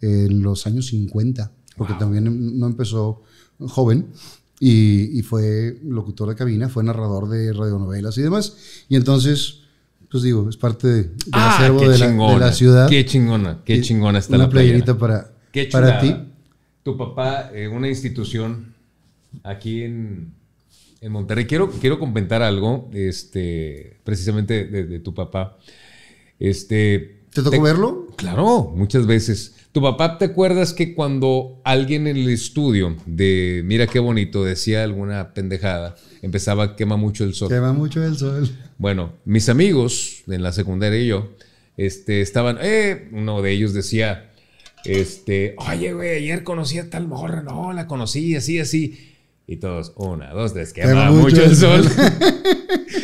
en 0.00 0.42
los 0.42 0.66
años 0.66 0.86
50 0.86 1.50
porque 1.76 1.94
también 1.94 2.58
no 2.58 2.66
empezó 2.66 3.22
joven 3.58 4.08
y, 4.60 5.22
fue 5.22 5.80
locutor 5.82 6.28
de 6.28 6.36
cabina, 6.36 6.68
fue 6.68 6.84
narrador 6.84 7.28
de 7.28 7.52
radionovelas 7.52 8.16
y 8.18 8.22
demás. 8.22 8.56
Y 8.88 8.94
entonces, 8.94 9.61
pues 10.12 10.24
digo, 10.24 10.46
es 10.50 10.58
parte 10.58 10.86
de, 10.86 11.02
del 11.04 11.14
ah, 11.32 11.56
acervo 11.56 11.80
de 11.88 12.38
la, 12.38 12.52
ciudad. 12.52 12.86
Qué 12.86 13.02
chingona, 13.06 13.62
qué 13.64 13.80
chingona 13.80 14.18
está 14.18 14.36
la 14.36 14.50
playerita 14.50 14.98
para, 14.98 15.32
para 15.70 16.00
ti. 16.00 16.14
Tu 16.82 16.98
papá, 16.98 17.50
eh, 17.54 17.66
una 17.66 17.88
institución 17.88 18.74
aquí 19.42 19.84
en, 19.84 20.34
en 21.00 21.12
Monterrey. 21.12 21.46
Quiero, 21.46 21.70
quiero 21.70 21.98
comentar 21.98 22.42
algo, 22.42 22.90
este, 22.92 24.00
precisamente 24.04 24.66
de, 24.66 25.00
tu 25.00 25.14
papá. 25.14 25.56
Este, 26.38 27.22
¿Te 27.32 27.42
tocó 27.42 27.62
verlo? 27.62 28.06
Claro, 28.16 28.70
muchas 28.76 29.06
veces. 29.06 29.54
¿Tu 29.72 29.80
papá 29.80 30.18
te 30.18 30.26
acuerdas 30.26 30.74
que 30.74 30.94
cuando 30.94 31.62
alguien 31.64 32.06
en 32.06 32.18
el 32.18 32.28
estudio 32.28 32.94
de 33.06 33.62
Mira 33.64 33.86
qué 33.86 34.00
bonito 34.00 34.44
decía 34.44 34.82
alguna 34.82 35.32
pendejada, 35.32 35.96
empezaba 36.20 36.76
quema 36.76 36.98
mucho 36.98 37.24
el 37.24 37.32
sol? 37.32 37.48
Quema 37.48 37.72
mucho 37.72 38.04
el 38.04 38.18
sol. 38.18 38.50
Bueno, 38.76 39.14
mis 39.24 39.48
amigos 39.48 40.24
en 40.28 40.42
la 40.42 40.52
secundaria 40.52 41.00
y 41.00 41.06
yo 41.06 41.30
este, 41.78 42.20
estaban, 42.20 42.58
eh, 42.60 43.08
uno 43.12 43.40
de 43.40 43.52
ellos 43.52 43.72
decía, 43.72 44.30
este, 44.84 45.54
oye, 45.56 45.94
güey, 45.94 46.16
ayer 46.16 46.44
conocí 46.44 46.78
a 46.78 46.90
tal 46.90 47.08
morra, 47.08 47.42
no, 47.42 47.72
la 47.72 47.86
conocí, 47.86 48.36
así, 48.36 48.58
así. 48.58 49.08
Y 49.46 49.56
todos, 49.56 49.94
una, 49.96 50.34
dos, 50.34 50.52
tres, 50.52 50.74
quema, 50.74 51.10
mucho, 51.10 51.42
el 51.42 51.56
sol. 51.56 51.84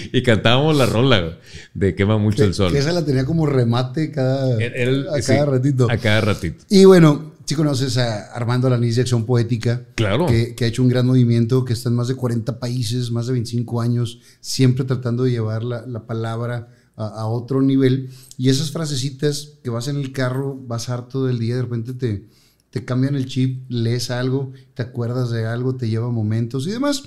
y 0.12 0.22
cantábamos 0.22 0.76
la 0.76 0.86
rola 0.86 1.38
de 1.74 1.94
quema 1.94 2.18
mucho 2.18 2.44
el 2.44 2.54
sol. 2.54 2.72
Que 2.72 2.78
esa 2.78 2.92
la 2.92 3.04
tenía 3.04 3.24
como 3.24 3.46
remate 3.46 4.10
cada, 4.10 4.56
a 4.56 5.22
cada 5.22 5.46
ratito. 5.46 5.90
A 5.90 5.96
cada 5.96 6.20
ratito. 6.20 6.64
Y 6.68 6.84
bueno, 6.84 7.32
si 7.44 7.54
conoces 7.54 7.96
a 7.98 8.32
Armando 8.32 8.68
Lanís 8.68 8.96
de 8.96 9.02
Acción 9.02 9.24
Poética. 9.24 9.82
Claro. 9.94 10.26
Que, 10.26 10.54
ha 10.60 10.66
hecho 10.66 10.82
un 10.82 10.88
gran 10.88 11.06
movimiento, 11.06 11.64
que 11.64 11.72
está 11.72 11.88
en 11.88 11.96
más 11.96 12.08
de 12.08 12.14
40 12.14 12.58
países, 12.58 13.10
más 13.10 13.26
de 13.26 13.32
25 13.34 13.80
años, 13.80 14.20
siempre 14.40 14.84
tratando 14.84 15.24
de 15.24 15.30
llevar 15.30 15.64
la, 15.64 15.86
la 15.86 16.06
palabra 16.06 16.68
a, 16.96 17.06
a, 17.06 17.26
otro 17.26 17.62
nivel. 17.62 18.10
Y 18.36 18.48
esas 18.48 18.70
frasecitas 18.70 19.54
que 19.62 19.70
vas 19.70 19.88
en 19.88 19.96
el 19.96 20.12
carro, 20.12 20.56
vas 20.66 20.88
harto 20.88 21.24
del 21.24 21.38
día, 21.38 21.56
de 21.56 21.62
repente 21.62 21.94
te 21.94 22.26
te 22.70 22.84
cambian 22.84 23.14
el 23.14 23.26
chip, 23.26 23.64
lees 23.68 24.10
algo, 24.10 24.52
te 24.74 24.82
acuerdas 24.82 25.30
de 25.30 25.46
algo, 25.46 25.76
te 25.76 25.88
lleva 25.88 26.10
momentos 26.10 26.66
y 26.66 26.70
demás. 26.70 27.02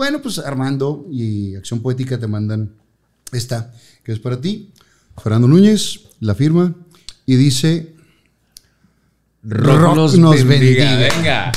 Bueno, 0.00 0.22
pues 0.22 0.38
Armando 0.38 1.06
y 1.12 1.54
Acción 1.56 1.82
Poética 1.82 2.18
te 2.18 2.26
mandan 2.26 2.72
esta, 3.32 3.74
que 4.02 4.12
es 4.12 4.18
para 4.18 4.40
ti. 4.40 4.70
Fernando 5.22 5.46
Núñez, 5.46 6.00
la 6.20 6.34
firma, 6.34 6.74
y 7.26 7.36
dice... 7.36 7.92
Rock, 9.42 9.94
nos, 10.16 10.46
bendiga. 10.46 10.96
Venga. 10.96 11.52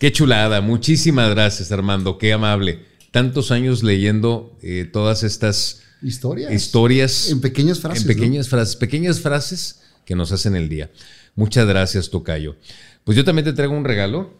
Qué 0.00 0.10
chulada. 0.10 0.60
Muchísimas 0.60 1.30
gracias, 1.30 1.70
Armando. 1.70 2.18
Qué 2.18 2.32
amable. 2.32 2.86
Tantos 3.12 3.52
años 3.52 3.84
leyendo 3.84 4.58
eh, 4.62 4.90
todas 4.92 5.22
estas 5.22 5.82
historias. 6.02 6.52
Historias. 6.52 7.30
En 7.30 7.40
pequeñas 7.40 7.78
frases. 7.78 8.02
En 8.02 8.08
pequeñas 8.08 8.48
frases. 8.48 8.74
Pequeñas 8.74 9.20
frases 9.20 9.80
que 10.04 10.16
nos 10.16 10.32
hacen 10.32 10.56
el 10.56 10.68
día. 10.68 10.90
Muchas 11.36 11.68
gracias, 11.68 12.10
Tocayo. 12.10 12.56
Pues 13.04 13.16
yo 13.16 13.24
también 13.24 13.44
te 13.44 13.52
traigo 13.52 13.74
un 13.74 13.84
regalo. 13.84 14.34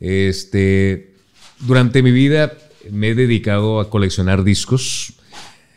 Este, 0.00 1.14
durante 1.60 2.02
mi 2.02 2.10
vida 2.10 2.58
me 2.90 3.10
he 3.10 3.14
dedicado 3.14 3.80
a 3.80 3.90
coleccionar 3.90 4.44
discos. 4.44 5.14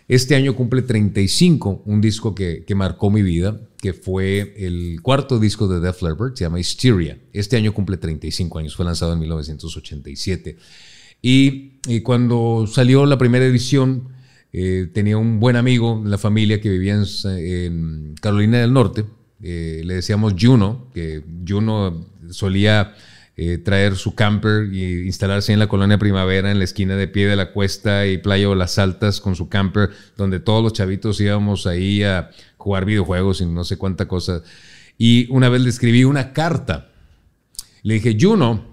Este 0.08 0.36
año 0.36 0.56
cumple 0.56 0.82
35, 0.82 1.84
un 1.86 2.02
disco 2.02 2.34
que, 2.34 2.64
marcó 2.76 3.10
mi 3.10 3.22
vida, 3.22 3.60
que 3.82 3.94
fue 3.94 4.54
el 4.58 5.02
cuarto 5.02 5.40
disco 5.40 5.68
de 5.68 5.80
Def 5.80 6.02
Leppard, 6.02 6.36
se 6.36 6.46
llama 6.46 6.60
Hysteria. 6.60 7.20
Este 7.34 7.58
año 7.58 7.74
cumple 7.74 7.98
35 7.98 8.60
años, 8.60 8.76
fue 8.76 8.86
lanzado 8.86 9.14
en 9.14 9.20
1987. 9.20 10.58
Y, 11.22 12.02
cuando 12.04 12.68
salió 12.68 13.06
la 13.06 13.18
primera 13.18 13.46
edición, 13.46 14.10
eh, 14.54 14.90
tenía 14.94 15.18
un 15.18 15.40
buen 15.40 15.56
amigo 15.56 16.02
en 16.04 16.10
la 16.10 16.18
familia 16.18 16.62
que 16.62 16.70
vivía 16.70 16.96
en 17.26 18.16
Carolina 18.22 18.60
del 18.60 18.72
Norte, 18.72 19.06
eh, 19.42 19.82
le 19.84 19.96
decíamos 19.96 20.34
Juno, 20.40 20.88
que 20.94 21.24
Juno 21.48 22.08
solía 22.32 22.96
eh, 23.38 23.58
traer 23.58 23.96
su 23.96 24.16
camper 24.16 24.74
y 24.74 25.06
instalarse 25.06 25.54
en 25.54 25.60
la 25.60 25.68
colonia 25.68 25.98
Primavera, 25.98 26.52
en 26.52 26.58
la 26.58 26.64
esquina 26.66 26.96
de 26.96 27.08
pie 27.08 27.28
de 27.28 27.36
la 27.36 27.52
cuesta 27.52 28.08
y 28.08 28.18
Playa 28.18 28.50
o 28.50 28.56
las 28.56 28.78
Altas 28.80 29.22
con 29.22 29.36
su 29.36 29.48
camper, 29.48 29.92
donde 30.18 30.40
todos 30.40 30.64
los 30.64 30.74
chavitos 30.74 31.22
íbamos 31.22 31.68
ahí 31.68 32.04
a 32.04 32.32
jugar 32.58 32.86
videojuegos 32.86 33.40
y 33.42 33.46
no 33.46 33.64
sé 33.64 33.78
cuánta 33.78 34.08
cosa. 34.08 34.42
Y 34.98 35.32
una 35.32 35.48
vez 35.50 35.62
le 35.62 35.70
escribí 35.70 36.04
una 36.04 36.34
carta. 36.34 36.90
Le 37.84 37.94
dije, 37.94 38.18
Juno, 38.20 38.66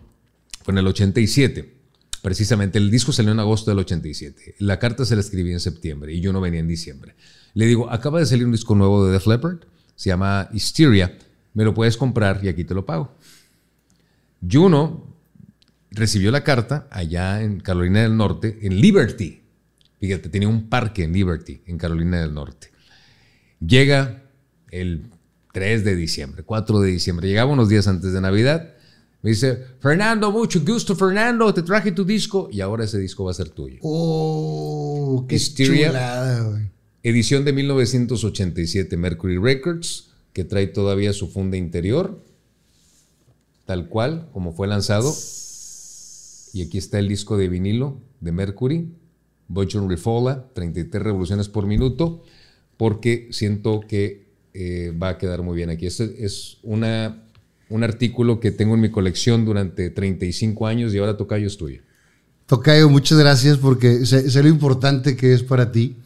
con 0.65 0.79
el 0.79 0.87
87, 0.87 1.75
Precisamente, 2.25 2.79
el 2.79 2.91
disco 2.91 3.13
salió 3.13 3.33
en 3.33 3.41
agosto 3.41 3.71
del 3.71 3.81
87. 3.81 4.55
La 4.61 4.79
carta 4.79 5.05
se 5.05 5.15
la 5.15 5.21
escribí 5.21 5.53
en 5.53 5.61
septiembre 5.61 6.15
y 6.15 6.23
yo 6.23 6.33
no 6.33 6.41
venía 6.41 6.59
en 6.59 6.67
diciembre. 6.67 7.15
Le 7.53 7.67
digo, 7.67 7.91
acaba 7.91 8.19
de 8.19 8.25
salir 8.25 8.47
un 8.47 8.53
disco 8.53 8.75
nuevo 8.75 9.05
de 9.05 9.13
Def 9.13 9.27
Leppard, 9.27 9.59
se 9.95 10.09
llama 10.09 10.49
Hysteria, 10.51 11.19
me 11.53 11.65
lo 11.65 11.75
puedes 11.75 11.99
comprar 11.99 12.41
y 12.43 12.49
aquí 12.49 12.65
te 12.65 12.73
lo 12.73 12.87
pago. 12.87 13.15
Juno 14.51 15.15
recibió 15.91 16.31
la 16.31 16.45
carta 16.45 16.89
allá 16.91 17.43
en 17.43 17.61
Carolina 17.61 18.03
del 18.03 18.17
Norte, 18.17 18.59
en 18.63 18.81
Liberty. 18.81 19.43
Fíjate, 20.01 20.29
tenía 20.29 20.49
un 20.49 20.69
parque 20.69 21.05
en 21.05 21.13
Liberty, 21.13 21.63
en 21.67 21.79
Carolina 21.79 22.21
del 22.21 22.35
Norte. 22.35 22.71
Llega 23.61 24.25
el 24.71 25.11
3 25.53 25.85
de 25.85 25.97
diciembre, 25.97 26.43
4 26.43 26.81
de 26.81 26.91
diciembre, 26.91 27.29
llegaba 27.29 27.53
unos 27.53 27.69
días 27.69 27.87
antes 27.87 28.13
de 28.13 28.21
Navidad. 28.21 28.75
Me 29.23 29.31
dice, 29.31 29.59
Fernando, 29.81 30.31
mucho 30.33 30.61
gusto, 30.61 30.95
Fernando, 30.95 31.55
te 31.55 31.63
traje 31.63 31.93
tu 31.93 32.05
disco 32.05 32.49
y 32.53 32.61
ahora 32.61 32.85
ese 32.85 32.99
disco 32.99 33.25
va 33.25 33.31
a 33.31 33.35
ser 33.35 33.49
tuyo. 33.49 33.79
Oh, 33.83 35.25
qué 35.29 35.39
chulada, 35.39 36.71
Edición 37.03 37.45
de 37.45 37.53
1987, 37.53 38.97
Mercury 38.97 39.39
Records, 39.39 40.11
que 40.33 40.45
trae 40.45 40.67
todavía 40.67 41.13
su 41.13 41.29
funda 41.29 41.57
interior, 41.57 42.23
tal 43.67 43.89
cual 43.89 44.29
como 44.33 44.53
fue 44.53 44.67
lanzado. 44.67 45.15
Y 46.53 46.63
aquí 46.63 46.79
está 46.79 46.99
el 46.99 47.09
disco 47.09 47.37
de 47.37 47.49
vinilo 47.49 47.99
de 48.21 48.33
Mercury, 48.33 48.89
Bojon 49.49 49.89
Rifola, 49.89 50.47
33 50.55 51.03
revoluciones 51.03 51.49
por 51.49 51.67
minuto, 51.67 52.23
porque 52.77 53.29
siento 53.33 53.81
que 53.81 54.25
eh, 54.55 54.93
va 55.01 55.11
a 55.11 55.19
quedar 55.19 55.43
muy 55.43 55.57
bien 55.57 55.71
aquí. 55.71 55.87
Este 55.87 56.25
es 56.25 56.59
una, 56.63 57.25
un 57.69 57.83
artículo 57.83 58.39
que 58.39 58.53
tengo 58.53 58.75
en 58.75 58.81
mi 58.81 58.91
colección 58.91 59.45
durante 59.45 59.91
35 59.91 60.67
años 60.67 60.95
y 60.95 60.99
ahora 60.99 61.17
Tocayo 61.17 61.47
es 61.47 61.57
tuyo. 61.57 61.83
Tocayo, 62.47 62.89
muchas 62.89 63.19
gracias 63.19 63.59
porque 63.59 64.07
sé, 64.07 64.43
lo 64.43 64.49
importante 64.49 65.17
que 65.17 65.33
es 65.33 65.43
para 65.43 65.73
ti 65.73 65.97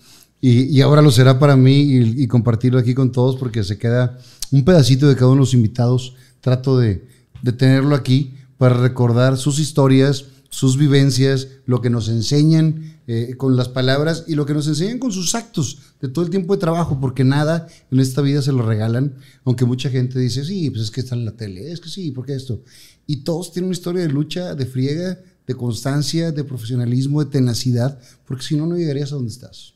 y, 0.41 0.81
ahora 0.81 1.03
lo 1.03 1.11
será 1.11 1.39
para 1.39 1.57
mí 1.57 1.81
y, 2.17 2.27
compartirlo 2.29 2.79
aquí 2.79 2.95
con 2.95 3.11
todos 3.13 3.37
porque 3.37 3.65
se 3.65 3.77
queda 3.77 4.19
un 4.51 4.65
pedacito 4.65 5.09
de 5.09 5.15
cada 5.15 5.27
uno 5.27 5.37
de 5.37 5.41
los 5.41 5.55
invitados. 5.55 6.15
Trato 6.41 6.79
de, 6.79 7.05
de 7.43 7.53
tenerlo 7.53 7.95
aquí 7.95 8.35
para 8.57 8.75
recordar 8.75 9.37
sus 9.37 9.59
historias, 9.59 10.27
sus 10.51 10.77
vivencias, 10.77 11.49
lo 11.67 11.81
que 11.81 11.91
nos 11.91 12.09
enseñan 12.09 12.99
eh, 13.07 13.35
con 13.37 13.57
las 13.57 13.69
palabras 13.69 14.25
y 14.27 14.35
lo 14.35 14.47
que 14.47 14.55
nos 14.55 14.67
enseñan 14.67 14.99
con 14.99 15.13
sus 15.13 15.35
actos 15.35 15.79
de 16.01 16.09
todo 16.09 16.25
el 16.25 16.31
tiempo 16.31 16.55
de 16.55 16.61
trabajo, 16.61 16.99
porque 17.01 17.25
nada 17.25 17.69
en 17.91 18.01
esta 18.01 18.23
vida 18.23 18.43
se 18.43 18.53
lo 18.53 18.63
regalan, 18.63 19.15
aunque 19.45 19.65
mucha 19.65 19.91
gente 19.91 20.19
dice, 20.19 20.45
sí, 20.45 20.71
pues 20.71 20.83
es 20.85 20.91
que 20.91 21.01
está 21.01 21.15
en 21.15 21.25
la 21.25 21.33
tele, 21.33 21.71
es 21.71 21.81
que 21.81 21.89
sí, 21.89 22.11
porque 22.11 22.35
esto. 22.35 22.63
Y 23.07 23.19
todos 23.19 23.53
tienen 23.53 23.69
una 23.69 23.77
historia 23.77 24.03
de 24.03 24.09
lucha, 24.09 24.55
de 24.55 24.67
friega, 24.67 25.19
de 25.47 25.55
constancia, 25.55 26.33
de 26.33 26.45
profesionalismo, 26.45 27.25
de 27.25 27.31
tenacidad, 27.31 27.99
porque 28.27 28.43
si 28.43 28.57
no, 28.57 28.67
no 28.67 28.77
llegarías 28.77 29.13
a 29.13 29.17
donde 29.17 29.31
estás. 29.31 29.75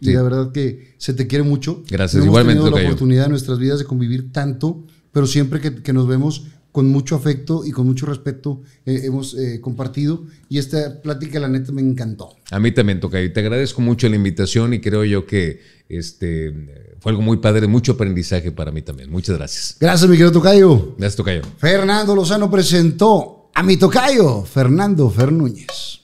Y 0.00 0.12
la 0.12 0.22
verdad 0.22 0.52
que 0.52 0.94
se 0.98 1.12
te 1.12 1.26
quiere 1.26 1.42
mucho. 1.42 1.82
Gracias, 1.88 2.20
no 2.20 2.26
igualmente. 2.26 2.60
Hemos 2.60 2.70
tenido 2.70 2.82
la 2.82 2.88
oportunidad 2.88 3.24
en 3.24 3.30
nuestras 3.30 3.58
vidas 3.58 3.80
de 3.80 3.84
convivir 3.84 4.32
tanto, 4.32 4.84
pero 5.10 5.26
siempre 5.26 5.60
que, 5.60 5.82
que 5.82 5.92
nos 5.92 6.06
vemos 6.06 6.44
con 6.72 6.88
mucho 6.88 7.16
afecto 7.16 7.64
y 7.64 7.72
con 7.72 7.86
mucho 7.86 8.06
respeto 8.06 8.62
eh, 8.84 9.00
hemos 9.04 9.34
eh, 9.34 9.60
compartido 9.60 10.24
y 10.48 10.58
esta 10.58 11.00
plática 11.00 11.40
la 11.40 11.48
neta 11.48 11.72
me 11.72 11.80
encantó. 11.80 12.36
A 12.50 12.58
mí 12.58 12.72
también, 12.72 13.00
Tocayo. 13.00 13.32
Te 13.32 13.40
agradezco 13.40 13.80
mucho 13.80 14.08
la 14.08 14.16
invitación 14.16 14.74
y 14.74 14.80
creo 14.80 15.04
yo 15.04 15.26
que 15.26 15.60
este, 15.88 16.94
fue 17.00 17.10
algo 17.10 17.22
muy 17.22 17.38
padre, 17.38 17.66
mucho 17.66 17.92
aprendizaje 17.92 18.52
para 18.52 18.70
mí 18.70 18.82
también. 18.82 19.10
Muchas 19.10 19.36
gracias. 19.36 19.76
Gracias, 19.80 20.08
mi 20.08 20.16
querido 20.16 20.32
Tocayo. 20.32 20.94
Gracias, 20.98 21.16
Tocayo. 21.16 21.42
Fernando 21.56 22.14
Lozano 22.14 22.50
presentó 22.50 23.50
a 23.54 23.62
mi 23.62 23.76
Tocayo, 23.76 24.44
Fernando 24.44 25.10
Fernúñez. 25.10 26.02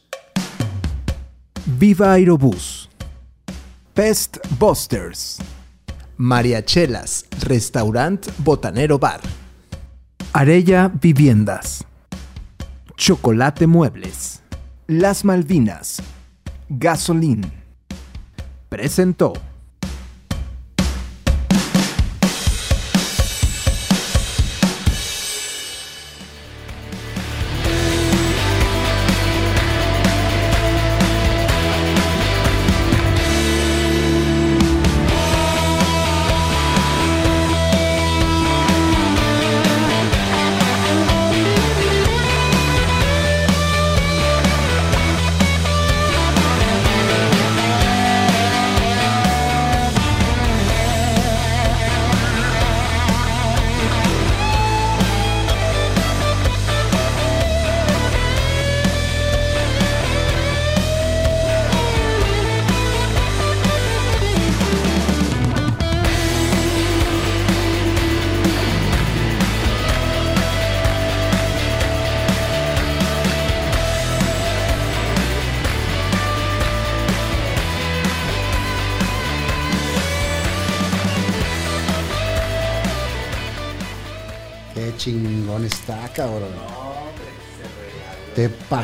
Viva 1.78 2.12
Aerobús. 2.12 2.88
Pest 3.92 4.38
Busters. 4.58 5.38
Mariachelas, 6.16 7.26
Restaurant 7.42 8.26
Botanero 8.38 8.98
Bar. 8.98 9.43
Arella 10.36 10.88
Viviendas. 10.88 11.86
Chocolate 12.96 13.68
Muebles. 13.68 14.42
Las 14.88 15.24
Malvinas. 15.24 16.02
Gasolín. 16.68 17.42
Presentó. 18.68 19.34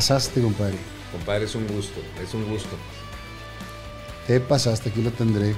Pasaste, 0.01 0.41
compadre. 0.41 0.79
Compadre, 1.13 1.45
es 1.45 1.55
un 1.55 1.67
gusto, 1.67 2.01
es 2.23 2.33
un 2.33 2.49
gusto. 2.49 2.75
Te 4.27 4.41
pasaste, 4.41 4.89
aquí 4.89 5.03
lo 5.03 5.11
tendré. 5.11 5.55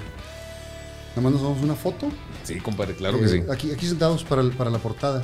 Nada 1.10 1.22
más 1.22 1.32
nos 1.34 1.42
damos 1.42 1.62
una 1.62 1.76
foto. 1.76 2.10
Sí, 2.42 2.58
compadre, 2.58 2.96
claro 2.96 3.20
que 3.20 3.28
sí. 3.28 3.42
Aquí, 3.48 3.70
aquí 3.70 3.86
sentados 3.86 4.24
para, 4.24 4.42
para 4.50 4.68
la 4.68 4.78
portada. 4.78 5.22